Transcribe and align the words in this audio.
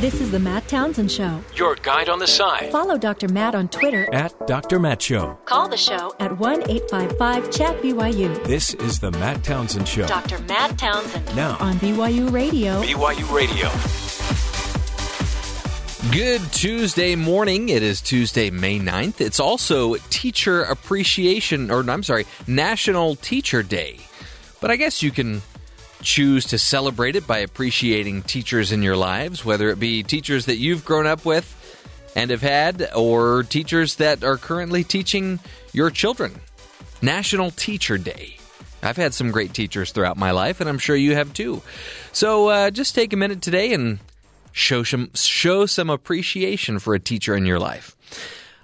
This 0.00 0.22
is 0.22 0.30
the 0.30 0.38
Matt 0.38 0.66
Townsend 0.66 1.12
Show. 1.12 1.44
Your 1.54 1.74
guide 1.74 2.08
on 2.08 2.18
the 2.20 2.26
side. 2.26 2.72
Follow 2.72 2.96
Dr. 2.96 3.28
Matt 3.28 3.54
on 3.54 3.68
Twitter. 3.68 4.08
At 4.14 4.46
Dr. 4.46 4.78
Matt 4.78 5.02
Show. 5.02 5.38
Call 5.44 5.68
the 5.68 5.76
show 5.76 6.14
at 6.18 6.38
1 6.38 6.70
855 6.70 7.50
Chat 7.50 7.82
BYU. 7.82 8.42
This 8.44 8.72
is 8.72 8.98
the 8.98 9.10
Matt 9.10 9.44
Townsend 9.44 9.86
Show. 9.86 10.06
Dr. 10.06 10.38
Matt 10.44 10.78
Townsend. 10.78 11.36
Now 11.36 11.58
on 11.60 11.74
BYU 11.74 12.32
Radio. 12.32 12.80
BYU 12.80 13.30
Radio. 13.30 13.68
Good 16.10 16.50
Tuesday 16.50 17.14
morning. 17.14 17.68
It 17.68 17.82
is 17.82 18.00
Tuesday, 18.00 18.48
May 18.48 18.78
9th. 18.78 19.20
It's 19.20 19.38
also 19.38 19.96
Teacher 20.08 20.62
Appreciation, 20.62 21.70
or 21.70 21.80
I'm 21.90 22.02
sorry, 22.04 22.24
National 22.46 23.16
Teacher 23.16 23.62
Day. 23.62 23.98
But 24.62 24.70
I 24.70 24.76
guess 24.76 25.02
you 25.02 25.10
can 25.10 25.42
choose 26.02 26.46
to 26.46 26.58
celebrate 26.58 27.16
it 27.16 27.26
by 27.26 27.38
appreciating 27.38 28.22
teachers 28.22 28.72
in 28.72 28.82
your 28.82 28.96
lives, 28.96 29.44
whether 29.44 29.68
it 29.70 29.78
be 29.78 30.02
teachers 30.02 30.46
that 30.46 30.56
you've 30.56 30.84
grown 30.84 31.06
up 31.06 31.24
with 31.24 31.56
and 32.16 32.30
have 32.30 32.42
had, 32.42 32.90
or 32.94 33.44
teachers 33.44 33.96
that 33.96 34.24
are 34.24 34.36
currently 34.36 34.82
teaching 34.82 35.38
your 35.72 35.90
children. 35.90 36.40
National 37.02 37.50
Teacher 37.50 37.98
Day. 37.98 38.36
I've 38.82 38.96
had 38.96 39.14
some 39.14 39.30
great 39.30 39.54
teachers 39.54 39.92
throughout 39.92 40.16
my 40.16 40.30
life, 40.30 40.60
and 40.60 40.68
I'm 40.68 40.78
sure 40.78 40.96
you 40.96 41.14
have 41.14 41.32
too. 41.32 41.62
So 42.12 42.48
uh, 42.48 42.70
just 42.70 42.94
take 42.94 43.12
a 43.12 43.16
minute 43.16 43.42
today 43.42 43.72
and 43.72 43.98
show 44.52 44.82
some 44.82 45.10
show 45.14 45.66
some 45.66 45.90
appreciation 45.90 46.78
for 46.78 46.94
a 46.94 47.00
teacher 47.00 47.36
in 47.36 47.46
your 47.46 47.58
life. 47.58 47.96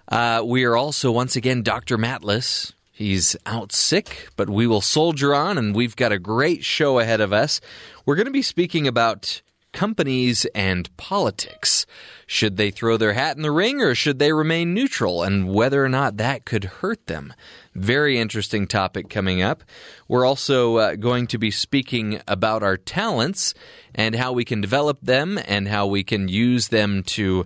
Uh, 0.09 0.43
we 0.45 0.65
are 0.65 0.77
also 0.77 1.11
once 1.13 1.37
again 1.37 1.63
Dr. 1.63 1.99
Matless. 1.99 2.73
He's 2.97 3.37
out 3.45 3.73
sick, 3.73 4.31
but 4.37 4.49
we 4.49 4.67
will 4.67 4.81
soldier 4.81 5.35
on, 5.35 5.59
and 5.59 5.75
we've 5.75 5.97
got 5.97 6.13
a 6.13 6.19
great 6.19 6.65
show 6.65 6.99
ahead 6.99 7.21
of 7.21 7.31
us. 7.31 7.61
We're 8.07 8.17
going 8.17 8.25
to 8.25 8.33
be 8.33 8.41
speaking 8.41 8.89
about 8.89 9.43
companies 9.75 10.47
and 10.55 10.89
politics. 10.97 11.85
Should 12.27 12.57
they 12.57 12.71
throw 12.71 12.97
their 12.97 13.13
hat 13.13 13.37
in 13.37 13.43
the 13.43 13.51
ring 13.51 13.83
or 13.83 13.95
should 13.95 14.19
they 14.19 14.33
remain 14.33 14.73
neutral, 14.73 15.23
and 15.23 15.53
whether 15.53 15.85
or 15.85 15.91
not 15.91 16.16
that 16.16 16.47
could 16.47 16.65
hurt 16.65 17.07
them? 17.07 17.35
Very 17.75 18.19
interesting 18.19 18.66
topic 18.66 19.10
coming 19.10 19.43
up. 19.43 19.63
We're 20.09 20.25
also 20.25 20.77
uh, 20.77 20.95
going 20.95 21.27
to 21.27 21.38
be 21.38 21.51
speaking 21.51 22.23
about 22.27 22.63
our 22.63 22.79
talents 22.79 23.53
and 23.95 24.15
how 24.15 24.33
we 24.33 24.47
can 24.47 24.63
develop 24.63 25.01
them 25.03 25.38
and 25.45 25.69
how 25.69 25.87
we 25.87 26.03
can 26.03 26.29
use 26.29 26.69
them 26.69 27.03
to 27.03 27.45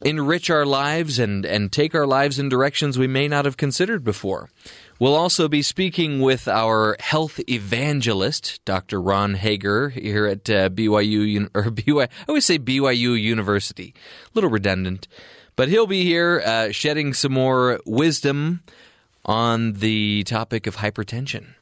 enrich 0.00 0.48
our 0.48 0.64
lives 0.64 1.18
and, 1.18 1.44
and 1.44 1.72
take 1.72 1.94
our 1.94 2.06
lives 2.06 2.38
in 2.38 2.48
directions 2.48 2.98
we 2.98 3.06
may 3.06 3.26
not 3.26 3.44
have 3.44 3.56
considered 3.56 4.04
before. 4.04 4.48
We'll 5.00 5.14
also 5.14 5.48
be 5.48 5.62
speaking 5.62 6.20
with 6.20 6.48
our 6.48 6.96
health 7.00 7.40
evangelist, 7.48 8.64
Dr. 8.64 9.00
Ron 9.00 9.34
Hager, 9.34 9.90
here 9.90 10.26
at 10.26 10.48
uh, 10.50 10.68
BYU 10.70 11.48
or 11.54 11.64
BYU. 11.64 12.04
I 12.04 12.08
always 12.28 12.44
say 12.44 12.58
BYU 12.58 13.20
University, 13.20 13.94
a 14.26 14.30
little 14.34 14.50
redundant, 14.50 15.08
but 15.56 15.68
he'll 15.68 15.86
be 15.86 16.04
here 16.04 16.42
uh, 16.44 16.70
shedding 16.70 17.12
some 17.14 17.32
more 17.32 17.80
wisdom 17.84 18.62
on 19.24 19.74
the 19.74 20.22
topic 20.24 20.66
of 20.66 20.76
hypertension. 20.76 21.54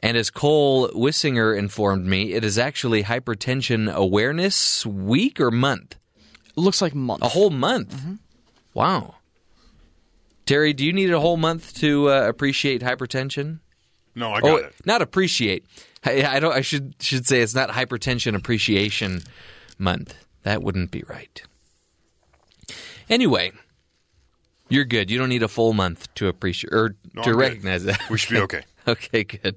And 0.00 0.16
as 0.16 0.30
Cole 0.30 0.88
Wissinger 0.90 1.58
informed 1.58 2.06
me, 2.06 2.32
it 2.32 2.44
is 2.44 2.56
actually 2.56 3.02
Hypertension 3.02 3.92
Awareness 3.92 4.86
Week 4.86 5.40
or 5.40 5.50
month. 5.50 5.96
It 6.58 6.62
looks 6.62 6.82
like 6.82 6.94
month. 6.94 7.22
A 7.22 7.28
whole 7.28 7.50
month. 7.50 7.94
Mm-hmm. 7.94 8.14
Wow. 8.74 9.14
Terry, 10.44 10.72
do 10.72 10.84
you 10.84 10.92
need 10.92 11.12
a 11.12 11.20
whole 11.20 11.36
month 11.36 11.74
to 11.74 12.10
uh, 12.10 12.22
appreciate 12.28 12.82
hypertension? 12.82 13.60
No, 14.14 14.32
I 14.32 14.40
got 14.40 14.50
oh, 14.50 14.56
it. 14.56 14.74
Not 14.84 15.00
appreciate. 15.02 15.64
I, 16.04 16.24
I, 16.24 16.40
don't. 16.40 16.52
I 16.52 16.62
should 16.62 16.96
should 17.00 17.26
say 17.26 17.40
it's 17.40 17.54
not 17.54 17.70
hypertension 17.70 18.34
appreciation 18.34 19.22
month. 19.78 20.16
That 20.42 20.62
wouldn't 20.62 20.90
be 20.90 21.04
right. 21.06 21.42
Anyway, 23.08 23.52
you're 24.68 24.84
good. 24.84 25.10
You 25.10 25.18
don't 25.18 25.28
need 25.28 25.42
a 25.42 25.48
full 25.48 25.72
month 25.72 26.12
to 26.14 26.26
appreciate 26.26 26.72
or 26.72 26.96
No, 27.14 27.22
to 27.22 27.30
I'm 27.30 27.36
good. 27.36 27.40
recognize 27.40 27.84
that. 27.84 28.00
We 28.10 28.18
should 28.18 28.34
be 28.34 28.40
okay. 28.40 28.62
okay, 28.88 29.24
good. 29.24 29.56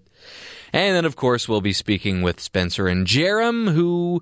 And 0.73 0.95
then, 0.95 1.05
of 1.05 1.15
course, 1.15 1.49
we'll 1.49 1.61
be 1.61 1.73
speaking 1.73 2.21
with 2.21 2.39
Spencer 2.39 2.87
and 2.87 3.07
Jerem, 3.07 3.71
who 3.73 4.21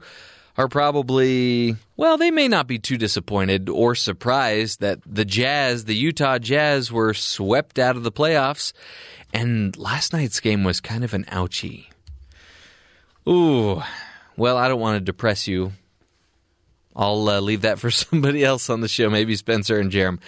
are 0.58 0.68
probably, 0.68 1.76
well, 2.00 2.16
they 2.18 2.32
may 2.32 2.48
not 2.48 2.66
be 2.66 2.80
too 2.80 2.98
disappointed 2.98 3.68
or 3.68 3.94
surprised 3.94 4.80
that 4.80 5.00
the 5.06 5.26
Jazz, 5.26 5.84
the 5.84 5.98
Utah 5.98 6.40
Jazz, 6.40 6.94
were 6.94 7.14
swept 7.14 7.78
out 7.78 7.98
of 7.98 8.04
the 8.04 8.12
playoffs. 8.12 8.72
And 9.34 9.76
last 9.76 10.14
night's 10.14 10.40
game 10.40 10.64
was 10.64 10.80
kind 10.80 11.04
of 11.04 11.14
an 11.14 11.26
ouchie. 11.26 11.88
Ooh, 13.28 13.84
well, 14.38 14.56
I 14.56 14.70
don't 14.70 14.80
want 14.80 14.96
to 14.96 15.02
depress 15.04 15.46
you. 15.46 15.74
I'll 16.96 17.28
uh, 17.28 17.42
leave 17.42 17.64
that 17.64 17.80
for 17.80 17.92
somebody 17.92 18.46
else 18.46 18.70
on 18.70 18.80
the 18.80 18.88
show, 18.88 19.10
maybe 19.10 19.36
Spencer 19.36 19.78
and 19.78 19.92
Jerem. 19.92 20.20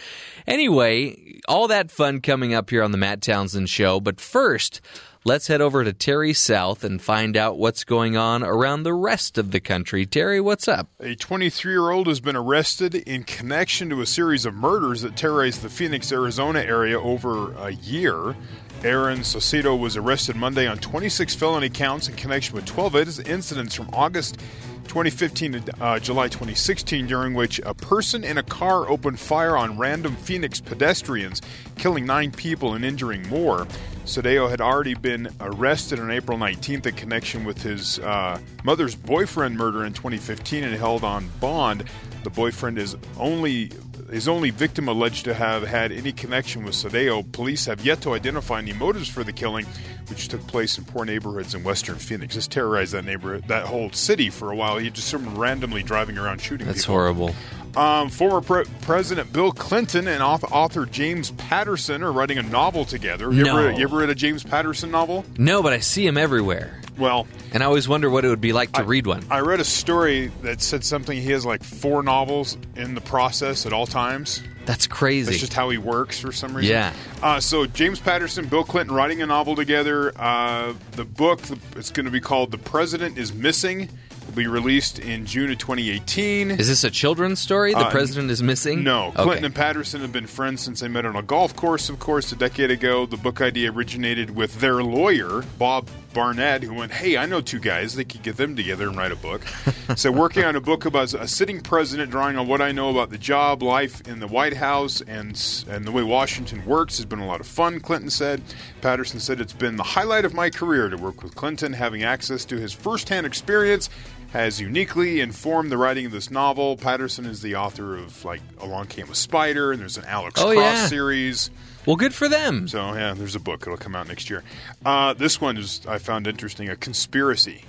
Anyway, 0.46 1.40
all 1.48 1.70
that 1.70 1.90
fun 1.90 2.20
coming 2.20 2.54
up 2.54 2.70
here 2.70 2.84
on 2.84 2.92
the 2.92 2.98
Matt 2.98 3.22
Townsend 3.22 3.70
Show. 3.70 4.02
But 4.02 4.20
first, 4.20 4.82
let's 5.24 5.48
head 5.48 5.62
over 5.62 5.84
to 5.84 5.94
Terry 5.94 6.34
South 6.34 6.84
and 6.84 7.02
find 7.02 7.38
out 7.38 7.58
what's 7.58 7.84
going 7.84 8.18
on 8.18 8.44
around 8.44 8.84
the 8.84 8.94
rest 8.94 9.38
of 9.38 9.52
the 9.52 9.60
country. 9.60 10.06
Terry, 10.06 10.42
what's 10.42 10.68
up? 10.68 10.90
A 11.00 11.16
23 11.16 11.72
year 11.72 11.92
old 11.92 12.08
has 12.08 12.20
been 12.20 12.36
arrested 12.36 12.96
in 12.96 13.24
connection 13.24 13.90
to 13.90 14.02
a 14.02 14.06
series 14.06 14.46
of 14.46 14.54
murders 14.54 15.02
that 15.02 15.16
terrorized 15.16 15.62
the 15.62 15.70
Phoenix, 15.70 16.12
Arizona 16.12 16.60
area 16.60 17.00
over 17.00 17.54
a 17.54 17.72
year. 17.72 18.36
Aaron 18.84 19.20
Saucedo 19.20 19.80
was 19.80 19.96
arrested 19.96 20.36
Monday 20.36 20.66
on 20.66 20.80
26 20.80 21.36
felony 21.36 21.70
counts 21.70 22.08
in 22.08 22.16
connection 22.16 22.56
with 22.56 22.66
12 22.66 22.96
incidents 23.28 23.76
from 23.76 23.90
August 23.94 24.40
2015 24.88 25.62
to 25.62 25.84
uh, 25.84 26.00
July 26.00 26.28
2016, 26.28 27.06
during 27.06 27.36
which 27.36 27.62
a 27.64 27.76
person 27.76 28.24
in 28.24 28.40
a 28.40 28.44
car 28.44 28.90
opened 28.90 29.20
fire 29.20 29.56
on 29.56 29.78
random 29.78 30.16
Phoenix 30.16 30.60
pedestrians, 30.60 31.42
killing 31.78 32.06
nine 32.06 32.32
people 32.32 32.74
and 32.74 32.84
injuring 32.84 33.28
more. 33.30 33.68
Saucedo 34.06 34.50
had 34.50 34.62
already 34.62 34.94
been 34.94 35.30
arrested 35.40 36.00
on 36.00 36.12
April 36.12 36.38
19th 36.38 36.86
in 36.88 36.96
connection 36.96 37.44
with 37.44 37.62
his 37.62 38.00
uh, 38.00 38.40
mother's 38.64 38.96
boyfriend 38.96 39.56
murder 39.56 39.86
in 39.86 39.94
2015 39.94 40.64
and 40.64 40.76
held 40.76 41.04
on 41.04 41.30
bond. 41.40 41.84
The 42.24 42.30
boyfriend 42.30 42.78
is 42.78 42.96
only 43.18 43.72
his 44.12 44.28
only 44.28 44.50
victim 44.50 44.90
alleged 44.90 45.24
to 45.24 45.34
have 45.34 45.64
had 45.64 45.92
any 45.92 46.12
connection 46.12 46.64
with 46.66 46.74
Saucedo. 46.74 47.30
Police 47.32 47.66
have 47.66 47.86
yet 47.86 48.02
to 48.02 48.14
identify 48.14 48.60
any 48.60 48.74
motives 48.74 49.08
for 49.08 49.24
the 49.24 49.32
killing, 49.32 49.66
which 50.10 50.28
took 50.28 50.46
place 50.48 50.78
in 50.78 50.84
poor 50.84 51.06
neighborhoods 51.06 51.56
in 51.56 51.64
western 51.64 51.96
Phoenix. 51.96 52.36
This 52.36 52.48
terrorized 52.48 52.92
that 52.92 53.06
neighborhood, 53.06 53.48
that 53.48 53.66
whole 53.66 53.90
city 53.94 54.30
for 54.30 54.52
a 54.52 54.56
while. 54.56 54.78
He 54.78 54.90
just 54.90 55.14
randomly 55.14 55.82
driving 55.82 56.18
around 56.18 56.42
shooting 56.42 56.68
That's 56.68 56.82
people. 56.82 56.96
horrible. 56.96 57.36
Um, 57.76 58.10
former 58.10 58.42
pre- 58.42 58.66
President 58.82 59.32
Bill 59.32 59.52
Clinton 59.52 60.08
and 60.08 60.22
author, 60.22 60.48
author 60.48 60.86
James 60.86 61.32
Patterson 61.32 62.04
are 62.04 62.12
writing 62.12 62.38
a 62.38 62.44
novel 62.44 62.84
together. 62.86 63.32
You, 63.32 63.44
No. 63.46 63.58
ever, 63.58 63.72
you 63.72 63.84
ever 63.84 63.98
read 63.98 64.10
a 64.10 64.16
James 64.16 64.44
Patterson 64.44 64.92
novel? 64.92 65.24
No, 65.38 65.64
but 65.64 65.72
I 65.74 65.80
see 65.80 66.06
him 66.06 66.18
everywhere. 66.18 66.82
Well, 66.98 67.28
And 67.54 67.64
I 67.64 67.66
always 67.66 67.88
wonder 67.88 68.10
what 68.10 68.26
it 68.26 68.30
would 68.30 68.42
be 68.42 68.54
like 68.54 68.72
to 68.74 68.84
read 68.84 69.08
one. 69.08 69.24
I 69.32 69.40
read 69.40 69.60
a 69.60 69.64
story 69.66 70.32
that 70.44 70.62
said 70.62 70.84
something. 70.84 71.20
He 71.20 71.32
has 71.32 71.46
like 71.46 71.64
four 71.64 72.04
novels 72.04 72.58
in 72.76 72.94
the 72.96 73.02
process 73.02 73.66
at 73.66 73.74
all 73.74 73.88
times. 73.88 74.42
That's 74.66 74.86
crazy. 74.88 75.26
That's 75.32 75.40
just 75.40 75.54
how 75.54 75.70
he 75.70 75.78
works 75.78 76.20
for 76.20 76.32
some 76.32 76.54
reason. 76.56 76.72
Yeah. 76.72 76.94
Uh, 77.24 77.40
so 77.40 77.66
James 77.66 78.00
Patterson, 78.00 78.46
Bill 78.48 78.64
Clinton 78.64 78.96
writing 78.96 79.22
a 79.22 79.26
novel 79.26 79.56
together. 79.56 80.14
Uh, 80.18 80.74
the 80.92 81.04
book, 81.06 81.40
it's 81.76 81.90
going 81.92 82.06
to 82.06 82.12
be 82.12 82.20
called 82.22 82.52
"The 82.52 82.58
President 82.60 83.18
Is 83.18 83.34
Missing." 83.34 83.90
Will 84.32 84.36
be 84.44 84.48
released 84.48 84.98
in 85.00 85.26
June 85.26 85.52
of 85.52 85.58
2018. 85.58 86.52
Is 86.52 86.70
this 86.70 86.86
a 86.86 86.90
children's 86.90 87.38
story? 87.42 87.74
The 87.74 87.80
Uh, 87.80 87.92
president 87.92 88.32
is 88.32 88.42
missing? 88.42 88.82
No, 88.82 89.08
Okay. 89.08 89.24
Clinton 89.24 89.44
and 89.46 89.54
Patterson 89.56 90.00
have 90.00 90.14
been 90.14 90.26
friends 90.26 90.62
since 90.62 90.80
they 90.80 90.88
met 90.88 91.06
on 91.06 91.18
a 91.18 91.22
golf 91.22 91.54
course, 91.54 91.90
of 91.90 92.00
course, 92.00 92.32
a 92.32 92.38
decade 92.38 92.72
ago. 92.72 93.06
The 93.06 93.18
book 93.18 93.42
idea 93.42 93.70
originated 93.74 94.34
with 94.34 94.62
their 94.62 94.84
lawyer, 94.84 95.44
Bob 95.60 95.90
Barnett, 96.14 96.64
who 96.64 96.74
went, 96.74 96.94
Hey, 96.94 97.18
I 97.18 97.26
know 97.26 97.42
two 97.42 97.60
guys. 97.60 97.96
They 97.96 98.06
could 98.06 98.24
get 98.24 98.38
them 98.38 98.56
together 98.56 98.88
and 98.88 98.98
write 98.98 99.12
a 99.12 99.18
book. 99.18 99.42
so, 99.98 100.12
working 100.14 100.46
on 100.46 100.56
a 100.56 100.62
book 100.62 100.86
about 100.86 101.14
a 101.14 101.28
sitting 101.28 101.60
president, 101.60 102.10
drawing 102.12 102.38
on 102.38 102.48
what 102.48 102.62
I 102.62 102.72
know 102.72 102.90
about 102.90 103.10
the 103.10 103.18
job, 103.18 103.62
life 103.62 104.00
in 104.08 104.20
the 104.22 104.28
White 104.28 104.56
House, 104.56 105.02
and, 105.02 105.42
and 105.70 105.84
the 105.86 105.92
way 105.92 106.04
Washington 106.04 106.66
works 106.66 106.96
has 106.98 107.06
been 107.06 107.20
a 107.20 107.28
lot 107.28 107.42
of 107.42 107.48
fun, 107.48 107.82
Clinton 107.82 108.10
said. 108.10 108.42
Patterson 108.82 109.20
said, 109.20 109.42
It's 109.42 109.52
been 109.54 109.76
the 109.76 109.84
highlight 109.84 110.24
of 110.24 110.34
my 110.34 110.50
career 110.50 110.88
to 110.90 110.96
work 110.98 111.22
with 111.22 111.36
Clinton, 111.36 111.74
having 111.74 112.04
access 112.04 112.46
to 112.46 112.56
his 112.58 112.72
firsthand 112.72 113.26
experience 113.26 113.90
has 114.32 114.62
uniquely 114.62 115.20
informed 115.20 115.72
the 115.72 115.78
writing 115.78 116.06
of 116.06 116.12
this 116.12 116.32
novel. 116.32 116.78
Patterson 116.78 117.26
is 117.26 117.42
the 117.42 117.56
author 117.56 117.98
of 117.98 118.24
like 118.24 118.42
Along 118.60 118.88
Came 118.88 119.10
a 119.10 119.16
Spider, 119.16 119.72
and 119.72 119.82
there's 119.82 119.98
an 119.98 120.06
Alex 120.06 120.40
Oh, 120.42 120.54
Cross 120.54 120.58
yeah. 120.58 120.88
series. 120.88 121.50
Well, 121.86 121.96
good 121.96 122.14
for 122.14 122.30
them. 122.30 122.68
So 122.68 122.94
yeah, 122.94 123.14
there's 123.14 123.36
a 123.36 123.40
book. 123.40 123.64
It'll 123.64 123.78
come 123.78 123.96
out 123.96 124.08
next 124.08 124.30
year. 124.30 124.44
Uh, 124.86 125.14
this 125.14 125.42
one 125.42 125.58
is 125.58 125.82
I 125.88 125.98
found 125.98 126.28
interesting. 126.28 126.70
A 126.70 126.76
conspiracy. 126.76 127.64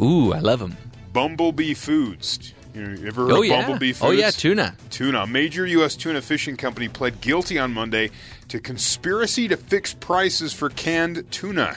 Ooh, 0.00 0.32
I 0.32 0.38
love 0.40 0.58
them. 0.58 0.76
Bumblebee 1.12 1.74
Foods. 1.74 2.54
You, 2.74 2.82
know, 2.84 2.98
you 2.98 3.06
ever 3.06 3.24
heard 3.24 3.32
Oh 3.32 3.42
of 3.42 3.46
yeah. 3.46 3.60
Bumblebee 3.60 3.92
Foods? 3.92 4.02
Oh 4.02 4.10
yeah, 4.10 4.30
tuna. 4.30 4.74
Tuna. 4.90 5.20
A 5.20 5.26
major 5.26 5.66
U.S. 5.66 5.94
tuna 5.94 6.22
fishing 6.22 6.56
company 6.56 6.88
pled 6.88 7.20
guilty 7.20 7.58
on 7.58 7.72
Monday 7.72 8.10
to 8.48 8.58
conspiracy 8.58 9.46
to 9.48 9.56
fix 9.58 9.92
prices 9.92 10.54
for 10.54 10.70
canned 10.70 11.30
tuna. 11.30 11.76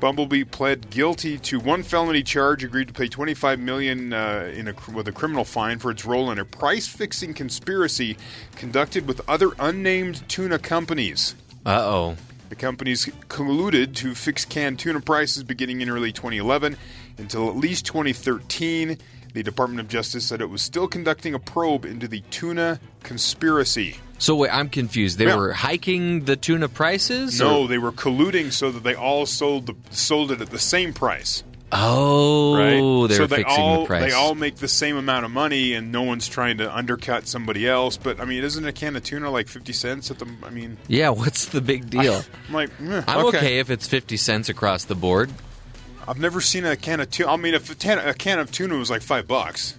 Bumblebee 0.00 0.44
pled 0.44 0.88
guilty 0.88 1.38
to 1.40 1.60
one 1.60 1.82
felony 1.82 2.22
charge, 2.22 2.64
agreed 2.64 2.88
to 2.88 2.94
pay 2.94 3.06
25 3.06 3.60
million 3.60 4.14
uh, 4.14 4.50
in 4.54 4.68
a, 4.68 4.74
with 4.94 5.06
a 5.08 5.12
criminal 5.12 5.44
fine 5.44 5.78
for 5.78 5.90
its 5.90 6.06
role 6.06 6.30
in 6.30 6.38
a 6.38 6.44
price-fixing 6.44 7.34
conspiracy 7.34 8.16
conducted 8.56 9.06
with 9.06 9.20
other 9.28 9.50
unnamed 9.58 10.26
tuna 10.28 10.58
companies. 10.58 11.34
Uh 11.66 11.82
oh. 11.82 12.16
The 12.48 12.56
companies 12.56 13.04
colluded 13.28 13.94
to 13.96 14.14
fix 14.14 14.46
canned 14.46 14.78
tuna 14.78 15.00
prices 15.00 15.44
beginning 15.44 15.82
in 15.82 15.90
early 15.90 16.12
2011 16.12 16.76
until 17.18 17.48
at 17.48 17.56
least 17.56 17.84
2013. 17.84 18.96
The 19.34 19.42
Department 19.42 19.80
of 19.80 19.88
Justice 19.88 20.26
said 20.26 20.40
it 20.40 20.50
was 20.50 20.62
still 20.62 20.88
conducting 20.88 21.34
a 21.34 21.38
probe 21.38 21.84
into 21.84 22.08
the 22.08 22.20
tuna 22.30 22.80
conspiracy. 23.02 23.98
So 24.20 24.36
wait, 24.36 24.50
I'm 24.54 24.68
confused. 24.68 25.18
They 25.18 25.24
Yeah. 25.26 25.34
were 25.36 25.52
hiking 25.52 26.26
the 26.26 26.36
tuna 26.36 26.68
prices? 26.68 27.40
No, 27.40 27.62
or- 27.62 27.68
they 27.68 27.78
were 27.78 27.90
colluding 27.90 28.52
so 28.52 28.70
that 28.70 28.84
they 28.84 28.94
all 28.94 29.26
sold 29.26 29.66
the 29.66 29.74
sold 29.90 30.30
it 30.30 30.40
at 30.40 30.50
the 30.50 30.58
same 30.58 30.92
price. 30.92 31.42
Oh, 31.72 32.56
Right? 32.56 33.08
they 33.08 33.14
so 33.16 33.26
they 33.26 33.44
all 33.44 33.80
the 33.82 33.86
price. 33.86 34.02
they 34.02 34.12
all 34.12 34.34
make 34.34 34.56
the 34.56 34.66
same 34.68 34.96
amount 34.96 35.24
of 35.24 35.30
money, 35.30 35.72
and 35.72 35.90
no 35.92 36.02
one's 36.02 36.26
trying 36.28 36.58
to 36.58 36.76
undercut 36.76 37.28
somebody 37.28 37.66
else. 37.68 37.96
But 37.96 38.20
I 38.20 38.24
mean, 38.24 38.42
isn't 38.44 38.66
a 38.66 38.72
can 38.72 38.94
of 38.96 39.04
tuna 39.04 39.30
like 39.30 39.48
fifty 39.48 39.72
cents 39.72 40.10
at 40.10 40.18
the? 40.18 40.26
I 40.44 40.50
mean, 40.50 40.76
yeah, 40.88 41.08
what's 41.20 41.46
the 41.46 41.60
big 41.60 41.88
deal? 41.88 42.22
I'm 42.48 42.54
like, 42.54 42.70
eh, 42.86 43.02
I'm 43.08 43.26
okay. 43.26 43.58
if 43.58 43.70
it's 43.70 43.86
50 43.86 44.16
cents 44.16 44.48
across 44.48 44.84
the 44.84 44.94
board. 44.96 45.30
I've 46.08 46.18
never 46.18 46.40
seen 46.40 46.64
a 46.66 46.76
can 46.76 47.00
of 47.00 47.10
tuna. 47.10 47.32
I 47.32 47.36
mean, 47.36 47.54
if 47.54 47.70
a, 47.70 47.74
tan- 47.74 47.98
a 48.06 48.12
can 48.14 48.38
of 48.40 48.50
tuna 48.50 48.74
was 48.76 48.90
like 48.90 49.00
five 49.02 49.28
bucks, 49.28 49.74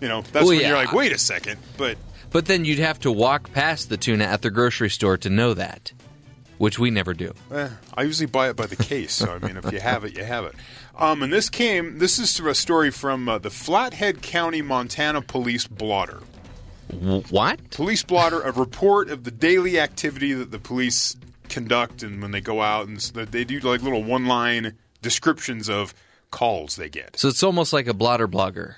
you 0.00 0.06
know, 0.08 0.20
that's 0.20 0.34
Well, 0.44 0.48
when 0.48 0.60
yeah. 0.60 0.68
you're 0.68 0.76
like, 0.76 0.92
wait 0.92 1.12
a 1.12 1.18
second. 1.18 1.58
But 1.78 1.96
But 2.30 2.46
then 2.46 2.64
you'd 2.64 2.78
have 2.78 3.00
to 3.00 3.10
walk 3.12 3.52
past 3.52 3.88
the 3.88 3.96
tuna 3.96 4.24
at 4.24 4.42
the 4.42 4.50
grocery 4.50 4.90
store 4.90 5.16
to 5.18 5.30
know 5.30 5.52
that, 5.54 5.92
which 6.58 6.78
we 6.78 6.90
never 6.90 7.12
do. 7.14 7.34
eh, 7.52 7.70
I 7.94 8.02
usually 8.02 8.26
buy 8.26 8.48
it 8.50 8.56
by 8.56 8.66
the 8.66 8.76
case. 8.76 9.12
So 9.14 9.32
I 9.32 9.38
mean, 9.44 9.56
if 9.56 9.72
you 9.72 9.80
have 9.80 10.04
it, 10.04 10.16
you 10.16 10.24
have 10.24 10.44
it. 10.44 10.54
Um, 10.96 11.22
and 11.22 11.32
this 11.32 11.48
came. 11.48 11.98
This 11.98 12.18
is 12.18 12.38
a 12.38 12.54
story 12.54 12.90
from 12.90 13.28
uh, 13.28 13.38
the 13.38 13.50
Flathead 13.50 14.22
County, 14.22 14.62
Montana 14.62 15.22
Police 15.22 15.66
blotter. 15.66 16.20
What? 17.30 17.70
Police 17.70 18.02
blotter, 18.02 18.40
a 18.40 18.52
report 18.52 19.10
of 19.10 19.24
the 19.24 19.30
daily 19.30 19.78
activity 19.78 20.32
that 20.32 20.50
the 20.50 20.58
police 20.58 21.16
conduct, 21.48 22.02
and 22.02 22.20
when 22.20 22.32
they 22.32 22.40
go 22.40 22.60
out, 22.62 22.88
and 22.88 22.98
they 22.98 23.44
do 23.44 23.60
like 23.60 23.82
little 23.82 24.02
one-line 24.02 24.76
descriptions 25.00 25.70
of 25.70 25.94
calls 26.30 26.76
they 26.76 26.88
get. 26.88 27.16
So 27.18 27.28
it's 27.28 27.42
almost 27.42 27.72
like 27.72 27.86
a 27.86 27.94
blotter 27.94 28.28
blogger. 28.28 28.74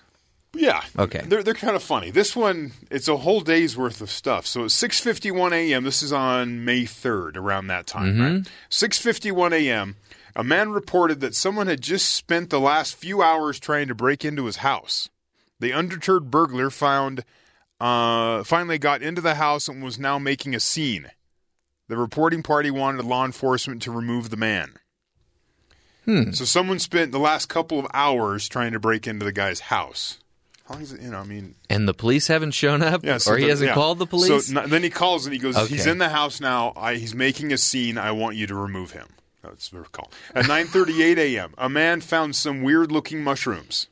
Yeah. 0.55 0.83
Okay. 0.99 1.23
They're 1.25 1.43
they're 1.43 1.55
kind 1.55 1.77
of 1.77 1.83
funny. 1.83 2.11
This 2.11 2.37
one, 2.37 2.73
it's 2.91 3.09
a 3.09 3.17
whole 3.17 3.41
day's 3.41 3.77
worth 3.77 4.01
of 4.01 4.11
stuff. 4.11 4.47
So 4.47 4.65
it's 4.65 4.81
6:51 4.81 5.53
a.m. 5.53 5.85
This 5.85 6.03
is 6.03 6.13
on 6.13 6.65
May 6.65 6.83
3rd, 6.83 7.37
around 7.37 7.69
that 7.69 7.87
time, 7.87 8.21
right? 8.21 8.53
6:51 8.71 9.53
a.m. 9.53 9.97
A 10.37 10.45
man 10.45 10.71
reported 10.71 11.21
that 11.21 11.35
someone 11.35 11.67
had 11.67 11.81
just 11.81 12.11
spent 12.15 12.51
the 12.51 12.61
last 12.61 12.97
few 12.97 13.23
hours 13.23 13.59
trying 13.59 13.89
to 13.89 13.95
break 13.95 14.25
into 14.25 14.45
his 14.47 14.57
house. 14.57 15.09
The 15.61 15.73
undeterred 15.73 16.31
burglar 16.31 16.71
found 16.71 17.25
uh, 17.81 18.43
finally 18.45 18.79
got 18.79 19.03
into 19.03 19.21
the 19.21 19.35
house 19.37 19.69
and 19.69 19.83
was 19.83 19.99
now 19.99 20.19
making 20.19 20.55
a 20.55 20.61
scene. 20.61 21.11
The 21.89 21.97
reporting 21.97 22.43
party 22.43 22.71
wanted 22.71 23.05
law 23.05 23.25
enforcement 23.25 23.83
to 23.83 23.91
remove 23.91 24.31
the 24.31 24.37
man. 24.37 24.75
So 26.33 26.45
someone 26.45 26.79
spent 26.79 27.13
the 27.13 27.19
last 27.19 27.49
couple 27.49 27.79
of 27.79 27.87
hours 27.95 28.49
trying 28.49 28.73
to 28.73 28.81
break 28.81 29.07
into 29.07 29.25
the 29.25 29.33
guy's 29.33 29.61
house. 29.61 30.19
Long 30.73 30.83
it? 30.83 31.01
You 31.03 31.11
know, 31.11 31.19
I 31.19 31.25
mean, 31.25 31.55
And 31.69 31.87
the 31.89 31.95
police 31.95 32.27
haven't 32.29 32.53
shown 32.53 32.83
up? 32.83 33.05
yeah. 33.05 33.19
so 33.19 33.33
or 33.33 33.37
he 33.37 33.45
the- 33.45 33.51
hasn't 33.51 33.69
yeah. 33.69 33.75
called 33.75 33.99
the 33.99 34.07
police? 34.07 34.47
So 34.49 34.61
n- 34.61 34.71
then 34.71 34.83
he 34.83 34.91
calls 34.91 35.27
and 35.27 35.33
he 35.33 35.39
goes, 35.39 35.57
"He's 35.69 35.87
in 35.87 35.99
the 35.99 36.09
house 36.09 36.41
now. 36.41 36.73
I, 36.77 36.95
he's 36.95 37.15
making 37.15 37.53
a 37.53 37.59
scene. 37.59 37.99
I 37.99 38.13
want 38.13 38.37
you 38.37 38.47
to 38.47 38.55
remove 38.55 38.93
him." 38.93 39.09
That's 39.43 39.69
the 39.71 39.81
call. 39.83 40.11
At 40.35 40.47
9:38 40.47 41.19
a.m., 41.19 41.55
a 41.59 41.69
man 41.69 42.01
found 42.01 42.37
some 42.37 42.63
weird-looking 42.63 43.23
mushrooms. 43.23 43.89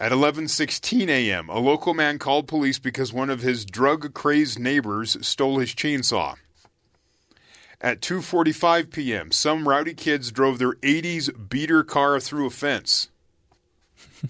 At 0.00 0.10
11:16 0.12 1.08
a.m., 1.08 1.48
a 1.48 1.58
local 1.60 1.94
man 1.94 2.18
called 2.18 2.48
police 2.48 2.78
because 2.80 3.12
one 3.12 3.30
of 3.30 3.40
his 3.42 3.64
drug-crazed 3.64 4.58
neighbors 4.58 5.16
stole 5.26 5.60
his 5.60 5.72
chainsaw. 5.74 6.34
At 7.80 8.00
2:45 8.00 8.90
p.m., 8.90 9.30
some 9.30 9.68
rowdy 9.68 9.94
kids 9.94 10.32
drove 10.32 10.58
their 10.58 10.72
80s 10.74 11.48
beater 11.48 11.84
car 11.84 12.18
through 12.18 12.46
a 12.46 12.50
fence. 12.50 13.08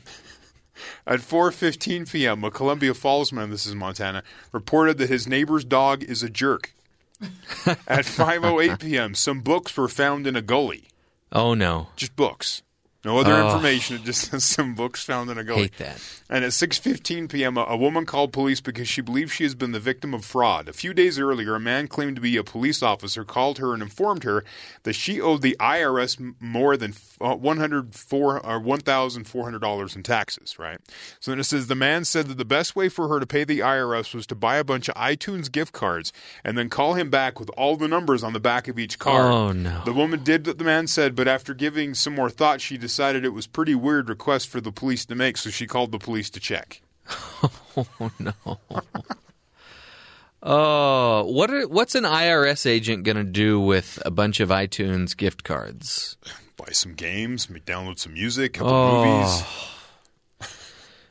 At 1.06 1.20
4:15 1.20 2.10
p.m., 2.10 2.44
a 2.44 2.50
Columbia 2.50 2.94
Falls 2.94 3.32
man, 3.32 3.50
this 3.50 3.66
is 3.66 3.74
Montana, 3.74 4.22
reported 4.52 4.98
that 4.98 5.10
his 5.10 5.26
neighbor's 5.28 5.64
dog 5.64 6.02
is 6.02 6.22
a 6.22 6.30
jerk. 6.30 6.72
At 7.66 8.04
5:08 8.06 8.80
p.m., 8.80 9.14
some 9.14 9.40
books 9.40 9.76
were 9.76 9.88
found 9.88 10.26
in 10.26 10.34
a 10.36 10.42
gully. 10.42 10.88
oh, 11.32 11.54
no. 11.54 11.88
Just 11.96 12.16
books. 12.16 12.62
No 13.04 13.18
other 13.18 13.34
Oh. 13.34 13.46
information. 13.46 13.96
It 13.96 14.04
just 14.04 14.30
says 14.30 14.44
some 14.44 14.74
books 14.74 15.04
found 15.04 15.30
in 15.30 15.38
a 15.38 15.44
gully. 15.44 15.62
Hate 15.62 15.78
that. 15.78 16.00
And 16.30 16.42
at 16.44 16.52
6:15 16.52 17.28
p.m., 17.28 17.56
a, 17.58 17.76
woman 17.76 18.06
called 18.06 18.32
police 18.32 18.60
because 18.62 18.88
she 18.88 19.02
believes 19.02 19.30
she 19.32 19.44
has 19.44 19.54
been 19.54 19.72
the 19.72 19.80
victim 19.80 20.14
of 20.14 20.24
fraud. 20.24 20.68
A 20.68 20.72
few 20.72 20.94
days 20.94 21.18
earlier, 21.18 21.54
a 21.54 21.60
man 21.60 21.86
claimed 21.86 22.16
to 22.16 22.22
be 22.22 22.36
a 22.38 22.42
police 22.44 22.82
officer 22.82 23.24
called 23.24 23.58
her 23.58 23.74
and 23.74 23.82
informed 23.82 24.24
her 24.24 24.42
that 24.84 24.94
she 24.94 25.20
owed 25.20 25.42
the 25.42 25.54
IRS 25.60 26.34
more 26.40 26.76
than 26.78 26.94
uh, 27.20 27.34
104 27.34 28.46
or 28.46 28.58
1,400 28.60 29.58
dollars 29.60 29.94
in 29.96 30.02
taxes. 30.02 30.58
Right. 30.58 30.78
So 31.20 31.30
then 31.30 31.38
it 31.40 31.44
says 31.44 31.66
the 31.66 31.74
man 31.74 32.04
said 32.06 32.26
that 32.28 32.38
the 32.38 32.44
best 32.44 32.74
way 32.74 32.88
for 32.88 33.08
her 33.08 33.20
to 33.20 33.26
pay 33.26 33.44
the 33.44 33.58
IRS 33.60 34.14
was 34.14 34.26
to 34.28 34.34
buy 34.34 34.56
a 34.56 34.64
bunch 34.64 34.88
of 34.88 34.94
iTunes 34.94 35.52
gift 35.52 35.72
cards 35.74 36.10
and 36.42 36.56
then 36.56 36.70
call 36.70 36.94
him 36.94 37.10
back 37.10 37.38
with 37.38 37.50
all 37.50 37.76
the 37.76 37.88
numbers 37.88 38.24
on 38.24 38.32
the 38.32 38.40
back 38.40 38.66
of 38.66 38.78
each 38.78 38.98
card. 38.98 39.30
Oh, 39.30 39.52
no. 39.52 39.82
The 39.84 39.92
woman 39.92 40.24
did 40.24 40.46
what 40.46 40.56
the 40.58 40.64
man 40.64 40.86
said, 40.86 41.14
but 41.14 41.28
after 41.28 41.52
giving 41.52 41.92
some 41.94 42.14
more 42.14 42.30
thought, 42.30 42.60
she 42.62 42.78
decided 42.78 42.93
it 42.98 43.32
was 43.32 43.46
pretty 43.46 43.74
weird 43.74 44.08
request 44.08 44.48
for 44.48 44.60
the 44.60 44.72
police 44.72 45.04
to 45.06 45.14
make, 45.14 45.36
so 45.36 45.50
she 45.50 45.66
called 45.66 45.92
the 45.92 45.98
police 45.98 46.30
to 46.30 46.40
check. 46.40 46.80
Oh, 47.76 48.10
no! 48.20 48.32
Oh, 50.42 51.24
what 51.24 51.50
are, 51.50 51.66
what's 51.66 51.94
an 51.94 52.04
IRS 52.04 52.66
agent 52.66 53.04
going 53.04 53.16
to 53.16 53.24
do 53.24 53.58
with 53.58 54.00
a 54.04 54.10
bunch 54.10 54.40
of 54.40 54.50
iTunes 54.50 55.16
gift 55.16 55.42
cards? 55.42 56.16
Buy 56.56 56.68
some 56.72 56.92
games, 56.94 57.48
maybe 57.48 57.62
download 57.62 57.98
some 57.98 58.12
music, 58.12 58.56
a 58.56 58.58
couple 58.60 58.74
Oh. 58.74 59.04
movies. 60.40 60.50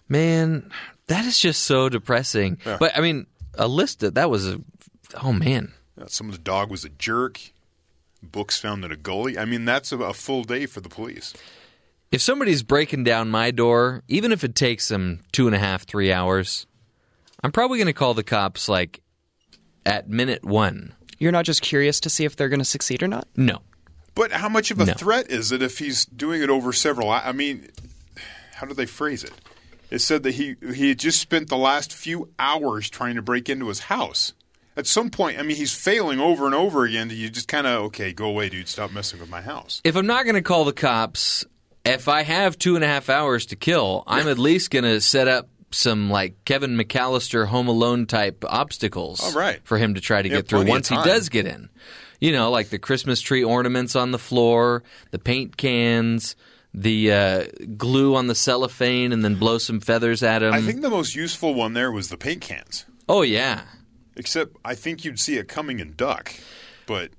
Man, 0.07 0.69
that 1.07 1.25
is 1.25 1.39
just 1.39 1.63
so 1.63 1.89
depressing. 1.89 2.59
But 2.63 2.95
I 2.95 3.01
mean, 3.01 3.25
a 3.55 3.67
list 3.67 4.01
that 4.01 4.15
that 4.15 4.29
was 4.29 4.47
a 4.47 4.61
oh 5.23 5.33
man. 5.33 5.73
Some 6.07 6.27
of 6.29 6.33
the 6.33 6.41
dog 6.41 6.69
was 6.69 6.85
a 6.85 6.89
jerk. 6.89 7.39
Books 8.21 8.59
found 8.59 8.85
in 8.85 8.91
a 8.91 8.95
gully. 8.95 9.37
I 9.37 9.45
mean, 9.45 9.65
that's 9.65 9.91
a, 9.91 9.97
a 9.97 10.13
full 10.13 10.43
day 10.43 10.65
for 10.67 10.79
the 10.81 10.89
police. 10.89 11.33
If 12.13 12.21
somebody's 12.21 12.61
breaking 12.61 13.05
down 13.05 13.31
my 13.31 13.49
door, 13.49 14.03
even 14.07 14.31
if 14.31 14.43
it 14.43 14.53
takes 14.53 14.87
them 14.87 15.21
two 15.31 15.47
and 15.47 15.55
a 15.55 15.59
half, 15.59 15.87
three 15.87 16.13
hours, 16.13 16.67
I'm 17.43 17.51
probably 17.51 17.79
going 17.79 17.87
to 17.87 17.93
call 17.93 18.13
the 18.13 18.23
cops 18.23 18.69
like 18.69 19.01
at 19.83 20.07
minute 20.07 20.45
one. 20.45 20.93
You're 21.17 21.31
not 21.31 21.43
just 21.43 21.63
curious 21.63 21.99
to 22.01 22.11
see 22.11 22.23
if 22.23 22.35
they're 22.35 22.49
going 22.49 22.59
to 22.59 22.65
succeed 22.65 23.01
or 23.01 23.07
not? 23.07 23.27
No. 23.35 23.61
But 24.13 24.31
how 24.31 24.47
much 24.47 24.69
of 24.69 24.79
a 24.79 24.85
No. 24.85 24.93
threat 24.93 25.31
is 25.31 25.51
it 25.51 25.63
if 25.63 25.79
he's 25.79 26.05
doing 26.05 26.43
it 26.43 26.51
over 26.51 26.71
several? 26.71 27.09
I 27.09 27.31
mean, 27.31 27.69
how 28.53 28.67
do 28.67 28.75
they 28.75 28.85
phrase 28.85 29.23
it? 29.23 29.33
It 29.89 29.97
said 29.99 30.21
that 30.21 30.35
he 30.35 30.55
he 30.71 30.89
had 30.89 30.99
just 30.99 31.19
spent 31.19 31.49
the 31.49 31.57
last 31.57 31.91
few 31.91 32.29
hours 32.37 32.91
trying 32.91 33.15
to 33.15 33.23
break 33.23 33.49
into 33.49 33.69
his 33.69 33.79
house. 33.79 34.33
At 34.77 34.85
some 34.85 35.09
point, 35.09 35.39
I 35.39 35.41
mean, 35.41 35.57
he's 35.57 35.73
failing 35.73 36.19
over 36.19 36.45
and 36.45 36.53
over 36.53 36.83
again. 36.85 37.09
You 37.09 37.31
just 37.31 37.47
kind 37.47 37.65
of 37.65 37.81
okay, 37.85 38.13
go 38.13 38.25
away, 38.27 38.49
dude. 38.49 38.67
Stop 38.67 38.91
messing 38.91 39.19
with 39.19 39.31
my 39.31 39.41
house. 39.41 39.81
If 39.83 39.95
I'm 39.95 40.05
not 40.05 40.25
going 40.25 40.35
to 40.35 40.43
call 40.43 40.63
the 40.63 40.73
cops, 40.73 41.43
if 41.85 42.07
I 42.07 42.23
have 42.23 42.57
two 42.57 42.75
and 42.75 42.83
a 42.83 42.87
half 42.87 43.09
hours 43.09 43.47
to 43.47 43.55
kill, 43.55 44.03
I'm 44.07 44.27
at 44.27 44.37
least 44.39 44.71
going 44.71 44.85
to 44.85 45.01
set 45.01 45.27
up 45.27 45.49
some 45.71 46.09
like 46.09 46.45
Kevin 46.45 46.77
McAllister 46.77 47.47
Home 47.47 47.67
Alone 47.67 48.05
type 48.05 48.45
obstacles 48.47 49.21
All 49.21 49.33
right. 49.33 49.59
for 49.63 49.77
him 49.77 49.95
to 49.95 50.01
try 50.01 50.21
to 50.21 50.29
Yeah, 50.29 50.35
get 50.35 50.47
through 50.47 50.65
once 50.65 50.87
he 50.87 50.95
does 50.95 51.29
get 51.29 51.45
in. 51.47 51.69
You 52.21 52.31
know, 52.31 52.51
like 52.51 52.69
the 52.69 52.79
Christmas 52.79 53.19
tree 53.21 53.43
ornaments 53.43 53.95
on 53.95 54.11
the 54.11 54.19
floor, 54.19 54.83
the 55.11 55.19
paint 55.19 55.57
cans, 55.57 56.35
the 56.73 57.11
uh, 57.11 57.43
glue 57.75 58.15
on 58.15 58.27
the 58.27 58.35
cellophane, 58.35 59.11
and 59.11 59.25
then 59.25 59.35
blow 59.35 59.57
some 59.57 59.79
feathers 59.81 60.23
at 60.23 60.41
him. 60.41 60.53
I 60.53 60.61
think 60.61 60.81
the 60.81 60.89
most 60.89 61.15
useful 61.15 61.53
one 61.53 61.73
there 61.73 61.91
was 61.91 62.07
the 62.09 62.17
paint 62.17 62.41
cans. 62.41 62.85
oh 63.09 63.23
yeah, 63.23 63.63
Except 64.15 64.55
I 64.63 64.75
think 64.75 65.03
you'd 65.03 65.19
see 65.19 65.37
it 65.37 65.47
coming 65.47 65.79
in 65.79 65.93
duck, 65.95 66.33
but 66.85 67.09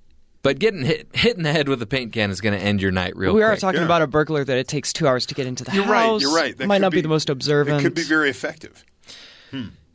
but 0.45 0.59
getting 0.59 0.85
hit 0.85 1.09
hit 1.15 1.39
in 1.39 1.43
the 1.43 1.51
head 1.51 1.69
with 1.71 1.81
a 1.81 1.87
paint 1.87 2.13
can 2.13 2.31
is 2.31 2.43
going 2.43 2.57
to 2.57 2.63
end 2.63 2.81
your 2.83 2.93
night 2.93 3.17
real 3.17 3.33
quick. 3.33 3.37
we 3.37 3.43
are 3.43 3.53
quick. 3.53 3.61
talking 3.61 3.81
yeah. 3.81 3.87
about 3.87 4.03
a 4.03 4.07
burglar 4.07 4.45
that 4.45 4.59
it 4.59 4.69
takes 4.69 4.93
two 4.93 5.09
hours 5.09 5.25
to 5.27 5.35
get 5.35 5.47
into 5.47 5.65
the 5.65 5.73
you're 5.73 5.85
house. 5.85 5.91
right. 5.91 6.21
You're 6.21 6.35
right. 6.35 6.57
That 6.57 6.69
Might 6.69 6.83
not 6.83 6.93
be, 6.93 7.01
the 7.01 7.09
most 7.09 7.31
observant. 7.31 7.81
It 7.81 7.83
could 7.83 7.95
be 7.95 8.03
very 8.03 8.29
effective. 8.29 8.85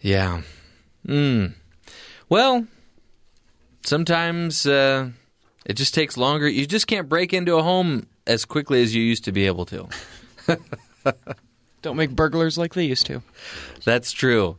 Yeah. 0.01 0.41
Mm. 1.08 1.53
Well, 2.29 2.65
sometimes 3.86 4.65
uh, 4.65 5.10
it 5.65 5.74
just 5.74 5.94
takes 5.94 6.18
longer. 6.18 6.50
You 6.50 6.65
just 6.65 6.88
can't 6.88 7.08
break 7.08 7.32
into 7.32 7.56
a 7.56 7.62
home 7.62 8.08
as 8.25 8.44
quickly 8.44 8.82
as 8.82 8.96
you 8.96 9.03
used 9.03 9.25
to 9.25 9.32
be 9.32 9.46
able 9.46 9.65
to. 9.68 9.88
Don't 11.84 11.96
make 11.96 12.10
burglars 12.10 12.58
like 12.58 12.74
they 12.74 12.86
used 12.86 13.06
to. 13.06 13.22
That's 13.86 14.12
true. 14.12 14.58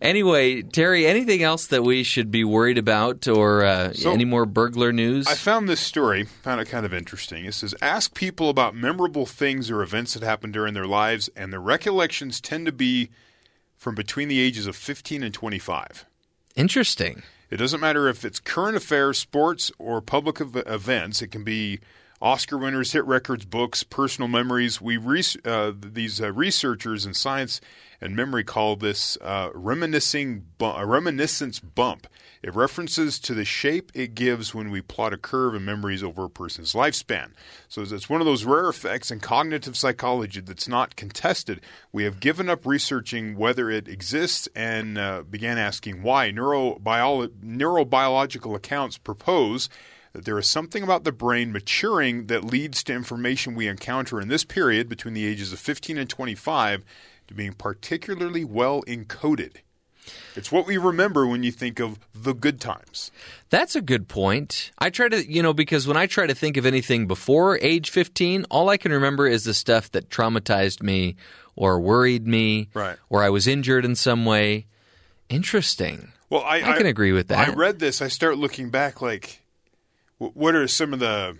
Anyway, 0.00 0.62
Terry, 0.62 1.06
anything 1.06 1.42
else 1.42 1.66
that 1.66 1.82
we 1.82 2.02
should 2.02 2.30
be 2.30 2.42
worried 2.42 2.78
about 2.78 3.28
or 3.28 3.64
uh, 3.64 3.92
So- 3.92 4.12
any 4.12 4.24
more 4.24 4.46
burglar 4.46 4.92
news? 4.92 5.26
I 5.26 5.34
found 5.34 5.68
this 5.68 5.80
story, 5.80 6.24
found 6.24 6.60
it 6.60 6.68
kind 6.68 6.86
of 6.86 6.94
interesting. 6.94 7.44
It 7.44 7.52
says 7.54 7.74
ask 7.82 8.14
people 8.14 8.48
about 8.48 8.74
memorable 8.74 9.26
things 9.26 9.70
or 9.70 9.82
events 9.82 10.14
that 10.14 10.22
happened 10.22 10.54
during 10.54 10.72
their 10.74 10.86
lives, 10.86 11.28
and 11.36 11.52
their 11.52 11.60
recollections 11.60 12.40
tend 12.40 12.64
to 12.66 12.72
be 12.72 13.10
from 13.76 13.94
between 13.94 14.28
the 14.28 14.40
ages 14.40 14.66
of 14.66 14.74
15 14.76 15.22
and 15.22 15.34
25. 15.34 16.06
Interesting. 16.56 17.22
It 17.50 17.56
doesn't 17.58 17.80
matter 17.80 18.08
if 18.08 18.24
it's 18.24 18.38
current 18.40 18.76
affairs, 18.76 19.18
sports, 19.18 19.70
or 19.78 20.00
public 20.00 20.40
ev- 20.40 20.62
events. 20.66 21.20
It 21.20 21.28
can 21.28 21.44
be 21.44 21.80
Oscar 22.22 22.58
winners, 22.58 22.92
hit 22.92 23.04
records, 23.06 23.44
books, 23.44 23.82
personal 23.82 24.28
memories. 24.28 24.80
We 24.80 24.96
res- 24.98 25.36
uh, 25.44 25.72
these 25.74 26.20
uh, 26.20 26.32
researchers 26.32 27.04
in 27.06 27.14
science 27.14 27.60
and 28.00 28.16
memory 28.16 28.44
call 28.44 28.76
this 28.76 29.18
uh, 29.20 29.50
reminiscing 29.54 30.46
bu- 30.58 30.66
a 30.66 30.86
reminiscence 30.86 31.60
bump. 31.60 32.06
It 32.42 32.54
references 32.54 33.18
to 33.20 33.34
the 33.34 33.44
shape 33.44 33.92
it 33.92 34.14
gives 34.14 34.54
when 34.54 34.70
we 34.70 34.80
plot 34.80 35.12
a 35.12 35.18
curve 35.18 35.54
in 35.54 35.64
memories 35.64 36.02
over 36.02 36.24
a 36.24 36.30
person's 36.30 36.72
lifespan. 36.72 37.32
So 37.68 37.82
it's 37.82 38.08
one 38.08 38.22
of 38.22 38.26
those 38.26 38.44
rare 38.44 38.68
effects 38.70 39.10
in 39.10 39.20
cognitive 39.20 39.76
psychology 39.76 40.40
that's 40.40 40.66
not 40.66 40.96
contested. 40.96 41.60
We 41.92 42.04
have 42.04 42.18
given 42.18 42.48
up 42.48 42.64
researching 42.64 43.36
whether 43.36 43.68
it 43.68 43.88
exists 43.88 44.48
and 44.56 44.96
uh, 44.96 45.22
began 45.28 45.58
asking 45.58 46.02
why. 46.02 46.30
Neurobiolo- 46.30 47.28
neurobiological 47.44 48.56
accounts 48.56 48.96
propose 48.96 49.68
that 50.12 50.24
there 50.24 50.38
is 50.38 50.48
something 50.48 50.82
about 50.82 51.04
the 51.04 51.12
brain 51.12 51.52
maturing 51.52 52.26
that 52.26 52.44
leads 52.44 52.82
to 52.84 52.94
information 52.94 53.54
we 53.54 53.68
encounter 53.68 54.20
in 54.20 54.28
this 54.28 54.44
period 54.44 54.88
between 54.88 55.14
the 55.14 55.26
ages 55.26 55.52
of 55.52 55.58
15 55.58 55.98
and 55.98 56.08
25 56.08 56.84
to 57.30 57.34
being 57.34 57.52
particularly 57.54 58.44
well 58.44 58.82
encoded. 58.82 59.56
It's 60.34 60.50
what 60.50 60.66
we 60.66 60.76
remember 60.76 61.26
when 61.26 61.42
you 61.44 61.52
think 61.52 61.78
of 61.78 61.98
the 62.12 62.32
good 62.34 62.60
times. 62.60 63.12
That's 63.50 63.76
a 63.76 63.80
good 63.80 64.08
point. 64.08 64.72
I 64.78 64.90
try 64.90 65.08
to, 65.08 65.30
you 65.30 65.40
know, 65.42 65.52
because 65.54 65.86
when 65.86 65.96
I 65.96 66.06
try 66.06 66.26
to 66.26 66.34
think 66.34 66.56
of 66.56 66.66
anything 66.66 67.06
before 67.06 67.56
age 67.62 67.90
15, 67.90 68.44
all 68.50 68.68
I 68.68 68.76
can 68.76 68.90
remember 68.92 69.28
is 69.28 69.44
the 69.44 69.54
stuff 69.54 69.90
that 69.92 70.10
traumatized 70.10 70.82
me 70.82 71.14
or 71.54 71.78
worried 71.80 72.26
me 72.26 72.68
Right. 72.74 72.96
or 73.08 73.22
I 73.22 73.30
was 73.30 73.46
injured 73.46 73.84
in 73.84 73.94
some 73.94 74.24
way. 74.24 74.66
Interesting. 75.28 76.10
Well, 76.28 76.42
I, 76.42 76.56
I 76.62 76.76
can 76.76 76.86
agree 76.86 77.12
with 77.12 77.28
that. 77.28 77.48
I 77.48 77.52
read 77.52 77.78
this. 77.78 78.02
I 78.02 78.08
start 78.08 78.36
looking 78.38 78.70
back, 78.70 79.00
like, 79.00 79.42
what 80.18 80.54
are 80.56 80.66
some 80.66 80.92
of 80.92 80.98
the 80.98 81.36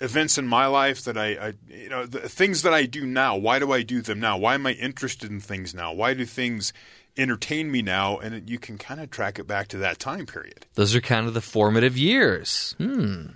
events 0.00 0.38
in 0.38 0.46
my 0.46 0.66
life 0.66 1.04
that 1.04 1.16
I, 1.16 1.26
I, 1.34 1.52
you 1.68 1.88
know, 1.88 2.06
the 2.06 2.28
things 2.28 2.62
that 2.62 2.74
I 2.74 2.86
do 2.86 3.06
now? 3.06 3.36
Why 3.36 3.58
do 3.58 3.72
I 3.72 3.82
do 3.82 4.00
them 4.00 4.20
now? 4.20 4.36
Why 4.36 4.54
am 4.54 4.66
I 4.66 4.72
interested 4.72 5.30
in 5.30 5.40
things 5.40 5.74
now? 5.74 5.92
Why 5.92 6.14
do 6.14 6.24
things 6.24 6.72
entertain 7.16 7.70
me 7.70 7.82
now? 7.82 8.18
And 8.18 8.34
it, 8.34 8.48
you 8.48 8.58
can 8.58 8.78
kind 8.78 9.00
of 9.00 9.10
track 9.10 9.38
it 9.38 9.46
back 9.46 9.68
to 9.68 9.78
that 9.78 9.98
time 9.98 10.26
period. 10.26 10.66
Those 10.74 10.94
are 10.94 11.00
kind 11.00 11.26
of 11.26 11.34
the 11.34 11.40
formative 11.40 11.96
years. 11.96 12.74
Hmm. 12.78 13.26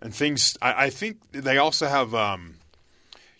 And 0.00 0.14
things, 0.14 0.56
I, 0.60 0.86
I 0.86 0.90
think 0.90 1.18
they 1.32 1.58
also 1.58 1.86
have. 1.86 2.14
Um, 2.14 2.54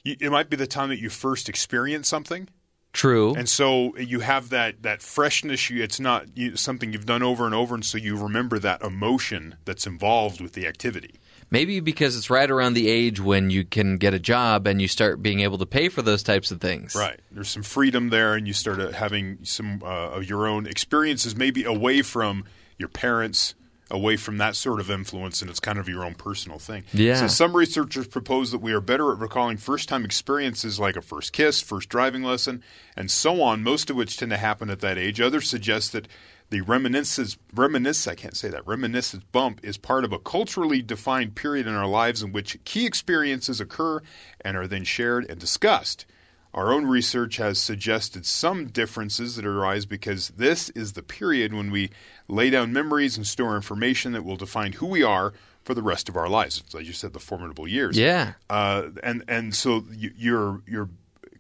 you, 0.04 0.16
it 0.20 0.30
might 0.30 0.50
be 0.50 0.56
the 0.56 0.66
time 0.66 0.90
that 0.90 1.00
you 1.00 1.10
first 1.10 1.48
experience 1.48 2.08
something. 2.08 2.48
True. 2.92 3.34
And 3.34 3.48
so 3.48 3.96
you 3.96 4.20
have 4.20 4.50
that 4.50 4.82
that 4.82 5.00
freshness. 5.02 5.70
You, 5.70 5.82
it's 5.82 5.98
not 5.98 6.36
you, 6.36 6.56
something 6.56 6.92
you've 6.92 7.06
done 7.06 7.22
over 7.22 7.46
and 7.46 7.54
over, 7.54 7.74
and 7.74 7.84
so 7.84 7.96
you 7.98 8.16
remember 8.16 8.58
that 8.58 8.82
emotion 8.82 9.56
that's 9.64 9.86
involved 9.86 10.40
with 10.40 10.52
the 10.52 10.66
activity. 10.66 11.14
Maybe 11.52 11.80
because 11.80 12.16
it's 12.16 12.30
right 12.30 12.50
around 12.50 12.72
the 12.72 12.88
age 12.88 13.20
when 13.20 13.50
you 13.50 13.62
can 13.62 13.98
get 13.98 14.14
a 14.14 14.18
job 14.18 14.66
and 14.66 14.80
you 14.80 14.88
start 14.88 15.22
being 15.22 15.40
able 15.40 15.58
to 15.58 15.66
pay 15.66 15.90
for 15.90 16.00
those 16.00 16.22
types 16.22 16.50
of 16.50 16.62
things. 16.62 16.94
Right. 16.94 17.20
There's 17.30 17.50
some 17.50 17.62
freedom 17.62 18.08
there, 18.08 18.34
and 18.34 18.46
you 18.46 18.54
start 18.54 18.80
uh, 18.80 18.90
having 18.92 19.38
some 19.42 19.82
uh, 19.84 19.86
of 19.86 20.28
your 20.28 20.46
own 20.46 20.66
experiences, 20.66 21.36
maybe 21.36 21.64
away 21.64 22.00
from 22.00 22.46
your 22.78 22.88
parents, 22.88 23.54
away 23.90 24.16
from 24.16 24.38
that 24.38 24.56
sort 24.56 24.80
of 24.80 24.90
influence, 24.90 25.42
and 25.42 25.50
it's 25.50 25.60
kind 25.60 25.78
of 25.78 25.86
your 25.86 26.06
own 26.06 26.14
personal 26.14 26.58
thing. 26.58 26.84
Yeah. 26.94 27.16
So 27.16 27.26
some 27.26 27.54
researchers 27.54 28.08
propose 28.08 28.50
that 28.52 28.62
we 28.62 28.72
are 28.72 28.80
better 28.80 29.12
at 29.12 29.18
recalling 29.18 29.58
first-time 29.58 30.06
experiences 30.06 30.80
like 30.80 30.96
a 30.96 31.02
first 31.02 31.34
kiss, 31.34 31.60
first 31.60 31.90
driving 31.90 32.22
lesson, 32.22 32.62
and 32.96 33.10
so 33.10 33.42
on, 33.42 33.62
most 33.62 33.90
of 33.90 33.96
which 33.96 34.16
tend 34.16 34.30
to 34.30 34.38
happen 34.38 34.70
at 34.70 34.80
that 34.80 34.96
age. 34.96 35.20
Others 35.20 35.50
suggest 35.50 35.92
that 35.92 36.08
the 36.52 36.60
reminiscence, 36.60 37.38
reminisce, 37.54 38.06
I 38.06 38.14
can't 38.14 38.36
say 38.36 38.50
that, 38.50 38.66
reminiscence 38.66 39.24
bump 39.32 39.60
is 39.62 39.78
part 39.78 40.04
of 40.04 40.12
a 40.12 40.18
culturally 40.18 40.82
defined 40.82 41.34
period 41.34 41.66
in 41.66 41.74
our 41.74 41.86
lives 41.86 42.22
in 42.22 42.30
which 42.30 42.62
key 42.64 42.84
experiences 42.84 43.58
occur 43.58 44.02
and 44.42 44.54
are 44.54 44.66
then 44.66 44.84
shared 44.84 45.28
and 45.30 45.40
discussed. 45.40 46.04
Our 46.52 46.70
own 46.70 46.84
research 46.84 47.38
has 47.38 47.58
suggested 47.58 48.26
some 48.26 48.66
differences 48.66 49.36
that 49.36 49.46
arise 49.46 49.86
because 49.86 50.28
this 50.36 50.68
is 50.70 50.92
the 50.92 51.02
period 51.02 51.54
when 51.54 51.70
we 51.70 51.88
lay 52.28 52.50
down 52.50 52.70
memories 52.70 53.16
and 53.16 53.26
store 53.26 53.56
information 53.56 54.12
that 54.12 54.22
will 54.22 54.36
define 54.36 54.74
who 54.74 54.86
we 54.86 55.02
are 55.02 55.32
for 55.64 55.72
the 55.72 55.82
rest 55.82 56.10
of 56.10 56.16
our 56.18 56.28
lives. 56.28 56.60
It's 56.62 56.74
like 56.74 56.84
you 56.84 56.92
said, 56.92 57.14
the 57.14 57.18
formidable 57.18 57.66
years. 57.66 57.96
Yeah. 57.96 58.34
Uh, 58.50 58.90
and 59.02 59.24
and 59.26 59.54
so 59.54 59.84
you, 59.90 60.12
you're 60.14 60.60
you're 60.66 60.90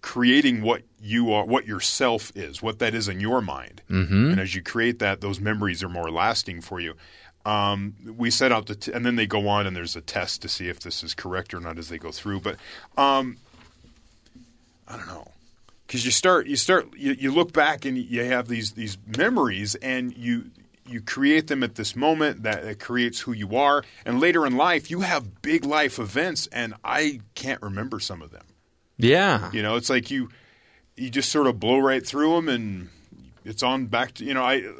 creating 0.02 0.62
what 0.62 0.82
you 1.00 1.32
are, 1.32 1.44
what 1.44 1.66
yourself 1.66 2.32
is, 2.34 2.60
what 2.60 2.78
that 2.80 2.94
is 2.94 3.08
in 3.08 3.20
your 3.20 3.40
mind. 3.40 3.82
Mm-hmm. 3.88 4.30
And 4.32 4.40
as 4.40 4.54
you 4.54 4.62
create 4.62 4.98
that, 4.98 5.20
those 5.20 5.40
memories 5.40 5.82
are 5.82 5.88
more 5.88 6.10
lasting 6.10 6.60
for 6.60 6.80
you. 6.80 6.94
Um, 7.44 7.94
we 8.16 8.30
set 8.30 8.52
out 8.52 8.66
the, 8.66 8.74
t- 8.74 8.92
and 8.92 9.04
then 9.04 9.16
they 9.16 9.26
go 9.26 9.48
on, 9.48 9.66
and 9.66 9.74
there's 9.74 9.96
a 9.96 10.00
test 10.00 10.42
to 10.42 10.48
see 10.48 10.68
if 10.68 10.80
this 10.80 11.02
is 11.02 11.14
correct 11.14 11.54
or 11.54 11.60
not 11.60 11.78
as 11.78 11.88
they 11.88 11.98
go 11.98 12.12
through. 12.12 12.40
But 12.40 12.56
um, 12.96 13.38
I 14.86 14.96
don't 14.96 15.06
know 15.06 15.28
because 15.92 16.06
you 16.06 16.10
start 16.10 16.46
you 16.46 16.56
start 16.56 16.88
you, 16.96 17.12
you 17.12 17.30
look 17.30 17.52
back 17.52 17.84
and 17.84 17.98
you 17.98 18.24
have 18.24 18.48
these 18.48 18.72
these 18.72 18.96
memories 19.18 19.74
and 19.76 20.16
you 20.16 20.50
you 20.88 21.02
create 21.02 21.48
them 21.48 21.62
at 21.62 21.74
this 21.74 21.94
moment 21.94 22.44
that 22.44 22.64
it 22.64 22.80
creates 22.80 23.20
who 23.20 23.32
you 23.32 23.56
are 23.56 23.84
and 24.06 24.18
later 24.18 24.46
in 24.46 24.56
life 24.56 24.90
you 24.90 25.00
have 25.00 25.42
big 25.42 25.66
life 25.66 25.98
events 25.98 26.46
and 26.50 26.72
I 26.82 27.20
can't 27.34 27.60
remember 27.60 28.00
some 28.00 28.22
of 28.22 28.30
them 28.30 28.44
Yeah. 28.98 29.50
you 29.52 29.62
know 29.62 29.76
it's 29.76 29.90
like 29.90 30.10
you 30.10 30.28
you 30.96 31.10
just 31.10 31.30
sort 31.30 31.46
of 31.46 31.58
blow 31.58 31.78
right 31.78 32.06
through 32.06 32.36
them 32.36 32.48
and 32.48 32.88
it's 33.44 33.62
on 33.62 33.86
back 33.86 34.14
to 34.14 34.24
you 34.24 34.34
know 34.34 34.42
I 34.42 34.58
uh, 34.62 34.70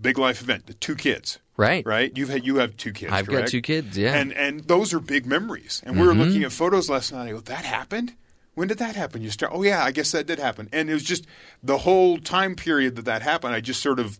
big 0.00 0.18
life 0.18 0.42
event 0.42 0.66
the 0.66 0.74
two 0.74 0.94
kids. 0.94 1.38
Right. 1.56 1.86
right? 1.86 2.10
You've 2.16 2.30
had 2.30 2.44
you 2.44 2.56
have 2.56 2.76
two 2.76 2.92
kids 2.92 3.12
I've 3.12 3.26
got 3.28 3.46
two 3.46 3.62
kids, 3.62 3.96
yeah. 3.96 4.14
and 4.16 4.32
and 4.32 4.60
those 4.64 4.92
are 4.92 4.98
big 4.98 5.24
memories. 5.24 5.82
And 5.86 6.00
we 6.00 6.06
were 6.06 6.14
looking 6.14 6.42
at 6.42 6.50
photos 6.52 6.90
last 6.90 7.12
night 7.12 7.28
I 7.28 7.30
go 7.30 7.40
that 7.40 7.64
happened? 7.64 8.14
When 8.54 8.68
did 8.68 8.78
that 8.78 8.96
happen? 8.96 9.22
You 9.22 9.30
start 9.30 9.52
oh 9.54 9.62
yeah 9.62 9.84
I 9.84 9.92
guess 9.92 10.10
that 10.12 10.26
did 10.26 10.38
happen. 10.40 10.68
And 10.72 10.90
it 10.90 10.92
was 10.92 11.04
just 11.04 11.26
the 11.62 11.78
whole 11.78 12.18
time 12.18 12.56
period 12.56 12.96
that 12.96 13.04
that 13.04 13.22
happened 13.22 13.54
I 13.54 13.60
just 13.60 13.80
sort 13.82 14.00
of 14.00 14.18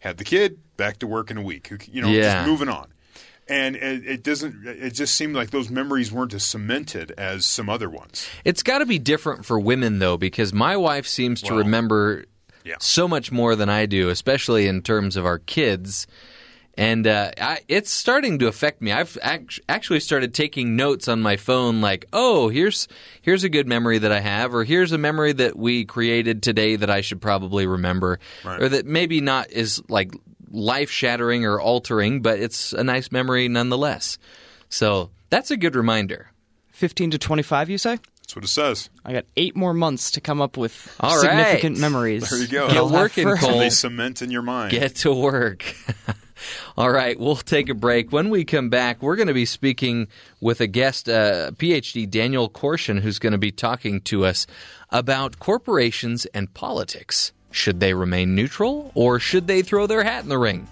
had 0.00 0.16
the 0.16 0.24
kid 0.24 0.58
back 0.76 0.98
to 1.00 1.06
work 1.06 1.30
in 1.30 1.36
a 1.36 1.42
week. 1.42 1.70
You 1.90 2.00
know 2.02 2.08
Yeah. 2.08 2.36
just 2.36 2.48
moving 2.48 2.68
on 2.70 2.88
and 3.48 3.76
it, 3.76 4.06
it 4.06 4.22
doesn't 4.22 4.66
it 4.66 4.90
just 4.94 5.14
seemed 5.14 5.34
like 5.34 5.50
those 5.50 5.68
memories 5.70 6.12
weren't 6.12 6.32
as 6.34 6.44
cemented 6.44 7.12
as 7.18 7.44
some 7.44 7.68
other 7.68 7.90
ones 7.90 8.28
It's 8.44 8.62
got 8.62 8.78
to 8.78 8.86
be 8.86 8.98
different 8.98 9.44
for 9.44 9.58
women, 9.58 9.98
though, 9.98 10.16
because 10.16 10.52
my 10.52 10.76
wife 10.76 11.06
seems 11.06 11.42
to 11.42 11.52
Well, 11.54 11.58
remember 11.64 12.24
yeah. 12.64 12.76
so 12.78 13.08
much 13.08 13.32
more 13.32 13.56
than 13.56 13.68
I 13.68 13.86
do, 13.86 14.08
especially 14.10 14.66
in 14.68 14.82
terms 14.82 15.16
of 15.16 15.26
our 15.26 15.38
kids. 15.40 16.06
And 16.74 17.06
uh, 17.06 17.32
I, 17.38 17.58
it's 17.68 17.90
starting 17.90 18.38
to 18.38 18.46
affect 18.46 18.80
me. 18.80 18.92
I've 18.92 19.18
act- 19.20 19.60
actually 19.68 20.00
started 20.00 20.32
taking 20.32 20.74
notes 20.74 21.06
on 21.06 21.20
my 21.20 21.36
phone, 21.36 21.82
like, 21.82 22.06
"Oh, 22.14 22.48
here's 22.48 22.88
here's 23.20 23.44
a 23.44 23.50
good 23.50 23.66
memory 23.68 23.98
that 23.98 24.10
I 24.10 24.20
have, 24.20 24.54
or 24.54 24.64
here's 24.64 24.90
a 24.92 24.96
memory 24.96 25.32
that 25.34 25.54
we 25.58 25.84
created 25.84 26.42
today 26.42 26.76
that 26.76 26.88
I 26.88 27.02
should 27.02 27.20
probably 27.20 27.66
remember, 27.66 28.20
Right. 28.42 28.62
or 28.62 28.70
that 28.70 28.86
maybe 28.86 29.20
not 29.20 29.50
is 29.50 29.82
like 29.90 30.12
life 30.52 30.90
shattering 30.90 31.44
or 31.44 31.60
altering, 31.60 32.22
but 32.22 32.38
it's 32.38 32.72
a 32.72 32.84
nice 32.84 33.10
memory 33.10 33.48
nonetheless." 33.48 34.18
So 34.68 35.10
that's 35.30 35.50
a 35.50 35.56
good 35.56 35.74
reminder. 35.74 36.30
15 36.70 37.12
to 37.12 37.18
25, 37.18 37.70
you 37.70 37.78
say? 37.78 37.98
that's 38.32 38.36
what 38.36 38.44
it 38.44 38.48
says 38.48 38.88
I 39.04 39.12
got 39.12 39.24
eight 39.36 39.54
more 39.54 39.74
months 39.74 40.12
to 40.12 40.20
come 40.20 40.40
up 40.40 40.56
with 40.56 40.96
All 41.00 41.18
significant 41.18 41.76
right. 41.76 41.80
memories. 41.80 42.30
There 42.30 42.38
you 42.38 42.48
go. 42.48 42.68
Get 42.70 42.86
working. 42.86 43.36
Cole. 43.36 43.58
they 43.58 43.68
cement 43.68 44.22
in 44.22 44.30
your 44.30 44.42
mind 44.42 44.70
Get 44.70 44.96
to 44.96 45.12
work. 45.12 45.74
All 46.76 46.90
right, 46.90 47.18
we'll 47.20 47.36
take 47.36 47.68
a 47.68 47.74
break. 47.74 48.10
When 48.10 48.30
we 48.30 48.44
come 48.44 48.68
back, 48.68 49.00
we're 49.02 49.16
going 49.16 49.28
to 49.28 49.34
be 49.34 49.44
speaking 49.44 50.08
with 50.40 50.60
a 50.60 50.66
guest, 50.66 51.08
uh, 51.08 51.52
PhD 51.52 52.08
Daniel 52.08 52.50
Korschun, 52.50 53.00
who's 53.00 53.20
going 53.20 53.32
to 53.32 53.38
be 53.38 53.52
talking 53.52 54.00
to 54.02 54.24
us 54.24 54.46
about 54.90 55.38
corporations 55.38 56.26
and 56.26 56.52
politics. 56.52 57.32
Should 57.52 57.80
they 57.80 57.92
remain 57.92 58.34
neutral 58.34 58.90
or 58.94 59.20
should 59.20 59.46
they 59.46 59.62
throw 59.62 59.86
their 59.86 60.02
hat 60.02 60.22
in 60.22 60.30
the 60.30 60.38
ring? 60.38 60.66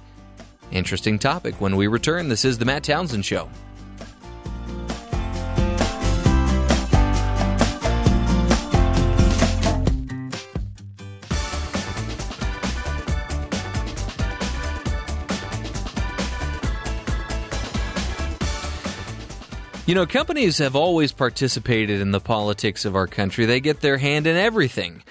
Interesting 0.73 1.19
topic 1.19 1.61
when 1.61 1.77
we 1.77 1.87
return. 1.87 2.29
This 2.29 2.45
is 2.45 2.59
the 2.59 2.65
Matt 2.65 2.85
Townsend 2.85 3.25
Show. 3.25 3.49
You 19.87 19.97
know, 19.97 20.07
companies 20.07 20.59
have 20.59 20.77
always 20.77 21.11
participated 21.11 22.01
in 22.01 22.13
the 22.13 22.21
politics 22.21 22.85
of 22.85 22.95
our 22.95 23.09
country. 23.09 23.45
They 23.45 23.59
get 23.59 23.81
their 23.81 23.99
hand 23.99 24.29
in 24.29 24.37
everything. 24.37 25.03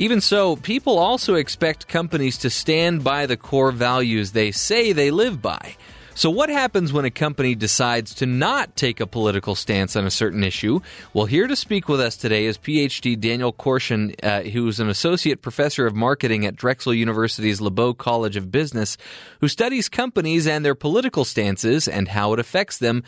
Even 0.00 0.20
so, 0.20 0.54
people 0.54 0.96
also 0.96 1.34
expect 1.34 1.88
companies 1.88 2.38
to 2.38 2.50
stand 2.50 3.02
by 3.02 3.26
the 3.26 3.36
core 3.36 3.72
values 3.72 4.30
they 4.30 4.52
say 4.52 4.92
they 4.92 5.10
live 5.10 5.42
by. 5.42 5.74
So, 6.14 6.30
what 6.30 6.50
happens 6.50 6.92
when 6.92 7.04
a 7.04 7.10
company 7.10 7.56
decides 7.56 8.14
to 8.14 8.26
not 8.26 8.76
take 8.76 9.00
a 9.00 9.08
political 9.08 9.56
stance 9.56 9.96
on 9.96 10.06
a 10.06 10.10
certain 10.10 10.44
issue? 10.44 10.78
Well, 11.12 11.26
here 11.26 11.48
to 11.48 11.56
speak 11.56 11.88
with 11.88 12.00
us 12.00 12.16
today 12.16 12.46
is 12.46 12.58
PhD 12.58 13.18
Daniel 13.18 13.52
Korschun, 13.52 14.14
uh, 14.22 14.42
who's 14.42 14.78
an 14.78 14.88
associate 14.88 15.42
professor 15.42 15.84
of 15.84 15.96
marketing 15.96 16.46
at 16.46 16.54
Drexel 16.54 16.94
University's 16.94 17.58
LeBow 17.58 17.98
College 17.98 18.36
of 18.36 18.52
Business, 18.52 18.96
who 19.40 19.48
studies 19.48 19.88
companies 19.88 20.46
and 20.46 20.64
their 20.64 20.76
political 20.76 21.24
stances 21.24 21.88
and 21.88 22.06
how 22.06 22.32
it 22.32 22.38
affects 22.38 22.78
them. 22.78 23.02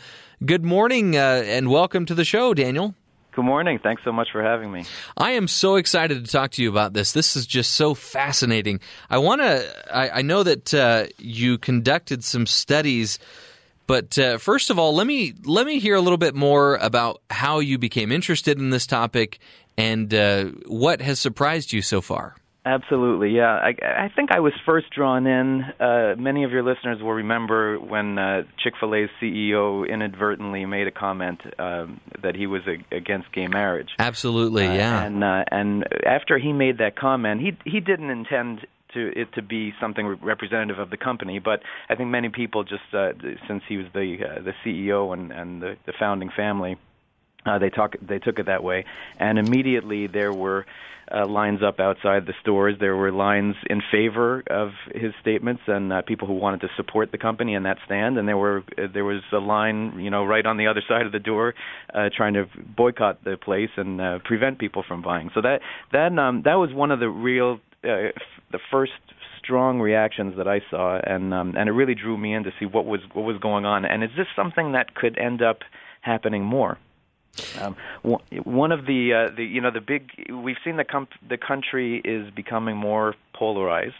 Good 0.45 0.65
morning 0.65 1.15
uh, 1.15 1.43
and 1.45 1.69
welcome 1.69 2.05
to 2.05 2.15
the 2.15 2.25
show, 2.25 2.53
Daniel. 2.53 2.95
Good 3.33 3.45
morning. 3.45 3.79
Thanks 3.79 4.03
so 4.03 4.11
much 4.11 4.29
for 4.31 4.43
having 4.43 4.73
me. 4.73 4.83
I 5.15 5.31
am 5.31 5.47
so 5.47 5.75
excited 5.75 6.25
to 6.25 6.29
talk 6.31 6.51
to 6.51 6.63
you 6.63 6.69
about 6.69 6.91
this. 6.91 7.13
This 7.13 7.37
is 7.37 7.45
just 7.45 7.73
so 7.73 7.93
fascinating. 7.93 8.81
I 9.09 9.19
want 9.19 9.41
to. 9.41 9.95
I, 9.95 10.19
I, 10.19 10.21
know 10.21 10.43
that 10.43 10.73
uh, 10.73 11.05
you 11.17 11.57
conducted 11.57 12.25
some 12.25 12.45
studies, 12.45 13.19
but 13.87 14.19
uh, 14.19 14.37
first 14.37 14.69
of 14.69 14.77
all, 14.77 14.93
let 14.93 15.07
me 15.07 15.33
let 15.45 15.65
me 15.65 15.79
hear 15.79 15.95
a 15.95 16.01
little 16.01 16.17
bit 16.17 16.35
more 16.35 16.75
about 16.75 17.21
how 17.29 17.59
you 17.59 17.77
became 17.77 18.11
interested 18.11 18.59
in 18.59 18.69
this 18.69 18.85
topic 18.85 19.39
and 19.77 20.13
uh, 20.13 20.45
what 20.67 20.99
has 20.99 21.17
surprised 21.17 21.71
you 21.71 21.81
so 21.81 22.01
far. 22.01 22.35
Absolutely, 22.63 23.31
yeah. 23.31 23.53
I, 23.53 23.73
I 24.03 24.11
think 24.15 24.29
I 24.31 24.39
was 24.39 24.53
first 24.67 24.91
drawn 24.91 25.25
in. 25.25 25.63
Uh, 25.79 26.13
many 26.15 26.43
of 26.43 26.51
your 26.51 26.61
listeners 26.61 27.01
will 27.01 27.13
remember 27.13 27.79
when 27.79 28.19
uh, 28.19 28.43
Chick 28.63 28.73
Fil 28.79 28.93
A's 28.93 29.09
CEO 29.19 29.89
inadvertently 29.89 30.65
made 30.67 30.85
a 30.85 30.91
comment 30.91 31.41
um, 31.57 31.99
that 32.21 32.35
he 32.35 32.45
was 32.45 32.61
a, 32.67 32.95
against 32.95 33.31
gay 33.33 33.47
marriage. 33.47 33.89
Absolutely, 33.97 34.67
uh, 34.67 34.73
yeah. 34.73 35.03
And 35.03 35.23
uh, 35.23 35.43
and 35.49 35.85
after 36.05 36.37
he 36.37 36.53
made 36.53 36.77
that 36.77 36.95
comment, 36.95 37.41
he 37.41 37.57
he 37.65 37.79
didn't 37.79 38.11
intend 38.11 38.67
to 38.93 39.19
it 39.19 39.33
to 39.33 39.41
be 39.41 39.73
something 39.81 40.05
representative 40.21 40.77
of 40.77 40.91
the 40.91 40.97
company, 40.97 41.39
but 41.39 41.61
I 41.89 41.95
think 41.95 42.11
many 42.11 42.29
people 42.29 42.63
just 42.63 42.83
uh, 42.93 43.13
since 43.47 43.63
he 43.67 43.77
was 43.77 43.87
the 43.93 44.17
uh, 44.23 44.41
the 44.43 44.53
CEO 44.63 45.13
and 45.13 45.31
and 45.31 45.63
the, 45.63 45.77
the 45.87 45.93
founding 45.99 46.29
family 46.35 46.77
uh, 47.45 47.57
they 47.59 47.69
talk 47.69 47.95
they 48.01 48.19
took 48.19 48.39
it 48.39 48.45
that 48.45 48.63
way, 48.63 48.85
and 49.19 49.39
immediately 49.39 50.07
there 50.07 50.33
were 50.33 50.65
uh, 51.13 51.27
lines 51.27 51.59
up 51.65 51.79
outside 51.79 52.25
the 52.25 52.33
stores. 52.41 52.75
There 52.79 52.95
were 52.95 53.11
lines 53.11 53.55
in 53.69 53.81
favor 53.91 54.43
of 54.49 54.69
his 54.93 55.13
statements 55.21 55.61
and 55.67 55.91
uh, 55.91 56.01
people 56.01 56.27
who 56.27 56.33
wanted 56.33 56.61
to 56.61 56.67
support 56.75 57.11
the 57.11 57.17
company 57.17 57.53
in 57.53 57.63
that 57.63 57.77
stand, 57.85 58.17
and 58.17 58.27
there 58.27 58.37
were 58.37 58.63
uh, 58.77 58.87
there 58.93 59.05
was 59.05 59.21
a 59.33 59.37
line 59.37 59.99
you 59.99 60.09
know 60.09 60.23
right 60.23 60.45
on 60.45 60.57
the 60.57 60.67
other 60.67 60.81
side 60.87 61.05
of 61.05 61.11
the 61.11 61.19
door 61.19 61.53
uh, 61.93 62.09
trying 62.15 62.33
to 62.33 62.45
boycott 62.75 63.23
the 63.23 63.37
place 63.37 63.69
and 63.77 64.01
uh, 64.01 64.19
prevent 64.23 64.59
people 64.59 64.83
from 64.87 65.01
buying. 65.01 65.29
So 65.33 65.41
that 65.41 65.59
that 65.91 66.17
um, 66.17 66.43
that 66.45 66.55
was 66.55 66.73
one 66.73 66.91
of 66.91 66.99
the 66.99 67.09
real 67.09 67.59
uh, 67.83 68.11
the 68.51 68.59
first 68.69 68.91
strong 69.43 69.79
reactions 69.79 70.35
that 70.37 70.47
I 70.47 70.61
saw, 70.69 70.99
and 71.03 71.33
um, 71.33 71.55
and 71.57 71.67
it 71.67 71.71
really 71.71 71.95
drew 71.95 72.17
me 72.17 72.33
in 72.33 72.43
to 72.43 72.51
see 72.59 72.65
what 72.65 72.85
was 72.85 73.01
what 73.13 73.23
was 73.23 73.37
going 73.41 73.65
on. 73.65 73.85
And 73.85 74.03
is 74.03 74.11
this 74.15 74.27
something 74.35 74.73
that 74.73 74.95
could 74.95 75.17
end 75.17 75.41
up 75.41 75.59
happening 76.01 76.43
more? 76.43 76.77
Um, 77.59 77.75
one 78.43 78.71
of 78.71 78.85
the, 78.85 79.13
uh, 79.13 79.35
the 79.35 79.43
you 79.43 79.61
know 79.61 79.71
the 79.71 79.81
big 79.81 80.09
we've 80.29 80.57
seen 80.63 80.77
the 80.77 80.83
com- 80.83 81.07
the 81.27 81.37
country 81.37 82.01
is 82.03 82.29
becoming 82.31 82.75
more 82.75 83.15
polarized. 83.33 83.95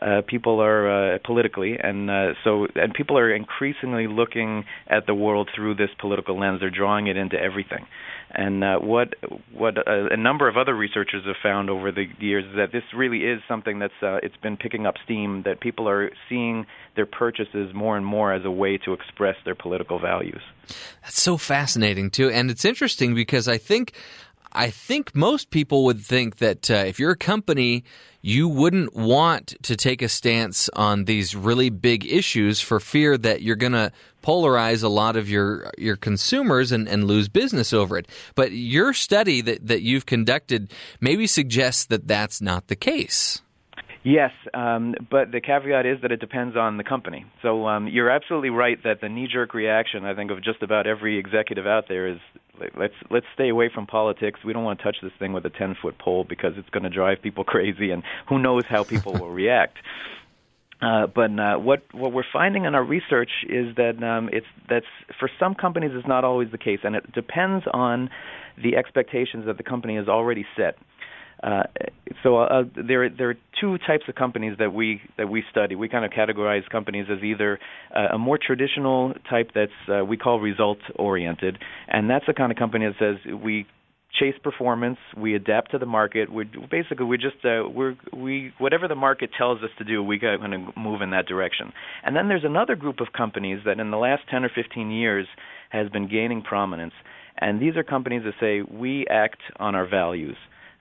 Uh, 0.00 0.20
people 0.26 0.60
are 0.60 1.14
uh, 1.14 1.18
politically, 1.24 1.76
and 1.82 2.10
uh, 2.10 2.34
so 2.44 2.66
and 2.74 2.92
people 2.92 3.16
are 3.16 3.34
increasingly 3.34 4.06
looking 4.06 4.64
at 4.88 5.06
the 5.06 5.14
world 5.14 5.48
through 5.54 5.74
this 5.74 5.90
political 5.98 6.38
lens. 6.38 6.60
They're 6.60 6.70
drawing 6.70 7.06
it 7.06 7.16
into 7.16 7.36
everything. 7.38 7.86
And 8.30 8.62
uh, 8.62 8.78
what 8.80 9.14
what 9.52 9.78
a, 9.78 10.08
a 10.10 10.16
number 10.16 10.48
of 10.48 10.56
other 10.56 10.74
researchers 10.74 11.24
have 11.24 11.36
found 11.42 11.70
over 11.70 11.90
the 11.92 12.04
years 12.18 12.44
is 12.44 12.56
that 12.56 12.72
this 12.72 12.82
really 12.94 13.20
is 13.20 13.40
something 13.48 13.78
that's 13.78 13.94
uh, 14.02 14.18
it's 14.22 14.36
been 14.36 14.56
picking 14.56 14.84
up 14.84 14.96
steam. 15.04 15.44
That 15.44 15.60
people 15.60 15.88
are 15.88 16.10
seeing 16.28 16.66
their 16.96 17.06
purchases 17.06 17.72
more 17.72 17.96
and 17.96 18.04
more 18.04 18.34
as 18.34 18.44
a 18.44 18.50
way 18.50 18.78
to 18.78 18.92
express 18.92 19.36
their 19.44 19.54
political 19.54 19.98
values. 19.98 20.42
That's 21.02 21.22
so 21.22 21.36
fascinating 21.36 22.10
too, 22.10 22.28
and 22.28 22.50
it's 22.50 22.64
interesting 22.64 23.14
because 23.14 23.48
I 23.48 23.56
think 23.56 23.94
I 24.56 24.70
think 24.70 25.14
most 25.14 25.50
people 25.50 25.84
would 25.84 26.00
think 26.00 26.36
that 26.38 26.70
uh, 26.70 26.74
if 26.74 26.98
you're 26.98 27.10
a 27.10 27.16
company, 27.16 27.84
you 28.22 28.48
wouldn't 28.48 28.96
want 28.96 29.54
to 29.62 29.76
take 29.76 30.00
a 30.00 30.08
stance 30.08 30.70
on 30.70 31.04
these 31.04 31.36
really 31.36 31.68
big 31.68 32.06
issues 32.06 32.60
for 32.60 32.80
fear 32.80 33.18
that 33.18 33.42
you're 33.42 33.54
going 33.54 33.72
to 33.72 33.92
polarize 34.24 34.82
a 34.82 34.88
lot 34.88 35.16
of 35.16 35.28
your 35.28 35.70
your 35.78 35.94
consumers 35.94 36.72
and, 36.72 36.88
and 36.88 37.04
lose 37.04 37.28
business 37.28 37.72
over 37.72 37.98
it. 37.98 38.08
But 38.34 38.52
your 38.52 38.94
study 38.94 39.42
that, 39.42 39.66
that 39.66 39.82
you've 39.82 40.06
conducted 40.06 40.72
maybe 41.00 41.26
suggests 41.26 41.84
that 41.86 42.08
that's 42.08 42.40
not 42.40 42.68
the 42.68 42.76
case. 42.76 43.42
Yes, 44.02 44.30
um, 44.54 44.94
but 45.10 45.32
the 45.32 45.40
caveat 45.40 45.84
is 45.84 46.00
that 46.02 46.12
it 46.12 46.20
depends 46.20 46.56
on 46.56 46.76
the 46.76 46.84
company. 46.84 47.26
So 47.42 47.66
um, 47.66 47.88
you're 47.88 48.08
absolutely 48.08 48.50
right 48.50 48.80
that 48.84 49.00
the 49.00 49.08
knee-jerk 49.08 49.52
reaction, 49.52 50.04
I 50.04 50.14
think, 50.14 50.30
of 50.30 50.44
just 50.44 50.62
about 50.62 50.86
every 50.86 51.18
executive 51.18 51.66
out 51.66 51.88
there 51.88 52.06
is 52.06 52.18
let's 52.76 52.94
let's 53.10 53.26
stay 53.34 53.48
away 53.48 53.70
from 53.72 53.86
politics. 53.86 54.40
We 54.44 54.52
don't 54.52 54.64
want 54.64 54.78
to 54.78 54.84
touch 54.84 54.96
this 55.02 55.12
thing 55.18 55.32
with 55.32 55.44
a 55.44 55.50
10-foot 55.50 55.98
pole 55.98 56.24
because 56.24 56.52
it's 56.56 56.68
going 56.70 56.84
to 56.84 56.90
drive 56.90 57.22
people 57.22 57.44
crazy, 57.54 57.90
and 57.90 58.02
who 58.28 58.38
knows 58.38 58.64
how 58.68 58.84
people 58.84 59.12
will 59.12 59.30
react. 59.44 59.78
Uh, 60.80 61.06
but 61.06 61.30
uh, 61.38 61.56
what 61.56 61.82
what 61.92 62.12
we're 62.12 62.24
finding 62.30 62.66
in 62.66 62.74
our 62.74 62.84
research 62.84 63.30
is 63.48 63.74
that 63.76 64.02
um, 64.02 64.28
it's 64.32 64.46
that's 64.68 64.86
for 65.18 65.30
some 65.38 65.54
companies 65.54 65.92
it's 65.94 66.06
not 66.06 66.24
always 66.24 66.50
the 66.50 66.58
case, 66.58 66.80
and 66.84 66.94
it 66.94 67.10
depends 67.12 67.64
on 67.72 68.10
the 68.62 68.76
expectations 68.76 69.46
that 69.46 69.56
the 69.56 69.62
company 69.62 69.96
has 69.96 70.08
already 70.08 70.44
set. 70.56 70.76
Uh, 71.42 71.64
so 72.22 72.38
uh, 72.38 72.62
there 72.74 73.10
there 73.10 73.30
are 73.30 73.36
two 73.60 73.76
types 73.86 74.04
of 74.08 74.14
companies 74.14 74.56
that 74.58 74.72
we 74.72 75.00
that 75.18 75.28
we 75.28 75.44
study. 75.50 75.74
We 75.74 75.88
kind 75.88 76.04
of 76.04 76.10
categorize 76.10 76.68
companies 76.70 77.06
as 77.10 77.22
either 77.22 77.58
uh, 77.94 78.14
a 78.14 78.18
more 78.18 78.38
traditional 78.38 79.12
type 79.28 79.50
that's 79.54 79.70
uh, 79.88 80.04
we 80.04 80.16
call 80.16 80.40
result 80.40 80.78
oriented, 80.96 81.58
and 81.88 82.08
that's 82.08 82.24
the 82.26 82.32
kind 82.32 82.50
of 82.50 82.58
company 82.58 82.86
that 82.86 82.94
says 82.98 83.34
we 83.34 83.66
chase 84.18 84.34
performance, 84.42 84.98
we 85.16 85.34
adapt 85.34 85.72
to 85.72 85.78
the 85.78 85.86
market. 85.86 86.32
We 86.32 86.44
basically 86.70 87.04
we 87.04 87.18
just 87.18 87.44
uh, 87.44 87.68
we're 87.68 87.96
we 88.12 88.52
whatever 88.58 88.88
the 88.88 88.94
market 88.94 89.30
tells 89.36 89.62
us 89.62 89.70
to 89.78 89.84
do, 89.84 90.02
we 90.02 90.18
got 90.18 90.38
going 90.38 90.50
to 90.52 90.78
move 90.78 91.02
in 91.02 91.10
that 91.10 91.26
direction. 91.26 91.72
And 92.02 92.16
then 92.16 92.28
there's 92.28 92.44
another 92.44 92.76
group 92.76 93.00
of 93.00 93.08
companies 93.12 93.60
that 93.66 93.78
in 93.78 93.90
the 93.90 93.96
last 93.96 94.22
10 94.30 94.44
or 94.44 94.50
15 94.54 94.90
years 94.90 95.26
has 95.70 95.88
been 95.90 96.08
gaining 96.08 96.42
prominence, 96.42 96.94
and 97.38 97.60
these 97.60 97.76
are 97.76 97.82
companies 97.82 98.22
that 98.24 98.34
say 98.40 98.62
we 98.62 99.06
act 99.10 99.40
on 99.58 99.74
our 99.74 99.86
values 99.86 100.36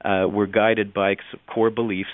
uh, 0.06 0.28
we're 0.28 0.46
guided 0.46 0.94
by 0.94 1.15
core 1.48 1.70
beliefs, 1.70 2.10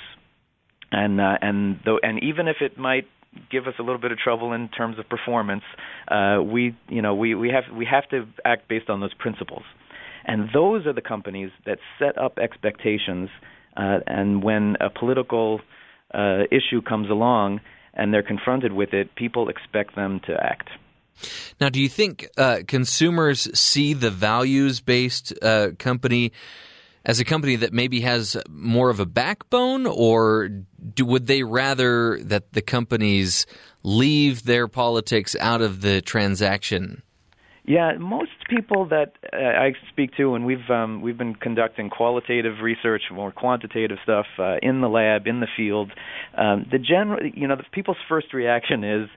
and 0.92 1.20
uh, 1.20 1.38
and 1.42 1.80
though 1.86 2.00
and 2.02 2.24
even 2.24 2.48
if 2.48 2.58
it 2.62 2.78
might 2.78 3.08
give 3.50 3.68
us 3.68 3.74
a 3.80 3.82
little 3.82 4.00
bit 4.00 4.12
of 4.12 4.18
trouble 4.18 4.54
in 4.54 4.68
terms 4.70 5.00
of 5.00 5.08
performance, 5.10 5.64
uh, 6.08 6.42
we 6.42 6.76
you 6.90 7.02
know 7.02 7.16
we 7.16 7.36
we 7.36 7.50
have 7.50 7.76
we 7.76 7.86
have 7.86 8.08
to 8.10 8.26
act 8.46 8.68
based 8.68 8.90
on 8.90 9.00
those 9.00 9.14
principles, 9.14 9.64
and 10.26 10.50
those 10.54 10.86
are 10.86 10.94
the 10.94 11.02
companies 11.02 11.52
that 11.66 11.80
set 12.00 12.18
up 12.18 12.40
expectations, 12.40 13.30
uh, 13.76 14.00
and 14.08 14.44
when 14.44 14.78
a 14.80 14.90
political 14.90 15.60
uh, 16.14 16.44
issue 16.52 16.82
comes 16.82 17.10
along 17.10 17.62
and 17.94 18.14
they're 18.14 18.24
confronted 18.24 18.72
with 18.72 18.94
it, 18.94 19.16
people 19.16 19.50
expect 19.50 19.96
them 19.96 20.22
to 20.26 20.34
act. 20.34 20.70
Now, 21.60 21.70
do 21.70 21.82
you 21.82 21.90
think 21.90 22.28
uh, 22.38 22.60
consumers 22.68 23.48
see 23.58 23.94
the 23.94 24.10
values 24.10 24.80
based 24.80 25.34
uh, 25.42 25.70
company 25.78 26.32
as 27.06 27.20
a 27.20 27.26
company 27.26 27.56
that 27.58 27.74
maybe 27.74 28.02
has 28.02 28.38
more 28.50 28.90
of 28.90 29.00
a 29.00 29.06
backbone, 29.06 29.88
or 29.88 30.50
do, 30.94 31.06
would 31.06 31.28
they 31.28 31.44
rather 31.44 32.20
that 32.24 32.54
the 32.54 32.62
companies 32.62 33.46
leave 33.84 34.44
their 34.44 34.68
politics 34.68 35.36
out 35.40 35.62
of 35.62 35.82
the 35.82 36.02
transaction? 36.02 37.02
Yeah, 37.64 37.94
most 38.00 38.32
people 38.50 38.88
that 38.88 39.14
uh, 39.32 39.38
I 39.38 39.74
speak 39.90 40.16
to, 40.18 40.34
and 40.34 40.46
we've 40.46 40.68
um, 40.70 41.02
we've 41.02 41.18
been 41.18 41.36
conducting 41.36 41.92
qualitative 41.92 42.56
research, 42.62 43.04
more 43.12 43.32
quantitative 43.32 44.00
stuff 44.04 44.26
uh, 44.40 44.56
in 44.64 44.82
the 44.82 44.90
lab, 44.90 45.28
in 45.28 45.42
the 45.42 45.48
field. 45.56 45.92
Um, 46.36 46.66
the 46.72 46.80
general, 46.80 47.20
you 47.24 47.48
know, 47.48 47.56
the 47.56 47.64
people's 47.72 47.98
first 48.10 48.34
reaction 48.34 48.84
is 48.84 49.10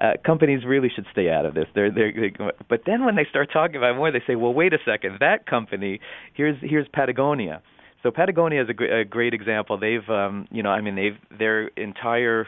uh, 0.00 0.12
companies 0.24 0.64
really 0.64 0.88
should 0.94 1.06
stay 1.12 1.28
out 1.30 1.44
of 1.44 1.54
this. 1.54 1.66
They're, 1.74 1.90
they're, 1.90 2.12
they, 2.12 2.32
but 2.68 2.82
then 2.86 3.04
when 3.04 3.16
they 3.16 3.26
start 3.28 3.50
talking 3.52 3.76
about 3.76 3.96
more, 3.96 4.10
they 4.10 4.22
say, 4.26 4.34
well, 4.34 4.52
wait 4.52 4.72
a 4.72 4.78
second, 4.84 5.18
that 5.20 5.46
company, 5.46 6.00
here's 6.34 6.56
here's 6.62 6.88
Patagonia. 6.92 7.62
So 8.02 8.10
Patagonia 8.10 8.62
is 8.62 8.70
a, 8.70 8.72
gr- 8.72 8.84
a 8.84 9.04
great 9.04 9.34
example. 9.34 9.78
They've, 9.78 10.08
um, 10.08 10.48
you 10.50 10.62
know, 10.62 10.70
I 10.70 10.80
mean, 10.80 10.96
they've 10.96 11.38
their 11.38 11.68
entire 11.68 12.46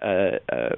uh, 0.00 0.38
uh, 0.50 0.76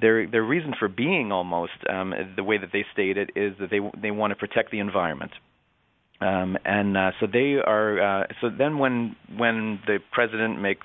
their 0.00 0.26
their 0.26 0.42
reason 0.42 0.74
for 0.78 0.88
being 0.88 1.32
almost 1.32 1.72
um, 1.88 2.14
the 2.36 2.44
way 2.44 2.58
that 2.58 2.70
they 2.72 2.84
state 2.92 3.16
it 3.16 3.30
is 3.36 3.54
that 3.60 3.70
they 3.70 3.80
they 4.00 4.10
want 4.10 4.30
to 4.30 4.36
protect 4.36 4.70
the 4.70 4.78
environment. 4.78 5.32
Um, 6.20 6.56
and 6.64 6.96
uh, 6.96 7.10
so 7.20 7.26
they 7.30 7.56
are. 7.64 8.22
Uh, 8.22 8.26
so 8.40 8.48
then, 8.50 8.78
when 8.78 9.16
when 9.36 9.80
the 9.86 9.98
president 10.12 10.60
make 10.60 10.78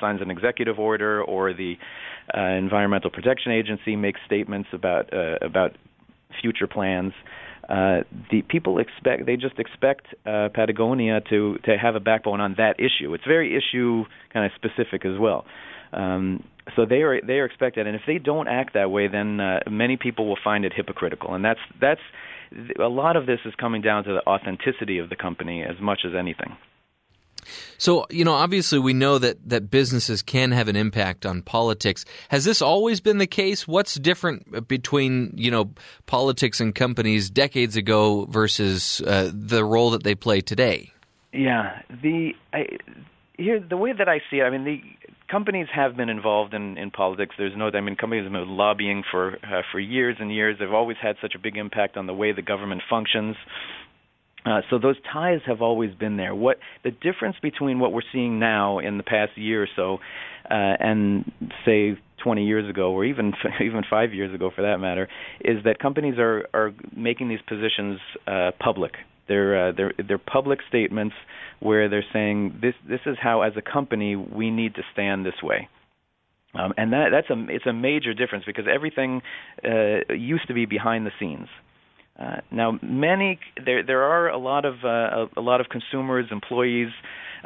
signs 0.00 0.22
an 0.22 0.30
executive 0.30 0.78
order 0.78 1.22
or 1.22 1.52
the 1.52 1.74
uh, 2.36 2.40
Environmental 2.40 3.10
Protection 3.10 3.52
Agency 3.52 3.96
makes 3.96 4.20
statements 4.26 4.68
about 4.72 5.12
uh, 5.12 5.36
about 5.40 5.76
future 6.40 6.66
plans. 6.66 7.12
uh, 7.68 8.00
the 8.30 8.42
people 8.48 8.78
expect 8.78 9.26
they 9.26 9.36
just 9.36 9.58
expect 9.58 10.06
uh, 10.24 10.48
Patagonia 10.54 11.20
to 11.28 11.58
to 11.64 11.76
have 11.76 11.94
a 11.94 12.00
backbone 12.00 12.40
on 12.40 12.54
that 12.56 12.76
issue. 12.80 13.12
It's 13.12 13.24
very 13.24 13.56
issue 13.56 14.04
kind 14.32 14.46
of 14.46 14.52
specific 14.56 15.04
as 15.04 15.18
well. 15.18 15.44
Um, 15.92 16.44
so 16.76 16.86
they 16.86 17.02
are 17.02 17.20
they 17.20 17.34
are 17.34 17.44
expected, 17.44 17.86
and 17.86 17.94
if 17.94 18.02
they 18.06 18.18
don't 18.18 18.48
act 18.48 18.72
that 18.74 18.90
way, 18.90 19.08
then 19.08 19.40
uh, 19.40 19.60
many 19.70 19.98
people 19.98 20.26
will 20.26 20.38
find 20.42 20.64
it 20.64 20.72
hypocritical, 20.74 21.34
and 21.34 21.44
that's 21.44 21.60
that's 21.78 22.00
a 22.80 22.88
lot 22.88 23.16
of 23.16 23.26
this 23.26 23.40
is 23.44 23.54
coming 23.60 23.82
down 23.82 24.04
to 24.04 24.14
the 24.14 24.26
authenticity 24.26 24.98
of 24.98 25.10
the 25.10 25.16
company 25.16 25.62
as 25.62 25.76
much 25.80 26.00
as 26.06 26.12
anything. 26.18 26.56
So, 27.78 28.06
you 28.10 28.24
know, 28.24 28.34
obviously 28.34 28.78
we 28.78 28.92
know 28.92 29.18
that, 29.18 29.48
that 29.48 29.70
businesses 29.70 30.22
can 30.22 30.52
have 30.52 30.68
an 30.68 30.76
impact 30.76 31.24
on 31.24 31.42
politics. 31.42 32.04
Has 32.28 32.44
this 32.44 32.60
always 32.60 33.00
been 33.00 33.18
the 33.18 33.26
case? 33.26 33.66
What's 33.66 33.94
different 33.94 34.68
between, 34.68 35.32
you 35.36 35.50
know, 35.50 35.70
politics 36.06 36.60
and 36.60 36.74
companies 36.74 37.30
decades 37.30 37.76
ago 37.76 38.26
versus 38.26 39.00
uh, 39.02 39.30
the 39.32 39.64
role 39.64 39.90
that 39.90 40.02
they 40.02 40.14
play 40.14 40.40
today? 40.40 40.92
Yeah, 41.32 41.82
the 42.02 42.32
I, 42.52 42.66
here 43.36 43.60
the 43.60 43.76
way 43.76 43.92
that 43.92 44.08
I 44.08 44.20
see 44.30 44.38
it, 44.38 44.42
I 44.42 44.50
mean, 44.50 44.64
the 44.64 44.80
companies 45.30 45.66
have 45.72 45.96
been 45.96 46.08
involved 46.08 46.54
in, 46.54 46.78
in 46.78 46.90
politics. 46.90 47.34
There's 47.38 47.56
no, 47.56 47.70
I 47.72 47.80
mean, 47.80 47.96
companies 47.96 48.24
have 48.24 48.32
been 48.32 48.48
lobbying 48.48 49.04
for 49.10 49.36
uh, 49.44 49.62
for 49.70 49.78
years 49.78 50.16
and 50.18 50.34
years. 50.34 50.56
They've 50.58 50.72
always 50.72 50.96
had 51.00 51.16
such 51.20 51.34
a 51.34 51.38
big 51.38 51.56
impact 51.56 51.96
on 51.96 52.06
the 52.06 52.14
way 52.14 52.32
the 52.32 52.42
government 52.42 52.82
functions. 52.88 53.36
Uh, 54.44 54.60
so 54.70 54.78
those 54.78 54.96
ties 55.12 55.40
have 55.46 55.60
always 55.60 55.94
been 55.94 56.16
there. 56.16 56.34
What 56.34 56.58
the 56.84 56.90
difference 56.90 57.36
between 57.42 57.80
what 57.80 57.92
we're 57.92 58.02
seeing 58.12 58.38
now 58.38 58.78
in 58.78 58.96
the 58.96 59.02
past 59.02 59.36
year 59.36 59.62
or 59.62 59.68
so, 59.74 59.98
uh, 60.50 60.76
and 60.80 61.30
say 61.64 61.98
20 62.22 62.46
years 62.46 62.68
ago, 62.68 62.92
or 62.92 63.04
even 63.04 63.32
even 63.60 63.82
five 63.88 64.14
years 64.14 64.34
ago, 64.34 64.50
for 64.54 64.62
that 64.62 64.78
matter, 64.78 65.08
is 65.40 65.64
that 65.64 65.78
companies 65.78 66.18
are 66.18 66.48
are 66.54 66.72
making 66.96 67.28
these 67.28 67.40
positions 67.46 67.98
uh, 68.26 68.52
public. 68.60 68.92
They're 69.28 69.68
uh, 69.68 69.72
they're 69.72 69.92
they're 70.06 70.18
public 70.18 70.60
statements 70.68 71.14
where 71.60 71.88
they're 71.88 72.04
saying 72.12 72.58
this 72.62 72.74
this 72.88 73.00
is 73.06 73.16
how 73.20 73.42
as 73.42 73.52
a 73.56 73.62
company 73.62 74.16
we 74.16 74.50
need 74.50 74.76
to 74.76 74.82
stand 74.92 75.26
this 75.26 75.42
way. 75.42 75.68
Um, 76.54 76.72
and 76.76 76.92
that 76.92 77.08
that's 77.10 77.28
a 77.28 77.54
it's 77.54 77.66
a 77.66 77.72
major 77.72 78.14
difference 78.14 78.44
because 78.46 78.64
everything 78.72 79.20
uh, 79.64 80.12
used 80.14 80.48
to 80.48 80.54
be 80.54 80.64
behind 80.64 81.06
the 81.06 81.12
scenes. 81.20 81.48
Uh, 82.18 82.40
now, 82.50 82.78
many 82.82 83.38
there 83.64 83.84
there 83.84 84.02
are 84.02 84.28
a 84.28 84.38
lot 84.38 84.64
of 84.64 84.74
uh, 84.84 84.88
a, 84.88 85.28
a 85.36 85.40
lot 85.40 85.60
of 85.60 85.68
consumers, 85.68 86.26
employees. 86.30 86.88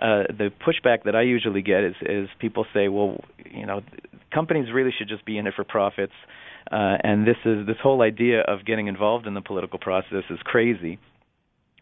Uh, 0.01 0.25
the 0.29 0.51
pushback 0.67 1.05
that 1.05 1.15
I 1.15 1.23
usually 1.23 1.61
get 1.61 1.85
is 1.85 1.95
is 2.01 2.29
people 2.39 2.65
say, 2.73 2.89
well, 2.89 3.19
you 3.51 3.67
know, 3.67 3.83
companies 4.33 4.73
really 4.73 4.91
should 4.97 5.09
just 5.09 5.27
be 5.27 5.37
in 5.37 5.47
it 5.47 5.55
for 5.55 5.65
profits, 5.65 6.15
uh, 6.71 6.97
and 7.05 7.27
this 7.27 7.37
is 7.45 7.67
this 7.67 7.77
whole 7.83 8.01
idea 8.01 8.41
of 8.41 8.65
getting 8.65 8.87
involved 8.87 9.27
in 9.27 9.35
the 9.35 9.43
political 9.43 9.79
process 9.79 10.25
is 10.31 10.39
crazy. 10.45 10.99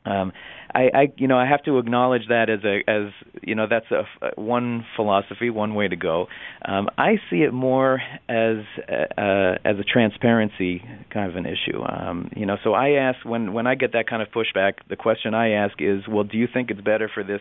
Um, 0.05 0.33
I, 0.75 0.81
I, 0.95 1.13
you 1.17 1.29
know, 1.29 1.39
I 1.39 1.47
have 1.47 1.63
to 1.65 1.79
acknowledge 1.79 2.29
that 2.29 2.49
as 2.49 2.61
a, 2.65 2.89
as 2.89 3.13
you 3.43 3.55
know, 3.55 3.67
that's 3.69 3.91
a, 3.91 4.41
one 4.41 4.85
philosophy, 4.97 5.51
one 5.51 5.75
way 5.75 5.89
to 5.89 5.97
go. 5.97 6.27
Um, 6.65 6.89
I 6.97 7.17
see 7.29 7.39
it 7.39 7.53
more 7.53 8.01
as 8.29 8.65
a, 8.89 9.21
uh, 9.21 9.59
as 9.65 9.79
a 9.79 9.85
transparency 9.85 10.83
kind 11.13 11.29
of 11.29 11.37
an 11.37 11.47
issue. 11.47 11.83
Um, 11.83 12.31
you 12.37 12.47
know, 12.47 12.57
so 12.63 12.73
I 12.73 12.91
ask 12.91 13.25
when 13.25 13.53
when 13.53 13.67
I 13.67 13.75
get 13.75 13.93
that 13.93 14.09
kind 14.09 14.23
of 14.23 14.29
pushback, 14.29 14.75
the 14.89 14.97
question 14.97 15.35
I 15.35 15.51
ask 15.51 15.75
is, 15.81 16.03
well, 16.09 16.25
do 16.25 16.39
you 16.39 16.49
think 16.53 16.71
it's 16.71 16.81
better 16.81 17.11
for 17.13 17.25
this 17.25 17.41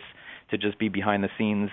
to 0.52 0.58
just 0.58 0.80
be 0.80 0.90
behind 0.90 1.24
the 1.24 1.30
scenes? 1.38 1.70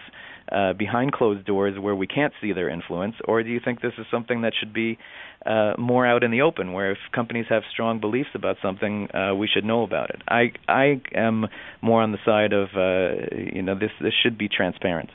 Uh, 0.50 0.72
behind 0.72 1.12
closed 1.12 1.44
doors 1.44 1.76
where 1.78 1.94
we 1.94 2.06
can't 2.06 2.32
see 2.40 2.52
their 2.52 2.68
influence, 2.68 3.16
or 3.24 3.42
do 3.42 3.50
you 3.50 3.58
think 3.58 3.80
this 3.80 3.94
is 3.98 4.06
something 4.10 4.42
that 4.42 4.52
should 4.58 4.72
be 4.72 4.96
uh, 5.44 5.74
more 5.76 6.06
out 6.06 6.22
in 6.22 6.30
the 6.30 6.40
open, 6.40 6.72
where 6.72 6.92
if 6.92 6.98
companies 7.12 7.46
have 7.48 7.64
strong 7.72 7.98
beliefs 7.98 8.30
about 8.34 8.56
something, 8.62 9.08
uh, 9.12 9.34
we 9.34 9.48
should 9.48 9.64
know 9.64 9.82
about 9.82 10.10
it? 10.10 10.22
I 10.28 10.52
I 10.68 11.00
am 11.14 11.46
more 11.82 12.00
on 12.00 12.12
the 12.12 12.18
side 12.24 12.52
of 12.52 12.68
uh, 12.76 13.34
you 13.36 13.62
know 13.62 13.74
this 13.74 13.90
this 14.00 14.14
should 14.22 14.38
be 14.38 14.48
transparent. 14.48 15.10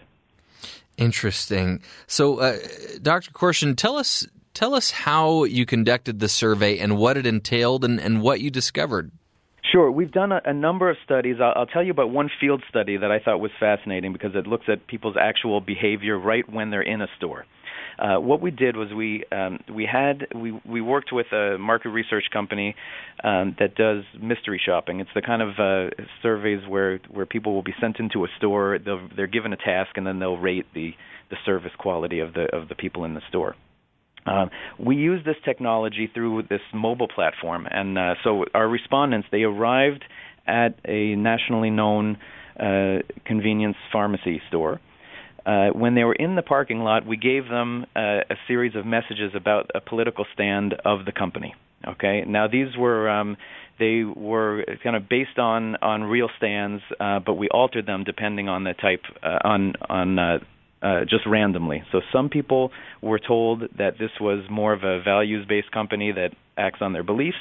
Interesting. 0.97 1.81
So, 2.07 2.39
uh, 2.39 2.57
Dr. 3.01 3.31
Korschun, 3.31 3.75
tell 3.75 3.95
us 3.95 4.27
tell 4.53 4.75
us 4.75 4.91
how 4.91 5.45
you 5.45 5.65
conducted 5.65 6.19
the 6.19 6.27
survey 6.27 6.77
and 6.77 6.97
what 6.97 7.17
it 7.17 7.25
entailed 7.25 7.85
and, 7.85 7.99
and 7.99 8.21
what 8.21 8.41
you 8.41 8.51
discovered. 8.51 9.11
Sure. 9.71 9.89
We've 9.89 10.11
done 10.11 10.31
a, 10.31 10.41
a 10.43 10.53
number 10.53 10.89
of 10.89 10.97
studies. 11.05 11.37
I'll, 11.41 11.53
I'll, 11.55 11.65
tell 11.65 11.83
you 11.83 11.91
about 11.91 12.09
one 12.09 12.29
field 12.41 12.61
study 12.69 12.97
that 12.97 13.09
I 13.09 13.19
thought 13.19 13.39
was 13.39 13.51
fascinating 13.57 14.11
because 14.11 14.31
it 14.35 14.45
looks 14.45 14.65
at 14.67 14.85
people's 14.87 15.15
actual 15.19 15.61
behavior 15.61 16.19
right 16.19 16.43
when 16.51 16.71
they're 16.71 16.81
in 16.81 17.01
a 17.01 17.07
store. 17.17 17.45
Uh, 17.97 18.19
what 18.19 18.41
we 18.41 18.51
did 18.51 18.75
was 18.75 18.91
we 18.93 19.23
um, 19.31 19.59
we 19.73 19.87
had 19.89 20.27
we 20.33 20.59
we 20.65 20.81
worked 20.81 21.11
with 21.11 21.27
a 21.31 21.57
market 21.57 21.89
research 21.89 22.25
company 22.33 22.75
um, 23.23 23.55
that 23.59 23.75
does 23.75 24.03
mystery 24.19 24.59
shopping. 24.63 24.99
It's 24.99 25.09
the 25.13 25.21
kind 25.21 25.41
of 25.41 25.49
uh, 25.59 26.03
surveys 26.21 26.67
where 26.67 26.99
where 27.09 27.25
people 27.25 27.53
will 27.53 27.63
be 27.63 27.75
sent 27.79 27.99
into 27.99 28.25
a 28.25 28.27
store. 28.37 28.79
They're 28.79 29.27
given 29.27 29.53
a 29.53 29.57
task 29.57 29.91
and 29.95 30.07
then 30.07 30.19
they'll 30.19 30.37
rate 30.37 30.65
the 30.73 30.91
the 31.29 31.37
service 31.45 31.71
quality 31.77 32.19
of 32.19 32.33
the 32.33 32.47
of 32.55 32.67
the 32.69 32.75
people 32.75 33.05
in 33.05 33.13
the 33.13 33.21
store. 33.29 33.55
Um, 34.25 34.49
we 34.79 34.95
use 34.95 35.23
this 35.25 35.35
technology 35.43 36.09
through 36.13 36.43
this 36.43 36.61
mobile 36.73 37.07
platform, 37.07 37.67
and 37.69 37.97
uh, 37.97 38.13
so 38.23 38.45
our 38.53 38.67
respondents 38.67 39.27
they 39.31 39.43
arrived 39.43 40.03
at 40.47 40.75
a 40.85 41.15
nationally 41.15 41.69
known 41.69 42.17
uh, 42.59 42.99
convenience 43.25 43.77
pharmacy 43.91 44.41
store. 44.47 44.79
Uh, 45.45 45.69
when 45.69 45.95
they 45.95 46.03
were 46.03 46.13
in 46.13 46.35
the 46.35 46.43
parking 46.43 46.79
lot, 46.79 47.05
we 47.05 47.17
gave 47.17 47.47
them 47.47 47.85
uh, 47.95 48.21
a 48.29 48.35
series 48.47 48.75
of 48.75 48.85
messages 48.85 49.31
about 49.35 49.71
a 49.73 49.81
political 49.81 50.25
stand 50.33 50.75
of 50.85 51.05
the 51.05 51.11
company. 51.11 51.55
Okay, 51.87 52.23
now 52.27 52.47
these 52.47 52.77
were 52.77 53.09
um, 53.09 53.37
they 53.79 54.03
were 54.03 54.63
kind 54.83 54.95
of 54.95 55.09
based 55.09 55.39
on 55.39 55.77
on 55.77 56.03
real 56.03 56.29
stands, 56.37 56.83
uh, 56.99 57.19
but 57.25 57.33
we 57.33 57.49
altered 57.49 57.87
them 57.87 58.03
depending 58.03 58.49
on 58.49 58.63
the 58.63 58.73
type 58.73 59.01
on 59.23 59.73
on 59.89 60.41
uh, 60.81 61.01
just 61.01 61.25
randomly. 61.27 61.83
So 61.91 62.01
some 62.11 62.29
people 62.29 62.71
were 63.01 63.19
told 63.19 63.61
that 63.77 63.99
this 63.99 64.11
was 64.19 64.43
more 64.49 64.73
of 64.73 64.83
a 64.83 65.01
values-based 65.01 65.71
company 65.71 66.11
that 66.11 66.31
acts 66.57 66.79
on 66.81 66.93
their 66.93 67.03
beliefs. 67.03 67.37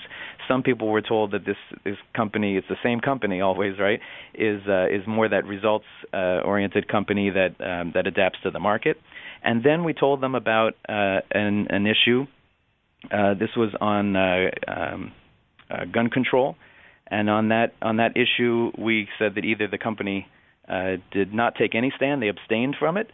Some 0.46 0.62
people 0.62 0.88
were 0.88 1.00
told 1.03 1.33
that 1.33 1.44
this 1.44 1.57
is 1.85 1.96
company, 2.14 2.57
it's 2.57 2.68
the 2.68 2.76
same 2.83 3.00
company 3.00 3.40
always, 3.40 3.79
right? 3.79 4.00
Is 4.35 4.61
uh, 4.68 4.87
is 4.88 5.07
more 5.07 5.29
that 5.29 5.46
results-oriented 5.46 6.85
uh, 6.88 6.92
company 6.92 7.31
that 7.31 7.53
um, 7.61 7.92
that 7.94 8.07
adapts 8.07 8.38
to 8.42 8.50
the 8.50 8.61
market. 8.61 8.96
And 9.42 9.62
then 9.64 9.85
we 9.85 9.94
told 9.94 10.20
them 10.20 10.35
about 10.35 10.74
uh, 10.88 11.20
an 11.31 11.68
an 11.70 11.87
issue. 11.87 12.26
Uh, 13.11 13.35
this 13.35 13.50
was 13.57 13.74
on 13.81 14.16
uh, 14.16 14.50
um, 14.68 15.12
uh, 15.70 15.87
gun 15.87 16.11
control, 16.11 16.57
and 17.07 17.31
on 17.31 17.48
that 17.48 17.72
on 17.81 17.96
that 17.96 18.16
issue, 18.16 18.70
we 18.76 19.09
said 19.18 19.37
that 19.37 19.44
either 19.44 19.66
the 19.66 19.79
company 19.79 20.26
uh, 20.68 20.96
did 21.11 21.33
not 21.33 21.55
take 21.55 21.74
any 21.74 21.92
stand, 21.96 22.22
they 22.22 22.29
abstained 22.29 22.76
from 22.79 22.96
it, 22.96 23.11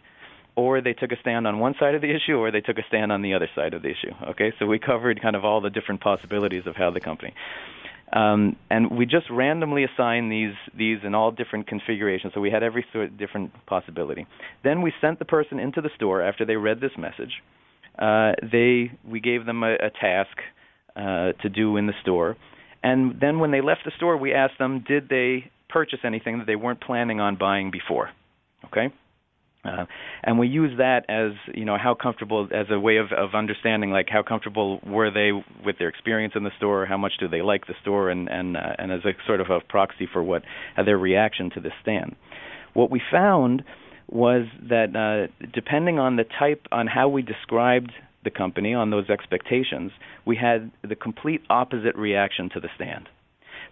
or 0.57 0.81
they 0.81 0.93
took 0.93 1.11
a 1.11 1.19
stand 1.21 1.45
on 1.45 1.59
one 1.59 1.75
side 1.79 1.93
of 1.93 2.01
the 2.01 2.09
issue, 2.09 2.35
or 2.35 2.51
they 2.51 2.61
took 2.61 2.79
a 2.79 2.83
stand 2.87 3.11
on 3.11 3.21
the 3.21 3.35
other 3.35 3.47
side 3.55 3.75
of 3.75 3.83
the 3.83 3.89
issue. 3.89 4.11
Okay, 4.31 4.51
so 4.57 4.65
we 4.65 4.79
covered 4.79 5.21
kind 5.21 5.35
of 5.35 5.45
all 5.45 5.61
the 5.61 5.69
different 5.69 6.01
possibilities 6.01 6.63
of 6.65 6.75
how 6.75 6.89
the 6.89 6.99
company. 6.99 7.33
Um, 8.11 8.55
and 8.69 8.89
we 8.89 9.05
just 9.05 9.27
randomly 9.29 9.83
assigned 9.83 10.31
these 10.31 10.55
these 10.75 10.97
in 11.03 11.13
all 11.13 11.31
different 11.31 11.67
configurations. 11.67 12.33
So 12.33 12.41
we 12.41 12.49
had 12.49 12.63
every 12.63 12.85
sort 12.91 13.05
of 13.05 13.17
different 13.17 13.51
possibility. 13.67 14.25
Then 14.63 14.81
we 14.81 14.91
sent 14.99 15.19
the 15.19 15.25
person 15.25 15.59
into 15.59 15.81
the 15.81 15.89
store 15.95 16.21
after 16.21 16.45
they 16.45 16.55
read 16.55 16.81
this 16.81 16.97
message. 16.97 17.33
Uh, 17.99 18.31
they 18.41 18.91
we 19.07 19.19
gave 19.19 19.45
them 19.45 19.61
a, 19.61 19.73
a 19.75 19.91
task 20.01 20.37
uh, 20.95 21.33
to 21.43 21.49
do 21.49 21.77
in 21.77 21.85
the 21.85 21.93
store, 22.01 22.35
and 22.81 23.19
then 23.19 23.39
when 23.39 23.51
they 23.51 23.61
left 23.61 23.81
the 23.85 23.91
store, 23.97 24.17
we 24.17 24.33
asked 24.33 24.57
them, 24.57 24.83
did 24.87 25.09
they 25.09 25.51
purchase 25.69 25.99
anything 26.03 26.39
that 26.39 26.47
they 26.47 26.55
weren't 26.55 26.81
planning 26.81 27.19
on 27.19 27.35
buying 27.35 27.69
before? 27.69 28.09
Okay. 28.65 28.87
Uh, 29.65 29.85
and 30.23 30.39
we 30.39 30.47
use 30.47 30.77
that 30.77 31.05
as 31.09 31.31
you 31.53 31.65
know 31.65 31.77
how 31.81 31.93
comfortable 31.93 32.47
as 32.53 32.67
a 32.69 32.79
way 32.79 32.97
of, 32.97 33.07
of 33.11 33.35
understanding 33.35 33.91
like 33.91 34.07
how 34.09 34.23
comfortable 34.23 34.79
were 34.85 35.11
they 35.11 35.31
with 35.65 35.77
their 35.79 35.89
experience 35.89 36.33
in 36.35 36.43
the 36.43 36.51
store, 36.57 36.85
how 36.85 36.97
much 36.97 37.13
do 37.19 37.27
they 37.27 37.41
like 37.41 37.67
the 37.67 37.73
store, 37.81 38.09
and 38.09 38.29
and 38.29 38.55
uh, 38.55 38.75
and 38.77 38.91
as 38.91 39.01
a 39.03 39.11
sort 39.25 39.41
of 39.41 39.49
a 39.49 39.59
proxy 39.59 40.07
for 40.11 40.23
what 40.23 40.43
uh, 40.77 40.83
their 40.83 40.97
reaction 40.97 41.49
to 41.49 41.59
the 41.59 41.71
stand. 41.81 42.15
What 42.73 42.91
we 42.91 43.01
found 43.11 43.63
was 44.09 44.45
that 44.69 44.95
uh, 44.95 45.47
depending 45.53 45.99
on 45.99 46.15
the 46.15 46.23
type 46.23 46.65
on 46.71 46.87
how 46.87 47.09
we 47.09 47.21
described 47.21 47.91
the 48.23 48.29
company 48.29 48.73
on 48.73 48.89
those 48.89 49.09
expectations, 49.09 49.91
we 50.25 50.37
had 50.37 50.71
the 50.87 50.95
complete 50.95 51.41
opposite 51.49 51.95
reaction 51.95 52.49
to 52.53 52.59
the 52.59 52.69
stand. 52.75 53.09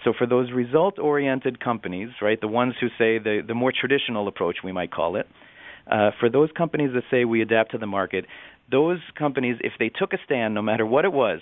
So 0.04 0.14
for 0.18 0.28
those 0.28 0.52
result-oriented 0.52 1.64
companies, 1.64 2.10
right, 2.22 2.40
the 2.40 2.48
ones 2.48 2.74
who 2.80 2.88
say 2.90 3.18
the 3.18 3.42
the 3.48 3.54
more 3.54 3.72
traditional 3.72 4.28
approach 4.28 4.58
we 4.64 4.72
might 4.72 4.92
call 4.92 5.16
it, 5.16 5.28
uh, 5.90 6.12
for 6.20 6.30
those 6.30 6.50
companies 6.58 6.92
that 6.94 7.04
say 7.12 7.26
we 7.26 7.42
adapt 7.42 7.72
to 7.72 7.78
the 7.78 7.88
market, 7.88 8.26
those 8.72 9.00
companies, 9.18 9.58
if 9.62 9.74
they 9.80 9.90
took 9.90 10.14
a 10.14 10.18
stand, 10.26 10.54
no 10.54 10.62
matter 10.62 10.86
what 10.86 11.06
it 11.06 11.14
was, 11.14 11.42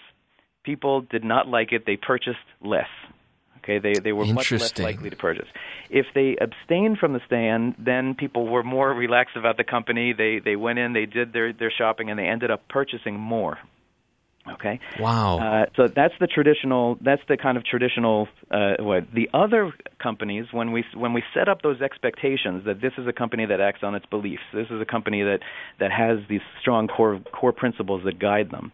people 0.63 1.01
did 1.01 1.23
not 1.23 1.47
like 1.47 1.71
it. 1.71 1.86
They 1.86 1.95
purchased 1.95 2.38
less. 2.62 2.88
Okay, 3.60 3.79
they 3.79 3.93
they 3.93 4.12
were 4.12 4.25
much 4.25 4.51
less 4.51 4.77
likely 4.77 5.10
to 5.10 5.15
purchase. 5.15 5.47
If 5.89 6.08
they 6.13 6.36
abstained 6.41 6.97
from 6.97 7.13
the 7.13 7.21
stand, 7.25 7.75
then 7.79 8.13
people 8.13 8.45
were 8.45 8.63
more 8.63 8.89
relaxed 8.93 9.38
about 9.38 9.56
the 9.56 9.63
company. 9.63 10.12
They 10.12 10.39
they 10.43 10.58
went 10.58 10.79
in, 10.79 10.91
they 10.91 11.06
did 11.06 11.32
their 11.32 11.53
their 11.53 11.71
shopping, 11.71 12.10
and 12.10 12.19
they 12.19 12.25
ended 12.25 12.51
up 12.51 12.67
purchasing 12.67 13.17
more. 13.17 13.58
Okay. 14.51 14.79
Wow. 14.99 15.39
Uh, 15.39 15.65
so 15.75 15.88
that's 15.88 16.13
the 16.19 16.27
traditional. 16.27 16.97
That's 17.01 17.21
the 17.29 17.38
kind 17.38 17.58
of 17.58 17.63
traditional. 17.63 18.27
Uh, 18.51 18.73
what 18.79 19.06
the 19.13 19.29
other 19.34 19.71
companies 20.01 20.45
when 20.51 20.73
we 20.73 20.84
when 20.93 21.13
we 21.13 21.23
set 21.34 21.47
up 21.47 21.62
those 21.62 21.82
expectations 21.82 22.63
that 22.65 22.82
this 22.82 22.91
is 22.97 23.08
a 23.08 23.13
company 23.13 23.45
that 23.45 23.62
acts 23.62 23.84
on 23.84 23.95
its 23.95 24.06
beliefs. 24.06 24.43
This 24.53 24.67
is 24.69 24.82
a 24.82 24.86
company 24.86 25.23
that 25.23 25.39
that 25.79 25.91
has 25.91 26.19
these 26.27 26.41
strong 26.60 26.88
core 26.88 27.21
core 27.32 27.53
principles 27.53 28.03
that 28.03 28.19
guide 28.19 28.51
them. 28.51 28.73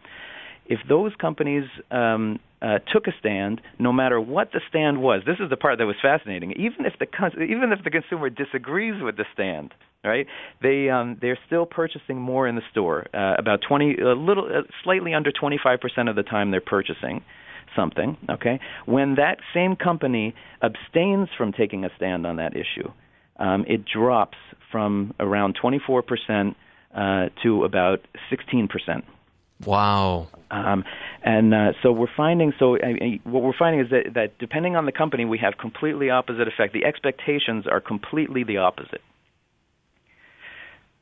If 0.65 0.79
those 0.87 1.13
companies 1.19 1.65
um, 1.91 2.39
uh, 2.61 2.79
took 2.91 3.07
a 3.07 3.11
stand, 3.19 3.61
no 3.77 3.93
matter 3.93 4.19
what 4.19 4.51
the 4.51 4.61
stand 4.69 5.01
was, 5.01 5.21
this 5.25 5.37
is 5.39 5.49
the 5.49 5.57
part 5.57 5.77
that 5.77 5.85
was 5.85 5.95
fascinating. 6.01 6.51
Even 6.51 6.85
if 6.85 6.93
the 6.99 7.05
even 7.41 7.71
if 7.71 7.83
the 7.83 7.89
consumer 7.89 8.29
disagrees 8.29 9.01
with 9.01 9.17
the 9.17 9.25
stand, 9.33 9.73
right? 10.03 10.27
They 10.61 10.89
um, 10.89 11.17
they're 11.21 11.39
still 11.47 11.65
purchasing 11.65 12.19
more 12.19 12.47
in 12.47 12.55
the 12.55 12.61
store. 12.71 13.05
Uh, 13.13 13.35
about 13.37 13.59
20, 13.67 13.95
a 13.95 14.13
little, 14.13 14.45
uh, 14.45 14.61
slightly 14.83 15.13
under 15.13 15.31
25 15.31 15.79
percent 15.79 16.09
of 16.09 16.15
the 16.15 16.23
time 16.23 16.51
they're 16.51 16.61
purchasing 16.61 17.23
something. 17.75 18.17
Okay, 18.29 18.59
when 18.85 19.15
that 19.15 19.37
same 19.53 19.75
company 19.75 20.35
abstains 20.61 21.29
from 21.37 21.53
taking 21.53 21.85
a 21.85 21.89
stand 21.95 22.27
on 22.27 22.37
that 22.37 22.53
issue, 22.55 22.91
um, 23.37 23.63
it 23.67 23.85
drops 23.85 24.37
from 24.71 25.13
around 25.19 25.55
24 25.61 26.03
percent 26.03 26.57
uh, 26.93 27.29
to 27.43 27.63
about 27.63 27.99
16 28.29 28.67
percent. 28.67 29.05
Wow. 29.65 30.29
Um, 30.51 30.83
and 31.23 31.53
uh, 31.53 31.73
so 31.83 31.91
we're 31.91 32.07
finding 32.15 32.53
so 32.57 32.77
I 32.77 33.19
what 33.23 33.43
we're 33.43 33.57
finding 33.57 33.81
is 33.81 33.91
that, 33.91 34.13
that 34.15 34.39
depending 34.39 34.75
on 34.75 34.85
the 34.85 34.91
company, 34.91 35.25
we 35.25 35.37
have 35.39 35.57
completely 35.59 36.09
opposite 36.09 36.47
effect. 36.47 36.73
The 36.73 36.85
expectations 36.85 37.65
are 37.67 37.81
completely 37.81 38.43
the 38.43 38.57
opposite. 38.57 39.01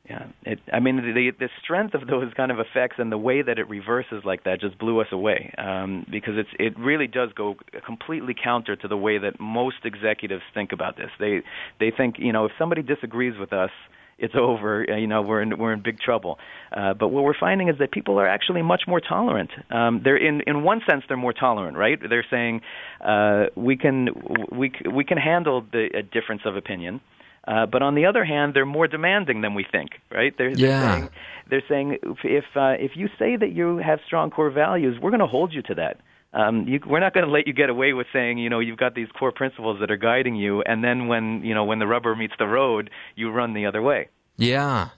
Yeah, 0.08 0.26
it, 0.44 0.58
I 0.72 0.80
mean 0.80 0.96
the 0.96 1.32
the 1.38 1.48
strength 1.62 1.94
of 1.94 2.06
those 2.06 2.32
kind 2.34 2.50
of 2.50 2.58
effects 2.58 2.96
and 2.98 3.12
the 3.12 3.18
way 3.18 3.42
that 3.42 3.58
it 3.58 3.68
reverses 3.68 4.24
like 4.24 4.44
that 4.44 4.60
just 4.60 4.78
blew 4.78 5.00
us 5.00 5.08
away 5.12 5.54
um, 5.58 6.06
because 6.10 6.34
it's 6.36 6.48
it 6.58 6.78
really 6.78 7.06
does 7.06 7.30
go 7.34 7.56
completely 7.84 8.34
counter 8.34 8.74
to 8.74 8.88
the 8.88 8.96
way 8.96 9.18
that 9.18 9.38
most 9.38 9.84
executives 9.84 10.42
think 10.54 10.72
about 10.72 10.96
this. 10.96 11.10
They 11.20 11.42
they 11.78 11.90
think 11.94 12.16
you 12.18 12.32
know 12.32 12.46
if 12.46 12.52
somebody 12.58 12.82
disagrees 12.82 13.38
with 13.38 13.52
us, 13.52 13.70
it's 14.18 14.34
over. 14.34 14.84
You 14.88 15.06
know, 15.06 15.22
we're 15.22 15.42
in 15.42 15.58
we're 15.58 15.72
in 15.72 15.82
big 15.82 16.00
trouble. 16.00 16.38
Uh, 16.72 16.94
but 16.94 17.08
what 17.08 17.24
we're 17.24 17.38
finding 17.38 17.68
is 17.68 17.76
that 17.78 17.92
people 17.92 18.18
are 18.18 18.26
actually 18.28 18.62
much 18.62 18.82
more 18.86 19.00
tolerant. 19.00 19.50
Um, 19.70 20.00
they're 20.04 20.16
in 20.16 20.42
in 20.46 20.62
one 20.62 20.80
sense 20.88 21.04
they're 21.08 21.16
more 21.16 21.32
tolerant, 21.32 21.76
right? 21.76 21.98
They're 22.08 22.26
saying 22.30 22.60
uh, 23.04 23.46
we 23.54 23.76
can 23.76 24.08
we 24.50 24.72
we 24.92 25.04
can 25.04 25.18
handle 25.18 25.64
the 25.72 25.88
a 25.94 26.02
difference 26.02 26.42
of 26.44 26.56
opinion. 26.56 27.00
Uh, 27.46 27.64
but 27.64 27.80
on 27.80 27.94
the 27.94 28.04
other 28.04 28.24
hand, 28.26 28.52
they're 28.52 28.66
more 28.66 28.86
demanding 28.86 29.40
than 29.40 29.54
we 29.54 29.64
think, 29.72 29.92
right? 30.12 30.34
They're, 30.36 30.54
they're 30.54 30.68
Yeah. 30.68 30.80
saying, 30.82 31.08
they're 31.48 31.62
saying 31.66 31.96
if 32.22 32.44
uh, 32.54 32.74
if 32.78 32.90
you 32.94 33.08
say 33.18 33.36
that 33.36 33.52
you 33.52 33.78
have 33.78 34.00
strong 34.06 34.30
core 34.30 34.50
values, 34.50 34.98
we're 35.00 35.10
going 35.10 35.20
to 35.20 35.26
hold 35.26 35.54
you 35.54 35.62
to 35.62 35.74
that. 35.76 35.96
Um, 36.32 36.68
you, 36.68 36.80
we're 36.86 37.00
not 37.00 37.14
going 37.14 37.24
to 37.24 37.32
let 37.32 37.46
you 37.46 37.54
get 37.54 37.70
away 37.70 37.94
with 37.94 38.06
saying, 38.12 38.38
you 38.38 38.50
know, 38.50 38.60
you've 38.60 38.76
got 38.76 38.94
these 38.94 39.08
core 39.18 39.32
principles 39.32 39.80
that 39.80 39.90
are 39.90 39.96
guiding 39.96 40.36
you, 40.36 40.62
and 40.62 40.84
then 40.84 41.08
when 41.08 41.42
you 41.42 41.54
know 41.54 41.64
when 41.64 41.78
the 41.78 41.86
rubber 41.86 42.14
meets 42.14 42.34
the 42.38 42.46
road, 42.46 42.90
you 43.16 43.30
run 43.30 43.54
the 43.54 43.66
other 43.66 43.80
way. 43.80 44.08
Yeah. 44.36 44.90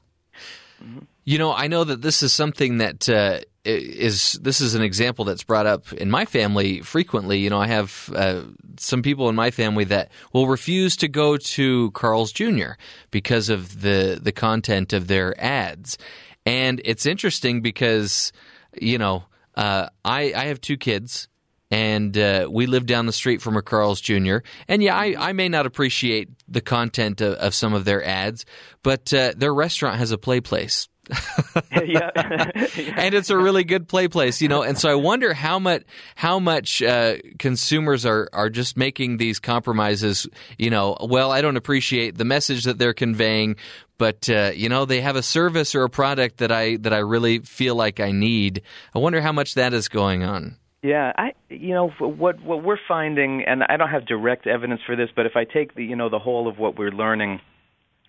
You 1.25 1.39
know, 1.39 1.53
I 1.53 1.69
know 1.69 1.85
that 1.85 2.03
this 2.03 2.23
is 2.23 2.33
something 2.33 2.79
that 2.79 3.09
uh, 3.09 3.41
is 3.65 4.39
this 4.43 4.61
is 4.61 4.75
an 4.75 4.83
example 4.83 5.25
that's 5.25 5.45
brought 5.45 5.67
up 5.67 5.93
in 5.93 6.11
my 6.11 6.25
family 6.25 6.81
frequently. 6.81 7.39
You 7.39 7.51
know, 7.51 7.61
I 7.61 7.67
have 7.67 8.11
uh, 8.15 8.43
some 8.79 9.03
people 9.03 9.29
in 9.29 9.35
my 9.35 9.51
family 9.51 9.85
that 9.85 10.11
will 10.33 10.47
refuse 10.47 10.97
to 10.97 11.09
go 11.09 11.37
to 11.37 11.91
Carl's 11.93 12.33
Jr. 12.33 12.73
because 13.11 13.49
of 13.51 13.83
the 13.83 14.19
the 14.21 14.33
content 14.33 14.93
of 14.93 15.09
their 15.09 15.39
ads, 15.41 15.99
and 16.47 16.81
it's 16.85 17.05
interesting 17.05 17.61
because 17.61 18.33
you 18.81 18.97
know 18.97 19.25
uh, 19.55 19.89
I 20.05 20.33
I 20.35 20.47
have 20.47 20.61
two 20.61 20.77
kids 20.77 21.29
and 21.71 22.17
uh, 22.19 22.49
we 22.51 22.67
live 22.67 22.87
down 22.87 23.07
the 23.07 23.13
street 23.13 23.41
from 23.41 23.57
a 23.57 23.63
Carl's 23.63 24.01
Jr. 24.01 24.39
And 24.67 24.83
yeah, 24.83 24.97
I, 24.97 25.15
I 25.19 25.33
may 25.33 25.49
not 25.49 25.67
appreciate 25.67 26.29
the 26.49 26.61
content 26.61 27.21
of, 27.21 27.35
of 27.35 27.55
some 27.55 27.75
of 27.75 27.85
their 27.85 28.05
ads, 28.05 28.45
but 28.83 29.15
uh, 29.15 29.35
their 29.37 29.55
restaurant 29.55 29.99
has 29.99 30.11
a 30.11 30.19
play 30.19 30.41
place. 30.41 30.89
yeah. 31.73 32.11
and 32.97 33.15
it's 33.15 33.31
a 33.31 33.37
really 33.37 33.65
good 33.65 33.89
play 33.89 34.09
place, 34.09 34.41
you 34.41 34.49
know. 34.49 34.63
And 34.63 34.79
so 34.79 34.91
I 34.91 34.95
wonder 34.95 35.35
how 35.35 35.59
much 35.59 35.83
how 36.15 36.39
much 36.39 36.83
uh, 36.83 37.17
consumers 37.39 38.07
are 38.07 38.29
are 38.33 38.51
just 38.51 38.77
making 38.77 39.17
these 39.17 39.41
compromises. 39.41 40.29
You 40.59 40.71
know, 40.71 40.97
well, 41.01 41.33
I 41.33 41.41
don't 41.41 41.57
appreciate 41.57 42.17
the 42.17 42.25
message 42.25 42.65
that 42.65 42.79
they're 42.79 42.95
conveying, 42.95 43.57
but 44.01 44.31
uh, 44.31 44.51
you 44.55 44.71
know, 44.71 44.87
they 44.87 45.03
have 45.03 45.15
a 45.15 45.23
service 45.23 45.75
or 45.75 45.85
a 45.85 45.91
product 45.91 46.39
that 46.39 46.51
I 46.51 46.77
that 46.77 46.95
I 46.95 47.01
really 47.01 47.41
feel 47.41 47.75
like 47.75 48.01
I 48.01 48.13
need. 48.13 48.63
I 48.95 48.99
wonder 48.99 49.21
how 49.21 49.31
much 49.31 49.57
that 49.57 49.75
is 49.75 49.89
going 49.89 50.25
on. 50.25 50.57
Yeah, 50.83 51.13
I 51.19 51.35
you 51.51 51.75
know 51.75 51.91
what 51.99 52.43
what 52.43 52.65
we're 52.65 52.79
finding, 52.89 53.45
and 53.47 53.63
I 53.63 53.77
don't 53.77 53.91
have 53.91 54.07
direct 54.07 54.47
evidence 54.47 54.81
for 54.87 54.97
this, 54.97 55.11
but 55.15 55.27
if 55.27 55.37
I 55.37 55.45
take 55.45 55.75
the 55.75 55.85
you 55.85 55.97
know 55.97 56.09
the 56.09 56.19
whole 56.19 56.49
of 56.49 56.59
what 56.59 56.79
we're 56.79 56.91
learning, 56.91 57.41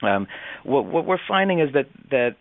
um, 0.02 0.28
what 0.64 0.86
what 0.86 1.06
we're 1.06 1.20
finding 1.28 1.60
is 1.60 1.74
that 1.74 1.88
that 2.10 2.38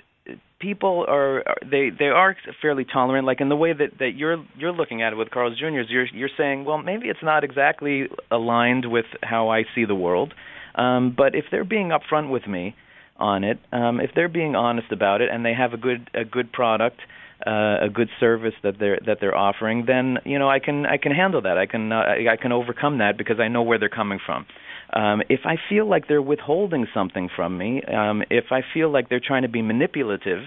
people 0.60 1.04
are 1.08 1.42
they 1.68 1.90
they 1.90 2.04
are 2.04 2.36
fairly 2.62 2.84
tolerant, 2.84 3.26
like 3.26 3.40
in 3.40 3.48
the 3.48 3.56
way 3.56 3.72
that 3.72 3.98
that 3.98 4.12
you're 4.14 4.44
you're 4.56 4.72
looking 4.72 5.02
at 5.02 5.12
it 5.12 5.16
with 5.16 5.32
Carl's 5.32 5.58
Jr.'s. 5.58 5.86
You're 5.88 6.06
you're 6.14 6.30
saying, 6.38 6.66
well, 6.66 6.78
maybe 6.78 7.08
it's 7.08 7.24
not 7.24 7.42
exactly 7.42 8.06
aligned 8.30 8.88
with 8.88 9.06
how 9.24 9.48
I 9.48 9.64
see 9.74 9.86
the 9.86 9.96
world, 9.96 10.34
um, 10.76 11.12
but 11.16 11.34
if 11.34 11.46
they're 11.50 11.64
being 11.64 11.88
upfront 11.88 12.30
with 12.30 12.46
me 12.46 12.76
on 13.20 13.44
it, 13.44 13.58
um, 13.72 14.00
if 14.00 14.10
they're 14.14 14.28
being 14.28 14.56
honest 14.56 14.90
about 14.90 15.20
it, 15.20 15.30
and 15.30 15.44
they 15.44 15.54
have 15.54 15.72
a 15.72 15.76
good 15.76 16.10
a 16.14 16.24
good 16.24 16.52
product 16.52 17.00
uh, 17.46 17.78
a 17.82 17.88
good 17.92 18.08
service 18.18 18.54
that 18.62 18.74
they're 18.78 18.98
that 19.06 19.18
they're 19.20 19.36
offering, 19.36 19.84
then 19.86 20.18
you 20.24 20.38
know 20.38 20.48
I 20.48 20.58
can 20.58 20.86
I 20.86 20.96
can 20.98 21.12
handle 21.12 21.40
that. 21.42 21.56
I 21.56 21.66
can 21.66 21.92
uh, 21.92 22.02
I, 22.30 22.36
can 22.36 22.52
overcome 22.52 22.98
that 22.98 23.16
because 23.16 23.40
I 23.40 23.48
know 23.48 23.62
where 23.62 23.78
they're 23.78 23.88
coming 23.88 24.18
from. 24.24 24.46
Um, 24.92 25.22
if 25.28 25.40
I 25.44 25.56
feel 25.68 25.88
like 25.88 26.08
they're 26.08 26.20
withholding 26.20 26.86
something 26.92 27.30
from 27.34 27.56
me, 27.56 27.82
um, 27.84 28.22
if 28.28 28.46
I 28.50 28.60
feel 28.74 28.92
like 28.92 29.08
they're 29.08 29.22
trying 29.24 29.42
to 29.42 29.48
be 29.48 29.62
manipulative, 29.62 30.40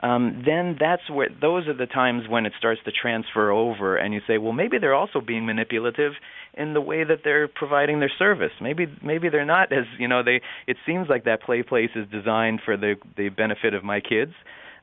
um, 0.00 0.42
then 0.44 0.76
that's 0.78 1.08
where 1.10 1.28
those 1.40 1.66
are 1.68 1.74
the 1.74 1.86
times 1.86 2.24
when 2.28 2.44
it 2.44 2.52
starts 2.58 2.80
to 2.84 2.92
transfer 2.92 3.50
over, 3.50 3.96
and 3.96 4.12
you 4.12 4.20
say, 4.26 4.38
well, 4.38 4.52
maybe 4.52 4.78
they're 4.78 4.94
also 4.94 5.20
being 5.20 5.46
manipulative 5.46 6.12
in 6.54 6.74
the 6.74 6.80
way 6.80 7.04
that 7.04 7.20
they're 7.24 7.48
providing 7.48 8.00
their 8.00 8.12
service. 8.18 8.52
Maybe 8.60 8.86
maybe 9.02 9.28
they're 9.28 9.46
not 9.46 9.72
as 9.72 9.84
you 9.98 10.08
know 10.08 10.22
they. 10.22 10.42
It 10.66 10.76
seems 10.84 11.08
like 11.08 11.24
that 11.24 11.42
play 11.42 11.62
place 11.62 11.90
is 11.94 12.06
designed 12.10 12.60
for 12.64 12.76
the 12.76 12.96
the 13.16 13.30
benefit 13.30 13.74
of 13.74 13.84
my 13.84 14.00
kids. 14.00 14.32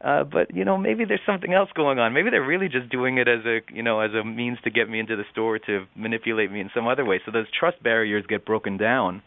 Uh, 0.04 0.24
but 0.24 0.54
you 0.54 0.66
know, 0.66 0.78
maybe 0.78 1.06
there's 1.06 1.22
something 1.26 1.54
else 1.54 1.70
going 1.76 1.98
on. 1.98 2.12
Maybe 2.14 2.30
they're 2.30 2.46
really 2.46 2.68
just 2.68 2.90
doing 2.90 3.18
it 3.20 3.28
as 3.28 3.46
a 3.46 3.60
you 3.72 3.84
know 3.84 4.00
as 4.00 4.12
a 4.14 4.24
means 4.26 4.58
to 4.64 4.72
get 4.72 4.90
me 4.90 5.00
into 5.00 5.16
the 5.16 5.24
store 5.32 5.60
to 5.60 5.86
manipulate 5.96 6.52
me 6.52 6.60
in 6.60 6.70
some 6.74 6.88
other 6.88 7.06
way. 7.06 7.22
So 7.26 7.32
those 7.32 7.48
trust 7.58 7.82
barriers 7.84 8.26
get 8.28 8.46
broken 8.46 8.78
down 8.78 9.22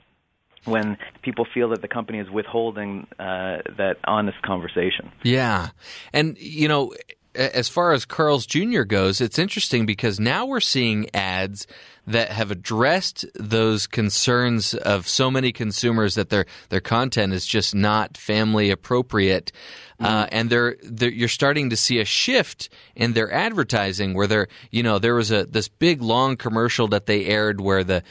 when 0.64 0.96
people 1.22 1.46
feel 1.52 1.68
that 1.70 1.82
the 1.82 1.88
company 1.88 2.18
is 2.18 2.30
withholding 2.30 3.06
uh, 3.18 3.58
that 3.76 3.96
honest 4.04 4.40
conversation. 4.42 5.12
Yeah. 5.22 5.68
And, 6.12 6.36
you 6.38 6.68
know, 6.68 6.92
as 7.36 7.68
far 7.68 7.92
as 7.92 8.04
Carl's 8.04 8.46
Jr. 8.46 8.82
goes, 8.82 9.20
it's 9.20 9.38
interesting 9.38 9.86
because 9.86 10.18
now 10.18 10.46
we're 10.46 10.60
seeing 10.60 11.08
ads 11.14 11.66
that 12.06 12.30
have 12.30 12.50
addressed 12.50 13.26
those 13.34 13.86
concerns 13.86 14.74
of 14.74 15.08
so 15.08 15.30
many 15.30 15.52
consumers 15.52 16.14
that 16.14 16.30
their 16.30 16.46
their 16.68 16.80
content 16.80 17.32
is 17.32 17.46
just 17.46 17.74
not 17.74 18.16
family 18.16 18.70
appropriate, 18.70 19.50
uh, 19.98 20.26
and 20.30 20.48
they're, 20.48 20.76
they're 20.82 21.10
you're 21.10 21.28
starting 21.28 21.70
to 21.70 21.76
see 21.76 21.98
a 21.98 22.04
shift 22.04 22.68
in 22.94 23.12
their 23.12 23.32
advertising 23.32 24.14
where 24.14 24.26
they're 24.26 24.48
you 24.70 24.82
know 24.82 24.98
there 24.98 25.14
was 25.14 25.30
a 25.30 25.44
this 25.46 25.68
big 25.68 26.00
long 26.00 26.36
commercial 26.36 26.88
that 26.88 27.06
they 27.06 27.26
aired 27.26 27.60
where 27.60 27.82
the 27.82 28.02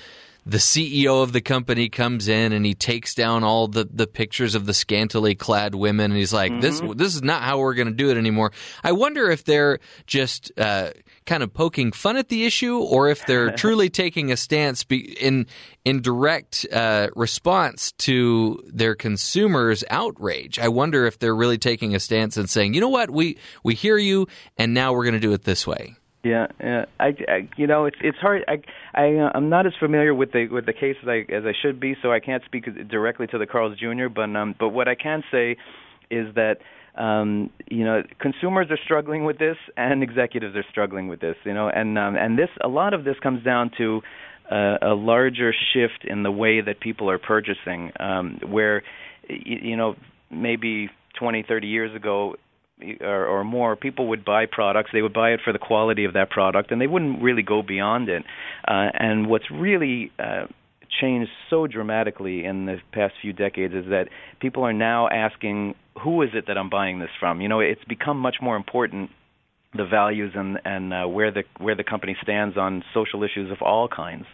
the 0.48 0.58
CEO 0.58 1.24
of 1.24 1.34
the 1.34 1.42
company 1.42 1.90
comes 1.90 2.28
in 2.28 2.54
and 2.54 2.66
he 2.66 2.76
takes 2.76 3.16
down 3.16 3.44
all 3.44 3.68
the, 3.68 3.88
the 3.92 4.06
pictures 4.06 4.54
of 4.54 4.68
the 4.68 4.76
scantily 4.76 5.34
clad 5.34 5.74
women 5.74 6.12
and 6.12 6.18
he's 6.18 6.34
like, 6.34 6.62
this 6.62 6.82
this 6.96 7.16
is 7.16 7.24
not 7.24 7.42
how 7.42 7.58
we're 7.58 7.74
going 7.74 7.88
to 7.88 7.94
do 7.94 8.12
it 8.12 8.18
anymore. 8.18 8.52
I 8.84 8.92
wonder 8.92 9.32
if 9.32 9.44
they're 9.44 9.80
just 10.06 10.52
uh, 10.58 10.92
kind 11.26 11.42
of 11.42 11.52
poking 11.52 11.92
fun 11.92 12.16
at 12.16 12.30
the 12.30 12.46
issue 12.46 12.78
or 12.78 13.10
if 13.10 13.26
they're 13.26 13.52
truly 13.58 13.90
taking 13.90 14.32
a 14.32 14.38
stance 14.38 14.84
be, 14.84 15.14
in 15.20 15.48
in 15.84 16.02
direct 16.02 16.66
uh, 16.72 17.08
response 17.16 17.92
to 17.94 18.64
their 18.68 18.94
consumers' 18.94 19.84
outrage. 19.90 20.60
I 20.60 20.68
wonder 20.68 21.08
if 21.08 21.18
they're 21.18 21.36
really 21.36 21.58
taking 21.58 21.96
a 21.96 22.00
stance 22.00 22.38
and 22.38 22.48
saying, 22.48 22.76
you 22.76 22.82
know 22.82 22.90
what, 22.90 23.10
we 23.10 23.38
we 23.64 23.74
hear 23.74 23.98
you 23.98 24.28
and 24.58 24.76
now 24.76 24.94
we're 24.94 25.06
going 25.06 25.14
to 25.14 25.20
do 25.20 25.34
it 25.34 25.44
this 25.44 25.66
way. 25.66 25.96
Yeah, 26.26 26.48
yeah. 26.60 26.86
I, 27.00 27.10
I 27.28 27.50
you 27.56 27.68
know, 27.68 27.86
it's 27.86 27.98
it's 28.02 28.18
hard. 28.18 28.44
I 28.48 28.58
I 29.00 29.16
uh, 29.16 29.30
I'm 29.36 29.50
not 29.50 29.68
as 29.68 29.74
familiar 29.80 30.12
with 30.16 30.32
the 30.32 30.48
with 30.48 30.66
the 30.66 30.74
case 30.74 30.96
as 31.04 31.08
I 31.08 31.20
as 31.32 31.44
I 31.46 31.52
should 31.62 31.80
be, 31.80 31.96
so 32.02 32.12
I 32.12 32.20
can't 32.20 32.44
speak 32.46 32.66
directly 32.90 33.28
to 33.28 33.38
the 33.38 33.46
Carl's 33.46 33.78
Jr. 33.78 34.08
But 34.14 34.36
um, 34.36 34.56
but 34.60 34.70
what 34.70 34.88
I 34.88 34.96
can 34.96 35.24
say 35.32 35.56
is 36.10 36.34
that 36.34 36.56
um, 37.00 37.52
you 37.70 37.86
know 37.86 38.02
consumers 38.20 38.68
are 38.72 38.80
struggling 38.84 39.24
with 39.24 39.38
this, 39.38 39.56
and 39.78 40.02
executives 40.02 40.56
are 40.56 40.66
struggling 40.72 41.10
with 41.10 41.20
this. 41.22 41.36
You 41.44 41.54
know, 41.54 41.70
and 41.70 41.96
um, 42.00 42.16
and 42.16 42.40
this 42.40 42.50
a 42.64 42.70
lot 42.70 42.96
of 42.96 43.04
this 43.04 43.18
comes 43.22 43.44
down 43.44 43.70
to 43.78 44.02
uh, 44.52 44.78
a 44.82 44.96
larger 44.96 45.54
shift 45.74 46.06
in 46.06 46.24
the 46.24 46.32
way 46.32 46.60
that 46.60 46.80
people 46.80 47.08
are 47.12 47.20
purchasing, 47.20 47.92
um, 48.00 48.40
where 48.50 48.82
y- 49.30 49.38
you 49.46 49.78
know 49.78 49.94
maybe 50.32 50.90
20, 51.20 51.44
30 51.48 51.68
years 51.68 51.96
ago 51.96 52.36
or, 53.02 53.26
or 53.26 53.44
more, 53.44 53.76
people 53.76 54.10
would 54.10 54.26
buy 54.26 54.46
products. 54.52 54.90
They 54.94 55.02
would 55.02 55.14
buy 55.14 55.32
it 55.32 55.40
for 55.44 55.54
the 55.54 55.60
quality 55.60 56.06
of 56.06 56.14
that 56.14 56.30
product, 56.30 56.72
and 56.72 56.82
they 56.82 56.88
wouldn't 56.88 57.22
really 57.22 57.44
go 57.44 57.62
beyond 57.62 58.10
it. 58.10 58.24
Uh, 58.68 58.90
and 58.94 59.28
what's 59.28 59.50
really 59.52 60.12
uh, 60.20 60.48
changed 61.02 61.32
so 61.50 61.68
dramatically 61.68 62.46
in 62.46 62.66
the 62.66 62.78
past 62.92 63.14
few 63.22 63.34
decades 63.34 63.74
is 63.74 63.86
that 63.90 64.10
people 64.40 64.64
are 64.64 64.74
now 64.74 65.08
asking, 65.08 65.76
"Who 66.04 66.22
is 66.22 66.30
it 66.34 66.48
that 66.48 66.58
I'm 66.58 66.70
buying 66.70 67.00
this 67.00 67.12
from?" 67.20 67.42
You 67.42 67.48
know, 67.48 67.60
it's 67.60 67.84
become 67.86 68.20
much 68.20 68.38
more 68.42 68.56
important 68.56 69.12
the 69.76 69.86
values 69.86 70.34
and 70.36 70.60
and 70.64 70.94
uh, 70.94 71.06
where 71.06 71.32
the 71.32 71.44
where 71.58 71.76
the 71.76 71.84
company 71.84 72.16
stands 72.22 72.58
on 72.58 72.84
social 72.94 73.24
issues 73.24 73.52
of 73.52 73.62
all 73.62 73.88
kinds. 73.88 74.26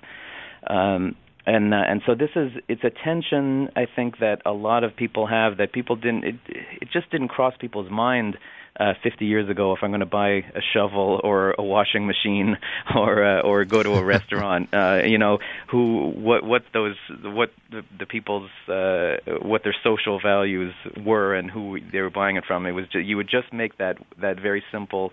Um, 0.68 1.16
and 1.46 1.74
uh, 1.74 1.78
and 1.78 2.02
so 2.06 2.16
this 2.16 2.30
is 2.36 2.52
it's 2.68 2.84
a 2.84 2.90
tension 2.90 3.70
I 3.76 3.88
think 3.96 4.20
that 4.20 4.42
a 4.46 4.52
lot 4.52 4.84
of 4.84 4.96
people 4.96 5.28
have 5.28 5.58
that 5.58 5.72
people 5.72 5.96
didn't 5.96 6.24
it 6.24 6.36
it 6.48 6.90
just 6.92 7.10
didn't 7.10 7.30
cross 7.30 7.54
people's 7.60 7.90
mind 7.90 8.38
uh, 8.80 8.94
50 9.04 9.26
years 9.26 9.50
ago 9.50 9.74
if 9.74 9.80
I'm 9.82 9.90
going 9.90 10.00
to 10.00 10.06
buy 10.06 10.30
a 10.30 10.62
shovel 10.74 11.20
or 11.24 11.54
a 11.58 11.64
washing 11.64 12.08
machine 12.08 12.58
or 12.96 13.24
uh, 13.24 13.42
or 13.42 13.66
go 13.66 13.84
to 13.84 13.94
a 13.96 14.04
restaurant 14.04 14.70
uh, 14.74 15.02
you 15.06 15.18
know 15.18 15.40
who 15.68 16.12
what 16.16 16.44
what 16.44 16.64
those 16.74 16.96
what 17.24 17.52
the, 17.72 17.84
the 18.00 18.06
people's 18.06 18.50
uh, 18.68 19.18
what 19.42 19.64
their 19.64 19.76
social 19.84 20.20
values 20.20 20.74
were 21.04 21.36
and 21.36 21.50
who 21.50 21.80
they 21.92 22.02
were 22.02 22.10
buying 22.10 22.38
it 22.38 22.46
from. 22.46 22.66
It 22.66 22.72
was 22.72 22.86
just, 22.92 23.06
you 23.06 23.18
would 23.18 23.30
just 23.30 23.52
make 23.52 23.78
that 23.78 23.98
that 24.20 24.40
very 24.40 24.64
simple 24.72 25.12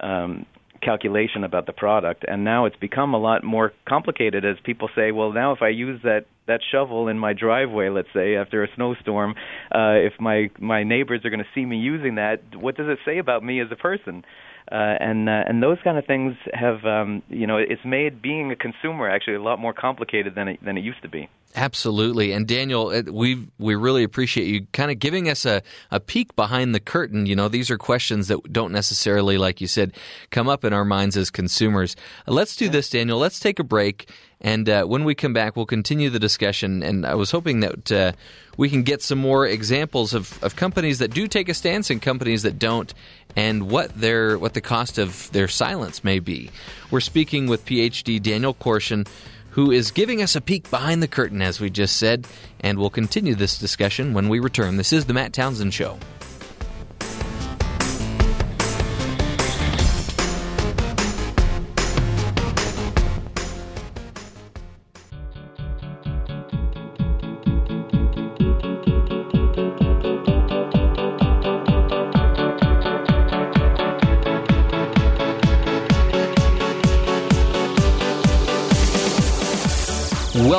um, 0.00 0.46
calculation 0.82 1.44
about 1.44 1.66
the 1.66 1.72
product 1.72 2.24
and 2.26 2.44
now 2.44 2.64
it's 2.66 2.76
become 2.76 3.14
a 3.14 3.18
lot 3.18 3.44
more 3.44 3.72
complicated 3.88 4.44
as 4.44 4.56
people 4.64 4.88
say 4.96 5.12
well 5.12 5.32
now 5.32 5.52
if 5.52 5.62
i 5.62 5.68
use 5.68 6.00
that 6.02 6.26
that 6.46 6.60
shovel 6.72 7.08
in 7.08 7.18
my 7.18 7.32
driveway 7.32 7.88
let's 7.88 8.08
say 8.12 8.34
after 8.34 8.64
a 8.64 8.68
snowstorm 8.74 9.34
uh 9.74 9.94
if 9.94 10.12
my 10.20 10.50
my 10.58 10.82
neighbors 10.82 11.20
are 11.24 11.30
going 11.30 11.40
to 11.40 11.46
see 11.54 11.64
me 11.64 11.76
using 11.76 12.16
that 12.16 12.42
what 12.56 12.76
does 12.76 12.86
it 12.88 12.98
say 13.04 13.18
about 13.18 13.44
me 13.44 13.60
as 13.60 13.68
a 13.70 13.76
person 13.76 14.24
uh, 14.70 14.74
and 15.00 15.28
uh, 15.28 15.44
and 15.46 15.62
those 15.62 15.78
kind 15.82 15.98
of 15.98 16.06
things 16.06 16.36
have 16.54 16.84
um, 16.84 17.22
you 17.28 17.46
know 17.46 17.56
it's 17.56 17.84
made 17.84 18.22
being 18.22 18.50
a 18.52 18.56
consumer 18.56 19.08
actually 19.08 19.34
a 19.34 19.42
lot 19.42 19.58
more 19.58 19.72
complicated 19.72 20.34
than 20.34 20.48
it, 20.48 20.64
than 20.64 20.76
it 20.76 20.84
used 20.84 21.02
to 21.02 21.08
be. 21.08 21.28
Absolutely, 21.54 22.32
and 22.32 22.46
Daniel, 22.46 23.02
we 23.10 23.46
we 23.58 23.74
really 23.74 24.04
appreciate 24.04 24.46
you 24.46 24.66
kind 24.72 24.90
of 24.90 24.98
giving 24.98 25.28
us 25.28 25.44
a, 25.44 25.62
a 25.90 26.00
peek 26.00 26.34
behind 26.34 26.74
the 26.74 26.80
curtain. 26.80 27.26
You 27.26 27.36
know, 27.36 27.48
these 27.48 27.70
are 27.70 27.76
questions 27.76 28.28
that 28.28 28.50
don't 28.50 28.72
necessarily, 28.72 29.36
like 29.36 29.60
you 29.60 29.66
said, 29.66 29.92
come 30.30 30.48
up 30.48 30.64
in 30.64 30.72
our 30.72 30.84
minds 30.84 31.14
as 31.16 31.30
consumers. 31.30 31.94
Let's 32.26 32.56
do 32.56 32.70
this, 32.70 32.88
Daniel. 32.88 33.18
Let's 33.18 33.38
take 33.38 33.58
a 33.58 33.64
break, 33.64 34.08
and 34.42 34.68
uh, 34.68 34.84
when 34.84 35.04
we 35.04 35.14
come 35.14 35.32
back, 35.32 35.56
we'll 35.56 35.66
continue 35.66 36.10
the 36.10 36.18
discussion. 36.18 36.82
And 36.82 37.06
I 37.06 37.14
was 37.14 37.30
hoping 37.30 37.60
that 37.60 37.92
uh, 37.92 38.12
we 38.56 38.68
can 38.68 38.82
get 38.82 39.00
some 39.00 39.18
more 39.18 39.46
examples 39.46 40.12
of, 40.12 40.42
of 40.42 40.56
companies 40.56 40.98
that 40.98 41.14
do 41.14 41.28
take 41.28 41.48
a 41.48 41.54
stance 41.54 41.88
and 41.90 42.02
companies 42.02 42.42
that 42.42 42.58
don't, 42.58 42.92
and 43.36 43.70
what 43.70 43.94
their 43.98 44.36
what 44.36 44.54
the 44.54 44.60
cost 44.60 44.98
of 44.98 45.30
their 45.32 45.48
silence 45.48 46.04
may 46.04 46.18
be. 46.18 46.50
We're 46.90 47.00
speaking 47.00 47.46
with 47.46 47.64
PhD 47.64 48.20
Daniel 48.20 48.52
Korschun 48.52 49.06
who 49.52 49.70
is 49.70 49.90
giving 49.90 50.22
us 50.22 50.34
a 50.34 50.40
peek 50.40 50.70
behind 50.70 51.02
the 51.02 51.08
curtain, 51.08 51.42
as 51.42 51.60
we 51.60 51.68
just 51.68 51.98
said, 51.98 52.26
and 52.60 52.78
we'll 52.78 52.88
continue 52.88 53.34
this 53.34 53.58
discussion 53.58 54.14
when 54.14 54.30
we 54.30 54.40
return. 54.40 54.78
This 54.78 54.94
is 54.94 55.04
The 55.04 55.12
Matt 55.12 55.34
Townsend 55.34 55.74
Show. 55.74 55.98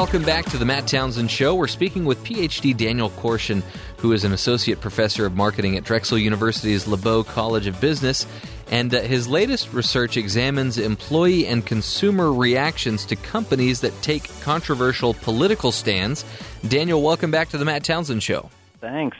Welcome 0.03 0.23
back 0.23 0.43
to 0.47 0.57
the 0.57 0.65
Matt 0.65 0.85
Townsend 0.85 1.31
Show. 1.31 1.55
We're 1.55 1.65
speaking 1.65 2.03
with 2.03 2.21
PhD 2.25 2.75
Daniel 2.75 3.09
Korschun, 3.11 3.63
who 3.99 4.11
is 4.11 4.25
an 4.25 4.33
associate 4.33 4.81
professor 4.81 5.25
of 5.25 5.33
marketing 5.33 5.77
at 5.77 5.85
Drexel 5.85 6.17
University's 6.17 6.83
LeBow 6.83 7.25
College 7.25 7.67
of 7.67 7.79
Business. 7.79 8.27
And 8.69 8.93
uh, 8.93 8.99
his 8.99 9.29
latest 9.29 9.71
research 9.71 10.17
examines 10.17 10.77
employee 10.77 11.47
and 11.47 11.65
consumer 11.65 12.33
reactions 12.33 13.05
to 13.05 13.15
companies 13.15 13.79
that 13.79 13.93
take 14.01 14.29
controversial 14.41 15.13
political 15.13 15.71
stands. 15.71 16.25
Daniel, 16.67 17.01
welcome 17.01 17.31
back 17.31 17.47
to 17.49 17.57
the 17.57 17.63
Matt 17.63 17.85
Townsend 17.85 18.21
Show. 18.21 18.49
Thanks. 18.81 19.15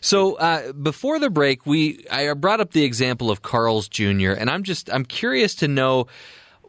So 0.00 0.36
uh, 0.36 0.72
before 0.74 1.18
the 1.18 1.28
break, 1.28 1.66
we 1.66 2.06
I 2.08 2.32
brought 2.34 2.60
up 2.60 2.70
the 2.70 2.84
example 2.84 3.32
of 3.32 3.42
Carl's 3.42 3.88
Jr. 3.88 4.30
and 4.30 4.48
I'm 4.48 4.62
just 4.62 4.88
I'm 4.92 5.04
curious 5.04 5.56
to 5.56 5.66
know 5.66 6.06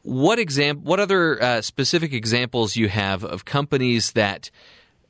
what 0.05 0.37
exam? 0.37 0.77
What 0.83 0.99
other 0.99 1.41
uh, 1.41 1.61
specific 1.61 2.13
examples 2.13 2.75
you 2.75 2.89
have 2.89 3.23
of 3.23 3.43
companies 3.43 4.11
that 4.11 4.51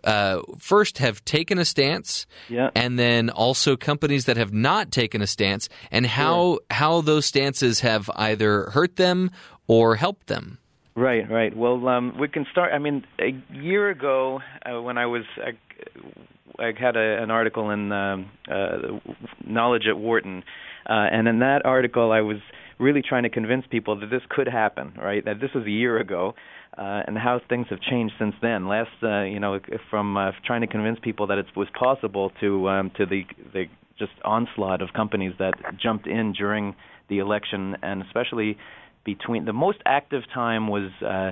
uh, 0.05 0.41
first 0.57 0.99
have 0.99 1.23
taken 1.25 1.59
a 1.59 1.65
stance, 1.65 2.25
yeah. 2.47 2.69
and 2.75 2.97
then 2.97 3.29
also 3.29 3.75
companies 3.75 4.25
that 4.25 4.37
have 4.37 4.53
not 4.53 4.91
taken 4.91 5.21
a 5.21 5.27
stance, 5.27 5.67
and 5.91 6.05
how 6.05 6.59
how 6.71 7.01
those 7.01 7.25
stances 7.25 7.81
have 7.81 8.09
either 8.15 8.69
hurt 8.69 8.95
them 8.95 9.31
or 9.67 9.95
helped 9.95 10.27
them? 10.27 10.59
Right, 10.95 11.29
right. 11.29 11.55
Well, 11.55 11.87
um, 11.89 12.17
we 12.17 12.29
can 12.29 12.45
start. 12.49 12.71
I 12.71 12.79
mean, 12.79 13.03
a 13.19 13.35
year 13.53 13.89
ago, 13.89 14.39
uh, 14.65 14.81
when 14.81 14.97
I 14.97 15.07
was, 15.07 15.23
I, 15.37 16.63
I 16.63 16.71
had 16.79 16.95
a, 16.95 17.21
an 17.21 17.31
article 17.31 17.69
in 17.69 17.91
um, 17.91 18.31
uh, 18.49 18.77
Knowledge 19.45 19.87
at 19.89 19.97
Wharton, 19.97 20.43
uh, 20.89 20.93
and 21.11 21.27
in 21.27 21.39
that 21.39 21.65
article, 21.65 22.13
I 22.13 22.21
was 22.21 22.37
really 22.79 23.01
trying 23.01 23.23
to 23.23 23.29
convince 23.29 23.65
people 23.69 23.99
that 23.99 24.09
this 24.09 24.21
could 24.29 24.47
happen, 24.47 24.93
right? 24.97 25.23
That 25.23 25.39
this 25.39 25.51
was 25.53 25.65
a 25.65 25.71
year 25.71 25.97
ago, 25.99 26.33
uh, 26.77 27.03
and 27.07 27.17
how 27.17 27.39
things 27.47 27.67
have 27.69 27.79
changed 27.79 28.15
since 28.19 28.35
then. 28.41 28.67
Last, 28.67 28.89
uh, 29.01 29.21
you 29.23 29.39
know, 29.39 29.59
from 29.89 30.17
uh, 30.17 30.31
trying 30.45 30.61
to 30.61 30.67
convince 30.67 30.99
people 30.99 31.27
that 31.27 31.37
it 31.37 31.45
was 31.55 31.67
possible 31.77 32.31
to 32.41 32.69
um, 32.69 32.91
to 32.97 33.05
the 33.05 33.23
the 33.53 33.65
just 33.97 34.11
onslaught 34.25 34.81
of 34.81 34.89
companies 34.93 35.33
that 35.39 35.53
jumped 35.81 36.05
in 36.05 36.33
during 36.33 36.75
the 37.09 37.19
election, 37.19 37.77
and 37.81 38.01
especially 38.01 38.57
between 39.05 39.45
the 39.45 39.53
most 39.53 39.77
active 39.85 40.23
time 40.33 40.67
was 40.67 40.91
uh, 41.01 41.31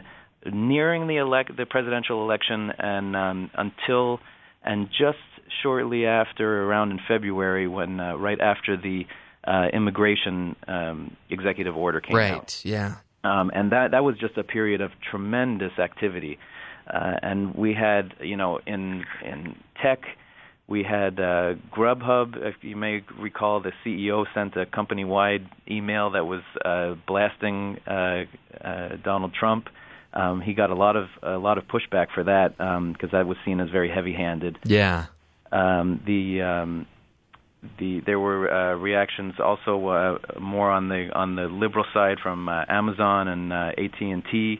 nearing 0.50 1.08
the 1.08 1.18
elect 1.18 1.56
the 1.58 1.66
presidential 1.66 2.24
election 2.24 2.72
and 2.78 3.16
um, 3.16 3.52
until 3.56 4.20
and 4.64 4.88
just 4.90 5.18
shortly 5.62 6.06
after 6.06 6.64
around 6.64 6.92
in 6.92 7.00
February 7.08 7.68
when 7.68 8.00
uh, 8.00 8.16
right 8.16 8.40
after 8.40 8.78
the 8.78 9.06
uh, 9.46 9.68
immigration 9.74 10.56
um, 10.68 11.16
executive 11.30 11.76
order 11.76 12.02
came 12.02 12.16
right, 12.16 12.32
out. 12.32 12.40
Right. 12.40 12.62
Yeah. 12.66 12.96
Um, 13.24 13.52
and 13.54 13.72
that 13.72 13.92
that 13.92 14.04
was 14.04 14.18
just 14.18 14.38
a 14.38 14.44
period 14.44 14.82
of 14.82 14.92
tremendous 15.10 15.80
activity. 15.80 16.40
Uh, 16.88 17.14
and 17.22 17.56
we 17.56 17.74
had, 17.74 18.14
you 18.20 18.36
know, 18.36 18.60
in 18.66 19.06
in 19.24 19.56
tech, 19.82 20.02
we 20.68 20.84
had 20.84 21.20
uh, 21.20 21.56
Grubhub. 21.72 22.36
If 22.38 22.56
you 22.62 22.76
may 22.76 23.04
recall, 23.18 23.62
the 23.62 23.72
CEO 23.86 24.26
sent 24.34 24.56
a 24.58 24.66
company-wide 24.66 25.48
email 25.70 26.12
that 26.12 26.26
was 26.26 26.42
uh, 26.64 26.96
blasting 27.08 27.80
uh, 27.88 28.24
uh, 28.62 28.90
Donald 29.04 29.34
Trump. 29.34 29.68
Um, 30.14 30.42
he 30.42 30.54
got 30.54 30.70
a 30.70 30.76
lot 30.76 30.96
of 30.96 31.08
a 31.22 31.38
lot 31.38 31.58
of 31.58 31.66
pushback 31.66 32.08
for 32.14 32.24
that 32.24 32.58
because 32.58 32.78
um, 32.78 33.10
that 33.12 33.26
was 33.26 33.38
seen 33.46 33.60
as 33.60 33.70
very 33.70 33.90
heavy-handed. 33.90 34.60
Yeah. 34.66 35.06
Um, 35.52 36.02
the 36.06 36.42
um, 36.42 36.88
the 37.80 38.02
there 38.06 38.20
were 38.20 38.52
uh, 38.52 38.76
reactions 38.76 39.34
also 39.44 39.88
uh, 39.88 40.40
more 40.40 40.70
on 40.70 40.90
the 40.90 41.10
on 41.14 41.36
the 41.36 41.44
liberal 41.44 41.86
side 41.94 42.18
from 42.22 42.50
uh, 42.50 42.64
Amazon 42.68 43.28
and 43.28 43.54
uh, 43.54 43.72
AT&T 43.78 44.60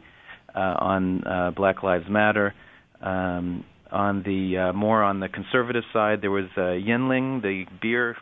uh, 0.54 0.58
on 0.58 1.24
uh, 1.24 1.50
Black 1.50 1.82
Lives 1.82 2.06
Matter. 2.08 2.54
Um, 3.00 3.64
on 3.90 4.22
the 4.24 4.72
more 4.74 5.02
on 5.02 5.20
the 5.20 5.28
conservative 5.28 5.84
side, 5.92 6.20
there 6.20 6.30
was 6.30 6.46
Yuengling, 6.56 7.42
the 7.42 7.64
beer 7.80 8.16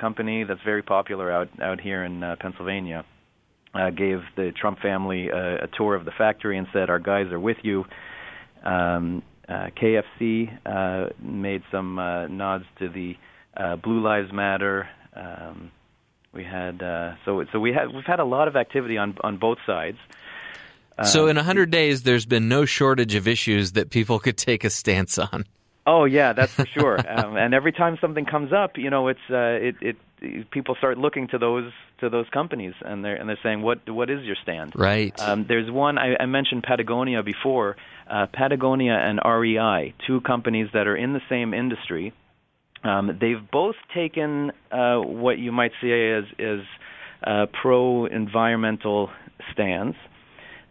company 0.00 0.44
that's 0.44 0.62
very 0.64 0.82
popular 0.82 1.30
out 1.30 1.48
out 1.62 1.80
here 1.80 2.02
in 2.04 2.22
Pennsylvania. 2.40 3.04
Gave 3.96 4.20
the 4.36 4.52
Trump 4.60 4.80
family 4.80 5.28
uh, 5.30 5.64
a 5.64 5.68
tour 5.76 5.94
of 5.94 6.04
the 6.04 6.10
factory 6.18 6.58
and 6.58 6.66
said, 6.72 6.90
"Our 6.90 6.98
guys 6.98 7.26
are 7.30 7.38
with 7.38 7.58
you." 7.62 7.84
Um, 8.64 9.22
KFC 9.48 10.50
made 11.22 11.62
some 11.70 11.94
nods 11.96 12.64
to 12.80 12.88
the 12.88 13.14
uh, 13.56 13.76
Blue 13.76 14.00
Lives 14.00 14.32
Matter. 14.32 14.88
Um, 15.14 15.70
we 16.32 16.44
had 16.44 16.82
uh, 16.82 17.14
so 17.24 17.44
so 17.52 17.60
we 17.60 17.72
had 17.72 17.92
we've 17.94 18.04
had 18.04 18.20
a 18.20 18.24
lot 18.24 18.48
of 18.48 18.56
activity 18.56 18.96
on 18.98 19.16
on 19.22 19.36
both 19.36 19.58
sides. 19.66 19.98
so 21.04 21.24
Um, 21.24 21.30
in 21.30 21.36
hundred 21.36 21.70
days, 21.70 22.02
there's 22.02 22.26
been 22.26 22.48
no 22.48 22.64
shortage 22.64 23.14
of 23.14 23.28
issues 23.28 23.72
that 23.72 23.90
people 23.90 24.18
could 24.18 24.36
take 24.36 24.64
a 24.64 24.70
stance 24.70 25.18
on. 25.18 25.44
Oh 25.86 26.04
yeah, 26.04 26.32
that's 26.32 26.52
for 26.52 26.66
sure. 26.66 26.98
um, 27.08 27.36
and 27.36 27.54
every 27.54 27.72
time 27.72 27.98
something 28.00 28.24
comes 28.24 28.52
up, 28.52 28.78
you 28.78 28.88
know, 28.88 29.08
it's 29.08 29.20
uh, 29.30 29.58
it, 29.60 29.76
it 29.80 29.96
people 30.50 30.74
start 30.76 30.98
looking 30.98 31.28
to 31.28 31.38
those 31.38 31.72
to 32.00 32.08
those 32.08 32.26
companies, 32.30 32.74
and 32.82 33.04
they're 33.04 33.16
and 33.16 33.28
they're 33.28 33.38
saying, 33.42 33.62
what 33.62 33.88
what 33.90 34.08
is 34.08 34.24
your 34.24 34.36
stand? 34.42 34.72
Right. 34.76 35.18
Um, 35.20 35.44
there's 35.48 35.70
one 35.70 35.98
I, 35.98 36.16
I 36.20 36.26
mentioned 36.26 36.62
Patagonia 36.62 37.22
before. 37.22 37.76
Uh, 38.08 38.26
Patagonia 38.26 38.92
and 38.94 39.20
REI, 39.24 39.94
two 40.06 40.20
companies 40.20 40.68
that 40.74 40.86
are 40.86 40.96
in 40.96 41.12
the 41.14 41.22
same 41.28 41.54
industry. 41.54 42.12
Um, 42.84 43.18
they've 43.20 43.50
both 43.50 43.76
taken 43.94 44.52
uh, 44.70 44.96
what 44.98 45.38
you 45.38 45.52
might 45.52 45.72
see 45.80 45.92
as 45.92 46.24
is 46.38 46.64
uh, 47.24 47.46
pro-environmental 47.60 49.10
stands. 49.52 49.96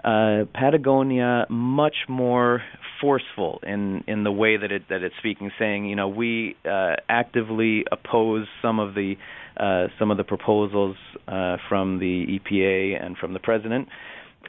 Uh, 0.04 0.46
Patagonia 0.54 1.46
much 1.50 1.96
more 2.10 2.64
forceful 3.00 3.60
in 3.62 4.04
in 4.08 4.24
the 4.24 4.32
way 4.32 4.58
that 4.58 4.72
it 4.72 4.84
that 4.90 5.04
it's 5.04 5.16
speaking, 5.20 5.52
saying 5.60 5.86
you 5.86 5.96
know 5.96 6.08
we 6.08 6.56
uh, 6.66 6.96
actively 7.08 7.86
oppose 7.92 8.48
some 8.64 8.80
of 8.80 8.96
the 8.96 9.16
uh, 9.58 9.88
some 10.00 10.10
of 10.10 10.18
the 10.18 10.24
proposals 10.24 10.96
uh, 11.28 11.58
from 11.70 12.00
the 12.00 12.40
EPA 12.40 13.04
and 13.04 13.16
from 13.16 13.34
the 13.34 13.40
president. 13.40 13.88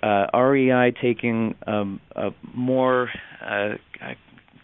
Uh, 0.02 0.26
REI 0.34 0.92
taking 1.02 1.54
um, 1.66 2.00
a 2.16 2.30
more 2.54 3.10
uh, 3.44 3.74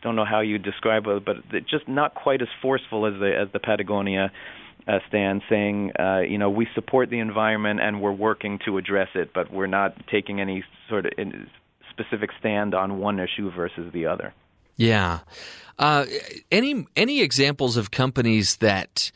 don't 0.03 0.17
know 0.17 0.25
how 0.25 0.41
you 0.41 0.59
describe 0.59 1.07
it, 1.07 1.25
but 1.25 1.37
just 1.69 1.89
not 1.89 2.15
quite 2.15 2.43
as 2.43 2.49
forceful 2.63 3.07
as 3.07 3.15
the 3.21 3.37
as 3.37 3.49
the 3.53 3.59
Patagonia 3.59 4.31
uh, 4.89 4.99
stand 5.09 5.43
saying, 5.49 5.93
uh, 5.99 6.21
you 6.21 6.39
know, 6.39 6.49
we 6.49 6.67
support 6.75 7.11
the 7.11 7.19
environment 7.19 7.81
and 7.81 8.01
we're 8.01 8.13
working 8.13 8.59
to 8.65 8.79
address 8.79 9.09
it, 9.15 9.33
but 9.35 9.53
we're 9.53 9.67
not 9.67 9.95
taking 10.11 10.41
any 10.41 10.65
sort 10.89 11.07
of 11.07 11.13
specific 11.91 12.31
stand 12.39 12.75
on 12.75 12.99
one 12.99 13.19
issue 13.19 13.51
versus 13.51 13.93
the 13.93 14.07
other. 14.07 14.33
Yeah. 14.77 15.21
Uh, 15.79 16.07
any 16.51 16.87
any 16.97 17.21
examples 17.21 17.77
of 17.77 17.91
companies 17.91 18.57
that 18.57 19.13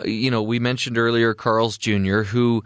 uh, 0.00 0.04
you 0.04 0.30
know 0.30 0.42
we 0.42 0.58
mentioned 0.58 0.96
earlier, 0.96 1.34
Carl's 1.34 1.76
Jr., 1.76 2.22
who 2.22 2.62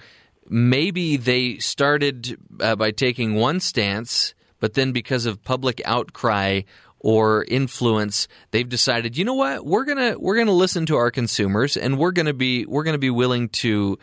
maybe 0.48 1.16
they 1.16 1.58
started 1.58 2.36
uh, 2.60 2.76
by 2.76 2.90
taking 2.90 3.34
one 3.34 3.60
stance, 3.60 4.34
but 4.60 4.74
then 4.74 4.92
because 4.92 5.26
of 5.26 5.42
public 5.42 5.80
outcry 5.84 6.62
or 7.02 7.44
influence, 7.48 8.28
they've 8.52 8.68
decided, 8.68 9.16
you 9.18 9.24
know 9.24 9.34
what, 9.34 9.66
we're 9.66 9.84
gonna 9.84 10.18
we're 10.18 10.36
gonna 10.36 10.52
listen 10.52 10.86
to 10.86 10.96
our 10.96 11.10
consumers, 11.10 11.76
and 11.76 11.98
we're 11.98 12.12
gonna 12.12 12.32
be 12.32 12.64
we're 12.66 12.84
gonna 12.84 12.98
be 12.98 13.10
willing 13.10 13.48
to 13.48 13.98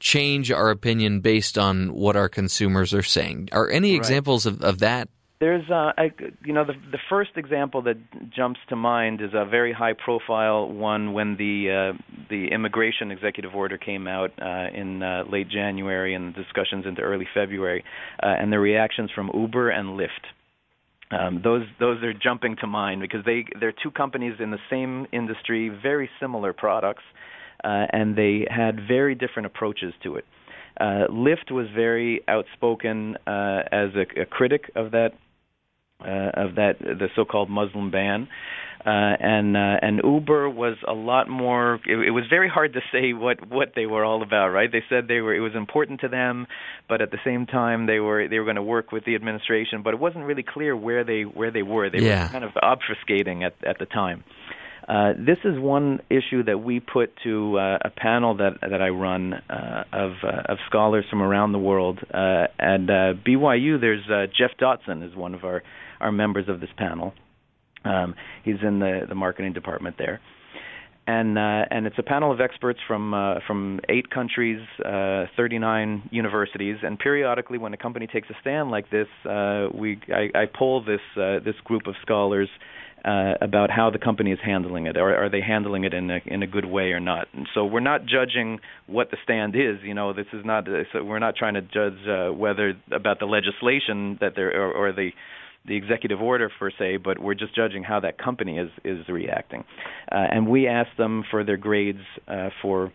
change 0.00 0.50
our 0.50 0.70
opinion 0.70 1.20
based 1.20 1.56
on 1.56 1.94
what 1.94 2.16
our 2.16 2.28
consumers 2.28 2.92
are 2.92 3.02
saying. 3.02 3.48
Are 3.52 3.70
any 3.70 3.92
Right. 3.92 3.96
examples 3.98 4.46
of, 4.46 4.60
of 4.62 4.80
that? 4.80 5.08
There's, 5.38 5.68
uh, 5.70 5.92
I, 5.98 6.12
you 6.44 6.52
know, 6.52 6.64
the 6.64 6.74
the 6.92 7.00
first 7.08 7.30
example 7.36 7.82
that 7.82 7.96
jumps 8.30 8.60
to 8.68 8.76
mind 8.76 9.20
is 9.20 9.30
a 9.34 9.44
very 9.44 9.72
high 9.72 9.92
profile 9.94 10.68
one 10.68 11.14
when 11.14 11.36
the 11.36 11.94
uh, 11.96 12.02
the 12.30 12.48
immigration 12.52 13.10
executive 13.10 13.52
order 13.52 13.76
came 13.76 14.06
out 14.06 14.30
uh, 14.40 14.68
in 14.72 15.02
uh, 15.02 15.24
late 15.28 15.48
January 15.48 16.14
and 16.14 16.32
discussions 16.32 16.86
into 16.86 17.02
early 17.02 17.26
February, 17.34 17.82
uh, 18.22 18.26
and 18.26 18.52
the 18.52 18.60
reactions 18.60 19.10
from 19.12 19.30
Uber 19.34 19.70
and 19.70 19.98
Lyft. 19.98 20.26
Um, 21.12 21.40
those 21.44 21.66
those 21.78 22.02
are 22.02 22.14
jumping 22.14 22.56
to 22.60 22.66
mind 22.66 23.00
because 23.00 23.24
they 23.24 23.44
they're 23.60 23.74
two 23.82 23.90
companies 23.90 24.34
in 24.40 24.50
the 24.50 24.58
same 24.70 25.06
industry, 25.12 25.68
very 25.68 26.08
similar 26.18 26.52
products, 26.52 27.02
uh, 27.62 27.86
and 27.92 28.16
they 28.16 28.46
had 28.50 28.80
very 28.88 29.14
different 29.14 29.46
approaches 29.46 29.92
to 30.04 30.16
it. 30.16 30.24
Uh, 30.80 31.06
Lyft 31.10 31.50
was 31.50 31.66
very 31.74 32.22
outspoken 32.28 33.16
uh, 33.26 33.62
as 33.70 33.90
a, 33.94 34.22
a 34.22 34.24
critic 34.24 34.70
of 34.74 34.92
that 34.92 35.10
of 36.04 36.54
that 36.56 36.78
the 36.80 37.08
so-called 37.16 37.50
Muslim 37.50 37.90
ban. 37.90 38.28
Uh, 38.84 38.88
and 39.20 39.56
uh, 39.56 39.60
and 39.80 40.00
Uber 40.02 40.50
was 40.50 40.76
a 40.88 40.92
lot 40.92 41.28
more. 41.28 41.78
It, 41.86 42.08
it 42.08 42.10
was 42.10 42.24
very 42.28 42.48
hard 42.48 42.72
to 42.72 42.80
say 42.90 43.12
what 43.12 43.46
what 43.48 43.74
they 43.76 43.86
were 43.86 44.04
all 44.04 44.24
about, 44.24 44.48
right? 44.48 44.72
They 44.72 44.82
said 44.88 45.06
they 45.06 45.20
were 45.20 45.32
it 45.32 45.38
was 45.38 45.54
important 45.54 46.00
to 46.00 46.08
them, 46.08 46.48
but 46.88 47.00
at 47.00 47.12
the 47.12 47.18
same 47.24 47.46
time 47.46 47.86
they 47.86 48.00
were 48.00 48.26
they 48.26 48.40
were 48.40 48.44
going 48.44 48.56
to 48.56 48.62
work 48.62 48.90
with 48.90 49.04
the 49.04 49.14
administration, 49.14 49.82
but 49.84 49.94
it 49.94 50.00
wasn't 50.00 50.24
really 50.24 50.42
clear 50.42 50.74
where 50.76 51.04
they 51.04 51.22
where 51.22 51.52
they 51.52 51.62
were. 51.62 51.90
They 51.90 52.00
Yeah. 52.00 52.24
were 52.24 52.32
kind 52.32 52.44
of 52.44 52.54
obfuscating 52.54 53.44
at 53.46 53.54
at 53.64 53.78
the 53.78 53.86
time. 53.86 54.24
Uh, 54.88 55.12
this 55.16 55.38
is 55.44 55.60
one 55.60 56.00
issue 56.10 56.42
that 56.42 56.58
we 56.58 56.80
put 56.80 57.12
to 57.22 57.56
uh, 57.60 57.78
a 57.84 57.90
panel 57.90 58.34
that 58.38 58.54
that 58.68 58.82
I 58.82 58.88
run 58.88 59.32
uh, 59.34 59.84
of 59.92 60.12
uh, 60.24 60.52
of 60.52 60.58
scholars 60.66 61.04
from 61.08 61.22
around 61.22 61.52
the 61.52 61.60
world. 61.60 62.00
Uh, 62.12 62.48
at 62.58 62.80
uh, 62.90 63.14
BYU, 63.24 63.80
there's 63.80 64.02
uh, 64.10 64.26
Jeff 64.36 64.50
Dotson 64.60 65.08
is 65.08 65.14
one 65.14 65.34
of 65.34 65.44
our 65.44 65.62
our 66.02 66.12
members 66.12 66.48
of 66.48 66.60
this 66.60 66.70
panel. 66.76 67.14
Um, 67.84 68.14
he's 68.44 68.62
in 68.62 68.78
the 68.78 69.02
the 69.08 69.14
marketing 69.14 69.52
department 69.52 69.96
there, 69.98 70.20
and 71.06 71.36
uh, 71.36 71.64
and 71.70 71.86
it's 71.86 71.98
a 71.98 72.02
panel 72.02 72.30
of 72.30 72.40
experts 72.40 72.78
from 72.86 73.12
uh, 73.12 73.34
from 73.46 73.80
eight 73.88 74.10
countries, 74.10 74.60
uh, 74.84 75.24
39 75.36 76.08
universities, 76.12 76.76
and 76.82 76.98
periodically, 76.98 77.58
when 77.58 77.74
a 77.74 77.76
company 77.76 78.06
takes 78.06 78.30
a 78.30 78.34
stand 78.40 78.70
like 78.70 78.88
this, 78.90 79.08
uh, 79.28 79.68
we 79.74 80.00
I, 80.08 80.42
I 80.42 80.44
poll 80.46 80.84
this 80.84 81.00
uh, 81.16 81.40
this 81.44 81.56
group 81.64 81.86
of 81.86 81.94
scholars 82.02 82.48
uh, 83.04 83.34
about 83.40 83.70
how 83.70 83.90
the 83.90 83.98
company 83.98 84.30
is 84.30 84.38
handling 84.44 84.86
it. 84.86 84.96
Are, 84.96 85.24
are 85.24 85.28
they 85.28 85.40
handling 85.40 85.84
it 85.84 85.92
in 85.92 86.08
a 86.08 86.18
in 86.24 86.42
a 86.42 86.46
good 86.46 86.66
way 86.66 86.92
or 86.92 87.00
not? 87.00 87.26
And 87.32 87.48
so 87.52 87.64
we're 87.64 87.80
not 87.80 88.02
judging 88.06 88.60
what 88.86 89.10
the 89.10 89.16
stand 89.24 89.56
is. 89.56 89.82
You 89.82 89.94
know, 89.94 90.12
this 90.12 90.26
is 90.32 90.44
not. 90.44 90.66
So 90.92 91.02
we're 91.02 91.18
not 91.18 91.34
trying 91.34 91.54
to 91.54 91.62
judge 91.62 91.98
uh, 92.08 92.32
whether 92.32 92.74
about 92.92 93.18
the 93.18 93.26
legislation 93.26 94.18
that 94.20 94.38
or, 94.38 94.72
or 94.72 94.92
the 94.92 95.10
the 95.66 95.76
executive 95.76 96.20
order 96.20 96.50
per 96.58 96.70
se, 96.76 96.98
but 96.98 97.18
we're 97.18 97.34
just 97.34 97.54
judging 97.54 97.82
how 97.82 98.00
that 98.00 98.18
company 98.18 98.58
is 98.58 98.70
is 98.84 99.08
reacting. 99.08 99.64
Uh, 100.10 100.16
and 100.30 100.48
we 100.48 100.66
asked 100.66 100.96
them 100.98 101.24
for 101.30 101.44
their 101.44 101.56
grades 101.56 102.00
uh, 102.28 102.50
for 102.60 102.92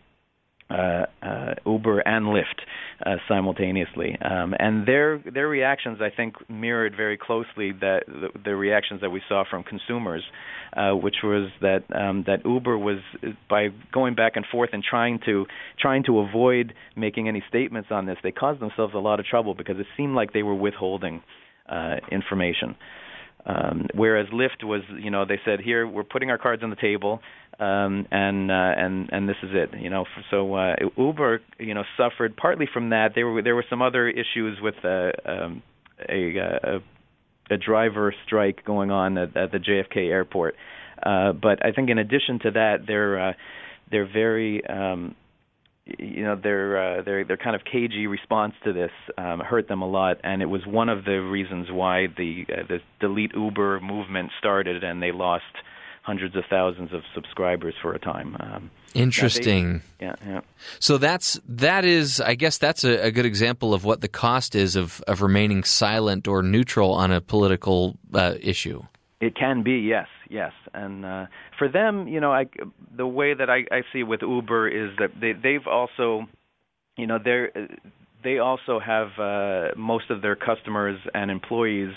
uh, 0.69 1.05
uh, 1.23 1.53
Uber 1.65 1.99
and 2.01 2.25
Lyft 2.25 2.59
uh, 3.05 3.15
simultaneously, 3.29 4.17
um, 4.21 4.53
and 4.59 4.85
their 4.85 5.17
their 5.33 5.47
reactions 5.47 5.99
I 6.01 6.09
think 6.13 6.35
mirrored 6.49 6.93
very 6.93 7.17
closely 7.17 7.71
that 7.79 8.03
the, 8.05 8.27
the 8.43 8.53
reactions 8.53 8.99
that 8.99 9.09
we 9.09 9.21
saw 9.29 9.45
from 9.49 9.63
consumers, 9.63 10.23
uh, 10.75 10.91
which 10.91 11.17
was 11.23 11.49
that 11.61 11.83
um, 11.95 12.25
that 12.27 12.39
Uber 12.43 12.77
was 12.77 12.97
by 13.49 13.69
going 13.93 14.15
back 14.15 14.33
and 14.35 14.45
forth 14.51 14.71
and 14.73 14.83
trying 14.83 15.19
to 15.25 15.45
trying 15.79 16.03
to 16.03 16.19
avoid 16.19 16.73
making 16.97 17.29
any 17.29 17.41
statements 17.47 17.87
on 17.89 18.05
this, 18.05 18.17
they 18.21 18.31
caused 18.31 18.59
themselves 18.59 18.93
a 18.93 18.99
lot 18.99 19.21
of 19.21 19.25
trouble 19.25 19.53
because 19.53 19.79
it 19.79 19.87
seemed 19.95 20.15
like 20.15 20.33
they 20.33 20.43
were 20.43 20.55
withholding 20.55 21.21
uh, 21.69 21.95
information. 22.11 22.75
Um, 23.45 23.87
whereas 23.93 24.27
Lyft 24.27 24.63
was, 24.63 24.81
you 25.01 25.09
know, 25.09 25.25
they 25.25 25.39
said, 25.45 25.61
"Here, 25.61 25.87
we're 25.87 26.03
putting 26.03 26.29
our 26.29 26.37
cards 26.37 26.63
on 26.63 26.69
the 26.69 26.75
table, 26.75 27.21
um, 27.59 28.05
and 28.11 28.51
uh, 28.51 28.53
and 28.53 29.09
and 29.11 29.29
this 29.29 29.37
is 29.41 29.51
it." 29.53 29.69
You 29.79 29.89
know, 29.89 30.05
so 30.29 30.53
uh, 30.53 30.75
Uber, 30.97 31.41
you 31.57 31.73
know, 31.73 31.83
suffered 31.95 32.35
partly 32.35 32.67
from 32.71 32.89
that. 32.89 33.11
There 33.15 33.25
were 33.25 33.41
there 33.41 33.55
were 33.55 33.65
some 33.69 33.81
other 33.81 34.09
issues 34.09 34.59
with 34.61 34.75
uh, 34.83 35.11
um, 35.25 35.63
a, 36.09 36.39
uh, 36.39 36.77
a 36.77 37.53
a 37.53 37.57
driver 37.57 38.13
strike 38.25 38.65
going 38.65 38.91
on 38.91 39.17
at, 39.17 39.35
at 39.37 39.51
the 39.51 39.59
JFK 39.59 40.09
airport. 40.09 40.55
Uh, 41.01 41.31
but 41.31 41.65
I 41.65 41.71
think 41.71 41.89
in 41.89 41.97
addition 41.99 42.39
to 42.43 42.51
that, 42.51 42.77
they're 42.85 43.29
uh, 43.29 43.33
they're 43.91 44.11
very 44.11 44.65
um, 44.65 45.15
you 45.99 46.23
know 46.23 46.35
their 46.35 46.99
uh, 46.99 47.01
their 47.01 47.23
their 47.23 47.37
kind 47.37 47.55
of 47.55 47.63
cagey 47.63 48.07
response 48.07 48.53
to 48.63 48.73
this 48.73 48.91
um, 49.17 49.39
hurt 49.39 49.67
them 49.67 49.81
a 49.81 49.87
lot, 49.87 50.17
and 50.23 50.41
it 50.41 50.47
was 50.47 50.65
one 50.65 50.89
of 50.89 51.05
the 51.05 51.21
reasons 51.21 51.71
why 51.71 52.07
the 52.07 52.45
uh, 52.49 52.63
the 52.67 52.79
delete 52.99 53.33
Uber 53.33 53.79
movement 53.79 54.31
started, 54.39 54.83
and 54.83 55.01
they 55.01 55.11
lost 55.11 55.43
hundreds 56.07 56.35
of 56.37 56.43
thousands 56.49 56.93
of 56.93 57.01
subscribers 57.13 57.75
for 57.81 57.93
a 57.93 57.99
time. 57.99 58.37
Um, 58.39 58.71
Interesting. 58.93 59.81
yeah, 59.99 60.15
yeah. 60.25 60.39
So 60.79 60.97
that's 60.97 61.39
that 61.47 61.83
is, 61.83 62.21
I 62.21 62.35
guess, 62.35 62.57
that's 62.57 62.83
a, 62.85 63.07
a 63.07 63.11
good 63.11 63.25
example 63.25 63.73
of 63.73 63.83
what 63.83 64.01
the 64.01 64.07
cost 64.07 64.55
is 64.55 64.75
of 64.75 65.01
of 65.07 65.21
remaining 65.21 65.63
silent 65.63 66.27
or 66.27 66.41
neutral 66.41 66.93
on 66.93 67.11
a 67.11 67.21
political 67.21 67.97
uh, 68.13 68.35
issue. 68.39 68.83
It 69.19 69.35
can 69.35 69.63
be, 69.63 69.79
yes, 69.79 70.07
yes, 70.29 70.51
and 70.73 71.05
uh, 71.05 71.25
for 71.57 71.67
them, 71.67 72.07
you 72.07 72.19
know, 72.19 72.31
I, 72.31 72.45
the 72.95 73.07
way 73.07 73.33
that 73.33 73.49
I, 73.49 73.65
I 73.71 73.81
see 73.93 74.03
with 74.03 74.21
Uber 74.21 74.67
is 74.67 74.91
that 74.99 75.09
they, 75.19 75.33
they've 75.33 75.67
also, 75.67 76.25
you 76.97 77.07
know, 77.07 77.19
they're 77.23 77.51
they 78.23 78.39
also 78.39 78.79
have 78.79 79.07
uh, 79.19 79.77
most 79.77 80.09
of 80.09 80.21
their 80.21 80.35
customers 80.35 80.99
and 81.13 81.31
employees 81.31 81.93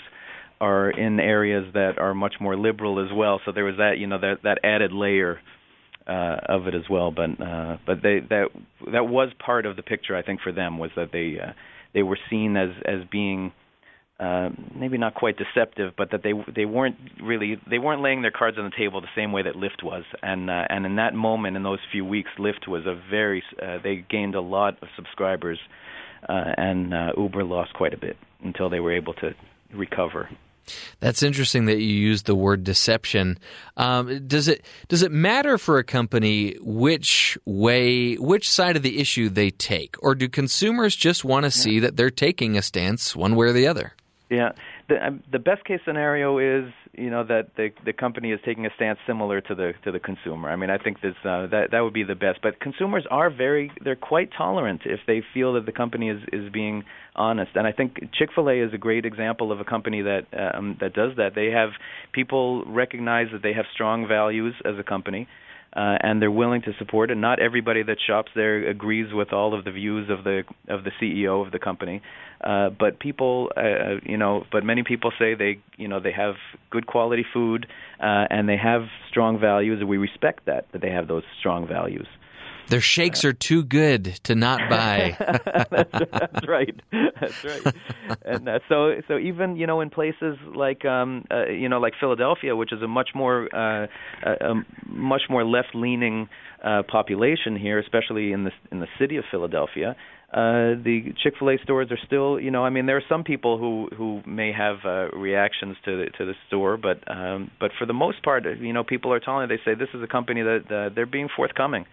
are 0.59 0.91
in 0.91 1.19
areas 1.19 1.65
that 1.73 1.97
are 1.97 2.13
much 2.13 2.35
more 2.39 2.55
liberal 2.55 3.03
as 3.03 3.11
well. 3.13 3.41
So 3.45 3.51
there 3.51 3.65
was 3.65 3.77
that, 3.77 3.97
you 3.97 4.07
know, 4.07 4.19
that 4.19 4.43
that 4.43 4.59
added 4.63 4.91
layer 4.93 5.39
uh, 6.07 6.37
of 6.47 6.67
it 6.67 6.75
as 6.75 6.83
well. 6.89 7.11
But 7.11 7.41
uh, 7.41 7.77
but 7.85 7.97
they 8.03 8.19
that 8.29 8.47
that 8.91 9.07
was 9.07 9.29
part 9.43 9.65
of 9.65 9.75
the 9.75 9.83
picture. 9.83 10.15
I 10.15 10.21
think 10.21 10.41
for 10.41 10.51
them 10.51 10.77
was 10.77 10.91
that 10.95 11.09
they 11.11 11.37
uh, 11.41 11.53
they 11.93 12.03
were 12.03 12.19
seen 12.29 12.55
as 12.57 12.69
as 12.85 13.07
being 13.11 13.51
uh, 14.21 14.49
maybe 14.75 14.99
not 14.99 15.15
quite 15.15 15.35
deceptive, 15.35 15.93
but 15.97 16.11
that 16.11 16.21
they 16.21 16.33
they 16.53 16.65
weren't 16.65 16.95
really 17.23 17.59
they 17.67 17.79
weren't 17.79 18.03
laying 18.03 18.21
their 18.21 18.29
cards 18.29 18.55
on 18.59 18.65
the 18.65 18.75
table 18.77 19.01
the 19.01 19.07
same 19.15 19.31
way 19.31 19.41
that 19.41 19.55
Lyft 19.55 19.81
was, 19.81 20.03
and 20.21 20.47
uh, 20.47 20.65
and 20.69 20.85
in 20.85 20.97
that 20.97 21.15
moment 21.15 21.57
in 21.57 21.63
those 21.63 21.79
few 21.91 22.05
weeks, 22.05 22.29
Lyft 22.37 22.67
was 22.67 22.85
a 22.85 22.93
very 23.09 23.43
uh, 23.59 23.79
they 23.83 24.05
gained 24.07 24.35
a 24.35 24.41
lot 24.41 24.77
of 24.83 24.89
subscribers, 24.95 25.57
uh, 26.29 26.53
and 26.55 26.93
uh, 26.93 27.13
Uber 27.17 27.43
lost 27.43 27.73
quite 27.73 27.95
a 27.95 27.97
bit 27.97 28.15
until 28.43 28.69
they 28.69 28.79
were 28.79 28.95
able 28.95 29.13
to 29.15 29.33
recover. 29.73 30.29
That's 30.99 31.23
interesting 31.23 31.65
that 31.65 31.79
you 31.79 31.87
used 31.87 32.27
the 32.27 32.35
word 32.35 32.63
deception. 32.63 33.39
Um, 33.75 34.27
does 34.27 34.47
it 34.47 34.63
does 34.87 35.01
it 35.01 35.11
matter 35.11 35.57
for 35.57 35.79
a 35.79 35.83
company 35.83 36.57
which 36.61 37.39
way, 37.45 38.17
which 38.17 38.47
side 38.47 38.75
of 38.75 38.83
the 38.83 38.99
issue 38.99 39.29
they 39.29 39.49
take, 39.49 39.95
or 39.99 40.13
do 40.13 40.29
consumers 40.29 40.95
just 40.95 41.25
want 41.25 41.45
to 41.45 41.51
see 41.51 41.79
that 41.79 41.97
they're 41.97 42.11
taking 42.11 42.55
a 42.55 42.61
stance 42.61 43.15
one 43.15 43.35
way 43.35 43.47
or 43.47 43.53
the 43.53 43.65
other? 43.65 43.93
Yeah, 44.31 44.53
the 44.87 45.05
um, 45.05 45.23
the 45.29 45.39
best 45.39 45.65
case 45.65 45.81
scenario 45.85 46.37
is 46.37 46.71
you 46.93 47.09
know 47.09 47.25
that 47.25 47.49
the 47.57 47.71
the 47.83 47.91
company 47.91 48.31
is 48.31 48.39
taking 48.45 48.65
a 48.65 48.69
stance 48.77 48.97
similar 49.05 49.41
to 49.41 49.53
the 49.53 49.73
to 49.83 49.91
the 49.91 49.99
consumer. 49.99 50.49
I 50.49 50.55
mean, 50.55 50.69
I 50.69 50.77
think 50.77 51.01
this 51.01 51.15
uh, 51.25 51.47
that 51.47 51.71
that 51.71 51.81
would 51.81 51.93
be 51.93 52.03
the 52.03 52.15
best. 52.15 52.39
But 52.41 52.61
consumers 52.61 53.05
are 53.11 53.29
very 53.29 53.73
they're 53.83 53.97
quite 53.97 54.29
tolerant 54.31 54.83
if 54.85 55.01
they 55.05 55.21
feel 55.33 55.51
that 55.55 55.65
the 55.65 55.73
company 55.73 56.09
is 56.09 56.21
is 56.31 56.49
being 56.49 56.85
honest. 57.13 57.51
And 57.55 57.67
I 57.67 57.73
think 57.73 57.99
Chick-fil-A 58.13 58.65
is 58.65 58.73
a 58.73 58.77
great 58.77 59.05
example 59.05 59.51
of 59.51 59.59
a 59.59 59.65
company 59.65 60.01
that 60.01 60.27
um, 60.31 60.77
that 60.79 60.93
does 60.93 61.17
that. 61.17 61.35
They 61.35 61.47
have 61.47 61.71
people 62.13 62.63
recognize 62.63 63.27
that 63.33 63.43
they 63.43 63.51
have 63.51 63.65
strong 63.73 64.07
values 64.07 64.55
as 64.63 64.79
a 64.79 64.83
company 64.83 65.27
uh, 65.73 65.97
and 66.01 66.21
they're 66.21 66.31
willing 66.31 66.61
to 66.63 66.73
support 66.77 67.11
it. 67.11 67.15
Not 67.15 67.39
everybody 67.39 67.83
that 67.83 67.97
shops 68.05 68.31
there 68.35 68.67
agrees 68.67 69.13
with 69.13 69.31
all 69.31 69.57
of 69.57 69.63
the 69.63 69.71
views 69.71 70.09
of 70.09 70.23
the 70.23 70.43
of 70.67 70.83
the 70.83 70.91
CEO 71.01 71.45
of 71.45 71.51
the 71.51 71.59
company, 71.59 72.01
uh, 72.43 72.69
but 72.69 72.99
people, 72.99 73.51
uh, 73.55 73.95
you 74.03 74.17
know, 74.17 74.45
but 74.51 74.63
many 74.63 74.83
people 74.83 75.11
say 75.17 75.33
they, 75.35 75.59
you 75.77 75.87
know, 75.87 75.99
they 75.99 76.11
have 76.11 76.35
good 76.69 76.87
quality 76.87 77.25
food 77.33 77.67
uh, 77.99 78.25
and 78.29 78.49
they 78.49 78.57
have 78.57 78.83
strong 79.09 79.39
values, 79.39 79.79
and 79.79 79.89
we 79.89 79.97
respect 79.97 80.45
that 80.45 80.65
that 80.73 80.81
they 80.81 80.91
have 80.91 81.07
those 81.07 81.23
strong 81.39 81.67
values. 81.67 82.07
Their 82.71 82.79
shakes 82.79 83.25
are 83.25 83.33
too 83.33 83.65
good 83.65 84.05
to 84.23 84.33
not 84.33 84.59
buy. 84.69 85.17
that's, 85.69 85.91
that's, 85.91 86.47
right. 86.47 86.79
That's 87.19 87.43
right. 87.43 87.75
And 88.23 88.47
uh, 88.47 88.59
so, 88.69 88.93
so 89.09 89.17
even 89.17 89.57
you 89.57 89.67
know, 89.67 89.81
in 89.81 89.89
places 89.89 90.37
like 90.55 90.85
um, 90.85 91.25
uh, 91.29 91.47
you 91.47 91.67
know, 91.67 91.79
like 91.81 91.95
Philadelphia, 91.99 92.55
which 92.55 92.71
is 92.71 92.81
a 92.81 92.87
much 92.87 93.09
more 93.13 93.53
uh, 93.53 93.87
a, 94.25 94.51
a 94.51 94.65
much 94.87 95.23
more 95.29 95.43
left-leaning 95.43 96.29
uh, 96.63 96.83
population 96.89 97.57
here, 97.57 97.77
especially 97.77 98.31
in 98.31 98.45
the 98.45 98.51
in 98.71 98.79
the 98.79 98.87
city 98.97 99.17
of 99.17 99.25
Philadelphia. 99.29 99.97
Uh, 100.31 100.79
the 100.81 101.13
Chick-fil-A 101.21 101.57
stores 101.61 101.91
are 101.91 101.99
still, 102.05 102.39
you 102.39 102.51
know, 102.51 102.63
I 102.63 102.69
mean, 102.69 102.85
there 102.85 102.95
are 102.95 103.03
some 103.09 103.25
people 103.25 103.57
who 103.57 103.89
who 103.97 104.21
may 104.25 104.53
have 104.53 104.77
uh, 104.85 105.09
reactions 105.09 105.75
to 105.83 106.05
the, 106.05 106.05
to 106.17 106.25
the 106.25 106.35
store, 106.47 106.77
but 106.77 107.03
um, 107.13 107.51
but 107.59 107.71
for 107.77 107.85
the 107.85 107.93
most 107.93 108.23
part, 108.23 108.45
you 108.45 108.71
know, 108.71 108.85
people 108.85 109.11
are 109.11 109.19
telling. 109.19 109.49
They 109.49 109.59
say 109.65 109.75
this 109.75 109.89
is 109.93 110.01
a 110.01 110.07
company 110.07 110.41
that 110.41 110.71
uh, 110.71 110.95
they're 110.95 111.05
being 111.05 111.27
forthcoming. 111.35 111.85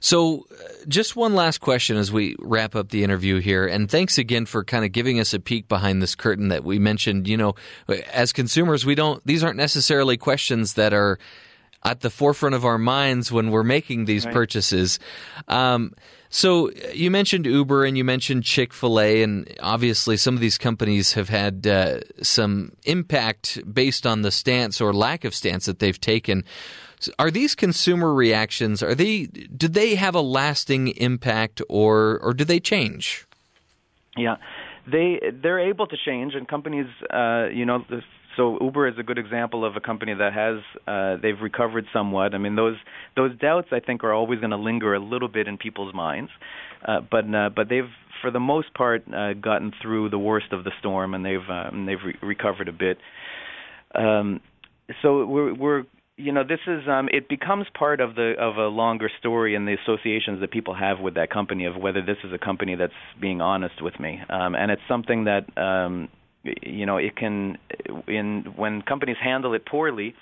So, 0.00 0.46
uh, 0.50 0.84
just 0.88 1.16
one 1.16 1.34
last 1.34 1.58
question 1.58 1.96
as 1.96 2.12
we 2.12 2.36
wrap 2.38 2.74
up 2.74 2.90
the 2.90 3.02
interview 3.02 3.40
here. 3.40 3.66
And 3.66 3.90
thanks 3.90 4.18
again 4.18 4.46
for 4.46 4.62
kind 4.62 4.84
of 4.84 4.92
giving 4.92 5.18
us 5.18 5.34
a 5.34 5.40
peek 5.40 5.68
behind 5.68 6.02
this 6.02 6.14
curtain 6.14 6.48
that 6.48 6.64
we 6.64 6.78
mentioned. 6.78 7.26
You 7.26 7.36
know, 7.36 7.54
as 8.12 8.32
consumers, 8.32 8.84
we 8.84 8.94
don't, 8.94 9.24
these 9.26 9.42
aren't 9.42 9.56
necessarily 9.56 10.16
questions 10.16 10.74
that 10.74 10.92
are 10.92 11.18
at 11.84 12.00
the 12.00 12.10
forefront 12.10 12.54
of 12.54 12.64
our 12.64 12.78
minds 12.78 13.30
when 13.30 13.50
we're 13.50 13.62
making 13.62 14.04
these 14.04 14.24
right. 14.24 14.34
purchases. 14.34 14.98
Um, 15.48 15.94
so 16.28 16.70
you 16.92 17.10
mentioned 17.10 17.46
Uber 17.46 17.84
and 17.84 17.96
you 17.96 18.04
mentioned 18.04 18.44
Chick 18.44 18.72
Fil 18.72 19.00
A, 19.00 19.22
and 19.22 19.48
obviously 19.60 20.16
some 20.16 20.34
of 20.34 20.40
these 20.40 20.58
companies 20.58 21.12
have 21.12 21.28
had 21.28 21.66
uh, 21.66 22.00
some 22.22 22.72
impact 22.84 23.60
based 23.72 24.06
on 24.06 24.22
the 24.22 24.30
stance 24.30 24.80
or 24.80 24.92
lack 24.92 25.24
of 25.24 25.34
stance 25.34 25.66
that 25.66 25.78
they've 25.78 26.00
taken. 26.00 26.44
Are 27.18 27.30
these 27.30 27.54
consumer 27.54 28.12
reactions? 28.14 28.82
Are 28.82 28.94
they? 28.94 29.26
Do 29.26 29.68
they 29.68 29.94
have 29.94 30.14
a 30.14 30.20
lasting 30.20 30.88
impact, 30.88 31.62
or 31.68 32.18
or 32.22 32.34
do 32.34 32.44
they 32.44 32.60
change? 32.60 33.26
Yeah, 34.16 34.36
they 34.90 35.20
they're 35.42 35.60
able 35.60 35.86
to 35.86 35.96
change, 36.04 36.34
and 36.34 36.48
companies, 36.48 36.86
uh, 37.12 37.46
you 37.52 37.66
know, 37.66 37.84
so 38.36 38.58
Uber 38.60 38.88
is 38.88 38.98
a 38.98 39.02
good 39.02 39.18
example 39.18 39.64
of 39.64 39.76
a 39.76 39.80
company 39.80 40.14
that 40.14 40.32
has 40.32 40.58
uh, 40.86 41.16
they've 41.20 41.40
recovered 41.40 41.86
somewhat. 41.92 42.34
I 42.34 42.38
mean, 42.38 42.54
those 42.54 42.76
those 43.16 43.36
doubts 43.38 43.68
I 43.72 43.80
think 43.80 44.04
are 44.04 44.12
always 44.12 44.40
going 44.40 44.50
to 44.50 44.56
linger 44.56 44.94
a 44.94 45.00
little 45.00 45.28
bit 45.28 45.48
in 45.48 45.58
people's 45.58 45.94
minds, 45.94 46.30
uh, 46.86 47.00
but 47.10 47.24
uh, 47.34 47.50
but 47.54 47.68
they've 47.68 47.90
for 48.20 48.30
the 48.30 48.40
most 48.40 48.72
part 48.74 49.04
uh, 49.12 49.32
gotten 49.34 49.72
through 49.82 50.10
the 50.10 50.18
worst 50.18 50.52
of 50.52 50.64
the 50.64 50.72
storm, 50.78 51.14
and 51.14 51.24
they've 51.24 51.48
uh, 51.48 51.70
and 51.72 51.88
they've 51.88 52.02
re- 52.04 52.18
recovered 52.22 52.68
a 52.68 52.72
bit. 52.72 52.98
Um, 53.94 54.40
so 55.02 55.24
we're 55.24 55.54
we're 55.54 55.84
you 56.16 56.32
know 56.32 56.42
this 56.42 56.60
is 56.66 56.88
um 56.88 57.08
it 57.12 57.28
becomes 57.28 57.66
part 57.78 58.00
of 58.00 58.14
the 58.14 58.32
of 58.38 58.56
a 58.56 58.68
longer 58.68 59.10
story 59.18 59.54
and 59.54 59.68
the 59.68 59.76
associations 59.82 60.40
that 60.40 60.50
people 60.50 60.74
have 60.74 60.98
with 60.98 61.14
that 61.14 61.30
company 61.30 61.66
of 61.66 61.76
whether 61.76 62.00
this 62.00 62.16
is 62.24 62.32
a 62.32 62.38
company 62.38 62.74
that's 62.74 62.92
being 63.20 63.40
honest 63.40 63.82
with 63.82 63.98
me. 64.00 64.20
Um 64.30 64.54
and 64.54 64.70
it's 64.70 64.82
something 64.88 65.24
that 65.24 65.46
um 65.58 66.08
you 66.42 66.86
know 66.86 66.96
it 66.96 67.16
can 67.16 67.58
in 68.08 68.54
when 68.56 68.82
companies 68.82 69.16
handle 69.22 69.54
it 69.54 69.66
poorly 69.66 70.14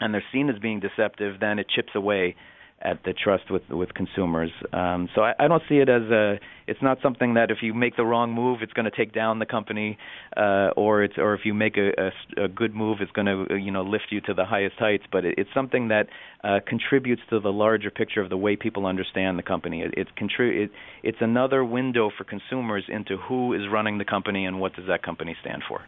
and 0.00 0.14
they're 0.14 0.24
seen 0.32 0.48
as 0.48 0.58
being 0.60 0.80
deceptive 0.80 1.40
then 1.40 1.58
it 1.58 1.66
chips 1.68 1.92
away 1.94 2.36
at 2.82 3.02
the 3.04 3.12
trust 3.12 3.50
with 3.50 3.62
with 3.70 3.92
consumers. 3.94 4.50
Um, 4.72 5.08
so 5.14 5.22
I, 5.22 5.34
I 5.38 5.48
don't 5.48 5.62
see 5.68 5.76
it 5.76 5.88
as 5.88 6.02
a. 6.02 6.38
It's 6.66 6.82
not 6.82 6.98
something 7.02 7.34
that 7.34 7.50
if 7.50 7.58
you 7.62 7.72
make 7.74 7.96
the 7.96 8.04
wrong 8.04 8.32
move, 8.32 8.58
it's 8.62 8.72
going 8.72 8.84
to 8.84 8.96
take 8.96 9.12
down 9.12 9.38
the 9.38 9.46
company, 9.46 9.98
uh, 10.36 10.70
or 10.76 11.02
it's 11.02 11.18
or 11.18 11.34
if 11.34 11.40
you 11.44 11.54
make 11.54 11.76
a, 11.76 11.90
a, 12.36 12.44
a 12.44 12.48
good 12.48 12.74
move, 12.74 12.98
it's 13.00 13.10
going 13.12 13.26
to 13.26 13.56
you 13.56 13.70
know 13.70 13.82
lift 13.82 14.06
you 14.10 14.20
to 14.22 14.34
the 14.34 14.44
highest 14.44 14.76
heights. 14.78 15.04
But 15.10 15.24
it, 15.24 15.34
it's 15.38 15.50
something 15.54 15.88
that 15.88 16.08
uh, 16.44 16.60
contributes 16.66 17.22
to 17.30 17.40
the 17.40 17.52
larger 17.52 17.90
picture 17.90 18.20
of 18.20 18.30
the 18.30 18.36
way 18.36 18.54
people 18.54 18.86
understand 18.86 19.38
the 19.38 19.42
company. 19.42 19.82
It, 19.82 19.94
it, 19.96 20.08
contri- 20.16 20.64
it 20.64 20.70
it's 21.02 21.18
another 21.20 21.64
window 21.64 22.10
for 22.16 22.24
consumers 22.24 22.84
into 22.88 23.16
who 23.16 23.54
is 23.54 23.62
running 23.70 23.98
the 23.98 24.04
company 24.04 24.44
and 24.46 24.60
what 24.60 24.74
does 24.74 24.86
that 24.86 25.02
company 25.02 25.36
stand 25.40 25.62
for. 25.66 25.82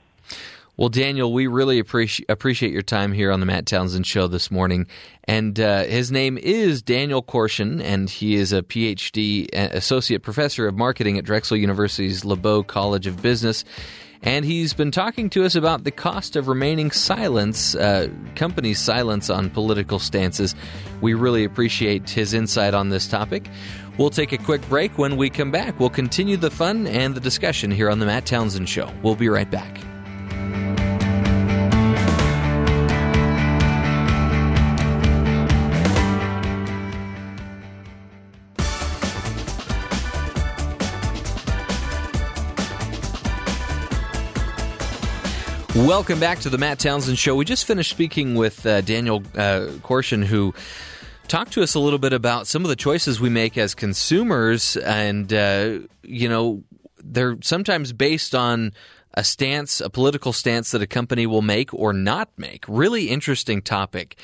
Well, 0.81 0.89
Daniel, 0.89 1.31
we 1.31 1.47
really 1.47 1.79
appreciate 1.79 2.31
appreciate 2.31 2.73
your 2.73 2.81
time 2.81 3.13
here 3.13 3.31
on 3.31 3.41
the 3.41 3.45
Matt 3.45 3.67
Townsend 3.67 4.07
Show 4.07 4.29
this 4.29 4.51
morning. 4.51 4.87
And 5.25 5.61
uh, 5.61 5.85
his 5.85 6.11
name 6.11 6.39
is 6.39 6.81
Daniel 6.81 7.23
Korschun, 7.23 7.83
and 7.83 8.09
he 8.09 8.37
is 8.37 8.55
a 8.55 8.63
PhD 8.63 9.47
associate 9.53 10.23
professor 10.23 10.67
of 10.67 10.79
marketing 10.79 11.19
at 11.19 11.27
Drexel 11.27 11.59
University's 11.59 12.23
LeBow 12.23 12.67
College 12.67 13.07
of 13.07 13.21
Business. 13.21 13.63
And 14.23 14.43
he's 14.43 14.73
been 14.73 14.91
talking 14.91 15.29
to 15.31 15.45
us 15.45 15.55
about 15.55 15.85
the 15.85 15.91
cost 15.91 16.35
of 16.35 16.49
remaining 16.49 16.93
silence, 16.93 17.75
uh, 17.75 18.09
companies' 18.35 18.79
silence 18.79 19.29
on 19.29 19.51
political 19.51 19.99
stances. 19.99 20.55
We 21.03 21.13
really 21.13 21.45
appreciate 21.45 22.09
his 22.09 22.33
insight 22.33 22.73
on 22.73 22.89
this 22.89 23.07
topic. 23.07 23.51
We'll 23.99 24.09
take 24.09 24.33
a 24.33 24.39
quick 24.39 24.67
break. 24.71 24.97
When 24.97 25.19
we 25.19 25.29
come 25.29 25.51
back, 25.51 25.79
we'll 25.79 25.91
continue 25.91 26.39
the 26.39 26.51
fun 26.51 26.87
and 26.87 27.15
the 27.15 27.21
discussion 27.21 27.71
here 27.71 27.91
on 27.91 27.99
the 27.99 28.07
Matt 28.07 28.25
Townsend 28.25 28.71
Show. 28.71 28.91
We'll 29.03 29.15
be 29.15 29.29
right 29.29 29.51
back. 29.51 29.79
Welcome 45.87 46.21
back 46.21 46.41
to 46.41 46.51
the 46.51 46.59
Matt 46.59 46.79
Townsend 46.79 47.19
Show. 47.19 47.35
We 47.35 47.45
just 47.45 47.65
finished 47.65 47.91
speaking 47.91 48.35
with 48.35 48.67
uh, 48.67 48.81
Daniel 48.81 49.25
uh, 49.35 49.71
Korschun, 49.83 50.25
who 50.25 50.55
talked 51.27 51.53
to 51.55 51.63
us 51.63 51.75
a 51.75 51.81
little 51.81 51.99
bit 51.99 52.13
about 52.13 52.47
some 52.47 52.65
of 52.65 52.69
the 52.69 52.77
choices 52.77 53.21
we 53.21 53.29
make 53.29 53.57
as 53.57 53.75
consumers, 53.75 54.77
and 54.77 55.33
uh, 55.33 55.79
you 56.03 56.29
know, 56.29 56.63
they're 57.03 57.39
sometimes 57.43 57.93
based 57.93 58.35
on 58.35 58.73
a 59.15 59.25
stance, 59.25 59.81
a 59.81 59.91
political 59.91 60.33
stance 60.33 60.71
that 60.71 60.83
a 60.83 60.87
company 60.87 61.27
will 61.27 61.43
make 61.43 61.75
or 61.75 61.93
not 61.93 62.31
make. 62.37 62.65
Really 62.69 63.09
interesting 63.09 63.63
topic. 63.63 64.17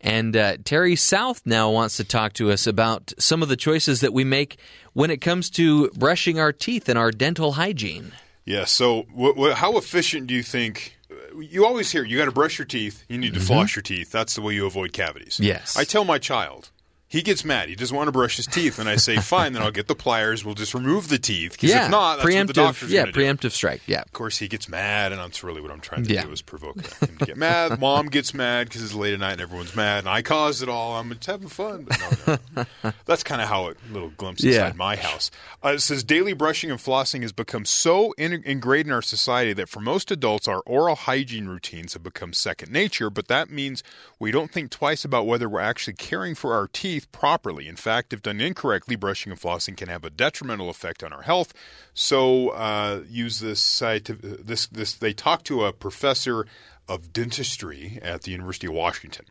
And 0.00 0.36
uh, 0.36 0.58
Terry 0.64 0.96
South 0.96 1.42
now 1.46 1.70
wants 1.70 1.96
to 1.96 2.04
talk 2.04 2.34
to 2.34 2.50
us 2.50 2.66
about 2.66 3.12
some 3.18 3.42
of 3.42 3.48
the 3.48 3.56
choices 3.56 4.00
that 4.00 4.12
we 4.12 4.24
make 4.24 4.58
when 4.92 5.10
it 5.10 5.20
comes 5.20 5.48
to 5.50 5.88
brushing 5.90 6.38
our 6.38 6.52
teeth 6.52 6.88
and 6.88 6.98
our 6.98 7.10
dental 7.10 7.52
hygiene. 7.52 8.12
Yeah. 8.44 8.64
So, 8.66 9.06
how 9.54 9.78
efficient 9.78 10.26
do 10.26 10.34
you 10.34 10.42
think 10.42 10.94
you 11.38 11.66
always 11.66 11.90
hear 11.90 12.04
you 12.04 12.18
got 12.18 12.26
to 12.26 12.32
brush 12.32 12.58
your 12.58 12.66
teeth. 12.66 13.04
You 13.08 13.18
need 13.18 13.34
to 13.34 13.40
mm-hmm. 13.40 13.46
floss 13.46 13.74
your 13.74 13.82
teeth. 13.82 14.10
That's 14.10 14.34
the 14.34 14.42
way 14.42 14.54
you 14.54 14.66
avoid 14.66 14.92
cavities. 14.92 15.40
Yes. 15.40 15.76
I 15.76 15.84
tell 15.84 16.04
my 16.04 16.18
child, 16.18 16.70
he 17.14 17.22
gets 17.22 17.44
mad. 17.44 17.68
He 17.68 17.76
doesn't 17.76 17.96
want 17.96 18.08
to 18.08 18.12
brush 18.12 18.36
his 18.38 18.48
teeth, 18.48 18.80
and 18.80 18.88
I 18.88 18.96
say, 18.96 19.16
"Fine, 19.20 19.52
then 19.52 19.62
I'll 19.62 19.70
get 19.70 19.86
the 19.86 19.94
pliers. 19.94 20.44
We'll 20.44 20.56
just 20.56 20.74
remove 20.74 21.08
the 21.08 21.18
teeth. 21.18 21.52
Because 21.52 21.70
yeah, 21.70 21.84
if 21.84 21.90
not, 21.92 22.16
that's 22.16 22.28
preemptive, 22.28 22.38
what 22.38 22.46
the 22.48 22.52
doctor's 22.54 22.90
yeah, 22.90 23.06
preemptive 23.06 23.52
strike. 23.52 23.82
Yeah. 23.86 24.02
Of 24.02 24.12
course, 24.12 24.38
he 24.38 24.48
gets 24.48 24.68
mad, 24.68 25.12
and 25.12 25.20
that's 25.20 25.44
really 25.44 25.60
what 25.60 25.70
I'm 25.70 25.80
trying 25.80 26.02
to 26.02 26.12
yeah. 26.12 26.24
do 26.24 26.32
is 26.32 26.42
provoke 26.42 26.84
him 26.84 27.16
to 27.18 27.24
get 27.24 27.36
mad. 27.36 27.78
Mom 27.80 28.06
gets 28.06 28.34
mad 28.34 28.66
because 28.66 28.82
it's 28.82 28.94
late 28.94 29.14
at 29.14 29.20
night 29.20 29.34
and 29.34 29.42
everyone's 29.42 29.76
mad, 29.76 30.00
and 30.00 30.08
I 30.08 30.22
caused 30.22 30.60
it 30.60 30.68
all. 30.68 30.96
I'm 30.96 31.08
just 31.10 31.26
having 31.26 31.46
fun, 31.46 31.84
but 31.84 32.16
no, 32.26 32.64
no. 32.82 32.92
that's 33.04 33.22
kind 33.22 33.40
of 33.40 33.46
how 33.46 33.68
a 33.70 33.74
little 33.92 34.10
glimpse 34.10 34.42
inside 34.42 34.68
yeah. 34.68 34.72
my 34.74 34.96
house. 34.96 35.30
Uh, 35.64 35.68
it 35.68 35.82
says 35.82 36.02
daily 36.02 36.32
brushing 36.32 36.72
and 36.72 36.80
flossing 36.80 37.22
has 37.22 37.30
become 37.30 37.64
so 37.64 38.10
in- 38.18 38.42
ingrained 38.44 38.88
in 38.88 38.92
our 38.92 39.02
society 39.02 39.52
that 39.52 39.68
for 39.68 39.78
most 39.78 40.10
adults, 40.10 40.48
our 40.48 40.62
oral 40.66 40.96
hygiene 40.96 41.46
routines 41.46 41.92
have 41.92 42.02
become 42.02 42.32
second 42.32 42.72
nature. 42.72 43.08
But 43.08 43.28
that 43.28 43.50
means 43.50 43.84
we 44.18 44.32
don't 44.32 44.50
think 44.50 44.70
twice 44.70 45.04
about 45.04 45.28
whether 45.28 45.48
we're 45.48 45.60
actually 45.60 45.94
caring 45.94 46.34
for 46.34 46.54
our 46.54 46.66
teeth 46.66 47.03
properly. 47.04 47.68
In 47.68 47.76
fact, 47.76 48.12
if 48.12 48.22
done 48.22 48.40
incorrectly, 48.40 48.96
brushing 48.96 49.32
and 49.32 49.40
flossing 49.40 49.76
can 49.76 49.88
have 49.88 50.04
a 50.04 50.10
detrimental 50.10 50.68
effect 50.70 51.02
on 51.04 51.12
our 51.12 51.22
health. 51.22 51.52
So, 51.94 52.50
uh, 52.50 53.02
use 53.08 53.40
this 53.40 53.60
site. 53.60 54.10
This 54.22 54.66
this 54.66 54.94
they 54.94 55.12
talked 55.12 55.46
to 55.46 55.64
a 55.64 55.72
professor 55.72 56.46
of 56.88 57.12
dentistry 57.12 57.98
at 58.02 58.22
the 58.22 58.30
University 58.30 58.66
of 58.66 58.72
Washington. 58.74 59.24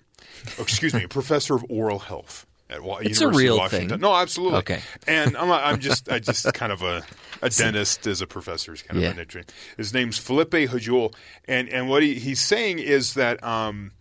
Oh, 0.58 0.64
excuse 0.64 0.94
me, 0.94 1.04
a 1.04 1.08
professor 1.08 1.56
of 1.56 1.66
oral 1.70 2.00
health 2.00 2.46
at 2.70 2.82
Wa- 2.82 2.98
It's 2.98 3.20
a 3.20 3.22
University 3.26 3.46
real 3.46 3.54
of 3.56 3.60
Washington. 3.60 3.90
thing. 3.90 4.00
No, 4.00 4.16
absolutely. 4.16 4.60
Okay. 4.60 4.82
And 5.06 5.38
I'm, 5.38 5.52
I'm 5.52 5.80
just 5.80 6.10
I 6.10 6.20
just 6.20 6.52
kind 6.54 6.72
of 6.72 6.82
a 6.82 7.04
a 7.42 7.50
dentist 7.52 8.08
as 8.08 8.22
a 8.22 8.28
professor 8.28 8.74
is 8.74 8.82
kind 8.82 8.98
of 8.98 9.04
Yeah. 9.04 9.12
an 9.12 9.20
interesting. 9.20 9.54
His 9.78 9.94
name's 9.94 10.18
Felipe 10.18 10.52
Hujoel, 10.52 11.14
and 11.46 11.70
and 11.70 11.90
what 11.90 12.02
he, 12.02 12.16
he's 12.16 12.42
saying 12.42 12.80
is 12.80 13.14
that 13.16 13.44
um, 13.44 13.92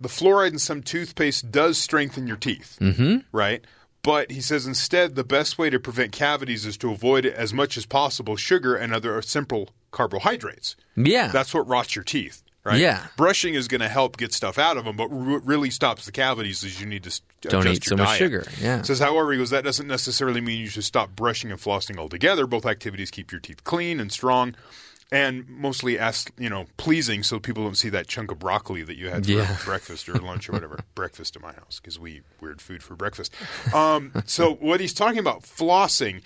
the 0.00 0.08
fluoride 0.08 0.52
in 0.52 0.58
some 0.58 0.82
toothpaste 0.82 1.50
does 1.50 1.78
strengthen 1.78 2.26
your 2.26 2.36
teeth, 2.36 2.78
mm-hmm. 2.80 3.18
right? 3.32 3.64
But 4.02 4.30
he 4.30 4.40
says 4.40 4.66
instead 4.66 5.14
the 5.14 5.24
best 5.24 5.58
way 5.58 5.68
to 5.68 5.78
prevent 5.78 6.12
cavities 6.12 6.64
is 6.64 6.76
to 6.78 6.90
avoid 6.90 7.26
as 7.26 7.52
much 7.52 7.76
as 7.76 7.84
possible 7.84 8.36
sugar 8.36 8.74
and 8.74 8.94
other 8.94 9.20
simple 9.22 9.70
carbohydrates. 9.90 10.76
Yeah. 10.96 11.28
That's 11.28 11.52
what 11.52 11.68
rots 11.68 11.94
your 11.94 12.04
teeth, 12.04 12.42
right? 12.64 12.80
Yeah. 12.80 13.08
Brushing 13.18 13.52
is 13.54 13.68
going 13.68 13.82
to 13.82 13.88
help 13.88 14.16
get 14.16 14.32
stuff 14.32 14.58
out 14.58 14.78
of 14.78 14.86
them, 14.86 14.96
but 14.96 15.10
what 15.10 15.44
really 15.44 15.70
stops 15.70 16.06
the 16.06 16.12
cavities 16.12 16.62
is 16.62 16.80
you 16.80 16.86
need 16.86 17.04
to 17.04 17.20
Don't 17.42 17.66
eat 17.68 17.84
so 17.84 17.96
your 17.96 18.06
much 18.06 18.16
sugar, 18.16 18.46
yeah. 18.58 18.80
Says, 18.80 19.00
however, 19.00 19.32
he 19.32 19.38
goes, 19.38 19.50
that 19.50 19.64
doesn't 19.64 19.86
necessarily 19.86 20.40
mean 20.40 20.60
you 20.60 20.68
should 20.68 20.84
stop 20.84 21.14
brushing 21.14 21.50
and 21.50 21.60
flossing 21.60 21.98
altogether. 21.98 22.46
Both 22.46 22.64
activities 22.64 23.10
keep 23.10 23.30
your 23.30 23.40
teeth 23.40 23.64
clean 23.64 24.00
and 24.00 24.10
strong. 24.10 24.54
And 25.12 25.48
mostly, 25.48 25.98
as, 25.98 26.26
you 26.38 26.48
know, 26.48 26.66
pleasing, 26.76 27.24
so 27.24 27.40
people 27.40 27.64
don't 27.64 27.76
see 27.76 27.88
that 27.88 28.06
chunk 28.06 28.30
of 28.30 28.38
broccoli 28.38 28.82
that 28.84 28.96
you 28.96 29.08
had 29.08 29.26
for 29.26 29.32
Yeah. 29.32 29.56
breakfast 29.64 30.08
or 30.08 30.14
lunch 30.14 30.48
or 30.48 30.52
whatever. 30.52 30.78
breakfast 30.94 31.34
at 31.34 31.42
my 31.42 31.52
house 31.52 31.80
because 31.82 31.98
we 31.98 32.12
eat 32.12 32.22
weird 32.40 32.60
food 32.60 32.82
for 32.82 32.94
breakfast. 32.94 33.34
Um, 33.74 34.12
so 34.24 34.54
what 34.54 34.78
he's 34.80 34.94
talking 34.94 35.18
about 35.18 35.42
flossing, 35.42 36.22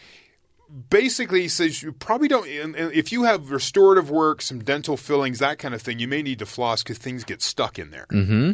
basically 0.90 1.42
he 1.42 1.48
says 1.48 1.82
you 1.82 1.92
probably 1.92 2.28
don't 2.28 2.46
if 2.48 3.12
you 3.12 3.24
have 3.24 3.50
restorative 3.50 4.10
work 4.10 4.40
some 4.40 4.58
dental 4.64 4.96
fillings 4.96 5.38
that 5.38 5.58
kind 5.58 5.74
of 5.74 5.82
thing 5.82 5.98
you 5.98 6.08
may 6.08 6.22
need 6.22 6.38
to 6.38 6.46
floss 6.46 6.82
because 6.82 6.98
things 6.98 7.22
get 7.22 7.42
stuck 7.42 7.78
in 7.78 7.90
there 7.90 8.06
mm-hmm. 8.10 8.52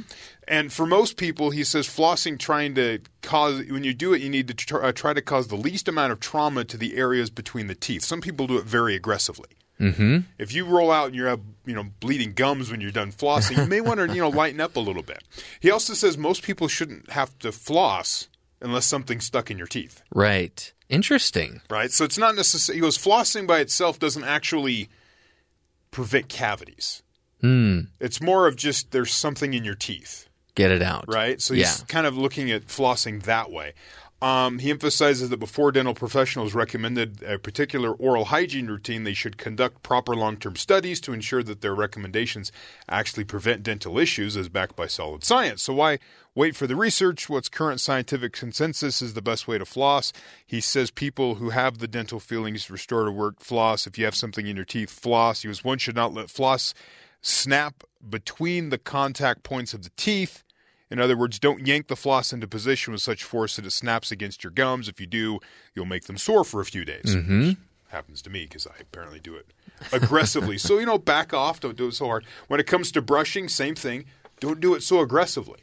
and 0.48 0.72
for 0.72 0.86
most 0.86 1.16
people 1.16 1.50
he 1.50 1.62
says 1.62 1.86
flossing 1.86 2.38
trying 2.38 2.74
to 2.74 2.98
cause 3.22 3.62
when 3.70 3.84
you 3.84 3.94
do 3.94 4.12
it 4.12 4.20
you 4.20 4.28
need 4.28 4.48
to 4.48 4.78
uh, 4.80 4.92
try 4.92 5.14
to 5.14 5.22
cause 5.22 5.48
the 5.48 5.56
least 5.56 5.88
amount 5.88 6.12
of 6.12 6.20
trauma 6.20 6.64
to 6.64 6.76
the 6.76 6.96
areas 6.96 7.30
between 7.30 7.68
the 7.68 7.74
teeth 7.74 8.02
some 8.02 8.20
people 8.20 8.46
do 8.46 8.58
it 8.58 8.64
very 8.64 8.94
aggressively 8.94 9.48
mm-hmm. 9.80 10.18
if 10.38 10.52
you 10.52 10.64
roll 10.64 10.90
out 10.92 11.06
and 11.06 11.16
you 11.16 11.24
have 11.24 11.40
you 11.64 11.74
know 11.74 11.84
bleeding 12.00 12.32
gums 12.34 12.70
when 12.70 12.80
you're 12.80 12.90
done 12.90 13.10
flossing 13.10 13.56
you 13.56 13.66
may 13.66 13.80
want 13.80 13.98
to 13.98 14.06
you 14.14 14.20
know 14.20 14.28
lighten 14.28 14.60
up 14.60 14.76
a 14.76 14.80
little 14.80 15.02
bit 15.02 15.22
he 15.60 15.70
also 15.70 15.94
says 15.94 16.16
most 16.18 16.42
people 16.42 16.68
shouldn't 16.68 17.10
have 17.10 17.36
to 17.38 17.50
floss 17.50 18.28
unless 18.60 18.86
something's 18.86 19.24
stuck 19.24 19.50
in 19.50 19.58
your 19.58 19.66
teeth 19.66 20.02
right. 20.12 20.72
Interesting. 20.90 21.60
right? 21.70 21.92
So 21.92 22.04
it's 22.04 22.18
not 22.18 22.34
necessary. 22.34 22.76
He 22.76 22.80
goes 22.80 22.98
flossing 22.98 23.46
by 23.46 23.60
itself 23.60 24.00
doesn't 24.00 24.24
actually 24.24 24.88
prevent 25.92 26.28
cavities. 26.28 27.02
Hmm. 27.40 27.82
It's 28.00 28.20
more 28.20 28.48
of 28.48 28.56
just 28.56 28.90
there's 28.90 29.12
something 29.12 29.54
in 29.54 29.64
your 29.64 29.76
teeth, 29.76 30.28
Get 30.56 30.72
it 30.72 30.82
out. 30.82 31.04
right? 31.06 31.40
So 31.40 31.54
he's 31.54 31.78
yeah. 31.78 31.86
kind 31.86 32.06
of 32.06 32.18
looking 32.18 32.50
at 32.50 32.66
flossing 32.66 33.22
that 33.22 33.50
way. 33.52 33.74
Um, 34.22 34.58
he 34.58 34.70
emphasizes 34.70 35.30
that 35.30 35.38
before 35.38 35.72
dental 35.72 35.94
professionals 35.94 36.52
recommended 36.52 37.22
a 37.22 37.38
particular 37.38 37.92
oral 37.92 38.26
hygiene 38.26 38.66
routine, 38.66 39.04
they 39.04 39.14
should 39.14 39.38
conduct 39.38 39.82
proper 39.82 40.14
long 40.14 40.36
term 40.36 40.56
studies 40.56 41.00
to 41.02 41.14
ensure 41.14 41.42
that 41.42 41.62
their 41.62 41.74
recommendations 41.74 42.52
actually 42.88 43.24
prevent 43.24 43.62
dental 43.62 43.98
issues 43.98 44.36
as 44.36 44.50
backed 44.50 44.76
by 44.76 44.86
solid 44.86 45.24
science. 45.24 45.62
So, 45.62 45.72
why 45.72 46.00
wait 46.34 46.54
for 46.54 46.66
the 46.66 46.76
research? 46.76 47.30
What's 47.30 47.48
current 47.48 47.80
scientific 47.80 48.34
consensus 48.34 49.00
is 49.00 49.14
the 49.14 49.22
best 49.22 49.48
way 49.48 49.56
to 49.56 49.64
floss. 49.64 50.12
He 50.46 50.60
says 50.60 50.90
people 50.90 51.36
who 51.36 51.50
have 51.50 51.78
the 51.78 51.88
dental 51.88 52.20
feelings 52.20 52.70
restore 52.70 53.04
to 53.04 53.12
work, 53.12 53.40
floss. 53.40 53.86
If 53.86 53.96
you 53.98 54.04
have 54.04 54.14
something 54.14 54.46
in 54.46 54.56
your 54.56 54.66
teeth, 54.66 54.90
floss. 54.90 55.42
He 55.42 55.48
goes, 55.48 55.64
one 55.64 55.78
should 55.78 55.96
not 55.96 56.12
let 56.12 56.28
floss 56.28 56.74
snap 57.22 57.84
between 58.08 58.70
the 58.70 58.78
contact 58.78 59.42
points 59.42 59.74
of 59.74 59.82
the 59.82 59.90
teeth. 59.96 60.44
In 60.90 60.98
other 60.98 61.16
words, 61.16 61.38
don't 61.38 61.66
yank 61.66 61.86
the 61.86 61.96
floss 61.96 62.32
into 62.32 62.48
position 62.48 62.92
with 62.92 63.02
such 63.02 63.22
force 63.22 63.56
that 63.56 63.64
it 63.64 63.70
snaps 63.70 64.10
against 64.10 64.42
your 64.42 64.50
gums. 64.50 64.88
If 64.88 65.00
you 65.00 65.06
do, 65.06 65.38
you'll 65.74 65.86
make 65.86 66.04
them 66.04 66.18
sore 66.18 66.44
for 66.44 66.60
a 66.60 66.64
few 66.64 66.84
days. 66.84 67.14
Which 67.14 67.24
mm-hmm. 67.24 67.50
happens 67.88 68.20
to 68.22 68.30
me 68.30 68.44
because 68.44 68.66
I 68.66 68.74
apparently 68.80 69.20
do 69.20 69.36
it 69.36 69.46
aggressively. 69.92 70.58
so, 70.58 70.78
you 70.78 70.86
know, 70.86 70.98
back 70.98 71.32
off. 71.32 71.60
Don't 71.60 71.76
do 71.76 71.88
it 71.88 71.94
so 71.94 72.06
hard. 72.06 72.24
When 72.48 72.58
it 72.58 72.66
comes 72.66 72.90
to 72.92 73.02
brushing, 73.02 73.48
same 73.48 73.74
thing. 73.74 74.06
Don't 74.40 74.60
do 74.60 74.74
it 74.74 74.82
so 74.82 75.00
aggressively. 75.00 75.60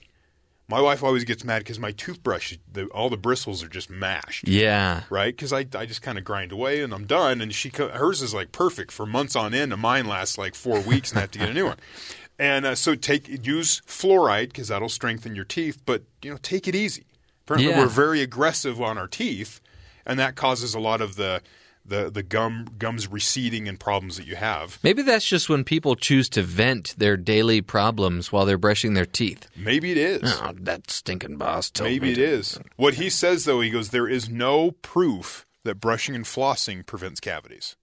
My 0.69 0.81
wife 0.81 1.01
always 1.01 1.23
gets 1.23 1.45
mad 1.45 1.59
because 1.59 1.79
my 1.79 1.93
toothbrush, 1.93 2.57
the, 2.71 2.87
all 2.87 3.09
the 3.09 3.15
bristles 3.15 3.63
are 3.63 3.69
just 3.69 3.89
mashed 3.89 4.45
Yeah. 4.47 5.03
right? 5.09 5.33
Because 5.33 5.53
I, 5.53 5.59
I 5.73 5.85
just 5.85 6.01
kind 6.01 6.17
of 6.17 6.25
grind 6.25 6.51
away 6.51 6.81
and 6.81 6.93
I'm 6.93 7.05
done. 7.05 7.39
And 7.39 7.53
she 7.53 7.69
hers 7.69 8.21
is 8.21 8.33
like 8.33 8.51
perfect 8.51 8.91
for 8.91 9.05
months 9.05 9.35
on 9.35 9.53
end, 9.53 9.71
and 9.71 9.81
mine 9.81 10.07
lasts 10.07 10.37
like 10.37 10.55
four 10.55 10.81
weeks, 10.81 11.11
and 11.11 11.19
I 11.19 11.21
have 11.21 11.31
to 11.31 11.39
get 11.39 11.49
a 11.49 11.53
new 11.53 11.65
one. 11.67 11.77
And 12.39 12.65
uh, 12.65 12.75
so 12.75 12.95
take 12.95 13.27
use 13.45 13.81
fluoride 13.81 14.47
because 14.49 14.67
that'll 14.67 14.89
strengthen 14.89 15.35
your 15.35 15.45
teeth, 15.45 15.81
but 15.85 16.03
you 16.21 16.29
know 16.31 16.37
take 16.41 16.67
it 16.67 16.75
easy. 16.75 17.05
Apparently, 17.45 17.71
Yeah. 17.71 17.79
we're 17.79 17.87
very 17.87 18.21
aggressive 18.21 18.81
on 18.81 18.97
our 18.97 19.07
teeth, 19.07 19.59
and 20.05 20.19
that 20.19 20.35
causes 20.35 20.73
a 20.75 20.79
lot 20.79 21.01
of 21.01 21.15
the 21.15 21.41
the 21.83 22.11
the 22.11 22.21
gum 22.21 22.67
gums 22.77 23.07
receding 23.07 23.67
and 23.67 23.79
problems 23.79 24.17
that 24.17 24.27
you 24.27 24.35
have. 24.35 24.77
Maybe 24.83 25.01
that's 25.01 25.25
just 25.27 25.47
when 25.49 25.63
people 25.63 25.95
choose 25.95 26.27
to 26.29 26.43
vent 26.43 26.93
their 26.97 27.15
daily 27.17 27.61
problems 27.61 28.31
while 28.31 28.45
they're 28.45 28.57
brushing 28.57 28.93
their 28.93 29.05
teeth. 29.05 29.47
Maybe 29.55 29.91
it 29.91 29.97
is. 29.97 30.21
Oh, 30.25 30.51
that 30.59 30.91
stinking 30.91 31.37
boss 31.37 31.71
told 31.71 31.89
Maybe 31.89 32.11
it 32.11 32.15
to- 32.15 32.23
is. 32.25 32.59
What 32.75 32.95
he 32.95 33.09
says 33.09 33.45
though, 33.45 33.61
he 33.61 33.69
goes, 33.69 33.89
there 33.89 34.07
is 34.07 34.29
no 34.29 34.71
proof 34.81 35.45
that 35.63 35.75
brushing 35.75 36.13
and 36.13 36.25
flossing 36.25 36.85
prevents 36.85 37.19
cavities. 37.21 37.77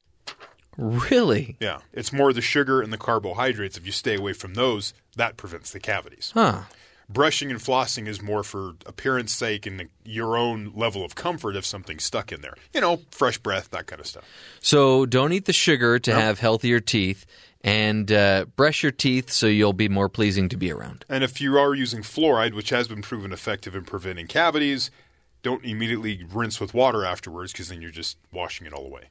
Really? 0.77 1.57
Yeah, 1.61 1.79
it's 1.93 2.13
more 2.13 2.33
the 2.33 2.41
sugar 2.41 2.81
and 2.81 2.93
the 2.93 2.99
carbohydrates. 2.99 3.77
If 3.77 3.87
you 3.87 3.93
stay 3.93 4.17
away 4.17 4.33
from 4.33 4.55
those, 4.55 4.95
that 5.17 5.37
prevents 5.37 5.71
the 5.71 5.81
cavities. 5.81 6.33
Huh. 6.35 6.63
Brushing 7.09 7.51
and 7.51 7.61
flossing 7.61 8.09
is 8.09 8.23
more 8.23 8.43
for 8.43 8.73
appearance 8.87 9.35
sake 9.35 9.67
and 9.67 9.89
your 10.05 10.39
own 10.39 10.73
level 10.75 11.05
of 11.05 11.15
comfort 11.15 11.55
if 11.55 11.67
something's 11.67 12.03
stuck 12.03 12.33
in 12.33 12.41
there. 12.41 12.55
You 12.73 12.81
know, 12.81 13.01
fresh 13.11 13.37
breath, 13.37 13.71
that 13.71 13.87
kind 13.87 14.01
of 14.01 14.07
stuff. 14.07 14.25
So 14.61 15.05
don't 15.05 15.33
eat 15.33 15.45
the 15.45 15.53
sugar 15.53 15.99
to 15.99 16.15
have 16.15 16.39
healthier 16.39 16.81
teeth, 16.81 17.27
and 17.63 18.11
uh, 18.11 18.47
brush 18.57 18.83
your 18.83 18.93
teeth 18.93 19.31
so 19.31 19.47
you'll 19.47 19.73
be 19.75 19.89
more 19.89 20.09
pleasing 20.09 20.49
to 20.51 20.57
be 20.57 20.71
around. 20.71 21.05
And 21.09 21.23
if 21.23 21.41
you 21.41 21.59
are 21.59 21.75
using 21.75 22.03
fluoride, 22.03 22.55
which 22.55 22.71
has 22.71 22.89
been 22.89 23.03
proven 23.03 23.33
effective 23.33 23.75
in 23.75 23.85
preventing 23.85 24.27
cavities, 24.27 24.91
don't 25.45 25.65
immediately 25.65 26.25
rinse 26.33 26.59
with 26.59 26.75
water 26.75 27.05
afterwards 27.05 27.53
because 27.53 27.69
then 27.69 27.81
you're 27.81 27.93
just 27.93 28.17
washing 28.33 28.67
it 28.67 28.73
all 28.73 28.85
away. 28.85 29.03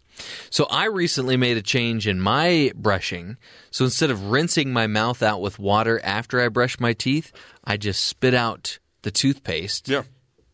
So 0.50 0.66
I 0.70 0.86
recently 0.86 1.38
made 1.38 1.56
a 1.56 1.62
change 1.62 2.06
in 2.08 2.20
my 2.20 2.72
brushing. 2.76 3.38
So 3.72 3.86
instead 3.86 4.12
of 4.12 4.26
rinsing 4.32 4.74
my 4.74 4.88
mouth 4.88 5.24
out 5.24 5.40
with 5.42 5.58
water 5.60 6.02
after 6.04 6.42
I 6.42 6.50
brush 6.50 6.80
my 6.80 6.92
teeth, 6.94 7.32
I 7.64 7.78
just 7.78 8.04
spit 8.04 8.34
out 8.34 8.80
the 9.04 9.12
toothpaste 9.12 9.88
Yeah, 9.88 10.04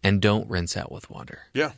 and 0.03 0.21
don't 0.21 0.47
rinse 0.49 0.77
out 0.77 0.91
with 0.91 1.09
water. 1.09 1.39
yeah. 1.53 1.71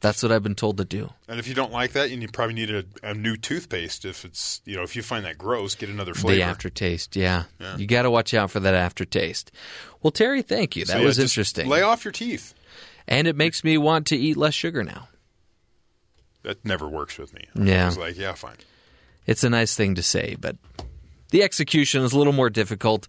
That's 0.00 0.22
what 0.22 0.30
I've 0.30 0.44
been 0.44 0.54
told 0.54 0.76
to 0.76 0.84
do. 0.84 1.10
And 1.26 1.40
if 1.40 1.48
you 1.48 1.54
don't 1.56 1.72
like 1.72 1.90
that, 1.94 2.08
you 2.12 2.28
probably 2.28 2.54
need 2.54 2.70
a, 2.70 2.84
a 3.02 3.14
new 3.14 3.36
toothpaste. 3.36 4.04
If 4.04 4.24
it's 4.24 4.60
you 4.64 4.76
know 4.76 4.84
if 4.84 4.94
you 4.94 5.02
find 5.02 5.24
that 5.24 5.36
gross, 5.38 5.74
get 5.74 5.88
another 5.88 6.14
flavor. 6.14 6.36
The 6.36 6.42
aftertaste, 6.44 7.16
yeah. 7.16 7.46
You 7.76 7.84
got 7.88 8.02
to 8.02 8.10
watch 8.12 8.32
out 8.32 8.52
for 8.52 8.60
that 8.60 8.74
aftertaste. 8.74 9.50
Well, 10.00 10.12
Terry, 10.12 10.42
thank 10.42 10.76
you. 10.76 10.84
That 10.84 10.92
So, 10.92 10.98
yeah, 11.00 11.04
was 11.04 11.18
interesting. 11.18 11.68
Lay 11.68 11.82
off 11.82 12.04
your 12.04 12.12
teeth. 12.12 12.54
And 13.08 13.26
it 13.26 13.34
makes 13.34 13.64
me 13.64 13.76
want 13.76 14.06
to 14.08 14.16
eat 14.16 14.36
less 14.36 14.54
sugar 14.54 14.84
now. 14.84 15.08
That 16.42 16.64
never 16.64 16.86
works 16.86 17.18
with 17.18 17.34
me. 17.34 17.46
Yeah. 17.54 17.84
I 17.84 17.86
was 17.86 17.98
like, 17.98 18.16
yeah, 18.16 18.34
fine. 18.34 18.56
It's 19.26 19.42
a 19.42 19.50
nice 19.50 19.74
thing 19.74 19.96
to 19.96 20.02
say, 20.02 20.36
but 20.38 20.56
the 21.30 21.42
execution 21.42 22.02
is 22.02 22.12
a 22.12 22.18
little 22.18 22.32
more 22.32 22.50
difficult. 22.50 23.08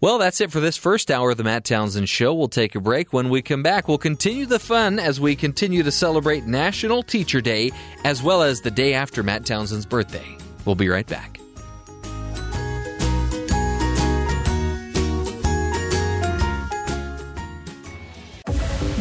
Well, 0.00 0.18
that's 0.18 0.40
it 0.40 0.50
for 0.50 0.60
this 0.60 0.78
first 0.78 1.10
hour 1.10 1.32
of 1.32 1.36
the 1.36 1.44
Matt 1.44 1.64
Townsend 1.64 2.08
Show. 2.08 2.32
We'll 2.32 2.48
take 2.48 2.74
a 2.74 2.80
break. 2.80 3.12
When 3.12 3.28
we 3.28 3.42
come 3.42 3.62
back, 3.62 3.86
we'll 3.86 3.98
continue 3.98 4.46
the 4.46 4.58
fun 4.58 4.98
as 4.98 5.20
we 5.20 5.36
continue 5.36 5.82
to 5.82 5.90
celebrate 5.90 6.46
National 6.46 7.02
Teacher 7.02 7.42
Day 7.42 7.70
as 8.04 8.22
well 8.22 8.42
as 8.42 8.62
the 8.62 8.70
day 8.70 8.94
after 8.94 9.22
Matt 9.22 9.44
Townsend's 9.44 9.86
birthday. 9.86 10.36
We'll 10.64 10.74
be 10.74 10.88
right 10.88 11.06
back. 11.06 11.39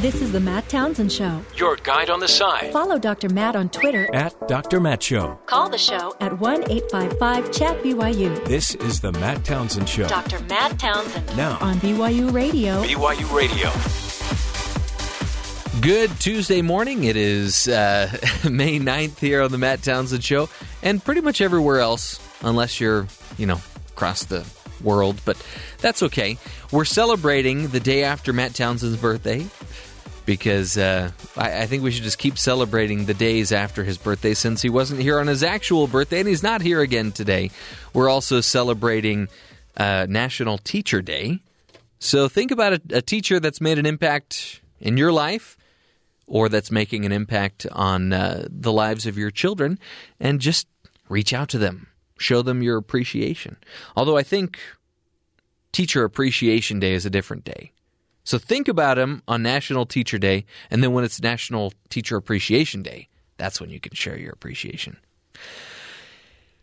This 0.01 0.21
is 0.21 0.31
the 0.31 0.39
Matt 0.39 0.69
Townsend 0.69 1.11
Show. 1.11 1.43
Your 1.57 1.75
guide 1.75 2.09
on 2.09 2.21
the 2.21 2.27
side. 2.29 2.71
Follow 2.71 2.97
Dr. 2.97 3.27
Matt 3.27 3.57
on 3.57 3.67
Twitter. 3.67 4.07
At 4.15 4.47
Dr. 4.47 4.79
Matt 4.79 5.03
Show. 5.03 5.37
Call 5.45 5.67
the 5.67 5.77
show 5.77 6.15
at 6.21 6.39
1 6.39 6.71
855 6.71 7.51
Chat 7.51 7.83
BYU. 7.83 8.45
This 8.45 8.75
is 8.75 9.01
the 9.01 9.11
Matt 9.11 9.43
Townsend 9.43 9.89
Show. 9.89 10.07
Dr. 10.07 10.39
Matt 10.45 10.79
Townsend 10.79 11.35
Now, 11.35 11.57
on 11.59 11.75
BYU 11.81 12.31
Radio. 12.31 12.81
BYU 12.81 13.35
Radio. 13.35 13.69
Good 15.81 16.17
Tuesday 16.21 16.61
morning. 16.61 17.03
It 17.03 17.17
is 17.17 17.67
uh, 17.67 18.07
May 18.49 18.79
9th 18.79 19.19
here 19.19 19.41
on 19.41 19.51
the 19.51 19.57
Matt 19.57 19.83
Townsend 19.83 20.23
Show, 20.23 20.47
and 20.81 21.03
pretty 21.03 21.19
much 21.19 21.41
everywhere 21.41 21.79
else, 21.79 22.25
unless 22.41 22.79
you're, 22.79 23.05
you 23.37 23.47
know, 23.47 23.59
across 23.89 24.23
the 24.23 24.47
world, 24.81 25.19
but 25.25 25.35
that's 25.79 26.01
okay. 26.03 26.37
We're 26.71 26.85
celebrating 26.85 27.67
the 27.67 27.81
day 27.81 28.03
after 28.03 28.31
Matt 28.31 28.55
Townsend's 28.55 28.95
birthday 28.95 29.45
because 30.29 30.77
uh, 30.77 31.09
I, 31.35 31.63
I 31.63 31.65
think 31.65 31.81
we 31.81 31.89
should 31.89 32.03
just 32.03 32.19
keep 32.19 32.37
celebrating 32.37 33.05
the 33.05 33.15
days 33.15 33.51
after 33.51 33.83
his 33.83 33.97
birthday 33.97 34.35
since 34.35 34.61
he 34.61 34.69
wasn't 34.69 35.01
here 35.01 35.19
on 35.19 35.25
his 35.25 35.41
actual 35.41 35.87
birthday 35.87 36.19
and 36.19 36.27
he's 36.27 36.43
not 36.43 36.61
here 36.61 36.81
again 36.81 37.11
today. 37.11 37.49
We're 37.95 38.09
also 38.09 38.39
celebrating 38.39 39.27
uh, 39.75 40.05
National 40.07 40.59
Teacher 40.59 41.01
Day. 41.01 41.39
So 41.97 42.27
think 42.27 42.51
about 42.51 42.73
a, 42.73 42.81
a 42.97 43.01
teacher 43.01 43.39
that's 43.39 43.59
made 43.59 43.79
an 43.79 43.87
impact 43.87 44.61
in 44.79 44.97
your 44.97 45.11
life 45.11 45.57
or 46.27 46.47
that's 46.47 46.69
making 46.69 47.07
an 47.07 47.11
impact 47.11 47.65
on 47.71 48.13
uh, 48.13 48.45
the 48.51 48.71
lives 48.71 49.07
of 49.07 49.17
your 49.17 49.31
children 49.31 49.79
and 50.19 50.39
just 50.39 50.67
reach 51.09 51.33
out 51.33 51.49
to 51.49 51.57
them. 51.57 51.87
Show 52.19 52.43
them 52.43 52.61
your 52.61 52.77
appreciation. 52.77 53.57
Although 53.95 54.17
I 54.17 54.21
think 54.21 54.59
Teacher 55.71 56.03
Appreciation 56.03 56.79
Day 56.79 56.93
is 56.93 57.07
a 57.07 57.09
different 57.09 57.45
day. 57.45 57.71
So 58.29 58.37
think 58.37 58.67
about 58.67 58.97
them 58.97 59.23
on 59.27 59.41
National 59.41 59.87
Teacher 59.87 60.19
Day, 60.19 60.45
and 60.69 60.83
then 60.83 60.93
when 60.93 61.03
it's 61.03 61.19
National 61.19 61.73
Teacher 61.89 62.15
Appreciation 62.15 62.83
Day, 62.83 63.07
that's 63.37 63.59
when 63.59 63.71
you 63.71 63.79
can 63.79 63.95
share 63.95 64.19
your 64.19 64.31
appreciation. 64.31 64.97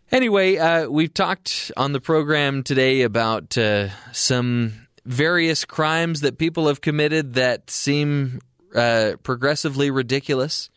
Anyway, 0.09 0.55
uh, 0.55 0.87
we've 0.87 1.13
talked 1.13 1.73
on 1.75 1.91
the 1.91 1.99
program 1.99 2.63
today 2.63 3.01
about 3.01 3.57
uh, 3.57 3.89
some 4.13 4.87
various 5.03 5.65
crimes 5.65 6.21
that 6.21 6.37
people 6.37 6.67
have 6.67 6.79
committed 6.79 7.33
that 7.33 7.69
seem 7.69 8.39
uh, 8.73 9.15
progressively 9.23 9.91
ridiculous. 9.91 10.69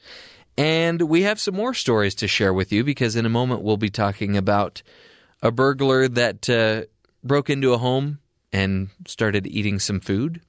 And 0.58 1.02
we 1.02 1.22
have 1.22 1.38
some 1.38 1.54
more 1.54 1.72
stories 1.72 2.16
to 2.16 2.26
share 2.26 2.52
with 2.52 2.72
you 2.72 2.82
because 2.82 3.14
in 3.14 3.26
a 3.26 3.28
moment 3.30 3.62
we'll 3.62 3.76
be 3.76 3.90
talking 3.90 4.36
about 4.36 4.82
a 5.40 5.52
burglar 5.52 6.08
that 6.08 6.50
uh, 6.50 6.86
broke 7.22 7.48
into 7.48 7.74
a 7.74 7.78
home 7.78 8.18
and 8.52 8.88
started 9.06 9.46
eating 9.46 9.78
some 9.78 10.00
food. 10.00 10.40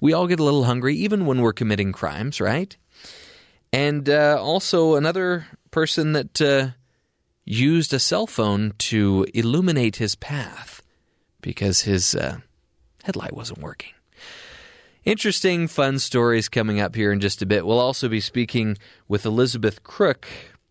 We 0.00 0.12
all 0.12 0.26
get 0.26 0.40
a 0.40 0.44
little 0.44 0.64
hungry, 0.64 0.94
even 0.96 1.26
when 1.26 1.40
we're 1.40 1.52
committing 1.52 1.92
crimes, 1.92 2.40
right? 2.40 2.76
And 3.72 4.08
uh, 4.08 4.38
also 4.40 4.96
another 4.96 5.46
person 5.70 6.12
that 6.12 6.40
uh, 6.40 6.70
used 7.44 7.92
a 7.92 7.98
cell 7.98 8.26
phone 8.26 8.72
to 8.78 9.26
illuminate 9.34 9.96
his 9.96 10.14
path 10.14 10.82
because 11.40 11.82
his 11.82 12.14
uh, 12.14 12.38
headlight 13.04 13.34
wasn't 13.34 13.60
working. 13.60 13.92
Interesting, 15.04 15.66
fun 15.66 15.98
stories 15.98 16.48
coming 16.48 16.80
up 16.80 16.94
here 16.94 17.12
in 17.12 17.20
just 17.20 17.40
a 17.40 17.46
bit. 17.46 17.66
We'll 17.66 17.80
also 17.80 18.08
be 18.08 18.20
speaking 18.20 18.76
with 19.08 19.24
Elizabeth 19.24 19.82
Crook, 19.82 20.28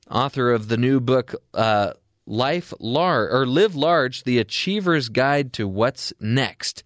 author 0.09 0.51
of 0.51 0.67
the 0.67 0.77
new 0.77 0.99
book 0.99 1.33
uh, 1.53 1.93
"Life 2.27 2.71
Large" 2.79 3.33
or 3.33 3.45
"Live 3.47 3.75
Large: 3.75 4.23
The 4.23 4.37
Achiever's 4.37 5.09
Guide 5.09 5.51
to 5.53 5.67
What's 5.67 6.13
Next." 6.19 6.83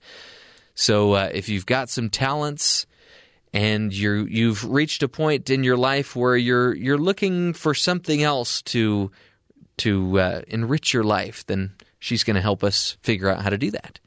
So, 0.75 1.13
uh, 1.13 1.29
if 1.33 1.49
you've 1.49 1.65
got 1.65 1.89
some 1.89 2.09
talents 2.09 2.85
and 3.53 3.93
you 3.93 4.25
you've 4.25 4.69
reached 4.69 5.03
a 5.03 5.07
point 5.07 5.49
in 5.49 5.63
your 5.63 5.77
life 5.77 6.15
where 6.15 6.35
you're 6.35 6.73
you're 6.73 6.97
looking 6.97 7.53
for 7.53 7.73
something 7.73 8.23
else 8.23 8.61
to 8.63 9.11
to 9.77 10.19
uh, 10.19 10.41
enrich 10.47 10.93
your 10.93 11.03
life, 11.03 11.45
then 11.45 11.73
she's 11.99 12.23
going 12.23 12.35
to 12.35 12.41
help 12.41 12.63
us 12.63 12.97
figure 13.01 13.29
out 13.29 13.41
how 13.41 13.49
to 13.49 13.57
do 13.57 13.71
that. 13.71 13.99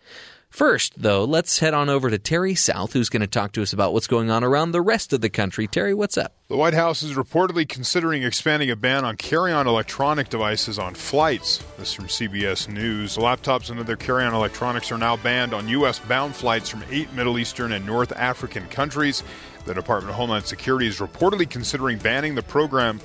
First, 0.57 0.95
though, 0.97 1.25
let's 1.25 1.59
head 1.59 1.75
on 1.75 1.91
over 1.91 2.09
to 2.09 2.19
Terry 2.19 2.55
South, 2.55 2.95
who's 2.95 3.11
going 3.11 3.21
to 3.21 3.27
talk 3.27 3.53
to 3.53 3.63
us 3.63 3.75
about 3.75 3.93
what's 3.93 4.07
going 4.07 4.31
on 4.31 4.43
around 4.43 4.73
the 4.73 4.81
rest 4.81 5.13
of 5.13 5.21
the 5.21 5.29
country. 5.29 5.67
Terry, 5.67 5.93
what's 5.93 6.17
up? 6.17 6.33
The 6.49 6.57
White 6.57 6.73
House 6.73 7.03
is 7.03 7.13
reportedly 7.13 7.69
considering 7.69 8.23
expanding 8.23 8.71
a 8.71 8.75
ban 8.75 9.05
on 9.05 9.19
carry 9.19 9.53
on 9.53 9.67
electronic 9.67 10.31
devices 10.31 10.79
on 10.79 10.95
flights. 10.95 11.63
This 11.77 11.93
from 11.93 12.07
CBS 12.07 12.73
News. 12.73 13.19
Laptops 13.19 13.69
and 13.69 13.79
other 13.79 13.97
carry 13.97 14.25
on 14.25 14.33
electronics 14.33 14.91
are 14.91 14.97
now 14.97 15.19
banned 15.19 15.53
on 15.53 15.69
U.S. 15.69 15.99
bound 15.99 16.35
flights 16.35 16.71
from 16.71 16.83
eight 16.91 17.13
Middle 17.13 17.39
Eastern 17.39 17.73
and 17.73 17.85
North 17.85 18.13
African 18.13 18.67
countries. 18.69 19.23
The 19.67 19.75
Department 19.75 20.09
of 20.09 20.17
Homeland 20.17 20.47
Security 20.47 20.87
is 20.87 21.01
reportedly 21.01 21.51
considering 21.51 21.99
banning 21.99 22.35
the 22.35 22.43
program 22.43 23.03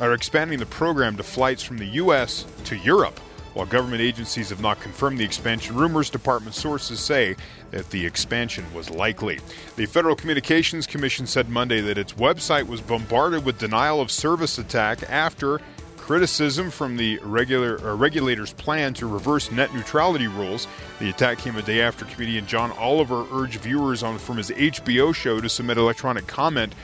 or 0.00 0.12
expanding 0.12 0.58
the 0.58 0.66
program 0.66 1.16
to 1.18 1.22
flights 1.22 1.62
from 1.62 1.78
the 1.78 1.86
U.S. 1.86 2.44
to 2.64 2.76
Europe. 2.78 3.20
While 3.54 3.66
government 3.66 4.02
agencies 4.02 4.50
have 4.50 4.60
not 4.60 4.80
confirmed 4.80 5.18
the 5.18 5.24
expansion, 5.24 5.76
rumors 5.76 6.10
department 6.10 6.56
sources 6.56 6.98
say 6.98 7.36
that 7.70 7.88
the 7.90 8.04
expansion 8.04 8.64
was 8.74 8.90
likely. 8.90 9.38
The 9.76 9.86
Federal 9.86 10.16
Communications 10.16 10.88
Commission 10.88 11.26
said 11.26 11.48
Monday 11.48 11.80
that 11.80 11.96
its 11.96 12.14
website 12.14 12.66
was 12.66 12.80
bombarded 12.80 13.44
with 13.44 13.58
denial 13.58 14.00
of 14.00 14.10
service 14.10 14.58
attack 14.58 15.08
after 15.08 15.60
criticism 15.96 16.70
from 16.70 16.98
the 16.98 17.18
regular 17.22 17.78
uh, 17.78 17.96
regulator's 17.96 18.52
plan 18.52 18.92
to 18.92 19.06
reverse 19.06 19.50
net 19.50 19.72
neutrality 19.72 20.26
rules. 20.26 20.66
The 20.98 21.08
attack 21.08 21.38
came 21.38 21.56
a 21.56 21.62
day 21.62 21.80
after 21.80 22.04
comedian 22.04 22.46
John 22.46 22.72
Oliver 22.72 23.24
urged 23.32 23.60
viewers 23.60 24.02
on 24.02 24.18
from 24.18 24.36
his 24.36 24.50
HBO 24.50 25.14
show 25.14 25.40
to 25.40 25.48
submit 25.48 25.78
electronic 25.78 26.26
comment 26.26 26.74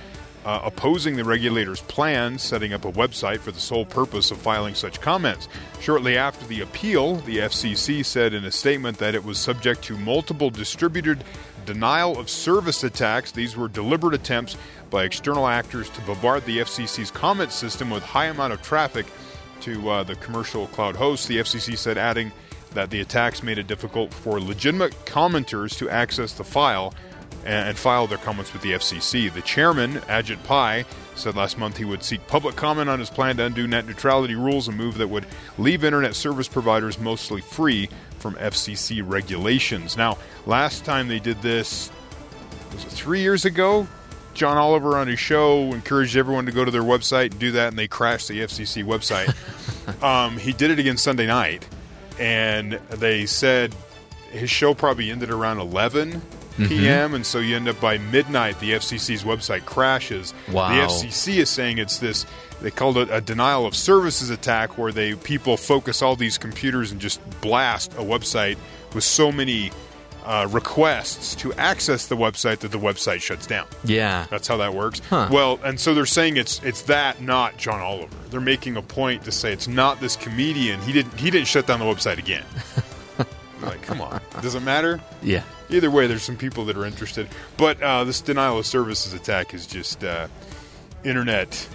uh, 0.45 0.61
opposing 0.65 1.17
the 1.17 1.25
regulator's 1.25 1.83
plan, 1.83 2.39
setting 2.39 2.73
up 2.73 2.85
a 2.85 2.93
website 2.93 3.41
for 3.41 3.53
the 3.53 3.61
sole 3.61 3.85
purpose 3.85 4.31
of 4.31 4.39
filing 4.39 4.75
such 4.75 5.01
comments. 5.01 5.49
Shortly 5.81 6.17
after 6.17 6.47
the 6.47 6.61
appeal, 6.63 7.17
the 7.17 7.39
FCC 7.39 8.05
said 8.05 8.33
in 8.33 8.45
a 8.45 8.51
statement 8.51 8.99
that 8.99 9.15
it 9.15 9.25
was 9.25 9.39
subject 9.39 9.83
to 9.85 9.97
multiple 9.99 10.51
distributed 10.51 11.25
denial 11.67 12.19
of 12.19 12.31
service 12.31 12.83
attacks. 12.85 13.33
These 13.33 13.57
were 13.57 13.69
deliberate 13.69 14.15
attempts 14.15 14.57
by 14.89 15.05
external 15.05 15.47
actors 15.47 15.91
to 15.91 16.01
bombard 16.03 16.45
the 16.45 16.59
FCC's 16.59 17.11
comment 17.11 17.53
system 17.53 17.91
with 17.91 18.03
high 18.03 18.27
amount 18.27 18.53
of 18.53 18.63
traffic 18.63 19.07
to 19.61 19.91
uh, 19.91 20.03
the 20.03 20.17
commercial 20.17 20.67
cloud 20.69 20.97
hosts. 20.97 21.27
The 21.27 21.39
FCC 21.39 21.77
said, 21.77 21.99
adding 21.99 22.33
that 22.73 22.91
the 22.91 23.01
attacks 23.01 23.43
made 23.43 23.59
it 23.59 23.67
difficult 23.67 24.13
for 24.13 24.41
legitimate 24.41 24.93
commenters 25.05 25.77
to 25.79 25.91
access 25.91 26.33
the 26.33 26.45
file 26.45 26.95
and 27.45 27.79
filed 27.79 28.11
their 28.11 28.19
comments 28.19 28.53
with 28.53 28.63
the 28.63 28.73
FCC. 28.73 29.33
The 29.33 29.43
chairman, 29.43 29.95
Ajit 30.03 30.43
Pai, 30.45 30.85
said 31.15 31.37
last 31.37 31.59
month 31.59 31.77
he 31.77 31.85
would 31.85 32.03
seek 32.03 32.27
public 32.27 32.57
comment 32.57 32.89
on 32.89 32.99
his 32.99 33.11
plan 33.11 33.37
to 33.39 33.45
undo 33.45 33.67
net 33.67 33.87
neutrality 33.87 34.35
rules, 34.35 34.69
a 34.69 34.73
move 34.73 34.99
that 34.99 35.09
would 35.09 35.27
leave 35.59 35.85
internet 35.85 36.15
service 36.15 36.49
providers 36.49 36.99
mostly 36.99 37.41
free 37.41 37.89
from 38.19 38.35
FCC 38.35 39.03
regulations. 39.05 39.97
Now, 39.97 40.19
last 40.47 40.85
time 40.85 41.09
they 41.09 41.19
did 41.19 41.41
this, 41.43 41.91
was 42.73 42.85
it 42.85 42.91
three 42.91 43.21
years 43.21 43.45
ago? 43.45 43.87
John 44.35 44.57
Oliver 44.57 44.97
on 44.97 45.09
his 45.09 45.19
show 45.19 45.73
encouraged 45.73 46.17
everyone 46.17 46.47
to 46.47 46.53
go 46.53 46.65
to 46.65 46.71
their 46.71 46.83
website 46.83 47.33
and 47.33 47.41
do 47.41 47.53
that, 47.53 47.69
and 47.69 47.79
they 47.79 47.89
crashed 47.89 48.29
the 48.29 48.41
FCC 48.41 48.85
website. 48.85 49.35
um, 50.03 50.37
he 50.37 50.53
did 50.53 50.71
it 50.71 50.79
again 50.79 50.97
Sunday 50.97 51.27
night, 51.27 51.67
and 52.19 52.75
they 52.91 53.27
said 53.27 53.75
his 54.31 54.49
show 54.49 54.73
probably 54.75 55.11
ended 55.11 55.31
around 55.31 55.59
11 55.59 56.23
p.m. 56.57 56.69
Mm-hmm. 56.69 57.15
and 57.17 57.27
so 57.27 57.39
you 57.39 57.57
end 57.57 57.69
up 57.69 57.81
by 57.81 57.99
midnight 57.99 58.61
the 58.61 58.73
FCC's 58.73 59.25
website 59.25 59.65
crashes. 59.65 60.35
Wow. 60.51 60.69
The 60.69 60.87
FCC 60.87 61.37
is 61.39 61.51
saying 61.51 61.79
it's 61.79 61.99
this 61.99 62.27
they 62.61 62.71
called 62.71 62.99
it 62.99 63.09
a 63.11 63.21
denial 63.21 63.67
of 63.67 63.75
services 63.75 64.31
attack 64.31 64.77
where 64.77 64.93
they 64.93 65.15
people 65.15 65.57
focus 65.57 66.03
all 66.03 66.17
these 66.17 66.39
computers 66.39 66.93
and 66.93 67.01
just 67.01 67.21
blast 67.41 67.93
a 67.95 68.03
website 68.03 68.59
with 68.95 69.05
so 69.05 69.33
many 69.33 69.71
uh, 70.25 70.47
requests 70.51 71.35
to 71.37 71.53
access 71.55 72.07
the 72.07 72.17
website 72.17 72.59
that 72.59 72.71
the 72.71 72.79
website 72.79 73.23
shuts 73.23 73.47
down. 73.47 73.67
Yeah. 73.85 74.27
That's 74.31 74.47
how 74.47 74.59
that 74.59 74.75
works. 74.75 75.01
Huh. 75.09 75.29
Well, 75.31 75.59
and 75.65 75.81
so 75.81 75.95
they're 75.95 76.07
saying 76.07 76.37
it's 76.37 76.63
it's 76.63 76.83
that, 76.83 77.21
not 77.21 77.57
John 77.57 77.81
Oliver. 77.81 78.15
They're 78.31 78.41
making 78.41 78.77
a 78.77 78.83
point 78.83 79.25
to 79.25 79.33
say 79.33 79.53
it's 79.53 79.69
not 79.69 80.01
this 80.01 80.17
comedian. 80.17 80.81
He 80.83 80.93
didn't 80.93 81.19
he 81.19 81.31
didn't 81.31 81.49
shut 81.49 81.67
down 81.67 81.81
the 81.81 81.87
website 81.87 82.19
again. 82.19 82.45
like, 83.63 83.83
come 83.83 84.01
on, 84.01 84.21
does 84.43 84.55
it 84.55 84.61
matter? 84.61 85.01
Yeah. 85.23 85.43
Either 85.69 85.91
way, 85.91 86.07
there's 86.07 86.23
some 86.23 86.37
people 86.37 86.65
that 86.67 86.77
are 86.77 86.85
interested. 86.85 87.29
But 87.57 87.83
uh, 87.83 88.05
this 88.05 88.21
denial 88.21 88.59
of 88.59 88.67
services 88.67 89.13
attack 89.15 89.55
is 89.55 89.67
just 89.67 90.03
uh, 90.03 90.29
internet 91.05 91.69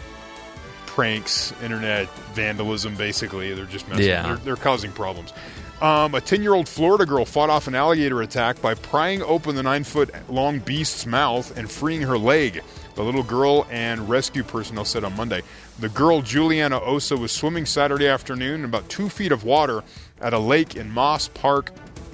pranks, 0.85 1.53
internet 1.61 2.09
vandalism. 2.33 2.95
Basically, 2.95 3.53
they're 3.53 3.65
just 3.65 3.87
messing. 3.87 4.05
Yeah. 4.05 4.23
They're, 4.23 4.37
they're 4.37 4.55
causing 4.55 4.91
problems. 4.91 5.33
Um, 5.81 6.15
a 6.15 6.21
10 6.21 6.41
year 6.41 6.53
old 6.53 6.69
Florida 6.69 7.05
girl 7.05 7.25
fought 7.25 7.49
off 7.49 7.67
an 7.67 7.75
alligator 7.75 8.21
attack 8.21 8.61
by 8.61 8.75
prying 8.75 9.21
open 9.21 9.55
the 9.55 9.63
nine 9.63 9.83
foot 9.83 10.09
long 10.29 10.59
beast's 10.59 11.05
mouth 11.05 11.55
and 11.57 11.69
freeing 11.69 12.01
her 12.01 12.17
leg. 12.17 12.63
The 12.95 13.03
little 13.03 13.23
girl 13.23 13.67
and 13.69 14.07
rescue 14.07 14.43
personnel 14.43 14.85
said 14.85 15.03
on 15.03 15.17
Monday. 15.17 15.41
The 15.79 15.89
girl, 15.89 16.21
Juliana 16.21 16.79
Ossa, 16.79 17.17
was 17.17 17.33
swimming 17.33 17.65
Saturday 17.65 18.07
afternoon 18.07 18.61
in 18.61 18.65
about 18.65 18.87
two 18.87 19.09
feet 19.09 19.33
of 19.33 19.43
water 19.43 19.83
at 20.21 20.33
a 20.33 20.39
lake 20.39 20.75
in 20.75 20.89
Moss 20.91 21.27
Park 21.29 21.71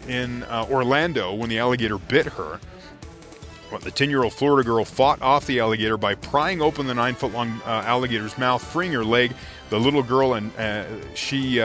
in 0.07 0.43
uh, 0.43 0.65
Orlando 0.69 1.33
when 1.33 1.49
the 1.49 1.59
alligator 1.59 1.97
bit 1.97 2.25
her. 2.27 2.59
The 3.81 3.91
10 3.91 4.09
year 4.09 4.23
old 4.23 4.33
Florida 4.33 4.67
girl 4.67 4.83
fought 4.83 5.21
off 5.21 5.45
the 5.45 5.61
alligator 5.61 5.95
by 5.95 6.15
prying 6.15 6.61
open 6.61 6.87
the 6.87 6.93
nine 6.93 7.15
foot 7.15 7.31
long 7.31 7.61
uh, 7.65 7.83
alligator's 7.85 8.37
mouth, 8.37 8.61
freeing 8.61 8.91
her 8.91 9.05
leg. 9.05 9.33
The 9.69 9.79
little 9.79 10.03
girl 10.03 10.33
and 10.33 10.53
uh, 10.57 10.85
she. 11.15 11.61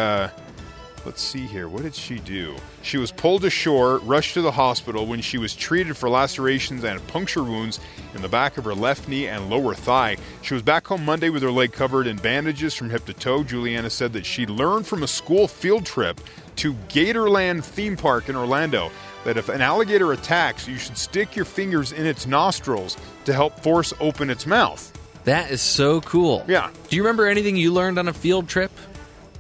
Let's 1.07 1.23
see 1.23 1.47
here. 1.47 1.69
What 1.69 1.85
did 1.85 1.95
she 1.95 2.19
do? 2.19 2.57
She 2.83 2.99
was 2.99 3.13
pulled 3.13 3.45
ashore, 3.45 3.99
rushed 3.99 4.35
to 4.35 4.43
the 4.43 4.51
hospital 4.51 5.07
when 5.07 5.21
she 5.21 5.39
was 5.39 5.55
treated 5.55 5.97
for 5.97 6.11
lacerations 6.11 6.83
and 6.83 7.07
puncture 7.07 7.45
wounds 7.45 7.79
in 8.17 8.23
the 8.23 8.29
back 8.29 8.59
of 8.59 8.65
her 8.65 8.75
left 8.75 9.09
knee 9.09 9.29
and 9.29 9.49
lower 9.49 9.73
thigh. 9.73 10.17
She 10.43 10.55
was 10.55 10.65
back 10.65 10.85
home 10.85 11.05
Monday 11.05 11.31
with 11.31 11.45
her 11.45 11.53
leg 11.53 11.71
covered 11.71 12.09
in 12.09 12.17
bandages 12.17 12.75
from 12.75 12.91
hip 12.91 13.05
to 13.05 13.13
toe. 13.13 13.45
Juliana 13.45 13.89
said 13.89 14.13
that 14.15 14.27
she 14.27 14.47
learned 14.47 14.89
from 14.89 15.05
a 15.05 15.07
school 15.07 15.47
field 15.47 15.87
trip 15.87 16.21
to 16.57 16.75
Gatorland 16.89 17.63
theme 17.63 17.97
park 17.97 18.29
in 18.29 18.35
Orlando 18.35 18.91
that 19.23 19.37
if 19.37 19.49
an 19.49 19.61
alligator 19.61 20.11
attacks, 20.13 20.67
you 20.67 20.77
should 20.77 20.99
stick 20.99 21.37
your 21.37 21.45
fingers 21.45 21.93
in 21.93 22.05
its 22.05 22.27
nostrils 22.27 22.97
to 23.27 23.33
help 23.33 23.61
force 23.61 23.93
open 24.01 24.29
its 24.29 24.45
mouth. 24.45 24.93
That 25.23 25.53
is 25.53 25.63
so 25.63 26.01
cool. 26.01 26.45
Yeah. 26.49 26.71
Do 26.89 26.97
you 26.97 27.03
remember 27.03 27.27
anything 27.27 27.55
you 27.55 27.73
learned 27.73 28.01
on 28.01 28.09
a 28.09 28.13
field 28.13 28.49
trip? 28.49 28.73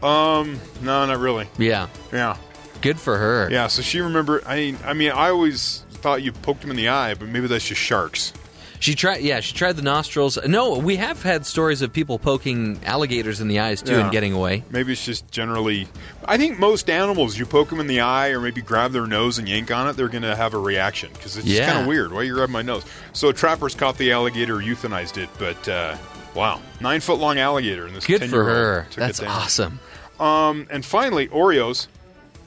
Um, 0.02 0.60
no, 0.82 1.06
not 1.06 1.18
really. 1.18 1.48
Yeah. 1.58 1.88
Yeah. 2.12 2.36
Good 2.82 2.98
for 3.00 3.16
her. 3.16 3.48
Yeah, 3.50 3.66
so 3.68 3.82
she 3.82 4.00
remembered. 4.00 4.44
I 4.46 4.56
mean, 4.56 4.78
I 4.84 4.92
mean, 4.92 5.10
I 5.10 5.30
always 5.30 5.84
thought 5.90 6.22
you 6.22 6.32
poked 6.32 6.62
him 6.62 6.70
in 6.70 6.76
the 6.76 6.88
eye, 6.88 7.14
but 7.14 7.28
maybe 7.28 7.46
that's 7.46 7.66
just 7.66 7.80
sharks. 7.80 8.32
She 8.78 8.94
tried, 8.94 9.22
yeah, 9.22 9.40
she 9.40 9.54
tried 9.54 9.76
the 9.76 9.82
nostrils. 9.82 10.38
No, 10.46 10.76
we 10.78 10.96
have 10.96 11.22
had 11.22 11.46
stories 11.46 11.80
of 11.80 11.94
people 11.94 12.18
poking 12.18 12.78
alligators 12.84 13.40
in 13.40 13.48
the 13.48 13.58
eyes 13.60 13.80
too 13.80 13.92
Yeah. 13.92 14.00
and 14.02 14.12
getting 14.12 14.34
away. 14.34 14.62
Maybe 14.70 14.92
it's 14.92 15.04
just 15.04 15.28
generally. 15.30 15.88
I 16.26 16.36
think 16.36 16.58
most 16.58 16.90
animals, 16.90 17.38
you 17.38 17.46
poke 17.46 17.70
them 17.70 17.80
in 17.80 17.86
the 17.86 18.00
eye 18.00 18.28
or 18.28 18.40
maybe 18.40 18.60
grab 18.60 18.92
their 18.92 19.06
nose 19.06 19.38
and 19.38 19.48
yank 19.48 19.70
on 19.70 19.88
it, 19.88 19.96
they're 19.96 20.10
going 20.10 20.22
to 20.24 20.36
have 20.36 20.52
a 20.52 20.58
reaction 20.58 21.08
because 21.14 21.38
it's 21.38 21.46
Yeah. 21.46 21.66
kind 21.72 21.80
of 21.80 21.86
weird. 21.86 22.12
Why 22.12 22.22
you 22.22 22.34
grab 22.34 22.50
my 22.50 22.60
nose? 22.60 22.84
So 23.14 23.32
trappers 23.32 23.74
caught 23.74 23.96
the 23.96 24.12
alligator, 24.12 24.56
euthanized 24.56 25.16
it, 25.16 25.30
but 25.38 25.66
uh, 25.66 25.96
wow, 26.36 26.60
nine 26.80 27.00
foot 27.00 27.18
long 27.18 27.38
alligator. 27.38 27.86
in 27.86 27.94
this 27.94 28.06
Good 28.06 28.28
for 28.30 28.44
her. 28.44 28.86
That's 28.94 29.20
awesome. 29.20 29.80
Um, 30.20 30.66
and 30.70 30.84
finally, 30.84 31.28
Oreos. 31.28 31.88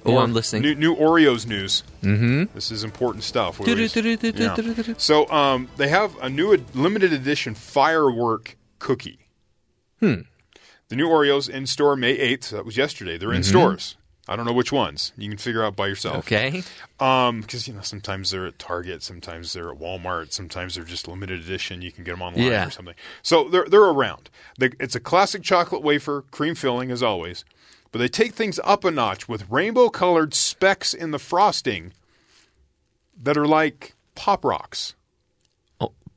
Oh, 0.05 0.17
I'm 0.17 0.33
listening. 0.33 0.61
New, 0.61 0.75
new 0.75 0.95
Oreos 0.95 1.45
news. 1.45 1.83
Mm-hmm. 2.01 2.55
This 2.55 2.71
is 2.71 2.83
important 2.85 3.23
stuff. 3.23 3.59
Yeah. 4.39 4.55
So 4.97 5.29
um, 5.29 5.67
they 5.75 5.89
have 5.89 6.17
a 6.21 6.29
new 6.29 6.53
ed- 6.53 6.73
limited 6.73 7.11
edition 7.11 7.53
firework 7.53 8.55
cookie. 8.79 9.27
Hmm. 9.99 10.21
The 10.87 10.95
new 10.95 11.07
Oreos 11.07 11.49
in 11.49 11.67
store 11.67 11.95
May 11.97 12.17
8th. 12.17 12.45
So 12.45 12.55
that 12.55 12.65
was 12.65 12.77
yesterday. 12.77 13.17
They're 13.17 13.33
in 13.33 13.43
stores. 13.43 13.97
I 14.29 14.35
don't 14.35 14.45
know 14.45 14.53
which 14.53 14.71
ones. 14.71 15.11
You 15.17 15.27
can 15.27 15.37
figure 15.39 15.63
out 15.63 15.75
by 15.75 15.87
yourself. 15.87 16.17
Okay. 16.19 16.61
Um, 16.99 17.41
because 17.41 17.67
you 17.67 17.73
know 17.73 17.81
sometimes 17.81 18.29
they're 18.31 18.45
at 18.45 18.59
Target, 18.59 19.01
sometimes 19.01 19.53
they're 19.53 19.71
at 19.71 19.79
Walmart, 19.79 20.31
sometimes 20.31 20.75
they're 20.75 20.83
just 20.83 21.07
limited 21.07 21.39
edition. 21.41 21.81
You 21.81 21.91
can 21.91 22.03
get 22.03 22.11
them 22.11 22.21
online 22.21 22.45
Yeah. 22.45 22.67
or 22.67 22.71
something. 22.71 22.95
So 23.23 23.49
they're 23.49 23.65
they're 23.65 23.81
around. 23.81 24.29
They, 24.59 24.69
it's 24.79 24.95
a 24.95 24.99
classic 24.99 25.41
chocolate 25.41 25.81
wafer, 25.81 26.21
cream 26.31 26.53
filling 26.55 26.91
as 26.91 27.01
always, 27.01 27.43
but 27.91 27.99
they 27.99 28.07
take 28.07 28.33
things 28.33 28.59
up 28.63 28.85
a 28.85 28.91
notch 28.91 29.27
with 29.27 29.49
rainbow 29.49 29.89
colored 29.89 30.33
specks 30.35 30.93
in 30.93 31.11
the 31.11 31.19
frosting 31.19 31.91
that 33.21 33.35
are 33.35 33.47
like 33.47 33.95
pop 34.15 34.45
rocks. 34.45 34.93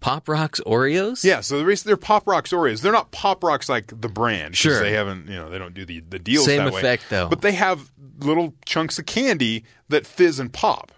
Pop 0.02 0.28
Rocks 0.28 0.60
Oreos? 0.66 1.22
Yeah, 1.24 1.40
so 1.40 1.58
the 1.58 1.64
reason 1.64 1.88
they're 1.88 1.96
Pop 1.96 2.26
Rocks 2.26 2.52
Oreos, 2.52 2.82
they're 2.82 2.92
not 2.92 3.12
Pop 3.12 3.42
Rocks 3.42 3.68
like 3.68 3.86
the 4.00 4.08
brand. 4.08 4.56
Sure. 4.56 4.80
they 4.80 4.92
haven't, 4.92 5.28
you 5.28 5.36
know, 5.36 5.48
they 5.48 5.58
don't 5.58 5.74
do 5.74 5.84
the 5.86 6.00
the 6.00 6.18
deals 6.18 6.44
Same 6.44 6.64
that 6.64 6.72
way. 6.72 6.80
effect, 6.80 7.04
though. 7.08 7.28
But 7.28 7.40
they 7.40 7.52
have 7.52 7.90
little 8.18 8.52
chunks 8.66 8.98
of 8.98 9.06
candy 9.06 9.64
that 9.88 10.06
fizz 10.06 10.40
and 10.40 10.52
pop 10.52 10.92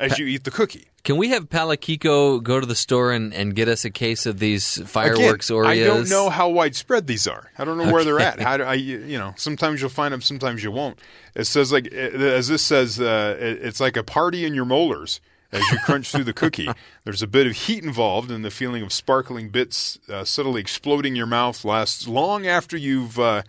as 0.00 0.18
you 0.18 0.26
eat 0.26 0.44
the 0.44 0.50
cookie. 0.50 0.88
Can 1.04 1.16
we 1.16 1.30
have 1.30 1.48
Palakiko 1.50 2.40
go 2.42 2.60
to 2.60 2.66
the 2.66 2.76
store 2.76 3.12
and, 3.12 3.34
and 3.34 3.56
get 3.56 3.66
us 3.68 3.84
a 3.84 3.90
case 3.90 4.24
of 4.24 4.38
these 4.38 4.80
fireworks 4.88 5.50
Again, 5.50 5.62
Oreos? 5.62 5.66
I 5.66 5.84
don't 5.84 6.08
know 6.08 6.30
how 6.30 6.48
widespread 6.48 7.08
these 7.08 7.26
are. 7.26 7.50
I 7.58 7.64
don't 7.64 7.76
know 7.76 7.92
where 7.92 8.04
they're 8.04 8.20
at. 8.20 8.40
How 8.40 8.56
do 8.56 8.62
I, 8.62 8.74
you 8.74 9.18
know, 9.18 9.34
sometimes 9.36 9.80
you'll 9.80 9.90
find 9.90 10.14
them, 10.14 10.22
sometimes 10.22 10.62
you 10.62 10.70
won't. 10.70 10.98
It 11.34 11.44
says 11.44 11.72
like, 11.72 11.88
as 11.88 12.48
this 12.48 12.62
says, 12.62 13.00
uh, 13.00 13.36
it's 13.38 13.80
like 13.80 13.96
a 13.96 14.04
party 14.04 14.46
in 14.46 14.54
your 14.54 14.64
molars 14.64 15.20
as 15.52 15.62
you 15.70 15.78
crunch 15.84 16.10
through 16.10 16.24
the 16.24 16.32
cookie. 16.32 16.68
There's 17.04 17.22
a 17.22 17.26
bit 17.26 17.46
of 17.46 17.52
heat 17.52 17.84
involved, 17.84 18.30
and 18.30 18.44
the 18.44 18.50
feeling 18.50 18.82
of 18.82 18.92
sparkling 18.92 19.50
bits 19.50 19.98
uh, 20.08 20.24
subtly 20.24 20.60
exploding 20.60 21.12
in 21.12 21.16
your 21.16 21.26
mouth 21.26 21.64
lasts 21.64 22.08
long 22.08 22.46
after 22.46 22.76
you've. 22.76 23.18
Uh, 23.18 23.42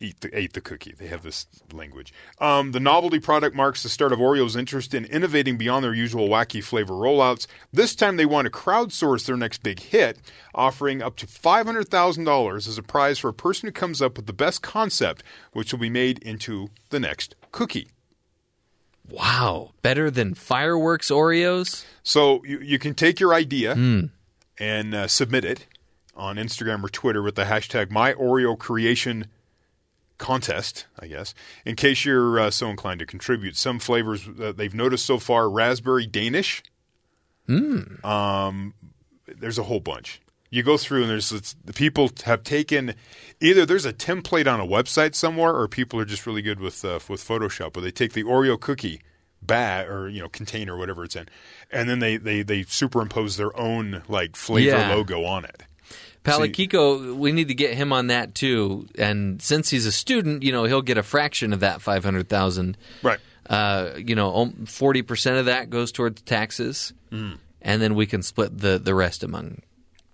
eat 0.00 0.20
the, 0.20 0.36
ate 0.36 0.54
the 0.54 0.60
cookie. 0.60 0.94
They 0.96 1.08
have 1.08 1.22
this 1.22 1.46
language. 1.72 2.12
Um, 2.38 2.72
the 2.72 2.80
novelty 2.80 3.18
product 3.18 3.54
marks 3.54 3.82
the 3.82 3.88
start 3.88 4.12
of 4.12 4.18
Oreo's 4.18 4.56
interest 4.56 4.94
in 4.94 5.04
innovating 5.04 5.58
beyond 5.58 5.84
their 5.84 5.94
usual 5.94 6.28
wacky 6.28 6.64
flavor 6.64 6.94
rollouts. 6.94 7.46
This 7.72 7.94
time 7.94 8.16
they 8.16 8.26
want 8.26 8.46
to 8.46 8.50
crowdsource 8.50 9.26
their 9.26 9.36
next 9.36 9.62
big 9.62 9.80
hit, 9.80 10.18
offering 10.54 11.02
up 11.02 11.16
to 11.16 11.26
$500,000 11.26 12.56
as 12.56 12.78
a 12.78 12.82
prize 12.82 13.18
for 13.18 13.28
a 13.28 13.34
person 13.34 13.66
who 13.66 13.72
comes 13.72 14.00
up 14.00 14.16
with 14.16 14.26
the 14.26 14.32
best 14.32 14.62
concept, 14.62 15.22
which 15.52 15.72
will 15.72 15.80
be 15.80 15.90
made 15.90 16.18
into 16.22 16.70
the 16.88 17.00
next 17.00 17.34
cookie. 17.52 17.88
Wow. 19.10 19.72
Better 19.82 20.10
than 20.10 20.34
fireworks 20.34 21.10
Oreos? 21.10 21.84
So 22.02 22.44
you, 22.44 22.60
you 22.60 22.78
can 22.78 22.94
take 22.94 23.20
your 23.20 23.34
idea 23.34 23.74
and 24.58 24.94
uh, 24.94 25.08
submit 25.08 25.44
it 25.44 25.66
on 26.14 26.36
Instagram 26.36 26.84
or 26.84 26.88
Twitter 26.88 27.22
with 27.22 27.34
the 27.34 27.44
hashtag 27.44 27.86
MyOreoCreation 27.86 29.24
contest, 30.18 30.86
I 30.98 31.06
guess, 31.06 31.34
in 31.64 31.76
case 31.76 32.04
you're 32.04 32.38
uh, 32.38 32.50
so 32.50 32.68
inclined 32.68 33.00
to 33.00 33.06
contribute. 33.06 33.56
Some 33.56 33.78
flavors 33.78 34.26
that 34.36 34.56
they've 34.56 34.74
noticed 34.74 35.06
so 35.06 35.18
far 35.18 35.48
raspberry 35.50 36.06
Danish. 36.06 36.62
Um, 38.04 38.74
there's 39.26 39.58
a 39.58 39.64
whole 39.64 39.80
bunch. 39.80 40.20
You 40.50 40.62
go 40.64 40.76
through 40.76 41.02
and 41.02 41.10
there's 41.10 41.30
the 41.64 41.72
people 41.72 42.10
have 42.24 42.42
taken 42.42 42.94
either 43.40 43.64
there's 43.64 43.86
a 43.86 43.92
template 43.92 44.52
on 44.52 44.58
a 44.60 44.66
website 44.66 45.14
somewhere 45.14 45.54
or 45.54 45.68
people 45.68 46.00
are 46.00 46.04
just 46.04 46.26
really 46.26 46.42
good 46.42 46.58
with 46.58 46.84
uh, 46.84 46.98
with 47.08 47.26
Photoshop 47.26 47.76
where 47.76 47.82
they 47.84 47.92
take 47.92 48.12
the 48.14 48.24
Oreo 48.24 48.58
cookie 48.58 49.00
bag 49.42 49.88
or 49.88 50.08
you 50.08 50.20
know 50.20 50.28
container 50.28 50.76
whatever 50.76 51.04
it's 51.04 51.14
in 51.16 51.28
and 51.70 51.88
then 51.88 52.00
they 52.00 52.16
they 52.16 52.42
they 52.42 52.62
superimpose 52.64 53.36
their 53.36 53.56
own 53.56 54.02
like 54.08 54.34
flavor 54.34 54.76
Yeah. 54.76 54.92
logo 54.94 55.24
on 55.24 55.44
it. 55.44 55.62
Palakiko, 56.24 57.14
we 57.16 57.32
need 57.32 57.48
to 57.48 57.54
get 57.54 57.74
him 57.74 57.92
on 57.92 58.08
that 58.08 58.34
too. 58.34 58.86
And 58.98 59.40
since 59.40 59.70
he's 59.70 59.86
a 59.86 59.92
student, 59.92 60.42
you 60.42 60.52
know, 60.52 60.64
he'll 60.64 60.82
get 60.82 60.98
a 60.98 61.02
fraction 61.02 61.52
of 61.54 61.60
that 61.60 61.80
500,000. 61.80 62.76
Right. 63.02 63.18
Uh, 63.48 63.92
you 63.96 64.14
know, 64.14 64.52
forty 64.66 65.02
percent 65.02 65.38
of 65.38 65.46
that 65.46 65.70
goes 65.70 65.90
towards 65.90 66.20
taxes, 66.22 66.92
Hmm. 67.10 67.32
and 67.62 67.80
then 67.82 67.94
we 67.96 68.06
can 68.06 68.22
split 68.22 68.56
the 68.58 68.78
the 68.78 68.94
rest 68.94 69.24
among. 69.24 69.62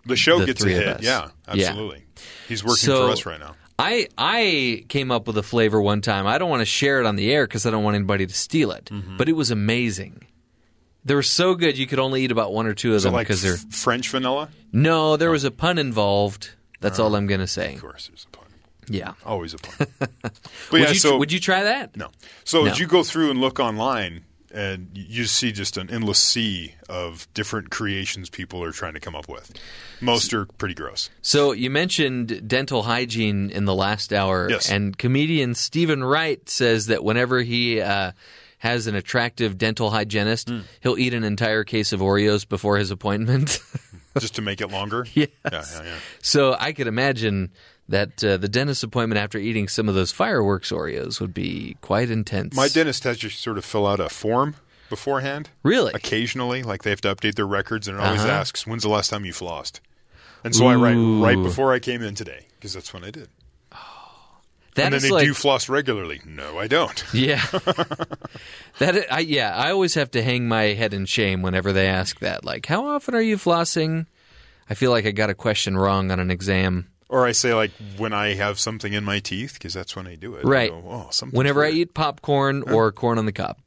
The 0.07 0.17
show 0.17 0.39
The 0.41 0.47
gets 0.47 0.65
ahead. 0.65 0.87
us. 0.87 1.03
Yeah, 1.03 1.29
Yeah. 1.53 1.69
absolutely. 1.69 2.05
He's 2.49 2.63
working 2.65 2.77
So- 2.87 3.07
for 3.07 3.13
us 3.13 3.27
right 3.27 3.41
now. 3.41 3.55
I 3.79 4.09
I 4.17 4.85
came 4.89 5.11
up 5.11 5.27
with 5.27 5.37
a 5.37 5.43
flavor 5.43 5.83
one 5.83 6.01
time. 6.01 6.27
I 6.27 6.39
don't 6.39 6.49
want 6.49 6.63
to 6.63 6.67
share 6.67 6.99
it 7.01 7.05
on 7.07 7.17
the 7.17 7.31
air 7.31 7.47
because 7.47 7.67
I 7.67 7.71
don't 7.71 7.85
want 7.85 7.95
anybody 7.97 8.27
to 8.27 8.33
steal 8.35 8.71
it. 8.71 8.87
Mm-hmm. 8.87 9.19
But 9.19 9.29
it 9.29 9.35
was 9.35 9.51
amazing. 9.51 10.23
They 11.05 11.15
were 11.15 11.23
so 11.23 11.55
good 11.55 11.77
you 11.77 11.87
could 11.87 11.99
only 11.99 12.23
eat 12.25 12.33
about 12.33 12.53
one 12.55 12.67
or 12.67 12.73
two 12.75 12.95
of 12.95 13.03
them 13.03 13.13
like 13.13 13.27
because 13.27 13.43
they're 13.43 13.55
f- 13.55 13.67
French 13.71 14.09
vanilla? 14.09 14.49
no. 14.73 15.17
There 15.19 15.31
was 15.31 15.45
a 15.45 15.51
pun 15.51 15.77
involved. 15.79 16.51
That's 16.81 16.99
all 16.99 17.15
I'm 17.15 17.27
gonna 17.27 17.47
say. 17.47 17.75
Of 17.75 17.81
course, 17.83 18.09
there's 18.09 18.27
a 18.33 18.37
pun. 18.37 18.47
Yeah. 18.89 19.13
Always 19.25 19.53
a 19.55 19.59
pun. 19.59 19.87
but 19.99 20.11
would 20.73 20.81
yeah, 20.81 20.89
you 20.89 20.95
so 20.95 21.19
would 21.19 21.31
you 21.33 21.39
try 21.41 21.65
that? 21.65 21.97
No. 21.97 22.09
So 22.45 22.65
No. 22.65 22.71
as 22.71 22.79
you 22.79 22.87
go 22.87 23.03
through 23.03 23.31
and 23.31 23.41
look 23.41 23.61
online, 23.61 24.25
and 24.57 24.89
you 24.95 25.25
see 25.27 25.53
just 25.53 25.77
an 25.77 25.91
endless 25.91 26.19
sea 26.19 26.75
of 26.89 27.29
different 27.35 27.71
creations 27.71 28.31
people 28.31 28.63
are 28.65 28.73
trying 28.73 28.95
to 28.95 29.01
come 29.01 29.15
up 29.15 29.29
with. 29.29 29.53
Most 30.01 30.33
are 30.35 30.47
pretty 30.47 30.75
gross. 30.75 31.11
So 31.23 31.53
you 31.53 31.71
mentioned 31.71 32.49
dental 32.49 32.83
hygiene 32.85 33.51
in 33.51 33.67
the 33.67 33.75
last 33.75 34.13
hour, 34.13 34.49
Yes. 34.51 34.71
and 34.71 34.97
comedian 34.97 35.55
Steven 35.55 36.03
Wright 36.03 36.49
says 36.49 36.87
that 36.87 37.05
whenever 37.05 37.43
he 37.43 37.81
uh, 37.81 38.13
has 38.59 38.87
an 38.87 38.95
attractive 38.95 39.59
dental 39.59 39.91
hygienist, 39.91 40.49
Hmm. 40.49 40.61
he'll 40.81 40.99
eat 40.99 41.13
an 41.15 41.23
entire 41.25 41.63
case 41.65 41.93
of 41.93 42.01
Oreos 42.01 42.49
before 42.49 42.79
his 42.79 42.91
appointment. 42.91 43.61
just 44.19 44.35
to 44.37 44.43
make 44.43 44.63
it 44.63 44.71
longer. 44.71 45.07
Yes. 45.15 45.29
Yeah, 45.45 45.63
yeah, 45.75 45.83
yeah. 45.85 45.95
so 46.23 46.57
I 46.59 46.73
could 46.73 46.87
imagine 46.87 47.51
that 47.89 48.23
uh, 48.25 48.37
the 48.37 48.49
dentist 48.49 48.83
appointment 48.83 49.19
after 49.21 49.39
eating 49.39 49.69
some 49.69 49.89
of 49.89 49.95
those 49.95 50.13
fireworks 50.13 50.73
Oreos 50.73 51.21
would 51.21 51.33
be 51.35 51.77
quite 51.81 52.11
intense. 52.11 52.55
My 52.57 52.69
dentist 52.69 53.05
has 53.05 53.23
you 53.23 53.31
sort 53.31 53.59
of 53.59 53.65
fill 53.65 53.87
out 53.87 54.01
a 54.01 54.09
form 54.09 54.57
beforehand. 54.89 55.51
Really? 55.63 55.93
Occasionally, 55.95 56.63
like 56.63 56.83
they 56.83 56.91
have 56.91 57.01
to 57.03 57.15
update 57.15 57.35
their 57.37 57.47
records, 57.47 57.89
and 57.89 57.99
it 57.99 58.03
always 58.05 58.21
Uh-huh. 58.23 58.31
asks, 58.33 58.67
"When's 58.67 58.83
the 58.83 58.89
last 58.89 59.09
time 59.11 59.25
you 59.25 59.33
flossed?" 59.33 59.81
And 60.45 60.55
so 60.55 60.67
I 60.67 60.75
write 60.77 60.95
right 60.95 61.43
before 61.43 61.73
I 61.73 61.79
came 61.81 62.03
in 62.03 62.15
today 62.15 62.47
because 62.57 62.73
that's 62.73 62.93
when 62.95 63.03
I 63.05 63.11
did. 63.11 63.29
That 64.75 64.85
and 64.87 64.93
then 64.93 64.97
is 64.99 65.03
they 65.05 65.11
like, 65.11 65.25
do 65.25 65.33
floss 65.33 65.71
regularly. 65.71 66.21
No, 66.27 66.59
I 66.59 66.67
don't. 66.69 67.03
Yeah. 67.15 67.41
that 68.79 69.07
I 69.11 69.21
yeah, 69.21 69.57
I 69.57 69.71
always 69.71 69.95
have 69.95 70.11
to 70.13 70.23
hang 70.23 70.47
my 70.49 70.65
head 70.75 70.93
in 70.93 71.07
shame 71.07 71.43
whenever 71.43 71.73
they 71.73 71.87
ask 71.89 72.19
that. 72.21 72.45
Like, 72.45 72.67
how 72.67 72.87
often 72.87 73.15
are 73.15 73.23
you 73.23 73.37
flossing? 73.39 74.07
I 74.69 74.75
feel 74.75 74.91
like 74.91 75.07
I 75.07 75.13
got 75.13 75.31
a 75.31 75.35
question 75.35 75.77
wrong 75.77 76.11
on 76.11 76.21
an 76.21 76.31
exam. 76.31 76.89
Or 77.09 77.25
I 77.27 77.33
say 77.33 77.55
like 77.55 77.71
when 77.99 78.13
I 78.13 78.35
have 78.35 78.59
something 78.59 78.93
in 78.93 79.05
my 79.05 79.21
teeth 79.21 79.55
because 79.55 79.73
that's 79.75 79.95
when 79.95 80.07
I 80.09 80.17
do 80.17 80.35
it. 80.35 80.45
I 80.45 80.49
Right. 80.49 80.71
go, 80.71 80.83
oh, 80.89 81.27
Whenever 81.31 81.65
I 81.65 81.71
eat 81.71 81.95
popcorn 81.95 82.63
or 82.71 82.91
corn 82.93 83.17
on 83.19 83.27
the 83.27 83.33
cob. 83.33 83.59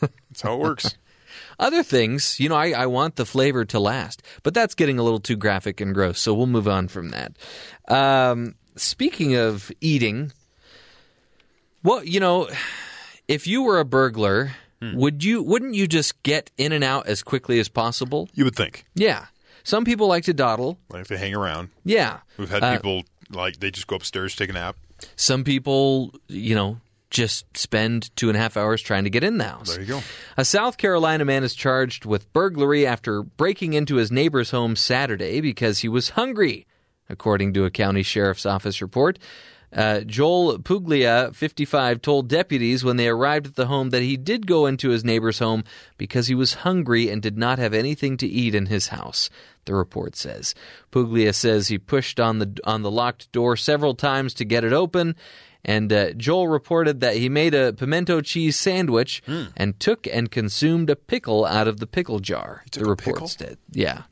that's 0.00 0.42
how 0.42 0.54
it 0.54 0.60
works. 0.60 0.96
Other 1.58 1.82
things, 1.82 2.38
you 2.40 2.48
know, 2.48 2.54
I, 2.56 2.70
I 2.70 2.86
want 2.86 3.16
the 3.16 3.24
flavor 3.24 3.64
to 3.66 3.78
last, 3.80 4.22
but 4.42 4.54
that's 4.54 4.74
getting 4.74 4.98
a 4.98 5.02
little 5.02 5.20
too 5.20 5.36
graphic 5.36 5.80
and 5.80 5.94
gross, 5.94 6.20
so 6.20 6.34
we'll 6.34 6.46
move 6.48 6.66
on 6.68 6.88
from 6.88 7.10
that. 7.10 7.36
Um, 7.88 8.54
speaking 8.76 9.36
of 9.36 9.70
eating, 9.80 10.32
well, 11.82 12.02
you 12.04 12.18
know, 12.20 12.48
if 13.28 13.46
you 13.46 13.62
were 13.62 13.78
a 13.78 13.84
burglar, 13.84 14.52
Hmm. 14.80 14.96
would 14.96 15.22
you 15.22 15.42
wouldn't 15.42 15.74
you 15.74 15.86
just 15.86 16.20
get 16.24 16.50
in 16.58 16.72
and 16.72 16.82
out 16.82 17.06
as 17.06 17.22
quickly 17.22 17.58
as 17.60 17.68
possible? 17.68 18.28
you 18.34 18.44
would 18.44 18.56
think 18.56 18.84
Yeah. 18.94 19.26
Some 19.64 19.84
people 19.84 20.06
like 20.06 20.24
to 20.24 20.34
dawdle. 20.34 20.78
like 20.90 21.06
to 21.08 21.18
hang 21.18 21.34
around. 21.34 21.70
Yeah. 21.84 22.20
We've 22.36 22.50
had 22.50 22.62
Uh, 22.62 22.76
people 22.76 23.02
like 23.30 23.58
they 23.58 23.70
just 23.72 23.86
go 23.88 23.96
upstairs 23.96 24.36
take 24.36 24.50
a 24.50 24.52
nap. 24.52 24.76
Some 25.16 25.42
people, 25.42 26.14
you 26.28 26.54
know, 26.54 26.78
just 27.10 27.56
spend 27.56 28.14
two 28.16 28.28
and 28.28 28.36
a 28.36 28.40
half 28.40 28.56
hours 28.56 28.82
trying 28.82 29.04
to 29.04 29.10
get 29.10 29.24
in 29.24 29.38
the 29.38 29.44
house. 29.44 29.70
There 29.70 29.80
you 29.80 29.86
go. 29.86 30.02
A 30.36 30.44
South 30.44 30.76
Carolina 30.78 31.24
man 31.24 31.44
is 31.44 31.54
charged 31.54 32.04
with 32.04 32.32
burglary 32.32 32.86
after 32.86 33.22
breaking 33.22 33.72
into 33.74 33.96
his 33.96 34.10
neighbor's 34.12 34.50
home 34.50 34.76
Saturday 34.76 35.40
because 35.40 35.80
he 35.80 35.88
was 35.88 36.10
hungry, 36.10 36.66
according 37.08 37.52
to 37.54 37.64
a 37.64 37.70
county 37.70 38.02
sheriff's 38.02 38.46
office 38.46 38.82
report. 38.82 39.18
Uh, 39.74 40.00
Joel 40.00 40.58
Puglia, 40.60 41.32
55, 41.34 42.00
told 42.00 42.28
deputies 42.28 42.84
when 42.84 42.96
they 42.96 43.08
arrived 43.08 43.46
at 43.48 43.54
the 43.56 43.66
home 43.66 43.90
that 43.90 44.02
he 44.02 44.16
did 44.16 44.46
go 44.46 44.66
into 44.66 44.90
his 44.90 45.04
neighbor's 45.04 45.40
home 45.40 45.64
because 45.98 46.28
he 46.28 46.34
was 46.34 46.54
hungry 46.54 47.10
and 47.10 47.20
did 47.20 47.36
not 47.36 47.58
have 47.58 47.74
anything 47.74 48.16
to 48.18 48.26
eat 48.26 48.54
in 48.54 48.66
his 48.66 48.88
house. 48.88 49.30
The 49.64 49.74
report 49.74 50.14
says 50.14 50.54
Puglia 50.90 51.32
says 51.32 51.68
he 51.68 51.78
pushed 51.78 52.20
on 52.20 52.38
the 52.38 52.58
on 52.64 52.82
the 52.82 52.90
locked 52.90 53.32
door 53.32 53.56
several 53.56 53.94
times 53.94 54.34
to 54.34 54.44
get 54.44 54.62
it 54.62 54.74
open, 54.74 55.16
and 55.64 55.90
uh, 55.90 56.12
Joel 56.12 56.48
reported 56.48 57.00
that 57.00 57.16
he 57.16 57.28
made 57.30 57.54
a 57.54 57.72
pimento 57.72 58.20
cheese 58.20 58.56
sandwich 58.56 59.22
and 59.56 59.80
took 59.80 60.06
and 60.06 60.30
consumed 60.30 60.90
a 60.90 60.96
pickle 60.96 61.46
out 61.46 61.66
of 61.66 61.80
the 61.80 61.86
pickle 61.86 62.20
jar. 62.20 62.62
the 62.72 62.84
report 62.84 63.16
pickle? 63.16 63.28
said, 63.28 63.56
"Yeah." 63.72 64.02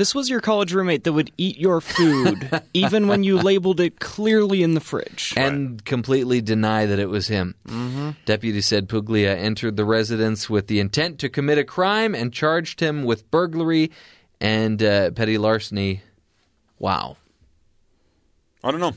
This 0.00 0.14
was 0.14 0.30
your 0.30 0.40
college 0.40 0.72
roommate 0.72 1.04
that 1.04 1.12
would 1.12 1.30
eat 1.36 1.58
your 1.58 1.82
food 1.82 2.62
even 2.72 3.06
when 3.06 3.22
you 3.22 3.36
labeled 3.36 3.80
it 3.80 4.00
clearly 4.00 4.62
in 4.62 4.72
the 4.72 4.80
fridge. 4.80 5.34
and 5.36 5.84
completely 5.84 6.40
deny 6.40 6.86
that 6.86 6.98
it 6.98 7.10
was 7.10 7.28
him. 7.28 7.54
Mm-hmm. 7.68 8.12
Deputy 8.24 8.62
said 8.62 8.88
Puglia 8.88 9.36
entered 9.36 9.76
the 9.76 9.84
residence 9.84 10.48
with 10.48 10.68
the 10.68 10.80
intent 10.80 11.18
to 11.18 11.28
commit 11.28 11.58
a 11.58 11.64
crime 11.64 12.14
and 12.14 12.32
charged 12.32 12.80
him 12.80 13.04
with 13.04 13.30
burglary 13.30 13.90
and 14.40 14.82
uh, 14.82 15.10
petty 15.10 15.36
larceny. 15.36 16.00
Wow. 16.78 17.18
I 18.64 18.70
don't 18.70 18.80
know. 18.80 18.94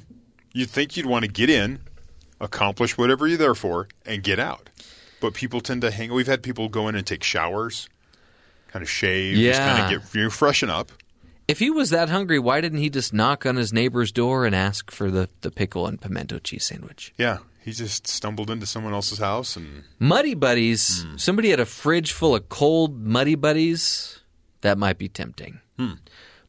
You'd 0.53 0.69
think 0.69 0.95
you'd 0.95 1.05
want 1.05 1.25
to 1.25 1.29
get 1.29 1.49
in, 1.49 1.79
accomplish 2.39 2.97
whatever 2.97 3.27
you're 3.27 3.37
there 3.37 3.55
for, 3.55 3.89
and 4.05 4.23
get 4.23 4.39
out. 4.39 4.69
But 5.19 5.33
people 5.33 5.59
tend 5.59 5.81
to 5.81 5.91
hang. 5.91 6.13
We've 6.13 6.27
had 6.27 6.41
people 6.41 6.69
go 6.69 6.87
in 6.87 6.95
and 6.95 7.05
take 7.05 7.25
showers, 7.25 7.89
kind 8.73 8.83
of 8.83 8.89
shave, 8.89 9.37
just 9.37 9.59
kind 9.61 9.93
of 9.95 10.01
get 10.01 10.13
you 10.19 10.29
freshen 10.29 10.69
up. 10.69 10.91
If 11.47 11.59
he 11.59 11.69
was 11.69 11.89
that 11.91 12.09
hungry, 12.09 12.39
why 12.39 12.59
didn't 12.61 12.79
he 12.79 12.89
just 12.89 13.13
knock 13.13 13.45
on 13.45 13.55
his 13.55 13.71
neighbor's 13.71 14.11
door 14.11 14.45
and 14.45 14.55
ask 14.55 14.89
for 14.91 15.11
the, 15.11 15.29
the 15.41 15.51
pickle 15.51 15.85
and 15.87 16.01
pimento 16.01 16.39
cheese 16.39 16.63
sandwich? 16.65 17.13
Yeah, 17.17 17.39
he 17.63 17.71
just 17.71 18.07
stumbled 18.07 18.49
into 18.49 18.65
someone 18.65 18.93
else's 18.93 19.19
house 19.19 19.55
and 19.55 19.83
Muddy 19.99 20.33
Buddies, 20.33 21.03
Hmm. 21.03 21.17
somebody 21.17 21.49
had 21.49 21.59
a 21.59 21.65
fridge 21.65 22.11
full 22.11 22.35
of 22.35 22.49
cold 22.49 23.05
Muddy 23.05 23.35
Buddies. 23.35 24.19
That 24.61 24.77
might 24.77 24.97
be 24.97 25.09
tempting. 25.09 25.59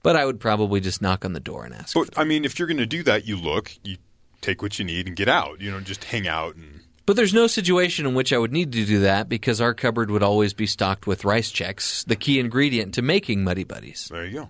But 0.02 0.16
I 0.16 0.24
would 0.26 0.38
probably 0.38 0.80
just 0.80 1.02
knock 1.02 1.24
on 1.24 1.32
the 1.32 1.40
door 1.40 1.64
and 1.64 1.74
ask. 1.74 1.94
But 1.94 2.16
I 2.16 2.24
mean, 2.24 2.44
if 2.44 2.58
you're 2.58 2.68
going 2.68 2.76
to 2.78 2.86
do 2.86 3.02
that, 3.02 3.26
you 3.26 3.36
look, 3.36 3.72
you 3.82 3.96
take 4.42 4.62
what 4.62 4.78
you 4.78 4.84
need 4.84 5.08
and 5.08 5.16
get 5.16 5.28
out. 5.28 5.60
You 5.60 5.70
know, 5.72 5.80
just 5.80 6.04
hang 6.04 6.28
out 6.28 6.54
and 6.54 6.82
But 7.06 7.16
there's 7.16 7.34
no 7.34 7.46
situation 7.46 8.06
in 8.06 8.14
which 8.14 8.32
I 8.32 8.38
would 8.38 8.52
need 8.52 8.72
to 8.72 8.84
do 8.84 9.00
that 9.00 9.28
because 9.28 9.60
our 9.60 9.74
cupboard 9.74 10.10
would 10.10 10.22
always 10.22 10.54
be 10.54 10.66
stocked 10.66 11.06
with 11.06 11.24
Rice 11.24 11.52
Chex, 11.52 12.04
the 12.06 12.16
key 12.16 12.38
ingredient 12.38 12.94
to 12.94 13.02
making 13.02 13.44
Muddy 13.44 13.64
Buddies. 13.64 14.08
there 14.10 14.24
you 14.24 14.32
go. 14.32 14.48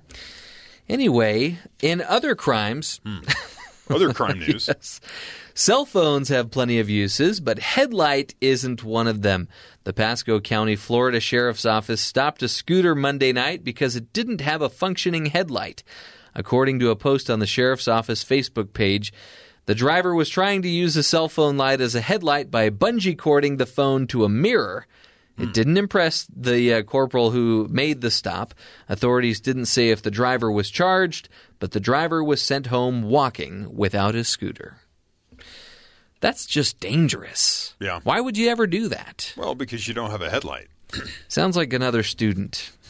Anyway, 0.89 1.59
in 1.83 2.01
other 2.03 2.35
crimes, 2.35 3.01
hmm. 3.05 3.21
Other 3.91 4.13
crime 4.15 4.39
news. 4.49 4.71
cell 5.55 5.85
phones 5.85 6.29
have 6.29 6.51
plenty 6.51 6.79
of 6.79 6.89
uses, 6.89 7.41
but 7.41 7.59
headlight 7.59 8.35
isn't 8.41 8.83
one 8.83 9.07
of 9.07 9.23
them. 9.23 9.49
The 9.85 9.93
Pasco 9.93 10.41
County, 10.41 10.77
Florida 10.77 11.21
Sheriff's 11.21 11.67
Office 11.67 12.01
stopped 12.01 12.43
a 12.43 12.49
scooter 12.49 12.95
Monday 12.95 13.33
night 13.33 13.63
because 13.63 13.97
it 13.97 14.13
didn't 14.13 14.41
have 14.41 14.63
a 14.63 14.71
functioning 14.71 15.27
headlight. 15.27 15.83
According 16.35 16.81
to 16.81 16.91
a 16.91 16.97
post 16.97 17.31
on 17.31 17.39
the 17.39 17.47
Sheriff's 17.47 17.87
Office 17.87 18.25
Facebook 18.25 18.73
page, 18.73 19.13
the 19.67 19.75
driver 19.75 20.15
was 20.15 20.29
trying 20.29 20.63
to 20.63 20.69
use 20.69 20.97
a 20.97 21.03
cell 21.03 21.29
phone 21.29 21.57
light 21.57 21.81
as 21.81 21.95
a 21.95 22.01
headlight 22.01 22.51
by 22.51 22.71
bungee 22.71 23.17
cording 23.17 23.57
the 23.57 23.67
phone 23.67 24.07
to 24.09 24.25
a 24.25 24.29
mirror. 24.29 24.87
It 25.37 25.53
didn't 25.53 25.79
impress 25.79 26.29
the 26.35 26.75
uh, 26.75 26.83
corporal 26.85 27.33
who 27.33 27.67
made 27.69 28.03
the 28.03 28.13
stop. 28.13 28.55
Authorities 28.89 29.41
didn't 29.41 29.67
say 29.67 29.89
if 29.91 30.01
the 30.01 30.11
driver 30.13 30.49
was 30.49 30.71
charged, 30.71 31.29
but 31.59 31.73
the 31.73 31.81
driver 31.81 32.23
was 32.23 32.41
sent 32.41 32.67
home 32.67 33.03
walking 33.03 33.75
without 33.75 34.15
his 34.15 34.29
scooter. 34.29 34.77
That's 36.21 36.47
just 36.47 36.79
dangerous. 36.79 37.75
Yeah. 37.81 37.99
Why 38.05 38.21
would 38.21 38.39
you 38.39 38.49
ever 38.49 38.69
do 38.69 38.89
that? 38.89 39.35
well, 39.37 39.57
because 39.57 39.89
you 39.89 39.95
don't 39.95 40.11
have 40.11 40.23
a 40.23 40.31
headlight. 40.31 40.69
Sounds 41.29 41.57
like 41.57 41.73
another 41.73 42.03
student. 42.03 42.71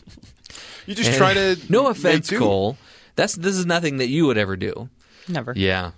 You 0.87 0.95
just 0.95 1.14
try 1.16 1.33
to. 1.33 1.57
No 1.70 1.87
offense. 1.87 2.29
Cole. 2.29 2.77
That's 3.16 3.35
this 3.35 3.57
is 3.57 3.64
nothing 3.64 3.97
that 3.97 4.09
you 4.09 4.27
would 4.27 4.37
ever 4.37 4.55
do. 4.55 4.91
Never. 5.29 5.55
Yeah. 5.57 5.93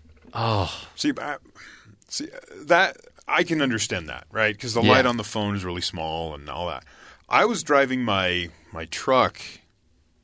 See, 0.97 1.13
I, 1.21 1.37
see 2.09 2.29
that 2.67 2.97
I 3.29 3.43
can 3.43 3.61
understand 3.63 4.09
that, 4.09 4.25
right? 4.31 4.55
Because 4.55 4.75
the 4.75 4.83
Yeah. 4.83 4.91
light 4.93 5.07
on 5.07 5.17
the 5.17 5.25
phone 5.25 5.57
is 5.57 5.65
really 5.65 5.81
small 5.81 6.35
and 6.35 6.49
all 6.49 6.69
that. 6.69 6.85
I 7.29 7.45
was 7.45 7.63
driving 7.63 8.03
my 8.03 8.51
my 8.73 8.85
truck. 8.87 9.41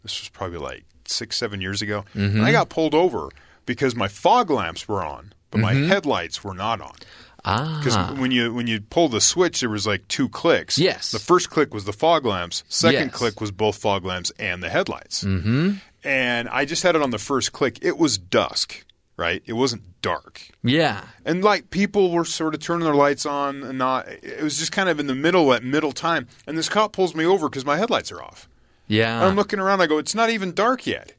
This 0.03 0.21
was 0.21 0.29
probably 0.29 0.59
like 0.59 0.85
six, 1.07 1.37
seven 1.37 1.61
years 1.61 1.83
ago. 1.83 2.05
Mm-hmm. 2.15 2.39
And 2.39 2.45
I 2.45 2.53
got 2.53 2.69
pulled 2.69 2.95
over 2.95 3.29
because 3.67 3.95
my 3.95 4.09
fog 4.09 4.51
lamps 4.51 4.87
were 4.89 5.03
on, 5.03 5.33
but 5.51 5.59
my 5.61 5.75
headlights 5.75 6.43
were 6.45 6.55
not 6.55 6.81
on. 6.81 6.95
Because 7.37 7.97
Mm-hmm. 7.97 8.19
Ah. 8.19 8.21
when 8.21 8.31
you 8.31 8.55
when 8.55 8.67
you 8.69 8.81
pull 8.81 9.09
the 9.09 9.21
switch, 9.21 9.61
there 9.61 9.69
was 9.69 9.85
like 9.87 10.07
two 10.07 10.29
clicks. 10.29 10.79
Yes. 10.79 11.11
The 11.11 11.19
first 11.19 11.51
click 11.51 11.75
was 11.75 11.85
the 11.85 11.93
fog 11.93 12.25
lamps. 12.25 12.63
Second 12.69 13.07
Yes. 13.09 13.15
click 13.15 13.41
was 13.41 13.51
both 13.51 13.77
fog 13.79 14.05
lamps 14.05 14.31
and 14.39 14.63
the 14.63 14.69
headlights. 14.71 15.25
Mm-hmm. 15.25 15.73
And 16.05 16.49
I 16.49 16.65
just 16.65 16.83
had 16.85 16.95
it 16.97 17.03
on 17.03 17.11
the 17.11 17.19
first 17.19 17.53
click. 17.53 17.79
It 17.83 17.99
was 17.99 18.17
dusk, 18.19 18.85
right? 19.17 19.43
It 19.47 19.55
wasn't 19.55 19.83
dark. 20.03 20.49
Yeah. 20.63 21.05
And 21.25 21.43
like 21.43 21.71
people 21.71 22.11
were 22.11 22.25
sort 22.25 22.55
of 22.55 22.61
turning 22.61 22.85
their 22.85 22.95
lights 22.95 23.27
on 23.27 23.63
and 23.63 23.79
not. 23.79 24.09
It 24.09 24.43
was 24.43 24.59
just 24.59 24.73
kind 24.73 24.89
of 24.89 24.99
in 24.99 25.07
the 25.07 25.15
middle 25.15 25.53
at 25.53 25.63
middle 25.63 25.93
time. 25.93 26.29
And 26.47 26.57
this 26.59 26.69
cop 26.69 26.93
pulls 26.93 27.15
me 27.15 27.25
over 27.25 27.49
because 27.49 27.65
my 27.65 27.77
headlights 27.77 28.11
are 28.13 28.23
off. 28.23 28.49
Yeah. 28.89 29.17
And 29.17 29.25
I'm 29.25 29.37
looking 29.37 29.59
around. 29.59 29.81
I 29.81 29.87
go, 29.87 29.99
it's 29.99 30.15
not 30.15 30.31
even 30.31 30.53
dark 30.53 30.87
yet. 30.87 31.15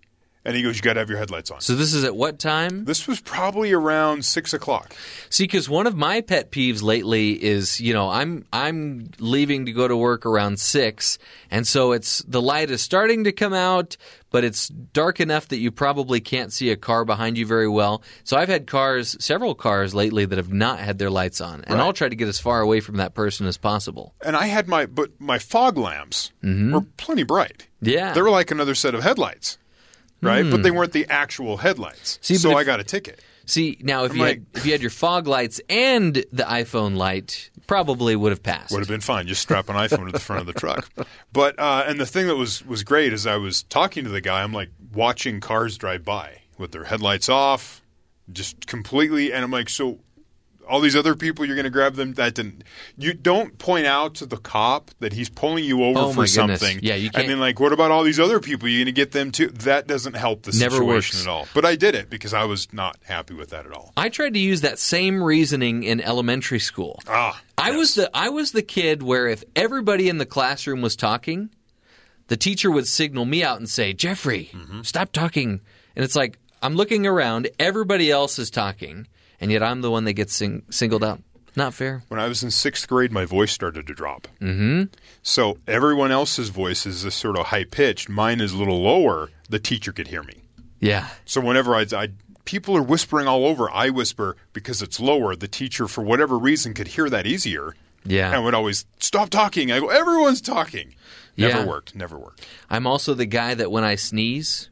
And 0.46 0.58
he 0.58 0.62
goes, 0.62 0.76
you 0.76 0.82
got 0.82 0.94
to 0.94 1.00
have 1.00 1.10
your 1.10 1.18
headlights 1.20 1.52
on. 1.52 1.62
so 1.62 1.74
this 1.74 1.94
is 1.94 2.04
at 2.04 2.16
what 2.18 2.38
time? 2.38 2.84
this 2.86 3.08
was 3.08 3.22
probably 3.22 3.72
around 3.72 4.26
six 4.26 4.54
o'clock. 4.54 4.94
See, 5.30 5.46
because 5.46 5.70
one 5.70 5.88
of 5.88 5.96
my 5.96 6.20
pet 6.20 6.52
peeves 6.52 6.84
lately 6.84 7.42
is, 7.42 7.80
you 7.80 7.94
know, 7.94 8.10
I'm 8.10 8.46
I'm 8.52 9.10
leaving 9.20 9.66
to 9.68 9.72
go 9.72 9.88
to 9.88 9.96
work 9.96 10.26
around 10.26 10.60
six, 10.60 11.18
and 11.50 11.66
so 11.66 11.94
it's 11.94 12.20
the 12.28 12.42
light 12.42 12.70
is 12.70 12.82
starting 12.82 13.24
to 13.24 13.32
come 13.32 13.54
out, 13.54 13.96
but 14.32 14.44
it's 14.44 14.68
dark 14.68 15.22
enough 15.22 15.48
that 15.48 15.58
you 15.60 15.72
probably 15.72 16.20
can't 16.20 16.52
see 16.52 16.72
a 16.72 16.76
car 16.76 17.06
behind 17.06 17.38
you 17.38 17.46
very 17.46 17.70
well. 17.70 18.04
So 18.26 18.36
I've 18.36 18.50
had 18.50 18.68
cars, 18.68 19.16
several 19.24 19.56
cars 19.56 19.96
lately 19.96 20.26
that 20.26 20.38
have 20.38 20.52
not 20.52 20.80
had 20.80 20.98
their 21.00 21.10
lights 21.10 21.40
on, 21.40 21.64
and 21.64 21.76
Right. 21.78 21.80
I'll 21.80 21.94
try 21.94 22.10
to 22.10 22.16
get 22.18 22.28
as 22.28 22.40
far 22.40 22.60
away 22.60 22.82
from 22.82 22.98
that 22.98 23.14
person 23.14 23.48
as 23.48 23.58
possible. 23.58 24.14
And 24.22 24.36
I 24.36 24.48
had 24.48 24.68
my, 24.68 24.88
but 24.88 25.12
my 25.22 25.40
fog 25.40 25.78
lamps 25.78 26.32
were 26.44 26.82
plenty 26.98 27.24
bright. 27.24 27.68
Mm-hmm. 27.82 27.90
Yeah. 27.90 28.12
They 28.14 28.22
were 28.22 28.30
like 28.30 28.52
another 28.52 28.76
set 28.76 28.94
of 28.96 29.04
headlights, 29.04 29.58
right? 30.24 30.50
But 30.50 30.64
they 30.64 30.72
weren't 30.72 30.94
the 30.94 31.06
actual 31.10 31.58
headlights. 31.58 32.20
See, 32.22 32.36
so 32.36 32.52
but 32.52 32.58
I 32.58 32.64
got 32.64 32.80
a 32.80 32.84
ticket. 32.84 33.22
See, 33.46 33.78
now 33.82 34.06
if 34.06 34.12
I'm 34.12 34.18
you 34.18 34.24
like- 34.24 34.38
had, 34.38 34.46
if 34.56 34.66
you 34.66 34.72
had 34.72 34.82
your 34.82 34.90
fog 34.90 35.28
lights 35.28 35.60
and 35.70 36.16
the 36.16 36.44
iPhone 36.44 36.96
light, 36.96 37.50
probably 37.68 38.16
would 38.16 38.32
have 38.32 38.42
passed. 38.42 38.72
Would 38.72 38.80
have 38.80 38.88
been 38.88 39.02
fine. 39.02 39.28
Just 39.28 39.42
strap 39.42 39.68
an 39.70 39.76
iPhone 39.76 40.06
to 40.06 40.12
the 40.14 40.20
front 40.20 40.40
of 40.42 40.48
the 40.48 40.54
truck. 40.60 40.90
But 41.34 41.58
uh, 41.60 41.84
and 41.88 42.00
the 42.00 42.06
thing 42.06 42.28
that 42.28 42.36
was 42.36 42.64
was 42.66 42.84
great 42.84 43.12
is 43.12 43.26
I 43.28 43.38
was 43.38 43.64
talking 43.64 44.04
to 44.04 44.10
the 44.12 44.22
guy. 44.22 44.44
I'm 44.44 44.54
like 44.54 44.70
watching 44.94 45.40
cars 45.42 45.78
drive 45.78 46.06
by 46.06 46.42
with 46.60 46.72
their 46.72 46.84
headlights 46.84 47.28
off, 47.28 47.82
just 48.32 48.68
completely. 48.68 49.34
And 49.34 49.44
I'm 49.44 49.50
like, 49.52 49.68
so 49.68 50.00
all 50.70 50.80
these 50.80 50.96
other 50.96 51.16
people, 51.16 51.46
you're 51.46 51.56
going 51.56 51.64
to 51.66 51.70
grab 51.70 51.96
them. 51.96 52.14
That 52.14 52.36
didn't. 52.36 52.64
You 52.98 53.14
don't 53.14 53.58
point 53.58 53.86
out 53.86 54.16
to 54.16 54.26
the 54.26 54.38
cop 54.38 54.92
that 55.00 55.14
he's 55.14 55.30
pulling 55.30 55.64
you 55.66 55.84
over 55.84 56.00
Oh, 56.00 56.14
for 56.14 56.26
something. 56.28 56.80
Yeah, 56.82 56.96
you 56.96 57.10
can't- 57.10 57.24
And 57.24 57.32
then 57.32 57.40
like, 57.40 57.60
what 57.60 57.74
about 57.74 57.92
all 57.92 58.04
these 58.04 58.20
other 58.20 58.40
people? 58.40 58.68
You're 58.70 58.80
going 58.80 58.86
to 58.88 58.92
get 58.92 59.12
them 59.12 59.32
too. 59.32 59.48
That 59.50 59.88
doesn't 59.88 60.16
help 60.16 60.44
the 60.44 60.52
Never 60.58 60.76
situation 60.78 60.88
works. 60.88 61.22
at 61.22 61.30
all. 61.30 61.48
But 61.54 61.66
I 61.66 61.76
did 61.76 61.96
it 61.96 62.10
because 62.10 62.34
I 62.34 62.46
was 62.46 62.72
not 62.74 62.98
happy 63.04 63.34
with 63.34 63.50
that 63.50 63.66
at 63.66 63.72
all. 63.72 63.92
I 63.98 64.10
tried 64.10 64.34
to 64.34 64.40
use 64.40 64.62
that 64.62 64.80
same 64.80 65.22
reasoning 65.24 65.84
in 65.84 66.00
elementary 66.02 66.60
school. 66.60 67.00
Ah, 67.08 67.42
I 67.58 67.72
was 67.72 67.96
the 67.96 68.10
I 68.14 68.30
was 68.30 68.52
the 68.52 68.62
kid 68.64 69.04
where 69.04 69.28
if 69.28 69.44
everybody 69.56 70.10
in 70.10 70.18
the 70.18 70.26
classroom 70.26 70.82
was 70.82 70.96
talking, 70.96 71.50
the 72.28 72.38
teacher 72.38 72.72
would 72.72 72.88
signal 72.88 73.26
me 73.26 73.44
out 73.44 73.58
and 73.58 73.70
say, 73.70 73.94
"Jeffrey, 73.94 74.50
Mm-hmm. 74.54 74.82
stop 74.84 75.12
talking." 75.12 75.62
And 75.96 76.04
it's 76.04 76.16
like 76.16 76.40
I'm 76.62 76.76
looking 76.76 77.06
around, 77.06 77.50
everybody 77.60 78.10
else 78.10 78.40
is 78.40 78.50
talking, 78.50 79.06
and 79.44 79.52
yet 79.52 79.62
I'm 79.62 79.82
the 79.82 79.92
one 79.92 80.06
that 80.06 80.14
gets 80.14 80.34
sing- 80.34 80.64
singled 80.72 81.04
out. 81.04 81.22
Not 81.56 81.76
fair. 81.76 82.02
When 82.08 82.20
I 82.20 82.28
was 82.28 82.42
in 82.42 82.50
sixth 82.50 82.88
grade, 82.88 83.12
my 83.12 83.26
voice 83.26 83.52
started 83.52 83.86
to 83.86 83.94
drop. 83.94 84.28
Mm-hmm. 84.42 84.84
So 85.22 85.60
everyone 85.68 86.12
else's 86.12 86.50
voice 86.50 86.88
is 86.88 87.04
this 87.04 87.14
sort 87.14 87.38
of 87.38 87.46
high 87.48 87.66
pitched. 87.66 88.10
Mine 88.10 88.42
is 88.42 88.54
a 88.54 88.58
little 88.58 88.82
lower. 88.82 89.30
The 89.50 89.60
teacher 89.60 89.92
could 89.92 90.08
hear 90.08 90.24
me. 90.24 90.42
Yeah. 90.80 91.10
So 91.26 91.40
whenever 91.42 91.76
I, 91.76 91.86
I 91.94 92.08
people 92.46 92.76
are 92.76 92.82
whispering 92.82 93.28
all 93.28 93.46
over, 93.46 93.70
I 93.70 93.92
whisper 93.92 94.36
because 94.52 94.82
it's 94.82 95.00
lower. 95.00 95.36
The 95.36 95.48
teacher, 95.48 95.88
for 95.88 96.04
whatever 96.04 96.40
reason, 96.40 96.74
could 96.74 96.88
hear 96.88 97.08
that 97.12 97.28
easier. 97.28 97.76
Yeah. 98.04 98.34
And 98.34 98.44
would 98.44 98.56
always 98.56 98.86
stop 99.00 99.30
talking. 99.30 99.72
I 99.72 99.80
go, 99.80 99.90
everyone's 99.90 100.42
talking. 100.42 100.96
Never 101.38 101.60
Yeah. 101.60 101.66
worked. 101.66 101.94
Never 101.96 102.18
worked. 102.18 102.46
I'm 102.70 102.88
also 102.88 103.14
the 103.14 103.26
guy 103.28 103.54
that 103.54 103.72
when 103.72 103.84
I 103.84 103.94
sneeze, 103.96 104.70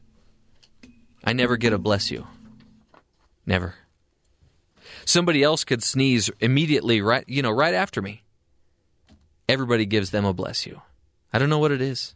I 1.24 1.32
never 1.32 1.56
get 1.56 1.72
a 1.72 1.78
bless 1.78 2.10
you. 2.10 2.26
Never. 3.46 3.74
Somebody 5.04 5.42
else 5.42 5.64
could 5.64 5.82
sneeze 5.82 6.30
immediately 6.40 7.00
right, 7.00 7.24
you 7.28 7.42
know, 7.42 7.50
right 7.50 7.74
after 7.74 8.00
me. 8.02 8.22
Everybody 9.48 9.86
gives 9.86 10.10
them 10.10 10.24
a 10.24 10.32
bless 10.32 10.66
you. 10.66 10.80
I 11.32 11.38
don't 11.38 11.48
know 11.50 11.58
what 11.58 11.72
it 11.72 11.80
is. 11.80 12.14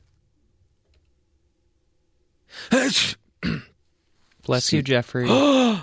Bless 4.45 4.73
you, 4.73 4.83
Jeffrey. 4.83 5.29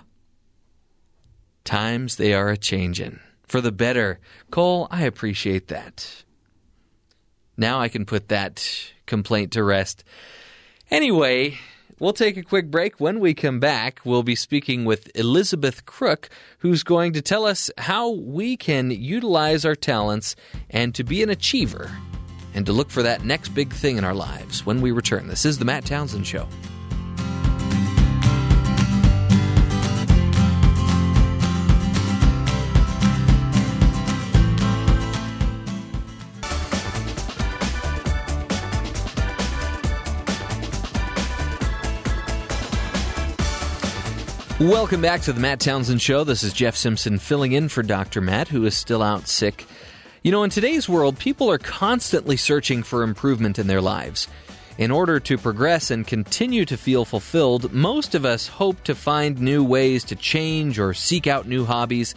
Times 1.63 2.15
they 2.15 2.33
are 2.33 2.49
a 2.49 2.57
changin'. 2.57 3.19
For 3.43 3.61
the 3.61 3.71
better. 3.71 4.19
Cole, 4.51 4.87
I 4.89 5.03
appreciate 5.03 5.67
that. 5.67 6.23
Now 7.57 7.79
I 7.79 7.89
can 7.89 8.05
put 8.05 8.29
that 8.29 8.65
complaint 9.05 9.51
to 9.51 9.63
rest. 9.63 10.03
Anyway, 10.89 11.59
we'll 12.03 12.11
take 12.11 12.35
a 12.35 12.43
quick 12.43 12.69
break. 12.69 12.99
When 12.99 13.21
we 13.21 13.33
come 13.33 13.61
back, 13.61 14.01
we'll 14.03 14.23
be 14.23 14.35
speaking 14.35 14.83
with 14.83 15.09
Elizabeth 15.15 15.85
Crook, 15.85 16.29
who's 16.59 16.83
going 16.83 17.13
to 17.13 17.21
tell 17.21 17.45
us 17.45 17.71
how 17.77 18.09
we 18.09 18.57
can 18.57 18.91
utilize 18.91 19.63
our 19.63 19.75
talents 19.75 20.35
and 20.69 20.93
to 20.95 21.05
be 21.05 21.23
an 21.23 21.29
achiever 21.29 21.89
and 22.53 22.65
to 22.65 22.73
look 22.73 22.89
for 22.89 23.03
that 23.03 23.23
next 23.23 23.49
big 23.49 23.71
thing 23.71 23.97
in 23.97 24.03
our 24.03 24.13
lives 24.13 24.65
when 24.65 24.81
we 24.81 24.91
return. 24.91 25.27
This 25.27 25.45
is 25.45 25.57
The 25.57 25.65
Matt 25.65 25.85
Townsend 25.85 26.27
Show. 26.27 26.45
Welcome 44.63 45.01
back 45.01 45.19
to 45.23 45.33
the 45.33 45.41
Matt 45.41 45.59
Townsend 45.59 46.01
Show. 46.01 46.23
This 46.23 46.41
is 46.41 46.53
Jeff 46.53 46.77
Simpson 46.77 47.19
filling 47.19 47.51
in 47.51 47.67
for 47.67 47.83
Dr. 47.83 48.21
Matt, 48.21 48.47
who 48.47 48.63
is 48.65 48.77
still 48.77 49.03
out 49.03 49.27
sick. 49.27 49.65
You 50.21 50.31
know, 50.31 50.43
in 50.43 50.49
today's 50.49 50.87
world, 50.87 51.19
people 51.19 51.51
are 51.51 51.57
constantly 51.57 52.37
searching 52.37 52.81
for 52.81 53.03
improvement 53.03 53.59
in 53.59 53.67
their 53.67 53.81
lives. 53.81 54.29
In 54.77 54.89
order 54.89 55.19
to 55.19 55.37
progress 55.37 55.91
and 55.91 56.07
continue 56.07 56.63
to 56.63 56.77
feel 56.77 57.03
fulfilled, 57.03 57.73
most 57.73 58.15
of 58.15 58.23
us 58.23 58.47
hope 58.47 58.81
to 58.85 58.95
find 58.95 59.41
new 59.41 59.65
ways 59.65 60.05
to 60.05 60.15
change 60.15 60.79
or 60.79 60.93
seek 60.93 61.27
out 61.27 61.45
new 61.45 61.65
hobbies. 61.65 62.15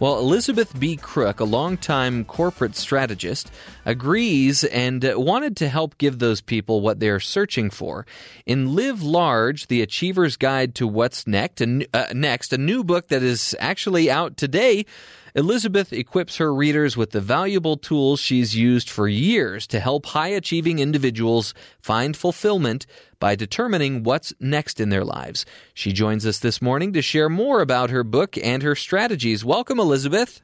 Well, 0.00 0.18
Elizabeth 0.18 0.80
B. 0.80 0.96
Crook, 0.96 1.40
a 1.40 1.44
longtime 1.44 2.24
corporate 2.24 2.74
strategist, 2.74 3.52
agrees 3.84 4.64
and 4.64 5.04
wanted 5.14 5.58
to 5.58 5.68
help 5.68 5.98
give 5.98 6.18
those 6.18 6.40
people 6.40 6.80
what 6.80 7.00
they're 7.00 7.20
searching 7.20 7.68
for. 7.68 8.06
In 8.46 8.74
Live 8.74 9.02
Large, 9.02 9.66
The 9.66 9.82
Achiever's 9.82 10.38
Guide 10.38 10.74
to 10.76 10.86
What's 10.86 11.26
Next, 11.26 11.60
a, 11.60 11.86
uh, 11.92 12.14
next, 12.14 12.54
a 12.54 12.58
new 12.58 12.82
book 12.82 13.08
that 13.08 13.22
is 13.22 13.54
actually 13.60 14.10
out 14.10 14.38
today, 14.38 14.86
Elizabeth 15.34 15.92
equips 15.92 16.38
her 16.38 16.52
readers 16.52 16.96
with 16.96 17.10
the 17.10 17.20
valuable 17.20 17.76
tools 17.76 18.20
she's 18.20 18.56
used 18.56 18.88
for 18.88 19.06
years 19.06 19.66
to 19.66 19.80
help 19.80 20.06
high 20.06 20.28
achieving 20.28 20.78
individuals 20.78 21.52
find 21.78 22.16
fulfillment 22.16 22.86
by 23.20 23.36
determining 23.36 24.02
what's 24.02 24.34
next 24.40 24.80
in 24.80 24.88
their 24.88 25.04
lives. 25.04 25.46
She 25.74 25.92
joins 25.92 26.26
us 26.26 26.40
this 26.40 26.60
morning 26.60 26.92
to 26.94 27.02
share 27.02 27.28
more 27.28 27.60
about 27.60 27.90
her 27.90 28.02
book 28.02 28.36
and 28.36 28.64
her 28.64 28.74
strategies. 28.74 29.44
Welcome, 29.44 29.78
Elizabeth. 29.78 30.42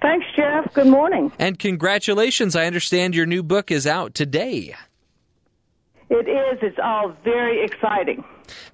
Thanks, 0.00 0.26
Jeff. 0.36 0.72
Good 0.72 0.86
morning. 0.86 1.32
And 1.38 1.58
congratulations. 1.58 2.54
I 2.54 2.66
understand 2.66 3.14
your 3.14 3.26
new 3.26 3.42
book 3.42 3.70
is 3.70 3.86
out 3.86 4.14
today. 4.14 4.74
It 6.10 6.28
is. 6.28 6.58
It's 6.60 6.78
all 6.82 7.14
very 7.22 7.64
exciting. 7.64 8.24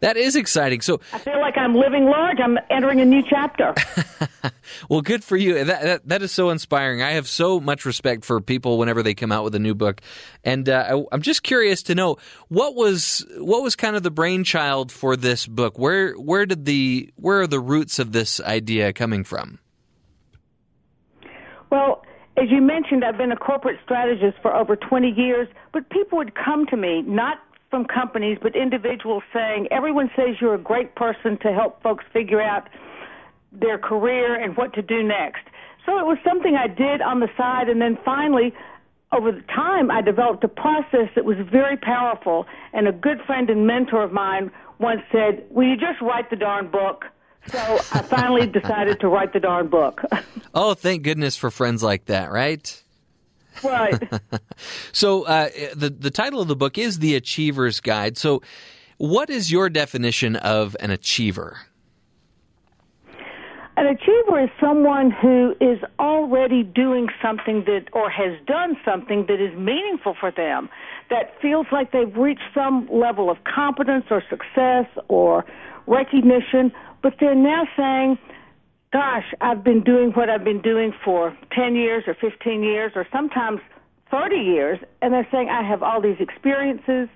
That 0.01 0.16
is 0.16 0.37
exciting. 0.37 0.80
So 0.80 1.01
I 1.12 1.18
feel 1.18 1.39
like 1.39 1.59
I'm 1.59 1.74
living 1.74 2.07
large. 2.07 2.39
I'm 2.41 2.59
entering 2.70 3.03
a 3.03 3.05
new 3.05 3.22
chapter. 3.22 3.74
well, 4.89 5.03
good 5.03 5.22
for 5.22 5.37
you. 5.37 5.62
That, 5.62 5.82
that, 5.82 6.09
that 6.09 6.22
is 6.22 6.32
so 6.32 6.49
inspiring. 6.49 7.03
I 7.03 7.11
have 7.11 7.28
so 7.28 7.61
much 7.61 7.84
respect 7.84 8.24
for 8.24 8.41
people 8.41 8.78
whenever 8.78 9.03
they 9.03 9.12
come 9.12 9.32
out 9.32 9.45
with 9.45 9.55
a 9.55 9.59
new 9.59 9.74
book, 9.74 10.01
and 10.45 10.66
uh, 10.66 11.05
I, 11.12 11.14
am 11.14 11.20
just 11.20 11.43
curious 11.43 11.82
to 11.84 11.95
know 11.95 12.16
what 12.49 12.74
was 12.74 13.26
what 13.37 13.62
was 13.62 13.76
kind 13.76 13.97
of 13.97 14.03
the 14.03 14.11
brainchild 14.11 14.91
for 14.91 15.14
this 15.14 15.47
book. 15.47 15.78
Where 15.78 16.14
where 16.14 16.47
did 16.47 16.64
the 16.64 17.12
where 17.16 17.43
are 17.43 17.47
the 17.47 17.61
roots 17.61 17.99
of 17.99 18.12
this 18.12 18.41
idea 18.41 18.95
coming 18.95 19.24
from? 19.24 19.59
Well, 21.68 22.03
as 22.37 22.51
you 22.51 22.61
mentioned, 22.61 23.05
I've 23.05 23.16
been 23.16 23.32
a 23.32 23.37
corporate 23.37 23.78
strategist 23.84 24.37
for 24.43 24.55
over 24.55 24.76
20 24.76 25.11
years, 25.11 25.49
but 25.72 25.89
people 25.91 26.18
would 26.18 26.34
come 26.34 26.66
to 26.66 26.76
me, 26.76 27.03
not 27.03 27.39
from 27.70 27.87
companies, 27.87 28.39
but 28.41 28.55
individuals 28.55 29.22
saying, 29.32 29.68
everyone 29.70 30.11
says 30.14 30.37
you're 30.41 30.55
a 30.55 30.59
great 30.59 30.95
person 30.95 31.39
to 31.39 31.53
help 31.53 31.82
folks 31.82 32.05
figure 32.12 32.41
out 32.41 32.68
their 33.53 33.78
career 33.78 34.41
and 34.41 34.57
what 34.57 34.74
to 34.74 34.82
do 34.82 35.03
next. 35.03 35.43
So 35.84 35.99
it 35.99 36.05
was 36.05 36.18
something 36.24 36.57
I 36.57 36.66
did 36.66 37.01
on 37.01 37.20
the 37.20 37.28
side, 37.37 37.68
and 37.68 37.80
then 37.80 37.97
finally, 38.05 38.53
over 39.12 39.32
the 39.32 39.43
time, 39.43 39.91
I 39.91 40.03
developed 40.03 40.45
a 40.45 40.49
process 40.49 41.09
that 41.14 41.24
was 41.24 41.37
very 41.51 41.76
powerful. 41.76 42.47
And 42.72 42.89
a 42.89 42.93
good 42.93 43.20
friend 43.24 43.49
and 43.49 43.66
mentor 43.66 44.03
of 44.03 44.12
mine 44.12 44.51
once 44.78 45.01
said, 45.12 45.45
Will 45.51 45.66
you 45.66 45.76
just 45.76 46.01
write 46.03 46.28
the 46.28 46.37
darn 46.37 46.70
book? 46.70 47.07
So 47.49 47.59
I 47.92 48.03
finally 48.03 48.47
decided 48.47 49.01
to 49.01 49.09
write 49.09 49.32
the 49.32 49.40
darn 49.40 49.68
book. 49.68 50.03
oh, 50.55 50.74
thank 50.74 51.03
goodness 51.03 51.36
for 51.36 51.51
friends 51.51 51.82
like 51.82 52.07
that, 52.07 52.30
right? 52.30 52.82
Right. 53.62 54.03
so 54.92 55.22
uh, 55.24 55.49
the 55.74 55.90
the 55.90 56.11
title 56.11 56.40
of 56.40 56.49
the 56.49 56.57
book 56.57 56.76
is 56.76 56.99
The 56.99 57.14
Achiever's 57.14 57.80
Guide. 57.80 58.18
So, 58.18 58.42
what 58.99 59.30
is 59.30 59.51
your 59.51 59.68
definition 59.70 60.36
of 60.36 60.76
an 60.80 60.90
achiever? 60.90 61.61
An 63.78 63.86
achiever 63.86 64.40
is 64.42 64.51
someone 64.59 65.11
who 65.11 65.55
is 65.61 65.78
already 65.99 66.62
doing 66.62 67.09
something 67.22 67.64
that, 67.66 67.88
or 67.92 68.09
has 68.09 68.32
done 68.47 68.78
something 68.86 69.26
that 69.28 69.38
is 69.38 69.55
meaningful 69.55 70.16
for 70.18 70.30
them, 70.30 70.70
that 71.11 71.38
feels 71.42 71.66
like 71.70 71.92
they've 71.92 72.16
reached 72.16 72.40
some 72.55 72.88
level 72.90 73.28
of 73.28 73.36
competence 73.44 74.07
or 74.11 74.22
success 74.30 74.86
or 75.09 75.44
recognition, 75.87 76.72
but 77.03 77.14
they're 77.20 77.34
now 77.34 77.64
saying, 77.76 78.18
gosh, 78.93 79.24
I've 79.41 79.62
been 79.62 79.82
doing 79.82 80.11
what 80.12 80.30
I've 80.30 80.45
been 80.45 80.62
doing 80.62 80.93
for 81.05 81.37
10 81.53 81.76
years 81.76 82.05
or 82.07 82.14
15 82.14 82.62
years 82.62 82.93
or 82.95 83.07
sometimes 83.12 83.61
30 84.11 84.37
years, 84.37 84.78
and 85.03 85.12
they're 85.12 85.28
saying, 85.30 85.49
I 85.49 85.62
have 85.68 85.82
all 85.82 86.01
these 86.01 86.16
experiences, 86.20 87.09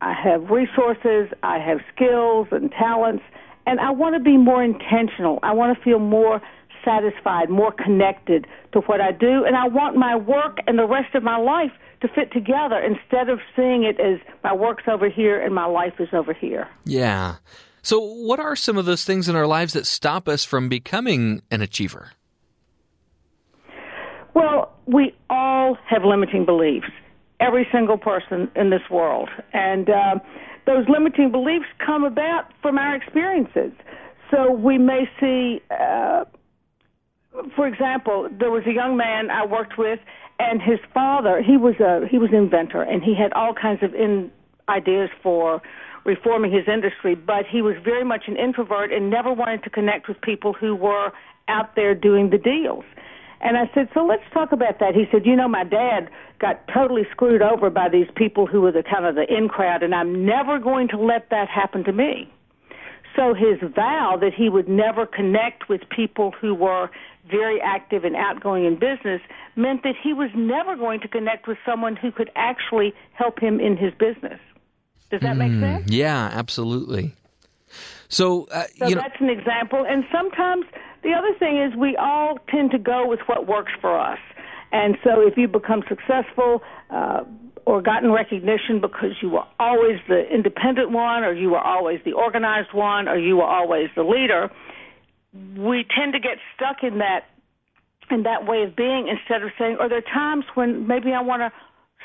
I 0.00 0.14
have 0.14 0.50
resources, 0.50 1.28
I 1.42 1.58
have 1.58 1.78
skills 1.94 2.48
and 2.50 2.70
talents, 2.70 3.24
and 3.66 3.80
I 3.80 3.90
want 3.90 4.14
to 4.14 4.20
be 4.20 4.36
more 4.36 4.62
intentional. 4.62 5.38
I 5.42 5.52
want 5.52 5.76
to 5.76 5.84
feel 5.84 5.98
more 5.98 6.40
satisfied, 6.84 7.50
more 7.50 7.72
connected 7.72 8.46
to 8.72 8.80
what 8.80 9.00
I 9.00 9.12
do, 9.12 9.44
and 9.44 9.56
I 9.56 9.68
want 9.68 9.96
my 9.96 10.16
work 10.16 10.58
and 10.66 10.78
the 10.78 10.86
rest 10.86 11.14
of 11.14 11.22
my 11.22 11.36
life 11.36 11.72
to 12.00 12.08
fit 12.08 12.32
together 12.32 12.78
instead 12.78 13.28
of 13.28 13.40
seeing 13.54 13.84
it 13.84 14.00
as 14.00 14.18
my 14.42 14.54
work's 14.54 14.84
over 14.88 15.08
here 15.08 15.40
and 15.40 15.54
my 15.54 15.66
life 15.66 15.94
is 15.98 16.08
over 16.12 16.32
here. 16.32 16.68
Yeah. 16.84 17.36
So, 17.82 18.00
what 18.00 18.40
are 18.40 18.56
some 18.56 18.76
of 18.76 18.84
those 18.84 19.04
things 19.04 19.28
in 19.28 19.36
our 19.36 19.46
lives 19.46 19.72
that 19.72 19.86
stop 19.86 20.28
us 20.28 20.44
from 20.44 20.68
becoming 20.68 21.42
an 21.50 21.62
achiever? 21.62 22.12
Well, 24.34 24.72
we 24.86 25.14
all 25.28 25.76
have 25.88 26.04
limiting 26.04 26.44
beliefs, 26.44 26.90
every 27.40 27.66
single 27.72 27.98
person 27.98 28.50
in 28.54 28.70
this 28.70 28.82
world. 28.90 29.28
And 29.52 29.88
uh, 29.88 30.16
those 30.66 30.86
limiting 30.88 31.30
beliefs 31.30 31.66
come 31.84 32.04
about 32.04 32.52
from 32.60 32.78
our 32.78 32.94
experiences. 32.94 33.72
So, 34.30 34.52
we 34.52 34.76
may 34.76 35.08
see, 35.18 35.62
uh, 35.70 36.24
for 37.56 37.66
example, 37.66 38.28
there 38.38 38.50
was 38.50 38.64
a 38.66 38.72
young 38.72 38.96
man 38.96 39.30
I 39.30 39.46
worked 39.46 39.78
with, 39.78 40.00
and 40.40 40.62
his 40.62 40.78
father, 40.94 41.42
he 41.42 41.56
was 41.58 41.74
a 41.80 42.06
he 42.10 42.18
was 42.18 42.30
an 42.30 42.36
inventor, 42.36 42.82
and 42.82 43.02
he 43.02 43.14
had 43.14 43.32
all 43.34 43.52
kinds 43.52 43.82
of 43.82 43.94
in 43.94 44.30
ideas 44.68 45.10
for 45.22 45.60
reforming 46.06 46.50
his 46.50 46.66
industry, 46.66 47.14
but 47.14 47.44
he 47.46 47.60
was 47.60 47.76
very 47.84 48.04
much 48.04 48.24
an 48.26 48.36
introvert 48.36 48.90
and 48.90 49.10
never 49.10 49.32
wanted 49.32 49.62
to 49.64 49.70
connect 49.70 50.08
with 50.08 50.18
people 50.22 50.54
who 50.54 50.74
were 50.74 51.12
out 51.48 51.76
there 51.76 51.94
doing 51.94 52.30
the 52.30 52.38
deals. 52.38 52.84
And 53.42 53.58
I 53.58 53.70
said, 53.74 53.88
so 53.92 54.04
let's 54.04 54.22
talk 54.32 54.52
about 54.52 54.78
that. 54.80 54.94
He 54.94 55.04
said, 55.10 55.26
you 55.26 55.36
know, 55.36 55.48
my 55.48 55.64
dad 55.64 56.10
got 56.38 56.66
totally 56.72 57.02
screwed 57.10 57.42
over 57.42 57.68
by 57.68 57.88
these 57.90 58.06
people 58.14 58.46
who 58.46 58.62
were 58.62 58.72
the 58.72 58.82
kind 58.82 59.04
of 59.04 59.14
the 59.14 59.26
in 59.28 59.48
crowd, 59.48 59.82
and 59.82 59.94
I'm 59.94 60.24
never 60.24 60.58
going 60.58 60.88
to 60.88 60.98
let 60.98 61.28
that 61.30 61.48
happen 61.48 61.84
to 61.84 61.92
me. 61.92 62.32
So 63.16 63.34
his 63.34 63.58
vow 63.74 64.16
that 64.20 64.32
he 64.34 64.48
would 64.48 64.68
never 64.68 65.04
connect 65.04 65.68
with 65.68 65.82
people 65.90 66.32
who 66.40 66.54
were 66.54 66.90
very 67.30 67.60
active 67.60 68.04
and 68.04 68.16
outgoing 68.16 68.64
in 68.64 68.74
business 68.74 69.20
meant 69.56 69.82
that 69.82 69.94
he 70.02 70.12
was 70.12 70.30
never 70.34 70.76
going 70.76 71.00
to 71.00 71.08
connect 71.08 71.46
with 71.46 71.58
someone 71.64 71.96
who 71.96 72.10
could 72.10 72.30
actually 72.36 72.92
help 73.12 73.38
him 73.38 73.60
in 73.60 73.76
his 73.76 73.92
business. 73.94 74.40
Does 75.10 75.20
that 75.22 75.36
mm, 75.36 75.38
make 75.38 75.60
sense? 75.60 75.90
Yeah, 75.90 76.30
absolutely. 76.32 77.14
So, 78.08 78.48
uh, 78.50 78.64
so 78.76 78.88
you 78.88 78.94
know, 78.96 79.02
that's 79.02 79.20
an 79.20 79.30
example. 79.30 79.84
And 79.86 80.04
sometimes 80.12 80.64
the 81.02 81.12
other 81.12 81.36
thing 81.38 81.60
is 81.60 81.76
we 81.76 81.96
all 81.96 82.38
tend 82.48 82.70
to 82.72 82.78
go 82.78 83.06
with 83.06 83.20
what 83.26 83.46
works 83.46 83.72
for 83.80 83.98
us. 83.98 84.18
And 84.72 84.96
so 85.02 85.26
if 85.26 85.36
you 85.36 85.48
become 85.48 85.82
successful 85.88 86.62
uh, 86.90 87.24
or 87.66 87.82
gotten 87.82 88.12
recognition 88.12 88.80
because 88.80 89.12
you 89.20 89.30
were 89.30 89.44
always 89.58 89.98
the 90.08 90.28
independent 90.32 90.90
one, 90.90 91.24
or 91.24 91.32
you 91.32 91.50
were 91.50 91.60
always 91.60 92.00
the 92.04 92.12
organized 92.12 92.72
one, 92.72 93.08
or 93.08 93.18
you 93.18 93.36
were 93.36 93.44
always 93.44 93.88
the 93.96 94.02
leader, 94.02 94.50
we 95.32 95.84
tend 95.96 96.12
to 96.12 96.20
get 96.20 96.38
stuck 96.54 96.82
in 96.82 96.98
that 96.98 97.26
in 98.10 98.24
that 98.24 98.44
way 98.44 98.64
of 98.64 98.74
being 98.74 99.08
instead 99.08 99.42
of 99.42 99.50
saying, 99.58 99.76
are 99.78 99.88
there 99.88 100.02
times 100.02 100.44
when 100.54 100.86
maybe 100.86 101.12
I 101.12 101.20
want 101.20 101.42
to 101.42 101.52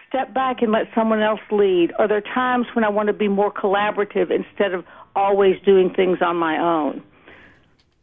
step 0.07 0.33
back 0.33 0.61
and 0.61 0.71
let 0.71 0.83
someone 0.93 1.21
else 1.21 1.39
lead? 1.51 1.91
Are 1.97 2.07
there 2.07 2.21
times 2.21 2.67
when 2.73 2.85
I 2.85 2.89
want 2.89 3.07
to 3.07 3.13
be 3.13 3.27
more 3.27 3.51
collaborative 3.51 4.29
instead 4.29 4.73
of 4.73 4.85
always 5.15 5.55
doing 5.65 5.91
things 5.93 6.19
on 6.21 6.35
my 6.35 6.59
own? 6.59 7.01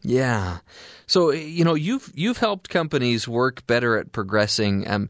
Yeah. 0.03 0.59
So 1.07 1.31
you 1.31 1.65
know 1.65 1.75
you've 1.75 2.11
you've 2.15 2.39
helped 2.39 2.69
companies 2.69 3.29
work 3.29 3.67
better 3.67 3.97
at 3.97 4.13
progressing. 4.13 4.89
Um, 4.89 5.09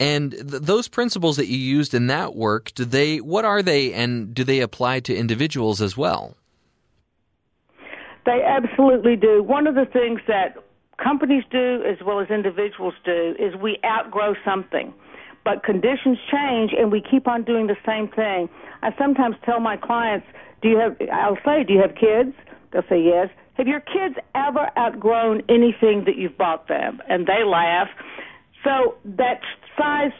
and 0.00 0.32
th- 0.32 0.62
those 0.62 0.88
principles 0.88 1.36
that 1.36 1.46
you 1.46 1.58
used 1.58 1.94
in 1.94 2.08
that 2.08 2.34
work, 2.34 2.72
do 2.74 2.84
they? 2.84 3.18
What 3.18 3.44
are 3.44 3.62
they, 3.62 3.92
and 3.92 4.34
do 4.34 4.44
they 4.44 4.60
apply 4.60 5.00
to 5.00 5.16
individuals 5.16 5.80
as 5.80 5.96
well? 5.96 6.36
They 8.26 8.42
absolutely 8.42 9.16
do. 9.16 9.42
One 9.42 9.66
of 9.66 9.74
the 9.74 9.86
things 9.86 10.20
that 10.28 10.56
companies 11.02 11.44
do 11.50 11.82
as 11.86 11.98
well 12.04 12.20
as 12.20 12.30
individuals 12.30 12.94
do 13.04 13.34
is 13.38 13.54
we 13.56 13.78
outgrow 13.84 14.34
something. 14.44 14.94
But 15.44 15.62
conditions 15.62 16.18
change 16.32 16.72
and 16.76 16.90
we 16.90 17.02
keep 17.02 17.28
on 17.28 17.44
doing 17.44 17.66
the 17.66 17.76
same 17.84 18.08
thing. 18.08 18.48
I 18.82 18.94
sometimes 18.96 19.36
tell 19.44 19.60
my 19.60 19.76
clients, 19.76 20.26
do 20.62 20.68
you 20.70 20.78
have 20.78 20.96
I'll 21.12 21.38
say, 21.44 21.64
do 21.64 21.74
you 21.74 21.80
have 21.80 21.94
kids? 21.94 22.34
They'll 22.72 22.82
say 22.88 23.02
yes. 23.02 23.28
Have 23.54 23.68
your 23.68 23.80
kids 23.80 24.16
ever 24.34 24.70
outgrown 24.78 25.42
anything 25.48 26.04
that 26.06 26.16
you've 26.16 26.36
bought 26.36 26.66
them? 26.66 27.00
And 27.08 27.26
they 27.26 27.44
laugh. 27.44 27.88
So 28.64 28.96
that 29.04 29.40
size 29.78 30.12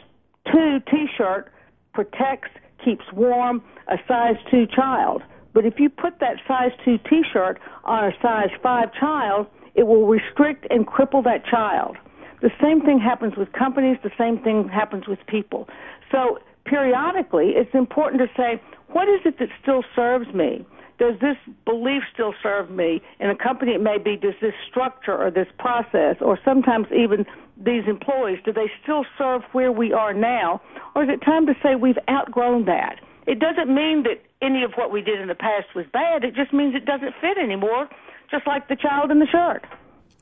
2 0.51 0.79
t-shirt 0.89 1.51
protects, 1.93 2.49
keeps 2.83 3.03
warm 3.11 3.63
a 3.87 3.97
size 4.07 4.35
2 4.51 4.67
child. 4.67 5.23
But 5.55 5.65
if 5.65 5.79
you 5.79 5.89
put 5.89 6.19
that 6.19 6.35
size 6.45 6.71
2 6.83 6.99
t-shirt 7.09 7.59
on 7.85 8.03
a 8.03 8.11
size 8.21 8.49
5 8.61 8.93
child, 8.99 9.47
it 9.73 9.87
will 9.87 10.05
restrict 10.05 10.67
and 10.69 10.85
cripple 10.85 11.23
that 11.23 11.45
child. 11.45 11.95
The 12.41 12.51
same 12.61 12.81
thing 12.81 12.99
happens 12.99 13.37
with 13.37 13.53
companies, 13.53 13.97
the 14.03 14.11
same 14.17 14.37
thing 14.39 14.67
happens 14.67 15.07
with 15.07 15.17
people. 15.27 15.69
So 16.11 16.39
periodically, 16.65 17.53
it's 17.55 17.73
important 17.73 18.21
to 18.21 18.27
say, 18.35 18.61
what 18.89 19.07
is 19.07 19.21
it 19.23 19.39
that 19.39 19.47
still 19.61 19.83
serves 19.95 20.27
me? 20.33 20.65
Does 20.99 21.15
this 21.21 21.37
belief 21.63 22.03
still 22.13 22.33
serve 22.43 22.69
me? 22.69 23.01
In 23.21 23.29
a 23.29 23.35
company, 23.35 23.71
it 23.71 23.81
may 23.81 23.97
be, 23.97 24.17
does 24.17 24.35
this 24.41 24.53
structure 24.69 25.15
or 25.15 25.31
this 25.31 25.47
process, 25.57 26.17
or 26.19 26.37
sometimes 26.43 26.87
even 26.91 27.25
these 27.57 27.83
employees, 27.87 28.39
do 28.43 28.51
they 28.51 28.69
still 28.83 29.05
serve 29.17 29.41
where 29.53 29.71
we 29.71 29.93
are 29.93 30.13
now? 30.13 30.61
Or 30.95 31.03
is 31.03 31.09
it 31.09 31.23
time 31.23 31.45
to 31.47 31.53
say 31.63 31.75
we've 31.75 31.99
outgrown 32.09 32.65
that? 32.65 32.99
It 33.27 33.39
doesn't 33.39 33.73
mean 33.73 34.03
that 34.03 34.21
any 34.41 34.63
of 34.63 34.73
what 34.75 34.91
we 34.91 35.01
did 35.01 35.19
in 35.19 35.27
the 35.27 35.35
past 35.35 35.67
was 35.75 35.85
bad. 35.91 36.23
It 36.23 36.35
just 36.35 36.53
means 36.53 36.75
it 36.75 36.85
doesn't 36.85 37.13
fit 37.21 37.37
anymore, 37.37 37.89
just 38.29 38.45
like 38.45 38.67
the 38.67 38.75
child 38.75 39.11
in 39.11 39.19
the 39.19 39.27
shirt. 39.27 39.65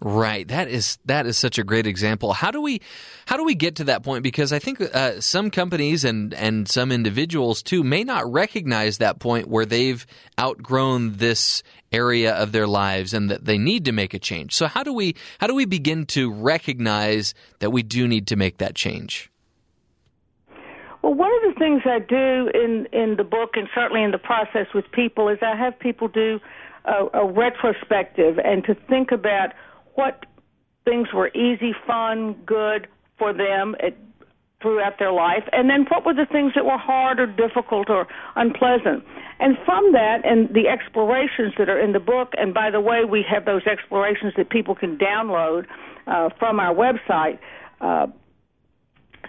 Right. 0.06 0.46
That 0.50 0.68
is 0.68 0.98
that 1.06 1.26
is 1.26 1.38
such 1.38 1.58
a 1.58 1.64
great 1.64 1.88
example. 1.88 2.34
How 2.34 2.52
do 2.52 2.60
we 2.60 2.82
how 3.26 3.38
do 3.38 3.46
we 3.46 3.56
get 3.56 3.78
to 3.78 3.86
that 3.86 4.04
point? 4.04 4.22
Because 4.22 4.52
I 4.52 4.60
think 4.60 4.82
uh, 4.82 5.22
some 5.22 5.50
companies 5.50 6.04
and 6.04 6.34
and 6.34 6.68
some 6.68 6.92
individuals 6.92 7.64
too 7.64 7.86
may 7.86 8.04
not 8.04 8.30
recognize 8.30 8.98
that 8.98 9.20
point 9.20 9.48
where 9.48 9.66
they've 9.66 10.06
outgrown 10.38 11.14
this 11.14 11.64
area 11.94 12.34
of 12.34 12.52
their 12.52 12.68
lives 12.68 13.14
and 13.14 13.30
that 13.32 13.46
they 13.46 13.58
need 13.58 13.86
to 13.86 13.94
make 13.94 14.14
a 14.14 14.20
change. 14.20 14.54
So 14.54 14.68
how 14.68 14.84
do 14.84 14.92
we 14.92 15.16
how 15.40 15.48
do 15.48 15.56
we 15.56 15.64
begin 15.64 16.06
to 16.08 16.30
recognize 16.30 17.34
that 17.60 17.70
we 17.70 17.82
do 17.82 18.06
need 18.06 18.28
to 18.28 18.36
make 18.36 18.58
that 18.58 18.76
change? 18.76 19.32
Well, 21.04 21.14
one 21.14 21.32
of 21.44 21.54
the 21.54 21.60
things 21.60 21.82
I 21.86 22.00
do 22.00 22.50
in 22.54 22.88
in 22.94 23.18
the 23.18 23.26
book 23.26 23.52
and 23.56 23.68
certainly 23.76 24.04
in 24.04 24.12
the 24.12 24.18
process 24.18 24.68
with 24.74 24.90
people 24.94 25.28
is 25.28 25.38
I 25.42 25.56
have 25.56 25.78
people 25.78 26.08
do 26.08 26.40
a, 26.86 27.20
a 27.20 27.32
retrospective 27.32 28.40
and 28.40 28.64
to 28.64 28.74
think 28.88 29.12
about 29.12 29.50
what 29.96 30.26
things 30.86 31.10
were 31.14 31.28
easy, 31.30 31.74
fun, 31.86 32.34
good 32.46 32.88
for 33.20 33.34
them 33.34 33.76
at, 33.82 33.96
throughout 34.62 34.98
their 34.98 35.12
life, 35.12 35.44
and 35.52 35.70
then 35.70 35.86
what 35.90 36.06
were 36.06 36.14
the 36.14 36.26
things 36.26 36.54
that 36.56 36.64
were 36.64 36.78
hard 36.78 37.20
or 37.20 37.28
difficult 37.28 37.90
or 37.90 38.08
unpleasant. 38.38 39.04
And 39.42 39.58
from 39.66 39.92
that, 39.92 40.22
and 40.24 40.48
the 40.56 40.70
explorations 40.70 41.54
that 41.58 41.68
are 41.68 41.80
in 41.80 41.92
the 41.92 42.00
book, 42.00 42.32
and 42.38 42.54
by 42.54 42.72
the 42.72 42.80
way, 42.80 43.04
we 43.04 43.26
have 43.30 43.44
those 43.44 43.64
explorations 43.68 44.34
that 44.38 44.50
people 44.50 44.74
can 44.74 44.98
download 44.98 45.66
uh, 46.08 46.30
from 46.40 46.62
our 46.62 46.74
website. 46.74 47.40
Uh, 47.82 48.08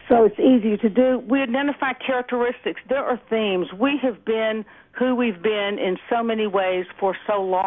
so 0.08 0.24
it's 0.24 0.38
easy 0.38 0.76
to 0.76 0.88
do. 0.88 1.22
We 1.28 1.40
identify 1.40 1.92
characteristics. 1.94 2.80
There 2.88 3.04
are 3.04 3.20
themes. 3.30 3.68
We 3.78 3.98
have 4.02 4.24
been 4.24 4.64
who 4.98 5.14
we've 5.14 5.42
been 5.42 5.78
in 5.78 5.96
so 6.10 6.22
many 6.22 6.46
ways 6.46 6.86
for 7.00 7.16
so 7.26 7.42
long. 7.42 7.66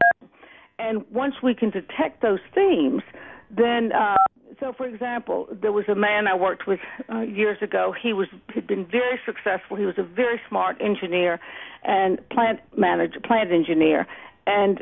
And 0.80 1.04
once 1.12 1.36
we 1.42 1.56
can 1.56 1.72
detect 1.72 2.22
those 2.22 2.40
themes, 2.54 3.02
then 3.50 3.92
uh, 3.92 4.16
so 4.60 4.74
for 4.76 4.88
example, 4.88 5.48
there 5.52 5.72
was 5.72 5.86
a 5.88 5.96
man 5.96 6.28
I 6.28 6.36
worked 6.36 6.68
with 6.68 6.80
uh, 7.12 7.22
years 7.22 7.58
ago. 7.62 7.94
He 8.00 8.14
was 8.14 8.28
had 8.54 8.68
been 8.68 8.86
very 8.86 9.20
successful. 9.26 9.78
He 9.78 9.86
was 9.86 9.98
a 9.98 10.04
very 10.04 10.40
smart 10.48 10.78
engineer 10.82 11.40
and 11.84 12.20
plant 12.30 12.60
manager, 12.76 13.20
plant 13.20 13.52
engineer. 13.52 14.08
And 14.46 14.82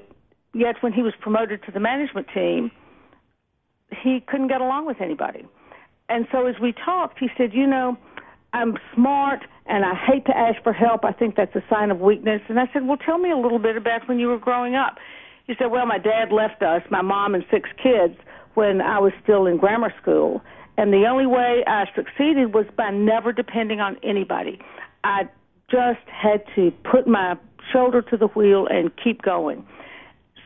yet, 0.53 0.75
when 0.81 0.93
he 0.93 1.01
was 1.01 1.13
promoted 1.19 1.63
to 1.63 1.71
the 1.71 1.79
management 1.79 2.27
team, 2.33 2.71
he 4.03 4.21
couldn't 4.27 4.47
get 4.47 4.61
along 4.61 4.85
with 4.85 5.01
anybody. 5.01 5.45
And 6.09 6.27
so, 6.31 6.45
as 6.45 6.55
we 6.61 6.73
talked, 6.73 7.19
he 7.19 7.29
said, 7.37 7.53
"You 7.53 7.67
know, 7.67 7.97
I'm 8.53 8.77
smart 8.93 9.45
and 9.65 9.83
I 9.83 9.95
hate 9.95 10.25
to 10.25 10.37
ask 10.37 10.61
for 10.63 10.73
help. 10.73 11.03
I 11.03 11.11
think 11.11 11.35
that's 11.35 11.55
a 11.55 11.63
sign 11.69 11.91
of 11.91 11.99
weakness." 11.99 12.41
And 12.47 12.59
I 12.59 12.69
said, 12.73 12.87
"Well, 12.87 12.97
tell 12.97 13.17
me 13.17 13.31
a 13.31 13.37
little 13.37 13.59
bit 13.59 13.75
about 13.75 14.07
when 14.07 14.19
you 14.19 14.27
were 14.27 14.39
growing 14.39 14.75
up." 14.75 14.97
He 15.47 15.53
said, 15.57 15.67
Well, 15.67 15.85
my 15.85 15.97
dad 15.97 16.31
left 16.31 16.61
us, 16.61 16.81
my 16.89 17.01
mom 17.01 17.35
and 17.35 17.45
six 17.51 17.69
kids, 17.81 18.15
when 18.55 18.81
I 18.81 18.99
was 18.99 19.13
still 19.23 19.45
in 19.45 19.57
grammar 19.57 19.93
school. 20.01 20.41
And 20.77 20.91
the 20.91 21.05
only 21.05 21.25
way 21.25 21.63
I 21.67 21.85
succeeded 21.95 22.53
was 22.53 22.65
by 22.75 22.89
never 22.91 23.31
depending 23.31 23.79
on 23.79 23.97
anybody. 24.03 24.59
I 25.03 25.29
just 25.69 26.05
had 26.07 26.43
to 26.55 26.71
put 26.89 27.07
my 27.07 27.35
shoulder 27.71 28.01
to 28.01 28.17
the 28.17 28.27
wheel 28.27 28.67
and 28.69 28.91
keep 29.01 29.21
going. 29.21 29.65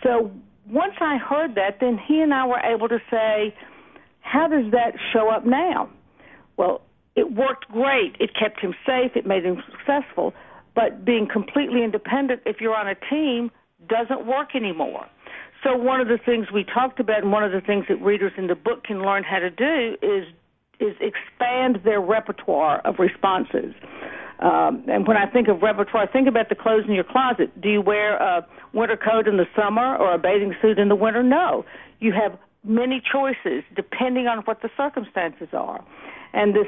So 0.03 0.31
once 0.67 0.93
I 1.01 1.17
heard 1.17 1.55
that, 1.55 1.79
then 1.79 1.97
he 1.97 2.21
and 2.21 2.33
I 2.33 2.45
were 2.45 2.59
able 2.59 2.87
to 2.89 2.99
say, 3.09 3.55
How 4.29 4.47
does 4.47 4.69
that 4.71 4.93
show 5.11 5.29
up 5.29 5.43
now? 5.43 5.89
Well, 6.55 6.81
it 7.15 7.31
worked 7.33 7.67
great. 7.71 8.15
It 8.19 8.35
kept 8.35 8.59
him 8.59 8.75
safe, 8.85 9.13
it 9.15 9.25
made 9.25 9.43
him 9.43 9.63
successful. 9.71 10.35
But 10.75 11.03
being 11.03 11.27
completely 11.27 11.83
independent, 11.83 12.43
if 12.45 12.61
you're 12.61 12.75
on 12.75 12.87
a 12.87 12.93
team, 13.09 13.49
doesn't 13.87 14.27
work 14.27 14.55
anymore. 14.55 15.07
So 15.63 15.75
one 15.75 15.99
of 15.99 16.07
the 16.07 16.19
things 16.23 16.51
we 16.53 16.63
talked 16.63 16.99
about, 16.99 17.23
and 17.23 17.31
one 17.31 17.43
of 17.43 17.51
the 17.51 17.59
things 17.59 17.85
that 17.89 17.99
readers 18.03 18.31
in 18.37 18.45
the 18.45 18.55
book 18.55 18.83
can 18.83 19.01
learn 19.01 19.23
how 19.23 19.39
to 19.39 19.49
do 19.49 19.97
is 20.01 20.25
is 20.79 20.95
expand 21.01 21.81
their 21.83 21.99
repertoire 21.99 22.79
of 22.85 22.99
responses. 22.99 23.73
Um, 24.39 24.85
and 24.87 25.05
when 25.05 25.17
I 25.17 25.25
think 25.25 25.49
of 25.49 25.61
repertoire, 25.61 26.07
think 26.07 26.27
about 26.29 26.47
the 26.47 26.55
clothes 26.55 26.85
in 26.87 26.93
your 26.93 27.03
closet. 27.03 27.59
Do 27.59 27.67
you 27.67 27.81
wear 27.81 28.15
a 28.15 28.47
winter 28.73 28.95
coat 28.95 29.27
in 29.27 29.35
the 29.35 29.47
summer 29.57 29.97
or 29.97 30.13
a 30.13 30.17
bathing 30.17 30.55
suit 30.61 30.79
in 30.79 30.87
the 30.87 30.95
winter? 30.95 31.21
No. 31.21 31.65
You 31.99 32.13
have 32.13 32.39
many 32.69 33.01
choices 33.01 33.63
depending 33.75 34.27
on 34.27 34.39
what 34.39 34.61
the 34.61 34.69
circumstances 34.77 35.49
are. 35.53 35.83
And 36.33 36.55
this 36.55 36.67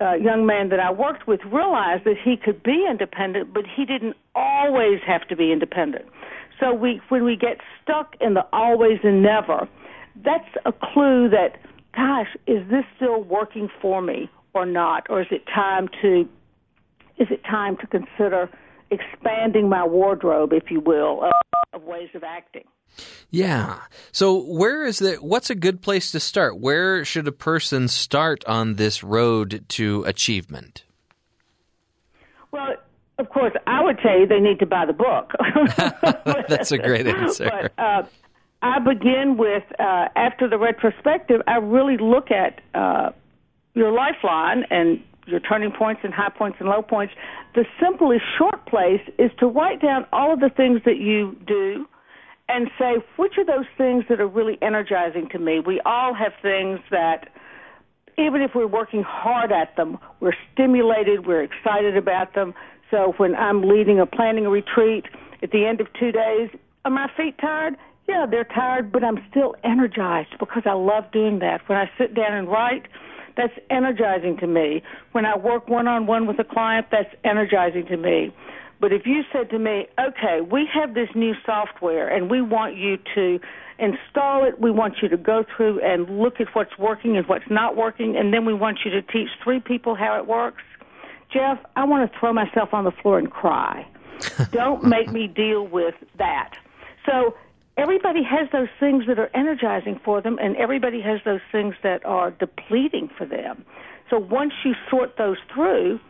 uh, 0.00 0.14
young 0.14 0.44
man 0.44 0.68
that 0.68 0.80
I 0.80 0.90
worked 0.90 1.26
with 1.26 1.40
realized 1.44 2.04
that 2.04 2.16
he 2.22 2.36
could 2.36 2.62
be 2.62 2.86
independent, 2.90 3.54
but 3.54 3.64
he 3.64 3.86
didn't 3.86 4.16
always 4.34 5.00
have 5.06 5.26
to 5.28 5.36
be 5.36 5.52
independent. 5.52 6.04
So 6.60 6.74
we, 6.74 7.00
when 7.08 7.24
we 7.24 7.36
get 7.36 7.58
stuck 7.82 8.14
in 8.20 8.34
the 8.34 8.44
always 8.52 8.98
and 9.02 9.22
never, 9.22 9.68
that's 10.24 10.48
a 10.64 10.72
clue 10.72 11.28
that, 11.30 11.58
gosh, 11.94 12.28
is 12.46 12.68
this 12.68 12.84
still 12.96 13.22
working 13.22 13.68
for 13.80 14.02
me 14.02 14.28
or 14.52 14.66
not, 14.66 15.06
or 15.08 15.20
is 15.20 15.28
it 15.30 15.44
time 15.46 15.88
to, 16.02 16.28
is 17.18 17.28
it 17.30 17.42
time 17.44 17.76
to 17.78 17.86
consider 17.86 18.50
expanding 18.90 19.68
my 19.68 19.84
wardrobe, 19.84 20.52
if 20.52 20.70
you 20.70 20.80
will, 20.80 21.24
of, 21.24 21.32
of 21.72 21.82
ways 21.84 22.08
of 22.14 22.22
acting? 22.22 22.64
Yeah. 23.30 23.80
So 24.12 24.36
where 24.36 24.84
is 24.84 25.00
the 25.00 25.16
what's 25.16 25.50
a 25.50 25.54
good 25.54 25.82
place 25.82 26.12
to 26.12 26.20
start? 26.20 26.58
Where 26.58 27.04
should 27.04 27.28
a 27.28 27.32
person 27.32 27.88
start 27.88 28.44
on 28.46 28.74
this 28.74 29.02
road 29.02 29.64
to 29.68 30.04
achievement? 30.04 30.84
Well, 32.52 32.76
of 33.18 33.28
course, 33.30 33.52
I 33.66 33.82
would 33.82 33.98
tell 33.98 34.18
you 34.18 34.26
they 34.26 34.40
need 34.40 34.58
to 34.60 34.66
buy 34.66 34.86
the 34.86 34.92
book. 34.92 35.32
That's 36.48 36.72
a 36.72 36.78
great 36.78 37.06
answer. 37.06 37.50
But, 37.50 37.82
uh, 37.82 38.02
I 38.62 38.78
begin 38.78 39.36
with 39.36 39.64
uh, 39.78 40.08
after 40.16 40.48
the 40.48 40.58
retrospective. 40.58 41.42
I 41.46 41.56
really 41.58 41.98
look 41.98 42.30
at 42.30 42.60
uh, 42.74 43.10
your 43.74 43.92
lifeline 43.92 44.64
and 44.70 45.02
your 45.26 45.40
turning 45.40 45.72
points 45.72 46.00
and 46.04 46.14
high 46.14 46.30
points 46.30 46.58
and 46.60 46.68
low 46.68 46.82
points. 46.82 47.12
The 47.54 47.64
simplest 47.80 48.22
short 48.38 48.64
place 48.66 49.02
is 49.18 49.30
to 49.40 49.46
write 49.46 49.82
down 49.82 50.06
all 50.12 50.32
of 50.32 50.40
the 50.40 50.50
things 50.50 50.80
that 50.84 50.98
you 50.98 51.36
do 51.46 51.86
and 52.48 52.70
say 52.78 53.04
which 53.16 53.32
are 53.38 53.44
those 53.44 53.66
things 53.76 54.04
that 54.08 54.20
are 54.20 54.28
really 54.28 54.56
energizing 54.62 55.28
to 55.32 55.38
me. 55.38 55.60
We 55.60 55.80
all 55.84 56.14
have 56.14 56.32
things 56.42 56.78
that 56.90 57.28
even 58.18 58.40
if 58.40 58.52
we're 58.54 58.66
working 58.66 59.02
hard 59.02 59.52
at 59.52 59.76
them, 59.76 59.98
we're 60.20 60.36
stimulated, 60.52 61.26
we're 61.26 61.42
excited 61.42 61.96
about 61.96 62.34
them. 62.34 62.54
So 62.90 63.14
when 63.16 63.34
I'm 63.34 63.62
leading 63.62 63.98
or 63.98 64.06
planning 64.06 64.46
a 64.46 64.50
retreat, 64.50 65.04
at 65.42 65.50
the 65.50 65.66
end 65.66 65.80
of 65.80 65.88
two 65.98 66.12
days, 66.12 66.50
are 66.84 66.90
my 66.90 67.10
feet 67.16 67.36
tired? 67.38 67.76
Yeah, 68.08 68.26
they're 68.30 68.44
tired, 68.44 68.92
but 68.92 69.02
I'm 69.02 69.18
still 69.30 69.54
energized 69.64 70.34
because 70.38 70.62
I 70.64 70.72
love 70.72 71.10
doing 71.12 71.40
that. 71.40 71.68
When 71.68 71.76
I 71.76 71.90
sit 71.98 72.14
down 72.14 72.32
and 72.32 72.48
write, 72.48 72.86
that's 73.36 73.52
energizing 73.70 74.36
to 74.38 74.46
me. 74.46 74.82
When 75.12 75.26
I 75.26 75.36
work 75.36 75.68
one 75.68 75.86
on 75.86 76.06
one 76.06 76.26
with 76.26 76.38
a 76.38 76.44
client, 76.44 76.86
that's 76.90 77.14
energizing 77.24 77.86
to 77.86 77.96
me. 77.96 78.34
But 78.80 78.92
if 78.92 79.06
you 79.06 79.22
said 79.32 79.50
to 79.50 79.58
me, 79.58 79.86
okay, 79.98 80.40
we 80.40 80.68
have 80.72 80.94
this 80.94 81.08
new 81.14 81.34
software 81.44 82.08
and 82.08 82.30
we 82.30 82.42
want 82.42 82.76
you 82.76 82.98
to 83.14 83.40
install 83.78 84.44
it, 84.44 84.60
we 84.60 84.70
want 84.70 84.96
you 85.02 85.08
to 85.08 85.16
go 85.16 85.44
through 85.56 85.80
and 85.80 86.18
look 86.18 86.40
at 86.40 86.48
what's 86.54 86.76
working 86.78 87.16
and 87.16 87.26
what's 87.26 87.48
not 87.50 87.76
working, 87.76 88.16
and 88.16 88.32
then 88.32 88.44
we 88.44 88.54
want 88.54 88.80
you 88.84 88.90
to 88.90 89.02
teach 89.02 89.28
three 89.42 89.60
people 89.60 89.94
how 89.94 90.18
it 90.18 90.26
works, 90.26 90.62
Jeff, 91.32 91.58
I 91.74 91.84
want 91.84 92.10
to 92.10 92.18
throw 92.18 92.32
myself 92.32 92.72
on 92.72 92.84
the 92.84 92.90
floor 92.90 93.18
and 93.18 93.30
cry. 93.30 93.86
Don't 94.52 94.84
make 94.84 95.10
me 95.10 95.26
deal 95.26 95.66
with 95.66 95.94
that. 96.18 96.54
So 97.04 97.34
everybody 97.76 98.22
has 98.22 98.48
those 98.52 98.68
things 98.80 99.04
that 99.06 99.18
are 99.18 99.30
energizing 99.34 100.00
for 100.04 100.20
them, 100.20 100.38
and 100.40 100.56
everybody 100.56 101.00
has 101.00 101.20
those 101.24 101.40
things 101.52 101.74
that 101.82 102.04
are 102.04 102.30
depleting 102.30 103.08
for 103.16 103.26
them. 103.26 103.64
So 104.10 104.18
once 104.18 104.52
you 104.64 104.74
sort 104.90 105.16
those 105.18 105.38
through, 105.52 106.00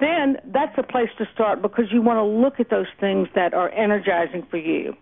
then 0.00 0.38
that's 0.46 0.76
a 0.76 0.82
place 0.82 1.10
to 1.18 1.24
start 1.32 1.62
because 1.62 1.86
you 1.92 2.02
want 2.02 2.18
to 2.18 2.24
look 2.24 2.58
at 2.58 2.68
those 2.68 2.88
things 2.98 3.28
that 3.34 3.54
are 3.54 3.70
energizing 3.70 4.46
for 4.50 4.56
you. 4.56 4.94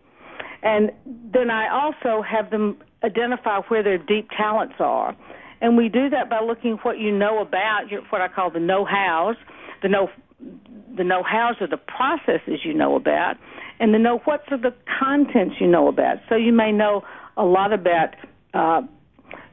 And 0.62 0.92
then 1.04 1.50
I 1.50 1.68
also 1.68 2.22
have 2.22 2.50
them 2.50 2.76
identify 3.02 3.60
where 3.68 3.82
their 3.82 3.98
deep 3.98 4.28
talents 4.36 4.74
are. 4.78 5.16
And 5.60 5.76
we 5.76 5.88
do 5.88 6.08
that 6.10 6.28
by 6.28 6.40
looking 6.40 6.78
what 6.82 6.98
you 6.98 7.10
know 7.10 7.40
about, 7.40 7.84
what 8.10 8.20
I 8.20 8.28
call 8.28 8.50
the 8.50 8.60
know-hows. 8.60 9.36
The 9.82 9.88
know 9.88 10.08
the 10.96 11.04
know-hows 11.04 11.56
are 11.60 11.66
the 11.66 11.76
processes 11.76 12.60
you 12.64 12.74
know 12.74 12.96
about, 12.96 13.36
and 13.80 13.94
the 13.94 13.98
know 13.98 14.20
what's 14.24 14.44
are 14.50 14.58
the 14.58 14.74
contents 14.98 15.56
you 15.60 15.66
know 15.66 15.88
about. 15.88 16.18
So 16.28 16.36
you 16.36 16.52
may 16.52 16.72
know 16.72 17.02
a 17.36 17.44
lot 17.44 17.72
about 17.72 18.14
uh, 18.54 18.82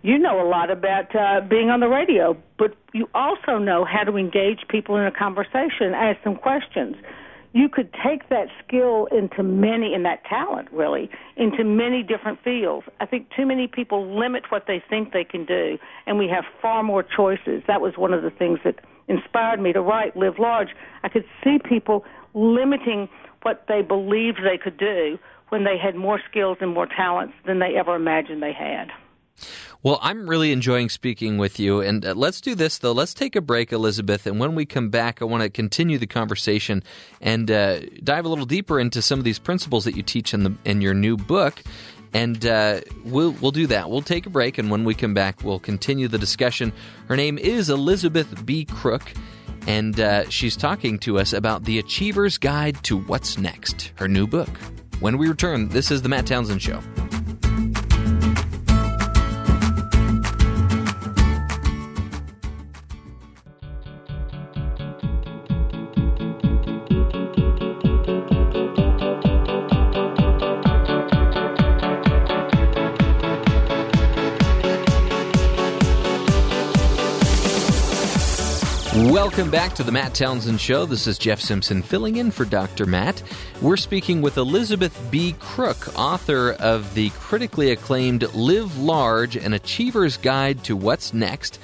you 0.02 0.18
know 0.18 0.42
a 0.42 0.48
lot 0.48 0.72
about 0.72 1.16
uh, 1.16 1.42
being 1.42 1.70
on 1.70 1.80
the 1.80 1.88
radio, 1.88 2.38
but 2.58 2.76
you 2.94 3.10
also 3.14 3.58
know 3.58 3.86
how 3.86 4.04
to 4.04 4.18
engage 4.18 4.60
people 4.70 4.96
in 4.98 5.06
a 5.06 5.12
conversation, 5.12 5.94
ask 5.94 6.24
them 6.24 6.36
questions. 6.36 6.96
You 7.52 7.68
could 7.68 7.92
take 8.06 8.30
that 8.30 8.48
skill 8.64 9.08
into 9.12 9.42
many, 9.42 9.96
and 9.96 10.06
that 10.06 10.24
talent 10.26 10.72
really, 10.72 11.10
into 11.36 11.64
many 11.64 12.04
different 12.04 12.40
fields. 12.44 12.86
I 13.00 13.08
think 13.08 13.28
too 13.36 13.46
many 13.46 13.68
people 13.68 14.20
limit 14.20 14.44
what 14.50 14.66
they 14.68 14.84
think 14.88 15.14
they 15.14 15.24
can 15.24 15.46
do, 15.46 15.80
and 16.06 16.20
we 16.20 16.28
have 16.28 16.44
far 16.62 16.84
more 16.84 17.04
choices. 17.04 17.64
That 17.68 17.82
was 17.82 17.98
one 17.98 18.14
of 18.14 18.22
the 18.22 18.30
things 18.30 18.60
that 18.64 18.76
inspired 19.10 19.60
me 19.60 19.74
to 19.74 19.82
write 19.82 20.16
Live 20.16 20.40
Large. 20.40 20.70
I 21.04 21.10
could 21.10 21.26
see 21.44 21.58
people 21.60 22.06
limiting 22.34 23.10
what 23.42 23.66
they 23.68 23.82
believed 23.82 24.40
they 24.44 24.58
could 24.58 24.78
do 24.78 25.18
when 25.50 25.64
they 25.64 25.78
had 25.78 25.96
more 25.96 26.22
skills 26.30 26.58
and 26.62 26.74
more 26.74 26.86
talents 26.86 27.34
than 27.46 27.60
they 27.60 27.76
ever 27.76 27.96
imagined 27.96 28.42
they 28.42 28.54
had. 28.54 28.92
Well, 29.82 30.00
I'm 30.02 30.30
really 30.30 30.52
enjoying 30.52 30.90
speaking 30.90 31.38
with 31.38 31.58
you. 31.60 31.80
And 31.80 32.06
uh, 32.06 32.14
let's 32.14 32.42
do 32.42 32.54
this, 32.54 32.78
though. 32.80 32.92
Let's 32.92 33.14
take 33.14 33.38
a 33.38 33.42
break, 33.42 33.72
Elizabeth. 33.72 34.28
And 34.28 34.38
when 34.38 34.54
we 34.54 34.66
come 34.66 34.90
back, 34.90 35.22
I 35.22 35.26
want 35.26 35.44
to 35.44 35.50
continue 35.50 35.98
the 35.98 36.08
conversation 36.08 36.84
and 37.22 37.50
uh, 37.50 37.80
dive 38.04 38.26
a 38.26 38.30
little 38.30 38.46
deeper 38.46 38.80
into 38.80 39.02
some 39.02 39.20
of 39.20 39.26
these 39.26 39.40
principles 39.40 39.86
that 39.86 39.96
you 39.96 40.04
teach 40.04 40.34
in, 40.34 40.44
the, 40.44 40.54
in 40.66 40.82
your 40.82 40.94
new 40.94 41.16
book. 41.16 41.64
And 42.14 42.46
uh, 42.46 42.82
we'll, 43.06 43.32
we'll 43.34 43.52
do 43.52 43.68
that. 43.68 43.90
We'll 43.90 44.02
take 44.02 44.26
a 44.26 44.30
break. 44.30 44.58
And 44.58 44.72
when 44.72 44.84
we 44.84 44.96
come 44.96 45.14
back, 45.14 45.44
we'll 45.44 45.60
continue 45.60 46.08
the 46.08 46.18
discussion. 46.18 46.74
Her 47.08 47.16
name 47.16 47.38
is 47.38 47.70
Elizabeth 47.70 48.46
B. 48.46 48.66
Crook. 48.66 49.14
And 49.68 50.00
uh, 50.00 50.28
she's 50.30 50.58
talking 50.58 50.98
to 51.00 51.20
us 51.20 51.34
about 51.34 51.66
the 51.66 51.78
Achiever's 51.80 52.38
Guide 52.38 52.84
to 52.84 52.98
What's 52.98 53.38
Next, 53.38 53.92
her 53.96 54.08
new 54.08 54.26
book. 54.26 54.50
When 55.00 55.18
we 55.18 55.28
return, 55.28 55.70
this 55.70 55.92
is 55.92 56.02
The 56.02 56.10
Matt 56.10 56.26
Townsend 56.26 56.62
Show. 56.62 56.82
Welcome 79.30 79.52
back 79.52 79.76
to 79.76 79.84
the 79.84 79.92
Matt 79.92 80.16
Townsend 80.16 80.60
Show. 80.60 80.88
This 80.88 81.06
is 81.06 81.20
Jeff 81.20 81.40
Simpson 81.40 81.84
filling 81.84 82.16
in 82.16 82.32
for 82.32 82.46
Dr. 82.46 82.88
Matt. 82.88 83.22
We're 83.62 83.78
speaking 83.78 84.24
with 84.24 84.38
Elizabeth 84.38 85.00
B. 85.12 85.36
Crook, 85.40 85.96
author 85.96 86.54
of 86.54 86.96
the 86.96 87.12
critically 87.12 87.70
acclaimed 87.70 88.24
Live 88.34 88.80
Large 88.80 89.36
An 89.36 89.54
Achiever's 89.54 90.18
Guide 90.18 90.64
to 90.64 90.76
What's 90.76 91.14
Next. 91.14 91.60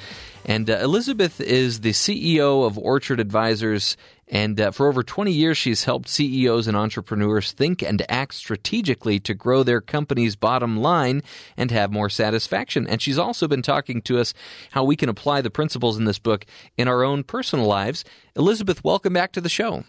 And 0.45 0.69
uh, 0.69 0.77
Elizabeth 0.77 1.41
is 1.41 1.79
the 1.79 1.89
CEO 1.89 2.67
of 2.67 2.77
Orchard 2.77 3.19
Advisors 3.19 3.97
and 4.27 4.59
uh, 4.59 4.71
for 4.71 4.87
over 4.87 5.03
20 5.03 5.31
years, 5.31 5.57
she's 5.57 5.83
helped 5.83 6.09
CEOs 6.09 6.67
and 6.67 6.75
entrepreneurs 6.75 7.51
think 7.51 7.83
and 7.83 8.03
act 8.09 8.33
strategically 8.33 9.19
to 9.19 9.33
grow 9.35 9.61
their 9.61 9.81
company's 9.81 10.35
bottom 10.35 10.77
line 10.77 11.21
and 11.55 11.69
have 11.69 11.91
more 11.91 12.09
satisfaction. 12.09 12.87
And 12.87 13.01
she's 13.01 13.19
also 13.19 13.47
been 13.47 13.61
talking 13.61 14.01
to 14.03 14.19
us 14.19 14.33
how 14.71 14.83
we 14.83 14.95
can 14.95 15.09
apply 15.09 15.41
the 15.41 15.51
principles 15.51 15.97
in 15.97 16.05
this 16.05 16.19
book 16.19 16.45
in 16.75 16.87
our 16.87 17.03
own 17.03 17.23
personal 17.23 17.67
lives. 17.67 18.03
Elizabeth, 18.35 18.83
welcome 18.83 19.13
back 19.13 19.31
to 19.33 19.41
the 19.41 19.49
show. 19.49 19.83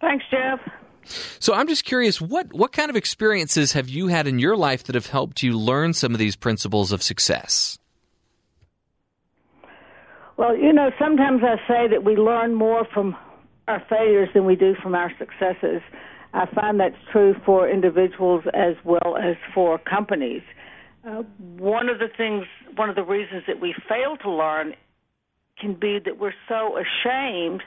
Thanks, 0.00 0.24
Jeff. 0.30 0.60
So 1.40 1.52
I'm 1.52 1.66
just 1.66 1.84
curious, 1.84 2.20
what, 2.20 2.52
what 2.52 2.72
kind 2.72 2.90
of 2.90 2.96
experiences 2.96 3.72
have 3.72 3.88
you 3.88 4.06
had 4.06 4.26
in 4.26 4.38
your 4.38 4.56
life 4.56 4.84
that 4.84 4.94
have 4.94 5.08
helped 5.08 5.42
you 5.42 5.58
learn 5.58 5.92
some 5.92 6.12
of 6.12 6.18
these 6.18 6.36
principles 6.36 6.92
of 6.92 7.02
success? 7.02 7.78
Well, 10.36 10.56
you 10.56 10.72
know, 10.72 10.90
sometimes 10.98 11.42
I 11.44 11.56
say 11.68 11.88
that 11.88 12.02
we 12.04 12.16
learn 12.16 12.54
more 12.54 12.86
from 12.92 13.16
our 13.68 13.82
failures 13.88 14.28
than 14.34 14.44
we 14.44 14.56
do 14.56 14.74
from 14.82 14.94
our 14.94 15.12
successes. 15.18 15.80
I 16.32 16.46
find 16.52 16.80
that's 16.80 16.96
true 17.12 17.34
for 17.46 17.68
individuals 17.68 18.42
as 18.52 18.74
well 18.84 19.16
as 19.16 19.36
for 19.54 19.78
companies. 19.78 20.42
Uh, 21.06 21.22
one 21.38 21.88
of 21.88 21.98
the 21.98 22.08
things, 22.16 22.46
one 22.74 22.88
of 22.90 22.96
the 22.96 23.04
reasons 23.04 23.44
that 23.46 23.60
we 23.60 23.74
fail 23.88 24.16
to 24.22 24.30
learn 24.30 24.74
can 25.60 25.74
be 25.74 26.00
that 26.04 26.18
we're 26.18 26.34
so 26.48 26.76
ashamed 26.76 27.62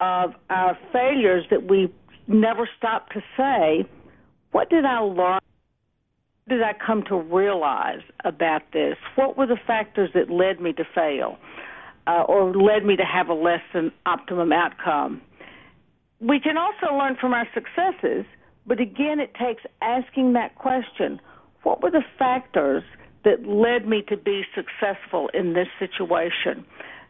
of 0.00 0.32
our 0.50 0.76
failures 0.92 1.44
that 1.50 1.70
we 1.70 1.92
never 2.26 2.68
stop 2.76 3.10
to 3.10 3.20
say, 3.36 3.88
What 4.50 4.70
did 4.70 4.84
I 4.84 4.98
learn? 4.98 5.40
What 6.46 6.58
did 6.58 6.62
I 6.62 6.72
come 6.84 7.04
to 7.08 7.16
realize 7.16 8.02
about 8.24 8.62
this? 8.72 8.96
What 9.14 9.36
were 9.36 9.46
the 9.46 9.58
factors 9.66 10.10
that 10.14 10.30
led 10.30 10.60
me 10.60 10.72
to 10.74 10.84
fail? 10.94 11.38
Uh, 12.06 12.22
or 12.28 12.54
led 12.54 12.84
me 12.84 12.96
to 12.96 13.04
have 13.04 13.28
a 13.28 13.34
less 13.34 13.62
than 13.74 13.92
optimum 14.04 14.52
outcome. 14.52 15.20
We 16.20 16.40
can 16.40 16.56
also 16.56 16.94
learn 16.94 17.16
from 17.20 17.34
our 17.34 17.46
successes, 17.52 18.24
but 18.66 18.80
again, 18.80 19.20
it 19.20 19.34
takes 19.34 19.62
asking 19.82 20.32
that 20.34 20.54
question 20.56 21.20
what 21.62 21.82
were 21.82 21.90
the 21.90 22.04
factors 22.18 22.84
that 23.24 23.44
led 23.44 23.88
me 23.88 24.02
to 24.08 24.16
be 24.16 24.42
successful 24.54 25.28
in 25.34 25.52
this 25.52 25.66
situation? 25.80 26.64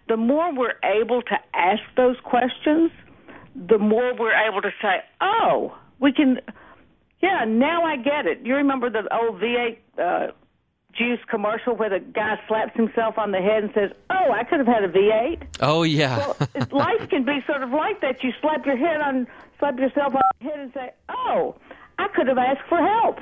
The 0.09 0.17
more 0.17 0.55
we're 0.55 0.79
able 0.83 1.21
to 1.23 1.37
ask 1.53 1.83
those 1.97 2.17
questions, 2.25 2.91
the 3.55 3.79
more 3.79 4.15
we're 4.15 4.35
able 4.49 4.63
to 4.63 4.71
say, 4.81 5.01
oh, 5.21 5.77
we 6.01 6.13
can, 6.13 6.39
yeah, 7.21 7.45
now 7.47 7.83
I 7.83 7.97
get 7.97 8.27
it. 8.27 8.41
You 8.45 8.55
remember 8.55 8.89
the 8.89 9.03
old 9.15 9.41
V8 9.41 9.77
uh, 9.99 10.33
juice 10.97 11.21
commercial 11.29 11.75
where 11.75 11.91
the 11.91 12.01
guy 12.01 12.41
slaps 12.49 12.75
himself 12.77 13.19
on 13.19 13.31
the 13.33 13.39
head 13.39 13.65
and 13.65 13.73
says, 13.75 13.91
"Oh, 14.11 14.33
I 14.33 14.45
could 14.45 14.59
have 14.59 14.67
had 14.67 14.85
a 14.85 14.89
V8." 14.89 15.43
Oh 15.61 15.83
yeah. 15.83 16.19
well, 16.19 16.37
life 16.73 17.09
can 17.09 17.25
be 17.25 17.39
sort 17.47 17.63
of 17.63 17.71
like 17.71 18.01
that. 18.01 18.23
You 18.23 18.33
slap 18.41 18.65
your 18.67 18.77
head 18.77 19.01
on, 19.01 19.27
slap 19.59 19.79
yourself 19.79 20.15
on 20.15 20.23
the 20.41 20.45
head 20.51 20.61
and 20.61 20.73
say, 20.73 20.91
"Oh, 21.09 21.57
I 21.99 22.09
could 22.09 22.29
have 22.29 22.39
asked 22.39 22.69
for 22.69 22.79
help." 22.79 23.19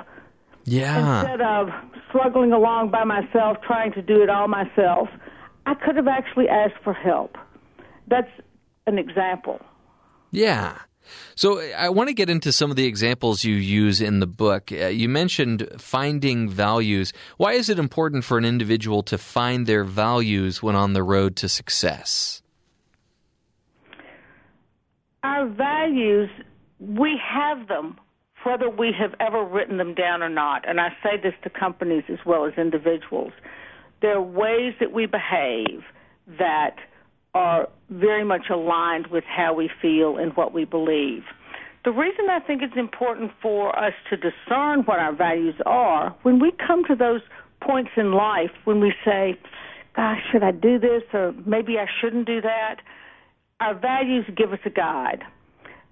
Yeah. 0.65 1.21
Instead 1.21 1.41
of 1.41 1.71
struggling 2.09 2.53
along 2.53 2.91
by 2.91 3.05
myself, 3.05 3.59
trying 3.67 3.93
to 3.93 4.03
do 4.03 4.23
it 4.23 4.31
all 4.31 4.49
myself, 4.49 5.09
I 5.67 5.75
could 5.75 5.97
have 5.97 6.09
actually 6.09 6.49
asked 6.49 6.83
for 6.83 6.93
help. 6.93 7.37
That's 8.09 8.31
an 8.87 8.99
example. 8.99 9.61
Yeah. 10.31 10.79
So 11.35 11.61
I 11.77 11.89
want 11.89 12.09
to 12.09 12.15
get 12.15 12.31
into 12.31 12.53
some 12.53 12.71
of 12.71 12.77
the 12.77 12.87
examples 12.87 13.45
you 13.45 13.55
use 13.55 14.01
in 14.01 14.21
the 14.21 14.27
book. 14.27 14.71
Uh, 14.73 14.87
you 14.87 15.09
mentioned 15.09 15.69
finding 15.79 16.49
values. 16.49 17.13
Why 17.37 17.53
is 17.53 17.69
it 17.69 17.79
important 17.79 18.25
for 18.25 18.39
an 18.39 18.45
individual 18.45 19.03
to 19.05 19.19
find 19.19 19.67
their 19.67 19.85
values 19.85 20.63
when 20.63 20.77
on 20.77 20.93
the 20.93 21.03
road 21.03 21.37
to 21.37 21.49
success? 21.49 22.43
Our 25.23 25.49
values, 25.49 26.31
we 26.79 27.19
have 27.23 27.69
them 27.69 27.99
whether 28.45 28.69
we 28.69 28.93
have 28.93 29.15
ever 29.21 29.43
written 29.43 29.79
them 29.79 29.95
down 29.95 30.23
or 30.23 30.29
not. 30.29 30.69
And 30.69 30.79
I 30.79 30.91
say 31.03 31.17
this 31.17 31.33
to 31.45 31.51
companies 31.51 32.05
as 32.11 32.19
well 32.27 32.45
as 32.45 32.53
individuals. 32.59 33.33
There 34.03 34.17
are 34.17 34.23
ways 34.23 34.75
that 34.81 34.93
we 34.93 35.07
behave 35.07 35.83
that– 36.39 36.77
are 37.35 37.69
very 37.91 38.25
much 38.25 38.47
aligned 38.51 39.09
with 39.09 39.25
how 39.25 39.53
we 39.53 39.71
feel 39.83 40.17
and 40.17 40.35
what 40.37 40.55
we 40.55 40.65
believe. 40.65 41.23
The 41.85 41.93
reason 41.93 42.31
I 42.31 42.41
think 42.41 42.63
it's 42.63 42.77
important 42.77 43.33
for 43.43 43.79
us 43.79 43.93
to 44.09 44.17
discern 44.17 44.81
what 44.85 44.99
our 44.99 45.15
values 45.15 45.57
are, 45.67 46.17
when 46.23 46.39
we 46.39 46.53
come 46.67 46.85
to 46.87 46.95
those 46.95 47.21
points 47.61 47.91
in 47.97 48.13
life 48.13 48.51
when 48.65 48.81
we 48.81 48.93
say, 49.05 49.39
gosh, 49.97 50.19
should 50.31 50.43
I 50.43 50.51
do 50.53 50.79
this 50.79 51.03
or 51.13 51.35
maybe 51.47 51.79
I 51.79 51.87
shouldn't 52.01 52.27
do 52.27 52.41
that, 52.41 52.77
our 53.61 53.75
values 53.75 54.25
give 54.37 54.53
us 54.53 54.59
a 54.65 54.71
guide. 54.71 55.23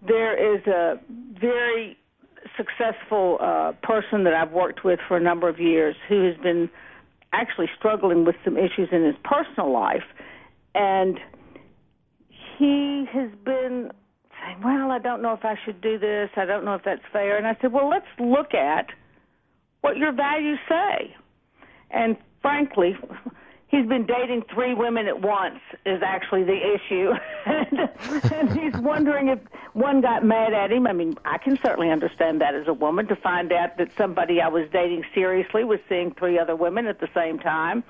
there 0.07 0.57
is 0.57 0.67
a 0.67 0.99
very 1.41 1.97
successful 2.57 3.39
uh, 3.41 3.73
person 3.83 4.25
that 4.25 4.35
I've 4.35 4.51
worked 4.51 4.85
with 4.85 4.99
for 5.07 5.17
a 5.17 5.21
number 5.21 5.49
of 5.49 5.61
years 5.61 5.95
who 6.09 6.27
has 6.27 6.37
been 6.39 6.69
actually 7.33 7.71
struggling 7.79 8.25
with 8.25 8.35
some 8.45 8.57
issues 8.57 8.89
in 8.91 9.05
his 9.05 9.15
personal 9.25 9.73
life, 9.73 10.05
and 10.75 11.19
he 12.59 13.07
has 13.13 13.31
been 13.45 13.91
saying, 14.41 14.63
"Well, 14.63 14.91
I 14.91 14.99
don't 14.99 15.23
know 15.23 15.33
if 15.33 15.45
I 15.45 15.57
should 15.65 15.81
do 15.81 15.99
this. 15.99 16.31
I 16.37 16.45
don't 16.45 16.65
know 16.65 16.75
if 16.75 16.83
that's 16.85 17.05
fair." 17.13 17.37
And 17.37 17.47
I 17.47 17.57
said, 17.61 17.73
"Well, 17.73 17.89
let's 17.89 18.07
look 18.19 18.55
at 18.55 18.87
what 19.81 19.97
your 19.97 20.13
values 20.13 20.59
say." 20.69 21.15
And 21.91 22.17
frankly, 22.41 22.97
he's 23.73 23.87
been 23.87 24.07
dating 24.07 24.43
three 24.55 24.75
women 24.75 25.09
at 25.09 25.21
once 25.21 25.59
is 25.85 26.03
actually 26.05 26.45
the 26.45 26.75
issue 26.75 27.11
and, 27.47 28.33
and 28.33 28.61
he's 28.61 28.81
wondering 28.81 29.29
if 29.29 29.39
one 29.73 30.01
got 30.03 30.25
mad 30.25 30.53
at 30.53 30.71
him 30.71 30.87
i 30.87 30.93
mean 30.93 31.17
i 31.25 31.39
can 31.39 31.59
certainly 31.65 31.91
understand 31.91 32.41
that 32.41 32.55
as 32.55 32.69
a 32.69 32.73
woman 32.73 33.07
to 33.07 33.17
find 33.17 33.51
out 33.51 33.77
that 33.79 33.91
somebody 33.97 34.41
i 34.41 34.47
was 34.47 34.69
dating 34.73 35.03
seriously 35.15 35.65
was 35.65 35.81
seeing 35.89 36.13
three 36.13 36.39
other 36.39 36.55
women 36.55 36.87
at 36.87 37.01
the 37.01 37.09
same 37.15 37.39
time 37.39 37.83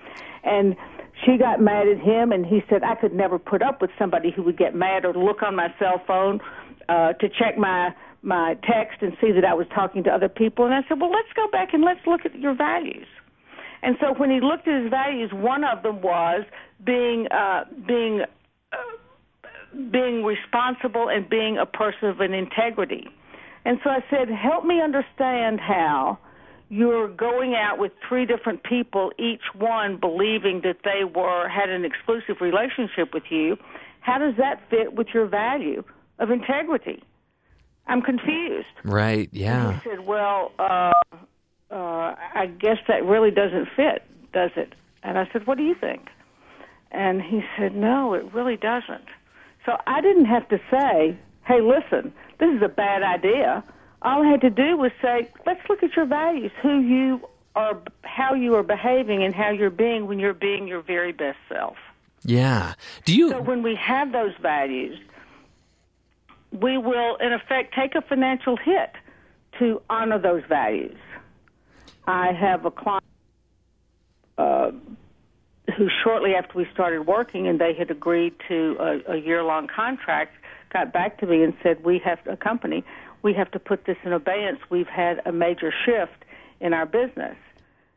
and 0.45 0.77
she 1.25 1.37
got 1.39 1.61
mad 1.61 1.89
at 1.89 1.99
him 1.99 2.33
and 2.33 2.47
he 2.47 2.61
said 2.69 2.83
i 2.83 2.95
could 2.95 3.13
never 3.13 3.39
put 3.39 3.63
up 3.63 3.81
with 3.81 3.91
somebody 3.99 4.31
who 4.31 4.43
would 4.43 4.59
get 4.59 4.75
mad 4.75 5.05
or 5.05 5.13
look 5.13 5.43
on 5.43 5.55
my 5.57 5.69
cell 5.79 6.01
phone 6.07 6.41
uh 6.89 7.13
to 7.15 7.29
check 7.29 7.57
my 7.59 7.95
my 8.23 8.55
text 8.63 9.03
and 9.03 9.17
see 9.21 9.33
that 9.33 9.45
i 9.45 9.55
was 9.55 9.67
talking 9.75 10.03
to 10.05 10.11
other 10.11 10.29
people 10.29 10.65
and 10.65 10.75
i 10.75 10.81
said 10.89 11.01
well 11.01 11.11
let's 11.11 11.33
go 11.35 11.49
back 11.51 11.73
and 11.73 11.83
let's 11.83 12.01
look 12.07 12.25
at 12.25 12.35
your 12.39 12.55
values 12.55 13.07
and 13.83 13.97
so 14.01 14.15
when 14.17 14.31
he 14.31 14.41
looked 14.41 14.69
at 14.69 14.83
his 14.83 14.91
values, 14.91 15.31
one 15.33 15.65
of 15.65 15.83
them 15.83 16.01
was 16.03 16.45
being 16.85 17.27
uh, 17.31 17.65
being 17.87 18.23
uh, 18.73 18.77
being 19.91 20.25
responsible 20.25 21.09
and 21.09 21.29
being 21.29 21.59
a 21.59 21.67
person 21.67 22.09
of 22.09 22.21
an 22.21 22.33
integrity. 22.33 23.09
And 23.65 23.79
so 23.83 23.91
I 23.91 24.05
said, 24.11 24.29
help 24.29 24.65
me 24.65 24.81
understand 24.81 25.61
how 25.61 26.19
you're 26.73 27.09
going 27.09 27.55
out 27.55 27.79
with 27.79 27.93
three 28.09 28.25
different 28.25 28.63
people, 28.63 29.13
each 29.19 29.43
one 29.55 29.99
believing 29.99 30.63
that 30.63 30.79
they 30.85 31.05
were 31.05 31.49
had 31.49 31.69
an 31.69 31.85
exclusive 31.85 32.41
relationship 32.41 33.13
with 33.13 33.25
you. 33.31 33.57
How 34.01 34.19
does 34.19 34.35
that 34.39 34.63
fit 34.71 34.95
with 34.95 35.09
your 35.15 35.27
value 35.27 35.85
of 36.19 36.31
integrity? 36.31 37.03
I'm 37.87 38.01
confused. 38.01 38.67
Right. 38.85 39.29
Yeah. 39.33 39.69
And 39.69 39.81
he 39.81 39.91
said, 39.91 40.01
well. 40.07 40.53
Uh, 40.59 40.93
uh, 41.73 42.15
I 42.35 42.47
guess 42.61 42.77
that 42.87 43.03
really 43.05 43.31
doesn't 43.31 43.67
fit, 43.75 44.03
does 44.33 44.51
it? 44.57 44.75
And 45.03 45.19
I 45.19 45.27
said, 45.33 45.47
what 45.47 45.57
do 45.57 45.65
you 45.65 45.75
think? 45.75 46.09
And 46.91 47.23
he 47.23 47.41
said, 47.57 47.75
no, 47.75 48.13
it 48.13 48.33
really 48.35 48.59
doesn't. 48.59 49.09
So 49.65 49.79
I 49.87 50.03
didn't 50.03 50.27
have 50.27 50.47
to 50.51 50.61
say, 50.71 51.19
hey, 51.47 51.61
listen, 51.63 52.13
this 52.39 52.51
is 52.55 52.63
a 52.63 52.69
bad 52.69 53.03
idea. 53.03 53.65
All 54.03 54.23
I 54.23 54.31
had 54.31 54.41
to 54.41 54.51
do 54.51 54.77
was 54.77 54.91
say, 55.01 55.31
let's 55.47 55.61
look 55.69 55.83
at 55.83 55.95
your 55.95 56.07
values, 56.07 56.51
who 56.61 56.81
you 56.81 57.29
are, 57.55 57.81
how 58.03 58.35
you 58.35 58.55
are 58.57 58.63
behaving, 58.63 59.23
and 59.23 59.35
how 59.35 59.51
you're 59.51 59.71
being 59.71 60.07
when 60.07 60.19
you're 60.19 60.35
being 60.35 60.67
your 60.67 60.83
very 60.83 61.13
best 61.13 61.39
self. 61.49 61.77
Yeah. 62.25 62.75
Do 63.05 63.17
you? 63.17 63.31
So 63.31 63.41
when 63.41 63.63
we 63.63 63.75
have 63.77 64.13
those 64.13 64.33
values, 64.41 64.99
we 66.51 66.79
will, 66.79 67.17
in 67.17 67.33
effect, 67.33 67.75
take 67.75 67.95
a 67.95 68.03
financial 68.03 68.57
hit 68.57 68.93
to 69.59 69.81
honor 69.89 70.19
those 70.19 70.43
values. 70.49 70.97
I 72.07 72.33
have 72.33 72.65
a 72.65 72.71
client 72.71 73.05
uh, 74.39 74.73
who, 75.77 75.89
shortly 76.03 76.35
after 76.35 76.59
we 76.59 76.67
started 76.73 77.07
working, 77.07 77.47
and 77.47 77.61
they 77.61 77.75
had 77.75 77.91
agreed 77.91 78.35
to 78.49 78.77
a, 78.81 79.13
a 79.13 79.17
year-long 79.17 79.69
contract, 79.69 80.35
got 80.73 80.93
back 80.93 81.19
to 81.19 81.27
me 81.27 81.43
and 81.43 81.55
said, 81.63 81.85
"We 81.85 81.99
have 82.05 82.19
a 82.27 82.37
company. 82.37 82.85
We 83.23 83.33
have 83.35 83.51
to 83.53 83.59
put 83.59 83.85
this 83.87 83.97
in 84.05 84.13
abeyance. 84.13 84.59
We've 84.71 84.87
had 84.87 85.21
a 85.27 85.33
major 85.33 85.73
shift 85.85 86.25
in 86.61 86.73
our 86.73 86.87
business." 86.87 87.37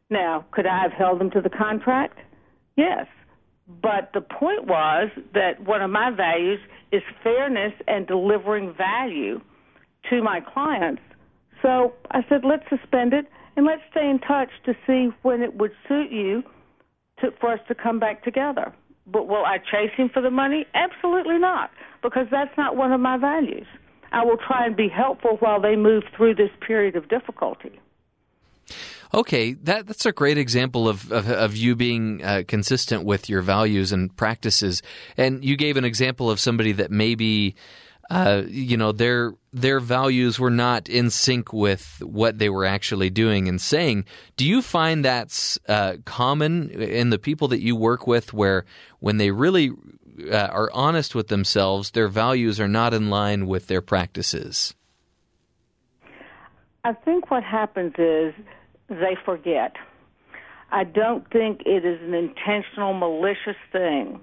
Now, 0.10 0.45
could 0.52 0.68
I 0.68 0.81
have 0.81 0.91
held 0.91 1.19
them 1.19 1.31
to 1.31 1.41
the 1.41 1.49
contract? 1.49 2.19
Yes. 2.76 3.07
But 3.68 4.11
the 4.14 4.22
point 4.22 4.65
was 4.65 5.10
that 5.34 5.60
one 5.61 5.81
of 5.81 5.89
my 5.89 6.11
values 6.11 6.60
is 6.91 7.02
fairness 7.23 7.73
and 7.88 8.06
delivering 8.06 8.73
value 8.76 9.41
to 10.10 10.22
my 10.22 10.39
clients. 10.39 11.02
So 11.61 11.93
I 12.11 12.23
said, 12.30 12.41
let's 12.45 12.64
suspend 12.69 13.14
it 13.14 13.26
and 13.56 13.65
let's 13.65 13.81
stay 13.89 14.07
in 14.07 14.19
touch 14.19 14.49
to 14.65 14.76
see 14.85 15.10
when 15.23 15.41
it 15.41 15.56
would 15.56 15.72
suit 15.88 16.11
you 16.11 16.43
to, 17.22 17.31
for 17.39 17.53
us 17.53 17.60
to 17.68 17.76
come 17.76 17.99
back 17.99 18.23
together. 18.23 18.72
But 19.07 19.27
will 19.27 19.45
I 19.45 19.57
chase 19.57 19.91
him 19.95 20.10
for 20.14 20.22
the 20.22 20.30
money? 20.30 20.65
Absolutely 20.76 21.39
not, 21.39 21.72
because 22.03 22.27
that's 22.30 22.56
not 22.57 22.76
one 22.76 22.91
of 22.91 22.99
my 22.99 23.18
values. 23.18 23.68
I 24.15 24.23
will 24.23 24.37
try 24.37 24.65
and 24.65 24.77
be 24.77 24.87
helpful 24.87 25.35
while 25.41 25.59
they 25.59 25.75
move 25.75 26.03
through 26.15 26.35
this 26.35 26.49
period 26.65 26.95
of 26.95 27.09
difficulty. 27.09 27.81
Okay, 29.13 29.53
that 29.53 29.87
that's 29.87 30.05
a 30.05 30.13
great 30.13 30.37
example 30.37 30.87
of 30.87 31.11
of, 31.11 31.29
of 31.29 31.55
you 31.57 31.75
being 31.75 32.23
uh, 32.23 32.43
consistent 32.47 33.03
with 33.03 33.29
your 33.29 33.41
values 33.41 33.91
and 33.91 34.15
practices. 34.15 34.81
And 35.17 35.43
you 35.43 35.57
gave 35.57 35.75
an 35.75 35.83
example 35.83 36.31
of 36.31 36.39
somebody 36.39 36.71
that 36.71 36.91
maybe 36.91 37.55
uh, 38.09 38.43
you 38.47 38.77
know 38.77 38.93
their 38.93 39.33
their 39.51 39.81
values 39.81 40.39
were 40.39 40.49
not 40.49 40.87
in 40.87 41.09
sync 41.09 41.51
with 41.51 42.01
what 42.01 42.39
they 42.39 42.49
were 42.49 42.65
actually 42.65 43.09
doing 43.09 43.49
and 43.49 43.59
saying. 43.59 44.05
Do 44.37 44.45
you 44.45 44.61
find 44.61 45.03
that's 45.03 45.59
uh, 45.67 45.97
common 46.05 46.69
in 46.69 47.09
the 47.09 47.19
people 47.19 47.49
that 47.49 47.61
you 47.61 47.75
work 47.75 48.07
with, 48.07 48.33
where 48.33 48.63
when 48.99 49.17
they 49.17 49.31
really 49.31 49.71
uh, 50.31 50.35
are 50.35 50.69
honest 50.73 51.15
with 51.15 51.27
themselves, 51.27 51.91
their 51.91 52.07
values 52.07 52.59
are 52.59 52.67
not 52.67 52.93
in 52.93 53.09
line 53.09 53.47
with 53.47 53.67
their 53.67 53.81
practices? 53.81 54.73
I 56.83 56.93
think 56.93 57.31
what 57.31 57.43
happens 57.43 57.93
is 57.97 58.33
they 58.89 59.17
forget. 59.25 59.75
I 60.71 60.83
don't 60.83 61.29
think 61.31 61.61
it 61.65 61.85
is 61.85 61.99
an 62.01 62.13
intentional, 62.13 62.93
malicious 62.93 63.57
thing, 63.71 64.19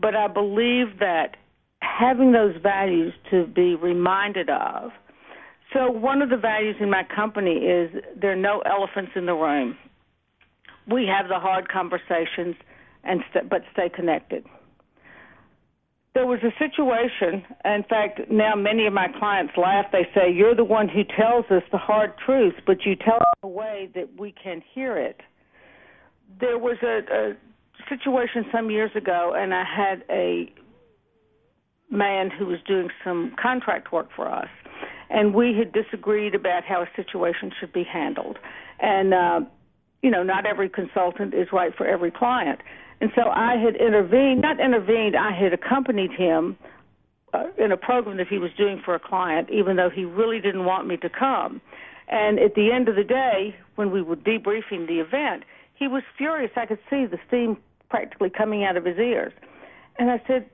but 0.00 0.14
I 0.14 0.28
believe 0.28 0.98
that 1.00 1.36
having 1.80 2.32
those 2.32 2.56
values 2.62 3.12
to 3.30 3.46
be 3.46 3.74
reminded 3.74 4.48
of. 4.50 4.90
So, 5.72 5.90
one 5.90 6.22
of 6.22 6.30
the 6.30 6.36
values 6.36 6.76
in 6.80 6.88
my 6.88 7.02
company 7.04 7.56
is 7.66 7.90
there 8.16 8.32
are 8.32 8.36
no 8.36 8.60
elephants 8.60 9.12
in 9.14 9.26
the 9.26 9.34
room. 9.34 9.76
We 10.90 11.06
have 11.06 11.28
the 11.28 11.38
hard 11.38 11.68
conversations, 11.68 12.56
and 13.04 13.22
st- 13.30 13.50
but 13.50 13.62
stay 13.72 13.90
connected. 13.90 14.46
There 16.18 16.26
was 16.26 16.40
a 16.42 16.50
situation, 16.58 17.44
in 17.64 17.84
fact, 17.88 18.22
now 18.28 18.56
many 18.56 18.88
of 18.88 18.92
my 18.92 19.06
clients 19.20 19.52
laugh. 19.56 19.84
They 19.92 20.02
say, 20.16 20.32
You're 20.32 20.56
the 20.56 20.64
one 20.64 20.88
who 20.88 21.04
tells 21.04 21.44
us 21.48 21.62
the 21.70 21.78
hard 21.78 22.14
truth, 22.26 22.54
but 22.66 22.84
you 22.84 22.96
tell 22.96 23.18
it 23.18 23.28
in 23.44 23.48
a 23.48 23.52
way 23.52 23.88
that 23.94 24.18
we 24.18 24.32
can 24.32 24.60
hear 24.74 24.96
it. 24.98 25.20
There 26.40 26.58
was 26.58 26.76
a, 26.82 27.02
a 27.14 27.36
situation 27.88 28.46
some 28.50 28.68
years 28.68 28.90
ago, 28.96 29.32
and 29.36 29.54
I 29.54 29.62
had 29.62 30.02
a 30.10 30.52
man 31.88 32.30
who 32.36 32.46
was 32.46 32.58
doing 32.66 32.88
some 33.04 33.36
contract 33.40 33.92
work 33.92 34.08
for 34.16 34.28
us, 34.28 34.48
and 35.10 35.32
we 35.32 35.56
had 35.56 35.72
disagreed 35.72 36.34
about 36.34 36.64
how 36.64 36.82
a 36.82 36.88
situation 36.96 37.52
should 37.60 37.72
be 37.72 37.84
handled. 37.84 38.40
And 38.80 39.14
uh, 39.14 39.40
you 40.02 40.10
know, 40.10 40.24
not 40.24 40.46
every 40.46 40.68
consultant 40.68 41.32
is 41.32 41.46
right 41.52 41.72
for 41.76 41.86
every 41.86 42.10
client. 42.10 42.58
And 43.00 43.10
so 43.14 43.22
I 43.30 43.56
had 43.56 43.76
intervened, 43.76 44.42
not 44.42 44.60
intervened, 44.60 45.16
I 45.16 45.32
had 45.32 45.52
accompanied 45.52 46.10
him 46.10 46.56
uh, 47.32 47.44
in 47.58 47.72
a 47.72 47.76
program 47.76 48.16
that 48.16 48.28
he 48.28 48.38
was 48.38 48.50
doing 48.56 48.80
for 48.84 48.94
a 48.94 49.00
client, 49.00 49.50
even 49.50 49.76
though 49.76 49.90
he 49.90 50.04
really 50.04 50.40
didn't 50.40 50.64
want 50.64 50.86
me 50.86 50.96
to 50.98 51.08
come. 51.08 51.60
And 52.08 52.38
at 52.38 52.54
the 52.54 52.72
end 52.72 52.88
of 52.88 52.96
the 52.96 53.04
day, 53.04 53.54
when 53.76 53.90
we 53.90 54.02
were 54.02 54.16
debriefing 54.16 54.86
the 54.86 54.98
event, 55.00 55.44
he 55.74 55.86
was 55.86 56.02
furious. 56.16 56.50
I 56.56 56.66
could 56.66 56.80
see 56.90 57.06
the 57.06 57.18
steam 57.28 57.58
practically 57.90 58.30
coming 58.30 58.64
out 58.64 58.76
of 58.76 58.84
his 58.84 58.98
ears. 58.98 59.32
And 59.98 60.10
I 60.10 60.20
said, 60.26 60.48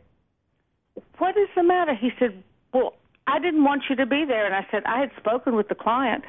what 1.19 1.37
is 1.37 1.49
the 1.55 1.63
matter? 1.63 1.95
He 1.95 2.11
said, 2.19 2.43
Well, 2.73 2.95
I 3.27 3.39
didn't 3.39 3.65
want 3.65 3.85
you 3.89 3.97
to 3.97 4.07
be 4.07 4.25
there. 4.27 4.47
And 4.47 4.55
I 4.55 4.67
said, 4.71 4.83
I 4.85 5.01
had 5.01 5.11
spoken 5.17 5.57
with 5.57 5.69
the 5.69 5.75
client, 5.75 6.25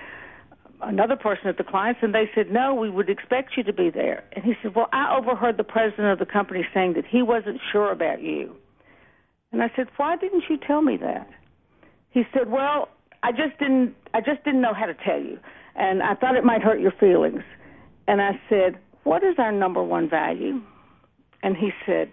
another 0.82 1.16
person 1.16 1.48
at 1.48 1.58
the 1.58 1.64
clients, 1.64 2.00
and 2.04 2.14
they 2.14 2.30
said, 2.34 2.52
No, 2.52 2.74
we 2.74 2.90
would 2.90 3.10
expect 3.10 3.58
you 3.58 3.64
to 3.64 3.74
be 3.74 3.90
there. 3.90 4.24
And 4.34 4.44
he 4.44 4.54
said, 4.62 4.76
Well, 4.76 4.88
I 4.92 5.18
overheard 5.18 5.58
the 5.58 5.64
president 5.64 6.08
of 6.08 6.20
the 6.20 6.32
company 6.32 6.66
saying 6.74 6.94
that 6.94 7.06
he 7.06 7.22
wasn't 7.22 7.60
sure 7.72 7.92
about 7.92 8.22
you. 8.22 8.56
And 9.52 9.62
I 9.64 9.72
said, 9.76 9.88
Why 9.98 10.16
didn't 10.18 10.44
you 10.50 10.58
tell 10.58 10.82
me 10.82 10.98
that? 10.98 11.30
He 12.10 12.24
said, 12.34 12.50
Well, 12.50 12.90
I 13.24 13.32
just 13.32 13.58
didn't 13.60 13.96
I 14.14 14.22
just 14.22 14.44
didn't 14.44 14.62
know 14.62 14.74
how 14.74 14.86
to 14.86 14.94
tell 14.94 15.20
you. 15.20 15.40
And 15.76 16.02
I 16.02 16.16
thought 16.16 16.36
it 16.36 16.44
might 16.44 16.62
hurt 16.62 16.80
your 16.80 16.94
feelings. 17.00 17.44
And 18.08 18.22
I 18.22 18.40
said, 18.50 18.80
What 19.04 19.24
is 19.24 19.36
our 19.38 19.52
number 19.52 19.84
one 19.84 20.10
value? 20.10 20.62
And 21.44 21.56
he 21.56 21.72
said, 21.86 22.12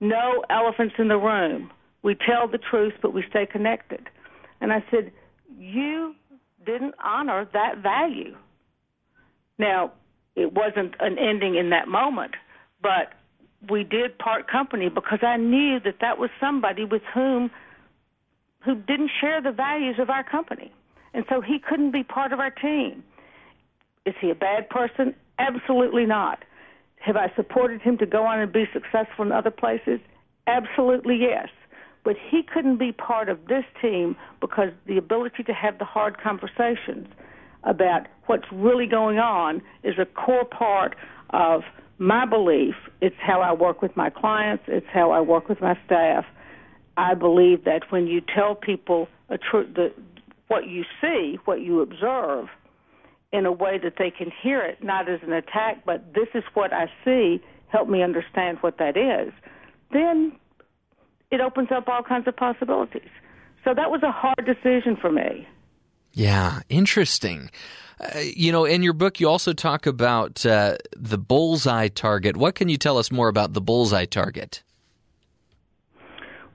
No 0.00 0.44
elephants 0.50 0.94
in 0.98 1.08
the 1.08 1.16
room. 1.16 1.70
We 2.02 2.14
tell 2.14 2.48
the 2.48 2.58
truth, 2.58 2.94
but 3.02 3.12
we 3.12 3.24
stay 3.28 3.46
connected. 3.46 4.08
And 4.60 4.72
I 4.72 4.84
said, 4.90 5.12
You 5.58 6.14
didn't 6.66 6.94
honor 7.02 7.48
that 7.52 7.78
value. 7.78 8.36
Now, 9.58 9.92
it 10.34 10.52
wasn't 10.52 10.94
an 11.00 11.18
ending 11.18 11.54
in 11.56 11.70
that 11.70 11.88
moment, 11.88 12.34
but 12.82 13.14
we 13.70 13.84
did 13.84 14.18
part 14.18 14.50
company 14.50 14.88
because 14.88 15.20
I 15.22 15.36
knew 15.38 15.80
that 15.80 15.96
that 16.00 16.18
was 16.18 16.30
somebody 16.38 16.84
with 16.84 17.02
whom 17.14 17.50
who 18.60 18.74
didn't 18.74 19.10
share 19.20 19.40
the 19.40 19.52
values 19.52 19.96
of 19.98 20.10
our 20.10 20.24
company. 20.24 20.72
And 21.14 21.24
so 21.28 21.40
he 21.40 21.58
couldn't 21.58 21.92
be 21.92 22.02
part 22.02 22.32
of 22.32 22.40
our 22.40 22.50
team. 22.50 23.02
Is 24.04 24.14
he 24.20 24.30
a 24.30 24.34
bad 24.34 24.68
person? 24.68 25.14
Absolutely 25.38 26.04
not. 26.04 26.40
Have 26.96 27.16
I 27.16 27.32
supported 27.36 27.80
him 27.80 27.96
to 27.98 28.06
go 28.06 28.24
on 28.24 28.40
and 28.40 28.52
be 28.52 28.64
successful 28.72 29.24
in 29.24 29.32
other 29.32 29.50
places? 29.50 30.00
Absolutely 30.46 31.16
yes. 31.16 31.48
But 32.06 32.14
he 32.30 32.44
couldn't 32.44 32.76
be 32.76 32.92
part 32.92 33.28
of 33.28 33.46
this 33.48 33.64
team 33.82 34.14
because 34.40 34.68
the 34.86 34.96
ability 34.96 35.42
to 35.42 35.52
have 35.52 35.80
the 35.80 35.84
hard 35.84 36.18
conversations 36.22 37.08
about 37.64 38.06
what's 38.26 38.44
really 38.52 38.86
going 38.86 39.18
on 39.18 39.60
is 39.82 39.96
a 39.98 40.04
core 40.04 40.44
part 40.44 40.94
of 41.30 41.62
my 41.98 42.24
belief. 42.24 42.76
It's 43.00 43.16
how 43.18 43.40
I 43.40 43.52
work 43.52 43.82
with 43.82 43.96
my 43.96 44.08
clients, 44.08 44.62
it's 44.68 44.86
how 44.94 45.10
I 45.10 45.20
work 45.20 45.48
with 45.48 45.60
my 45.60 45.76
staff. 45.84 46.24
I 46.96 47.14
believe 47.14 47.64
that 47.64 47.90
when 47.90 48.06
you 48.06 48.20
tell 48.20 48.54
people 48.54 49.08
a 49.28 49.36
tr- 49.36 49.66
the, 49.74 49.92
what 50.46 50.68
you 50.68 50.84
see, 51.00 51.40
what 51.44 51.60
you 51.60 51.80
observe, 51.80 52.46
in 53.32 53.46
a 53.46 53.52
way 53.52 53.80
that 53.82 53.94
they 53.98 54.12
can 54.12 54.30
hear 54.44 54.62
it, 54.62 54.78
not 54.80 55.10
as 55.10 55.18
an 55.24 55.32
attack, 55.32 55.84
but 55.84 56.14
this 56.14 56.28
is 56.34 56.44
what 56.54 56.72
I 56.72 56.86
see, 57.04 57.42
help 57.66 57.88
me 57.88 58.04
understand 58.04 58.58
what 58.60 58.78
that 58.78 58.96
is, 58.96 59.32
then 59.90 60.38
it 61.36 61.42
opens 61.42 61.68
up 61.70 61.88
all 61.88 62.02
kinds 62.02 62.26
of 62.26 62.34
possibilities. 62.36 63.10
So 63.64 63.74
that 63.74 63.90
was 63.90 64.02
a 64.02 64.10
hard 64.10 64.44
decision 64.46 64.96
for 64.96 65.12
me. 65.12 65.46
Yeah, 66.12 66.60
interesting. 66.68 67.50
Uh, 68.00 68.20
you 68.20 68.50
know, 68.50 68.64
in 68.64 68.82
your 68.82 68.94
book, 68.94 69.20
you 69.20 69.28
also 69.28 69.52
talk 69.52 69.86
about 69.86 70.46
uh, 70.46 70.76
the 70.96 71.18
bullseye 71.18 71.88
target. 71.88 72.36
What 72.36 72.54
can 72.54 72.68
you 72.68 72.76
tell 72.76 72.96
us 72.96 73.10
more 73.10 73.28
about 73.28 73.52
the 73.52 73.60
bullseye 73.60 74.06
target? 74.06 74.62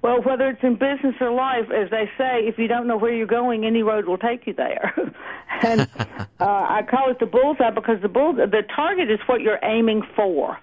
Well, 0.01 0.23
whether 0.23 0.47
it's 0.49 0.63
in 0.63 0.73
business 0.73 1.15
or 1.21 1.31
life, 1.31 1.69
as 1.71 1.91
they 1.91 2.09
say, 2.17 2.47
if 2.47 2.57
you 2.57 2.67
don't 2.67 2.87
know 2.87 2.97
where 2.97 3.13
you're 3.13 3.27
going, 3.27 3.65
any 3.65 3.83
road 3.83 4.07
will 4.07 4.17
take 4.17 4.47
you 4.47 4.53
there. 4.53 4.93
and 5.61 5.81
uh, 6.39 6.45
I 6.45 6.81
call 6.89 7.11
it 7.11 7.19
the 7.19 7.27
bullseye 7.27 7.69
because 7.69 8.01
the 8.01 8.09
bull 8.09 8.33
the 8.33 8.63
target 8.75 9.11
is 9.11 9.19
what 9.27 9.41
you're 9.41 9.59
aiming 9.61 10.01
for. 10.15 10.57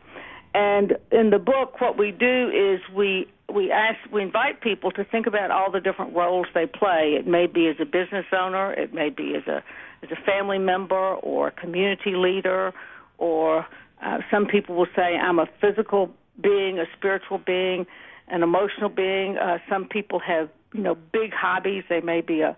And 0.54 0.96
in 1.12 1.30
the 1.30 1.38
book, 1.38 1.80
what 1.80 1.96
we 1.96 2.10
do 2.10 2.50
is 2.50 2.80
we 2.92 3.28
we 3.52 3.70
ask 3.70 3.98
we 4.12 4.22
invite 4.22 4.60
people 4.60 4.90
to 4.92 5.04
think 5.04 5.26
about 5.26 5.50
all 5.50 5.70
the 5.70 5.80
different 5.80 6.14
roles 6.14 6.46
they 6.54 6.66
play. 6.66 7.16
It 7.18 7.26
may 7.26 7.46
be 7.46 7.68
as 7.68 7.76
a 7.80 7.86
business 7.86 8.26
owner, 8.32 8.72
it 8.72 8.92
may 8.92 9.10
be 9.10 9.34
as 9.36 9.46
a 9.46 9.62
as 10.02 10.10
a 10.10 10.22
family 10.24 10.58
member 10.58 11.14
or 11.14 11.48
a 11.48 11.52
community 11.52 12.14
leader, 12.14 12.72
or 13.18 13.66
uh, 14.04 14.18
some 14.30 14.46
people 14.46 14.76
will 14.76 14.86
say 14.94 15.16
I'm 15.16 15.38
a 15.38 15.46
physical 15.60 16.10
being, 16.40 16.78
a 16.78 16.84
spiritual 16.96 17.38
being 17.38 17.86
an 18.30 18.42
emotional 18.42 18.88
being. 18.88 19.36
Uh, 19.36 19.58
some 19.68 19.86
people 19.86 20.20
have, 20.20 20.48
you 20.74 20.82
know, 20.82 20.94
big 20.94 21.32
hobbies. 21.32 21.84
They 21.88 22.00
may 22.00 22.20
be 22.20 22.40
a 22.40 22.56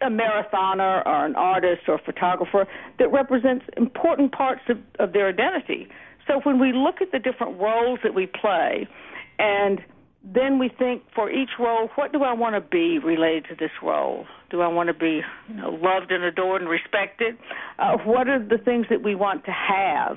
a 0.00 0.06
marathoner 0.06 1.04
or 1.06 1.26
an 1.26 1.34
artist 1.34 1.82
or 1.88 1.96
a 1.96 2.02
photographer 2.02 2.68
that 3.00 3.10
represents 3.10 3.64
important 3.76 4.30
parts 4.30 4.60
of, 4.68 4.78
of 5.00 5.12
their 5.12 5.28
identity. 5.28 5.88
So 6.24 6.40
when 6.44 6.60
we 6.60 6.72
look 6.72 7.00
at 7.00 7.10
the 7.10 7.18
different 7.18 7.58
roles 7.60 7.98
that 8.04 8.14
we 8.14 8.26
play, 8.26 8.86
and 9.38 9.80
then 10.24 10.58
we 10.58 10.68
think 10.68 11.02
for 11.14 11.30
each 11.30 11.50
role, 11.58 11.88
what 11.94 12.12
do 12.12 12.22
I 12.22 12.32
want 12.32 12.54
to 12.54 12.60
be 12.60 12.98
related 12.98 13.46
to 13.50 13.54
this 13.54 13.70
role? 13.82 14.26
Do 14.50 14.60
I 14.60 14.68
want 14.68 14.88
to 14.88 14.94
be 14.94 15.22
you 15.48 15.54
know, 15.54 15.70
loved 15.70 16.10
and 16.10 16.24
adored 16.24 16.60
and 16.60 16.70
respected? 16.70 17.36
Uh, 17.78 17.96
what 17.98 18.28
are 18.28 18.44
the 18.44 18.58
things 18.58 18.86
that 18.90 19.02
we 19.02 19.14
want 19.14 19.44
to 19.44 19.52
have? 19.52 20.16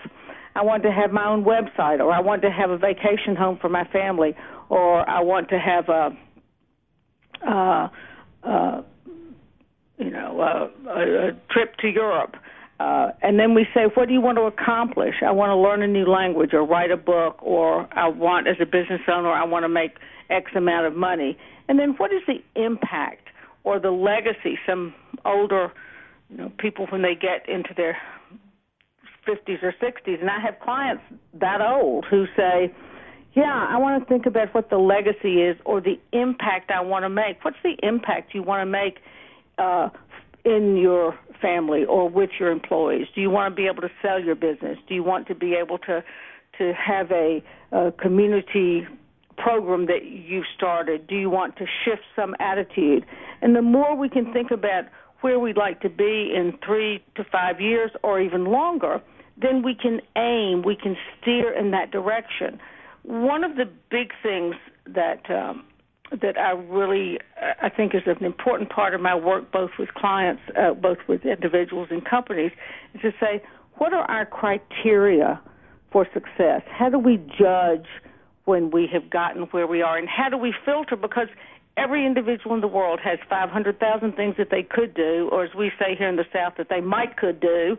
I 0.55 0.63
want 0.63 0.83
to 0.83 0.91
have 0.91 1.11
my 1.11 1.25
own 1.27 1.45
website, 1.45 1.99
or 1.99 2.11
I 2.11 2.19
want 2.19 2.41
to 2.41 2.51
have 2.51 2.71
a 2.71 2.77
vacation 2.77 3.35
home 3.37 3.57
for 3.61 3.69
my 3.69 3.85
family, 3.85 4.35
or 4.69 5.07
I 5.09 5.21
want 5.21 5.49
to 5.49 5.59
have 5.59 5.87
a, 5.87 6.09
uh, 7.47 7.89
uh, 8.43 8.81
you 9.97 10.09
know, 10.09 10.41
uh, 10.41 10.89
a, 10.89 11.27
a 11.29 11.31
trip 11.51 11.77
to 11.77 11.87
Europe. 11.87 12.35
Uh, 12.81 13.11
and 13.21 13.37
then 13.37 13.53
we 13.53 13.67
say, 13.75 13.81
what 13.93 14.07
do 14.07 14.13
you 14.13 14.21
want 14.21 14.37
to 14.39 14.43
accomplish? 14.43 15.13
I 15.23 15.29
want 15.29 15.51
to 15.51 15.55
learn 15.55 15.83
a 15.83 15.87
new 15.87 16.05
language 16.05 16.51
or 16.51 16.65
write 16.65 16.89
a 16.89 16.97
book, 16.97 17.37
or 17.43 17.87
I 17.91 18.07
want, 18.07 18.47
as 18.47 18.55
a 18.59 18.65
business 18.65 19.01
owner, 19.07 19.29
I 19.29 19.43
want 19.43 19.65
to 19.65 19.69
make 19.69 19.91
X 20.31 20.49
amount 20.55 20.87
of 20.87 20.95
money. 20.95 21.37
And 21.67 21.77
then 21.77 21.91
what 21.97 22.11
is 22.11 22.23
the 22.25 22.41
impact 22.59 23.27
or 23.63 23.79
the 23.79 23.91
legacy? 23.91 24.57
Some 24.65 24.95
older, 25.25 25.71
you 26.31 26.37
know, 26.37 26.51
people 26.57 26.87
when 26.87 27.03
they 27.03 27.13
get 27.13 27.47
into 27.47 27.69
their 27.77 27.97
50s 29.27 29.61
or 29.61 29.75
60s, 29.79 30.19
and 30.19 30.31
I 30.31 30.39
have 30.39 30.59
clients 30.59 31.03
that 31.35 31.61
old 31.61 32.05
who 32.09 32.25
say, 32.35 32.73
"Yeah, 33.35 33.67
I 33.69 33.77
want 33.77 34.01
to 34.01 34.09
think 34.09 34.25
about 34.25 34.55
what 34.55 34.71
the 34.71 34.79
legacy 34.79 35.43
is 35.43 35.55
or 35.65 35.81
the 35.81 35.99
impact 36.13 36.71
I 36.71 36.81
want 36.81 37.05
to 37.05 37.09
make. 37.09 37.45
What's 37.45 37.61
the 37.61 37.77
impact 37.83 38.33
you 38.33 38.41
want 38.41 38.61
to 38.61 38.65
make 38.65 38.97
uh, 39.59 39.89
in 40.45 40.77
your 40.77 41.17
family 41.41 41.83
or 41.85 42.09
with 42.09 42.31
your 42.39 42.51
employees? 42.51 43.07
Do 43.13 43.21
you 43.21 43.29
want 43.29 43.51
to 43.51 43.55
be 43.55 43.67
able 43.67 43.81
to 43.81 43.91
sell 44.01 44.19
your 44.19 44.35
business? 44.35 44.77
Do 44.87 44.93
you 44.95 45.03
want 45.03 45.27
to 45.27 45.35
be 45.35 45.53
able 45.53 45.77
to 45.79 46.03
to 46.57 46.73
have 46.73 47.11
a, 47.11 47.41
a 47.71 47.91
community 47.93 48.85
program 49.37 49.85
that 49.87 50.05
you've 50.05 50.45
started? 50.55 51.07
Do 51.07 51.15
you 51.15 51.29
want 51.29 51.55
to 51.57 51.65
shift 51.85 52.03
some 52.15 52.35
attitude? 52.39 53.05
And 53.41 53.55
the 53.55 53.61
more 53.61 53.95
we 53.95 54.09
can 54.09 54.31
think 54.33 54.51
about 54.51 54.85
where 55.21 55.39
we'd 55.39 55.57
like 55.57 55.81
to 55.81 55.89
be 55.89 56.33
in 56.35 56.57
three 56.65 57.03
to 57.15 57.23
five 57.23 57.61
years 57.61 57.91
or 58.03 58.19
even 58.19 58.45
longer, 58.45 59.01
then 59.41 59.63
we 59.63 59.75
can 59.75 60.01
aim, 60.15 60.63
we 60.63 60.75
can 60.75 60.97
steer 61.19 61.51
in 61.57 61.71
that 61.71 61.91
direction. 61.91 62.59
One 63.03 63.43
of 63.43 63.55
the 63.55 63.65
big 63.89 64.11
things 64.21 64.55
that 64.87 65.29
um, 65.29 65.65
that 66.19 66.37
I 66.37 66.51
really 66.51 67.19
I 67.61 67.69
think 67.69 67.95
is 67.95 68.01
an 68.05 68.25
important 68.25 68.69
part 68.69 68.93
of 68.93 69.01
my 69.01 69.15
work, 69.15 69.51
both 69.51 69.71
with 69.79 69.93
clients, 69.93 70.41
uh, 70.59 70.73
both 70.73 70.97
with 71.07 71.25
individuals 71.25 71.87
and 71.89 72.03
companies, 72.03 72.51
is 72.93 73.01
to 73.01 73.13
say 73.19 73.41
what 73.75 73.93
are 73.93 74.03
our 74.11 74.25
criteria 74.25 75.41
for 75.91 76.07
success? 76.13 76.61
How 76.67 76.89
do 76.89 76.99
we 76.99 77.17
judge 77.39 77.87
when 78.45 78.71
we 78.71 78.87
have 78.91 79.09
gotten 79.09 79.43
where 79.43 79.67
we 79.67 79.81
are, 79.81 79.97
and 79.97 80.09
how 80.09 80.29
do 80.29 80.37
we 80.37 80.53
filter? 80.65 80.95
Because 80.95 81.27
every 81.77 82.05
individual 82.05 82.53
in 82.53 82.61
the 82.61 82.67
world 82.67 82.99
has 83.01 83.17
500,000 83.29 84.13
things 84.13 84.35
that 84.37 84.49
they 84.49 84.63
could 84.63 84.93
do, 84.93 85.29
or 85.31 85.43
as 85.45 85.53
we 85.55 85.71
say 85.79 85.95
here 85.95 86.09
in 86.09 86.17
the 86.17 86.25
South, 86.33 86.53
that 86.57 86.67
they 86.69 86.81
might 86.81 87.15
could 87.17 87.39
do. 87.39 87.77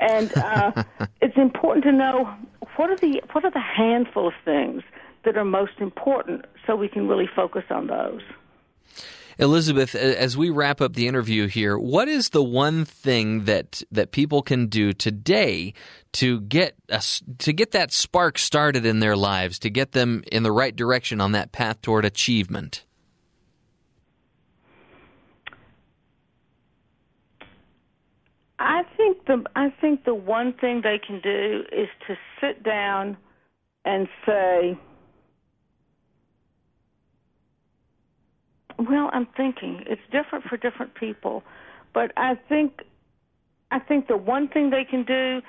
And 0.00 0.36
uh, 0.36 0.84
it's 1.20 1.36
important 1.36 1.84
to 1.84 1.92
know 1.92 2.34
what 2.76 2.90
are 2.90 2.96
the 2.96 3.22
what 3.32 3.44
are 3.44 3.50
the 3.50 3.60
handful 3.60 4.26
of 4.26 4.34
things 4.44 4.82
that 5.24 5.36
are 5.36 5.44
most 5.44 5.78
important, 5.78 6.44
so 6.66 6.76
we 6.76 6.88
can 6.88 7.08
really 7.08 7.28
focus 7.34 7.64
on 7.70 7.86
those. 7.86 8.22
Elizabeth, 9.38 9.94
as 9.94 10.36
we 10.36 10.50
wrap 10.50 10.80
up 10.80 10.94
the 10.94 11.08
interview 11.08 11.48
here, 11.48 11.76
what 11.76 12.08
is 12.08 12.28
the 12.28 12.42
one 12.42 12.84
thing 12.84 13.44
that 13.46 13.82
that 13.90 14.12
people 14.12 14.42
can 14.42 14.68
do 14.68 14.92
today 14.92 15.74
to 16.12 16.40
get 16.42 16.76
a, 16.88 17.02
to 17.38 17.52
get 17.52 17.72
that 17.72 17.92
spark 17.92 18.38
started 18.38 18.86
in 18.86 19.00
their 19.00 19.16
lives, 19.16 19.58
to 19.60 19.70
get 19.70 19.92
them 19.92 20.22
in 20.30 20.44
the 20.44 20.52
right 20.52 20.74
direction 20.74 21.20
on 21.20 21.32
that 21.32 21.50
path 21.50 21.82
toward 21.82 22.04
achievement? 22.04 22.84
I 28.60 28.82
think 28.96 29.26
the 29.26 29.44
I 29.56 29.70
think 29.80 30.04
the 30.04 30.14
one 30.14 30.52
thing 30.52 30.82
they 30.82 31.00
can 31.04 31.20
do 31.20 31.64
is 31.72 31.88
to 32.06 32.16
sit 32.40 32.62
down 32.62 33.16
and 33.84 34.08
say, 34.24 34.78
"Well, 38.78 39.10
I'm 39.12 39.26
thinking 39.36 39.84
it's 39.86 40.02
different 40.10 40.44
for 40.44 40.56
different 40.56 40.94
people, 40.94 41.42
but 41.92 42.12
I 42.16 42.34
think 42.48 42.82
I 43.70 43.78
think 43.78 44.06
the 44.08 44.16
one 44.16 44.48
thing 44.48 44.70
they 44.70 44.84
can 44.84 45.04
do 45.04 45.42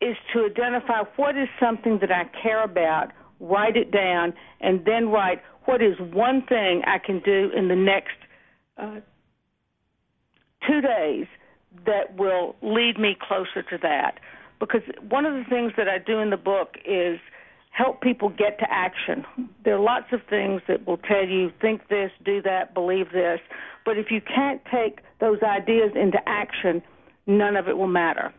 is 0.00 0.16
to 0.32 0.46
identify 0.46 1.02
what 1.16 1.36
is 1.36 1.48
something 1.60 1.98
that 1.98 2.10
I 2.10 2.24
care 2.42 2.62
about, 2.64 3.12
write 3.38 3.76
it 3.76 3.90
down, 3.92 4.34
and 4.60 4.84
then 4.84 5.10
write 5.10 5.42
what 5.66 5.80
is 5.80 5.98
one 6.00 6.42
thing 6.42 6.82
I 6.84 6.98
can 6.98 7.20
do 7.20 7.50
in 7.54 7.68
the 7.68 7.76
next 7.76 8.16
uh, 8.76 9.00
two 10.66 10.80
days." 10.80 11.26
that 11.86 12.16
will 12.16 12.56
lead 12.62 12.98
me 12.98 13.16
closer 13.20 13.62
to 13.62 13.78
that. 13.82 14.18
Because 14.60 14.82
one 15.08 15.26
of 15.26 15.34
the 15.34 15.44
things 15.48 15.72
that 15.76 15.88
I 15.88 15.98
do 15.98 16.20
in 16.20 16.30
the 16.30 16.36
book 16.36 16.76
is 16.84 17.18
help 17.72 18.00
people 18.02 18.28
get 18.28 18.58
to 18.60 18.66
action. 18.70 19.24
There 19.64 19.76
are 19.76 19.80
lots 19.80 20.12
of 20.12 20.20
things 20.28 20.62
that 20.68 20.86
will 20.86 20.98
tell 20.98 21.26
you 21.26 21.50
think 21.60 21.88
this, 21.88 22.10
do 22.24 22.40
that, 22.42 22.74
believe 22.74 23.12
this, 23.12 23.40
but 23.84 23.98
if 23.98 24.10
you 24.10 24.20
can't 24.20 24.62
take 24.70 25.00
those 25.20 25.42
ideas 25.42 25.92
into 25.94 26.18
action, 26.26 26.82
none 27.26 27.56
of 27.56 27.68
it 27.68 27.76
will 27.76 27.88
matter. 27.88 28.32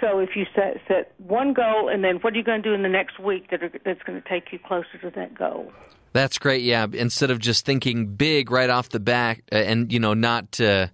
So 0.00 0.18
if 0.18 0.30
you 0.34 0.44
set 0.54 0.80
set 0.88 1.14
one 1.18 1.52
goal 1.52 1.88
and 1.88 2.02
then 2.02 2.16
what 2.16 2.32
are 2.32 2.36
you 2.36 2.42
going 2.42 2.62
to 2.62 2.68
do 2.68 2.74
in 2.74 2.82
the 2.82 2.88
next 2.88 3.20
week 3.20 3.50
that 3.50 3.62
are, 3.62 3.70
that's 3.84 4.02
going 4.02 4.20
to 4.20 4.28
take 4.28 4.52
you 4.52 4.58
closer 4.58 4.98
to 5.02 5.10
that 5.10 5.38
goal? 5.38 5.72
That's 6.12 6.38
great. 6.38 6.62
Yeah, 6.62 6.86
instead 6.92 7.30
of 7.30 7.38
just 7.38 7.64
thinking 7.64 8.14
big 8.14 8.50
right 8.50 8.70
off 8.70 8.88
the 8.88 9.00
bat 9.00 9.40
uh, 9.52 9.56
and 9.56 9.92
you 9.92 10.00
know 10.00 10.14
not 10.14 10.60
uh, 10.60 10.88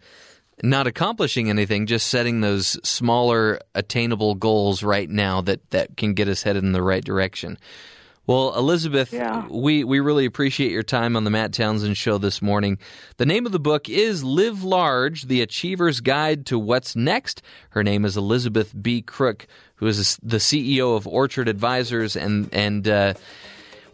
not 0.63 0.87
accomplishing 0.87 1.49
anything, 1.51 1.87
just 1.87 2.07
setting 2.09 2.41
those 2.41 2.79
smaller 2.87 3.61
attainable 3.75 4.35
goals 4.35 4.83
right 4.83 5.09
now 5.09 5.41
that, 5.43 5.69
that 5.71 5.97
can 5.97 6.15
get 6.15 6.29
us 6.29 6.43
headed 6.43 6.63
in 6.65 6.73
the 6.73 6.83
right 6.83 7.05
direction. 7.05 7.59
Well, 8.27 8.55
Elizabeth, 8.57 9.13
Yeah. 9.13 9.49
we, 9.49 9.83
we 9.83 9.99
really 9.99 10.25
appreciate 10.25 10.71
your 10.71 10.85
time 10.85 11.17
on 11.17 11.25
the 11.25 11.31
Matt 11.31 11.53
Townsend 11.53 11.97
Show 11.97 12.17
this 12.19 12.41
morning. 12.41 12.79
The 13.17 13.27
name 13.27 13.45
of 13.45 13.51
the 13.51 13.59
book 13.59 13.89
is 13.89 14.23
Live 14.23 14.63
Large 14.63 15.25
The 15.25 15.41
Achiever's 15.43 16.01
Guide 16.01 16.47
to 16.47 16.59
What's 16.59 16.95
Next. 16.95 17.43
Her 17.71 17.83
name 17.83 18.05
is 18.05 18.17
Elizabeth 18.17 18.73
B. 18.81 19.03
Crook, 19.03 19.49
who 19.77 19.87
is 19.89 20.17
the 20.23 20.37
CEO 20.37 20.97
of 20.97 21.09
Orchard 21.09 21.49
Advisors. 21.49 22.15
And, 22.15 22.49
and 22.53 22.87
uh, 22.87 23.15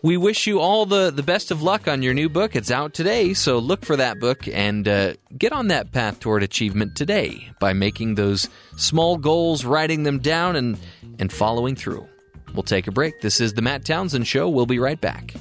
we 0.06 0.16
wish 0.16 0.46
you 0.46 0.60
all 0.60 0.86
the, 0.86 1.10
the 1.10 1.22
best 1.24 1.50
of 1.50 1.64
luck 1.64 1.88
on 1.88 2.00
your 2.00 2.14
new 2.14 2.28
book. 2.28 2.54
It's 2.54 2.70
out 2.70 2.94
today, 2.94 3.34
so 3.34 3.58
look 3.58 3.84
for 3.84 3.96
that 3.96 4.20
book 4.20 4.46
and 4.46 4.86
uh, 4.86 5.14
get 5.36 5.52
on 5.52 5.66
that 5.66 5.90
path 5.90 6.20
toward 6.20 6.44
achievement 6.44 6.94
today 6.94 7.50
by 7.58 7.72
making 7.72 8.14
those 8.14 8.48
small 8.76 9.16
goals, 9.16 9.64
writing 9.64 10.04
them 10.04 10.20
down, 10.20 10.54
and, 10.54 10.78
and 11.18 11.32
following 11.32 11.74
through. 11.74 12.06
We'll 12.54 12.62
take 12.62 12.86
a 12.86 12.92
break. 12.92 13.20
This 13.20 13.40
is 13.40 13.54
the 13.54 13.62
Matt 13.62 13.84
Townsend 13.84 14.28
Show. 14.28 14.48
We'll 14.48 14.64
be 14.64 14.78
right 14.78 15.00
back. 15.00 15.34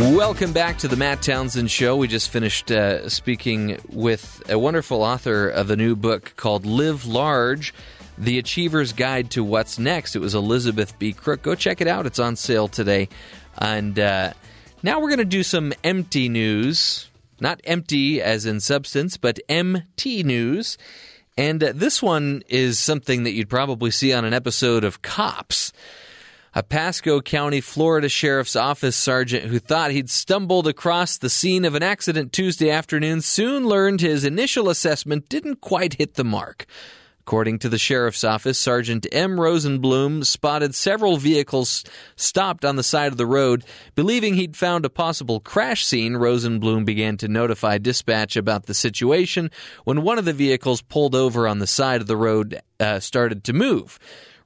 Welcome 0.00 0.54
back 0.54 0.78
to 0.78 0.88
the 0.88 0.96
Matt 0.96 1.20
Townsend 1.20 1.70
Show. 1.70 1.94
We 1.94 2.08
just 2.08 2.30
finished 2.30 2.70
uh, 2.70 3.10
speaking 3.10 3.78
with 3.90 4.42
a 4.48 4.58
wonderful 4.58 5.02
author 5.02 5.46
of 5.46 5.68
the 5.68 5.76
new 5.76 5.94
book 5.94 6.32
called 6.36 6.64
Live 6.64 7.04
Large 7.04 7.74
The 8.16 8.38
Achiever's 8.38 8.94
Guide 8.94 9.30
to 9.32 9.44
What's 9.44 9.78
Next. 9.78 10.16
It 10.16 10.20
was 10.20 10.34
Elizabeth 10.34 10.98
B. 10.98 11.12
Crook. 11.12 11.42
Go 11.42 11.54
check 11.54 11.82
it 11.82 11.86
out, 11.86 12.06
it's 12.06 12.18
on 12.18 12.36
sale 12.36 12.66
today. 12.66 13.10
And 13.58 13.98
uh, 13.98 14.32
now 14.82 15.00
we're 15.00 15.10
going 15.10 15.18
to 15.18 15.24
do 15.26 15.42
some 15.42 15.74
empty 15.84 16.30
news. 16.30 17.10
Not 17.38 17.60
empty 17.64 18.22
as 18.22 18.46
in 18.46 18.60
substance, 18.60 19.18
but 19.18 19.38
MT 19.50 20.22
news. 20.22 20.78
And 21.36 21.62
uh, 21.62 21.72
this 21.74 22.02
one 22.02 22.42
is 22.48 22.78
something 22.78 23.24
that 23.24 23.32
you'd 23.32 23.50
probably 23.50 23.90
see 23.90 24.14
on 24.14 24.24
an 24.24 24.32
episode 24.32 24.82
of 24.82 25.02
Cops. 25.02 25.74
A 26.52 26.64
Pasco 26.64 27.20
County, 27.20 27.60
Florida 27.60 28.08
Sheriff's 28.08 28.56
Office 28.56 28.96
sergeant 28.96 29.44
who 29.44 29.60
thought 29.60 29.92
he'd 29.92 30.10
stumbled 30.10 30.66
across 30.66 31.16
the 31.16 31.30
scene 31.30 31.64
of 31.64 31.76
an 31.76 31.82
accident 31.84 32.32
Tuesday 32.32 32.70
afternoon 32.70 33.20
soon 33.20 33.68
learned 33.68 34.00
his 34.00 34.24
initial 34.24 34.68
assessment 34.68 35.28
didn't 35.28 35.60
quite 35.60 35.94
hit 35.94 36.14
the 36.14 36.24
mark. 36.24 36.66
According 37.20 37.60
to 37.60 37.68
the 37.68 37.78
sheriff's 37.78 38.24
office, 38.24 38.58
Sergeant 38.58 39.06
M. 39.12 39.36
Rosenblum 39.36 40.26
spotted 40.26 40.74
several 40.74 41.18
vehicles 41.18 41.84
stopped 42.16 42.64
on 42.64 42.74
the 42.74 42.82
side 42.82 43.12
of 43.12 43.18
the 43.18 43.26
road. 43.26 43.62
Believing 43.94 44.34
he'd 44.34 44.56
found 44.56 44.84
a 44.84 44.90
possible 44.90 45.38
crash 45.38 45.86
scene, 45.86 46.14
Rosenblum 46.14 46.84
began 46.84 47.16
to 47.18 47.28
notify 47.28 47.78
dispatch 47.78 48.34
about 48.34 48.66
the 48.66 48.74
situation 48.74 49.52
when 49.84 50.02
one 50.02 50.18
of 50.18 50.24
the 50.24 50.32
vehicles 50.32 50.82
pulled 50.82 51.14
over 51.14 51.46
on 51.46 51.60
the 51.60 51.68
side 51.68 52.00
of 52.00 52.08
the 52.08 52.16
road 52.16 52.58
uh, 52.80 52.98
started 52.98 53.44
to 53.44 53.52
move. 53.52 54.00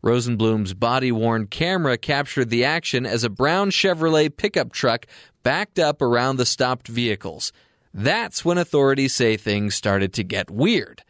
Rosenblum's 0.04 0.74
body 0.74 1.10
worn 1.10 1.46
camera 1.46 1.96
captured 1.96 2.50
the 2.50 2.64
action 2.64 3.06
as 3.06 3.24
a 3.24 3.30
brown 3.30 3.70
Chevrolet 3.70 4.36
pickup 4.36 4.70
truck 4.70 5.06
backed 5.42 5.78
up 5.78 6.02
around 6.02 6.36
the 6.36 6.44
stopped 6.44 6.88
vehicles. 6.88 7.52
That's 7.94 8.44
when 8.44 8.58
authorities 8.58 9.14
say 9.14 9.36
things 9.36 9.74
started 9.74 10.12
to 10.14 10.22
get 10.22 10.50
weird. 10.50 11.02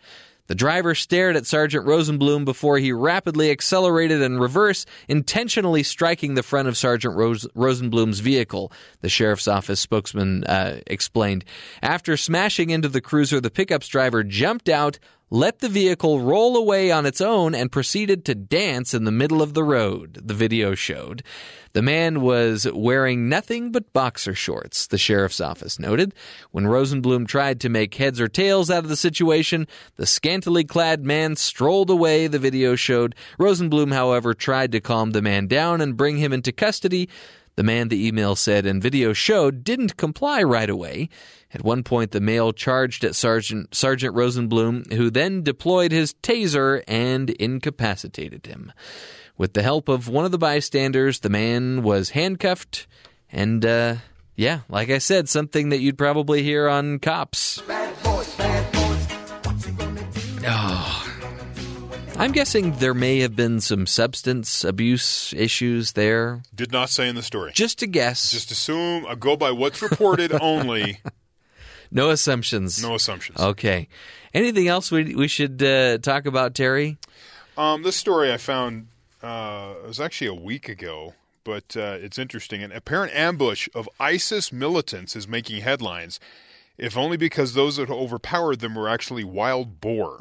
The 0.47 0.55
driver 0.55 0.95
stared 0.95 1.37
at 1.37 1.47
Sergeant 1.47 1.87
Rosenblum 1.87 2.45
before 2.45 2.77
he 2.77 2.93
rapidly 2.93 3.51
accelerated 3.51 4.21
in 4.21 4.39
reverse, 4.39 4.85
intentionally 5.09 5.83
striking 5.83 6.35
the 6.35 6.43
front 6.43 6.69
of 6.69 6.77
Sergeant 6.77 7.17
Rose- 7.17 7.49
Rosenblum's 7.55 8.21
vehicle, 8.21 8.71
the 9.01 9.09
sheriff's 9.09 9.49
office 9.49 9.81
spokesman 9.81 10.45
uh, 10.45 10.81
explained. 10.87 11.47
After 11.83 12.19
smashing 12.19 12.69
into 12.69 12.91
the 12.91 13.01
cruiser, 13.01 13.41
the 13.41 13.51
pickup's 13.51 13.89
driver 13.89 14.23
jumped 14.23 14.69
out, 14.69 14.99
let 15.35 15.59
the 15.59 15.69
vehicle 15.69 16.21
roll 16.21 16.57
away 16.57 16.93
on 16.93 17.05
its 17.05 17.21
own, 17.21 17.57
and 17.57 17.73
proceeded 17.73 18.25
to 18.25 18.37
dance 18.37 18.95
in 18.95 19.03
the 19.03 19.11
middle 19.11 19.43
of 19.43 19.53
the 19.53 19.65
road, 19.65 20.21
the 20.23 20.33
video 20.33 20.77
showed. 20.77 21.25
The 21.73 21.83
man 21.83 22.21
was 22.21 22.69
wearing 22.73 23.29
nothing 23.29 23.73
but 23.73 23.93
boxer 23.93 24.37
shorts, 24.37 24.87
the 24.87 24.97
sheriff's 24.97 25.41
office 25.41 25.81
noted. 25.81 26.15
When 26.53 26.67
Rosenblum 26.67 27.27
tried 27.27 27.61
to 27.63 27.69
make 27.69 27.97
heads 27.97 28.21
or 28.21 28.29
tails 28.29 28.71
out 28.71 28.85
of 28.85 28.89
the 28.89 28.95
situation, 28.95 29.67
the 29.97 30.07
scantily 30.07 30.63
clad 30.63 31.05
man 31.05 31.35
strolled 31.35 31.91
away, 31.91 32.29
the 32.29 32.39
video 32.39 32.77
showed. 32.77 33.17
Rosenblum, 33.37 33.93
however, 33.93 34.35
tried 34.35 34.71
to 34.71 34.81
calm 34.81 35.11
the 35.11 35.21
man 35.21 35.49
down 35.49 35.81
and 35.81 35.97
bring 35.97 36.19
him 36.19 36.33
into 36.33 36.53
custody. 36.53 37.09
The 37.57 37.63
man, 37.63 37.89
the 37.89 38.07
email 38.07 38.35
said 38.35 38.67
and 38.67 38.83
video 38.83 39.13
showed, 39.13 39.63
didn't 39.63 39.97
comply 39.97 40.43
right 40.43 40.69
away. 40.69 41.09
At 41.53 41.63
one 41.63 41.85
point, 41.85 42.11
the 42.11 42.21
male 42.21 42.53
charged 42.53 43.05
at 43.05 43.15
Sergeant, 43.15 43.75
Sergeant 43.75 44.15
Rosenblum, 44.15 44.93
who 44.93 45.09
then 45.09 45.43
deployed 45.43 45.93
his 45.93 46.15
taser 46.15 46.83
and 46.89 47.31
incapacitated 47.31 48.47
him. 48.47 48.73
With 49.39 49.53
the 49.53 49.63
help 49.63 49.89
of 49.89 50.09
one 50.09 50.25
of 50.25 50.33
the 50.33 50.39
bystanders, 50.39 51.21
the 51.21 51.29
man 51.29 51.83
was 51.83 52.11
handcuffed, 52.11 52.87
and, 53.31 53.65
uh, 53.65 53.97
yeah, 54.37 54.61
like 54.69 54.91
I 54.91 54.99
said, 54.99 55.29
something 55.29 55.69
that 55.69 55.79
you'd 55.79 55.99
probably 55.99 56.43
hear 56.43 56.69
on 56.69 56.99
cops. 56.99 57.63
I'm 62.17 62.31
guessing 62.31 62.73
there 62.79 62.95
may 62.95 63.19
have 63.21 63.35
been 63.35 63.61
some 63.61 63.87
substance 63.87 64.63
abuse 64.65 65.35
issues 65.37 65.93
there. 65.93 66.43
Did 66.55 66.71
not 66.71 66.89
say 66.89 67.09
in 67.09 67.17
the 67.17 67.23
story. 67.23 67.51
Just 67.55 67.83
a 67.83 67.87
guess. 67.89 68.31
Just 68.31 68.51
assume, 68.53 69.05
uh, 69.07 69.15
go 69.17 69.37
by 69.37 69.51
what's 69.51 69.83
reported 69.83 70.33
only, 70.41 71.01
no 71.91 72.11
assumptions. 72.11 72.81
no 72.83 72.95
assumptions. 72.95 73.39
Okay. 73.39 73.89
Anything 74.33 74.69
else 74.69 74.91
we 74.93 75.15
we 75.15 75.27
should 75.29 75.63
uh, 75.63 75.99
talk 75.99 76.27
about, 76.27 76.55
Terry? 76.55 76.99
Um, 77.59 77.83
this 77.83 77.97
story 77.97 78.33
I 78.33 78.37
found 78.37 78.87
uh, 79.23 79.75
was 79.87 80.01
actually 80.01 80.29
a 80.29 80.35
week 80.35 80.69
ago, 80.69 81.15
but 81.43 81.77
uh, 81.77 81.99
it's 82.01 82.19
interesting. 82.19 82.63
An 82.63 82.71
apparent 82.73 83.13
ambush 83.15 83.69
of 83.75 83.89
ISIS 83.99 84.53
militants 84.53 85.17
is 85.17 85.27
making 85.29 85.63
headlines, 85.63 86.21
if 86.79 86.97
only 86.97 87.17
because 87.17 87.55
those 87.55 87.77
that 87.77 87.91
overpowered 87.91 88.61
them 88.61 88.77
were 88.77 88.89
actually 88.89 89.25
wild 89.25 89.81
boar. 89.81 90.21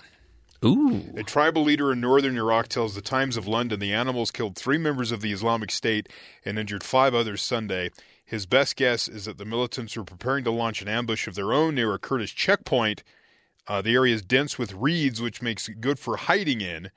Ooh. 0.63 1.01
A 1.15 1.23
tribal 1.23 1.63
leader 1.63 1.91
in 1.91 1.99
northern 1.99 2.37
Iraq 2.37 2.69
tells 2.69 2.95
the 2.95 3.01
Times 3.01 3.35
of 3.35 3.47
London 3.47 3.79
the 3.79 3.93
animals 3.93 4.31
killed 4.31 4.55
three 4.55 4.77
members 4.77 5.11
of 5.11 5.21
the 5.21 5.33
Islamic 5.33 5.71
State 5.71 6.07
and 6.45 6.57
injured 6.57 6.83
five 6.83 7.13
others 7.13 7.41
Sunday. 7.41 7.89
His 8.23 8.45
best 8.45 8.75
guess 8.77 9.07
is 9.07 9.25
that 9.25 9.37
the 9.37 9.45
militants 9.45 9.97
were 9.97 10.05
preparing 10.05 10.43
to 10.45 10.51
launch 10.51 10.81
an 10.81 10.87
ambush 10.87 11.27
of 11.27 11.35
their 11.35 11.51
own 11.51 11.75
near 11.75 11.93
a 11.93 11.99
Kurdish 11.99 12.35
checkpoint. 12.35 13.03
Uh, 13.67 13.81
the 13.81 13.93
area 13.93 14.15
is 14.15 14.21
dense 14.21 14.57
with 14.57 14.73
reeds, 14.73 15.21
which 15.21 15.41
makes 15.41 15.67
it 15.67 15.81
good 15.81 15.99
for 15.99 16.15
hiding 16.15 16.61
in. 16.61 16.91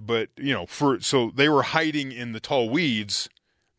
But 0.00 0.30
you 0.36 0.54
know, 0.54 0.66
for 0.66 1.00
so 1.00 1.30
they 1.34 1.48
were 1.48 1.62
hiding 1.62 2.12
in 2.12 2.32
the 2.32 2.40
tall 2.40 2.70
weeds, 2.70 3.28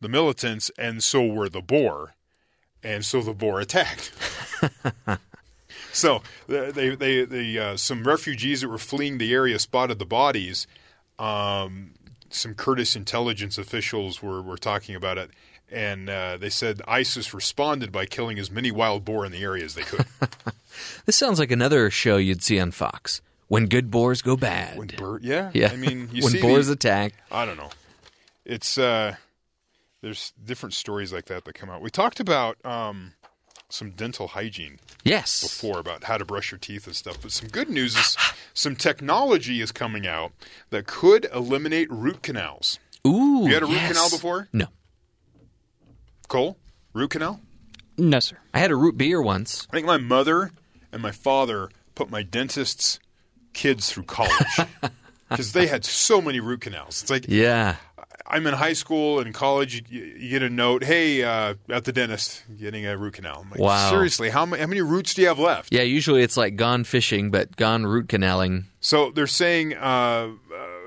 the 0.00 0.08
militants, 0.08 0.70
and 0.78 1.02
so 1.02 1.26
were 1.26 1.48
the 1.48 1.62
boar, 1.62 2.14
and 2.82 3.04
so 3.04 3.22
the 3.22 3.34
boar 3.34 3.60
attacked. 3.60 4.12
So 5.94 6.22
they 6.46 6.94
they 6.96 7.24
they 7.26 7.58
uh, 7.58 7.76
some 7.76 8.04
refugees 8.04 8.62
that 8.62 8.68
were 8.68 8.78
fleeing 8.78 9.18
the 9.18 9.32
area 9.32 9.58
spotted 9.58 9.98
the 9.98 10.06
bodies. 10.06 10.66
Um, 11.18 11.90
some 12.30 12.54
Kurdish 12.54 12.96
intelligence 12.96 13.58
officials 13.58 14.22
were 14.22 14.40
were 14.40 14.56
talking 14.56 14.94
about 14.94 15.18
it, 15.18 15.30
and 15.70 16.08
uh, 16.08 16.38
they 16.38 16.48
said 16.48 16.80
ISIS 16.88 17.34
responded 17.34 17.92
by 17.92 18.06
killing 18.06 18.38
as 18.38 18.50
many 18.50 18.70
wild 18.70 19.04
boar 19.04 19.26
in 19.26 19.32
the 19.32 19.42
area 19.42 19.64
as 19.64 19.74
they 19.74 19.82
could. 19.82 20.06
This 21.04 21.16
sounds 21.16 21.38
like 21.38 21.50
another 21.50 21.90
show 21.90 22.16
you'd 22.16 22.42
see 22.42 22.58
on 22.58 22.70
Fox. 22.70 23.20
When 23.48 23.66
good 23.66 23.90
boars 23.90 24.22
go 24.22 24.36
bad. 24.36 24.78
when 24.78 24.88
bird, 24.88 25.22
yeah, 25.22 25.50
yeah. 25.52 25.70
I 25.70 25.76
mean, 25.76 26.08
you 26.12 26.22
when 26.24 26.40
boars 26.40 26.68
the, 26.68 26.72
attack. 26.72 27.12
I 27.30 27.44
don't 27.44 27.58
know. 27.58 27.70
It's 28.46 28.78
uh, 28.78 29.16
there's 30.00 30.32
different 30.42 30.74
stories 30.74 31.12
like 31.12 31.26
that 31.26 31.44
that 31.44 31.54
come 31.54 31.68
out. 31.68 31.82
We 31.82 31.90
talked 31.90 32.18
about 32.18 32.56
um, 32.64 33.12
some 33.72 33.90
dental 33.92 34.28
hygiene 34.28 34.78
Yes. 35.02 35.40
before 35.42 35.78
about 35.78 36.04
how 36.04 36.18
to 36.18 36.24
brush 36.26 36.50
your 36.50 36.58
teeth 36.58 36.86
and 36.86 36.94
stuff. 36.94 37.18
But 37.22 37.32
some 37.32 37.48
good 37.48 37.70
news 37.70 37.96
is 37.96 38.16
some 38.52 38.76
technology 38.76 39.60
is 39.62 39.72
coming 39.72 40.06
out 40.06 40.32
that 40.70 40.86
could 40.86 41.26
eliminate 41.34 41.90
root 41.90 42.22
canals. 42.22 42.78
Ooh. 43.06 43.44
You 43.46 43.54
had 43.54 43.62
a 43.62 43.66
root 43.66 43.74
yes. 43.76 43.88
canal 43.88 44.10
before? 44.10 44.48
No. 44.52 44.66
Cole? 46.28 46.58
Root 46.92 47.10
canal? 47.10 47.40
No, 47.98 48.20
sir. 48.20 48.36
I 48.54 48.58
had 48.58 48.70
a 48.70 48.76
root 48.76 48.96
beer 48.98 49.22
once. 49.22 49.66
I 49.70 49.72
think 49.74 49.86
my 49.86 49.96
mother 49.98 50.50
and 50.92 51.00
my 51.02 51.10
father 51.10 51.70
put 51.94 52.10
my 52.10 52.22
dentist's 52.22 52.98
kids 53.54 53.90
through 53.90 54.04
college 54.04 54.58
because 55.30 55.52
they 55.52 55.66
had 55.66 55.84
so 55.84 56.20
many 56.20 56.40
root 56.40 56.60
canals. 56.60 57.02
It's 57.02 57.10
like 57.10 57.24
Yeah. 57.28 57.76
I'm 58.32 58.46
in 58.46 58.54
high 58.54 58.72
school 58.72 59.20
and 59.20 59.34
college. 59.34 59.84
You, 59.88 60.02
you 60.02 60.28
get 60.30 60.42
a 60.42 60.50
note, 60.50 60.82
"Hey, 60.84 61.22
uh, 61.22 61.54
at 61.68 61.84
the 61.84 61.92
dentist, 61.92 62.42
getting 62.58 62.86
a 62.86 62.96
root 62.96 63.14
canal." 63.14 63.42
I'm 63.44 63.50
like, 63.50 63.60
Wow. 63.60 63.90
seriously, 63.90 64.30
how, 64.30 64.46
ma- 64.46 64.56
how 64.56 64.66
many 64.66 64.80
roots 64.80 65.14
do 65.14 65.22
you 65.22 65.28
have 65.28 65.38
left? 65.38 65.72
Yeah, 65.72 65.82
usually 65.82 66.22
it's 66.22 66.36
like 66.36 66.56
gone 66.56 66.84
fishing, 66.84 67.30
but 67.30 67.56
gone 67.56 67.84
root 67.86 68.08
canaling. 68.08 68.64
So 68.80 69.10
they're 69.10 69.26
saying 69.26 69.74
uh, 69.76 69.78
uh, 69.80 70.30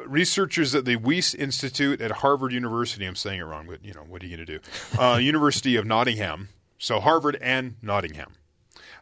researchers 0.07 0.73
at 0.75 0.85
the 0.85 0.95
Wyss 0.97 1.33
Institute 1.33 2.01
at 2.01 2.11
Harvard 2.11 2.51
University. 2.51 3.05
I'm 3.05 3.15
saying 3.15 3.39
it 3.39 3.43
wrong, 3.43 3.67
but 3.69 3.85
you 3.85 3.93
know 3.93 4.01
what 4.07 4.23
are 4.23 4.25
you 4.25 4.35
going 4.35 4.45
to 4.47 4.59
do? 4.59 4.99
Uh, 4.99 5.17
University 5.21 5.75
of 5.75 5.85
Nottingham. 5.85 6.49
So 6.77 6.99
Harvard 6.99 7.37
and 7.41 7.75
Nottingham. 7.81 8.33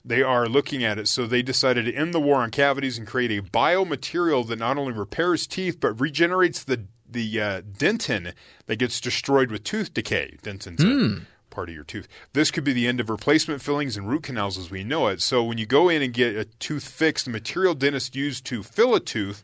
They 0.06 0.22
are 0.22 0.48
looking 0.50 0.84
at 0.84 1.00
it. 1.00 1.08
So 1.08 1.26
they 1.26 1.42
decided 1.42 1.86
to 1.86 1.94
end 1.94 2.14
the 2.14 2.20
war 2.20 2.38
on 2.42 2.52
cavities 2.52 2.98
and 2.98 3.08
create 3.08 3.32
a 3.32 3.42
biomaterial 3.42 4.46
that 4.48 4.60
not 4.60 4.78
only 4.78 4.92
repairs 4.94 5.48
teeth 5.48 5.80
but 5.80 6.00
regenerates 6.00 6.64
the 6.64 6.86
the 7.14 7.40
uh, 7.42 7.62
dentin 7.62 8.34
that 8.68 8.76
gets 8.78 9.00
destroyed 9.00 9.52
with 9.52 9.64
tooth 9.64 9.94
decay. 9.94 10.38
Dentin's 10.44 10.84
a 10.84 11.26
part 11.50 11.70
of 11.70 11.76
your 11.76 11.84
tooth. 11.84 12.08
This 12.34 12.52
could 12.52 12.64
be 12.64 12.74
the 12.74 12.88
end 12.88 13.00
of 13.00 13.10
replacement 13.10 13.62
fillings 13.62 13.96
and 13.96 14.10
root 14.10 14.24
canals 14.24 14.58
as 14.58 14.70
we 14.72 14.84
know 14.84 15.08
it. 15.08 15.22
So 15.22 15.44
when 15.44 15.58
you 15.58 15.66
go 15.66 15.88
in 15.88 16.02
and 16.02 16.12
get 16.14 16.36
a 16.36 16.46
tooth 16.46 16.88
fixed, 16.88 17.26
the 17.26 17.32
material 17.32 17.76
dentists 17.76 18.16
use 18.16 18.42
to 18.42 18.64
fill 18.64 18.96
a 18.96 19.00
tooth 19.00 19.44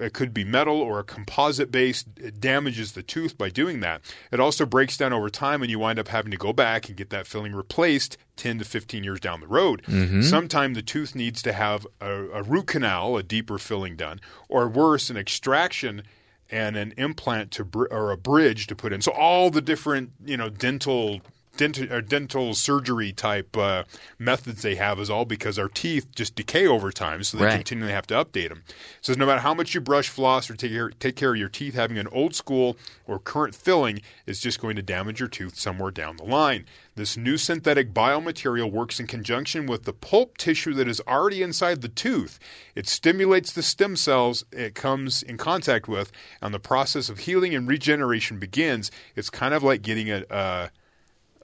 it 0.00 0.12
could 0.14 0.32
be 0.32 0.44
metal 0.44 0.80
or 0.80 0.98
a 1.00 1.04
composite 1.04 1.70
base 1.70 2.04
It 2.16 2.40
damages 2.40 2.92
the 2.92 3.02
tooth 3.02 3.36
by 3.36 3.50
doing 3.50 3.80
that. 3.80 4.00
It 4.32 4.40
also 4.40 4.64
breaks 4.64 4.96
down 4.96 5.12
over 5.12 5.28
time, 5.28 5.62
and 5.62 5.70
you 5.70 5.78
wind 5.78 5.98
up 5.98 6.08
having 6.08 6.30
to 6.30 6.36
go 6.38 6.52
back 6.52 6.88
and 6.88 6.96
get 6.96 7.10
that 7.10 7.26
filling 7.26 7.52
replaced 7.52 8.16
10 8.36 8.60
to 8.60 8.64
15 8.64 9.04
years 9.04 9.20
down 9.20 9.40
the 9.40 9.46
road. 9.48 9.82
Sometime 10.22 10.74
the 10.74 10.80
tooth 10.82 11.14
needs 11.14 11.42
to 11.42 11.52
have 11.52 11.86
a, 12.00 12.28
a 12.30 12.42
root 12.42 12.68
canal, 12.68 13.16
a 13.16 13.22
deeper 13.22 13.58
filling 13.58 13.96
done, 13.96 14.20
or 14.48 14.68
worse, 14.68 15.10
an 15.10 15.16
extraction 15.16 16.02
and 16.50 16.76
an 16.76 16.92
implant 16.96 17.50
to 17.52 17.64
br- 17.64 17.86
or 17.90 18.10
a 18.10 18.16
bridge 18.16 18.66
to 18.68 18.76
put 18.76 18.92
in. 18.92 19.00
So 19.00 19.12
all 19.12 19.50
the 19.50 19.60
different 19.60 20.12
you 20.24 20.36
know 20.36 20.48
dental 20.48 21.20
dental, 21.60 21.92
or 21.92 22.00
dental 22.00 22.54
surgery 22.54 23.12
type 23.12 23.54
uh, 23.56 23.84
methods 24.18 24.62
they 24.62 24.76
have 24.76 24.98
is 24.98 25.10
all 25.10 25.26
because 25.26 25.58
our 25.58 25.68
teeth 25.68 26.06
just 26.14 26.34
decay 26.34 26.66
over 26.66 26.90
time, 26.90 27.22
so 27.22 27.36
they 27.36 27.44
Right. 27.44 27.56
continually 27.56 27.92
have 27.92 28.06
to 28.06 28.14
update 28.14 28.48
them. 28.48 28.62
It 28.68 28.74
says 29.02 29.18
no 29.18 29.26
matter 29.26 29.40
how 29.40 29.52
much 29.52 29.74
you 29.74 29.80
brush, 29.82 30.08
floss, 30.08 30.48
or 30.48 30.56
take 30.56 30.72
care, 30.72 30.88
take 30.90 31.16
care 31.16 31.32
of 31.32 31.36
your 31.36 31.50
teeth, 31.50 31.74
having 31.74 31.98
an 31.98 32.08
old 32.08 32.34
school 32.34 32.76
or 33.06 33.18
current 33.18 33.54
filling 33.54 34.00
is 34.26 34.40
just 34.40 34.58
going 34.60 34.76
to 34.76 34.82
damage 34.82 35.20
your 35.20 35.28
tooth 35.28 35.58
somewhere 35.58 35.90
down 35.90 36.16
the 36.16 36.24
line. 36.24 36.64
This 36.96 37.16
new 37.16 37.36
synthetic 37.36 37.92
biomaterial 37.94 38.70
works 38.70 38.98
in 38.98 39.06
conjunction 39.06 39.66
with 39.66 39.84
the 39.84 39.92
pulp 39.92 40.38
tissue 40.38 40.74
that 40.74 40.88
is 40.88 41.00
already 41.06 41.42
inside 41.42 41.82
the 41.82 41.88
tooth. 41.88 42.38
It 42.74 42.88
stimulates 42.88 43.52
the 43.52 43.62
stem 43.62 43.96
cells 43.96 44.44
it 44.50 44.74
comes 44.74 45.22
in 45.22 45.36
contact 45.36 45.88
with, 45.88 46.10
and 46.42 46.52
the 46.54 46.58
process 46.58 47.08
of 47.08 47.18
healing 47.20 47.54
and 47.54 47.68
regeneration 47.68 48.38
begins. 48.38 48.90
It's 49.14 49.30
kind 49.30 49.54
of 49.54 49.62
like 49.62 49.82
getting 49.82 50.10
a, 50.10 50.24
a 50.30 50.70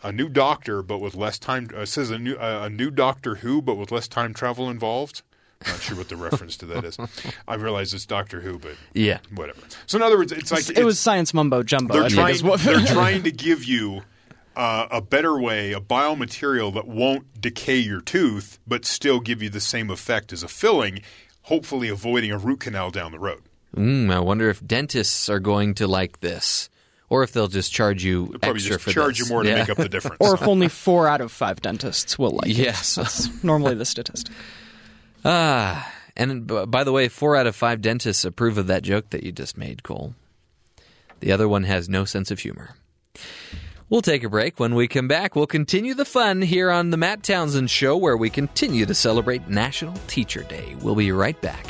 a 0.03 0.13
new 0.13 0.29
doctor, 0.29 0.83
but 0.83 0.99
with 0.99 1.15
less 1.15 1.39
time. 1.39 1.69
Uh, 1.75 1.81
it 1.81 1.87
says 1.87 2.11
a 2.11 2.19
new 2.19 2.35
uh, 2.37 2.63
a 2.65 2.71
new 2.71 2.91
Doctor 2.91 3.37
Who, 3.37 3.63
but 3.63 3.77
with 3.77 3.91
less 3.91 4.09
time 4.09 4.35
travel 4.35 4.69
involved. 4.71 5.23
Not 5.67 5.81
sure 5.81 5.97
what 5.97 6.11
the 6.11 6.17
reference 6.17 6.59
to 6.59 6.67
that 6.67 6.85
is. 6.85 6.99
I 7.49 7.55
realize 7.55 7.95
it's 7.95 8.05
Doctor 8.07 8.41
Who, 8.43 8.59
but 8.59 8.73
Yeah. 8.93 9.19
whatever. 9.35 9.61
So 9.87 9.97
in 9.97 10.03
other 10.03 10.19
words, 10.19 10.31
it's 10.33 10.53
like 10.53 10.69
it 10.69 10.85
was 10.85 10.99
science 11.01 11.33
mumbo 11.33 11.63
jumbo. 11.63 11.95
They're 12.01 12.11
trying. 12.11 12.39
what- 12.45 12.61
they're 12.61 12.85
trying 12.85 13.23
to 13.23 13.33
give 13.33 13.65
you 13.65 14.03
uh, 14.55 14.87
a 14.91 15.01
better 15.01 15.39
way, 15.41 15.73
a 15.73 15.81
biomaterial 15.81 16.73
that 16.75 16.87
won't 16.87 17.41
decay 17.41 17.79
your 17.79 18.01
tooth, 18.03 18.59
but 18.67 18.85
still 18.85 19.21
give 19.21 19.43
you 19.43 19.49
the 19.51 19.61
same 19.61 19.91
effect 19.91 20.33
as 20.33 20.43
a 20.43 20.49
filling. 20.49 21.01
Hopefully, 21.43 21.89
avoiding 21.89 22.31
a 22.33 22.39
root 22.39 22.61
canal 22.61 22.91
down 22.91 23.13
the 23.13 23.19
road. 23.19 23.43
Mm, 23.77 24.11
I 24.13 24.21
wonder 24.21 24.49
if 24.51 24.65
dentists 24.67 25.29
are 25.29 25.39
going 25.41 25.75
to 25.75 25.87
like 25.87 26.21
this, 26.21 26.69
or 27.09 27.23
if 27.23 27.33
they'll 27.33 27.49
just 27.49 27.73
charge 27.73 28.03
you 28.05 28.27
They'll 28.27 28.39
probably 28.41 28.57
extra 28.61 28.75
just 28.77 28.85
for 28.85 28.91
charge 28.93 29.19
this. 29.19 29.29
you 29.29 29.35
more 29.35 29.43
to 29.43 29.55
make 29.55 29.69
up 29.71 29.77
the 29.77 29.89
difference. 29.89 30.17
or 30.21 30.35
if 30.35 30.43
only 30.43 30.69
four 30.69 31.07
out 31.09 31.21
of 31.21 31.31
five 31.33 31.61
dentists 31.61 32.19
will 32.19 32.31
like 32.33 32.51
it. 32.51 32.57
Yes. 32.57 32.95
That's 32.97 33.45
normally 33.45 33.75
the 33.75 33.85
statistic. 33.85 34.33
Ah, 35.25 35.93
and 36.17 36.47
b- 36.47 36.67
by 36.67 36.85
the 36.85 36.93
way, 36.93 37.09
four 37.09 37.35
out 37.37 37.47
of 37.49 37.57
five 37.57 37.81
dentists 37.83 38.25
approve 38.25 38.59
of 38.59 38.69
that 38.69 38.83
joke 38.85 39.11
that 39.11 39.25
you 39.25 39.33
just 39.33 39.57
made, 39.59 39.83
Cole. 39.83 40.15
The 41.19 41.33
other 41.33 41.49
one 41.49 41.65
has 41.65 41.89
no 41.89 42.05
sense 42.05 42.31
of 42.31 42.39
humor. 42.39 42.77
We'll 43.89 44.03
take 44.03 44.23
a 44.23 44.29
break. 44.29 44.61
When 44.61 44.75
we 44.77 44.87
come 44.87 45.09
back, 45.09 45.35
we'll 45.35 45.47
continue 45.49 45.95
the 45.95 46.05
fun 46.05 46.43
here 46.43 46.71
on 46.71 46.91
the 46.91 46.97
Matt 46.97 47.23
Townsend 47.25 47.71
Show, 47.71 47.97
where 47.97 48.17
we 48.17 48.31
continue 48.31 48.87
to 48.87 48.95
celebrate 48.95 49.49
National 49.49 49.95
Teacher 50.07 50.43
Day. 50.45 50.77
We'll 50.81 50.95
be 50.95 51.11
right 51.11 51.41
back. 51.41 51.67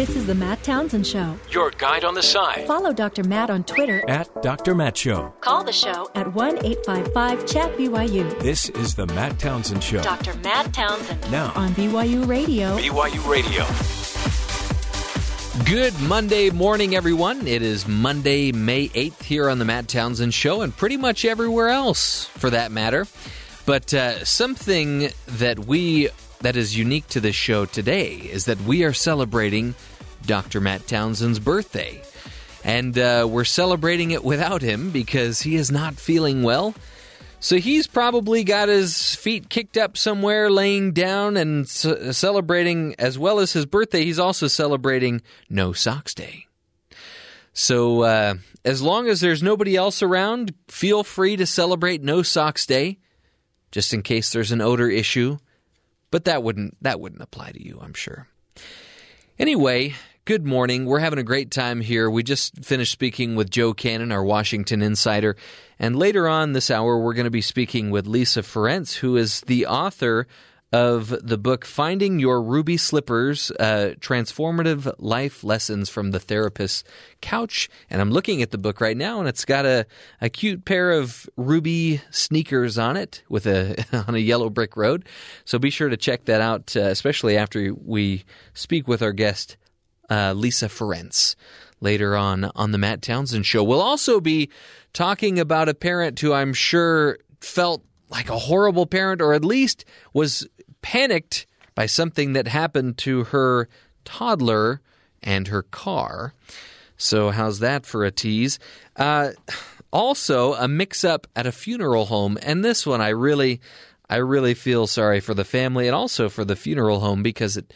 This 0.00 0.16
is 0.16 0.26
the 0.26 0.34
Matt 0.34 0.62
Townsend 0.62 1.06
Show. 1.06 1.36
Your 1.50 1.72
guide 1.72 2.06
on 2.06 2.14
the 2.14 2.22
side. 2.22 2.66
Follow 2.66 2.90
Dr. 2.90 3.22
Matt 3.22 3.50
on 3.50 3.64
Twitter. 3.64 4.02
At 4.08 4.30
Dr. 4.42 4.74
Matt 4.74 4.96
Show. 4.96 5.34
Call 5.42 5.62
the 5.62 5.74
show 5.74 6.10
at 6.14 6.32
1 6.32 6.64
855 6.64 7.46
Chat 7.46 7.76
BYU. 7.76 8.40
This 8.40 8.70
is 8.70 8.94
the 8.94 9.06
Matt 9.08 9.38
Townsend 9.38 9.84
Show. 9.84 10.00
Dr. 10.00 10.32
Matt 10.38 10.72
Townsend 10.72 11.30
Now, 11.30 11.52
on 11.54 11.74
BYU 11.74 12.26
Radio. 12.26 12.78
BYU 12.78 13.28
Radio. 13.28 13.66
Good 15.66 15.92
Monday 16.08 16.48
morning, 16.48 16.94
everyone. 16.94 17.46
It 17.46 17.60
is 17.60 17.86
Monday, 17.86 18.52
May 18.52 18.88
8th 18.88 19.22
here 19.22 19.50
on 19.50 19.58
the 19.58 19.66
Matt 19.66 19.86
Townsend 19.86 20.32
Show, 20.32 20.62
and 20.62 20.74
pretty 20.74 20.96
much 20.96 21.26
everywhere 21.26 21.68
else 21.68 22.24
for 22.24 22.48
that 22.48 22.72
matter. 22.72 23.06
But 23.66 23.92
uh, 23.92 24.24
something 24.24 25.10
that 25.26 25.58
we 25.58 26.08
that 26.40 26.56
is 26.56 26.76
unique 26.76 27.06
to 27.08 27.20
this 27.20 27.36
show 27.36 27.66
today 27.66 28.14
is 28.14 28.46
that 28.46 28.60
we 28.62 28.84
are 28.84 28.92
celebrating 28.92 29.74
Dr. 30.26 30.60
Matt 30.60 30.86
Townsend's 30.86 31.38
birthday. 31.38 32.02
And 32.64 32.98
uh, 32.98 33.26
we're 33.30 33.44
celebrating 33.44 34.10
it 34.10 34.24
without 34.24 34.62
him 34.62 34.90
because 34.90 35.42
he 35.42 35.56
is 35.56 35.70
not 35.70 35.94
feeling 35.94 36.42
well. 36.42 36.74
So 37.42 37.56
he's 37.56 37.86
probably 37.86 38.44
got 38.44 38.68
his 38.68 39.14
feet 39.14 39.48
kicked 39.48 39.78
up 39.78 39.96
somewhere, 39.96 40.50
laying 40.50 40.92
down 40.92 41.38
and 41.38 41.66
c- 41.66 42.12
celebrating, 42.12 42.94
as 42.98 43.18
well 43.18 43.38
as 43.38 43.54
his 43.54 43.64
birthday. 43.64 44.04
He's 44.04 44.18
also 44.18 44.46
celebrating 44.46 45.22
No 45.48 45.72
Socks 45.72 46.12
Day. 46.12 46.46
So 47.54 48.02
uh, 48.02 48.34
as 48.62 48.82
long 48.82 49.08
as 49.08 49.20
there's 49.20 49.42
nobody 49.42 49.74
else 49.74 50.02
around, 50.02 50.52
feel 50.68 51.02
free 51.02 51.36
to 51.36 51.46
celebrate 51.46 52.02
No 52.02 52.22
Socks 52.22 52.66
Day, 52.66 52.98
just 53.70 53.94
in 53.94 54.02
case 54.02 54.32
there's 54.32 54.52
an 54.52 54.60
odor 54.60 54.90
issue. 54.90 55.38
But 56.10 56.24
that 56.24 56.42
wouldn't 56.42 56.76
that 56.82 57.00
wouldn't 57.00 57.22
apply 57.22 57.52
to 57.52 57.64
you, 57.64 57.78
I'm 57.80 57.94
sure. 57.94 58.26
Anyway, 59.38 59.94
good 60.24 60.44
morning. 60.46 60.84
We're 60.84 60.98
having 60.98 61.18
a 61.18 61.24
great 61.24 61.50
time 61.50 61.80
here. 61.80 62.10
We 62.10 62.22
just 62.22 62.64
finished 62.64 62.92
speaking 62.92 63.36
with 63.36 63.50
Joe 63.50 63.72
Cannon, 63.72 64.12
our 64.12 64.22
Washington 64.22 64.82
insider. 64.82 65.36
And 65.78 65.96
later 65.96 66.28
on 66.28 66.52
this 66.52 66.70
hour, 66.70 66.98
we're 66.98 67.14
going 67.14 67.24
to 67.24 67.30
be 67.30 67.40
speaking 67.40 67.90
with 67.90 68.06
Lisa 68.06 68.42
Ferentz, 68.42 68.96
who 68.96 69.16
is 69.16 69.40
the 69.42 69.66
author 69.66 70.26
of 70.72 71.08
the 71.26 71.36
book 71.36 71.64
Finding 71.64 72.20
Your 72.20 72.40
Ruby 72.40 72.76
Slippers 72.76 73.50
uh, 73.58 73.94
Transformative 73.98 74.92
Life 74.98 75.42
Lessons 75.42 75.88
from 75.88 76.12
the 76.12 76.20
Therapist's 76.20 76.84
Couch. 77.20 77.68
And 77.88 78.00
I'm 78.00 78.12
looking 78.12 78.40
at 78.40 78.52
the 78.52 78.58
book 78.58 78.80
right 78.80 78.96
now, 78.96 79.18
and 79.18 79.28
it's 79.28 79.44
got 79.44 79.66
a, 79.66 79.86
a 80.20 80.28
cute 80.28 80.64
pair 80.64 80.92
of 80.92 81.28
ruby 81.36 82.00
sneakers 82.10 82.78
on 82.78 82.96
it 82.96 83.22
with 83.28 83.46
a 83.46 83.84
on 84.08 84.14
a 84.14 84.18
yellow 84.18 84.48
brick 84.48 84.76
road. 84.76 85.06
So 85.44 85.58
be 85.58 85.70
sure 85.70 85.88
to 85.88 85.96
check 85.96 86.26
that 86.26 86.40
out, 86.40 86.76
uh, 86.76 86.82
especially 86.82 87.36
after 87.36 87.74
we 87.74 88.24
speak 88.54 88.86
with 88.86 89.02
our 89.02 89.12
guest, 89.12 89.56
uh, 90.08 90.34
Lisa 90.34 90.66
Ferentz 90.66 91.34
later 91.80 92.16
on 92.16 92.44
on 92.54 92.70
the 92.70 92.78
Matt 92.78 93.02
Townsend 93.02 93.46
show. 93.46 93.64
We'll 93.64 93.82
also 93.82 94.20
be 94.20 94.50
talking 94.92 95.38
about 95.38 95.68
a 95.68 95.74
parent 95.74 96.20
who 96.20 96.32
I'm 96.32 96.52
sure 96.52 97.18
felt 97.40 97.84
like 98.10 98.28
a 98.28 98.38
horrible 98.38 98.86
parent 98.86 99.22
or 99.22 99.34
at 99.34 99.44
least 99.44 99.84
was 100.12 100.46
panicked 100.82 101.46
by 101.74 101.86
something 101.86 102.32
that 102.32 102.48
happened 102.48 102.98
to 102.98 103.24
her 103.24 103.68
toddler 104.04 104.80
and 105.22 105.48
her 105.48 105.62
car. 105.62 106.34
So, 106.96 107.30
how's 107.30 107.60
that 107.60 107.86
for 107.86 108.04
a 108.04 108.10
tease? 108.10 108.58
Uh, 108.96 109.30
also, 109.92 110.54
a 110.54 110.68
mix 110.68 111.04
up 111.04 111.26
at 111.34 111.46
a 111.46 111.52
funeral 111.52 112.06
home. 112.06 112.38
And 112.42 112.64
this 112.64 112.86
one, 112.86 113.00
I 113.00 113.08
really. 113.08 113.60
I 114.08 114.16
really 114.16 114.54
feel 114.54 114.88
sorry 114.88 115.20
for 115.20 115.34
the 115.34 115.44
family 115.44 115.86
and 115.86 115.94
also 115.94 116.28
for 116.28 116.44
the 116.44 116.56
funeral 116.56 116.98
home 116.98 117.22
because 117.22 117.56
it 117.56 117.72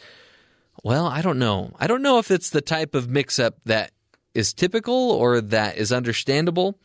well, 0.83 1.07
I 1.07 1.21
don't 1.21 1.39
know. 1.39 1.71
I 1.79 1.87
don't 1.87 2.03
know 2.03 2.19
if 2.19 2.29
it's 2.29 2.51
the 2.51 2.61
type 2.61 2.93
of 2.93 3.09
mix 3.09 3.39
up 3.39 3.55
that 3.65 3.91
is 4.35 4.53
typical 4.53 5.11
or 5.11 5.41
that 5.41 5.77
is 5.77 5.91
understandable, 5.91 6.77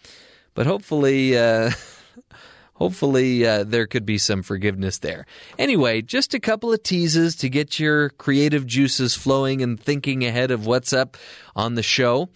but 0.54 0.66
hopefully, 0.66 1.36
uh, 1.36 1.70
hopefully 2.80 3.46
uh, 3.46 3.62
there 3.62 3.86
could 3.86 4.06
be 4.06 4.18
some 4.18 4.42
forgiveness 4.42 4.98
there. 4.98 5.26
Anyway, 5.58 6.00
just 6.00 6.32
a 6.32 6.40
couple 6.40 6.72
of 6.72 6.82
teases 6.82 7.36
to 7.36 7.48
get 7.48 7.78
your 7.78 8.08
creative 8.10 8.66
juices 8.66 9.14
flowing 9.14 9.62
and 9.62 9.78
thinking 9.78 10.24
ahead 10.24 10.50
of 10.50 10.66
what's 10.66 10.92
up 10.92 11.16
on 11.54 11.74
the 11.74 11.82
show. 11.82 12.30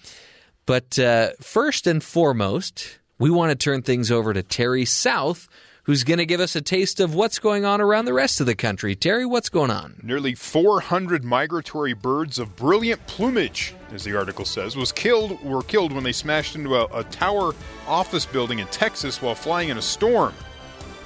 But 0.66 0.98
uh, 0.98 1.30
first 1.40 1.86
and 1.86 2.04
foremost, 2.04 2.98
we 3.18 3.30
want 3.30 3.50
to 3.50 3.56
turn 3.56 3.82
things 3.82 4.10
over 4.10 4.34
to 4.34 4.42
Terry 4.42 4.84
South, 4.84 5.48
who's 5.84 6.02
going 6.04 6.18
to 6.18 6.26
give 6.26 6.40
us 6.40 6.56
a 6.56 6.60
taste 6.60 6.98
of 6.98 7.14
what's 7.14 7.38
going 7.38 7.64
on 7.64 7.80
around 7.80 8.06
the 8.06 8.12
rest 8.12 8.40
of 8.40 8.46
the 8.46 8.54
country. 8.54 8.94
Terry, 8.94 9.24
what's 9.26 9.48
going 9.48 9.70
on? 9.70 10.00
Nearly 10.02 10.34
400 10.34 11.24
migratory 11.24 11.92
birds 11.92 12.38
of 12.38 12.56
brilliant 12.56 13.06
plumage, 13.06 13.74
as 13.92 14.04
the 14.04 14.16
article 14.16 14.44
says, 14.44 14.76
was 14.76 14.92
killed 14.92 15.42
were 15.44 15.62
killed 15.62 15.92
when 15.92 16.04
they 16.04 16.12
smashed 16.12 16.56
into 16.56 16.74
a, 16.74 16.84
a 16.98 17.04
tower 17.04 17.54
office 17.86 18.26
building 18.26 18.58
in 18.58 18.66
Texas 18.68 19.20
while 19.20 19.34
flying 19.34 19.68
in 19.68 19.78
a 19.78 19.82
storm. 19.82 20.34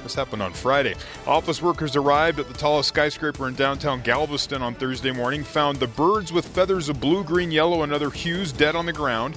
This 0.05 0.15
happened 0.15 0.43
on 0.43 0.53
Friday. 0.53 0.95
Office 1.27 1.61
workers 1.61 1.97
arrived 1.97 2.39
at 2.39 2.47
the 2.47 2.55
tallest 2.55 2.91
skyscraper 2.91 3.49
in 3.49 3.55
downtown 3.55 4.01
Galveston 4.03 4.63
on 4.63 4.75
Thursday 4.75 5.11
morning, 5.11 5.43
found 5.43 5.79
the 5.79 5.89
birds 5.89 6.33
with 6.33 6.47
feathers 6.47 6.89
of 6.89 7.01
blue, 7.01 7.25
green, 7.25 7.51
yellow, 7.51 7.83
and 7.83 7.93
other 7.93 8.11
hues 8.11 8.53
dead 8.53 8.77
on 8.77 8.87
the 8.87 8.93
ground. 8.93 9.37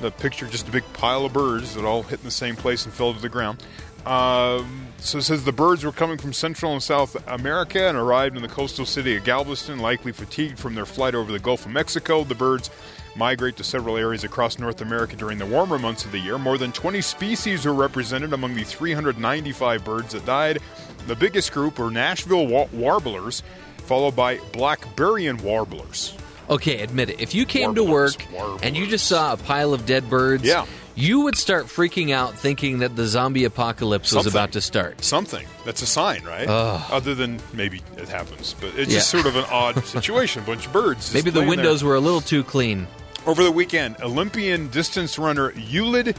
The 0.00 0.10
picture 0.10 0.48
just 0.48 0.66
a 0.66 0.72
big 0.72 0.82
pile 0.94 1.24
of 1.24 1.32
birds 1.32 1.76
that 1.76 1.84
all 1.84 2.02
hit 2.02 2.18
in 2.18 2.24
the 2.24 2.30
same 2.32 2.56
place 2.56 2.84
and 2.84 2.92
fell 2.92 3.14
to 3.14 3.20
the 3.20 3.28
ground. 3.28 3.62
Um, 4.06 4.88
so 4.98 5.18
it 5.18 5.22
says 5.22 5.44
the 5.44 5.52
birds 5.52 5.84
were 5.84 5.92
coming 5.92 6.18
from 6.18 6.32
Central 6.32 6.72
and 6.72 6.82
South 6.82 7.16
America 7.28 7.86
and 7.88 7.96
arrived 7.96 8.36
in 8.36 8.42
the 8.42 8.48
coastal 8.48 8.84
city 8.86 9.16
of 9.16 9.24
Galveston, 9.24 9.78
likely 9.78 10.12
fatigued 10.12 10.58
from 10.58 10.74
their 10.74 10.86
flight 10.86 11.14
over 11.14 11.30
the 11.32 11.38
Gulf 11.38 11.66
of 11.66 11.72
Mexico. 11.72 12.24
The 12.24 12.34
birds 12.34 12.70
migrate 13.16 13.56
to 13.58 13.64
several 13.64 13.96
areas 13.96 14.24
across 14.24 14.58
North 14.58 14.80
America 14.80 15.14
during 15.16 15.38
the 15.38 15.46
warmer 15.46 15.78
months 15.78 16.04
of 16.04 16.12
the 16.12 16.18
year. 16.18 16.38
More 16.38 16.56
than 16.58 16.72
20 16.72 17.00
species 17.00 17.64
were 17.66 17.74
represented 17.74 18.32
among 18.32 18.54
the 18.54 18.64
395 18.64 19.84
birds 19.84 20.12
that 20.14 20.24
died. 20.24 20.60
The 21.06 21.16
biggest 21.16 21.52
group 21.52 21.78
were 21.78 21.90
Nashville 21.90 22.46
wa- 22.46 22.68
warblers, 22.72 23.42
followed 23.78 24.16
by 24.16 24.38
Blackburnian 24.52 25.40
warblers. 25.42 26.16
Okay, 26.50 26.80
admit 26.82 27.10
it. 27.10 27.20
If 27.20 27.34
you 27.34 27.44
came 27.46 27.74
to 27.74 27.84
work 27.84 28.14
warblers. 28.32 28.62
and 28.62 28.76
you 28.76 28.86
just 28.86 29.06
saw 29.06 29.32
a 29.32 29.36
pile 29.36 29.72
of 29.74 29.86
dead 29.86 30.08
birds, 30.10 30.44
Yeah. 30.44 30.66
You 30.94 31.20
would 31.22 31.36
start 31.36 31.66
freaking 31.66 32.10
out 32.12 32.34
thinking 32.34 32.80
that 32.80 32.96
the 32.96 33.06
zombie 33.06 33.44
apocalypse 33.44 34.12
was 34.12 34.26
about 34.26 34.52
to 34.52 34.60
start. 34.60 35.02
Something. 35.04 35.46
That's 35.64 35.80
a 35.82 35.86
sign, 35.86 36.22
right? 36.24 36.46
Other 36.48 37.14
than 37.14 37.40
maybe 37.52 37.80
it 37.96 38.08
happens. 38.08 38.54
But 38.60 38.70
it's 38.76 38.90
Yeah. 38.92 38.98
just 38.98 39.08
sort 39.10 39.26
of 39.26 39.36
an 39.36 39.44
odd 39.50 39.84
situation. 39.86 40.42
A 40.42 40.46
bunch 40.46 40.66
of 40.66 40.72
birds. 40.72 41.14
Maybe 41.14 41.30
the 41.30 41.38
laying 41.40 41.50
there. 41.50 41.56
windows 41.58 41.82
were 41.82 41.94
a 41.94 42.00
little 42.00 42.20
too 42.20 42.44
clean. 42.44 42.86
Over 43.26 43.42
the 43.44 43.52
weekend, 43.52 43.96
Olympian 44.02 44.68
distance 44.68 45.18
runner 45.18 45.52
Ulid 45.52 46.16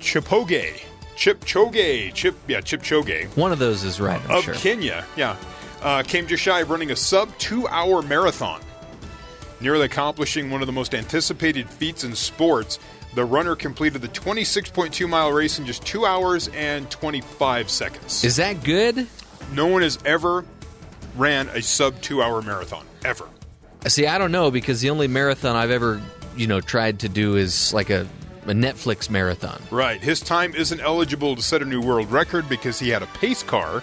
Chipoge, 0.00 0.80
Chipchoge, 1.16 2.14
Chip, 2.14 2.36
yeah, 2.46 2.60
Chipchoge 2.60 3.26
One 3.36 3.52
of 3.52 3.58
those 3.58 3.84
is 3.84 4.00
right, 4.00 4.20
I'm 4.28 4.38
of 4.38 4.44
sure. 4.44 4.54
Kenya, 4.54 5.04
yeah, 5.16 5.36
uh, 5.82 6.02
came 6.04 6.26
just 6.26 6.42
shy 6.42 6.60
of 6.60 6.70
running 6.70 6.90
a 6.92 6.96
sub 6.96 7.36
two-hour 7.38 8.02
marathon, 8.02 8.60
nearly 9.60 9.86
accomplishing 9.86 10.50
one 10.50 10.62
of 10.62 10.66
the 10.66 10.72
most 10.72 10.94
anticipated 10.94 11.68
feats 11.68 12.04
in 12.04 12.14
sports. 12.14 12.78
The 13.18 13.24
runner 13.24 13.56
completed 13.56 14.00
the 14.00 14.06
26.2 14.06 15.08
mile 15.08 15.32
race 15.32 15.58
in 15.58 15.66
just 15.66 15.84
two 15.84 16.06
hours 16.06 16.46
and 16.54 16.88
25 16.88 17.68
seconds. 17.68 18.22
Is 18.22 18.36
that 18.36 18.62
good? 18.62 19.08
no 19.52 19.66
one 19.66 19.82
has 19.82 19.98
ever 20.04 20.44
ran 21.16 21.48
a 21.48 21.60
sub 21.60 22.00
two-hour 22.00 22.42
marathon 22.42 22.86
ever. 23.04 23.28
See, 23.88 24.06
I 24.06 24.18
don't 24.18 24.30
know 24.30 24.52
because 24.52 24.82
the 24.82 24.90
only 24.90 25.08
marathon 25.08 25.56
I've 25.56 25.72
ever, 25.72 26.00
you 26.36 26.46
know, 26.46 26.60
tried 26.60 27.00
to 27.00 27.08
do 27.08 27.34
is 27.34 27.74
like 27.74 27.90
a, 27.90 28.06
a 28.44 28.52
Netflix 28.52 29.10
marathon. 29.10 29.60
Right. 29.72 30.00
His 30.00 30.20
time 30.20 30.54
isn't 30.54 30.78
eligible 30.78 31.34
to 31.34 31.42
set 31.42 31.60
a 31.60 31.64
new 31.64 31.80
world 31.80 32.12
record 32.12 32.48
because 32.48 32.78
he 32.78 32.88
had 32.90 33.02
a 33.02 33.06
pace 33.06 33.42
car, 33.42 33.82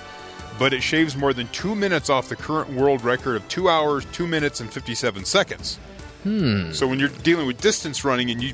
but 0.57 0.74
it 0.74 0.82
shaves 0.82 1.18
more 1.18 1.34
than 1.34 1.49
two 1.49 1.76
minutes 1.76 2.10
off 2.10 2.30
the 2.30 2.38
current 2.38 2.72
world 2.72 3.03
record 3.03 3.36
of 3.36 3.45
two 3.49 3.68
hours, 3.68 4.06
two 4.14 4.28
minutes, 4.28 4.62
and 4.62 4.72
57 4.72 5.26
seconds. 5.26 5.76
Hmm. 6.24 6.72
So 6.72 6.88
when 6.88 6.99
you're 6.99 7.10
dealing 7.10 7.48
with 7.48 7.60
distance 7.60 8.06
running 8.06 8.32
and 8.32 8.41
you. 8.41 8.53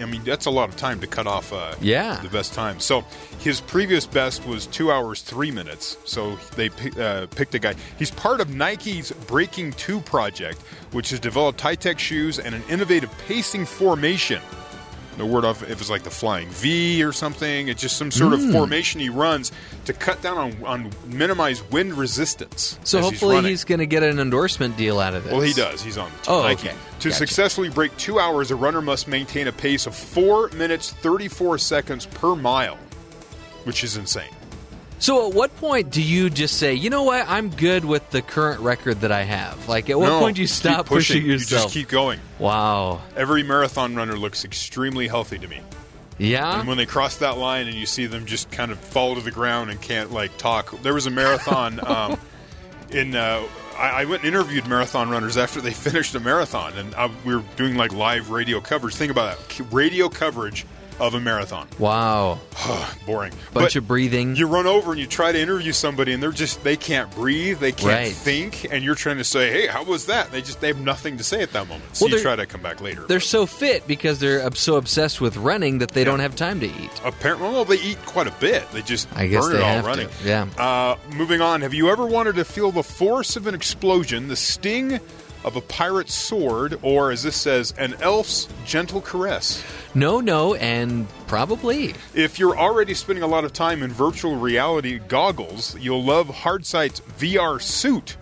I 0.00 0.04
mean, 0.06 0.22
that's 0.24 0.46
a 0.46 0.50
lot 0.50 0.68
of 0.68 0.76
time 0.76 1.00
to 1.00 1.06
cut 1.06 1.26
off 1.26 1.52
uh, 1.52 1.74
Yeah. 1.80 2.20
the 2.22 2.28
best 2.28 2.54
time. 2.54 2.80
So 2.80 3.02
his 3.40 3.60
previous 3.60 4.06
best 4.06 4.46
was 4.46 4.66
two 4.66 4.90
hours, 4.92 5.22
three 5.22 5.50
minutes. 5.50 5.96
So 6.04 6.36
they 6.56 6.70
uh, 7.00 7.26
picked 7.26 7.54
a 7.54 7.58
guy. 7.58 7.74
He's 7.98 8.10
part 8.10 8.40
of 8.40 8.54
Nike's 8.54 9.10
Breaking 9.26 9.72
2 9.72 10.00
project, 10.00 10.60
which 10.92 11.10
has 11.10 11.20
developed 11.20 11.60
high 11.60 11.74
tech 11.74 11.98
shoes 11.98 12.38
and 12.38 12.54
an 12.54 12.62
innovative 12.68 13.10
pacing 13.26 13.66
formation 13.66 14.40
the 15.18 15.26
word 15.26 15.44
off 15.44 15.62
if 15.68 15.80
it's 15.80 15.90
like 15.90 16.02
the 16.02 16.10
flying 16.10 16.48
V 16.48 17.02
or 17.04 17.12
something. 17.12 17.68
It's 17.68 17.80
just 17.82 17.96
some 17.96 18.10
sort 18.10 18.34
Hmm. 18.38 18.46
of 18.46 18.52
formation 18.52 19.00
he 19.00 19.08
runs 19.08 19.52
to 19.84 19.92
cut 19.92 20.22
down 20.22 20.38
on, 20.38 20.64
on 20.64 20.90
minimize 21.06 21.62
wind 21.70 21.94
resistance. 21.94 22.78
So 22.84 23.00
hopefully 23.00 23.36
running. 23.36 23.50
he's 23.50 23.64
going 23.64 23.80
to 23.80 23.86
get 23.86 24.02
an 24.02 24.18
endorsement 24.18 24.76
deal 24.76 24.98
out 25.00 25.14
of 25.14 25.24
this. 25.24 25.32
Well, 25.32 25.42
he 25.42 25.52
does. 25.52 25.82
He's 25.82 25.98
on 25.98 26.10
the 26.10 26.16
Team 26.24 26.34
Oh, 26.34 26.42
okay. 26.48 26.68
To 27.00 27.08
Gotcha. 27.08 27.12
successfully 27.12 27.68
break 27.68 27.96
two 27.96 28.18
hours, 28.18 28.50
a 28.50 28.56
runner 28.56 28.80
must 28.80 29.06
maintain 29.08 29.46
a 29.48 29.52
pace 29.52 29.86
of 29.86 29.94
four 29.94 30.48
minutes 30.50 30.90
thirty 30.92 31.28
four 31.28 31.58
seconds 31.58 32.06
per 32.06 32.34
mile, 32.34 32.78
which 33.64 33.84
is 33.84 33.96
insane. 33.96 34.30
So 35.00 35.28
at 35.28 35.34
what 35.34 35.54
point 35.56 35.90
do 35.90 36.02
you 36.02 36.28
just 36.28 36.56
say, 36.58 36.74
you 36.74 36.90
know 36.90 37.04
what, 37.04 37.24
I'm 37.28 37.50
good 37.50 37.84
with 37.84 38.10
the 38.10 38.20
current 38.20 38.60
record 38.60 39.02
that 39.02 39.12
I 39.12 39.22
have? 39.22 39.68
Like 39.68 39.88
at 39.90 39.98
what 39.98 40.06
No, 40.06 40.18
point 40.20 40.36
do 40.36 40.42
you 40.42 40.48
stop 40.48 40.86
pushing, 40.86 41.22
You 41.24 41.32
yourself? 41.32 41.62
just 41.64 41.74
keep 41.74 41.88
going. 41.88 42.18
wow. 42.38 43.00
Every 43.16 43.42
marathon 43.42 43.94
runner 43.94 44.16
looks 44.16 44.44
extremely 44.44 45.06
healthy 45.06 45.38
to 45.38 45.46
me. 45.48 45.60
Yeah. 46.18 46.58
And 46.58 46.66
when 46.66 46.76
they 46.78 46.86
cross 46.86 47.18
that 47.18 47.38
line 47.38 47.68
and 47.68 47.76
you 47.76 47.86
see 47.86 48.06
them 48.06 48.26
just 48.26 48.50
kind 48.50 48.72
of 48.72 48.78
fall 48.80 49.14
to 49.14 49.20
the 49.20 49.30
ground 49.30 49.70
and 49.70 49.80
can't 49.80 50.10
like 50.12 50.36
talk, 50.36 50.82
there 50.82 50.94
was 50.94 51.06
a 51.06 51.10
marathon 51.10 51.78
um, 51.86 52.18
in. 52.90 53.14
Uh, 53.14 53.42
I, 53.76 54.02
I 54.02 54.04
went 54.06 54.24
and 54.24 54.34
interviewed 54.34 54.66
marathon 54.66 55.10
runners 55.10 55.36
after 55.36 55.60
they 55.60 55.70
finished 55.72 56.16
a 56.16 56.20
marathon, 56.20 56.76
and 56.76 56.92
I, 56.96 57.08
we 57.24 57.36
were 57.36 57.44
doing 57.56 57.76
like 57.76 57.92
live 57.92 58.30
radio 58.30 58.60
coverage. 58.60 58.96
Think 58.96 59.12
about 59.12 59.38
that, 59.38 59.72
radio 59.72 60.08
coverage 60.08 60.66
of 61.00 61.14
a 61.14 61.20
marathon. 61.20 61.68
wow. 61.78 62.38
Boring. 63.06 63.30
Bunch 63.52 63.74
But 63.74 63.76
of 63.76 63.86
breathing. 63.88 64.36
You 64.36 64.46
run 64.46 64.66
over 64.66 64.90
and 64.92 65.00
you 65.00 65.06
try 65.06 65.32
to 65.32 65.38
interview 65.40 65.72
somebody, 65.72 66.12
and 66.12 66.22
they're 66.22 66.32
just 66.32 66.62
they 66.64 66.76
can't 66.76 67.10
breathe, 67.14 67.58
they 67.60 67.72
can't 67.72 67.86
Right. 67.88 68.12
think, 68.12 68.66
and 68.70 68.82
you're 68.84 68.94
trying 68.94 69.18
to 69.18 69.24
say, 69.24 69.50
"Hey, 69.50 69.66
how 69.66 69.84
was 69.84 70.06
that?" 70.06 70.30
They 70.32 70.42
just 70.42 70.60
they 70.60 70.66
have 70.68 70.80
nothing 70.80 71.16
to 71.18 71.24
say 71.24 71.40
at 71.42 71.52
that 71.52 71.68
moment. 71.68 71.96
So 71.96 72.06
Well, 72.06 72.14
you 72.14 72.20
try 72.22 72.36
to 72.36 72.46
come 72.46 72.60
back 72.62 72.80
later. 72.80 73.02
They're 73.06 73.20
so 73.20 73.46
fit 73.46 73.86
because 73.86 74.18
they're 74.18 74.50
so 74.54 74.76
obsessed 74.76 75.20
with 75.20 75.36
running 75.36 75.78
that 75.78 75.92
they 75.92 76.04
don't 76.04 76.20
have 76.20 76.34
time 76.36 76.60
to 76.60 76.66
eat. 76.66 76.90
Apparently, 77.04 77.48
well, 77.48 77.64
they 77.64 77.80
eat 77.80 77.98
quite 78.04 78.26
a 78.26 78.32
bit. 78.40 78.70
They 78.72 78.82
just 78.82 79.08
I 79.14 79.26
guess 79.28 79.46
burn 79.46 79.56
it 79.56 79.62
all 79.62 79.68
have 79.68 79.84
to, 79.84 79.88
running. 79.88 80.08
yeah. 80.24 80.46
Uh, 80.58 80.96
moving 81.14 81.40
on. 81.40 81.60
Have 81.62 81.74
you 81.74 81.90
ever 81.90 82.06
wanted 82.06 82.34
to 82.36 82.44
feel 82.44 82.72
the 82.72 82.82
force 82.82 83.36
of 83.36 83.46
an 83.46 83.54
explosion, 83.54 84.28
the 84.28 84.36
sting 84.36 85.00
of 85.48 85.56
a 85.56 85.60
pirate's 85.62 86.14
sword, 86.14 86.78
or 86.82 87.10
as 87.10 87.24
this 87.24 87.34
says, 87.34 87.72
an 87.78 87.94
elf's 88.00 88.48
gentle 88.64 89.00
caress? 89.00 89.64
No, 89.94 90.20
no, 90.20 90.54
and 90.54 91.08
probably. 91.26 91.94
If 92.14 92.38
you're 92.38 92.56
already 92.56 92.92
spending 92.92 93.24
a 93.24 93.26
lot 93.26 93.44
of 93.44 93.52
time 93.52 93.82
in 93.82 93.90
virtual 93.90 94.36
reality 94.36 94.98
goggles, 94.98 95.76
you'll 95.78 96.04
love 96.04 96.28
Hardlight's 96.28 97.00
VR 97.18 97.60
suit. 97.60 98.16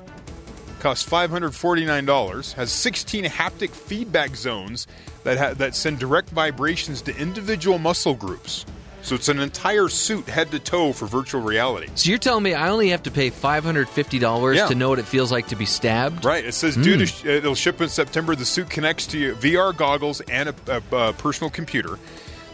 Costs 0.79 1.09
$549, 1.09 2.53
has 2.55 2.71
16 2.71 3.25
haptic 3.25 3.71
feedback 3.71 4.37
zones 4.37 4.87
that, 5.25 5.37
ha- 5.37 5.55
that 5.55 5.75
send 5.75 5.99
direct 5.99 6.31
vibrations 6.31 7.03
to 7.03 7.17
individual 7.19 7.79
muscle 7.79 8.15
groups. 8.15 8.65
So 9.07 9.15
it's 9.15 9.29
an 9.29 9.39
entire 9.39 9.89
suit 9.89 10.29
head 10.29 10.51
to 10.51 10.59
toe 10.59 10.93
for 10.93 11.07
virtual 11.07 11.41
reality. 11.41 11.87
So 11.95 12.11
you're 12.11 12.19
telling 12.19 12.43
me 12.43 12.55
I 12.55 12.71
only 12.71 12.89
have 12.89 13.05
to 13.05 13.13
pay 13.13 13.31
$550 13.31 14.57
Yeah. 14.57 14.67
to 14.67 14.75
know 14.75 14.89
what 14.89 14.99
it 14.99 15.05
feels 15.07 15.31
like 15.31 15.47
to 15.49 15.55
be 15.55 15.65
stabbed? 15.65 16.25
Right. 16.25 16.45
It 16.45 16.55
says 16.55 16.75
due 16.75 16.97
to 16.97 17.05
hmm. 17.05 17.05
sh- 17.05 17.25
uh, 17.25 17.29
it'll 17.29 17.55
ship 17.55 17.81
in 17.81 17.89
September. 17.89 18.35
The 18.35 18.45
suit 18.45 18.69
connects 18.69 19.07
to 19.09 19.19
your 19.19 19.37
VR 19.37 19.77
goggles 19.77 20.23
and 20.23 20.49
a, 20.49 20.55
a, 20.67 21.11
a 21.11 21.13
personal 21.13 21.51
computer. 21.51 22.01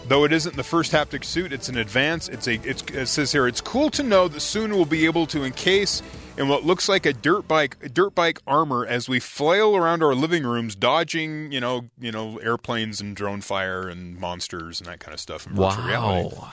Though 0.06 0.24
it 0.24 0.32
isn't 0.32 0.56
the 0.56 0.64
first 0.64 0.92
haptic 0.92 1.24
suit, 1.24 1.52
it's 1.52 1.68
an 1.68 1.76
advance. 1.76 2.28
It's 2.28 2.48
a. 2.48 2.54
It's, 2.68 2.82
it 2.82 3.06
says 3.06 3.32
here 3.32 3.46
it's 3.46 3.60
cool 3.60 3.90
to 3.90 4.02
know 4.02 4.28
that 4.28 4.40
soon 4.40 4.74
we'll 4.74 4.84
be 4.84 5.06
able 5.06 5.26
to 5.28 5.44
encase 5.44 6.02
in 6.36 6.48
what 6.48 6.64
looks 6.64 6.88
like 6.88 7.06
a 7.06 7.12
dirt 7.12 7.46
bike 7.46 7.94
dirt 7.94 8.14
bike 8.14 8.40
armor 8.46 8.84
as 8.84 9.08
we 9.08 9.20
flail 9.20 9.76
around 9.76 10.02
our 10.02 10.14
living 10.14 10.44
rooms, 10.44 10.74
dodging 10.74 11.52
you 11.52 11.60
know 11.60 11.88
you 12.00 12.10
know 12.10 12.38
airplanes 12.38 13.00
and 13.00 13.14
drone 13.14 13.40
fire 13.40 13.88
and 13.88 14.18
monsters 14.18 14.80
and 14.80 14.88
that 14.88 15.00
kind 15.00 15.14
of 15.14 15.20
stuff 15.20 15.46
in 15.46 15.54
virtual 15.54 15.84
reality. 15.84 16.36
Wow. 16.36 16.52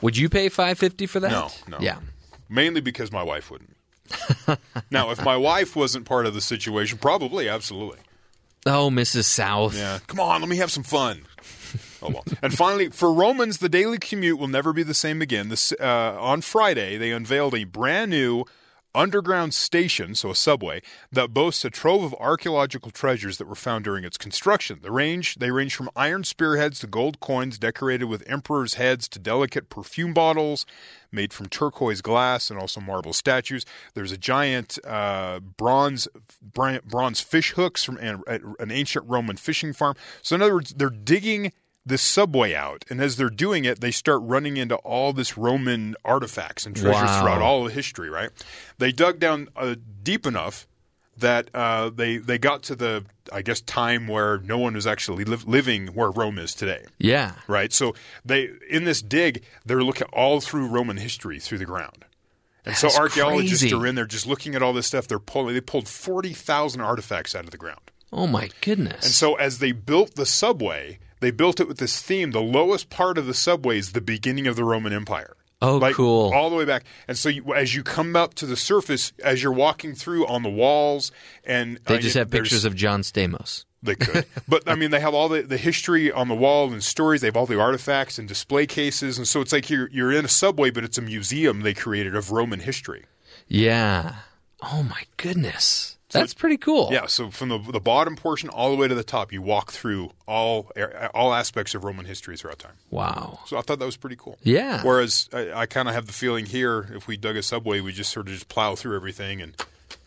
Would 0.00 0.16
you 0.18 0.28
pay 0.28 0.50
550 0.50 1.06
for 1.06 1.20
that? 1.20 1.30
No, 1.30 1.48
no. 1.68 1.78
Yeah. 1.80 1.98
Mainly 2.48 2.82
because 2.82 3.10
my 3.10 3.22
wife 3.22 3.50
wouldn't. 3.50 3.74
now, 4.90 5.10
if 5.10 5.24
my 5.24 5.36
wife 5.36 5.74
wasn't 5.74 6.04
part 6.04 6.26
of 6.26 6.34
the 6.34 6.42
situation, 6.42 6.98
probably, 6.98 7.48
absolutely. 7.48 7.98
Oh, 8.66 8.90
Mrs. 8.90 9.24
South. 9.24 9.74
Yeah, 9.76 9.98
come 10.06 10.20
on, 10.20 10.40
let 10.40 10.48
me 10.48 10.56
have 10.56 10.70
some 10.70 10.82
fun. 10.82 11.26
Oh 12.04 12.10
well. 12.10 12.24
And 12.42 12.52
finally, 12.52 12.90
for 12.90 13.12
Romans, 13.12 13.58
the 13.58 13.68
daily 13.68 13.98
commute 13.98 14.38
will 14.38 14.48
never 14.48 14.72
be 14.72 14.82
the 14.82 14.94
same 14.94 15.22
again. 15.22 15.48
This 15.48 15.72
uh, 15.80 16.16
on 16.20 16.42
Friday, 16.42 16.98
they 16.98 17.10
unveiled 17.12 17.54
a 17.54 17.64
brand 17.64 18.10
new 18.10 18.44
underground 18.94 19.52
station, 19.52 20.14
so 20.14 20.30
a 20.30 20.36
subway, 20.36 20.80
that 21.10 21.34
boasts 21.34 21.64
a 21.64 21.70
trove 21.70 22.04
of 22.04 22.14
archaeological 22.14 22.90
treasures 22.90 23.38
that 23.38 23.48
were 23.48 23.54
found 23.54 23.84
during 23.84 24.04
its 24.04 24.16
construction. 24.16 24.78
The 24.82 24.92
range 24.92 25.36
they 25.36 25.50
range 25.50 25.74
from 25.74 25.90
iron 25.96 26.24
spearheads 26.24 26.78
to 26.80 26.86
gold 26.86 27.20
coins 27.20 27.58
decorated 27.58 28.04
with 28.04 28.22
emperors' 28.28 28.74
heads 28.74 29.08
to 29.08 29.18
delicate 29.18 29.68
perfume 29.68 30.14
bottles 30.14 30.64
made 31.10 31.32
from 31.32 31.48
turquoise 31.48 32.02
glass 32.02 32.50
and 32.50 32.58
also 32.58 32.80
marble 32.80 33.12
statues. 33.12 33.64
There's 33.94 34.12
a 34.12 34.18
giant 34.18 34.78
uh, 34.86 35.40
bronze 35.40 36.06
bronze 36.42 37.20
fish 37.20 37.52
hooks 37.52 37.82
from 37.82 37.96
an, 37.98 38.22
an 38.28 38.70
ancient 38.70 39.08
Roman 39.08 39.36
fishing 39.36 39.72
farm. 39.72 39.96
So 40.22 40.36
in 40.36 40.42
other 40.42 40.54
words, 40.54 40.74
they're 40.76 40.90
digging 40.90 41.52
this 41.86 42.02
subway 42.02 42.54
out, 42.54 42.84
and 42.88 43.00
as 43.00 43.16
they're 43.16 43.28
doing 43.30 43.64
it, 43.64 43.80
they 43.80 43.90
start 43.90 44.20
running 44.22 44.56
into 44.56 44.76
all 44.76 45.12
this 45.12 45.36
Roman 45.36 45.94
artifacts 46.04 46.64
and 46.66 46.74
treasures 46.74 47.02
Wow. 47.02 47.20
throughout 47.20 47.42
all 47.42 47.66
of 47.66 47.72
history. 47.72 48.08
Right? 48.10 48.30
They 48.78 48.92
dug 48.92 49.18
down 49.18 49.48
uh, 49.56 49.74
deep 50.02 50.26
enough 50.26 50.66
that 51.16 51.48
uh, 51.54 51.90
they 51.90 52.16
they 52.16 52.38
got 52.38 52.62
to 52.64 52.74
the 52.74 53.04
I 53.32 53.42
guess 53.42 53.60
time 53.60 54.08
where 54.08 54.38
no 54.38 54.58
one 54.58 54.74
was 54.74 54.86
actually 54.86 55.24
liv- 55.24 55.46
living 55.46 55.88
where 55.88 56.10
Rome 56.10 56.38
is 56.38 56.54
today. 56.54 56.84
Yeah. 56.98 57.32
Right. 57.46 57.72
So 57.72 57.94
they 58.24 58.50
in 58.68 58.84
this 58.84 59.00
dig, 59.02 59.44
they're 59.64 59.82
looking 59.84 60.08
all 60.12 60.40
through 60.40 60.68
Roman 60.68 60.96
history 60.96 61.38
through 61.38 61.58
the 61.58 61.64
ground. 61.66 62.04
And 62.66 62.74
so 62.74 62.88
archaeologists 62.98 63.60
crazy. 63.62 63.74
are 63.76 63.86
in 63.86 63.94
there 63.94 64.06
just 64.06 64.26
looking 64.26 64.54
at 64.54 64.62
all 64.62 64.72
this 64.72 64.86
stuff. 64.86 65.06
They're 65.06 65.18
pulling. 65.18 65.54
They 65.54 65.60
pulled 65.60 65.86
forty 65.86 66.32
thousand 66.32 66.80
artifacts 66.80 67.34
out 67.34 67.44
of 67.44 67.50
the 67.50 67.58
ground. 67.58 67.80
Oh 68.12 68.26
my 68.26 68.48
goodness. 68.62 69.04
And 69.04 69.12
so 69.12 69.34
as 69.34 69.58
they 69.58 69.72
built 69.72 70.14
the 70.14 70.24
subway, 70.26 70.98
they 71.24 71.30
built 71.30 71.60
it 71.60 71.66
with 71.68 71.78
this 71.78 72.00
theme. 72.00 72.30
The 72.30 72.40
lowest 72.40 72.90
part 72.90 73.18
of 73.18 73.26
the 73.26 73.34
subway 73.34 73.78
is 73.78 73.92
the 73.92 74.00
beginning 74.00 74.46
of 74.46 74.56
the 74.56 74.64
Roman 74.64 74.92
Empire. 74.92 75.36
Oh, 75.62 75.78
like, 75.78 75.94
cool. 75.94 76.32
All 76.34 76.50
the 76.50 76.56
way 76.56 76.66
back. 76.66 76.84
And 77.08 77.16
so 77.16 77.30
you, 77.30 77.54
as 77.54 77.74
you 77.74 77.82
come 77.82 78.16
up 78.16 78.34
to 78.34 78.46
the 78.46 78.56
surface, 78.56 79.12
as 79.22 79.42
you're 79.42 79.52
walking 79.52 79.94
through 79.94 80.26
on 80.26 80.42
the 80.42 80.50
walls, 80.50 81.10
and 81.44 81.80
they 81.86 81.94
uh, 81.96 81.98
just 81.98 82.14
you- 82.14 82.18
have 82.20 82.30
pictures 82.30 82.64
of 82.64 82.74
John 82.74 83.00
Stamos. 83.00 83.64
They 83.82 83.94
could, 83.96 84.24
but 84.48 84.68
I 84.68 84.74
mean, 84.76 84.90
they 84.90 85.00
have 85.00 85.12
all 85.14 85.28
the, 85.28 85.42
the 85.42 85.58
history 85.58 86.10
on 86.10 86.28
the 86.28 86.34
wall 86.34 86.72
and 86.72 86.82
stories. 86.82 87.20
They 87.20 87.26
have 87.26 87.36
all 87.36 87.46
the 87.46 87.60
artifacts 87.60 88.18
and 88.18 88.26
display 88.26 88.66
cases, 88.66 89.18
and 89.18 89.28
so 89.28 89.40
it's 89.42 89.52
like 89.52 89.68
you're 89.68 89.90
you're 89.90 90.10
in 90.12 90.24
a 90.24 90.28
subway, 90.28 90.70
but 90.70 90.84
it's 90.84 90.96
a 90.96 91.02
museum 91.02 91.60
they 91.60 91.74
created 91.74 92.16
of 92.16 92.30
Roman 92.30 92.60
history. 92.60 93.04
Yeah. 93.46 94.16
Oh 94.62 94.82
my 94.82 95.02
goodness. 95.18 95.93
That's 96.20 96.34
pretty 96.34 96.56
cool. 96.56 96.88
Yeah, 96.92 97.06
so 97.06 97.30
from 97.30 97.50
the 97.50 97.58
the 97.58 97.80
bottom 97.80 98.16
portion 98.16 98.48
all 98.48 98.70
the 98.70 98.76
way 98.76 98.88
to 98.88 98.94
the 98.94 99.04
top, 99.04 99.32
you 99.32 99.42
walk 99.42 99.72
through 99.72 100.12
all 100.26 100.70
er, 100.76 101.10
all 101.14 101.34
aspects 101.34 101.74
of 101.74 101.84
Roman 101.84 102.06
history 102.06 102.36
throughout 102.36 102.58
time. 102.58 102.74
Wow. 102.90 103.40
So 103.46 103.58
I 103.58 103.60
thought 103.60 103.78
that 103.78 103.84
was 103.84 103.96
pretty 103.96 104.16
cool. 104.16 104.38
Yeah. 104.42 104.82
Whereas 104.82 105.28
I, 105.32 105.52
I 105.52 105.66
kind 105.66 105.88
of 105.88 105.94
have 105.94 106.06
the 106.06 106.12
feeling 106.12 106.46
here, 106.46 106.88
if 106.94 107.06
we 107.06 107.16
dug 107.16 107.36
a 107.36 107.42
subway, 107.42 107.80
we 107.80 107.92
just 107.92 108.10
sort 108.10 108.28
of 108.28 108.32
just 108.32 108.48
plow 108.48 108.74
through 108.74 108.96
everything 108.96 109.42
and 109.42 109.54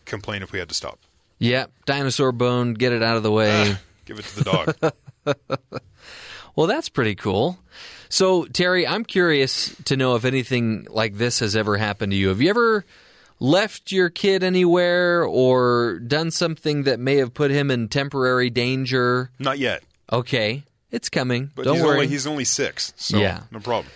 complain 0.04 0.42
if 0.42 0.52
we 0.52 0.58
had 0.58 0.68
to 0.68 0.74
stop. 0.74 0.98
Yep. 1.38 1.70
Dinosaur 1.86 2.32
bone. 2.32 2.74
Get 2.74 2.92
it 2.92 3.02
out 3.02 3.16
of 3.16 3.22
the 3.22 3.30
way. 3.30 3.72
Ah, 3.72 3.80
give 4.04 4.18
it 4.18 4.24
to 4.24 4.42
the 4.42 4.74
dog. 5.24 5.36
Well, 6.58 6.66
that's 6.66 6.88
pretty 6.88 7.14
cool. 7.14 7.56
So, 8.08 8.44
Terry, 8.46 8.84
I'm 8.84 9.04
curious 9.04 9.72
to 9.84 9.96
know 9.96 10.16
if 10.16 10.24
anything 10.24 10.88
like 10.90 11.14
this 11.14 11.38
has 11.38 11.54
ever 11.54 11.76
happened 11.76 12.10
to 12.10 12.16
you. 12.16 12.30
Have 12.30 12.40
you 12.40 12.50
ever 12.50 12.84
left 13.40 13.92
your 13.92 14.10
kid 14.10 14.42
anywhere 14.42 15.24
or 15.24 15.98
done 16.00 16.30
something 16.30 16.82
that 16.84 16.98
may 17.00 17.16
have 17.16 17.34
put 17.34 17.50
him 17.50 17.70
in 17.70 17.88
temporary 17.88 18.50
danger? 18.50 19.30
Not 19.38 19.58
yet, 19.58 19.82
Okay, 20.12 20.64
it's 20.90 21.08
coming. 21.08 21.50
but 21.54 21.64
Don't 21.64 21.76
he's 21.76 21.84
worry. 21.84 21.94
only 21.96 22.06
he's 22.08 22.26
only 22.26 22.44
six, 22.44 22.92
so 22.96 23.18
Yeah. 23.18 23.42
no 23.50 23.60
problem. 23.60 23.92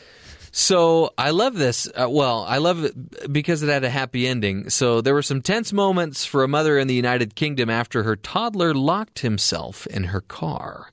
So 0.55 1.15
I 1.17 1.31
love 1.31 1.55
this. 1.57 1.89
Uh, 1.89 2.11
well, 2.11 2.45
I 2.47 2.59
love 2.59 2.85
it 2.85 3.33
because 3.33 3.63
it 3.63 3.71
had 3.71 3.85
a 3.85 3.89
happy 3.91 4.27
ending. 4.29 4.69
So 4.69 5.01
there 5.01 5.15
were 5.15 5.23
some 5.23 5.41
tense 5.41 5.73
moments 5.73 6.27
for 6.27 6.45
a 6.45 6.49
mother 6.49 6.79
in 6.79 6.89
the 6.89 6.95
United 6.95 7.35
Kingdom 7.35 7.71
after 7.71 8.03
her 8.03 8.17
toddler 8.17 8.75
locked 8.75 9.21
himself 9.21 9.87
in 9.87 10.05
her 10.05 10.21
car. 10.21 10.91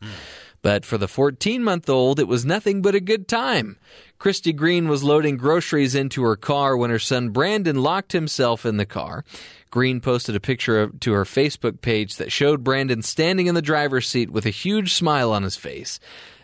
But 0.61 0.85
for 0.85 0.97
the 0.97 1.07
14 1.07 1.63
month 1.63 1.89
old, 1.89 2.19
it 2.19 2.27
was 2.27 2.45
nothing 2.45 2.81
but 2.81 2.95
a 2.95 2.99
good 2.99 3.27
time. 3.27 3.77
Christy 4.17 4.51
Green 4.51 4.89
was 4.89 5.03
loading 5.03 5.37
groceries 5.37 5.95
into 5.95 6.23
her 6.23 6.35
car 6.35 6.75
when 6.75 6.89
her 6.89 6.99
son 6.99 7.29
Brandon 7.29 7.81
locked 7.81 8.11
himself 8.11 8.65
in 8.65 8.77
the 8.77 8.85
car. 8.85 9.23
Green 9.71 10.01
posted 10.01 10.35
a 10.35 10.39
picture 10.39 10.81
of, 10.81 10.99
to 10.99 11.13
her 11.13 11.23
Facebook 11.23 11.79
page 11.81 12.17
that 12.17 12.31
showed 12.31 12.63
Brandon 12.63 13.01
standing 13.01 13.47
in 13.47 13.55
the 13.55 13.61
driver's 13.61 14.07
seat 14.07 14.29
with 14.29 14.45
a 14.45 14.49
huge 14.49 14.93
smile 14.93 15.31
on 15.31 15.43
his 15.43 15.55
face. 15.55 15.99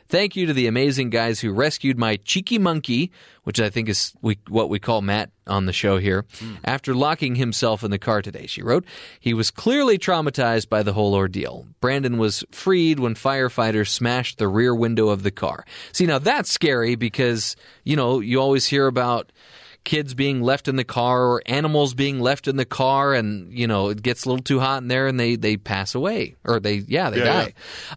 Thank 0.07 0.36
you 0.36 0.45
to 0.45 0.53
the 0.53 0.68
amazing 0.68 1.10
guys 1.10 1.40
who 1.40 1.52
rescued 1.52 1.98
my 1.98 2.18
cheeky 2.18 2.60
monkey, 2.60 3.11
which 3.44 3.60
I 3.60 3.69
think 3.69 3.90
is 3.90 4.14
we, 4.22 4.38
what 4.48 4.69
we 4.69 4.77
call 4.80 5.02
Matt 5.02 5.32
on 5.48 5.65
the 5.65 5.73
show 5.73 5.98
here, 5.98 6.26
after 6.64 6.94
locking 6.94 7.36
himself 7.36 7.84
in 7.84 7.91
the 7.91 7.98
car 7.99 8.22
today, 8.22 8.45
she 8.48 8.61
wrote. 8.61 8.86
He 9.19 9.34
was 9.34 9.49
clearly 9.52 9.98
traumatized 9.98 10.69
by 10.69 10.84
the 10.84 10.94
whole 10.94 11.14
ordeal. 11.15 11.65
Brandon 11.82 12.18
was 12.18 12.44
freed 12.52 12.99
when 12.99 13.15
firefighters 13.15 13.90
smashed 13.90 14.38
the 14.38 14.48
rear 14.48 14.73
window 14.76 15.10
of 15.10 15.23
the 15.23 15.32
car. 15.32 15.65
See, 15.91 16.06
now 16.06 16.19
that's 16.19 16.52
scary 16.52 16.95
because, 16.95 17.56
you 17.84 17.95
know, 17.95 18.19
you 18.19 18.40
always 18.40 18.65
hear 18.68 18.88
about 18.88 19.32
kids 19.84 20.15
being 20.15 20.41
left 20.41 20.68
in 20.68 20.77
the 20.77 20.84
car 20.84 21.26
or 21.26 21.44
animals 21.45 21.94
being 21.94 22.19
left 22.19 22.48
in 22.48 22.56
the 22.56 22.65
car 22.65 23.14
and 23.14 23.53
you 23.53 23.68
know 23.68 23.90
it 23.90 24.02
gets 24.02 24.26
a 24.26 24.30
little 24.30 24.41
too 24.41 24.60
hot 24.60 24.82
in 24.82 24.88
there 24.88 25.06
and 25.06 25.19
they 25.19 25.36
they 25.36 25.57
pass 25.57 25.94
away 25.94 26.34
or 26.44 26.60
they 26.60 26.77
yeah 26.88 27.11
they 27.11 27.19
Yeah, 27.19 27.49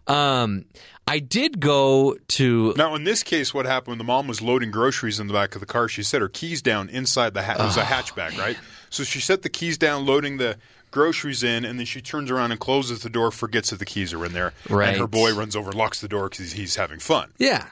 die 0.07 0.43
um 0.43 0.65
i 1.09 1.19
did 1.19 1.59
go 1.59 2.15
to 2.27 2.73
Now, 2.77 2.95
in 2.95 3.03
this 3.03 3.23
case, 3.23 3.53
what 3.53 3.65
happened 3.65 3.89
when 3.93 3.97
the 3.97 4.03
mom 4.03 4.27
was 4.27 4.41
loading 4.41 4.71
groceries 4.71 5.19
in 5.19 5.27
the 5.27 5.33
back 5.33 5.55
of 5.55 5.59
the 5.61 5.65
car? 5.65 5.87
She 5.87 6.03
set 6.03 6.21
her 6.21 6.29
keys 6.29 6.61
down 6.61 6.87
inside 6.89 7.33
the 7.33 7.41
ha- 7.43 7.53
it 7.53 7.65
was 7.65 7.77
a 7.77 7.81
hatchback, 7.83 8.37
right? 8.37 8.57
So 8.91 9.03
she 9.03 9.19
set 9.19 9.43
the 9.43 9.49
keys 9.49 9.77
down, 9.77 10.05
loading 10.07 10.37
the 10.37 10.57
groceries 10.89 11.43
in, 11.43 11.63
and 11.63 11.77
then 11.77 11.85
she 11.85 12.01
turns 12.01 12.31
around 12.31 12.49
and 12.51 12.59
closes 12.59 13.01
the 13.03 13.09
door, 13.09 13.29
forgets 13.29 13.69
that 13.69 13.77
the 13.77 13.85
keys 13.85 14.13
are 14.15 14.25
in 14.25 14.33
there, 14.33 14.51
Right. 14.67 14.89
and 14.89 14.97
her 14.97 15.05
boy 15.07 15.35
runs 15.35 15.55
over, 15.55 15.71
locks 15.71 16.01
the 16.01 16.07
door 16.07 16.27
because 16.29 16.53
he's 16.53 16.75
having 16.75 16.97
fun. 16.97 17.31
yeah 17.37 17.67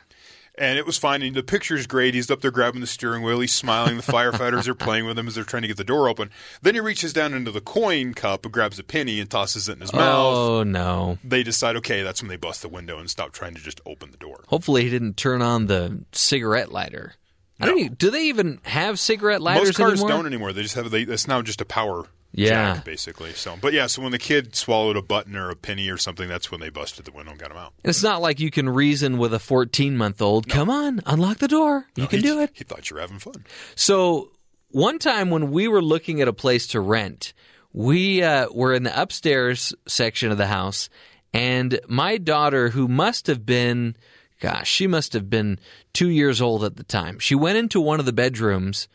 And 0.59 0.79
it 0.79 0.85
was 0.85 0.97
fine. 0.97 1.21
And 1.21 1.35
the 1.35 1.43
picture's 1.43 1.85
great. 1.85 2.13
He's 2.15 2.31
up 2.31 2.41
there 2.41 2.51
grabbing 2.51 2.81
the 2.81 2.87
steering 2.87 3.21
wheel. 3.23 3.39
He's 3.39 3.53
smiling. 3.53 3.97
The 3.97 4.03
firefighters 4.03 4.67
are 4.67 4.73
playing 4.73 5.05
with 5.05 5.17
him 5.17 5.27
as 5.27 5.35
they're 5.35 5.43
trying 5.43 5.61
to 5.61 5.67
get 5.67 5.77
the 5.77 5.83
door 5.83 6.09
open. 6.09 6.31
Then 6.61 6.73
he 6.73 6.79
reaches 6.79 7.13
down 7.13 7.33
into 7.33 7.51
the 7.51 7.61
coin 7.61 8.13
cup 8.13 8.43
and 8.45 8.53
grabs 8.53 8.79
a 8.79 8.83
penny 8.83 9.19
and 9.19 9.29
tosses 9.29 9.69
it 9.69 9.73
in 9.73 9.81
his 9.81 9.93
mouth. 9.93 10.35
oh 10.35 10.63
no 10.63 11.17
They 11.23 11.43
decide, 11.43 11.75
okay, 11.77 12.01
that's 12.01 12.21
when 12.21 12.29
they 12.29 12.37
bust 12.37 12.61
the 12.63 12.69
window 12.69 12.97
and 12.97 13.09
stop 13.09 13.33
trying 13.33 13.53
to 13.53 13.61
just 13.61 13.81
open 13.85 14.11
the 14.11 14.17
door. 14.17 14.43
hopefully 14.47 14.83
he 14.83 14.89
didn't 14.89 15.15
turn 15.17 15.41
on 15.41 15.67
the 15.67 16.03
cigarette 16.11 16.71
lighter 16.71 17.13
I 17.59 17.65
don't 17.65 17.79
even, 17.79 17.93
do 17.95 18.11
they 18.11 18.25
even 18.25 18.59
have 18.63 18.99
cigarette 18.99 19.41
lighters 19.41 19.69
Most 19.69 19.77
cars 19.77 19.91
anymore? 19.93 20.09
don't 20.09 20.25
anymore. 20.27 20.53
They 20.53 20.61
just 20.63 20.75
have 20.75 20.91
they, 20.91 21.01
it's 21.01 21.27
now 21.27 21.41
just 21.41 21.59
a 21.61 21.65
power 21.65 22.05
Yeah. 22.33 22.75
jack 22.75 22.85
basically. 22.85 23.31
So, 23.33 23.57
but 23.59 23.73
yeah, 23.73 23.87
so 23.87 24.01
when 24.01 24.11
the 24.11 24.19
kid 24.19 24.55
swallowed 24.55 24.97
a 24.97 25.01
button 25.01 25.35
or 25.35 25.49
a 25.49 25.55
penny 25.55 25.89
or 25.89 25.97
something, 25.97 26.29
that's 26.29 26.51
when 26.51 26.59
they 26.59 26.69
busted 26.69 27.05
the 27.05 27.11
window 27.11 27.31
and 27.31 27.39
got 27.39 27.51
him 27.51 27.57
out. 27.57 27.73
It's 27.83 28.03
not 28.03 28.21
like 28.21 28.39
you 28.39 28.51
can 28.51 28.69
reason 28.69 29.17
with 29.17 29.33
a 29.33 29.39
14 29.39 29.97
month 29.97 30.21
old. 30.21 30.47
Come 30.47 30.69
on, 30.69 31.01
unlock 31.05 31.37
the 31.37 31.47
door. 31.47 31.87
You 31.95 32.07
can 32.07 32.21
do 32.21 32.39
it. 32.41 32.51
He 32.53 32.63
thought 32.63 32.89
you 32.89 32.95
were 32.95 33.01
having 33.01 33.19
fun. 33.19 33.45
So 33.75 34.31
one 34.69 34.99
time 34.99 35.29
when 35.29 35.51
we 35.51 35.67
were 35.67 35.81
looking 35.81 36.21
at 36.21 36.27
a 36.27 36.33
place 36.33 36.67
to 36.67 36.79
rent, 36.79 37.33
we 37.73 38.21
uh, 38.23 38.47
were 38.51 38.73
in 38.73 38.83
the 38.83 39.01
upstairs 39.01 39.73
section 39.87 40.31
of 40.31 40.37
the 40.37 40.47
house, 40.47 40.89
and 41.33 41.79
my 41.87 42.17
daughter, 42.17 42.69
who 42.69 42.87
must 42.87 43.27
have 43.27 43.45
been, 43.45 43.95
gosh, 44.39 44.69
she 44.69 44.87
must 44.87 45.13
have 45.13 45.29
been 45.29 45.59
two 45.93 46.09
years 46.09 46.41
old 46.41 46.63
at 46.63 46.75
the 46.75 46.83
time, 46.83 47.19
she 47.19 47.35
went 47.35 47.57
into 47.57 47.79
one 47.79 47.99
of 47.99 48.05
the 48.05 48.13
bedrooms, 48.13 48.87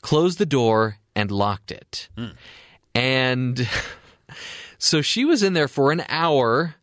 closed 0.00 0.38
the 0.38 0.46
door, 0.46 0.98
and 1.14 1.30
locked 1.30 1.70
it. 1.70 2.08
And 2.94 3.68
so 4.78 5.02
she 5.02 5.24
was 5.24 5.42
in 5.42 5.52
there 5.52 5.68
for 5.68 5.92
an 5.92 6.04
hour. 6.08 6.74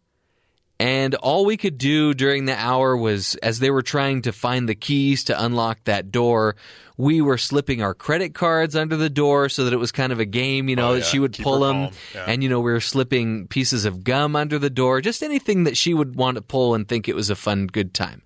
And 0.81 1.13
all 1.15 1.43
we 1.43 1.57
could 1.57 1.77
do 1.77 2.13
during 2.13 2.45
the 2.45 2.55
hour 2.55 2.95
was, 2.95 3.35
as 3.43 3.59
they 3.59 3.69
were 3.69 3.81
trying 3.81 4.21
to 4.21 4.31
find 4.31 4.69
the 4.69 4.75
keys 4.75 5.25
to 5.25 5.43
unlock 5.43 5.83
that 5.83 6.09
door, 6.09 6.55
we 6.95 7.19
were 7.19 7.37
slipping 7.37 7.81
our 7.83 7.93
credit 7.93 8.33
cards 8.33 8.77
under 8.77 8.95
the 8.95 9.09
door 9.09 9.49
so 9.49 9.65
that 9.65 9.73
it 9.73 9.77
was 9.77 9.91
kind 9.91 10.13
of 10.13 10.21
a 10.21 10.25
game, 10.25 10.69
you 10.69 10.77
know, 10.77 10.91
Oh, 10.91 10.93
that 10.93 10.99
yeah. 10.99 11.05
she 11.05 11.19
would 11.19 11.33
Keep 11.33 11.43
pull 11.43 11.59
them. 11.59 11.89
Yeah. 12.15 12.23
And, 12.27 12.41
you 12.41 12.47
know, 12.47 12.61
we 12.61 12.71
were 12.71 12.79
slipping 12.79 13.47
pieces 13.49 13.83
of 13.83 14.05
gum 14.05 14.37
under 14.37 14.57
the 14.57 14.69
door, 14.69 15.01
just 15.01 15.21
anything 15.21 15.65
that 15.65 15.75
she 15.75 15.93
would 15.93 16.15
want 16.15 16.35
to 16.35 16.41
pull 16.41 16.73
and 16.75 16.87
think 16.87 17.09
it 17.09 17.15
was 17.15 17.29
a 17.29 17.35
fun, 17.35 17.67
good 17.67 17.93
time. 17.93 18.21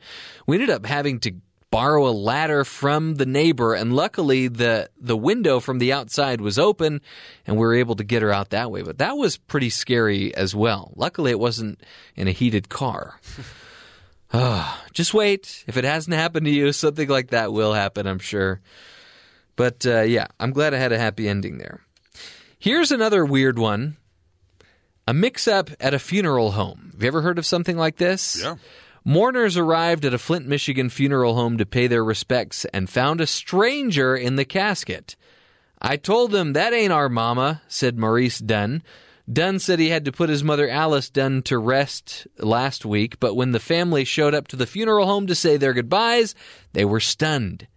We 0.46 0.56
ended 0.58 0.70
up 0.70 0.86
having 0.86 1.20
to 1.22 1.34
borrow 1.74 2.08
a 2.08 2.14
ladder 2.14 2.64
from 2.64 3.16
the 3.16 3.26
neighbor 3.26 3.74
and 3.74 3.96
luckily 3.96 4.48
the 4.48 4.88
the 5.02 5.18
window 5.18 5.60
from 5.60 5.80
the 5.80 5.92
outside 5.92 6.40
was 6.40 6.60
open 6.60 7.02
and 7.48 7.58
we 7.58 7.62
were 7.62 7.74
able 7.74 7.96
to 7.96 8.04
get 8.04 8.22
her 8.22 8.32
out 8.32 8.52
that 8.52 8.70
way. 8.70 8.84
But 8.84 9.00
that 9.00 9.18
was 9.18 9.38
pretty 9.38 9.72
scary 9.72 10.36
as 10.36 10.54
well. 10.54 10.94
Luckily 10.96 11.32
it 11.32 11.40
wasn't 11.40 11.82
in 12.16 12.28
a 12.28 12.32
heated 12.32 12.70
car. 12.70 13.20
Ah, 14.36 14.84
just 14.94 15.14
wait. 15.14 15.64
If 15.68 15.78
it 15.78 15.84
hasn't 15.84 16.16
happened 16.16 16.48
to 16.48 16.52
you 16.52 16.72
something 16.72 17.08
like 17.08 17.30
that 17.30 17.54
will 17.54 17.72
happen 17.72 18.08
i'm 18.08 18.18
sure. 18.18 18.62
But 19.56 19.86
uh, 19.86 20.02
yeah 20.02 20.26
i'm 20.40 20.54
glad 20.54 20.74
i 20.74 20.78
had 20.78 20.92
a 20.92 20.98
happy 20.98 21.30
ending 21.30 21.60
there. 21.60 21.82
Here's 22.58 22.92
another 22.92 23.24
weird 23.26 23.60
one. 23.60 23.98
A 25.08 25.14
mix 25.14 25.48
up 25.48 25.70
at 25.80 25.94
a 25.94 26.00
funeral 26.00 26.54
home. 26.54 26.90
Have 26.94 27.04
you 27.04 27.08
ever 27.08 27.22
heard 27.22 27.38
of 27.38 27.46
something 27.46 27.78
like 27.78 27.98
this? 27.98 28.42
Yeah. 28.42 28.56
Mourners 29.06 29.58
arrived 29.58 30.06
at 30.06 30.14
a 30.14 30.18
Flint, 30.18 30.48
Michigan 30.48 30.90
funeral 30.90 31.36
home 31.36 31.58
to 31.58 31.66
pay 31.66 31.88
their 31.88 32.04
respects 32.04 32.64
and 32.74 32.90
found 32.90 33.20
a 33.20 33.28
stranger 33.28 34.16
in 34.16 34.38
the 34.38 34.46
casket. 34.46 35.18
I 35.82 35.98
told 35.98 36.32
them 36.32 36.54
that 36.54 36.72
ain't 36.72 36.94
our 36.94 37.10
mama, 37.10 37.62
said 37.68 38.00
Maurice 38.00 38.40
Dunn. 38.40 38.82
Dunn 39.32 39.60
said 39.60 39.80
he 39.80 39.90
had 39.90 40.06
to 40.06 40.14
put 40.14 40.30
his 40.30 40.44
mother 40.44 40.70
Alice 40.70 41.10
Dunn 41.10 41.42
to 41.44 41.58
rest 41.58 42.28
last 42.40 42.86
week, 42.86 43.20
but 43.20 43.36
when 43.36 43.52
the 43.52 43.60
family 43.60 44.06
showed 44.06 44.34
up 44.34 44.48
to 44.50 44.56
the 44.56 44.66
funeral 44.66 45.06
home 45.06 45.28
to 45.28 45.36
say 45.36 45.58
their 45.58 45.74
goodbyes, 45.74 46.34
they 46.72 46.86
were 46.86 47.02
stunned. 47.02 47.68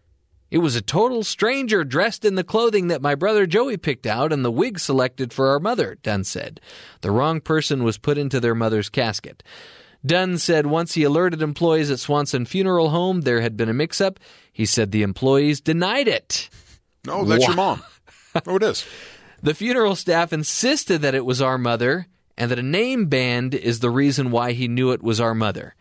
It 0.48 0.58
was 0.58 0.76
a 0.76 0.80
total 0.80 1.24
stranger 1.24 1.82
dressed 1.82 2.24
in 2.24 2.36
the 2.36 2.44
clothing 2.44 2.86
that 2.86 3.02
my 3.02 3.16
brother 3.16 3.46
Joey 3.46 3.76
picked 3.76 4.06
out 4.06 4.32
and 4.32 4.44
the 4.44 4.50
wig 4.50 4.78
selected 4.78 5.32
for 5.32 5.48
our 5.48 5.58
mother, 5.58 5.98
Dunn 6.04 6.22
said. 6.22 6.60
The 7.00 7.10
wrong 7.10 7.40
person 7.40 7.82
was 7.82 7.98
put 7.98 8.16
into 8.16 8.38
their 8.38 8.54
mother's 8.54 8.88
casket. 8.88 9.42
Dunn 10.06 10.38
said 10.38 10.66
once 10.66 10.94
he 10.94 11.02
alerted 11.02 11.42
employees 11.42 11.90
at 11.90 11.98
Swanson 11.98 12.44
Funeral 12.44 12.90
Home 12.90 13.22
there 13.22 13.40
had 13.40 13.56
been 13.56 13.68
a 13.68 13.74
mix 13.74 14.00
up. 14.00 14.20
He 14.52 14.64
said 14.64 14.92
the 14.92 15.02
employees 15.02 15.60
denied 15.60 16.08
it. 16.08 16.48
No, 17.04 17.24
that's 17.24 17.46
your 17.46 17.56
mom. 17.56 17.82
Oh, 18.46 18.56
it 18.56 18.62
is. 18.62 18.86
The 19.42 19.54
funeral 19.54 19.94
staff 19.94 20.32
insisted 20.32 21.02
that 21.02 21.14
it 21.14 21.24
was 21.24 21.42
our 21.42 21.58
mother 21.58 22.06
and 22.38 22.50
that 22.50 22.58
a 22.58 22.62
name 22.62 23.06
band 23.06 23.54
is 23.54 23.80
the 23.80 23.90
reason 23.90 24.30
why 24.30 24.52
he 24.52 24.66
knew 24.66 24.92
it 24.92 25.02
was 25.02 25.20
our 25.20 25.34
mother. 25.34 25.74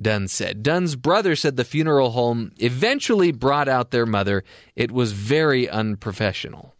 Dunn 0.00 0.28
said. 0.28 0.62
Dunn's 0.62 0.96
brother 0.96 1.36
said 1.36 1.56
the 1.56 1.64
funeral 1.64 2.10
home 2.10 2.52
eventually 2.58 3.32
brought 3.32 3.68
out 3.68 3.90
their 3.90 4.06
mother. 4.06 4.44
It 4.74 4.90
was 4.90 5.12
very 5.12 5.68
unprofessional, 5.68 6.74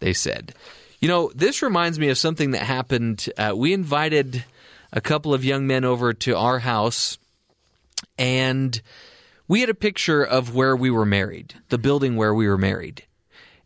they 0.00 0.12
said. 0.12 0.52
You 1.00 1.08
know, 1.08 1.30
this 1.34 1.62
reminds 1.62 1.98
me 1.98 2.08
of 2.08 2.18
something 2.18 2.50
that 2.50 2.62
happened. 2.62 3.28
Uh, 3.38 3.52
we 3.56 3.72
invited 3.72 4.44
a 4.92 5.00
couple 5.00 5.34
of 5.34 5.44
young 5.44 5.66
men 5.66 5.84
over 5.84 6.12
to 6.12 6.36
our 6.36 6.60
house, 6.60 7.18
and 8.18 8.80
we 9.46 9.60
had 9.60 9.70
a 9.70 9.74
picture 9.74 10.22
of 10.22 10.54
where 10.54 10.76
we 10.76 10.90
were 10.90 11.06
married, 11.06 11.54
the 11.68 11.78
building 11.78 12.16
where 12.16 12.34
we 12.34 12.48
were 12.48 12.58
married. 12.58 13.04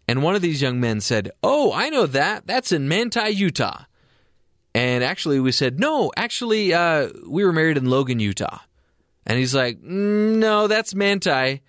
And 0.09 0.23
one 0.23 0.35
of 0.35 0.43
these 0.43 0.61
young 0.61 0.81
men 0.81 1.01
said, 1.01 1.31
Oh, 1.43 1.73
I 1.73 1.89
know 1.89 2.07
that. 2.07 2.47
That's 2.47 2.73
in 2.73 2.89
Manti, 2.89 3.31
Utah. 3.31 3.85
And 4.75 5.05
actually, 5.05 5.39
we 5.39 5.53
said, 5.53 5.79
No, 5.79 6.13
actually, 6.17 6.75
uh, 6.75 7.09
we 7.29 7.45
were 7.45 7.53
married 7.53 7.77
in 7.77 7.89
Logan, 7.89 8.21
Utah. 8.21 8.59
And 9.27 9.39
he's 9.39 9.55
like, 9.55 9.81
"Mm, 9.81 10.37
No, 10.37 10.67
that's 10.67 10.95
Manti. 10.95 11.63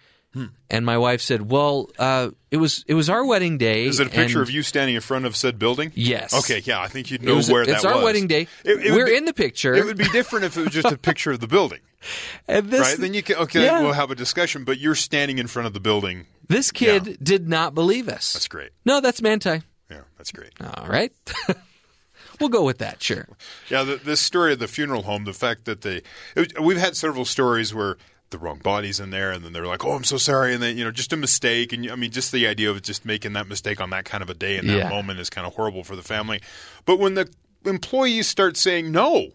And 0.70 0.86
my 0.86 0.98
wife 0.98 1.22
said, 1.22 1.52
"Well, 1.52 1.90
uh, 2.00 2.32
it 2.50 2.58
was 2.58 2.84
it 2.88 2.96
was 2.96 3.08
our 3.10 3.24
wedding 3.24 3.60
day." 3.60 3.86
Is 3.86 4.00
it 4.00 4.08
a 4.08 4.10
picture 4.10 4.42
of 4.42 4.50
you 4.50 4.64
standing 4.64 4.96
in 4.96 5.02
front 5.02 5.26
of 5.26 5.36
said 5.36 5.60
building? 5.60 5.92
Yes. 5.94 6.34
Okay, 6.34 6.60
yeah, 6.66 6.82
I 6.82 6.88
think 6.88 7.12
you'd 7.12 7.22
It 7.22 7.28
know 7.28 7.36
was- 7.36 7.52
where 7.52 7.62
it's 7.62 7.84
that 7.84 7.86
our 7.86 8.04
wedding 8.04 8.26
day. 8.26 8.48
It- 8.66 8.84
it 8.88 8.92
We're 8.94 9.06
be- 9.06 9.16
in 9.16 9.26
the 9.26 9.34
picture. 9.34 9.76
It 9.76 9.86
would 9.86 9.98
be 9.98 10.10
different 10.10 10.46
if 10.46 10.58
it 10.58 10.62
was 10.62 10.74
just 10.74 10.92
a 10.92 10.98
picture 10.98 11.32
of 11.32 11.40
the 11.40 11.48
building, 11.48 11.82
And 12.48 12.72
this, 12.72 12.82
right? 12.82 12.98
Then 12.98 13.14
you 13.14 13.22
can 13.22 13.36
okay, 13.38 13.64
Yeah. 13.66 13.82
we'll 13.84 13.94
have 13.94 14.10
a 14.10 14.16
discussion. 14.16 14.64
But 14.64 14.80
you're 14.80 14.96
standing 14.96 15.38
in 15.38 15.46
front 15.46 15.68
of 15.68 15.74
the 15.74 15.80
building. 15.80 16.26
This 16.48 16.72
kid 16.72 17.06
Yeah. 17.06 17.14
did 17.22 17.48
not 17.48 17.76
believe 17.76 18.10
us. 18.10 18.34
That's 18.34 18.48
great. 18.48 18.72
No, 18.86 19.02
that's 19.02 19.22
Manti. 19.22 19.62
Yeah, 19.92 20.02
that's 20.18 20.32
great. 20.32 20.54
All 20.60 20.88
right. 20.88 21.12
we'll 22.40 22.50
go 22.50 22.64
with 22.64 22.80
that, 22.80 23.04
sure. 23.04 23.28
Yeah, 23.70 23.84
the, 23.84 23.96
this 23.98 24.20
story 24.20 24.54
of 24.54 24.60
the 24.60 24.68
funeral 24.68 25.04
home, 25.04 25.26
the 25.26 25.34
fact 25.34 25.66
that 25.66 25.82
they, 25.82 26.02
it, 26.36 26.60
we've 26.60 26.78
had 26.80 26.96
several 26.98 27.26
stories 27.26 27.74
where 27.74 27.98
the 28.34 28.38
wrong 28.38 28.58
bodies 28.60 29.00
in 29.00 29.10
there, 29.10 29.32
and 29.32 29.46
then 29.46 29.54
they're 29.54 29.66
like, 29.66 29.86
"Oh, 29.86 29.94
I'm 29.94 30.04
so 30.04 30.18
sorry," 30.18 30.54
and 30.54 30.62
then 30.62 30.78
you 30.78 30.84
know, 30.84 30.92
just 30.92 31.14
a 31.14 31.18
mistake, 31.18 31.72
and 31.72 31.90
I 31.90 31.96
mean, 31.96 32.12
just 32.12 32.32
the 32.34 32.46
idea 32.46 32.70
of 32.70 32.82
just 32.82 33.06
making 33.06 33.32
that 33.34 33.48
mistake 33.48 33.80
on 33.80 33.90
that 33.92 34.04
kind 34.04 34.22
of 34.22 34.30
a 34.30 34.34
day 34.34 34.58
in 34.58 34.68
that 34.68 34.78
Yeah. 34.78 34.90
moment 34.90 35.20
is 35.22 35.30
kind 35.30 35.48
of 35.48 35.56
horrible 35.56 35.84
for 35.86 35.96
the 35.96 36.04
family. 36.04 36.42
But 36.86 37.00
when 37.00 37.14
the 37.14 37.30
employees 37.66 38.28
start 38.28 38.58
saying, 38.58 38.92
"No, 38.92 39.30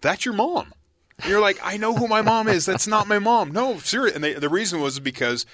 that's 0.00 0.24
your 0.24 0.34
mom," 0.34 0.72
and 1.20 1.28
you're 1.30 1.40
like, 1.40 1.58
"I 1.62 1.76
know 1.76 1.94
who 1.94 2.08
my 2.08 2.22
mom 2.22 2.48
is. 2.48 2.64
That's 2.64 2.86
not 2.86 3.06
my 3.06 3.18
mom." 3.18 3.52
No, 3.52 3.78
serious. 3.78 4.14
And 4.14 4.24
they, 4.24 4.32
the 4.34 4.48
reason 4.48 4.80
was 4.80 4.98
because 5.00 5.44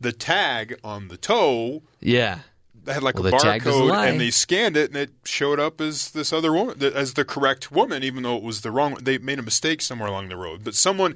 the 0.00 0.12
tag 0.12 0.76
on 0.84 1.08
the 1.08 1.16
toe 1.16 1.82
Yeah. 2.00 2.40
had 2.86 3.02
like 3.04 3.14
Well, 3.14 3.28
a 3.28 3.30
the 3.30 3.38
tag 3.38 3.64
was 3.64 3.76
a 3.76 3.78
barcode, 3.78 4.08
and 4.10 4.20
they 4.20 4.30
scanned 4.32 4.76
it, 4.76 4.90
and 4.90 4.96
it 4.98 5.10
showed 5.24 5.60
up 5.60 5.80
as 5.80 6.10
this 6.10 6.32
other 6.32 6.52
woman, 6.52 6.82
as 6.82 7.14
the 7.14 7.24
correct 7.24 7.70
woman, 7.70 8.02
even 8.02 8.24
though 8.24 8.36
it 8.36 8.42
was 8.42 8.62
the 8.62 8.72
wrong. 8.72 8.94
They 9.00 9.18
made 9.18 9.38
a 9.38 9.42
mistake 9.42 9.80
somewhere 9.80 10.08
along 10.08 10.28
the 10.28 10.36
road, 10.36 10.64
but 10.64 10.74
someone 10.74 11.14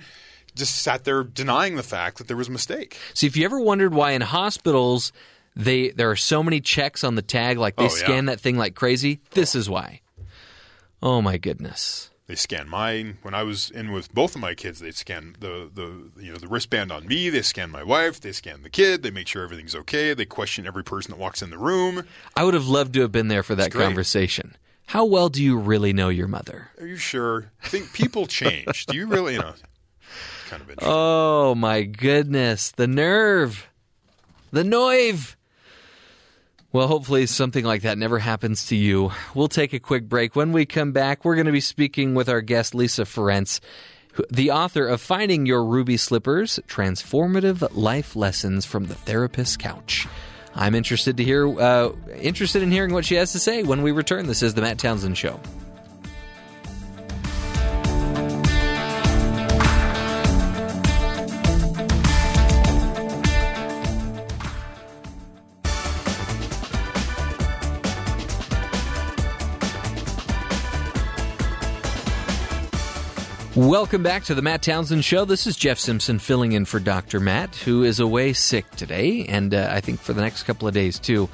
just 0.57 0.77
sat 0.83 1.05
there 1.05 1.23
denying 1.23 1.77
the 1.77 1.83
fact 1.85 2.19
that 2.19 2.27
there 2.27 2.37
was 2.37 2.49
a 2.49 2.53
mistake. 2.53 2.99
See, 3.15 3.27
if 3.29 3.37
you 3.37 3.45
ever 3.45 3.61
wondered 3.61 3.95
why 3.95 4.11
in 4.13 4.23
hospitals 4.23 5.13
they 5.55 5.91
there 5.91 6.11
are 6.11 6.17
so 6.17 6.43
many 6.43 6.61
checks 6.61 7.05
on 7.05 7.15
the 7.15 7.23
tag, 7.23 7.59
like 7.59 7.77
they 7.77 7.85
Oh, 7.85 7.87
yeah. 7.87 8.05
scan 8.05 8.25
that 8.27 8.41
thing 8.41 8.57
like 8.57 8.75
crazy, 8.75 9.21
this 9.31 9.55
is 9.55 9.71
why. 9.71 10.01
Oh 11.03 11.23
my 11.23 11.37
goodness. 11.37 12.11
They 12.27 12.35
scan 12.35 12.69
mine 12.69 13.19
when 13.23 13.35
I 13.35 13.45
was 13.45 13.71
in 13.71 13.93
with 13.93 14.13
both 14.13 14.35
of 14.35 14.41
my 14.41 14.55
kids. 14.55 14.81
They 14.81 14.91
scan 14.91 15.37
the, 15.39 15.71
the 15.73 16.11
you 16.21 16.33
know 16.33 16.39
the 16.39 16.49
wristband 16.49 16.91
on 16.91 17.07
me. 17.07 17.31
They 17.31 17.43
scan 17.43 17.71
my 17.71 17.85
wife. 17.85 18.21
They 18.21 18.33
scan 18.33 18.63
the 18.63 18.69
kid. 18.71 19.05
They 19.05 19.13
make 19.13 19.29
sure 19.29 19.45
everything's 19.45 19.77
okay. 19.77 20.13
They 20.13 20.25
question 20.25 20.67
every 20.67 20.83
person 20.83 21.13
that 21.13 21.19
walks 21.21 21.41
in 21.41 21.51
the 21.51 21.59
room. 21.59 22.05
I 22.35 22.43
would 22.43 22.55
have 22.55 22.67
loved 22.67 22.95
to 22.95 23.03
have 23.03 23.13
been 23.13 23.29
there 23.29 23.45
for 23.45 23.55
that 23.55 23.71
conversation. 23.71 24.57
How 24.87 25.05
well 25.05 25.29
do 25.29 25.41
you 25.43 25.57
really 25.57 25.93
know 25.93 26.09
your 26.09 26.27
mother? 26.29 26.71
Are 26.81 26.87
you 26.87 26.97
sure? 26.97 27.53
I 27.63 27.69
think 27.69 27.93
people 27.93 28.27
change. 28.27 28.87
Do 28.87 28.97
you 28.97 29.07
really? 29.07 29.35
You 29.35 29.41
know, 29.41 29.55
kind 30.47 30.63
of 30.63 30.71
interesting. 30.71 30.93
Oh 30.95 31.55
my 31.55 31.83
goodness, 31.83 32.71
the 32.73 32.87
nerve, 32.87 33.69
the 34.51 34.65
nerve. 34.65 35.37
Well, 36.73 36.89
hopefully 36.89 37.27
something 37.27 37.65
like 37.65 37.83
that 37.83 37.97
never 37.97 38.19
happens 38.19 38.67
to 38.67 38.77
you. 38.77 39.11
We'll 39.35 39.49
take 39.49 39.73
a 39.73 39.79
quick 39.79 40.09
break. 40.09 40.37
When 40.37 40.53
we 40.53 40.67
come 40.67 40.93
back, 40.93 41.25
we're 41.25 41.37
going 41.37 41.47
to 41.47 41.53
be 41.53 41.61
speaking 41.61 42.15
with 42.15 42.29
our 42.29 42.43
guest 42.43 42.75
Lisa 42.75 43.03
Ferentz, 43.03 43.61
the 44.31 44.51
author 44.51 44.87
of 44.87 45.01
Finding 45.01 45.47
Your 45.47 45.65
Ruby 45.65 45.97
Slippers: 45.97 46.61
Transformative 46.69 47.67
Life 47.75 48.15
Lessons 48.15 48.67
from 48.67 48.87
the 48.87 48.95
Therapist's 48.95 49.57
Couch. 49.57 50.07
I'm 50.55 50.75
interested 50.75 51.19
to 51.19 51.25
hear 51.25 51.47
uh, 51.61 51.93
interested 52.19 52.63
in 52.63 52.71
hearing 52.71 52.93
what 52.93 53.05
she 53.05 53.15
has 53.17 53.33
to 53.33 53.39
say 53.39 53.63
when 53.63 53.83
we 53.83 53.93
return. 53.93 54.27
This 54.27 54.43
is 54.43 54.55
the 54.55 54.63
Matt 54.63 54.79
Townsend 54.79 55.17
Show. 55.19 55.41
Welcome 73.57 74.03
back 74.03 74.25
to 74.25 74.35
the 74.35 74.43
Matt 74.43 74.61
Townsend 74.61 75.03
Show. 75.03 75.25
This 75.25 75.47
is 75.47 75.57
Jeff 75.57 75.79
Simpson 75.79 76.19
filling 76.19 76.53
in 76.53 76.67
for 76.67 76.79
Dr. 76.79 77.21
Matt, 77.21 77.57
who 77.57 77.85
is 77.85 77.99
away 77.99 78.35
sick 78.35 78.71
today, 78.73 79.25
and 79.31 79.55
uh, 79.55 79.71
I 79.73 79.81
think 79.81 79.99
for 79.99 80.13
the 80.13 80.21
next 80.21 80.43
couple 80.43 80.69
of 80.69 80.75
days 80.75 80.99
too. 80.99 81.31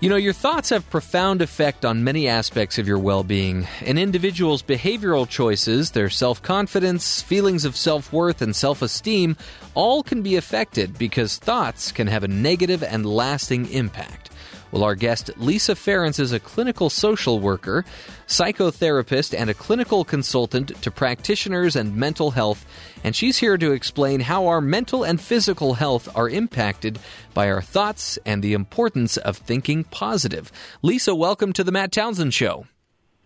You 0.00 0.08
know, 0.08 0.16
your 0.16 0.32
thoughts 0.32 0.70
have 0.70 0.88
profound 0.88 1.42
effect 1.42 1.84
on 1.84 2.02
many 2.02 2.26
aspects 2.26 2.78
of 2.78 2.88
your 2.88 2.98
well-being. 2.98 3.68
An 3.84 3.98
individual's 3.98 4.62
behavioral 4.62 5.28
choices, 5.28 5.90
their 5.90 6.08
self-confidence, 6.08 7.20
feelings 7.20 7.66
of 7.66 7.76
self-worth, 7.76 8.40
and 8.40 8.56
self-esteem 8.56 9.36
all 9.74 10.02
can 10.02 10.22
be 10.22 10.36
affected 10.36 10.96
because 10.96 11.36
thoughts 11.36 11.92
can 11.92 12.06
have 12.06 12.24
a 12.24 12.28
negative 12.28 12.82
and 12.82 13.04
lasting 13.04 13.70
impact. 13.70 14.30
Well, 14.72 14.82
our 14.82 14.96
guest, 14.96 15.30
Lisa 15.36 15.74
Ferentz, 15.74 16.18
is 16.18 16.32
a 16.32 16.40
clinical 16.40 16.90
social 16.90 17.38
worker, 17.38 17.84
psychotherapist, 18.26 19.38
and 19.38 19.48
a 19.48 19.54
clinical 19.54 20.04
consultant 20.04 20.82
to 20.82 20.90
practitioners 20.90 21.76
and 21.76 21.96
mental 21.96 22.32
health, 22.32 22.66
and 23.04 23.14
she's 23.14 23.38
here 23.38 23.56
to 23.56 23.72
explain 23.72 24.20
how 24.20 24.46
our 24.48 24.60
mental 24.60 25.04
and 25.04 25.20
physical 25.20 25.74
health 25.74 26.08
are 26.16 26.28
impacted 26.28 26.98
by 27.32 27.48
our 27.48 27.62
thoughts 27.62 28.18
and 28.26 28.42
the 28.42 28.54
importance 28.54 29.16
of 29.16 29.36
thinking 29.36 29.84
positive. 29.84 30.50
Lisa, 30.82 31.14
welcome 31.14 31.52
to 31.52 31.62
the 31.62 31.72
Matt 31.72 31.92
Townsend 31.92 32.34
Show. 32.34 32.66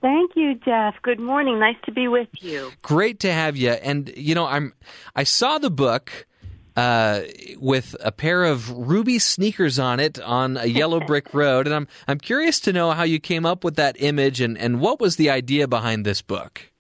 Thank 0.03 0.33
you, 0.35 0.55
Jeff. 0.55 0.95
Good 1.03 1.21
morning. 1.21 1.59
Nice 1.59 1.77
to 1.85 1.93
be 1.93 2.09
with 2.09 2.29
you. 2.39 2.71
Great 2.83 3.21
to 3.21 3.33
have 3.33 3.57
you. 3.57 3.71
And 3.71 4.13
you 4.17 4.35
know, 4.35 4.47
I'm 4.47 4.73
I 5.15 5.25
saw 5.25 5.59
the 5.59 5.71
book 5.71 6.27
uh, 6.77 7.21
with 7.59 7.97
a 8.01 8.13
pair 8.13 8.45
of 8.45 8.71
ruby 8.71 9.19
sneakers 9.19 9.79
on 9.79 10.01
it 10.01 10.21
on 10.21 10.57
a 10.57 10.67
yellow 10.67 11.01
brick 11.07 11.33
road, 11.35 11.67
and 11.67 11.75
I'm 11.75 11.89
I'm 12.09 12.19
curious 12.19 12.61
to 12.61 12.73
know 12.73 12.93
how 12.93 13.03
you 13.03 13.19
came 13.19 13.47
up 13.47 13.65
with 13.65 13.77
that 13.77 13.97
image 13.99 14.41
and 14.41 14.57
and 14.59 14.81
what 14.81 15.01
was 15.01 15.17
the 15.17 15.31
idea 15.31 15.69
behind 15.69 16.05
this 16.05 16.23
book. 16.23 16.71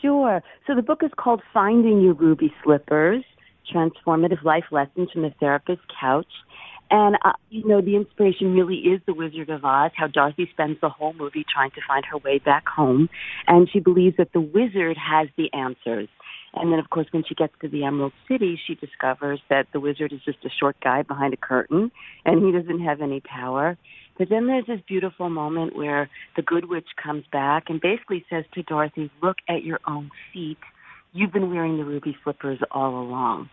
Sure. 0.00 0.42
So 0.66 0.74
the 0.74 0.82
book 0.82 1.02
is 1.02 1.10
called 1.16 1.42
Finding 1.52 2.00
Your 2.00 2.14
Ruby 2.14 2.52
Slippers 2.62 3.24
Transformative 3.72 4.42
Life 4.42 4.64
Lessons 4.70 5.10
from 5.12 5.22
the 5.22 5.30
Therapist's 5.40 5.84
Couch. 6.00 6.26
And, 6.90 7.16
uh, 7.22 7.32
you 7.50 7.66
know, 7.66 7.82
the 7.82 7.96
inspiration 7.96 8.54
really 8.54 8.76
is 8.76 9.00
The 9.06 9.12
Wizard 9.12 9.50
of 9.50 9.64
Oz, 9.64 9.90
how 9.94 10.06
Dorothy 10.06 10.48
spends 10.50 10.80
the 10.80 10.88
whole 10.88 11.12
movie 11.12 11.44
trying 11.52 11.70
to 11.72 11.80
find 11.86 12.04
her 12.06 12.16
way 12.16 12.38
back 12.38 12.66
home. 12.66 13.10
And 13.46 13.68
she 13.70 13.80
believes 13.80 14.16
that 14.16 14.32
the 14.32 14.40
wizard 14.40 14.96
has 14.96 15.28
the 15.36 15.52
answers. 15.52 16.08
And 16.54 16.72
then, 16.72 16.78
of 16.78 16.90
course, 16.90 17.06
when 17.10 17.24
she 17.28 17.34
gets 17.34 17.52
to 17.60 17.68
the 17.68 17.84
Emerald 17.84 18.12
City, 18.26 18.58
she 18.66 18.74
discovers 18.74 19.40
that 19.50 19.66
the 19.72 19.80
wizard 19.80 20.12
is 20.12 20.20
just 20.24 20.44
a 20.44 20.50
short 20.50 20.76
guy 20.82 21.02
behind 21.02 21.34
a 21.34 21.36
curtain 21.36 21.90
and 22.24 22.44
he 22.44 22.52
doesn't 22.52 22.80
have 22.80 23.00
any 23.00 23.20
power. 23.20 23.76
But 24.18 24.28
then 24.30 24.46
there's 24.46 24.66
this 24.66 24.80
beautiful 24.86 25.30
moment 25.30 25.76
where 25.76 26.10
the 26.36 26.42
good 26.42 26.68
witch 26.68 26.88
comes 27.00 27.24
back 27.30 27.64
and 27.68 27.80
basically 27.80 28.24
says 28.28 28.44
to 28.54 28.62
Dorothy, 28.62 29.10
Look 29.22 29.36
at 29.48 29.62
your 29.62 29.78
own 29.86 30.10
feet. 30.32 30.58
You've 31.12 31.32
been 31.32 31.50
wearing 31.50 31.76
the 31.76 31.84
ruby 31.84 32.16
slippers 32.24 32.58
all 32.70 33.00
along. 33.00 33.48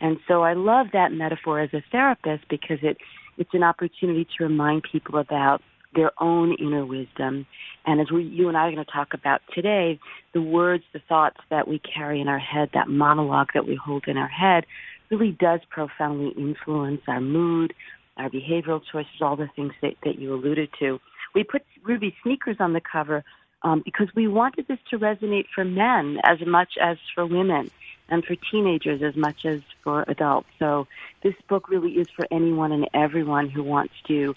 And 0.00 0.18
so 0.26 0.42
I 0.42 0.54
love 0.54 0.88
that 0.92 1.12
metaphor 1.12 1.60
as 1.60 1.70
a 1.72 1.82
therapist 1.92 2.44
because 2.48 2.78
it, 2.82 2.96
it's 3.36 3.52
an 3.52 3.62
opportunity 3.62 4.26
to 4.36 4.44
remind 4.44 4.84
people 4.90 5.18
about 5.18 5.62
their 5.96 6.12
own 6.22 6.54
inner 6.54 6.84
wisdom. 6.86 7.46
And 7.84 8.00
as 8.00 8.10
we, 8.10 8.22
you 8.22 8.48
and 8.48 8.56
I 8.56 8.68
are 8.68 8.72
going 8.72 8.84
to 8.84 8.90
talk 8.90 9.14
about 9.14 9.40
today, 9.52 9.98
the 10.34 10.42
words, 10.42 10.84
the 10.92 11.00
thoughts 11.08 11.38
that 11.50 11.66
we 11.66 11.80
carry 11.80 12.20
in 12.20 12.28
our 12.28 12.38
head, 12.38 12.70
that 12.74 12.88
monologue 12.88 13.48
that 13.54 13.66
we 13.66 13.74
hold 13.74 14.04
in 14.06 14.16
our 14.16 14.28
head, 14.28 14.66
really 15.10 15.32
does 15.32 15.60
profoundly 15.70 16.30
influence 16.36 17.00
our 17.08 17.20
mood, 17.20 17.74
our 18.16 18.30
behavioral 18.30 18.80
choices, 18.92 19.20
all 19.20 19.36
the 19.36 19.48
things 19.56 19.72
that, 19.82 19.94
that 20.04 20.18
you 20.18 20.34
alluded 20.34 20.70
to. 20.78 21.00
We 21.34 21.44
put 21.44 21.62
ruby 21.82 22.14
sneakers 22.22 22.56
on 22.60 22.72
the 22.72 22.80
cover 22.80 23.24
um, 23.62 23.82
because 23.84 24.08
we 24.14 24.28
wanted 24.28 24.68
this 24.68 24.78
to 24.90 24.98
resonate 24.98 25.46
for 25.54 25.64
men 25.64 26.18
as 26.24 26.38
much 26.46 26.74
as 26.80 26.96
for 27.14 27.26
women. 27.26 27.70
And 28.08 28.24
for 28.24 28.36
teenagers 28.50 29.02
as 29.02 29.16
much 29.16 29.44
as 29.44 29.60
for 29.82 30.04
adults. 30.08 30.48
So 30.58 30.86
this 31.22 31.34
book 31.48 31.68
really 31.68 31.92
is 31.92 32.06
for 32.14 32.26
anyone 32.30 32.72
and 32.72 32.88
everyone 32.94 33.48
who 33.48 33.62
wants 33.62 33.94
to 34.08 34.34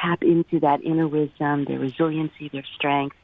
tap 0.00 0.22
into 0.22 0.60
that 0.60 0.82
inner 0.82 1.06
wisdom, 1.06 1.64
their 1.64 1.78
resiliency, 1.78 2.48
their 2.48 2.64
strength, 2.74 3.16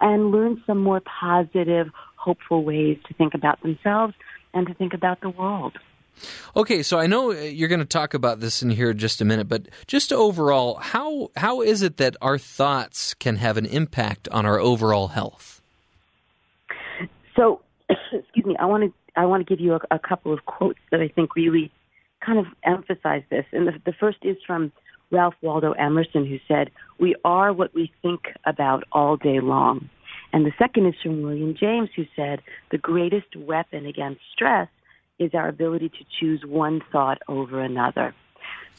and 0.00 0.30
learn 0.30 0.62
some 0.66 0.78
more 0.78 1.00
positive, 1.00 1.90
hopeful 2.16 2.64
ways 2.64 2.98
to 3.06 3.14
think 3.14 3.34
about 3.34 3.62
themselves 3.62 4.14
and 4.52 4.66
to 4.66 4.74
think 4.74 4.94
about 4.94 5.20
the 5.20 5.30
world. 5.30 5.78
Okay, 6.56 6.82
so 6.82 6.98
I 6.98 7.06
know 7.06 7.32
uh, 7.32 7.34
you're 7.34 7.68
going 7.68 7.80
to 7.80 7.84
talk 7.84 8.14
about 8.14 8.38
this 8.40 8.62
in 8.62 8.70
here 8.70 8.90
in 8.90 8.98
just 8.98 9.20
a 9.20 9.24
minute, 9.24 9.48
but 9.48 9.68
just 9.86 10.12
overall, 10.12 10.76
how 10.76 11.30
how 11.36 11.60
is 11.60 11.82
it 11.82 11.96
that 11.96 12.16
our 12.22 12.38
thoughts 12.38 13.14
can 13.14 13.36
have 13.36 13.56
an 13.56 13.66
impact 13.66 14.28
on 14.28 14.46
our 14.46 14.60
overall 14.60 15.08
health? 15.08 15.60
So, 17.34 17.60
excuse 17.88 18.46
me, 18.46 18.56
I 18.58 18.66
want 18.66 18.84
to 18.84 18.92
I 19.16 19.26
want 19.26 19.46
to 19.46 19.56
give 19.56 19.64
you 19.64 19.74
a, 19.74 19.80
a 19.90 19.98
couple 19.98 20.32
of 20.32 20.44
quotes 20.46 20.80
that 20.90 21.00
I 21.00 21.08
think 21.08 21.34
really 21.36 21.70
kind 22.20 22.38
of 22.38 22.46
emphasize 22.62 23.22
this. 23.30 23.46
And 23.52 23.68
the, 23.68 23.72
the 23.84 23.92
first 23.92 24.18
is 24.22 24.36
from 24.46 24.72
Ralph 25.10 25.34
Waldo 25.42 25.72
Emerson, 25.72 26.26
who 26.26 26.38
said, 26.48 26.70
"We 26.98 27.14
are 27.24 27.52
what 27.52 27.74
we 27.74 27.92
think 28.02 28.32
about 28.44 28.84
all 28.92 29.16
day 29.16 29.40
long." 29.40 29.88
And 30.32 30.44
the 30.44 30.52
second 30.58 30.86
is 30.86 30.94
from 31.02 31.22
William 31.22 31.54
James, 31.54 31.90
who 31.94 32.06
said, 32.16 32.42
"The 32.70 32.78
greatest 32.78 33.36
weapon 33.36 33.86
against 33.86 34.20
stress." 34.32 34.68
is 35.18 35.34
our 35.34 35.48
ability 35.48 35.88
to 35.88 36.04
choose 36.18 36.44
one 36.44 36.82
thought 36.90 37.22
over 37.28 37.60
another. 37.60 38.14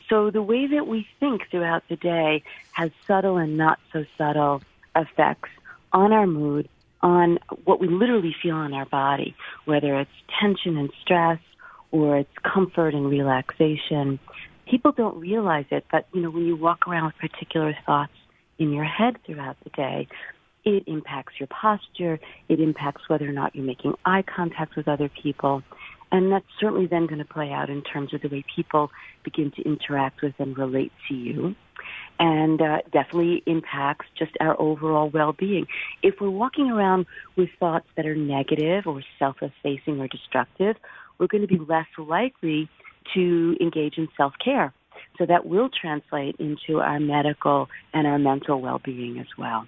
So 0.10 0.30
the 0.30 0.42
way 0.42 0.68
that 0.68 0.88
we 0.88 1.08
think 1.20 1.50
throughout 1.50 1.84
the 1.90 1.96
day 1.96 2.44
has 2.74 2.92
subtle 3.08 3.38
and 3.38 3.58
not 3.58 3.80
so 3.92 4.06
subtle 4.18 4.62
effects 4.96 5.50
on 5.94 6.14
our 6.14 6.28
mood, 6.28 6.70
on 7.06 7.38
what 7.66 7.80
we 7.80 7.88
literally 7.88 8.36
feel 8.42 8.64
in 8.64 8.74
our 8.74 8.88
body, 8.88 9.36
whether 9.66 10.00
it's 10.00 10.10
tension 10.42 10.76
and 10.76 10.90
stress 11.04 11.38
or 11.92 12.18
it's 12.18 12.34
comfort 12.44 12.96
and 12.96 13.08
relaxation. 13.08 14.20
People 14.70 14.92
don't 14.92 15.20
realize 15.20 15.66
it, 15.70 15.86
but 15.92 16.08
you 16.14 16.22
know, 16.22 16.32
when 16.32 16.48
you 16.48 16.56
walk 16.56 16.88
around 16.88 17.06
with 17.06 17.32
particular 17.32 17.78
thoughts 17.86 18.12
in 18.58 18.74
your 18.74 18.86
head 18.86 19.18
throughout 19.24 19.56
the 19.64 19.70
day, 19.70 20.08
it 20.64 20.84
impacts 20.88 21.34
your 21.40 21.46
posture, 21.48 22.20
it 22.50 22.60
impacts 22.60 23.04
whether 23.08 23.30
or 23.30 23.34
not 23.34 23.56
you're 23.56 23.64
making 23.64 23.94
eye 24.04 24.24
contact 24.24 24.76
with 24.76 24.88
other 24.88 25.12
people. 25.22 25.62
And 26.12 26.32
that's 26.32 26.46
certainly 26.60 26.88
then 26.88 27.06
going 27.06 27.20
to 27.20 27.26
play 27.26 27.52
out 27.52 27.70
in 27.70 27.84
terms 27.84 28.16
of 28.16 28.22
the 28.22 28.30
way 28.30 28.44
people 28.56 28.90
begin 29.24 29.52
to 29.58 29.62
interact 29.62 30.24
with 30.24 30.34
and 30.40 30.58
relate 30.58 30.92
to 31.08 31.14
you. 31.14 31.56
And 32.18 32.62
uh, 32.62 32.78
definitely 32.94 33.44
impacts 33.46 34.06
just 34.18 34.32
our 34.40 34.60
overall 34.60 35.10
well 35.10 35.34
being. 35.34 35.68
If 36.02 36.16
we're 36.22 36.30
walking 36.30 36.72
around 36.72 37.08
with 37.36 37.50
thoughts 37.60 37.88
that 37.98 38.06
are 38.06 38.16
negative 38.16 38.88
or 38.88 39.02
self 39.20 39.38
effacing 39.42 40.00
or 40.00 40.08
destructive, 40.08 40.78
we're 41.18 41.28
going 41.28 41.46
to 41.46 41.48
be 41.48 41.60
less 41.60 41.88
likely 41.98 42.70
to 43.14 43.58
engage 43.60 43.98
in 43.98 44.08
self 44.16 44.34
care. 44.44 44.74
So 45.18 45.26
that 45.26 45.46
will 45.46 45.70
translate 45.70 46.38
into 46.40 46.80
our 46.80 47.00
medical 47.00 47.68
and 47.94 48.08
our 48.08 48.20
mental 48.20 48.62
well 48.62 48.82
being 48.84 49.20
as 49.20 49.28
well. 49.38 49.68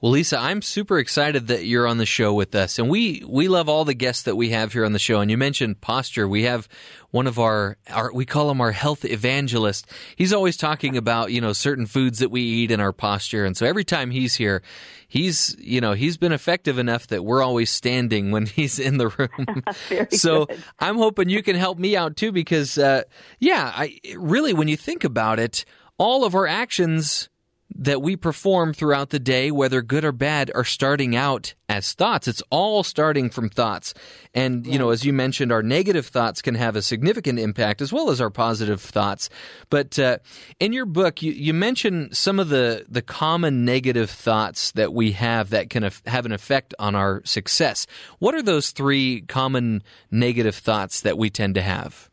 Well, 0.00 0.12
Lisa, 0.12 0.36
I'm 0.36 0.62
super 0.62 0.98
excited 0.98 1.46
that 1.46 1.64
you're 1.64 1.86
on 1.86 1.98
the 1.98 2.06
show 2.06 2.34
with 2.34 2.54
us, 2.54 2.78
and 2.78 2.90
we 2.90 3.22
we 3.26 3.46
love 3.46 3.68
all 3.68 3.84
the 3.84 3.94
guests 3.94 4.24
that 4.24 4.34
we 4.34 4.50
have 4.50 4.72
here 4.72 4.84
on 4.84 4.92
the 4.92 4.98
show. 4.98 5.20
And 5.20 5.30
you 5.30 5.38
mentioned 5.38 5.80
posture. 5.80 6.26
We 6.26 6.42
have 6.42 6.68
one 7.12 7.28
of 7.28 7.38
our, 7.38 7.76
our 7.88 8.12
we 8.12 8.24
call 8.24 8.50
him 8.50 8.60
our 8.60 8.72
health 8.72 9.04
evangelist. 9.04 9.86
He's 10.16 10.32
always 10.32 10.56
talking 10.56 10.96
about 10.96 11.30
you 11.30 11.40
know 11.40 11.52
certain 11.52 11.86
foods 11.86 12.18
that 12.18 12.32
we 12.32 12.42
eat 12.42 12.72
and 12.72 12.82
our 12.82 12.92
posture, 12.92 13.44
and 13.44 13.56
so 13.56 13.64
every 13.64 13.84
time 13.84 14.10
he's 14.10 14.34
here, 14.34 14.62
he's 15.06 15.54
you 15.60 15.80
know 15.80 15.92
he's 15.92 16.16
been 16.16 16.32
effective 16.32 16.78
enough 16.78 17.06
that 17.08 17.24
we're 17.24 17.42
always 17.42 17.70
standing 17.70 18.32
when 18.32 18.46
he's 18.46 18.80
in 18.80 18.98
the 18.98 19.08
room. 19.08 19.62
so 20.10 20.46
good. 20.46 20.64
I'm 20.80 20.96
hoping 20.96 21.28
you 21.28 21.44
can 21.44 21.54
help 21.54 21.78
me 21.78 21.96
out 21.96 22.16
too, 22.16 22.32
because 22.32 22.76
uh, 22.76 23.02
yeah, 23.38 23.70
I 23.72 24.00
really 24.16 24.52
when 24.52 24.66
you 24.66 24.76
think 24.76 25.04
about 25.04 25.38
it, 25.38 25.64
all 25.96 26.24
of 26.24 26.34
our 26.34 26.48
actions 26.48 27.28
that 27.76 28.02
we 28.02 28.16
perform 28.16 28.72
throughout 28.72 29.10
the 29.10 29.18
day, 29.18 29.50
whether 29.50 29.82
good 29.82 30.04
or 30.04 30.12
bad, 30.12 30.50
are 30.54 30.64
starting 30.64 31.16
out 31.16 31.54
as 31.68 31.92
thoughts. 31.92 32.28
It's 32.28 32.42
all 32.50 32.82
starting 32.82 33.30
from 33.30 33.48
thoughts. 33.48 33.94
And, 34.34 34.66
you 34.66 34.78
know, 34.78 34.90
as 34.90 35.04
you 35.04 35.12
mentioned, 35.12 35.50
our 35.52 35.62
negative 35.62 36.06
thoughts 36.06 36.42
can 36.42 36.54
have 36.54 36.76
a 36.76 36.82
significant 36.82 37.38
impact 37.38 37.80
as 37.80 37.92
well 37.92 38.10
as 38.10 38.20
our 38.20 38.30
positive 38.30 38.80
thoughts. 38.80 39.30
But 39.70 39.98
uh, 39.98 40.18
in 40.60 40.72
your 40.72 40.86
book, 40.86 41.22
you, 41.22 41.32
you 41.32 41.54
mention 41.54 42.12
some 42.12 42.38
of 42.38 42.50
the, 42.50 42.84
the 42.88 43.02
common 43.02 43.64
negative 43.64 44.10
thoughts 44.10 44.72
that 44.72 44.92
we 44.92 45.12
have 45.12 45.50
that 45.50 45.70
can 45.70 45.84
af- 45.84 46.02
have 46.06 46.26
an 46.26 46.32
effect 46.32 46.74
on 46.78 46.94
our 46.94 47.22
success. 47.24 47.86
What 48.18 48.34
are 48.34 48.42
those 48.42 48.70
three 48.70 49.22
common 49.22 49.82
negative 50.10 50.54
thoughts 50.54 51.00
that 51.00 51.18
we 51.18 51.30
tend 51.30 51.54
to 51.54 51.62
have? 51.62 52.10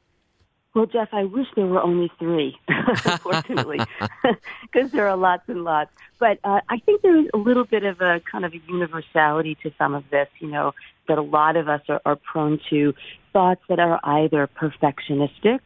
Well, 0.75 0.85
Jeff, 0.85 1.09
I 1.11 1.25
wish 1.25 1.47
there 1.55 1.65
were 1.65 1.81
only 1.81 2.11
three, 2.19 2.55
unfortunately, 2.67 3.79
because 4.61 4.91
there 4.91 5.07
are 5.07 5.17
lots 5.17 5.43
and 5.47 5.63
lots. 5.63 5.91
But 6.19 6.39
uh, 6.43 6.61
I 6.69 6.77
think 6.79 7.01
there 7.01 7.17
is 7.17 7.27
a 7.33 7.37
little 7.37 7.65
bit 7.65 7.83
of 7.83 8.01
a 8.01 8.21
kind 8.31 8.45
of 8.45 8.53
a 8.53 8.59
universality 8.67 9.57
to 9.63 9.71
some 9.77 9.95
of 9.95 10.03
this, 10.11 10.27
you 10.39 10.47
know, 10.47 10.73
that 11.07 11.17
a 11.17 11.23
lot 11.23 11.55
of 11.55 11.67
us 11.67 11.81
are, 11.89 12.01
are 12.05 12.15
prone 12.15 12.59
to 12.69 12.93
thoughts 13.33 13.61
that 13.67 13.79
are 13.79 13.99
either 14.03 14.47
perfectionistic 14.47 15.59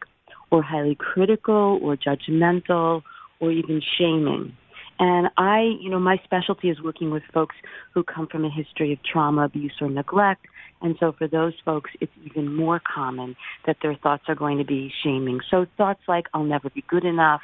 or 0.50 0.62
highly 0.62 0.94
critical 0.94 1.78
or 1.82 1.96
judgmental 1.96 3.02
or 3.40 3.50
even 3.50 3.82
shaming. 3.98 4.56
And 4.98 5.28
I, 5.36 5.76
you 5.80 5.90
know, 5.90 5.98
my 5.98 6.20
specialty 6.24 6.70
is 6.70 6.80
working 6.80 7.10
with 7.10 7.24
folks 7.32 7.56
who 7.92 8.04
come 8.04 8.26
from 8.28 8.44
a 8.44 8.50
history 8.50 8.92
of 8.92 9.02
trauma, 9.02 9.44
abuse, 9.44 9.74
or 9.80 9.90
neglect. 9.90 10.46
And 10.84 10.96
so 11.00 11.12
for 11.16 11.26
those 11.26 11.54
folks, 11.64 11.90
it's 12.00 12.12
even 12.26 12.54
more 12.54 12.80
common 12.94 13.34
that 13.66 13.78
their 13.82 13.96
thoughts 13.96 14.24
are 14.28 14.34
going 14.34 14.58
to 14.58 14.64
be 14.64 14.92
shaming. 15.02 15.40
So 15.50 15.64
thoughts 15.78 16.00
like, 16.06 16.26
I'll 16.34 16.44
never 16.44 16.68
be 16.68 16.84
good 16.86 17.04
enough, 17.04 17.40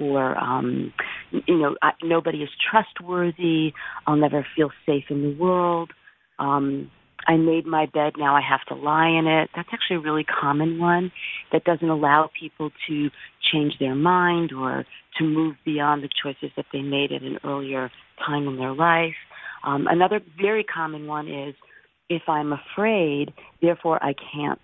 or, 0.00 0.36
um, 0.36 0.92
you 1.30 1.58
know, 1.58 1.76
I, 1.80 1.92
nobody 2.02 2.38
is 2.38 2.48
trustworthy, 2.70 3.72
I'll 4.06 4.16
never 4.16 4.44
feel 4.56 4.70
safe 4.84 5.04
in 5.10 5.22
the 5.22 5.36
world, 5.40 5.92
um, 6.40 6.90
I 7.28 7.36
made 7.36 7.66
my 7.66 7.86
bed, 7.86 8.14
now 8.18 8.34
I 8.34 8.40
have 8.40 8.64
to 8.66 8.74
lie 8.74 9.06
in 9.08 9.28
it. 9.28 9.50
That's 9.54 9.68
actually 9.72 9.96
a 9.96 10.00
really 10.00 10.24
common 10.24 10.80
one 10.80 11.12
that 11.52 11.62
doesn't 11.62 11.88
allow 11.88 12.30
people 12.38 12.72
to 12.88 13.10
change 13.52 13.74
their 13.78 13.94
mind 13.94 14.50
or 14.52 14.84
to 15.18 15.24
move 15.24 15.54
beyond 15.64 16.02
the 16.02 16.08
choices 16.20 16.50
that 16.56 16.66
they 16.72 16.82
made 16.82 17.12
at 17.12 17.22
an 17.22 17.38
earlier 17.44 17.92
time 18.26 18.48
in 18.48 18.56
their 18.56 18.74
life. 18.74 19.14
Um, 19.62 19.86
another 19.88 20.20
very 20.40 20.64
common 20.64 21.06
one 21.06 21.28
is 21.28 21.54
if 22.16 22.28
I'm 22.28 22.52
afraid, 22.52 23.32
therefore 23.60 23.98
I 24.02 24.14
can't. 24.32 24.60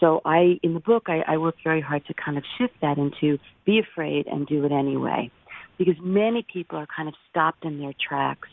So 0.00 0.20
I, 0.24 0.58
in 0.62 0.74
the 0.74 0.80
book, 0.80 1.04
I, 1.08 1.18
I 1.26 1.36
work 1.38 1.56
very 1.64 1.80
hard 1.80 2.06
to 2.06 2.14
kind 2.14 2.38
of 2.38 2.44
shift 2.56 2.74
that 2.82 2.98
into 2.98 3.38
be 3.64 3.80
afraid 3.80 4.26
and 4.26 4.46
do 4.46 4.64
it 4.64 4.72
anyway, 4.72 5.30
because 5.76 5.96
many 6.00 6.46
people 6.54 6.78
are 6.78 6.86
kind 6.96 7.08
of 7.08 7.14
stopped 7.28 7.64
in 7.64 7.80
their 7.80 7.94
tracks 8.08 8.48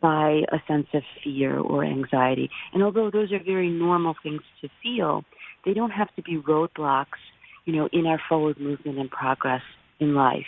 by 0.00 0.42
a 0.52 0.58
sense 0.66 0.86
of 0.94 1.02
fear 1.22 1.58
or 1.58 1.84
anxiety. 1.84 2.48
And 2.72 2.82
although 2.82 3.10
those 3.10 3.32
are 3.32 3.42
very 3.54 3.68
normal 3.68 4.14
things 4.22 4.42
to 4.60 4.68
feel, 4.82 5.24
they 5.64 5.74
don't 5.74 5.90
have 5.90 6.14
to 6.16 6.22
be 6.22 6.38
roadblocks, 6.38 7.20
you 7.66 7.74
know, 7.74 7.88
in 7.92 8.06
our 8.06 8.20
forward 8.28 8.58
movement 8.58 8.98
and 8.98 9.10
progress 9.10 9.62
in 10.00 10.14
life. 10.14 10.46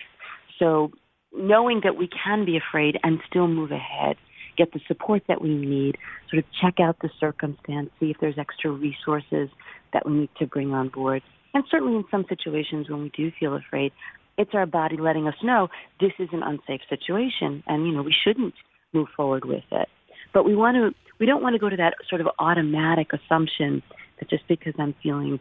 So 0.59 0.93
knowing 1.37 1.81
that 1.85 1.97
we 1.97 2.09
can 2.09 2.45
be 2.45 2.57
afraid 2.57 2.99
and 3.03 3.19
still 3.29 3.49
move 3.49 3.73
ahead, 3.73 4.17
get 4.61 4.73
the 4.73 4.81
support 4.87 5.23
that 5.28 5.41
we 5.41 5.55
need, 5.55 5.97
sort 6.31 6.45
of 6.45 6.45
check 6.61 6.81
out 6.81 6.97
the 7.01 7.11
circumstance, 7.19 7.91
see 7.99 8.11
if 8.11 8.19
there's 8.20 8.39
extra 8.39 8.70
resources 8.70 9.49
that 9.93 10.07
we 10.07 10.12
need 10.12 10.31
to 10.39 10.47
bring 10.47 10.73
on 10.73 10.89
board. 10.89 11.23
And 11.55 11.65
certainly 11.70 11.97
in 11.97 12.05
some 12.11 12.27
situations 12.28 12.89
when 12.89 13.03
we 13.03 13.09
do 13.09 13.32
feel 13.41 13.57
afraid, 13.57 13.93
it's 14.37 14.51
our 14.55 14.66
body 14.66 14.97
letting 14.99 15.27
us 15.27 15.35
know 15.43 15.69
this 16.01 16.12
is 16.19 16.28
an 16.32 16.43
unsafe 16.43 16.82
situation 16.89 17.62
and 17.66 17.87
you 17.87 17.93
know 17.93 18.03
we 18.03 18.15
shouldn't 18.24 18.55
move 18.93 19.09
forward 19.16 19.45
with 19.45 19.65
it. 19.70 19.89
But 20.32 20.45
we 20.45 20.55
want 20.55 20.77
to 20.77 20.95
we 21.19 21.27
don't 21.27 21.43
want 21.43 21.55
to 21.55 21.59
go 21.59 21.69
to 21.69 21.77
that 21.77 21.95
sort 22.09 22.20
of 22.20 22.28
automatic 22.39 23.09
assumption 23.12 23.82
that 24.19 24.31
just 24.31 24.47
because 24.49 24.74
I'm 24.78 24.95
feeling 25.03 25.41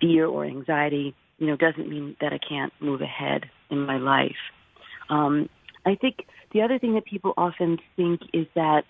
fear 0.00 0.26
or 0.26 0.44
anxiety, 0.44 1.14
you 1.38 1.46
know, 1.46 1.56
doesn't 1.56 1.88
mean 1.88 2.16
that 2.20 2.32
I 2.32 2.38
can't 2.38 2.72
move 2.80 3.00
ahead 3.00 3.44
in 3.70 3.86
my 3.86 3.96
life. 3.96 4.42
Um, 5.08 5.48
I 5.86 5.94
think 5.94 6.26
the 6.52 6.62
other 6.62 6.78
thing 6.78 6.94
that 6.94 7.04
people 7.04 7.32
often 7.36 7.78
think 7.96 8.20
is 8.32 8.46
that 8.54 8.82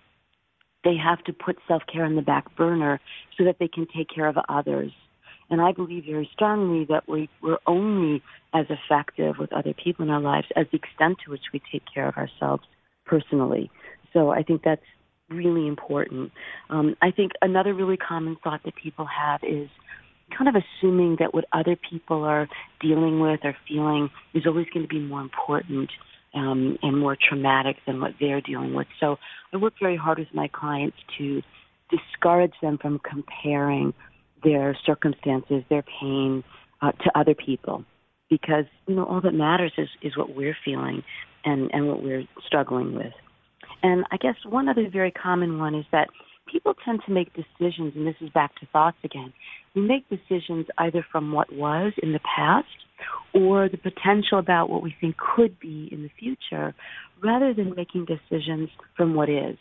they 0.82 0.96
have 0.96 1.22
to 1.24 1.32
put 1.32 1.58
self 1.68 1.82
care 1.92 2.04
on 2.04 2.16
the 2.16 2.22
back 2.22 2.56
burner 2.56 3.00
so 3.36 3.44
that 3.44 3.56
they 3.58 3.68
can 3.68 3.86
take 3.94 4.08
care 4.12 4.26
of 4.26 4.36
others. 4.48 4.92
And 5.50 5.60
I 5.60 5.72
believe 5.72 6.04
very 6.04 6.30
strongly 6.32 6.84
that 6.86 7.08
we, 7.08 7.28
we're 7.42 7.58
only 7.66 8.22
as 8.54 8.66
effective 8.70 9.34
with 9.38 9.52
other 9.52 9.74
people 9.74 10.04
in 10.04 10.10
our 10.10 10.20
lives 10.20 10.46
as 10.54 10.66
the 10.70 10.78
extent 10.78 11.18
to 11.24 11.30
which 11.30 11.52
we 11.52 11.60
take 11.72 11.82
care 11.92 12.06
of 12.06 12.16
ourselves 12.16 12.62
personally. 13.04 13.70
So 14.12 14.30
I 14.30 14.42
think 14.42 14.62
that's 14.62 14.84
really 15.28 15.66
important. 15.66 16.32
Um, 16.70 16.96
I 17.02 17.10
think 17.10 17.32
another 17.42 17.74
really 17.74 17.96
common 17.96 18.36
thought 18.42 18.62
that 18.64 18.74
people 18.76 19.06
have 19.06 19.40
is 19.42 19.68
kind 20.36 20.48
of 20.48 20.54
assuming 20.54 21.16
that 21.18 21.34
what 21.34 21.44
other 21.52 21.76
people 21.76 22.22
are 22.22 22.48
dealing 22.80 23.18
with 23.18 23.40
or 23.42 23.56
feeling 23.66 24.08
is 24.34 24.46
always 24.46 24.66
going 24.72 24.86
to 24.86 24.88
be 24.88 25.00
more 25.00 25.20
important 25.20 25.90
um, 26.34 26.78
and 26.82 26.98
more 26.98 27.16
traumatic 27.16 27.76
than 27.86 28.00
what 28.00 28.12
they're 28.20 28.40
dealing 28.40 28.74
with. 28.74 28.86
So 29.00 29.16
I 29.52 29.56
work 29.56 29.74
very 29.80 29.96
hard 29.96 30.18
with 30.18 30.28
my 30.32 30.48
clients 30.48 30.96
to 31.18 31.42
discourage 31.90 32.54
them 32.62 32.78
from 32.78 33.00
comparing 33.00 33.92
their 34.44 34.76
circumstances, 34.86 35.64
their 35.68 35.84
pain 36.00 36.44
uh, 36.80 36.92
to 36.92 37.18
other 37.18 37.34
people, 37.34 37.84
because 38.28 38.64
you 38.86 38.94
know 38.94 39.04
all 39.04 39.20
that 39.20 39.34
matters 39.34 39.72
is 39.76 39.88
is 40.02 40.16
what 40.16 40.34
we're 40.34 40.56
feeling 40.64 41.02
and 41.44 41.70
and 41.72 41.88
what 41.88 42.02
we're 42.02 42.24
struggling 42.46 42.94
with. 42.94 43.12
And 43.82 44.04
I 44.10 44.16
guess 44.16 44.36
one 44.44 44.68
other 44.68 44.88
very 44.90 45.10
common 45.10 45.58
one 45.58 45.74
is 45.74 45.84
that 45.92 46.08
people 46.50 46.74
tend 46.84 47.00
to 47.06 47.12
make 47.12 47.32
decisions, 47.34 47.94
and 47.94 48.06
this 48.06 48.16
is 48.20 48.30
back 48.30 48.54
to 48.56 48.66
thoughts 48.66 48.96
again. 49.04 49.32
We 49.74 49.82
make 49.82 50.08
decisions 50.08 50.66
either 50.78 51.04
from 51.10 51.32
what 51.32 51.52
was 51.52 51.92
in 52.02 52.12
the 52.12 52.20
past 52.36 52.66
or 53.32 53.68
the 53.68 53.78
potential 53.78 54.38
about 54.38 54.68
what 54.68 54.82
we 54.82 54.94
think 55.00 55.16
could 55.16 55.58
be 55.60 55.88
in 55.92 56.02
the 56.02 56.10
future 56.18 56.74
rather 57.22 57.54
than 57.54 57.74
making 57.74 58.06
decisions 58.06 58.68
from 58.96 59.14
what 59.14 59.28
is. 59.28 59.56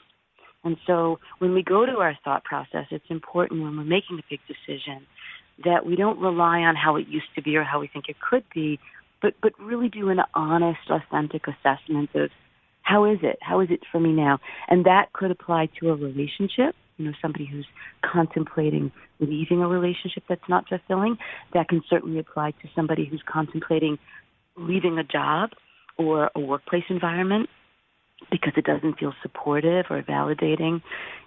And 0.64 0.78
so 0.86 1.20
when 1.38 1.54
we 1.54 1.64
go 1.64 1.86
to 1.86 1.94
our 1.94 2.18
thought 2.24 2.44
process, 2.44 2.88
it's 2.92 3.06
important 3.10 3.62
when 3.62 3.78
we're 3.78 3.84
making 3.84 4.20
a 4.20 4.24
big 4.30 4.40
decision 4.48 5.06
that 5.64 5.86
we 5.86 5.96
don't 5.96 6.20
rely 6.20 6.60
on 6.60 6.76
how 6.76 6.96
it 6.96 7.08
used 7.08 7.34
to 7.36 7.42
be 7.42 7.56
or 7.56 7.64
how 7.64 7.80
we 7.80 7.88
think 7.88 8.06
it 8.08 8.16
could 8.20 8.44
be, 8.54 8.80
but, 9.22 9.34
but 9.42 9.54
really 9.60 9.90
do 9.90 10.10
an 10.10 10.20
honest, 10.34 10.80
authentic 10.90 11.44
assessment 11.48 12.10
of 12.16 12.30
how 12.90 13.06
is 13.06 13.20
it? 13.22 13.38
How 13.42 13.60
is 13.60 13.68
it 13.70 13.82
for 13.92 14.00
me 14.00 14.12
now? 14.12 14.40
And 14.68 14.86
that 14.86 15.14
could 15.14 15.30
apply 15.30 15.70
to 15.80 15.90
a 15.90 15.96
relationship, 15.96 16.76
you 16.98 17.06
know, 17.06 17.12
somebody 17.22 17.46
who's 17.46 17.68
contemplating 18.02 18.92
leaving 19.20 19.62
a 19.62 19.68
relationship 19.68 20.24
that's 20.28 20.50
not 20.50 20.68
fulfilling. 20.68 21.18
That 21.54 21.70
can 21.70 21.84
certainly 21.88 22.18
apply 22.18 22.52
to 22.52 22.68
somebody 22.76 23.06
who's 23.06 23.22
contemplating 23.32 24.00
leaving 24.58 24.98
a 24.98 25.04
job 25.04 25.52
or 25.98 26.32
a 26.36 26.40
workplace 26.40 26.86
environment 26.90 27.48
because 28.32 28.54
it 28.58 28.66
doesn't 28.66 28.98
feel 28.98 29.14
supportive 29.22 29.86
or 29.92 30.02
validating. 30.02 30.82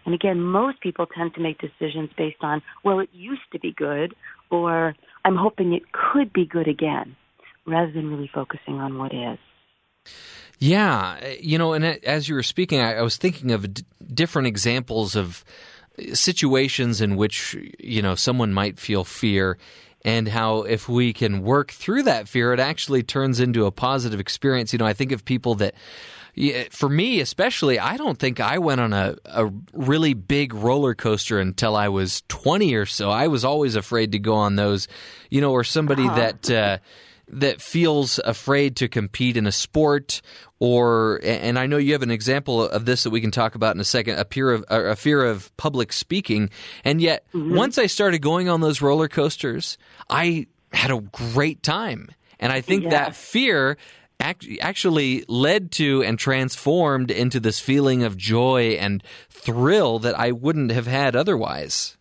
And 0.05 0.15
again, 0.15 0.41
most 0.41 0.81
people 0.81 1.07
tend 1.07 1.33
to 1.35 1.41
make 1.41 1.59
decisions 1.61 2.11
based 2.19 2.43
on, 2.43 2.61
well, 2.85 2.99
it 2.99 3.09
used 3.13 3.49
to 3.53 3.61
be 3.61 3.73
good, 3.73 4.15
or 4.51 4.95
I'm 5.25 5.37
hoping 5.37 5.73
it 5.73 5.85
could 5.93 6.33
be 6.33 6.45
good 6.45 6.67
again, 6.67 7.17
rather 7.67 7.93
than 7.93 8.11
really 8.11 8.31
focusing 8.35 8.75
on 8.75 8.99
what 8.99 9.15
is. 9.15 9.39
Yeah, 10.59 11.19
you 11.41 11.59
know, 11.59 11.73
and 11.73 11.85
as 11.85 12.29
you 12.29 12.37
were 12.37 12.43
speaking, 12.45 12.81
I, 12.81 12.95
I 12.95 13.03
was 13.03 13.17
thinking 13.17 13.51
of 13.51 13.75
d- 13.75 13.85
different 14.15 14.47
examples 14.47 15.17
of 15.17 15.45
situations 16.15 17.01
in 17.01 17.17
which 17.17 17.57
you 17.79 18.03
know 18.03 18.15
someone 18.15 18.53
might 18.53 18.79
feel 18.79 19.05
fear 19.05 19.59
and 20.05 20.27
how 20.29 20.63
if 20.63 20.89
we 20.89 21.13
can 21.13 21.43
work 21.43 21.71
through 21.71 22.03
that 22.03 22.29
fear 22.29 22.53
it 22.53 22.61
actually 22.61 23.03
turns 23.03 23.41
into 23.41 23.67
a 23.67 23.71
positive 23.71 24.19
experience 24.19 24.73
you 24.73 24.79
know 24.79 24.87
i 24.87 24.93
think 24.93 25.13
of 25.13 25.25
people 25.25 25.55
that 25.55 25.75
for 26.71 26.89
me 26.89 27.21
especially 27.21 27.79
i 27.79 27.97
don't 27.97 28.19
think 28.19 28.41
i 28.41 28.57
went 28.59 28.81
on 28.81 28.95
a, 28.95 29.17
a 29.27 29.53
really 29.75 30.15
big 30.15 30.55
roller 30.55 30.95
coaster 30.95 31.39
until 31.39 31.77
i 31.77 31.89
was 31.89 32.23
20 32.29 32.75
or 32.75 32.87
so 32.87 33.11
i 33.11 33.29
was 33.29 33.45
always 33.45 33.77
afraid 33.77 34.13
to 34.13 34.19
go 34.19 34.35
on 34.35 34.57
those 34.57 34.89
you 35.29 35.41
know 35.41 35.53
or 35.53 35.63
somebody 35.63 36.05
uh-huh. 36.05 36.17
that 36.17 36.51
uh, 36.51 36.79
that 37.33 37.61
feels 37.61 38.21
afraid 38.25 38.77
to 38.77 38.89
compete 38.89 39.37
in 39.37 39.47
a 39.47 39.53
sport 39.53 40.21
or 40.59 41.21
and 41.25 41.59
I 41.59 41.67
know 41.67 41.79
you 41.79 41.93
have 41.93 42.03
an 42.03 42.11
example 42.11 42.63
of 42.63 42.85
this 42.85 43.05
that 43.05 43.11
we 43.11 43.21
can 43.21 43.31
talk 43.31 43.55
about 43.55 43.75
in 43.75 43.81
a 43.81 43.85
second 43.85 44.19
a 44.19 44.25
fear 44.25 44.51
of 44.51 44.65
a 44.69 44.97
fear 44.97 45.25
of 45.25 45.55
public 45.57 45.93
speaking 45.93 46.51
and 46.85 47.01
yet 47.01 47.27
mm-hmm. 47.33 47.55
once 47.55 47.79
I 47.79 47.87
started 47.87 48.21
going 48.21 48.49
on 48.49 48.61
those 48.61 48.81
roller 48.83 49.09
coasters 49.09 49.79
I 50.11 50.47
had 50.73 50.91
a 50.91 51.01
great 51.01 51.63
time 51.63 52.11
and 52.39 52.53
I 52.53 52.61
think 52.61 52.91
that 52.91 53.15
fear 53.15 53.77
actually 54.61 55.25
led 55.29 55.71
to 55.73 56.03
and 56.03 56.19
transformed 56.19 57.11
into 57.11 57.41
this 57.41 57.61
feeling 57.61 58.03
of 58.05 58.17
joy 58.17 58.77
and 58.79 59.03
thrill 59.31 59.99
that 60.01 60.19
I 60.19 60.33
wouldn't 60.33 60.71
have 60.71 60.87
had 60.87 61.17
otherwise. 61.17 61.97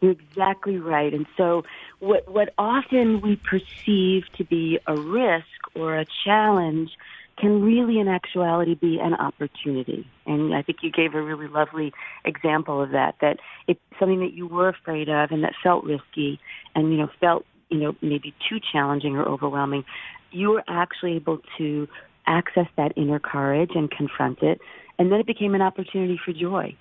You're 0.00 0.12
exactly 0.12 0.78
right. 0.78 1.12
And 1.12 1.26
so 1.36 1.62
what 2.02 2.28
what 2.28 2.52
often 2.58 3.20
we 3.20 3.36
perceive 3.36 4.24
to 4.36 4.44
be 4.44 4.80
a 4.88 4.96
risk 4.96 5.46
or 5.76 5.96
a 5.96 6.04
challenge 6.24 6.90
can 7.38 7.62
really 7.62 8.00
in 8.00 8.08
actuality 8.08 8.74
be 8.74 8.98
an 9.00 9.14
opportunity. 9.14 10.04
And 10.26 10.52
I 10.52 10.62
think 10.62 10.78
you 10.82 10.90
gave 10.90 11.14
a 11.14 11.22
really 11.22 11.46
lovely 11.46 11.92
example 12.24 12.82
of 12.82 12.90
that, 12.90 13.14
that 13.20 13.38
it's 13.68 13.80
something 13.98 14.20
that 14.20 14.34
you 14.34 14.46
were 14.48 14.68
afraid 14.68 15.08
of 15.08 15.30
and 15.30 15.42
that 15.44 15.54
felt 15.62 15.84
risky 15.84 16.40
and, 16.74 16.92
you 16.92 16.98
know, 16.98 17.08
felt, 17.20 17.46
you 17.70 17.78
know, 17.78 17.94
maybe 18.02 18.34
too 18.48 18.58
challenging 18.72 19.16
or 19.16 19.26
overwhelming. 19.26 19.84
You 20.30 20.50
were 20.50 20.64
actually 20.68 21.16
able 21.16 21.38
to 21.56 21.88
access 22.26 22.66
that 22.76 22.92
inner 22.96 23.18
courage 23.18 23.70
and 23.74 23.90
confront 23.90 24.42
it. 24.42 24.60
And 24.98 25.10
then 25.10 25.20
it 25.20 25.26
became 25.26 25.54
an 25.54 25.62
opportunity 25.62 26.20
for 26.22 26.32
joy. 26.32 26.76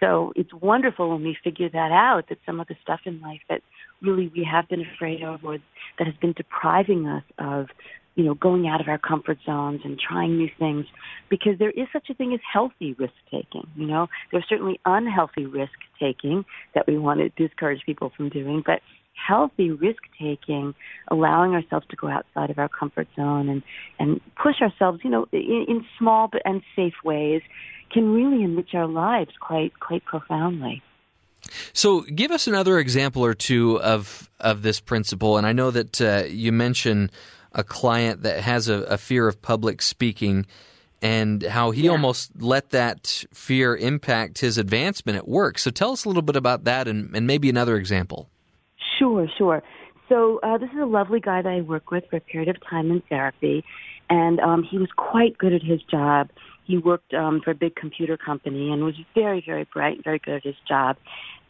So 0.00 0.32
it's 0.34 0.52
wonderful 0.54 1.10
when 1.10 1.22
we 1.22 1.36
figure 1.44 1.68
that 1.68 1.92
out, 1.92 2.28
that 2.28 2.38
some 2.44 2.58
of 2.60 2.66
the 2.66 2.76
stuff 2.82 3.00
in 3.04 3.20
life 3.20 3.40
that 3.48 3.62
really 4.02 4.30
we 4.34 4.46
have 4.50 4.68
been 4.68 4.84
afraid 4.94 5.22
of 5.22 5.44
or 5.44 5.58
that 5.98 6.06
has 6.06 6.16
been 6.20 6.32
depriving 6.32 7.06
us 7.06 7.22
of 7.38 7.66
you 8.14 8.24
know 8.24 8.34
going 8.34 8.68
out 8.68 8.80
of 8.80 8.88
our 8.88 8.98
comfort 8.98 9.38
zones 9.46 9.80
and 9.84 9.98
trying 9.98 10.36
new 10.36 10.48
things 10.58 10.86
because 11.30 11.58
there 11.58 11.70
is 11.70 11.86
such 11.92 12.10
a 12.10 12.14
thing 12.14 12.32
as 12.34 12.40
healthy 12.52 12.94
risk 12.94 13.14
taking 13.30 13.66
you 13.76 13.86
know? 13.86 14.08
There's 14.30 14.44
certainly 14.48 14.80
unhealthy 14.84 15.46
risk 15.46 15.72
taking 15.98 16.44
that 16.74 16.86
we 16.86 16.98
want 16.98 17.20
to 17.20 17.28
discourage 17.30 17.80
people 17.86 18.12
from 18.16 18.28
doing 18.28 18.62
but 18.64 18.80
healthy 19.14 19.70
risk 19.70 20.02
taking 20.20 20.74
allowing 21.08 21.52
ourselves 21.52 21.86
to 21.90 21.96
go 21.96 22.08
outside 22.08 22.50
of 22.50 22.58
our 22.58 22.68
comfort 22.68 23.08
zone 23.14 23.48
and 23.48 23.62
and 23.98 24.20
push 24.42 24.56
ourselves 24.60 25.00
you 25.04 25.10
know 25.10 25.26
in, 25.32 25.64
in 25.68 25.84
small 25.98 26.28
but 26.30 26.42
and 26.44 26.62
safe 26.74 26.94
ways 27.04 27.42
can 27.92 28.12
really 28.12 28.42
enrich 28.42 28.70
our 28.74 28.86
lives 28.86 29.30
quite 29.40 29.78
quite 29.80 30.04
profoundly 30.04 30.82
so, 31.72 32.02
give 32.02 32.30
us 32.30 32.46
another 32.46 32.78
example 32.78 33.24
or 33.24 33.34
two 33.34 33.80
of 33.80 34.30
of 34.40 34.62
this 34.62 34.80
principle. 34.80 35.36
And 35.36 35.46
I 35.46 35.52
know 35.52 35.70
that 35.70 36.00
uh, 36.00 36.24
you 36.28 36.52
mentioned 36.52 37.12
a 37.52 37.62
client 37.62 38.22
that 38.22 38.40
has 38.40 38.68
a, 38.68 38.82
a, 38.84 38.98
fear 38.98 39.28
of 39.28 39.40
public 39.42 39.82
speaking, 39.82 40.46
and 41.00 41.42
how 41.42 41.70
he 41.70 41.82
yeah. 41.84 41.90
almost 41.90 42.30
let 42.40 42.70
that 42.70 43.24
fear 43.32 43.76
impact 43.76 44.38
his 44.38 44.58
advancement 44.58 45.18
at 45.18 45.28
work. 45.28 45.58
So, 45.58 45.70
tell 45.70 45.92
us 45.92 46.04
a 46.04 46.08
little 46.08 46.22
bit 46.22 46.36
about 46.36 46.64
that, 46.64 46.88
and, 46.88 47.14
and 47.14 47.26
maybe 47.26 47.48
another 47.48 47.76
example. 47.76 48.28
Sure, 48.98 49.28
sure. 49.36 49.62
So, 50.08 50.40
uh, 50.42 50.58
this 50.58 50.70
is 50.70 50.78
a 50.80 50.86
lovely 50.86 51.20
guy 51.20 51.42
that 51.42 51.48
I 51.48 51.60
work 51.60 51.90
with 51.90 52.04
for 52.10 52.16
a 52.16 52.20
period 52.20 52.48
of 52.48 52.56
time 52.68 52.90
in 52.90 53.02
therapy, 53.08 53.64
and 54.10 54.40
um, 54.40 54.62
he 54.62 54.78
was 54.78 54.90
quite 54.96 55.38
good 55.38 55.52
at 55.52 55.62
his 55.62 55.82
job 55.82 56.30
he 56.72 56.78
worked 56.78 57.12
um, 57.12 57.42
for 57.44 57.50
a 57.50 57.54
big 57.54 57.74
computer 57.76 58.16
company 58.16 58.72
and 58.72 58.82
was 58.82 58.94
very, 59.14 59.42
very 59.44 59.66
bright, 59.74 59.96
and 59.96 60.04
very 60.04 60.18
good 60.18 60.36
at 60.36 60.42
his 60.42 60.54
job. 60.66 60.96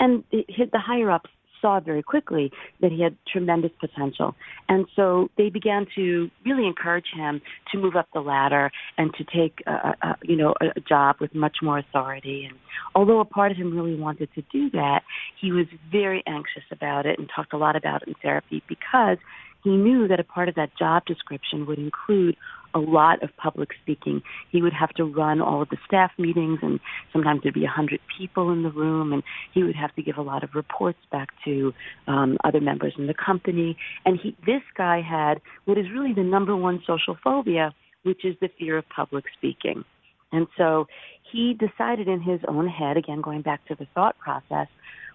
And 0.00 0.24
his, 0.32 0.68
the 0.72 0.80
higher 0.80 1.12
ups 1.12 1.30
saw 1.60 1.78
very 1.78 2.02
quickly 2.02 2.50
that 2.80 2.90
he 2.90 3.00
had 3.00 3.16
tremendous 3.32 3.70
potential. 3.78 4.34
And 4.68 4.86
so 4.96 5.28
they 5.38 5.48
began 5.48 5.86
to 5.94 6.28
really 6.44 6.66
encourage 6.66 7.06
him 7.14 7.40
to 7.70 7.78
move 7.78 7.94
up 7.94 8.08
the 8.12 8.20
ladder 8.20 8.72
and 8.98 9.14
to 9.14 9.22
take, 9.22 9.62
a, 9.68 9.94
a, 10.02 10.16
you 10.24 10.34
know, 10.34 10.54
a 10.60 10.80
job 10.80 11.16
with 11.20 11.36
much 11.36 11.58
more 11.62 11.78
authority. 11.78 12.48
And 12.48 12.58
although 12.96 13.20
a 13.20 13.24
part 13.24 13.52
of 13.52 13.56
him 13.56 13.76
really 13.76 13.94
wanted 13.94 14.28
to 14.34 14.42
do 14.50 14.70
that, 14.70 15.02
he 15.40 15.52
was 15.52 15.66
very 15.92 16.24
anxious 16.26 16.64
about 16.72 17.06
it 17.06 17.16
and 17.20 17.30
talked 17.32 17.52
a 17.52 17.58
lot 17.58 17.76
about 17.76 18.02
it 18.02 18.08
in 18.08 18.14
therapy 18.20 18.60
because 18.66 19.18
he 19.62 19.70
knew 19.70 20.08
that 20.08 20.20
a 20.20 20.24
part 20.24 20.48
of 20.48 20.54
that 20.56 20.76
job 20.76 21.04
description 21.06 21.66
would 21.66 21.78
include 21.78 22.36
a 22.74 22.78
lot 22.78 23.22
of 23.22 23.30
public 23.36 23.70
speaking. 23.82 24.22
He 24.50 24.62
would 24.62 24.72
have 24.72 24.90
to 24.94 25.04
run 25.04 25.40
all 25.40 25.62
of 25.62 25.68
the 25.68 25.76
staff 25.86 26.10
meetings, 26.18 26.58
and 26.62 26.80
sometimes 27.12 27.42
there'd 27.42 27.54
be 27.54 27.64
a 27.64 27.68
hundred 27.68 28.00
people 28.18 28.50
in 28.50 28.62
the 28.62 28.70
room, 28.70 29.12
and 29.12 29.22
he 29.52 29.62
would 29.62 29.76
have 29.76 29.94
to 29.96 30.02
give 30.02 30.16
a 30.16 30.22
lot 30.22 30.42
of 30.42 30.54
reports 30.54 30.98
back 31.10 31.28
to 31.44 31.74
um, 32.06 32.38
other 32.44 32.60
members 32.60 32.94
in 32.98 33.06
the 33.06 33.14
company. 33.14 33.76
And 34.04 34.18
he, 34.18 34.36
this 34.46 34.62
guy 34.76 35.00
had 35.00 35.40
what 35.64 35.78
is 35.78 35.86
really 35.92 36.14
the 36.14 36.22
number 36.22 36.56
one 36.56 36.82
social 36.86 37.16
phobia, 37.22 37.74
which 38.04 38.24
is 38.24 38.36
the 38.40 38.48
fear 38.58 38.78
of 38.78 38.88
public 38.88 39.24
speaking. 39.36 39.84
And 40.32 40.46
so 40.56 40.86
he 41.30 41.54
decided 41.54 42.08
in 42.08 42.22
his 42.22 42.40
own 42.48 42.66
head, 42.68 42.96
again 42.96 43.20
going 43.20 43.42
back 43.42 43.66
to 43.66 43.74
the 43.74 43.86
thought 43.94 44.18
process, 44.18 44.66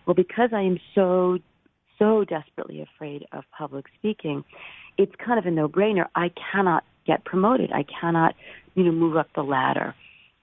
well, 0.05 0.13
because 0.13 0.51
I 0.53 0.61
am 0.61 0.79
so 0.95 1.39
so 1.99 2.23
desperately 2.23 2.81
afraid 2.81 3.25
of 3.31 3.43
public 3.57 3.85
speaking, 3.97 4.43
it's 4.97 5.13
kind 5.23 5.39
of 5.39 5.45
a 5.45 5.51
no-brainer. 5.51 6.05
I 6.15 6.31
cannot 6.51 6.83
get 7.05 7.25
promoted. 7.25 7.71
I 7.71 7.83
cannot, 7.83 8.35
you 8.75 8.83
know, 8.83 8.91
move 8.91 9.17
up 9.17 9.29
the 9.35 9.43
ladder. 9.43 9.95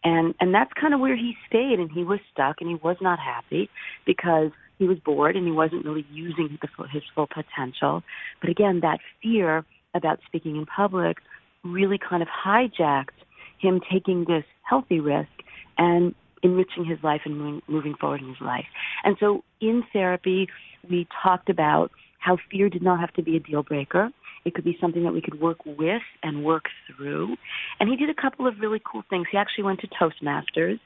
And 0.02 0.34
and 0.38 0.54
that's 0.54 0.72
kind 0.78 0.92
of 0.92 1.00
where 1.00 1.16
he 1.16 1.34
stayed 1.48 1.78
and 1.78 1.90
he 1.90 2.04
was 2.04 2.20
stuck 2.32 2.60
and 2.60 2.68
he 2.68 2.76
was 2.76 2.96
not 3.00 3.18
happy 3.18 3.70
because 4.04 4.50
he 4.78 4.86
was 4.86 4.98
bored 4.98 5.36
and 5.36 5.46
he 5.46 5.52
wasn't 5.52 5.84
really 5.84 6.06
using 6.12 6.58
the, 6.60 6.68
his 6.88 7.02
full 7.14 7.26
potential. 7.26 8.02
But 8.40 8.50
again, 8.50 8.80
that 8.80 8.98
fear 9.22 9.64
about 9.94 10.20
speaking 10.26 10.56
in 10.56 10.66
public 10.66 11.18
really 11.62 11.98
kind 11.98 12.22
of 12.22 12.28
hijacked 12.28 13.16
him 13.58 13.80
taking 13.90 14.24
this 14.26 14.44
healthy 14.62 15.00
risk 15.00 15.30
and 15.78 16.14
enriching 16.44 16.84
his 16.84 16.98
life 17.02 17.22
and 17.24 17.60
moving, 17.66 17.94
forward 17.94 18.20
in 18.20 18.28
his 18.28 18.40
life. 18.40 18.66
And 19.02 19.16
so 19.18 19.42
in 19.60 19.82
therapy, 19.92 20.46
we 20.88 21.08
talked 21.22 21.48
about 21.48 21.90
how 22.20 22.36
fear 22.50 22.68
did 22.68 22.82
not 22.82 23.00
have 23.00 23.12
to 23.14 23.22
be 23.22 23.36
a 23.36 23.40
deal 23.40 23.62
breaker. 23.62 24.10
It 24.44 24.54
could 24.54 24.64
be 24.64 24.76
something 24.80 25.02
that 25.04 25.12
we 25.12 25.22
could 25.22 25.40
work 25.40 25.64
with 25.64 26.02
and 26.22 26.44
work 26.44 26.64
through. 26.86 27.36
And 27.80 27.88
he 27.88 27.96
did 27.96 28.10
a 28.10 28.20
couple 28.20 28.46
of 28.46 28.60
really 28.60 28.80
cool 28.84 29.02
things. 29.08 29.26
He 29.32 29.38
actually 29.38 29.64
went 29.64 29.80
to 29.80 29.88
Toastmasters, 29.88 30.78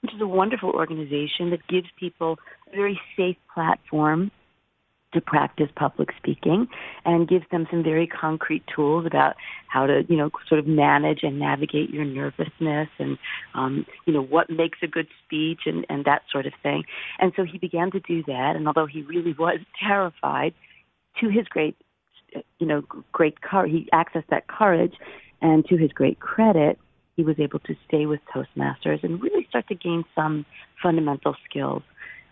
which 0.00 0.14
is 0.14 0.20
a 0.20 0.26
wonderful 0.26 0.70
organization 0.70 1.50
that 1.50 1.66
gives 1.68 1.86
people 2.00 2.38
a 2.72 2.76
very 2.76 2.98
safe 3.16 3.36
platform 3.54 4.30
to 5.14 5.20
practice 5.20 5.68
public 5.76 6.10
speaking 6.16 6.68
and 7.04 7.28
gives 7.28 7.44
them 7.50 7.66
some 7.70 7.82
very 7.82 8.06
concrete 8.06 8.62
tools 8.74 9.06
about 9.06 9.34
how 9.68 9.86
to, 9.86 10.04
you 10.08 10.16
know, 10.16 10.30
sort 10.48 10.58
of 10.58 10.66
manage 10.66 11.20
and 11.22 11.38
navigate 11.38 11.90
your 11.90 12.04
nervousness 12.04 12.88
and, 12.98 13.18
um, 13.54 13.86
you 14.06 14.12
know, 14.12 14.22
what 14.22 14.50
makes 14.50 14.78
a 14.82 14.86
good 14.86 15.08
speech 15.24 15.60
and, 15.66 15.86
and 15.88 16.04
that 16.04 16.22
sort 16.30 16.46
of 16.46 16.52
thing. 16.62 16.84
And 17.18 17.32
so 17.36 17.44
he 17.44 17.58
began 17.58 17.90
to 17.92 18.00
do 18.00 18.22
that. 18.24 18.52
And 18.56 18.66
although 18.66 18.86
he 18.86 19.02
really 19.02 19.32
was 19.38 19.60
terrified, 19.80 20.54
to 21.20 21.28
his 21.28 21.46
great, 21.46 21.76
you 22.58 22.66
know, 22.66 22.82
great 23.12 23.40
courage, 23.40 23.70
he 23.70 23.88
accessed 23.92 24.28
that 24.30 24.46
courage. 24.48 24.94
And 25.40 25.64
to 25.66 25.76
his 25.76 25.92
great 25.92 26.20
credit, 26.20 26.78
he 27.16 27.22
was 27.22 27.38
able 27.38 27.60
to 27.60 27.76
stay 27.86 28.06
with 28.06 28.20
Toastmasters 28.34 29.04
and 29.04 29.22
really 29.22 29.46
start 29.48 29.68
to 29.68 29.74
gain 29.74 30.04
some 30.14 30.44
fundamental 30.82 31.36
skills 31.48 31.82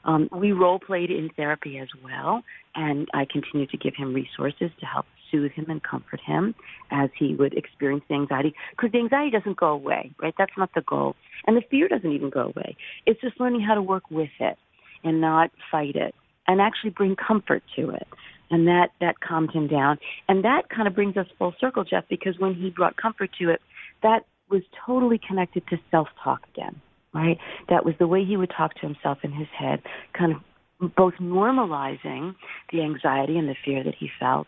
um, 0.04 0.28
we 0.32 0.52
role 0.52 0.78
played 0.78 1.10
in 1.10 1.30
therapy 1.36 1.78
as 1.78 1.88
well, 2.02 2.42
and 2.74 3.08
I 3.14 3.26
continue 3.30 3.66
to 3.66 3.76
give 3.76 3.94
him 3.96 4.12
resources 4.12 4.70
to 4.80 4.86
help 4.86 5.06
soothe 5.30 5.52
him 5.52 5.66
and 5.68 5.82
comfort 5.82 6.20
him 6.24 6.54
as 6.90 7.10
he 7.18 7.34
would 7.34 7.54
experience 7.54 8.04
the 8.08 8.14
anxiety. 8.14 8.54
Because 8.70 8.92
the 8.92 8.98
anxiety 8.98 9.30
doesn't 9.30 9.56
go 9.56 9.68
away, 9.68 10.12
right? 10.20 10.34
That's 10.36 10.52
not 10.56 10.70
the 10.74 10.82
goal. 10.82 11.16
And 11.46 11.56
the 11.56 11.62
fear 11.70 11.88
doesn't 11.88 12.10
even 12.10 12.30
go 12.30 12.52
away. 12.54 12.76
It's 13.06 13.20
just 13.20 13.40
learning 13.40 13.62
how 13.62 13.74
to 13.74 13.82
work 13.82 14.04
with 14.10 14.30
it 14.40 14.58
and 15.04 15.20
not 15.20 15.50
fight 15.70 15.96
it 15.96 16.14
and 16.46 16.60
actually 16.60 16.90
bring 16.90 17.16
comfort 17.16 17.62
to 17.76 17.90
it. 17.90 18.06
And 18.50 18.66
that, 18.66 18.88
that 19.00 19.20
calmed 19.20 19.50
him 19.50 19.66
down. 19.68 19.98
And 20.28 20.44
that 20.44 20.68
kind 20.68 20.86
of 20.86 20.94
brings 20.94 21.16
us 21.16 21.26
full 21.38 21.54
circle, 21.58 21.84
Jeff, 21.84 22.04
because 22.10 22.38
when 22.38 22.54
he 22.54 22.68
brought 22.68 22.96
comfort 22.96 23.30
to 23.40 23.48
it, 23.48 23.62
that 24.02 24.26
was 24.50 24.62
totally 24.84 25.18
connected 25.26 25.66
to 25.68 25.78
self 25.90 26.08
talk 26.22 26.42
again 26.54 26.80
right? 27.14 27.38
That 27.68 27.84
was 27.84 27.94
the 27.98 28.06
way 28.06 28.24
he 28.24 28.36
would 28.36 28.52
talk 28.56 28.74
to 28.74 28.80
himself 28.80 29.18
in 29.22 29.32
his 29.32 29.48
head, 29.56 29.82
kind 30.18 30.32
of 30.32 30.94
both 30.96 31.14
normalizing 31.20 32.34
the 32.72 32.82
anxiety 32.82 33.38
and 33.38 33.48
the 33.48 33.56
fear 33.64 33.84
that 33.84 33.94
he 33.98 34.10
felt, 34.18 34.46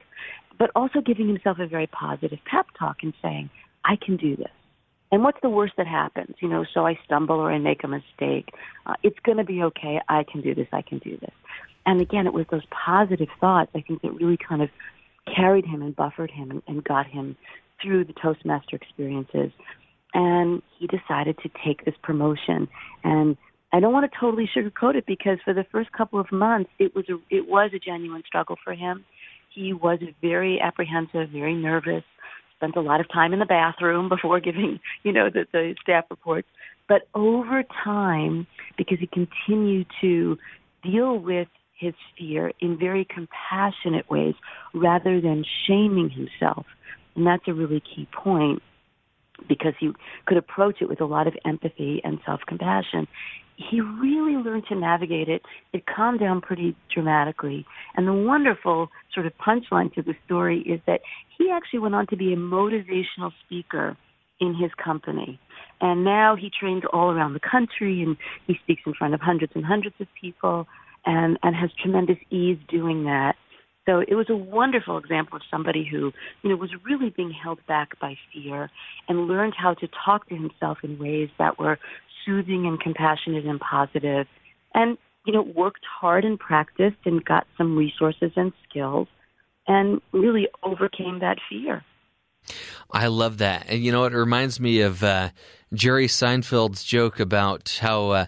but 0.59 0.71
also 0.75 1.01
giving 1.01 1.29
himself 1.29 1.59
a 1.59 1.67
very 1.67 1.87
positive 1.87 2.39
pep 2.51 2.67
talk 2.79 2.99
and 3.03 3.13
saying, 3.23 3.51
I 3.85 3.97
can 3.97 4.17
do 4.17 4.37
this. 4.37 4.51
And 5.13 5.23
what's 5.23 5.39
the 5.43 5.49
worst 5.49 5.75
that 5.77 5.87
happens? 5.87 6.35
You 6.41 6.49
know, 6.49 6.65
so 6.75 6.87
I 6.87 6.99
stumble 7.05 7.37
or 7.37 7.53
I 7.53 7.59
make 7.59 7.85
a 7.85 7.89
mistake. 7.89 8.49
Uh, 8.85 8.95
it's 9.03 9.19
going 9.25 9.39
to 9.39 9.45
be 9.45 9.63
okay. 9.63 10.01
I 10.09 10.25
can 10.25 10.41
do 10.41 10.55
this. 10.55 10.67
I 10.73 10.83
can 10.83 10.99
do 10.99 11.17
this. 11.21 11.31
And 11.87 12.01
again, 12.01 12.27
it 12.27 12.33
was 12.33 12.47
those 12.51 12.65
positive 12.71 13.29
thoughts, 13.41 13.71
I 13.75 13.83
think, 13.83 14.03
that 14.03 14.13
really 14.15 14.39
kind 14.39 14.63
of 14.63 14.71
carried 15.37 15.67
him 15.67 15.83
and 15.83 15.95
buffered 15.95 16.31
him 16.31 16.51
and, 16.51 16.63
and 16.67 16.83
got 16.83 17.07
him 17.07 17.37
through 17.81 18.05
the 18.05 18.15
Toastmaster 18.15 18.77
experiences 18.77 19.53
and 20.15 20.63
he 20.79 20.87
decided 20.87 21.37
to 21.43 21.51
take 21.65 21.85
this 21.85 21.95
promotion 22.03 22.69
and 23.03 23.37
I 23.75 23.81
don't 23.81 23.93
want 23.93 24.09
to 24.09 24.19
totally 24.21 24.49
sugarcoat 24.57 24.95
it 24.95 25.05
because 25.05 25.39
for 25.45 25.53
the 25.53 25.65
first 25.73 25.91
couple 25.91 26.21
of 26.21 26.31
months 26.31 26.71
it 26.79 26.95
was 26.95 27.07
a 27.09 27.17
it 27.29 27.49
was 27.49 27.73
a 27.75 27.81
genuine 27.81 28.23
struggle 28.25 28.57
for 28.63 28.73
him. 28.73 29.05
He 29.53 29.73
was 29.73 29.99
very 30.23 30.61
apprehensive, 30.61 31.31
very 31.31 31.55
nervous, 31.55 32.05
spent 32.57 32.77
a 32.77 32.81
lot 32.81 33.01
of 33.01 33.11
time 33.13 33.33
in 33.33 33.41
the 33.41 33.47
bathroom 33.47 34.09
before 34.15 34.39
giving, 34.39 34.79
you 35.03 35.13
know, 35.13 35.29
the, 35.29 35.47
the 35.53 35.75
staff 35.83 36.05
reports. 36.09 36.47
But 36.89 37.09
over 37.17 37.65
time, 37.83 38.47
because 38.79 38.99
he 39.01 39.09
continued 39.09 39.89
to 40.01 40.39
deal 40.85 41.19
with 41.19 41.49
his 41.77 41.95
fear 42.17 42.53
in 42.61 42.79
very 42.79 43.05
compassionate 43.05 44.09
ways 44.09 44.35
rather 44.73 45.21
than 45.21 45.45
shaming 45.67 46.11
himself, 46.11 46.67
and 47.17 47.27
that's 47.27 47.49
a 47.49 47.53
really 47.53 47.81
key 47.81 48.07
point 48.13 48.63
because 49.49 49.75
he 49.79 49.91
could 50.27 50.37
approach 50.37 50.77
it 50.81 50.89
with 50.89 51.01
a 51.01 51.05
lot 51.05 51.27
of 51.27 51.35
empathy 51.45 52.01
and 52.05 52.19
self-compassion. 52.25 53.07
He 53.57 53.81
really 53.81 54.37
learned 54.37 54.65
to 54.69 54.75
navigate 54.75 55.29
it. 55.29 55.43
It 55.73 55.85
calmed 55.87 56.21
down 56.21 56.41
pretty 56.41 56.75
dramatically. 56.93 57.65
And 57.97 58.09
the 58.09 58.13
wonderful 58.13 58.89
sort 59.13 59.27
of 59.27 59.33
punchline 59.39 59.95
to 59.95 60.03
the 60.03 60.15
story 60.25 60.61
is 60.61 60.81
that 60.87 61.01
he 61.39 61.51
actually 61.51 61.79
went 61.79 61.95
on 61.95 62.07
to 62.09 62.17
be 62.17 62.33
a 62.33 62.37
motivational 62.37 63.31
speaker 63.45 63.97
in 64.41 64.55
his 64.55 64.73
company. 64.83 65.39
And 65.81 66.05
now 66.05 66.35
he 66.35 66.51
trains 66.51 66.83
all 66.93 67.11
around 67.11 67.35
the 67.35 67.41
country 67.41 68.03
and 68.03 68.17
he 68.47 68.59
speaks 68.63 68.83
in 68.87 68.95
front 68.95 69.15
of 69.15 69.21
hundreds 69.21 69.53
and 69.55 69.65
hundreds 69.65 69.95
of 70.01 70.09
people 70.21 70.67
and, 71.07 71.39
and 71.43 71.55
has 71.55 71.71
tremendous 71.81 72.19
ease 72.31 72.59
doing 72.69 73.05
that. 73.05 73.37
So 73.87 74.01
it 74.01 74.15
was 74.15 74.31
a 74.31 74.37
wonderful 74.37 74.97
example 74.99 75.37
of 75.37 75.43
somebody 75.51 75.87
who, 75.91 76.13
you 76.43 76.51
know, 76.51 76.57
was 76.57 76.71
really 76.85 77.11
being 77.11 77.31
held 77.31 77.59
back 77.67 77.99
by 78.01 78.17
fear 78.33 78.71
and 79.09 79.27
learned 79.27 79.55
how 79.57 79.75
to 79.75 79.89
talk 80.05 80.29
to 80.29 80.35
himself 80.35 80.79
in 80.83 80.99
ways 80.99 81.29
that 81.39 81.59
were 81.59 81.79
soothing 82.25 82.67
and 82.67 82.81
compassionate 82.81 83.45
and 83.45 83.61
positive 83.61 84.27
and, 84.73 84.97
you 85.27 85.33
know, 85.33 85.43
worked 85.43 85.85
hard 86.01 86.25
and 86.25 86.39
practiced 86.39 86.97
and 87.05 87.25
got 87.25 87.47
some 87.59 87.77
resources 87.77 88.33
and 88.37 88.53
skills 88.69 89.09
and 89.67 90.01
really 90.13 90.49
overcame 90.63 91.21
that 91.21 91.39
fear. 91.49 91.85
I 92.91 93.07
love 93.07 93.39
that. 93.39 93.67
And 93.69 93.83
you 93.83 93.93
know, 93.93 94.05
it 94.05 94.13
reminds 94.13 94.61
me 94.61 94.81
of 94.81 95.03
uh, 95.03 95.31
Jerry 95.73 96.07
Seinfeld's 96.07 96.85
joke 96.85 97.19
about 97.19 97.79
how 97.81 98.11
uh, 98.11 98.27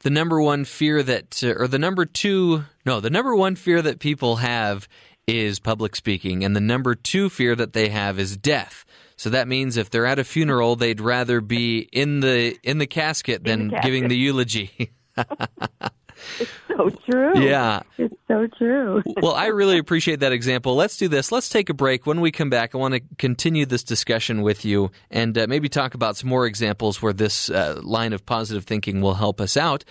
the 0.00 0.10
number 0.10 0.40
one 0.40 0.64
fear 0.64 1.02
that, 1.02 1.42
uh, 1.42 1.54
or 1.54 1.68
the 1.68 1.78
number 1.78 2.04
two, 2.04 2.64
no, 2.86 3.00
the 3.00 3.10
number 3.10 3.34
one 3.34 3.56
fear 3.56 3.82
that 3.82 3.98
people 3.98 4.36
have 4.36 4.88
is 5.26 5.58
public 5.58 5.94
speaking, 5.94 6.44
and 6.44 6.56
the 6.56 6.60
number 6.60 6.94
two 6.94 7.28
fear 7.28 7.54
that 7.54 7.72
they 7.72 7.88
have 7.88 8.18
is 8.18 8.36
death. 8.36 8.84
So 9.16 9.30
that 9.30 9.48
means 9.48 9.76
if 9.76 9.90
they're 9.90 10.06
at 10.06 10.18
a 10.18 10.24
funeral, 10.24 10.76
they'd 10.76 11.00
rather 11.00 11.40
be 11.40 11.80
in 11.92 12.20
the 12.20 12.56
in 12.62 12.78
the 12.78 12.86
casket 12.86 13.44
than 13.44 13.68
the 13.68 13.74
casket. 13.74 13.84
giving 13.84 14.08
the 14.08 14.16
eulogy. 14.16 14.92
It's 16.40 16.50
so 16.68 16.90
true. 16.90 17.40
Yeah. 17.40 17.82
It's 17.96 18.14
so 18.28 18.46
true. 18.46 19.02
well, 19.22 19.34
I 19.34 19.46
really 19.46 19.78
appreciate 19.78 20.20
that 20.20 20.32
example. 20.32 20.74
Let's 20.74 20.96
do 20.96 21.08
this. 21.08 21.32
Let's 21.32 21.48
take 21.48 21.68
a 21.68 21.74
break. 21.74 22.06
When 22.06 22.20
we 22.20 22.30
come 22.30 22.50
back, 22.50 22.74
I 22.74 22.78
want 22.78 22.94
to 22.94 23.00
continue 23.18 23.66
this 23.66 23.82
discussion 23.82 24.42
with 24.42 24.64
you 24.64 24.90
and 25.10 25.36
uh, 25.36 25.46
maybe 25.48 25.68
talk 25.68 25.94
about 25.94 26.16
some 26.16 26.28
more 26.28 26.46
examples 26.46 27.02
where 27.02 27.12
this 27.12 27.50
uh, 27.50 27.80
line 27.82 28.12
of 28.12 28.24
positive 28.26 28.64
thinking 28.64 29.00
will 29.00 29.14
help 29.14 29.40
us 29.40 29.56
out. 29.56 29.84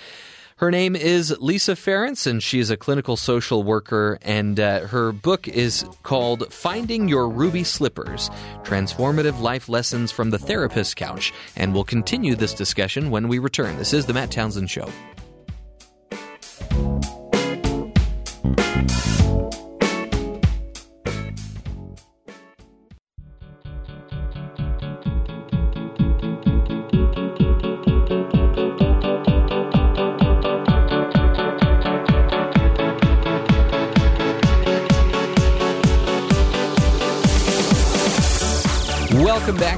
Her 0.58 0.72
name 0.72 0.96
is 0.96 1.38
Lisa 1.40 1.74
Ferentz, 1.74 2.26
and 2.26 2.42
she's 2.42 2.72
a 2.72 2.78
clinical 2.78 3.16
social 3.16 3.62
worker. 3.62 4.18
And 4.24 4.60
uh, 4.60 4.88
her 4.88 5.12
book 5.12 5.48
is 5.48 5.86
called 6.02 6.52
Finding 6.52 7.08
Your 7.08 7.30
Ruby 7.30 7.64
Slippers 7.64 8.32
Transformative 8.64 9.40
Life 9.40 9.70
Lessons 9.70 10.12
from 10.12 10.32
the 10.32 10.40
Therapist's 10.40 10.96
Couch. 10.96 11.32
And 11.56 11.76
we'll 11.76 11.84
continue 11.84 12.34
this 12.34 12.56
discussion 12.56 13.12
when 13.12 13.28
we 13.28 13.38
return. 13.38 13.78
This 13.78 13.94
is 13.94 14.08
The 14.08 14.14
Matt 14.14 14.32
Townsend 14.32 14.72
Show. 14.72 14.90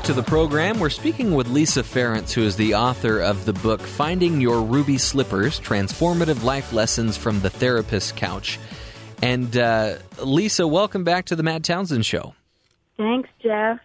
To 0.10 0.16
the 0.16 0.24
program. 0.24 0.80
We're 0.80 0.90
speaking 0.90 1.36
with 1.36 1.50
Lisa 1.50 1.84
Ferentz, 1.84 2.32
who 2.32 2.42
is 2.42 2.56
the 2.56 2.74
author 2.74 3.20
of 3.20 3.46
the 3.46 3.54
book 3.54 3.80
Finding 3.80 4.42
Your 4.42 4.64
Ruby 4.64 4.98
Slippers 4.98 5.60
Transformative 5.60 6.44
Life 6.44 6.74
Lessons 6.74 7.16
from 7.16 7.42
the 7.42 7.52
Therapist's 7.52 8.12
Couch. 8.12 8.58
And 9.22 9.56
uh, 9.56 9.98
Lisa, 10.18 10.66
welcome 10.68 11.04
back 11.04 11.26
to 11.26 11.36
the 11.36 11.44
Matt 11.44 11.64
Townsend 11.64 12.08
Show. 12.08 12.34
Thanks, 13.00 13.30
Jeff. 13.42 13.80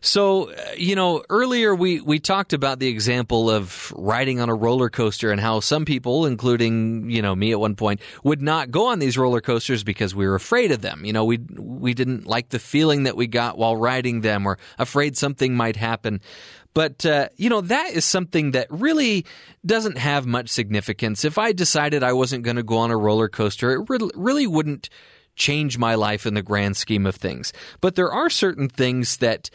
So, 0.00 0.52
uh, 0.52 0.54
you 0.76 0.94
know, 0.94 1.24
earlier 1.28 1.74
we, 1.74 2.00
we 2.00 2.20
talked 2.20 2.52
about 2.52 2.78
the 2.78 2.86
example 2.86 3.50
of 3.50 3.92
riding 3.96 4.38
on 4.38 4.48
a 4.48 4.54
roller 4.54 4.88
coaster 4.88 5.32
and 5.32 5.40
how 5.40 5.58
some 5.58 5.84
people, 5.84 6.24
including, 6.24 7.10
you 7.10 7.20
know, 7.20 7.34
me 7.34 7.50
at 7.50 7.58
one 7.58 7.74
point, 7.74 8.00
would 8.22 8.40
not 8.40 8.70
go 8.70 8.86
on 8.86 9.00
these 9.00 9.18
roller 9.18 9.40
coasters 9.40 9.82
because 9.82 10.14
we 10.14 10.24
were 10.24 10.36
afraid 10.36 10.70
of 10.70 10.82
them. 10.82 11.04
You 11.04 11.12
know, 11.12 11.24
we, 11.24 11.38
we 11.56 11.94
didn't 11.94 12.28
like 12.28 12.50
the 12.50 12.60
feeling 12.60 13.02
that 13.04 13.16
we 13.16 13.26
got 13.26 13.58
while 13.58 13.76
riding 13.76 14.20
them 14.20 14.46
or 14.46 14.56
afraid 14.78 15.16
something 15.16 15.56
might 15.56 15.74
happen. 15.74 16.20
But, 16.74 17.04
uh, 17.04 17.30
you 17.36 17.50
know, 17.50 17.60
that 17.62 17.90
is 17.90 18.04
something 18.04 18.52
that 18.52 18.68
really 18.70 19.26
doesn't 19.66 19.98
have 19.98 20.26
much 20.26 20.48
significance. 20.48 21.24
If 21.24 21.38
I 21.38 21.50
decided 21.50 22.04
I 22.04 22.12
wasn't 22.12 22.44
going 22.44 22.56
to 22.56 22.62
go 22.62 22.76
on 22.76 22.92
a 22.92 22.96
roller 22.96 23.28
coaster, 23.28 23.72
it 23.72 23.86
re- 23.88 24.10
really 24.14 24.46
wouldn't 24.46 24.90
change 25.36 25.78
my 25.78 25.94
life 25.94 26.26
in 26.26 26.34
the 26.34 26.42
grand 26.42 26.76
scheme 26.76 27.06
of 27.06 27.16
things. 27.16 27.52
But 27.80 27.94
there 27.94 28.12
are 28.12 28.30
certain 28.30 28.68
things 28.68 29.18
that 29.18 29.50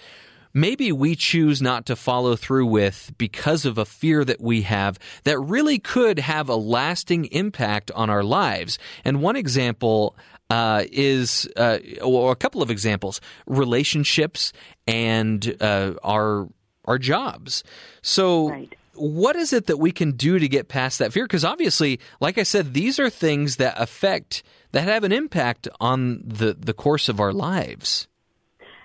maybe 0.54 0.92
we 0.92 1.16
choose 1.16 1.62
not 1.62 1.86
to 1.86 1.96
follow 1.96 2.36
through 2.36 2.66
with 2.66 3.12
because 3.18 3.66
of 3.66 3.78
a 3.78 3.86
fear 3.86 4.26
that 4.26 4.42
we 4.42 4.64
have 4.64 5.00
that 5.24 5.40
really 5.40 5.80
could 5.80 6.20
have 6.20 6.50
a 6.50 6.56
lasting 6.56 7.26
impact 7.26 7.92
on 7.92 8.10
our 8.10 8.24
lives. 8.24 8.80
And 9.06 9.22
one 9.22 9.36
example 9.36 10.16
uh, 10.50 10.84
is, 10.92 11.48
uh, 11.56 11.78
or 12.02 12.32
a 12.32 12.36
couple 12.36 12.62
of 12.62 12.72
examples, 12.72 13.22
relationships 13.46 14.52
and 14.88 15.56
uh, 15.62 15.94
our 16.04 16.48
our 16.86 16.98
jobs. 16.98 17.64
So. 18.02 18.50
Right 18.50 18.76
what 19.00 19.36
is 19.36 19.54
it 19.54 19.68
that 19.68 19.78
we 19.78 19.92
can 19.92 20.12
do 20.12 20.40
to 20.40 20.48
get 20.48 20.68
past 20.68 21.00
that 21.00 21.14
fear? 21.14 21.26
Because 21.26 21.46
obviously, 21.46 22.00
like 22.20 22.38
I 22.38 22.44
said, 22.44 22.74
these 22.74 23.00
are 23.00 23.10
things 23.10 23.56
that 23.56 23.80
affect, 23.80 24.44
that 24.72 24.84
have 24.84 25.04
an 25.04 25.12
impact 25.12 25.68
on 25.80 26.22
the, 26.26 26.54
the 26.54 26.74
course 26.74 27.10
of 27.10 27.20
our 27.20 27.34
lives. 27.34 28.08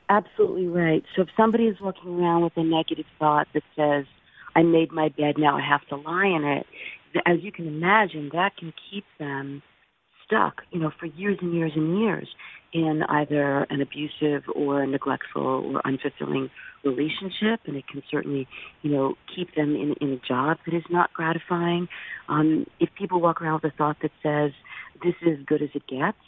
Absolutely 0.09 0.67
right. 0.67 1.03
So 1.17 1.23
if 1.23 1.29
somebody 1.37 1.65
is 1.65 1.81
walking 1.81 2.21
around 2.21 2.45
with 2.45 2.57
a 2.57 2.63
negative 2.63 3.07
thought 3.19 3.49
that 3.55 3.63
says, 3.75 4.05
I 4.55 4.63
made 4.63 4.93
my 4.93 5.09
bed, 5.09 5.35
now 5.39 5.57
I 5.57 5.63
have 5.67 5.87
to 5.89 5.97
lie 5.97 6.27
in 6.27 6.45
it, 6.45 6.67
as 7.27 7.43
you 7.43 7.53
can 7.53 7.67
imagine, 7.67 8.31
that 8.33 8.57
can 8.57 8.73
keep 8.91 9.05
them 9.19 9.63
stuck, 10.25 10.63
you 10.71 10.81
know, 10.81 10.91
for 10.99 11.07
years 11.07 11.39
and 11.41 11.55
years 11.55 11.73
and 11.75 11.99
years 12.01 12.29
in 12.75 13.05
either 13.09 13.67
an 13.71 13.81
abusive 13.81 14.43
or 14.55 14.83
a 14.83 14.87
neglectful 14.87 15.43
or 15.43 15.81
unfulfilling 15.83 16.51
relationship, 16.85 17.61
and 17.67 17.77
it 17.77 17.87
can 17.87 18.03
certainly, 18.11 18.47
you 18.83 18.91
know, 18.91 19.15
keep 19.35 19.55
them 19.55 19.75
in, 19.77 19.95
in 20.01 20.13
a 20.13 20.21
job 20.29 20.59
that 20.67 20.75
is 20.75 20.83
not 20.91 21.13
gratifying. 21.15 21.89
Um, 22.29 22.67
if 22.81 22.91
people 22.99 23.21
walk 23.21 23.41
around 23.41 23.63
with 23.63 23.73
a 23.73 23.77
thought 23.77 23.97
that 24.03 24.11
says, 24.23 24.51
this 25.03 25.15
is 25.23 25.39
as 25.39 25.47
good 25.47 25.63
as 25.63 25.71
it 25.75 25.87
gets, 25.87 26.19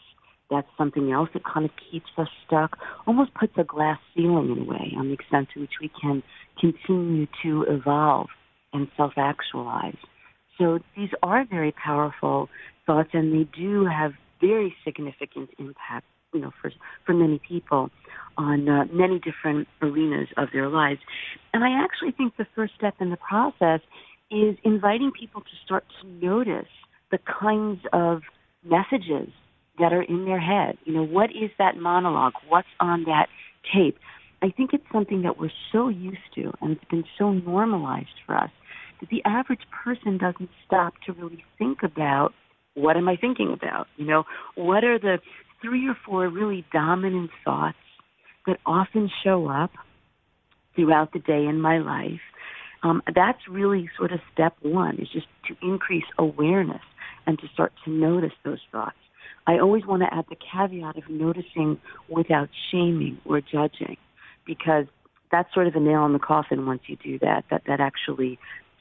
that's 0.49 0.69
something 0.79 1.11
else 1.11 1.29
that 1.35 1.45
kind 1.45 1.67
of 1.67 1.73
keeps 1.91 2.07
us 2.17 2.29
stuck, 2.47 2.79
almost 3.07 3.35
puts 3.35 3.53
a 3.59 3.65
glass 3.65 3.99
ceiling 4.15 4.55
in 4.57 4.63
a 4.63 4.65
way 4.65 4.93
on 4.97 5.09
the 5.09 5.15
extent 5.15 5.49
to 5.53 5.61
which 5.61 5.75
we 5.81 5.91
can 6.01 6.23
continue 6.61 7.27
to 7.43 7.65
evolve 7.69 8.29
and 8.73 8.87
self-actualize. 8.97 9.97
So 10.59 10.79
these 10.97 11.11
are 11.23 11.45
very 11.45 11.73
powerful 11.73 12.49
thoughts, 12.87 13.11
and 13.13 13.33
they 13.33 13.49
do 13.59 13.85
have 13.87 14.13
very 14.41 14.75
significant 14.85 15.51
impact, 15.59 16.07
you 16.33 16.41
know, 16.41 16.53
for 16.61 16.71
for 17.05 17.15
many 17.15 17.41
people 17.47 17.91
on 18.37 18.69
uh, 18.69 18.85
many 18.93 19.19
different 19.19 19.69
arenas 19.81 20.29
of 20.37 20.49
their 20.53 20.69
lives. 20.69 21.01
And 21.55 21.65
I 21.65 21.83
actually 21.83 22.13
think 22.13 22.37
the 22.37 22.47
first 22.55 22.75
step 22.77 22.95
in 23.01 23.11
the 23.11 23.17
process 23.17 23.81
is 24.31 24.57
inviting 24.65 25.13
people 25.19 25.41
to 25.41 25.57
start 25.65 25.85
to 26.01 26.07
notice 26.07 26.69
the 27.11 27.19
kinds 27.19 27.81
of 27.93 28.23
messages 28.65 29.29
that 29.79 29.93
are 29.93 30.03
in 30.03 30.25
their 30.25 30.41
head. 30.41 30.77
You 30.85 30.95
know, 30.95 31.05
what 31.05 31.31
is 31.31 31.51
that 31.59 31.77
monologue? 31.77 32.33
What's 32.49 32.69
on 32.81 33.05
that 33.05 33.29
tape? 33.73 33.99
I 34.43 34.51
think 34.51 34.71
it's 34.73 34.85
something 34.93 35.23
that 35.23 35.39
we're 35.39 35.51
so 35.73 35.89
used 35.89 36.19
to 36.35 36.53
and 36.61 36.73
it's 36.73 36.85
been 36.91 37.05
so 37.19 37.33
normalized 37.33 38.21
for 38.27 38.37
us 38.37 38.51
that 39.01 39.09
the 39.11 39.23
average 39.25 39.63
person 39.85 40.19
doesn't 40.19 40.51
stop 40.67 40.95
to 41.07 41.13
really 41.13 41.45
think 41.59 41.83
about 41.83 42.33
what 42.75 42.97
am 42.97 43.09
I 43.09 43.17
thinking 43.17 43.53
about? 43.53 43.87
You 43.97 44.05
know, 44.05 44.25
what 44.55 44.85
are 44.85 44.99
the 44.99 45.19
three 45.67 45.89
or 45.89 45.97
four 46.05 46.29
really 46.29 46.65
dominant 46.73 47.31
thoughts 47.45 47.77
that 48.47 48.59
often 48.65 49.11
show 49.25 49.49
up 49.49 49.71
throughout 50.75 51.13
the 51.13 51.19
day 51.19 51.45
in 51.45 51.61
my 51.61 51.79
life? 51.79 52.21
Um, 52.83 53.03
that's 53.15 53.49
really 53.51 53.91
sort 53.97 54.13
of 54.13 54.21
step 54.33 54.55
one 54.63 54.99
is 55.01 55.09
just 55.13 55.27
to 55.49 55.57
increase 55.63 56.05
awareness 56.19 56.83
and 57.27 57.39
to 57.41 57.49
start 57.53 57.73
to 57.85 57.91
notice 57.91 58.33
those 58.45 58.61
thoughts. 58.71 58.97
I 59.49 59.59
always 59.59 59.85
want 59.87 60.03
to 60.03 60.15
add 60.15 60.27
the 60.29 60.37
caveat 60.37 60.97
of 60.97 61.09
noticing 61.09 61.81
without 62.09 62.49
shaming 62.71 63.19
or 63.25 63.41
judging 63.41 63.97
because 64.47 64.87
that's 65.33 65.53
sort 65.53 65.67
of 65.67 65.75
a 65.75 65.81
nail 65.81 66.05
in 66.07 66.13
the 66.13 66.21
coffin 66.21 66.67
once 66.67 66.83
you 66.87 66.97
do 66.97 67.19
that. 67.21 67.45
That 67.51 67.63
that 67.67 67.81
actually 67.81 68.39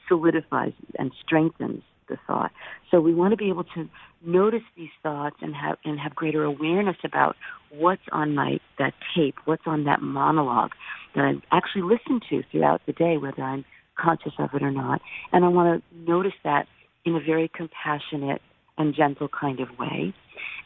solidifies 0.08 0.72
and 0.98 1.10
strengthens 1.24 1.82
the 2.08 2.16
thought. 2.26 2.50
So 2.90 3.00
we 3.00 3.14
want 3.14 3.32
to 3.32 3.36
be 3.36 3.48
able 3.48 3.64
to 3.74 3.88
notice 4.24 4.62
these 4.76 4.90
thoughts 5.02 5.36
and 5.40 5.54
have 5.54 5.78
and 5.84 5.98
have 5.98 6.14
greater 6.14 6.44
awareness 6.44 6.96
about 7.04 7.36
what's 7.70 8.02
on 8.12 8.34
my 8.34 8.58
that 8.78 8.94
tape, 9.14 9.36
what's 9.44 9.66
on 9.66 9.84
that 9.84 10.02
monologue 10.02 10.72
that 11.14 11.24
I 11.24 11.56
actually 11.56 11.82
listen 11.82 12.20
to 12.30 12.42
throughout 12.50 12.82
the 12.86 12.92
day, 12.92 13.16
whether 13.16 13.42
I'm 13.42 13.64
conscious 13.98 14.32
of 14.38 14.50
it 14.54 14.62
or 14.62 14.70
not. 14.70 15.00
And 15.32 15.44
I 15.44 15.48
want 15.48 15.82
to 15.82 15.98
notice 16.10 16.34
that 16.44 16.66
in 17.04 17.14
a 17.14 17.20
very 17.20 17.50
compassionate 17.54 18.42
and 18.78 18.94
gentle 18.94 19.28
kind 19.28 19.60
of 19.60 19.68
way. 19.78 20.14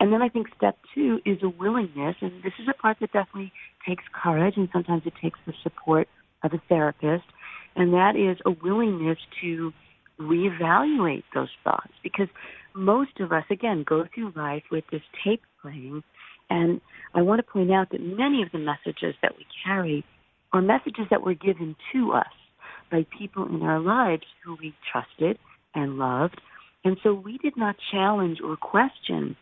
And 0.00 0.12
then 0.12 0.22
I 0.22 0.28
think 0.28 0.48
step 0.56 0.76
two 0.94 1.20
is 1.24 1.38
a 1.42 1.48
willingness, 1.48 2.16
and 2.20 2.42
this 2.42 2.54
is 2.58 2.66
a 2.68 2.74
part 2.74 2.98
that 3.00 3.12
definitely 3.12 3.52
takes 3.86 4.02
courage, 4.12 4.54
and 4.56 4.68
sometimes 4.72 5.02
it 5.06 5.12
takes 5.22 5.38
the 5.46 5.52
support 5.62 6.08
of 6.42 6.52
a 6.52 6.62
therapist, 6.68 7.24
and 7.76 7.92
that 7.92 8.16
is 8.16 8.38
a 8.44 8.50
willingness 8.50 9.18
to 9.42 9.72
reevaluate 10.20 11.24
those 11.34 11.48
thoughts 11.64 11.92
because 12.02 12.28
most 12.74 13.20
of 13.20 13.32
us, 13.32 13.44
again, 13.50 13.84
go 13.88 14.06
through 14.14 14.32
life 14.36 14.62
with 14.70 14.84
this 14.92 15.02
tape 15.24 15.42
playing. 15.62 16.02
And 16.48 16.80
I 17.14 17.22
want 17.22 17.38
to 17.44 17.52
point 17.52 17.72
out 17.72 17.90
that 17.90 18.00
many 18.00 18.42
of 18.42 18.52
the 18.52 18.58
messages 18.58 19.14
that 19.22 19.36
we 19.36 19.46
carry 19.64 20.04
are 20.52 20.62
messages 20.62 21.06
that 21.10 21.22
were 21.22 21.34
given 21.34 21.76
to 21.92 22.12
us 22.12 22.26
by 22.90 23.06
people 23.16 23.46
in 23.46 23.62
our 23.62 23.80
lives 23.80 24.24
who 24.44 24.56
we 24.60 24.74
trusted 24.90 25.38
and 25.74 25.98
loved. 25.98 26.40
And 26.84 26.96
so 27.02 27.14
we 27.14 27.38
did 27.38 27.56
not 27.56 27.76
challenge 27.92 28.38
or 28.44 28.56
question 28.56 29.36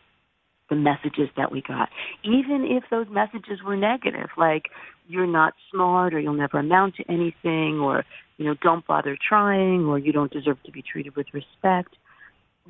the 0.69 0.77
messages 0.77 1.31
that 1.37 1.51
we 1.51 1.63
got, 1.63 1.89
even 2.25 2.67
if 2.69 2.85
those 2.91 3.07
messages 3.11 3.63
were 3.65 3.77
negative, 3.77 4.29
like 4.37 4.65
you're 5.09 5.27
not 5.27 5.55
smart 5.71 6.15
or 6.15 6.21
you'll 6.21 6.35
never 6.35 6.59
amount 6.59 6.97
to 6.97 7.05
anything 7.11 7.81
or, 7.81 8.05
you 8.37 8.45
know, 8.45 8.55
don't 8.63 8.87
bother 8.87 9.17
trying 9.29 9.87
or 9.87 9.99
you 9.99 10.13
don't 10.13 10.33
deserve 10.33 10.63
to 10.65 10.71
be 10.71 10.83
treated 10.83 11.17
with 11.17 11.27
respect. 11.33 11.97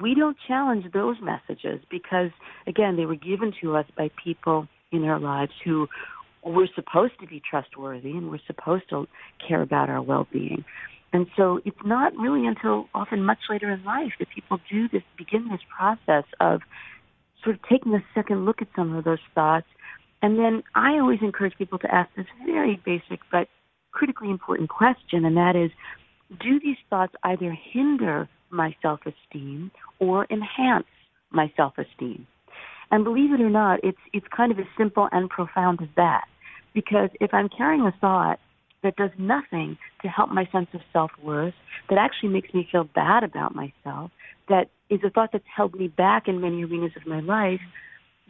We 0.01 0.15
don't 0.15 0.37
challenge 0.47 0.87
those 0.93 1.17
messages 1.21 1.81
because, 1.91 2.31
again, 2.67 2.97
they 2.97 3.07
were 3.07 3.17
given 3.17 3.53
to 3.61 3.77
us 3.77 3.87
by 3.97 4.11
people 4.23 4.69
in 4.93 5.05
our 5.05 5.19
lives 5.19 5.53
who 5.65 5.89
were 6.45 6.69
supposed 6.75 7.15
to 7.21 7.27
be 7.27 7.43
trustworthy 7.49 8.13
and 8.13 8.31
were 8.31 8.41
supposed 8.47 8.89
to 8.91 9.09
care 9.47 9.61
about 9.61 9.91
our 9.91 10.01
well-being. 10.01 10.65
And 11.13 11.27
so 11.37 11.61
it's 11.65 11.77
not 11.85 12.17
really 12.17 12.47
until 12.47 12.89
often 12.95 13.25
much 13.25 13.39
later 13.51 13.71
in 13.71 13.83
life 13.85 14.13
that 14.19 14.29
people 14.31 14.61
do 14.71 14.89
this, 14.89 15.03
begin 15.17 15.49
this 15.49 15.61
process 15.75 16.25
of 16.39 16.61
sort 17.43 17.57
of 17.57 17.63
taking 17.69 17.95
a 17.95 18.05
second 18.15 18.45
look 18.45 18.61
at 18.61 18.69
some 18.77 18.95
of 18.95 19.05
those 19.05 19.19
thoughts. 19.35 19.67
And 20.23 20.39
then 20.39 20.63
I 20.75 20.99
always 20.99 21.21
encourage 21.23 21.57
people 21.57 21.79
to 21.81 21.95
ask 21.95 22.11
this 22.17 22.27
very 22.45 22.81
basic 22.85 23.21
but 23.31 23.49
critically 23.93 24.31
important 24.31 24.69
question, 24.69 25.25
and 25.25 25.37
that 25.37 25.57
is, 25.57 25.71
do 26.41 26.61
these 26.61 26.77
thoughts 26.91 27.15
either 27.23 27.57
hinder 27.73 28.29
my 28.51 28.75
self-esteem 28.83 29.71
or 29.99 30.27
enhance 30.31 30.87
my 31.31 31.53
self-esteem? 31.57 32.27
And 32.91 33.05
believe 33.05 33.33
it 33.33 33.41
or 33.41 33.51
not, 33.51 33.81
it's, 33.83 33.99
it's 34.13 34.27
kind 34.35 34.51
of 34.51 34.59
as 34.59 34.67
simple 34.77 35.09
and 35.13 35.29
profound 35.29 35.81
as 35.83 35.89
that. 35.97 36.25
Because 36.75 37.11
if 37.21 37.33
I'm 37.35 37.49
carrying 37.49 37.83
a 37.83 37.93
thought 38.01 38.39
that 38.83 38.97
does 38.97 39.11
nothing 39.19 39.77
to 40.03 40.09
help 40.09 40.31
my 40.31 40.49
sense 40.53 40.69
of 40.73 40.81
self-worth, 40.93 41.55
that 41.89 41.99
actually 41.99 42.31
makes 42.31 42.53
me 42.55 42.69
feel 42.71 42.85
bad 42.85 43.25
about 43.25 43.55
myself, 43.55 44.11
that 44.49 44.69
is 44.89 45.01
a 45.05 45.11
thought 45.11 45.31
that's 45.33 45.45
held 45.55 45.75
me 45.75 45.89
back 45.89 46.29
in 46.29 46.41
many 46.41 46.65
arenas 46.65 46.93
of 46.97 47.07
my 47.07 47.21
life, 47.21 47.61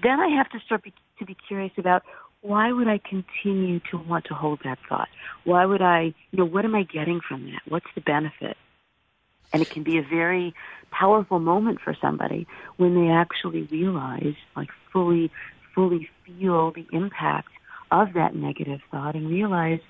then 0.02 0.20
I 0.20 0.28
have 0.36 0.48
to 0.50 0.58
start 0.64 0.82
to 1.18 1.24
be 1.24 1.36
curious 1.48 1.72
about 1.76 2.02
why 2.40 2.70
would 2.72 2.88
I 2.88 2.98
continue 2.98 3.80
to 3.90 3.98
want 3.98 4.26
to 4.26 4.34
hold 4.34 4.60
that 4.64 4.78
thought? 4.88 5.08
Why 5.44 5.64
would 5.64 5.82
I, 5.82 6.14
you 6.30 6.38
know, 6.38 6.44
what 6.44 6.64
am 6.64 6.74
I 6.74 6.84
getting 6.84 7.20
from 7.20 7.46
that? 7.46 7.62
What's 7.68 7.86
the 7.94 8.00
benefit? 8.00 8.56
And 9.52 9.62
it 9.62 9.70
can 9.70 9.82
be 9.82 9.98
a 9.98 10.02
very 10.02 10.54
powerful 10.90 11.38
moment 11.38 11.80
for 11.80 11.96
somebody 12.00 12.46
when 12.76 12.94
they 12.94 13.10
actually 13.10 13.62
realize, 13.62 14.34
like 14.56 14.68
fully, 14.92 15.30
fully 15.74 16.08
feel 16.24 16.70
the 16.70 16.86
impact 16.92 17.48
of 17.90 18.12
that 18.14 18.34
negative 18.34 18.80
thought 18.90 19.14
and 19.14 19.28
realize 19.28 19.80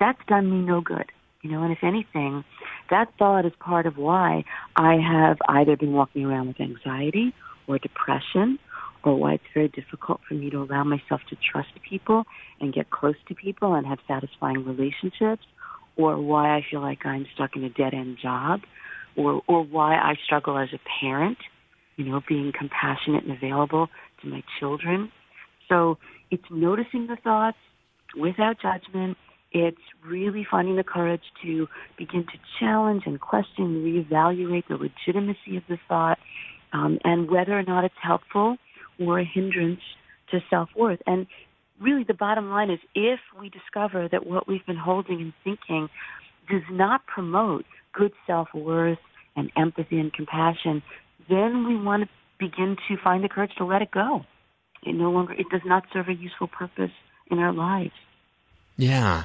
that's 0.00 0.20
done 0.26 0.50
me 0.50 0.66
no 0.66 0.80
good. 0.80 1.10
You 1.42 1.50
know, 1.50 1.62
and 1.62 1.72
if 1.72 1.84
anything, 1.84 2.42
that 2.90 3.12
thought 3.18 3.44
is 3.44 3.52
part 3.60 3.86
of 3.86 3.98
why 3.98 4.44
I 4.76 4.96
have 4.96 5.38
either 5.48 5.76
been 5.76 5.92
walking 5.92 6.24
around 6.24 6.48
with 6.48 6.60
anxiety 6.60 7.34
or 7.66 7.78
depression 7.78 8.58
or 9.04 9.16
why 9.16 9.34
it's 9.34 9.44
very 9.52 9.68
difficult 9.68 10.20
for 10.26 10.34
me 10.34 10.50
to 10.50 10.62
allow 10.62 10.84
myself 10.84 11.20
to 11.28 11.36
trust 11.52 11.68
people 11.88 12.24
and 12.60 12.72
get 12.72 12.90
close 12.90 13.16
to 13.28 13.34
people 13.34 13.74
and 13.74 13.86
have 13.86 13.98
satisfying 14.08 14.64
relationships 14.64 15.44
or 15.96 16.20
why 16.20 16.56
I 16.56 16.64
feel 16.68 16.80
like 16.80 17.04
I'm 17.04 17.26
stuck 17.34 17.56
in 17.56 17.64
a 17.64 17.70
dead 17.70 17.94
end 17.94 18.18
job 18.22 18.60
or 19.16 19.42
or 19.46 19.62
why 19.62 19.94
I 19.94 20.14
struggle 20.24 20.58
as 20.58 20.68
a 20.72 20.80
parent, 21.00 21.38
you 21.96 22.04
know, 22.04 22.20
being 22.28 22.52
compassionate 22.56 23.24
and 23.24 23.32
available 23.32 23.88
to 24.22 24.28
my 24.28 24.42
children. 24.58 25.12
So 25.68 25.98
it's 26.30 26.44
noticing 26.50 27.06
the 27.06 27.16
thoughts 27.22 27.58
without 28.18 28.56
judgment 28.60 29.16
it's 29.54 29.78
really 30.04 30.44
finding 30.50 30.74
the 30.74 30.82
courage 30.82 31.22
to 31.44 31.68
begin 31.96 32.24
to 32.24 32.38
challenge 32.58 33.04
and 33.06 33.20
question 33.20 33.84
reevaluate 33.84 34.64
the 34.68 34.74
legitimacy 34.74 35.56
of 35.56 35.62
the 35.68 35.78
thought 35.88 36.18
um, 36.72 36.98
and 37.04 37.30
whether 37.30 37.56
or 37.56 37.62
not 37.62 37.84
it's 37.84 37.94
helpful 38.02 38.56
or 38.98 39.18
a 39.18 39.24
hindrance 39.24 39.80
to 40.30 40.40
self-worth. 40.50 41.00
And 41.06 41.26
really 41.80 42.04
the 42.04 42.14
bottom 42.14 42.50
line 42.50 42.70
is 42.70 42.78
if 42.94 43.20
we 43.38 43.48
discover 43.48 44.08
that 44.08 44.26
what 44.26 44.48
we've 44.48 44.64
been 44.66 44.76
holding 44.76 45.20
and 45.20 45.32
thinking 45.42 45.88
does 46.50 46.62
not 46.70 47.06
promote 47.06 47.64
good 47.92 48.12
self-worth 48.26 48.98
and 49.36 49.50
empathy 49.56 49.98
and 49.98 50.12
compassion, 50.12 50.82
then 51.28 51.66
we 51.66 51.76
want 51.76 52.04
to 52.04 52.08
begin 52.38 52.76
to 52.88 52.96
find 53.02 53.24
the 53.24 53.28
courage 53.28 53.52
to 53.58 53.64
let 53.64 53.82
it 53.82 53.90
go. 53.90 54.24
It 54.82 54.94
no 54.94 55.10
longer, 55.10 55.32
it 55.32 55.46
does 55.50 55.62
not 55.64 55.84
serve 55.92 56.08
a 56.08 56.14
useful 56.14 56.48
purpose 56.48 56.90
in 57.30 57.38
our 57.38 57.52
lives. 57.52 57.92
Yeah. 58.76 59.24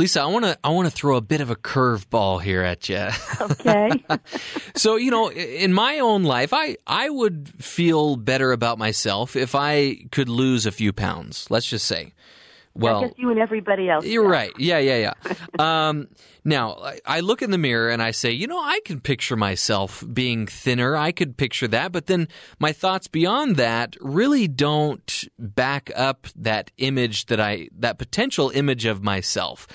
Lisa, 0.00 0.22
I 0.22 0.26
want 0.26 0.46
to 0.46 0.58
I 0.64 0.70
want 0.70 0.88
to 0.88 0.90
throw 0.90 1.16
a 1.16 1.20
bit 1.20 1.42
of 1.42 1.50
a 1.50 1.56
curveball 1.56 2.40
here 2.40 2.62
at 2.62 2.88
you. 2.88 3.06
Okay. 3.38 3.90
so, 4.74 4.96
you 4.96 5.10
know, 5.10 5.30
in 5.30 5.74
my 5.74 5.98
own 5.98 6.24
life, 6.24 6.54
I 6.54 6.78
I 6.86 7.10
would 7.10 7.50
feel 7.62 8.16
better 8.16 8.50
about 8.52 8.78
myself 8.78 9.36
if 9.36 9.54
I 9.54 10.06
could 10.10 10.30
lose 10.30 10.64
a 10.64 10.72
few 10.72 10.94
pounds. 10.94 11.50
Let's 11.50 11.66
just 11.66 11.84
say. 11.84 12.14
Well, 12.74 13.02
guess 13.02 13.12
you 13.16 13.30
and 13.30 13.38
everybody 13.38 13.88
else. 13.88 14.06
You're 14.06 14.28
right. 14.28 14.52
Yeah, 14.56 14.78
yeah, 14.78 15.12
yeah. 15.24 15.34
um, 15.88 16.08
now, 16.44 16.92
I 17.04 17.20
look 17.20 17.42
in 17.42 17.50
the 17.50 17.58
mirror 17.58 17.90
and 17.90 18.00
I 18.00 18.12
say, 18.12 18.30
you 18.30 18.46
know, 18.46 18.60
I 18.60 18.80
can 18.84 19.00
picture 19.00 19.36
myself 19.36 20.04
being 20.12 20.46
thinner. 20.46 20.96
I 20.96 21.10
could 21.12 21.36
picture 21.36 21.66
that. 21.68 21.90
But 21.90 22.06
then 22.06 22.28
my 22.58 22.72
thoughts 22.72 23.08
beyond 23.08 23.56
that 23.56 23.96
really 24.00 24.46
don't 24.46 25.24
back 25.38 25.90
up 25.96 26.28
that 26.36 26.70
image 26.78 27.26
that 27.26 27.40
I, 27.40 27.68
that 27.78 27.98
potential 27.98 28.50
image 28.50 28.86
of 28.86 29.02
myself. 29.02 29.66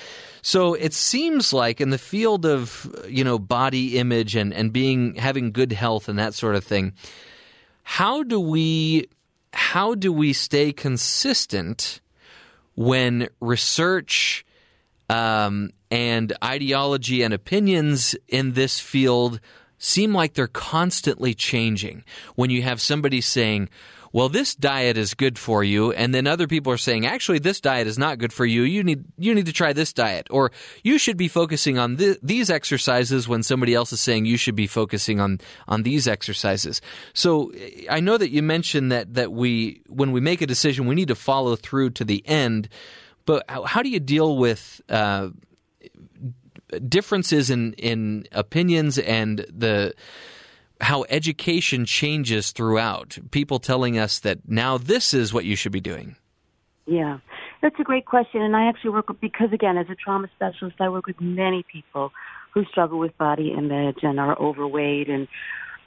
So 0.42 0.74
it 0.74 0.94
seems 0.94 1.52
like 1.52 1.82
in 1.82 1.90
the 1.90 1.98
field 1.98 2.46
of, 2.46 2.90
you 3.10 3.24
know, 3.24 3.38
body 3.38 3.98
image 3.98 4.36
and, 4.36 4.54
and 4.54 4.72
being, 4.72 5.16
having 5.16 5.52
good 5.52 5.74
health 5.74 6.08
and 6.08 6.18
that 6.18 6.34
sort 6.34 6.56
of 6.56 6.64
thing, 6.64 6.94
how 7.84 8.24
do 8.24 8.40
we, 8.40 9.08
how 9.54 9.96
do 9.96 10.14
we 10.14 10.34
stay 10.34 10.72
consistent? 10.72 12.00
When 12.76 13.28
research 13.40 14.46
um, 15.10 15.72
and 15.92 16.34
ideology 16.44 17.22
and 17.22 17.34
opinions 17.34 18.16
in 18.28 18.54
this 18.54 18.80
field 18.80 19.40
seem 19.78 20.14
like 20.14 20.34
they're 20.34 20.48
constantly 20.48 21.34
changing. 21.34 22.04
When 22.36 22.50
you 22.50 22.62
have 22.64 22.82
somebody 22.82 23.22
saying, 23.22 23.70
well, 24.16 24.30
this 24.30 24.56
diet 24.56 24.96
is 24.96 25.14
good 25.14 25.38
for 25.38 25.62
you, 25.62 25.92
and 25.92 26.16
then 26.16 26.26
other 26.26 26.48
people 26.48 26.72
are 26.72 26.78
saying, 26.78 27.06
actually, 27.06 27.40
this 27.40 27.60
diet 27.60 27.86
is 27.86 27.98
not 27.98 28.18
good 28.18 28.32
for 28.32 28.46
you. 28.46 28.62
You 28.62 28.82
need 28.82 29.04
you 29.18 29.36
need 29.36 29.46
to 29.48 29.52
try 29.52 29.74
this 29.74 29.92
diet, 29.92 30.28
or 30.30 30.54
you 30.86 30.98
should 30.98 31.18
be 31.18 31.28
focusing 31.28 31.78
on 31.78 31.98
th- 31.98 32.20
these 32.24 32.50
exercises 32.50 33.28
when 33.28 33.44
somebody 33.44 33.74
else 33.74 33.92
is 33.92 34.00
saying 34.00 34.24
you 34.24 34.38
should 34.38 34.56
be 34.56 34.68
focusing 34.68 35.20
on 35.20 35.42
on 35.68 35.84
these 35.84 36.08
exercises. 36.08 36.80
So 37.14 37.52
I 37.90 38.00
know 38.00 38.18
that 38.18 38.30
you 38.30 38.42
mentioned 38.42 38.90
that 38.90 39.16
that 39.16 39.34
we 39.34 39.82
when 39.90 40.14
we 40.14 40.22
make 40.22 40.42
a 40.42 40.48
decision, 40.48 40.86
we 40.86 40.96
need 40.96 41.10
to 41.10 41.16
follow 41.16 41.58
through 41.58 41.90
to 41.90 42.06
the 42.06 42.26
end. 42.26 42.70
But 43.26 43.44
how, 43.50 43.64
how 43.64 43.84
do 43.84 43.90
you 43.90 44.00
deal 44.00 44.38
with 44.38 44.80
uh, 44.88 45.32
differences 46.88 47.50
in 47.50 47.74
in 47.74 48.28
opinions 48.32 48.98
and 48.98 49.40
the 49.40 49.94
how 50.82 51.06
education 51.10 51.86
changes 51.86 52.52
throughout. 52.52 53.18
People 53.32 53.60
telling 53.60 53.98
us 53.98 54.20
that 54.20 54.48
now 54.48 54.78
this 54.78 55.14
is 55.14 55.34
what 55.34 55.46
you 55.46 55.56
should 55.56 55.72
be 55.72 55.82
doing. 55.82 56.16
Yeah, 56.86 57.20
that's 57.62 57.80
a 57.80 57.84
great 57.84 58.06
question. 58.06 58.42
And 58.42 58.56
I 58.56 58.68
actually 58.68 58.92
work 58.92 59.10
with, 59.10 59.20
because 59.20 59.52
again, 59.52 59.78
as 59.78 59.88
a 59.90 59.96
trauma 59.96 60.30
specialist, 60.36 60.76
I 60.80 60.90
work 60.90 61.08
with 61.08 61.20
many 61.20 61.64
people 61.72 62.12
who 62.54 62.64
struggle 62.66 63.00
with 63.00 63.18
body 63.18 63.54
image 63.58 64.00
and 64.04 64.20
are 64.20 64.38
overweight. 64.40 65.10
And 65.10 65.28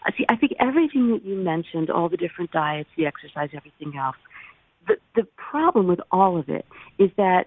I 0.05 0.12
see, 0.16 0.24
I 0.28 0.36
think 0.36 0.52
everything 0.59 1.12
that 1.12 1.24
you 1.24 1.36
mentioned, 1.36 1.90
all 1.90 2.09
the 2.09 2.16
different 2.16 2.51
diets, 2.51 2.89
the 2.97 3.06
exercise, 3.06 3.51
everything 3.55 3.97
else, 3.97 4.16
the, 4.86 4.97
the 5.15 5.27
problem 5.36 5.86
with 5.86 6.01
all 6.10 6.39
of 6.39 6.48
it 6.48 6.66
is 6.98 7.10
that 7.16 7.47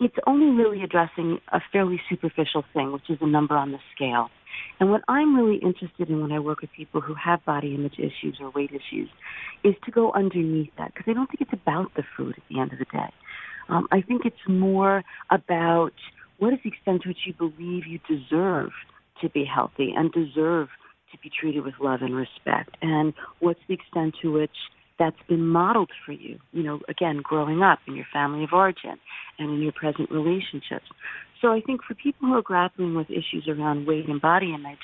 it's 0.00 0.16
only 0.26 0.46
really 0.46 0.82
addressing 0.82 1.40
a 1.52 1.60
fairly 1.72 2.00
superficial 2.08 2.64
thing, 2.72 2.92
which 2.92 3.08
is 3.08 3.18
a 3.20 3.26
number 3.26 3.56
on 3.56 3.72
the 3.72 3.78
scale. 3.94 4.30
And 4.80 4.90
what 4.90 5.02
I'm 5.08 5.36
really 5.36 5.56
interested 5.56 6.08
in 6.08 6.20
when 6.20 6.32
I 6.32 6.38
work 6.38 6.60
with 6.60 6.70
people 6.76 7.00
who 7.00 7.14
have 7.14 7.44
body 7.44 7.74
image 7.74 7.98
issues 7.98 8.38
or 8.40 8.50
weight 8.50 8.70
issues 8.70 9.08
is 9.64 9.74
to 9.84 9.90
go 9.90 10.12
underneath 10.12 10.70
that 10.78 10.92
because 10.94 11.06
I 11.08 11.14
don't 11.14 11.26
think 11.26 11.40
it's 11.40 11.52
about 11.52 11.94
the 11.94 12.02
food 12.16 12.34
at 12.36 12.42
the 12.50 12.60
end 12.60 12.72
of 12.72 12.78
the 12.78 12.86
day. 12.86 13.12
Um, 13.68 13.86
I 13.92 14.00
think 14.00 14.22
it's 14.24 14.36
more 14.48 15.04
about 15.30 15.92
what 16.38 16.52
is 16.52 16.58
the 16.64 16.70
extent 16.70 17.02
to 17.02 17.08
which 17.08 17.26
you 17.26 17.34
believe 17.34 17.86
you 17.86 18.00
deserve 18.08 18.70
to 19.20 19.28
be 19.30 19.44
healthy 19.44 19.94
and 19.96 20.10
deserve 20.12 20.68
to 21.12 21.18
be 21.22 21.30
treated 21.30 21.64
with 21.64 21.74
love 21.80 22.00
and 22.02 22.16
respect, 22.16 22.76
and 22.80 23.12
what's 23.38 23.60
the 23.68 23.74
extent 23.74 24.14
to 24.22 24.32
which 24.32 24.50
that's 24.98 25.16
been 25.28 25.46
modeled 25.46 25.90
for 26.04 26.12
you, 26.12 26.38
you 26.52 26.62
know, 26.62 26.80
again, 26.88 27.20
growing 27.22 27.62
up 27.62 27.80
in 27.86 27.94
your 27.94 28.06
family 28.12 28.44
of 28.44 28.50
origin 28.52 28.98
and 29.38 29.50
in 29.50 29.60
your 29.60 29.72
present 29.72 30.10
relationships. 30.10 30.86
So 31.42 31.48
I 31.48 31.60
think 31.60 31.82
for 31.82 31.94
people 31.94 32.28
who 32.28 32.34
are 32.34 32.42
grappling 32.42 32.94
with 32.94 33.10
issues 33.10 33.48
around 33.48 33.86
weight 33.86 34.08
and 34.08 34.20
body 34.20 34.54
image, 34.54 34.78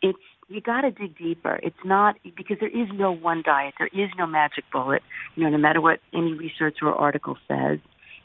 it's 0.00 0.18
you 0.48 0.60
got 0.60 0.82
to 0.82 0.92
dig 0.92 1.18
deeper. 1.18 1.58
It's 1.60 1.76
not 1.84 2.14
because 2.36 2.58
there 2.60 2.68
is 2.68 2.88
no 2.94 3.10
one 3.12 3.42
diet. 3.44 3.74
There 3.78 3.88
is 3.88 4.10
no 4.16 4.26
magic 4.26 4.64
bullet. 4.72 5.02
You 5.34 5.42
know, 5.42 5.50
no 5.50 5.58
matter 5.58 5.80
what 5.80 5.98
any 6.14 6.34
research 6.34 6.76
or 6.82 6.94
article 6.94 7.36
says. 7.48 7.80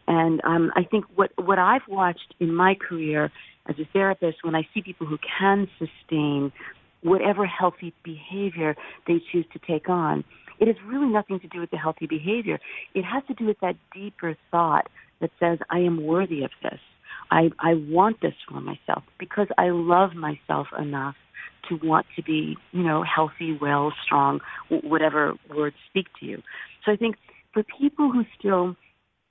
And 0.08 0.40
um, 0.44 0.72
I 0.76 0.84
think 0.84 1.06
what 1.16 1.32
what 1.38 1.58
I've 1.58 1.88
watched 1.88 2.36
in 2.40 2.54
my 2.54 2.76
career 2.76 3.32
as 3.68 3.76
a 3.80 3.86
therapist, 3.92 4.44
when 4.44 4.56
I 4.56 4.68
see 4.74 4.84
people 4.84 5.08
who 5.08 5.18
can 5.40 5.68
sustain 5.80 6.52
whatever 7.02 7.48
healthy 7.48 7.94
behavior 8.04 8.76
they 9.08 9.20
choose 9.32 9.46
to 9.54 9.60
take 9.68 9.90
on, 9.90 10.24
it 10.60 10.68
has 10.68 10.76
really 10.86 11.08
nothing 11.08 11.40
to 11.40 11.48
do 11.48 11.60
with 11.60 11.72
the 11.72 11.78
healthy 11.78 12.06
behavior. 12.06 12.60
It 12.94 13.04
has 13.04 13.24
to 13.28 13.34
do 13.34 13.46
with 13.48 13.60
that 13.62 13.76
deeper 13.94 14.38
thought 14.52 14.88
that 15.20 15.32
says, 15.40 15.58
I 15.72 15.80
am 15.80 16.04
worthy 16.04 16.44
of 16.44 16.52
this. 16.62 16.80
I, 17.32 17.50
I 17.60 17.76
want 17.76 18.22
this 18.22 18.34
for 18.48 18.60
myself 18.60 19.04
because 19.18 19.48
I 19.58 19.70
love 19.70 20.14
myself 20.14 20.68
enough 20.78 21.16
to 21.70 21.80
want 21.82 22.06
to 22.16 22.24
be, 22.24 22.58
you 22.72 22.84
know, 22.84 23.04
healthy, 23.04 23.58
well, 23.60 23.94
strong, 24.06 24.42
whatever 24.70 25.34
words 25.56 25.76
speak 25.90 26.08
to 26.20 26.26
you. 26.26 26.42
So 26.86 26.92
I 26.92 26.98
think 26.98 27.16
for 27.54 27.64
people 27.80 28.12
who 28.12 28.24
still 28.38 28.76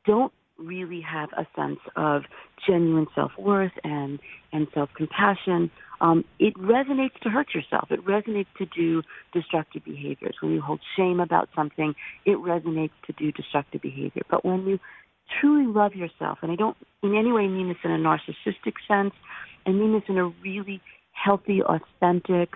don't 0.07 0.33
really 0.59 1.01
have 1.01 1.31
a 1.37 1.47
sense 1.57 1.81
of 1.97 2.23
genuine 2.67 3.07
self 3.15 3.33
worth 3.39 3.73
and 3.83 4.19
and 4.53 4.67
self 4.75 4.91
compassion, 4.97 5.71
um, 6.01 6.25
it 6.39 6.55
resonates 6.55 7.19
to 7.23 7.31
hurt 7.31 7.55
yourself. 7.55 7.89
It 7.91 8.05
resonates 8.05 8.47
to 8.59 8.67
do 8.67 9.03
destructive 9.33 9.85
behaviors. 9.85 10.37
When 10.41 10.53
you 10.53 10.61
hold 10.61 10.81
shame 10.97 11.21
about 11.21 11.49
something, 11.55 11.95
it 12.25 12.37
resonates 12.39 12.93
to 13.07 13.13
do 13.13 13.33
destructive 13.33 13.83
behavior. 13.83 14.23
But 14.31 14.45
when 14.45 14.67
you 14.67 14.79
truly 15.41 15.67
love 15.67 15.95
yourself, 15.95 16.39
and 16.43 16.51
I 16.51 16.57
don't 16.57 16.77
in 17.03 17.15
any 17.15 17.33
way 17.33 17.47
mean 17.49 17.69
this 17.69 17.79
in 17.85 17.91
a 17.91 17.99
narcissistic 17.99 18.75
sense, 18.87 19.15
I 19.67 19.71
mean 19.71 19.93
this 19.93 20.03
in 20.09 20.19
a 20.19 20.27
really 20.43 20.81
healthy, 21.13 21.63
authentic, 21.63 22.51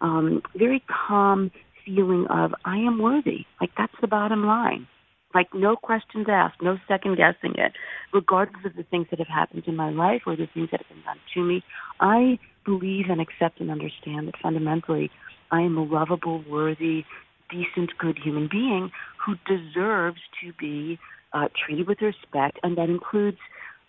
um, 0.00 0.42
very 0.56 0.82
calm 0.88 1.50
feeling 1.84 2.26
of 2.28 2.54
I 2.64 2.76
am 2.76 2.98
worthy. 3.00 3.46
Like 3.60 3.70
that's 3.76 3.94
the 4.00 4.08
bottom 4.08 4.46
line. 4.46 4.86
Like 5.34 5.52
no 5.52 5.76
questions 5.76 6.26
asked, 6.30 6.62
no 6.62 6.78
second 6.88 7.16
guessing 7.16 7.54
it, 7.56 7.72
regardless 8.12 8.64
of 8.64 8.76
the 8.76 8.82
things 8.82 9.06
that 9.10 9.18
have 9.18 9.28
happened 9.28 9.64
in 9.66 9.76
my 9.76 9.90
life 9.90 10.22
or 10.26 10.36
the 10.36 10.48
things 10.52 10.68
that 10.70 10.80
have 10.80 10.88
been 10.88 11.04
done 11.04 11.18
to 11.34 11.42
me. 11.42 11.62
I 12.00 12.38
believe 12.64 13.06
and 13.10 13.20
accept 13.20 13.60
and 13.60 13.70
understand 13.70 14.28
that 14.28 14.34
fundamentally 14.42 15.10
I 15.50 15.62
am 15.62 15.76
a 15.76 15.82
lovable, 15.84 16.42
worthy, 16.48 17.04
decent, 17.50 17.96
good 17.98 18.18
human 18.22 18.48
being 18.50 18.90
who 19.24 19.34
deserves 19.46 20.20
to 20.42 20.52
be 20.58 20.98
uh, 21.32 21.48
treated 21.64 21.86
with 21.88 22.00
respect, 22.00 22.58
and 22.62 22.76
that 22.78 22.88
includes 22.88 23.38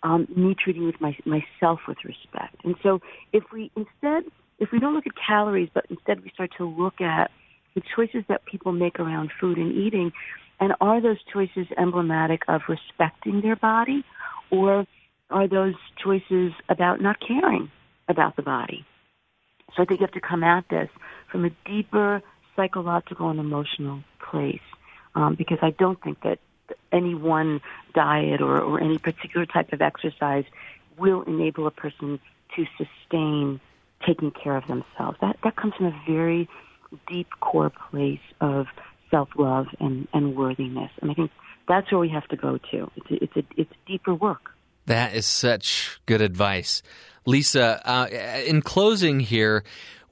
um, 0.02 0.26
me 0.34 0.54
treating 0.62 0.86
with 0.86 1.00
my, 1.00 1.16
myself 1.24 1.80
with 1.86 1.98
respect. 2.04 2.56
And 2.64 2.74
so, 2.82 3.00
if 3.32 3.44
we 3.52 3.70
instead, 3.76 4.24
if 4.58 4.70
we 4.72 4.78
don't 4.78 4.94
look 4.94 5.06
at 5.06 5.12
calories, 5.26 5.68
but 5.72 5.86
instead 5.90 6.22
we 6.22 6.30
start 6.30 6.50
to 6.58 6.64
look 6.64 7.00
at 7.00 7.30
the 7.74 7.82
choices 7.94 8.24
that 8.28 8.44
people 8.46 8.72
make 8.72 8.98
around 8.98 9.30
food 9.40 9.58
and 9.58 9.72
eating, 9.72 10.12
and 10.58 10.74
are 10.80 11.00
those 11.00 11.18
choices 11.32 11.66
emblematic 11.78 12.42
of 12.48 12.62
respecting 12.68 13.40
their 13.40 13.56
body, 13.56 14.04
or 14.50 14.86
are 15.30 15.48
those 15.48 15.74
choices 16.02 16.52
about 16.68 17.00
not 17.00 17.16
caring 17.26 17.70
about 18.08 18.36
the 18.36 18.42
body? 18.42 18.84
So 19.76 19.82
I 19.82 19.86
think 19.86 20.00
you 20.00 20.06
have 20.06 20.14
to 20.14 20.20
come 20.20 20.42
at 20.42 20.64
this 20.68 20.88
from 21.30 21.44
a 21.44 21.50
deeper 21.64 22.22
psychological 22.56 23.30
and 23.30 23.38
emotional 23.38 24.02
place, 24.30 24.58
um, 25.14 25.36
because 25.36 25.58
I 25.62 25.70
don't 25.70 26.02
think 26.02 26.22
that 26.22 26.38
any 26.92 27.14
one 27.14 27.60
diet 27.94 28.40
or, 28.40 28.60
or 28.60 28.80
any 28.80 28.98
particular 28.98 29.46
type 29.46 29.72
of 29.72 29.82
exercise 29.82 30.44
will 30.96 31.22
enable 31.22 31.66
a 31.66 31.70
person 31.70 32.20
to 32.56 32.66
sustain 32.76 33.60
taking 34.06 34.30
care 34.30 34.56
of 34.56 34.66
themselves. 34.66 35.18
That 35.20 35.36
that 35.44 35.56
comes 35.56 35.74
from 35.74 35.86
a 35.86 36.02
very 36.06 36.48
deep 37.08 37.28
core 37.40 37.70
place 37.70 38.20
of 38.40 38.66
self 39.10 39.28
love 39.36 39.66
and, 39.78 40.08
and 40.12 40.36
worthiness. 40.36 40.90
And 41.00 41.10
I 41.10 41.14
think 41.14 41.30
that's 41.68 41.90
where 41.90 42.00
we 42.00 42.08
have 42.08 42.26
to 42.28 42.36
go 42.36 42.58
to. 42.70 42.90
It's 42.96 43.10
a, 43.10 43.24
it's 43.24 43.36
a, 43.36 43.42
it's 43.56 43.72
deeper 43.86 44.14
work. 44.14 44.50
That 44.86 45.14
is 45.14 45.26
such 45.26 46.00
good 46.06 46.20
advice, 46.20 46.82
Lisa. 47.26 47.80
Uh, 47.88 48.08
in 48.44 48.62
closing 48.62 49.20
here, 49.20 49.62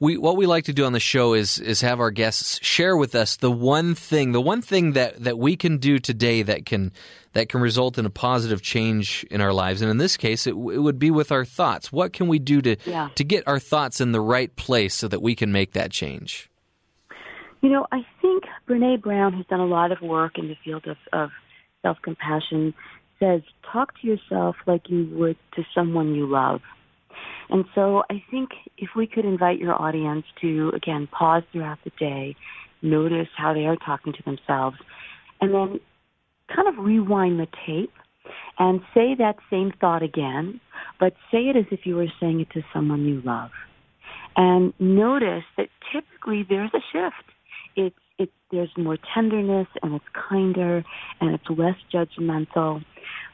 we 0.01 0.17
what 0.17 0.37
we 0.37 0.47
like 0.47 0.65
to 0.65 0.73
do 0.73 0.85
on 0.85 0.93
the 0.93 1.01
show 1.01 1.35
is 1.35 1.59
is 1.59 1.81
have 1.81 2.01
our 2.01 2.11
guests 2.11 2.59
share 2.63 2.97
with 2.97 3.15
us 3.15 3.37
the 3.37 3.51
one 3.51 3.95
thing, 3.95 4.33
the 4.33 4.41
one 4.41 4.63
thing 4.63 4.93
that 4.93 5.23
that 5.23 5.39
we 5.39 5.57
can 5.57 5.79
do 5.79 5.99
today 5.99 6.43
that 6.43 6.67
can 6.67 6.93
that 7.33 7.49
can 7.49 7.61
result 7.61 7.99
in 7.99 8.07
a 8.07 8.11
positive 8.11 8.63
change 8.63 9.25
in 9.31 9.41
our 9.41 9.53
lives. 9.53 9.83
And 9.83 9.91
in 9.91 9.99
this 9.99 10.17
case, 10.17 10.47
it, 10.47 10.51
it 10.51 10.55
would 10.55 10.99
be 10.99 11.11
with 11.11 11.31
our 11.33 11.45
thoughts. 11.45 11.93
What 11.93 12.13
can 12.13 12.29
we 12.29 12.39
do 12.39 12.61
to 12.63 12.77
yeah. 12.85 13.09
to 13.15 13.25
get 13.25 13.47
our 13.47 13.59
thoughts 13.59 14.01
in 14.01 14.13
the 14.13 14.21
right 14.21 14.55
place 14.57 14.95
so 14.95 15.09
that 15.09 15.23
we 15.23 15.35
can 15.35 15.53
make 15.53 15.73
that 15.73 15.91
change? 15.91 16.49
You 17.61 17.71
know, 17.71 17.87
I 17.91 18.07
think 18.23 18.45
Brene 18.69 19.03
Brown 19.03 19.33
has 19.33 19.47
done 19.47 19.61
a 19.61 19.67
lot 19.67 19.91
of 19.91 20.01
work 20.01 20.39
in 20.39 20.49
the 20.49 20.57
field 20.65 20.87
of, 20.87 20.97
of 21.13 21.31
self 21.83 21.99
compassion 22.03 22.75
says, 23.19 23.43
talk 23.73 23.99
to 24.01 24.07
yourself 24.07 24.57
like 24.67 24.89
you 24.89 25.09
would 25.13 25.37
to 25.55 25.65
someone 25.75 26.15
you 26.15 26.27
love. 26.27 26.61
And 27.51 27.65
so 27.75 28.03
I 28.11 28.23
think 28.31 28.51
if 28.77 28.91
we 28.97 29.07
could 29.07 29.25
invite 29.25 29.59
your 29.59 29.81
audience 29.81 30.25
to, 30.41 30.71
again, 30.75 31.09
pause 31.11 31.43
throughout 31.53 31.79
the 31.85 31.93
day, 31.99 32.37
notice 32.83 33.29
how 33.37 33.55
they 33.55 33.67
are 33.67 33.77
talking 33.77 34.13
to 34.13 34.23
themselves, 34.25 34.77
and 35.41 35.53
then 35.55 35.81
kind 36.55 36.69
of 36.69 36.85
rewind 36.85 37.41
the 37.41 37.47
tape 37.67 37.93
and 38.59 38.81
say 38.93 39.15
that 39.19 39.37
same 39.51 39.73
thought 39.81 40.03
again, 40.03 40.61
but 41.01 41.15
say 41.31 41.49
it 41.49 41.57
as 41.57 41.65
if 41.71 41.81
you 41.85 41.97
were 41.97 42.13
saying 42.21 42.41
it 42.41 42.51
to 42.51 42.63
someone 42.73 43.05
you 43.05 43.23
love. 43.25 43.51
And 44.37 44.73
notice 44.79 45.45
that 45.57 45.69
typically 45.93 46.45
there's 46.49 46.71
a 46.75 46.81
shift. 46.93 47.25
It's 47.77 47.97
it, 48.19 48.31
there's 48.51 48.71
more 48.77 48.99
tenderness 49.15 49.69
and 49.83 49.95
it's 49.95 50.05
kinder 50.29 50.85
and 51.21 51.35
it's 51.35 51.45
less 51.49 51.77
judgmental. 51.93 52.85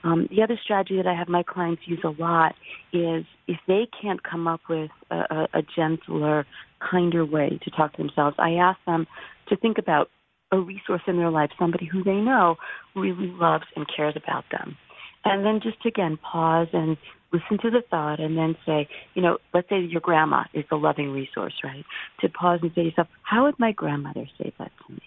Um, 0.05 0.29
the 0.31 0.43
other 0.43 0.59
strategy 0.63 0.97
that 0.97 1.07
I 1.07 1.15
have 1.15 1.29
my 1.29 1.43
clients 1.43 1.83
use 1.87 2.01
a 2.05 2.11
lot 2.11 2.55
is 2.93 3.25
if 3.49 3.59
they 3.67 3.89
can't 4.01 4.23
come 4.23 4.47
up 4.47 4.61
with 4.69 4.91
a, 5.11 5.15
a, 5.15 5.49
a 5.55 5.63
gentler, 5.75 6.47
kinder 6.91 7.25
way 7.25 7.59
to 7.63 7.71
talk 7.71 7.93
to 7.93 8.03
themselves, 8.03 8.37
I 8.39 8.53
ask 8.53 8.79
them 8.87 9.07
to 9.49 9.57
think 9.57 9.79
about 9.79 10.11
a 10.53 10.59
resource 10.61 11.03
in 11.07 11.17
their 11.17 11.31
life, 11.31 11.51
somebody 11.59 11.87
who 11.87 12.05
they 12.05 12.17
know 12.17 12.57
really 12.95 13.33
loves 13.41 13.65
and 13.75 13.87
cares 13.95 14.15
about 14.17 14.45
them. 14.53 14.77
And 15.25 15.45
then 15.45 15.61
just 15.63 15.85
again 15.87 16.19
pause 16.19 16.69
and 16.73 16.99
listen 17.35 17.59
to 17.63 17.71
the 17.71 17.83
thought 17.91 18.21
and 18.21 18.39
then 18.39 18.57
say, 18.65 18.89
you 19.15 19.23
know, 19.23 19.39
let's 19.53 19.69
say 19.69 19.81
your 19.81 20.01
grandma 20.01 20.45
is 20.55 20.65
a 20.71 20.77
loving 20.77 21.11
resource, 21.11 21.55
right? 21.65 21.85
To 22.21 22.29
pause 22.29 22.61
and 22.63 22.71
say 22.71 22.83
to 22.83 22.89
yourself, 22.89 23.09
how 23.23 23.45
would 23.45 23.59
my 23.59 23.73
grandmother 23.73 24.27
say 24.39 24.53
that 24.59 24.71
to 24.87 24.93
me? 24.93 25.03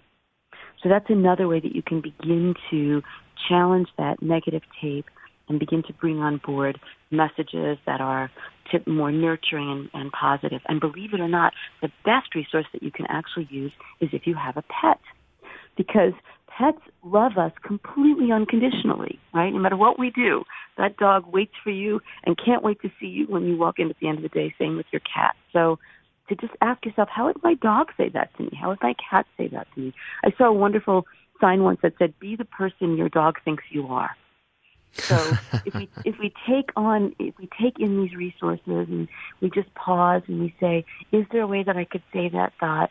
So 0.83 0.89
that's 0.89 1.09
another 1.09 1.47
way 1.47 1.59
that 1.59 1.75
you 1.75 1.81
can 1.81 2.01
begin 2.01 2.53
to 2.69 3.01
challenge 3.49 3.87
that 3.97 4.21
negative 4.21 4.61
tape 4.81 5.05
and 5.49 5.59
begin 5.59 5.81
to 5.83 5.93
bring 5.93 6.19
on 6.19 6.41
board 6.45 6.79
messages 7.09 7.77
that 7.85 8.01
are 8.01 8.29
more 8.85 9.11
nurturing 9.11 9.89
and, 9.93 10.01
and 10.01 10.11
positive. 10.11 10.61
And 10.67 10.81
believe 10.81 11.13
it 11.13 11.21
or 11.21 11.29
not, 11.29 11.53
the 11.81 11.89
best 12.03 12.35
resource 12.35 12.65
that 12.73 12.83
you 12.83 12.91
can 12.91 13.05
actually 13.07 13.47
use 13.49 13.71
is 14.01 14.09
if 14.11 14.27
you 14.27 14.35
have 14.35 14.57
a 14.57 14.63
pet. 14.63 14.99
Because 15.77 16.13
pets 16.57 16.79
love 17.03 17.37
us 17.37 17.51
completely 17.63 18.31
unconditionally, 18.31 19.19
right? 19.33 19.53
No 19.53 19.59
matter 19.59 19.77
what 19.77 19.99
we 19.99 20.09
do, 20.09 20.43
that 20.77 20.97
dog 20.97 21.25
waits 21.31 21.53
for 21.63 21.69
you 21.69 22.01
and 22.23 22.37
can't 22.43 22.63
wait 22.63 22.81
to 22.81 22.91
see 22.99 23.07
you 23.07 23.25
when 23.27 23.45
you 23.45 23.57
walk 23.57 23.79
in 23.79 23.89
at 23.89 23.97
the 23.99 24.07
end 24.07 24.17
of 24.17 24.23
the 24.23 24.29
day. 24.29 24.53
Same 24.57 24.75
with 24.75 24.87
your 24.91 25.01
cat. 25.01 25.35
So 25.53 25.79
to 26.29 26.35
just 26.35 26.53
ask 26.61 26.85
yourself, 26.85 27.09
how 27.11 27.25
would 27.25 27.41
my 27.43 27.53
dog 27.55 27.91
say 27.97 28.09
that 28.09 28.35
to 28.37 28.43
me? 28.43 28.57
How 28.59 28.69
would 28.69 28.81
my 28.81 28.95
cat 29.09 29.25
say 29.37 29.47
that 29.49 29.67
to 29.75 29.79
me? 29.79 29.93
I 30.23 30.31
saw 30.37 30.45
a 30.45 30.53
wonderful 30.53 31.05
sign 31.39 31.63
once 31.63 31.79
that 31.83 31.93
said, 31.99 32.19
"Be 32.19 32.35
the 32.35 32.45
person 32.45 32.97
your 32.97 33.09
dog 33.09 33.39
thinks 33.45 33.63
you 33.69 33.87
are." 33.87 34.15
So 34.93 35.37
if 35.65 35.73
we 35.75 35.89
if 36.03 36.17
we 36.19 36.33
take 36.47 36.71
on 36.75 37.15
if 37.19 37.37
we 37.37 37.47
take 37.61 37.79
in 37.79 38.01
these 38.01 38.15
resources 38.15 38.61
and 38.89 39.07
we 39.41 39.49
just 39.49 39.73
pause 39.75 40.23
and 40.27 40.39
we 40.39 40.55
say, 40.59 40.85
"Is 41.11 41.25
there 41.31 41.41
a 41.41 41.47
way 41.47 41.63
that 41.63 41.77
I 41.77 41.85
could 41.85 42.03
say 42.11 42.29
that 42.29 42.53
thought?" 42.59 42.89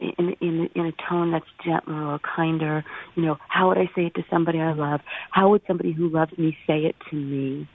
In, 0.00 0.36
in 0.40 0.70
in 0.74 0.86
a 0.86 0.92
tone 1.08 1.32
that's 1.32 1.46
gentler 1.64 2.04
or 2.04 2.18
kinder. 2.18 2.84
You 3.14 3.22
know, 3.24 3.38
how 3.48 3.68
would 3.68 3.78
I 3.78 3.86
say 3.94 4.06
it 4.06 4.14
to 4.14 4.24
somebody 4.30 4.60
I 4.60 4.72
love? 4.72 5.00
How 5.30 5.48
would 5.50 5.62
somebody 5.66 5.92
who 5.92 6.08
loves 6.08 6.36
me 6.38 6.56
say 6.66 6.84
it 6.84 6.96
to 7.10 7.16
me? 7.16 7.68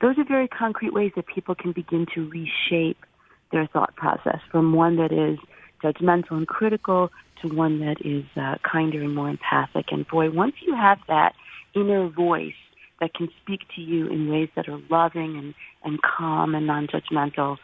Those 0.00 0.18
are 0.18 0.24
very 0.24 0.48
concrete 0.48 0.92
ways 0.92 1.12
that 1.16 1.26
people 1.26 1.54
can 1.54 1.72
begin 1.72 2.06
to 2.14 2.28
reshape 2.28 3.04
their 3.50 3.66
thought 3.66 3.96
process 3.96 4.40
from 4.50 4.72
one 4.72 4.96
that 4.96 5.12
is 5.12 5.38
judgmental 5.82 6.32
and 6.32 6.46
critical 6.46 7.10
to 7.42 7.54
one 7.54 7.80
that 7.80 8.04
is 8.04 8.24
uh, 8.36 8.56
kinder 8.62 9.02
and 9.02 9.14
more 9.14 9.28
empathic. 9.28 9.86
And 9.90 10.06
boy, 10.06 10.30
once 10.30 10.54
you 10.60 10.74
have 10.74 10.98
that 11.08 11.34
inner 11.74 12.08
voice 12.08 12.54
that 13.00 13.14
can 13.14 13.28
speak 13.42 13.60
to 13.76 13.80
you 13.80 14.08
in 14.08 14.28
ways 14.28 14.48
that 14.56 14.68
are 14.68 14.80
loving 14.90 15.36
and, 15.36 15.54
and 15.84 16.00
calm 16.02 16.54
and 16.54 16.66
non-judgmental, 16.66 17.58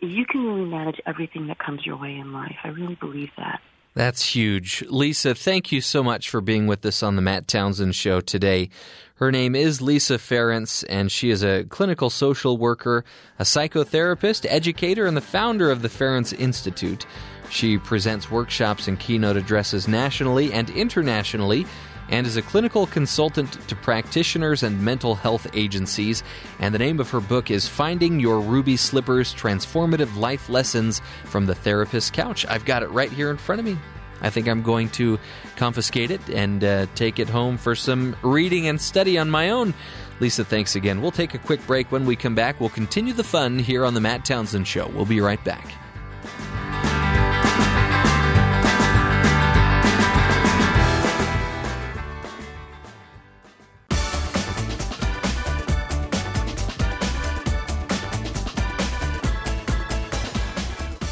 you 0.00 0.26
can 0.26 0.44
really 0.44 0.68
manage 0.68 1.00
everything 1.06 1.46
that 1.48 1.58
comes 1.58 1.84
your 1.86 1.96
way 1.96 2.16
in 2.16 2.32
life. 2.32 2.56
I 2.64 2.68
really 2.68 2.96
believe 2.96 3.30
that. 3.36 3.60
That's 3.94 4.34
huge. 4.34 4.82
Lisa, 4.88 5.36
thank 5.36 5.70
you 5.70 5.80
so 5.80 6.02
much 6.02 6.28
for 6.28 6.40
being 6.40 6.66
with 6.66 6.84
us 6.84 7.02
on 7.02 7.14
the 7.14 7.22
Matt 7.22 7.46
Townsend 7.46 7.94
Show 7.94 8.20
today. 8.20 8.70
Her 9.16 9.30
name 9.30 9.54
is 9.54 9.80
Lisa 9.80 10.14
Ferentz, 10.14 10.84
and 10.88 11.12
she 11.12 11.30
is 11.30 11.44
a 11.44 11.62
clinical 11.64 12.10
social 12.10 12.56
worker, 12.56 13.04
a 13.38 13.44
psychotherapist, 13.44 14.46
educator, 14.48 15.06
and 15.06 15.16
the 15.16 15.20
founder 15.20 15.70
of 15.70 15.82
the 15.82 15.88
Ferentz 15.88 16.36
Institute. 16.36 17.06
She 17.50 17.78
presents 17.78 18.32
workshops 18.32 18.88
and 18.88 18.98
keynote 18.98 19.36
addresses 19.36 19.86
nationally 19.86 20.52
and 20.52 20.68
internationally 20.70 21.64
and 22.08 22.26
is 22.26 22.36
a 22.36 22.42
clinical 22.42 22.86
consultant 22.86 23.52
to 23.68 23.76
practitioners 23.76 24.62
and 24.62 24.82
mental 24.82 25.14
health 25.14 25.46
agencies. 25.54 26.22
And 26.58 26.74
the 26.74 26.78
name 26.78 27.00
of 27.00 27.10
her 27.10 27.20
book 27.20 27.50
is 27.50 27.68
Finding 27.68 28.20
Your 28.20 28.40
Ruby 28.40 28.76
Slippers 28.76 29.34
Transformative 29.34 30.16
Life 30.16 30.48
Lessons 30.48 31.00
from 31.24 31.46
the 31.46 31.54
Therapist's 31.54 32.10
Couch. 32.10 32.46
I've 32.46 32.64
got 32.64 32.82
it 32.82 32.90
right 32.90 33.10
here 33.10 33.30
in 33.30 33.36
front 33.36 33.60
of 33.60 33.64
me. 33.66 33.78
I 34.20 34.30
think 34.30 34.48
I'm 34.48 34.62
going 34.62 34.88
to 34.90 35.18
confiscate 35.56 36.10
it 36.10 36.28
and 36.30 36.64
uh, 36.64 36.86
take 36.94 37.18
it 37.18 37.28
home 37.28 37.58
for 37.58 37.74
some 37.74 38.16
reading 38.22 38.68
and 38.68 38.80
study 38.80 39.18
on 39.18 39.30
my 39.30 39.50
own. 39.50 39.74
Lisa, 40.20 40.44
thanks 40.44 40.76
again. 40.76 41.02
We'll 41.02 41.10
take 41.10 41.34
a 41.34 41.38
quick 41.38 41.64
break. 41.66 41.90
When 41.90 42.06
we 42.06 42.16
come 42.16 42.34
back, 42.34 42.60
we'll 42.60 42.70
continue 42.70 43.12
the 43.12 43.24
fun 43.24 43.58
here 43.58 43.84
on 43.84 43.94
The 43.94 44.00
Matt 44.00 44.24
Townsend 44.24 44.66
Show. 44.66 44.88
We'll 44.94 45.04
be 45.04 45.20
right 45.20 45.42
back. 45.44 45.83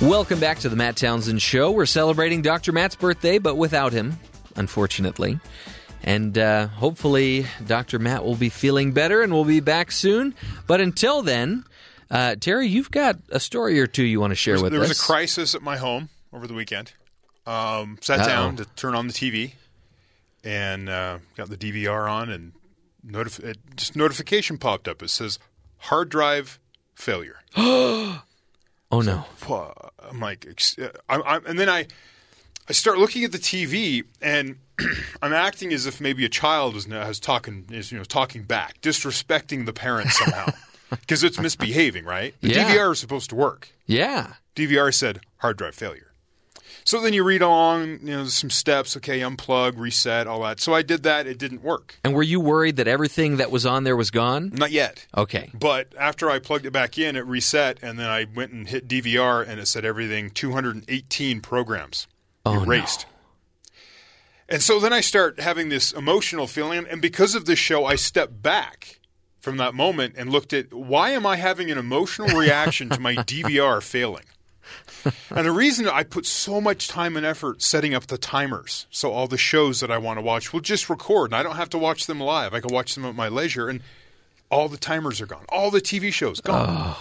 Welcome 0.02 0.40
back 0.40 0.58
to 0.60 0.68
the 0.68 0.74
Matt 0.74 0.96
Townsend 0.96 1.40
Show. 1.40 1.70
We're 1.70 1.86
celebrating 1.86 2.42
Dr. 2.42 2.72
Matt's 2.72 2.96
birthday, 2.96 3.38
but 3.38 3.54
without 3.56 3.92
him, 3.92 4.18
unfortunately. 4.56 5.38
And 6.02 6.36
uh, 6.36 6.66
hopefully, 6.66 7.46
Dr. 7.64 8.00
Matt 8.00 8.24
will 8.24 8.34
be 8.34 8.48
feeling 8.48 8.90
better 8.92 9.22
and 9.22 9.32
we'll 9.32 9.44
be 9.44 9.60
back 9.60 9.92
soon. 9.92 10.34
But 10.66 10.80
until 10.80 11.22
then, 11.22 11.64
uh, 12.10 12.34
Terry, 12.34 12.66
you've 12.66 12.90
got 12.90 13.18
a 13.30 13.38
story 13.38 13.78
or 13.78 13.86
two 13.86 14.02
you 14.02 14.18
want 14.18 14.32
to 14.32 14.34
share 14.34 14.54
There's- 14.54 14.62
with 14.64 14.72
there 14.72 14.80
us. 14.80 14.86
There 14.88 14.90
was 14.90 15.00
a 15.00 15.04
crisis 15.04 15.54
at 15.54 15.62
my 15.62 15.76
home 15.76 16.08
over 16.32 16.48
the 16.48 16.54
weekend. 16.54 16.92
Um, 17.46 17.98
sat 18.00 18.18
Uh-oh. 18.20 18.26
down 18.26 18.56
to 18.56 18.64
turn 18.74 18.96
on 18.96 19.06
the 19.06 19.12
TV 19.12 19.52
and 20.42 20.88
uh, 20.88 21.18
got 21.36 21.48
the 21.48 21.56
DVR 21.56 22.10
on, 22.10 22.28
and 22.28 22.52
notif- 23.06 23.42
it, 23.44 23.58
just 23.76 23.94
notification 23.94 24.58
popped 24.58 24.88
up. 24.88 25.00
It 25.00 25.10
says 25.10 25.38
hard 25.78 26.08
drive 26.08 26.58
failure. 26.96 27.36
oh 28.92 29.00
no! 29.00 29.24
I'm 30.08 30.20
like, 30.20 30.46
uh, 30.80 30.88
I'm, 31.08 31.22
I'm, 31.26 31.46
and 31.46 31.58
then 31.58 31.68
I, 31.68 31.86
I 32.68 32.72
start 32.72 32.98
looking 32.98 33.24
at 33.24 33.32
the 33.32 33.38
TV, 33.38 34.04
and 34.20 34.58
I'm 35.22 35.32
acting 35.32 35.72
as 35.72 35.86
if 35.86 36.00
maybe 36.00 36.24
a 36.24 36.28
child 36.28 36.76
is 36.76 36.86
talking 37.18 37.64
is 37.70 37.90
you 37.90 37.98
know 37.98 38.04
talking 38.04 38.44
back, 38.44 38.80
disrespecting 38.82 39.66
the 39.66 39.72
parent 39.72 40.10
somehow, 40.10 40.46
because 40.90 41.24
it's 41.24 41.40
misbehaving, 41.40 42.04
right? 42.04 42.34
The 42.40 42.50
Yeah. 42.50 42.68
DVR 42.74 42.92
is 42.92 43.00
supposed 43.00 43.30
to 43.30 43.36
work. 43.36 43.70
Yeah. 43.86 44.34
DVR 44.54 44.94
said 44.94 45.20
hard 45.38 45.56
drive 45.56 45.74
failure. 45.74 46.11
So 46.92 47.00
then 47.00 47.14
you 47.14 47.24
read 47.24 47.40
along, 47.40 48.00
you 48.02 48.10
know, 48.10 48.26
some 48.26 48.50
steps. 48.50 48.98
Okay, 48.98 49.20
unplug, 49.20 49.78
reset, 49.78 50.26
all 50.26 50.42
that. 50.42 50.60
So 50.60 50.74
I 50.74 50.82
did 50.82 51.04
that. 51.04 51.26
It 51.26 51.38
didn't 51.38 51.62
work. 51.62 51.98
And 52.04 52.12
were 52.12 52.22
you 52.22 52.38
worried 52.38 52.76
that 52.76 52.86
everything 52.86 53.38
that 53.38 53.50
was 53.50 53.64
on 53.64 53.84
there 53.84 53.96
was 53.96 54.10
gone? 54.10 54.50
Not 54.52 54.72
yet. 54.72 55.06
Okay. 55.16 55.50
But 55.54 55.94
after 55.98 56.28
I 56.28 56.38
plugged 56.38 56.66
it 56.66 56.70
back 56.70 56.98
in, 56.98 57.16
it 57.16 57.24
reset, 57.24 57.78
and 57.80 57.98
then 57.98 58.10
I 58.10 58.26
went 58.36 58.52
and 58.52 58.68
hit 58.68 58.88
DVR, 58.88 59.42
and 59.48 59.58
it 59.58 59.68
said 59.68 59.86
everything 59.86 60.28
218 60.28 61.40
programs 61.40 62.08
Oh, 62.44 62.56
no. 62.56 62.62
erased. 62.64 63.06
And 64.50 64.62
so 64.62 64.78
then 64.78 64.92
I 64.92 65.00
start 65.00 65.40
having 65.40 65.70
this 65.70 65.92
emotional 65.92 66.46
feeling, 66.46 66.84
and 66.90 67.00
because 67.00 67.34
of 67.34 67.46
this 67.46 67.58
show, 67.58 67.86
I 67.86 67.94
stepped 67.94 68.42
back 68.42 69.00
from 69.40 69.56
that 69.56 69.72
moment 69.72 70.16
and 70.18 70.28
looked 70.28 70.52
at 70.52 70.74
why 70.74 71.12
am 71.12 71.24
I 71.24 71.36
having 71.36 71.70
an 71.70 71.78
emotional 71.78 72.38
reaction 72.38 72.90
to 72.90 73.00
my 73.00 73.14
DVR 73.16 73.82
failing? 73.82 74.24
And 75.30 75.46
the 75.46 75.52
reason 75.52 75.88
I 75.88 76.02
put 76.04 76.26
so 76.26 76.60
much 76.60 76.88
time 76.88 77.16
and 77.16 77.24
effort 77.26 77.62
setting 77.62 77.94
up 77.94 78.06
the 78.06 78.18
timers, 78.18 78.86
so 78.90 79.12
all 79.12 79.26
the 79.26 79.38
shows 79.38 79.80
that 79.80 79.90
I 79.90 79.98
want 79.98 80.18
to 80.18 80.22
watch 80.22 80.52
will 80.52 80.60
just 80.60 80.88
record, 80.90 81.30
and 81.30 81.36
I 81.36 81.42
don't 81.42 81.56
have 81.56 81.70
to 81.70 81.78
watch 81.78 82.06
them 82.06 82.20
live. 82.20 82.52
I 82.54 82.60
can 82.60 82.72
watch 82.72 82.94
them 82.94 83.04
at 83.04 83.14
my 83.14 83.28
leisure, 83.28 83.68
and 83.68 83.80
all 84.50 84.68
the 84.68 84.76
timers 84.76 85.20
are 85.20 85.26
gone, 85.26 85.44
all 85.48 85.70
the 85.70 85.80
TV 85.80 86.12
shows 86.12 86.40
gone. 86.40 86.94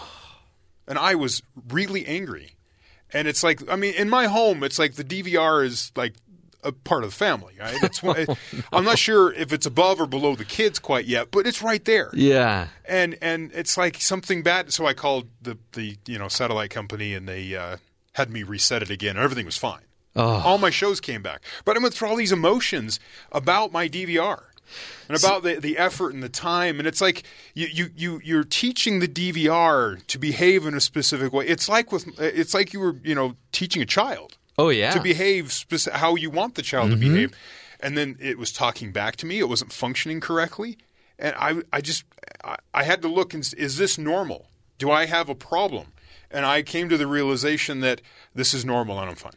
And 0.87 0.97
I 0.97 1.15
was 1.15 1.41
really 1.69 2.05
angry. 2.05 2.55
And 3.13 3.27
it's 3.27 3.43
like, 3.43 3.61
I 3.69 3.75
mean, 3.75 3.93
in 3.95 4.09
my 4.09 4.27
home, 4.27 4.63
it's 4.63 4.79
like 4.79 4.93
the 4.95 5.03
DVR 5.03 5.65
is 5.65 5.91
like 5.95 6.13
a 6.63 6.71
part 6.71 7.03
of 7.03 7.09
the 7.09 7.15
family. 7.15 7.53
Right? 7.59 7.75
It's, 7.83 8.01
I'm 8.71 8.85
not 8.85 8.97
sure 8.97 9.33
if 9.33 9.51
it's 9.51 9.65
above 9.65 9.99
or 9.99 10.07
below 10.07 10.35
the 10.35 10.45
kids 10.45 10.79
quite 10.79 11.05
yet, 11.05 11.29
but 11.31 11.45
it's 11.45 11.61
right 11.61 11.83
there 11.85 12.09
Yeah. 12.13 12.67
and 12.85 13.17
and 13.21 13.51
it's 13.53 13.75
like 13.77 13.97
something 13.99 14.43
bad. 14.43 14.71
So 14.71 14.85
I 14.85 14.93
called 14.93 15.27
the 15.41 15.57
the 15.73 15.97
you 16.07 16.17
know 16.17 16.29
satellite 16.29 16.69
company, 16.69 17.13
and 17.13 17.27
they 17.27 17.53
uh, 17.55 17.77
had 18.13 18.29
me 18.29 18.43
reset 18.43 18.81
it 18.81 18.89
again. 18.89 19.15
and 19.15 19.23
Everything 19.23 19.45
was 19.45 19.57
fine. 19.57 19.81
Oh. 20.15 20.21
All 20.41 20.57
my 20.57 20.69
shows 20.69 20.99
came 20.99 21.21
back, 21.21 21.41
but 21.63 21.77
I 21.77 21.79
went 21.79 21.93
through 21.93 22.09
all 22.09 22.17
these 22.17 22.33
emotions 22.33 22.99
about 23.31 23.71
my 23.71 23.87
DVR. 23.87 24.43
and 25.07 25.17
about 25.17 25.43
the, 25.43 25.55
the 25.55 25.77
effort 25.77 26.13
and 26.13 26.21
the 26.21 26.29
time. 26.29 26.79
And 26.79 26.87
it's 26.87 26.99
like 27.01 27.23
you, 27.53 27.67
you, 27.67 27.89
you, 27.95 28.21
you're 28.23 28.43
teaching 28.43 28.99
the 28.99 29.07
DVR 29.07 30.05
to 30.07 30.17
behave 30.19 30.65
in 30.65 30.73
a 30.73 30.81
specific 30.81 31.31
way. 31.33 31.45
It's 31.47 31.69
like 31.69 31.91
with 31.91 32.07
it's 32.19 32.53
like 32.53 32.73
you 32.73 32.79
were 32.81 32.95
you 33.03 33.15
know 33.15 33.35
teaching 33.51 33.81
a 33.81 33.85
child 33.85 34.37
Oh 34.57 34.69
yeah. 34.69 34.91
to 34.91 35.01
behave 35.01 35.53
how 35.93 36.15
you 36.15 36.29
want 36.29 36.55
the 36.55 36.61
child 36.61 36.89
Mm-hmm. 36.91 37.01
to 37.01 37.09
behave. 37.09 37.33
And 37.79 37.97
then 37.97 38.17
it 38.19 38.37
was 38.37 38.51
talking 38.51 38.91
back 38.91 39.15
to 39.17 39.25
me. 39.25 39.39
It 39.39 39.49
wasn't 39.49 39.71
functioning 39.73 40.19
correctly. 40.19 40.77
And 41.17 41.35
I, 41.37 41.61
I 41.73 41.81
just, 41.81 42.03
I, 42.43 42.57
I 42.73 42.83
had 42.83 43.01
to 43.03 43.07
look 43.07 43.33
and 43.33 43.49
is 43.57 43.77
this 43.77 43.97
normal? 43.97 44.47
Do 44.77 44.91
I 44.91 45.05
have 45.05 45.29
a 45.29 45.35
problem? 45.35 45.87
And 46.33 46.45
I 46.45 46.61
came 46.61 46.89
to 46.89 46.97
the 46.97 47.07
realization 47.07 47.81
that 47.81 48.01
this 48.33 48.53
is 48.53 48.65
normal 48.65 48.99
and 48.99 49.09
I'm 49.09 49.15
fine. 49.15 49.33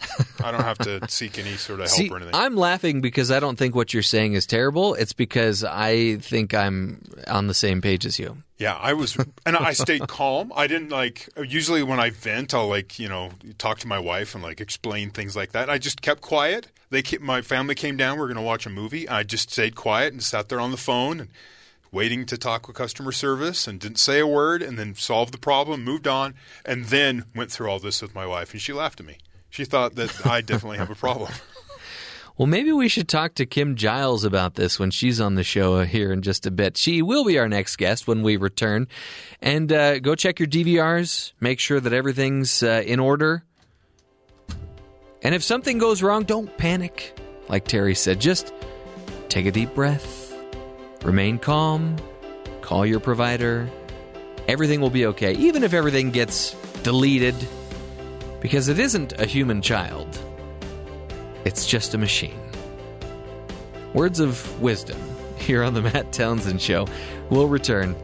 I 0.44 0.50
don't 0.52 0.62
have 0.62 0.78
to 0.78 1.08
seek 1.08 1.38
any 1.38 1.56
sort 1.56 1.80
of 1.80 1.86
help 1.86 1.98
See, 1.98 2.08
or 2.08 2.16
anything. 2.16 2.34
I'm 2.34 2.56
laughing 2.56 3.00
because 3.00 3.30
I 3.30 3.40
don't 3.40 3.56
think 3.56 3.74
what 3.74 3.92
you're 3.92 4.02
saying 4.02 4.34
is 4.34 4.46
terrible. 4.46 4.94
It's 4.94 5.12
because 5.12 5.64
I 5.64 6.16
think 6.16 6.54
I'm 6.54 7.02
on 7.26 7.48
the 7.48 7.54
same 7.54 7.80
page 7.80 8.06
as 8.06 8.18
you. 8.18 8.38
Yeah, 8.58 8.76
I 8.76 8.92
was, 8.92 9.16
and 9.46 9.56
I 9.56 9.72
stayed 9.72 10.06
calm. 10.08 10.52
I 10.54 10.66
didn't 10.66 10.90
like. 10.90 11.28
Usually, 11.36 11.82
when 11.82 12.00
I 12.00 12.10
vent, 12.10 12.54
I'll 12.54 12.68
like 12.68 12.98
you 12.98 13.08
know 13.08 13.30
talk 13.58 13.78
to 13.80 13.88
my 13.88 13.98
wife 13.98 14.34
and 14.34 14.42
like 14.42 14.60
explain 14.60 15.10
things 15.10 15.36
like 15.36 15.52
that. 15.52 15.70
I 15.70 15.78
just 15.78 16.02
kept 16.02 16.20
quiet. 16.20 16.68
They, 16.90 17.02
ca- 17.02 17.18
my 17.20 17.42
family 17.42 17.74
came 17.74 17.96
down. 17.96 18.16
We 18.16 18.22
are 18.24 18.26
going 18.26 18.36
to 18.36 18.42
watch 18.42 18.66
a 18.66 18.70
movie. 18.70 19.08
I 19.08 19.22
just 19.22 19.50
stayed 19.50 19.74
quiet 19.74 20.12
and 20.12 20.22
sat 20.22 20.48
there 20.48 20.58
on 20.58 20.70
the 20.70 20.76
phone 20.78 21.20
and 21.20 21.28
waiting 21.90 22.26
to 22.26 22.36
talk 22.36 22.66
with 22.66 22.76
customer 22.76 23.12
service 23.12 23.66
and 23.66 23.80
didn't 23.80 23.98
say 23.98 24.20
a 24.20 24.26
word 24.26 24.62
and 24.62 24.78
then 24.78 24.94
solved 24.94 25.32
the 25.32 25.38
problem, 25.38 25.84
moved 25.84 26.06
on, 26.06 26.34
and 26.64 26.86
then 26.86 27.24
went 27.34 27.50
through 27.50 27.68
all 27.68 27.78
this 27.78 28.02
with 28.02 28.14
my 28.14 28.26
wife. 28.26 28.52
And 28.52 28.60
she 28.60 28.72
laughed 28.72 29.00
at 29.00 29.06
me. 29.06 29.18
She 29.50 29.64
thought 29.64 29.94
that 29.94 30.26
I 30.26 30.40
definitely 30.40 30.78
have 30.78 30.90
a 30.90 30.94
problem. 30.94 31.32
Well, 32.38 32.46
maybe 32.46 32.70
we 32.70 32.86
should 32.86 33.08
talk 33.08 33.34
to 33.34 33.46
Kim 33.46 33.74
Giles 33.74 34.22
about 34.22 34.54
this 34.54 34.78
when 34.78 34.92
she's 34.92 35.20
on 35.20 35.34
the 35.34 35.42
show 35.42 35.82
here 35.82 36.12
in 36.12 36.22
just 36.22 36.46
a 36.46 36.52
bit. 36.52 36.76
She 36.76 37.02
will 37.02 37.24
be 37.24 37.36
our 37.36 37.48
next 37.48 37.74
guest 37.76 38.06
when 38.06 38.22
we 38.22 38.36
return. 38.36 38.86
And 39.42 39.72
uh, 39.72 39.98
go 39.98 40.14
check 40.14 40.38
your 40.38 40.46
DVRs, 40.46 41.32
make 41.40 41.58
sure 41.58 41.80
that 41.80 41.92
everything's 41.92 42.62
uh, 42.62 42.84
in 42.86 43.00
order. 43.00 43.42
And 45.20 45.34
if 45.34 45.42
something 45.42 45.78
goes 45.78 46.00
wrong, 46.00 46.22
don't 46.22 46.56
panic. 46.56 47.18
Like 47.48 47.66
Terry 47.66 47.96
said, 47.96 48.20
just 48.20 48.54
take 49.28 49.46
a 49.46 49.50
deep 49.50 49.74
breath, 49.74 50.17
remain 51.02 51.38
calm, 51.38 51.96
call 52.60 52.84
your 52.86 53.00
provider. 53.00 53.68
Everything 54.46 54.80
will 54.80 54.90
be 54.90 55.06
okay, 55.06 55.34
even 55.34 55.62
if 55.62 55.74
everything 55.74 56.10
gets 56.10 56.54
deleted, 56.82 57.34
because 58.40 58.68
it 58.68 58.78
isn't 58.78 59.18
a 59.20 59.26
human 59.26 59.60
child. 59.62 60.18
It's 61.44 61.66
just 61.66 61.94
a 61.94 61.98
machine. 61.98 62.40
Words 63.94 64.20
of 64.20 64.60
wisdom 64.60 64.98
here 65.36 65.62
on 65.62 65.74
the 65.74 65.82
Matt 65.82 66.12
Townsend 66.12 66.60
Show. 66.60 66.86
We'll 67.30 67.48
return 67.48 67.94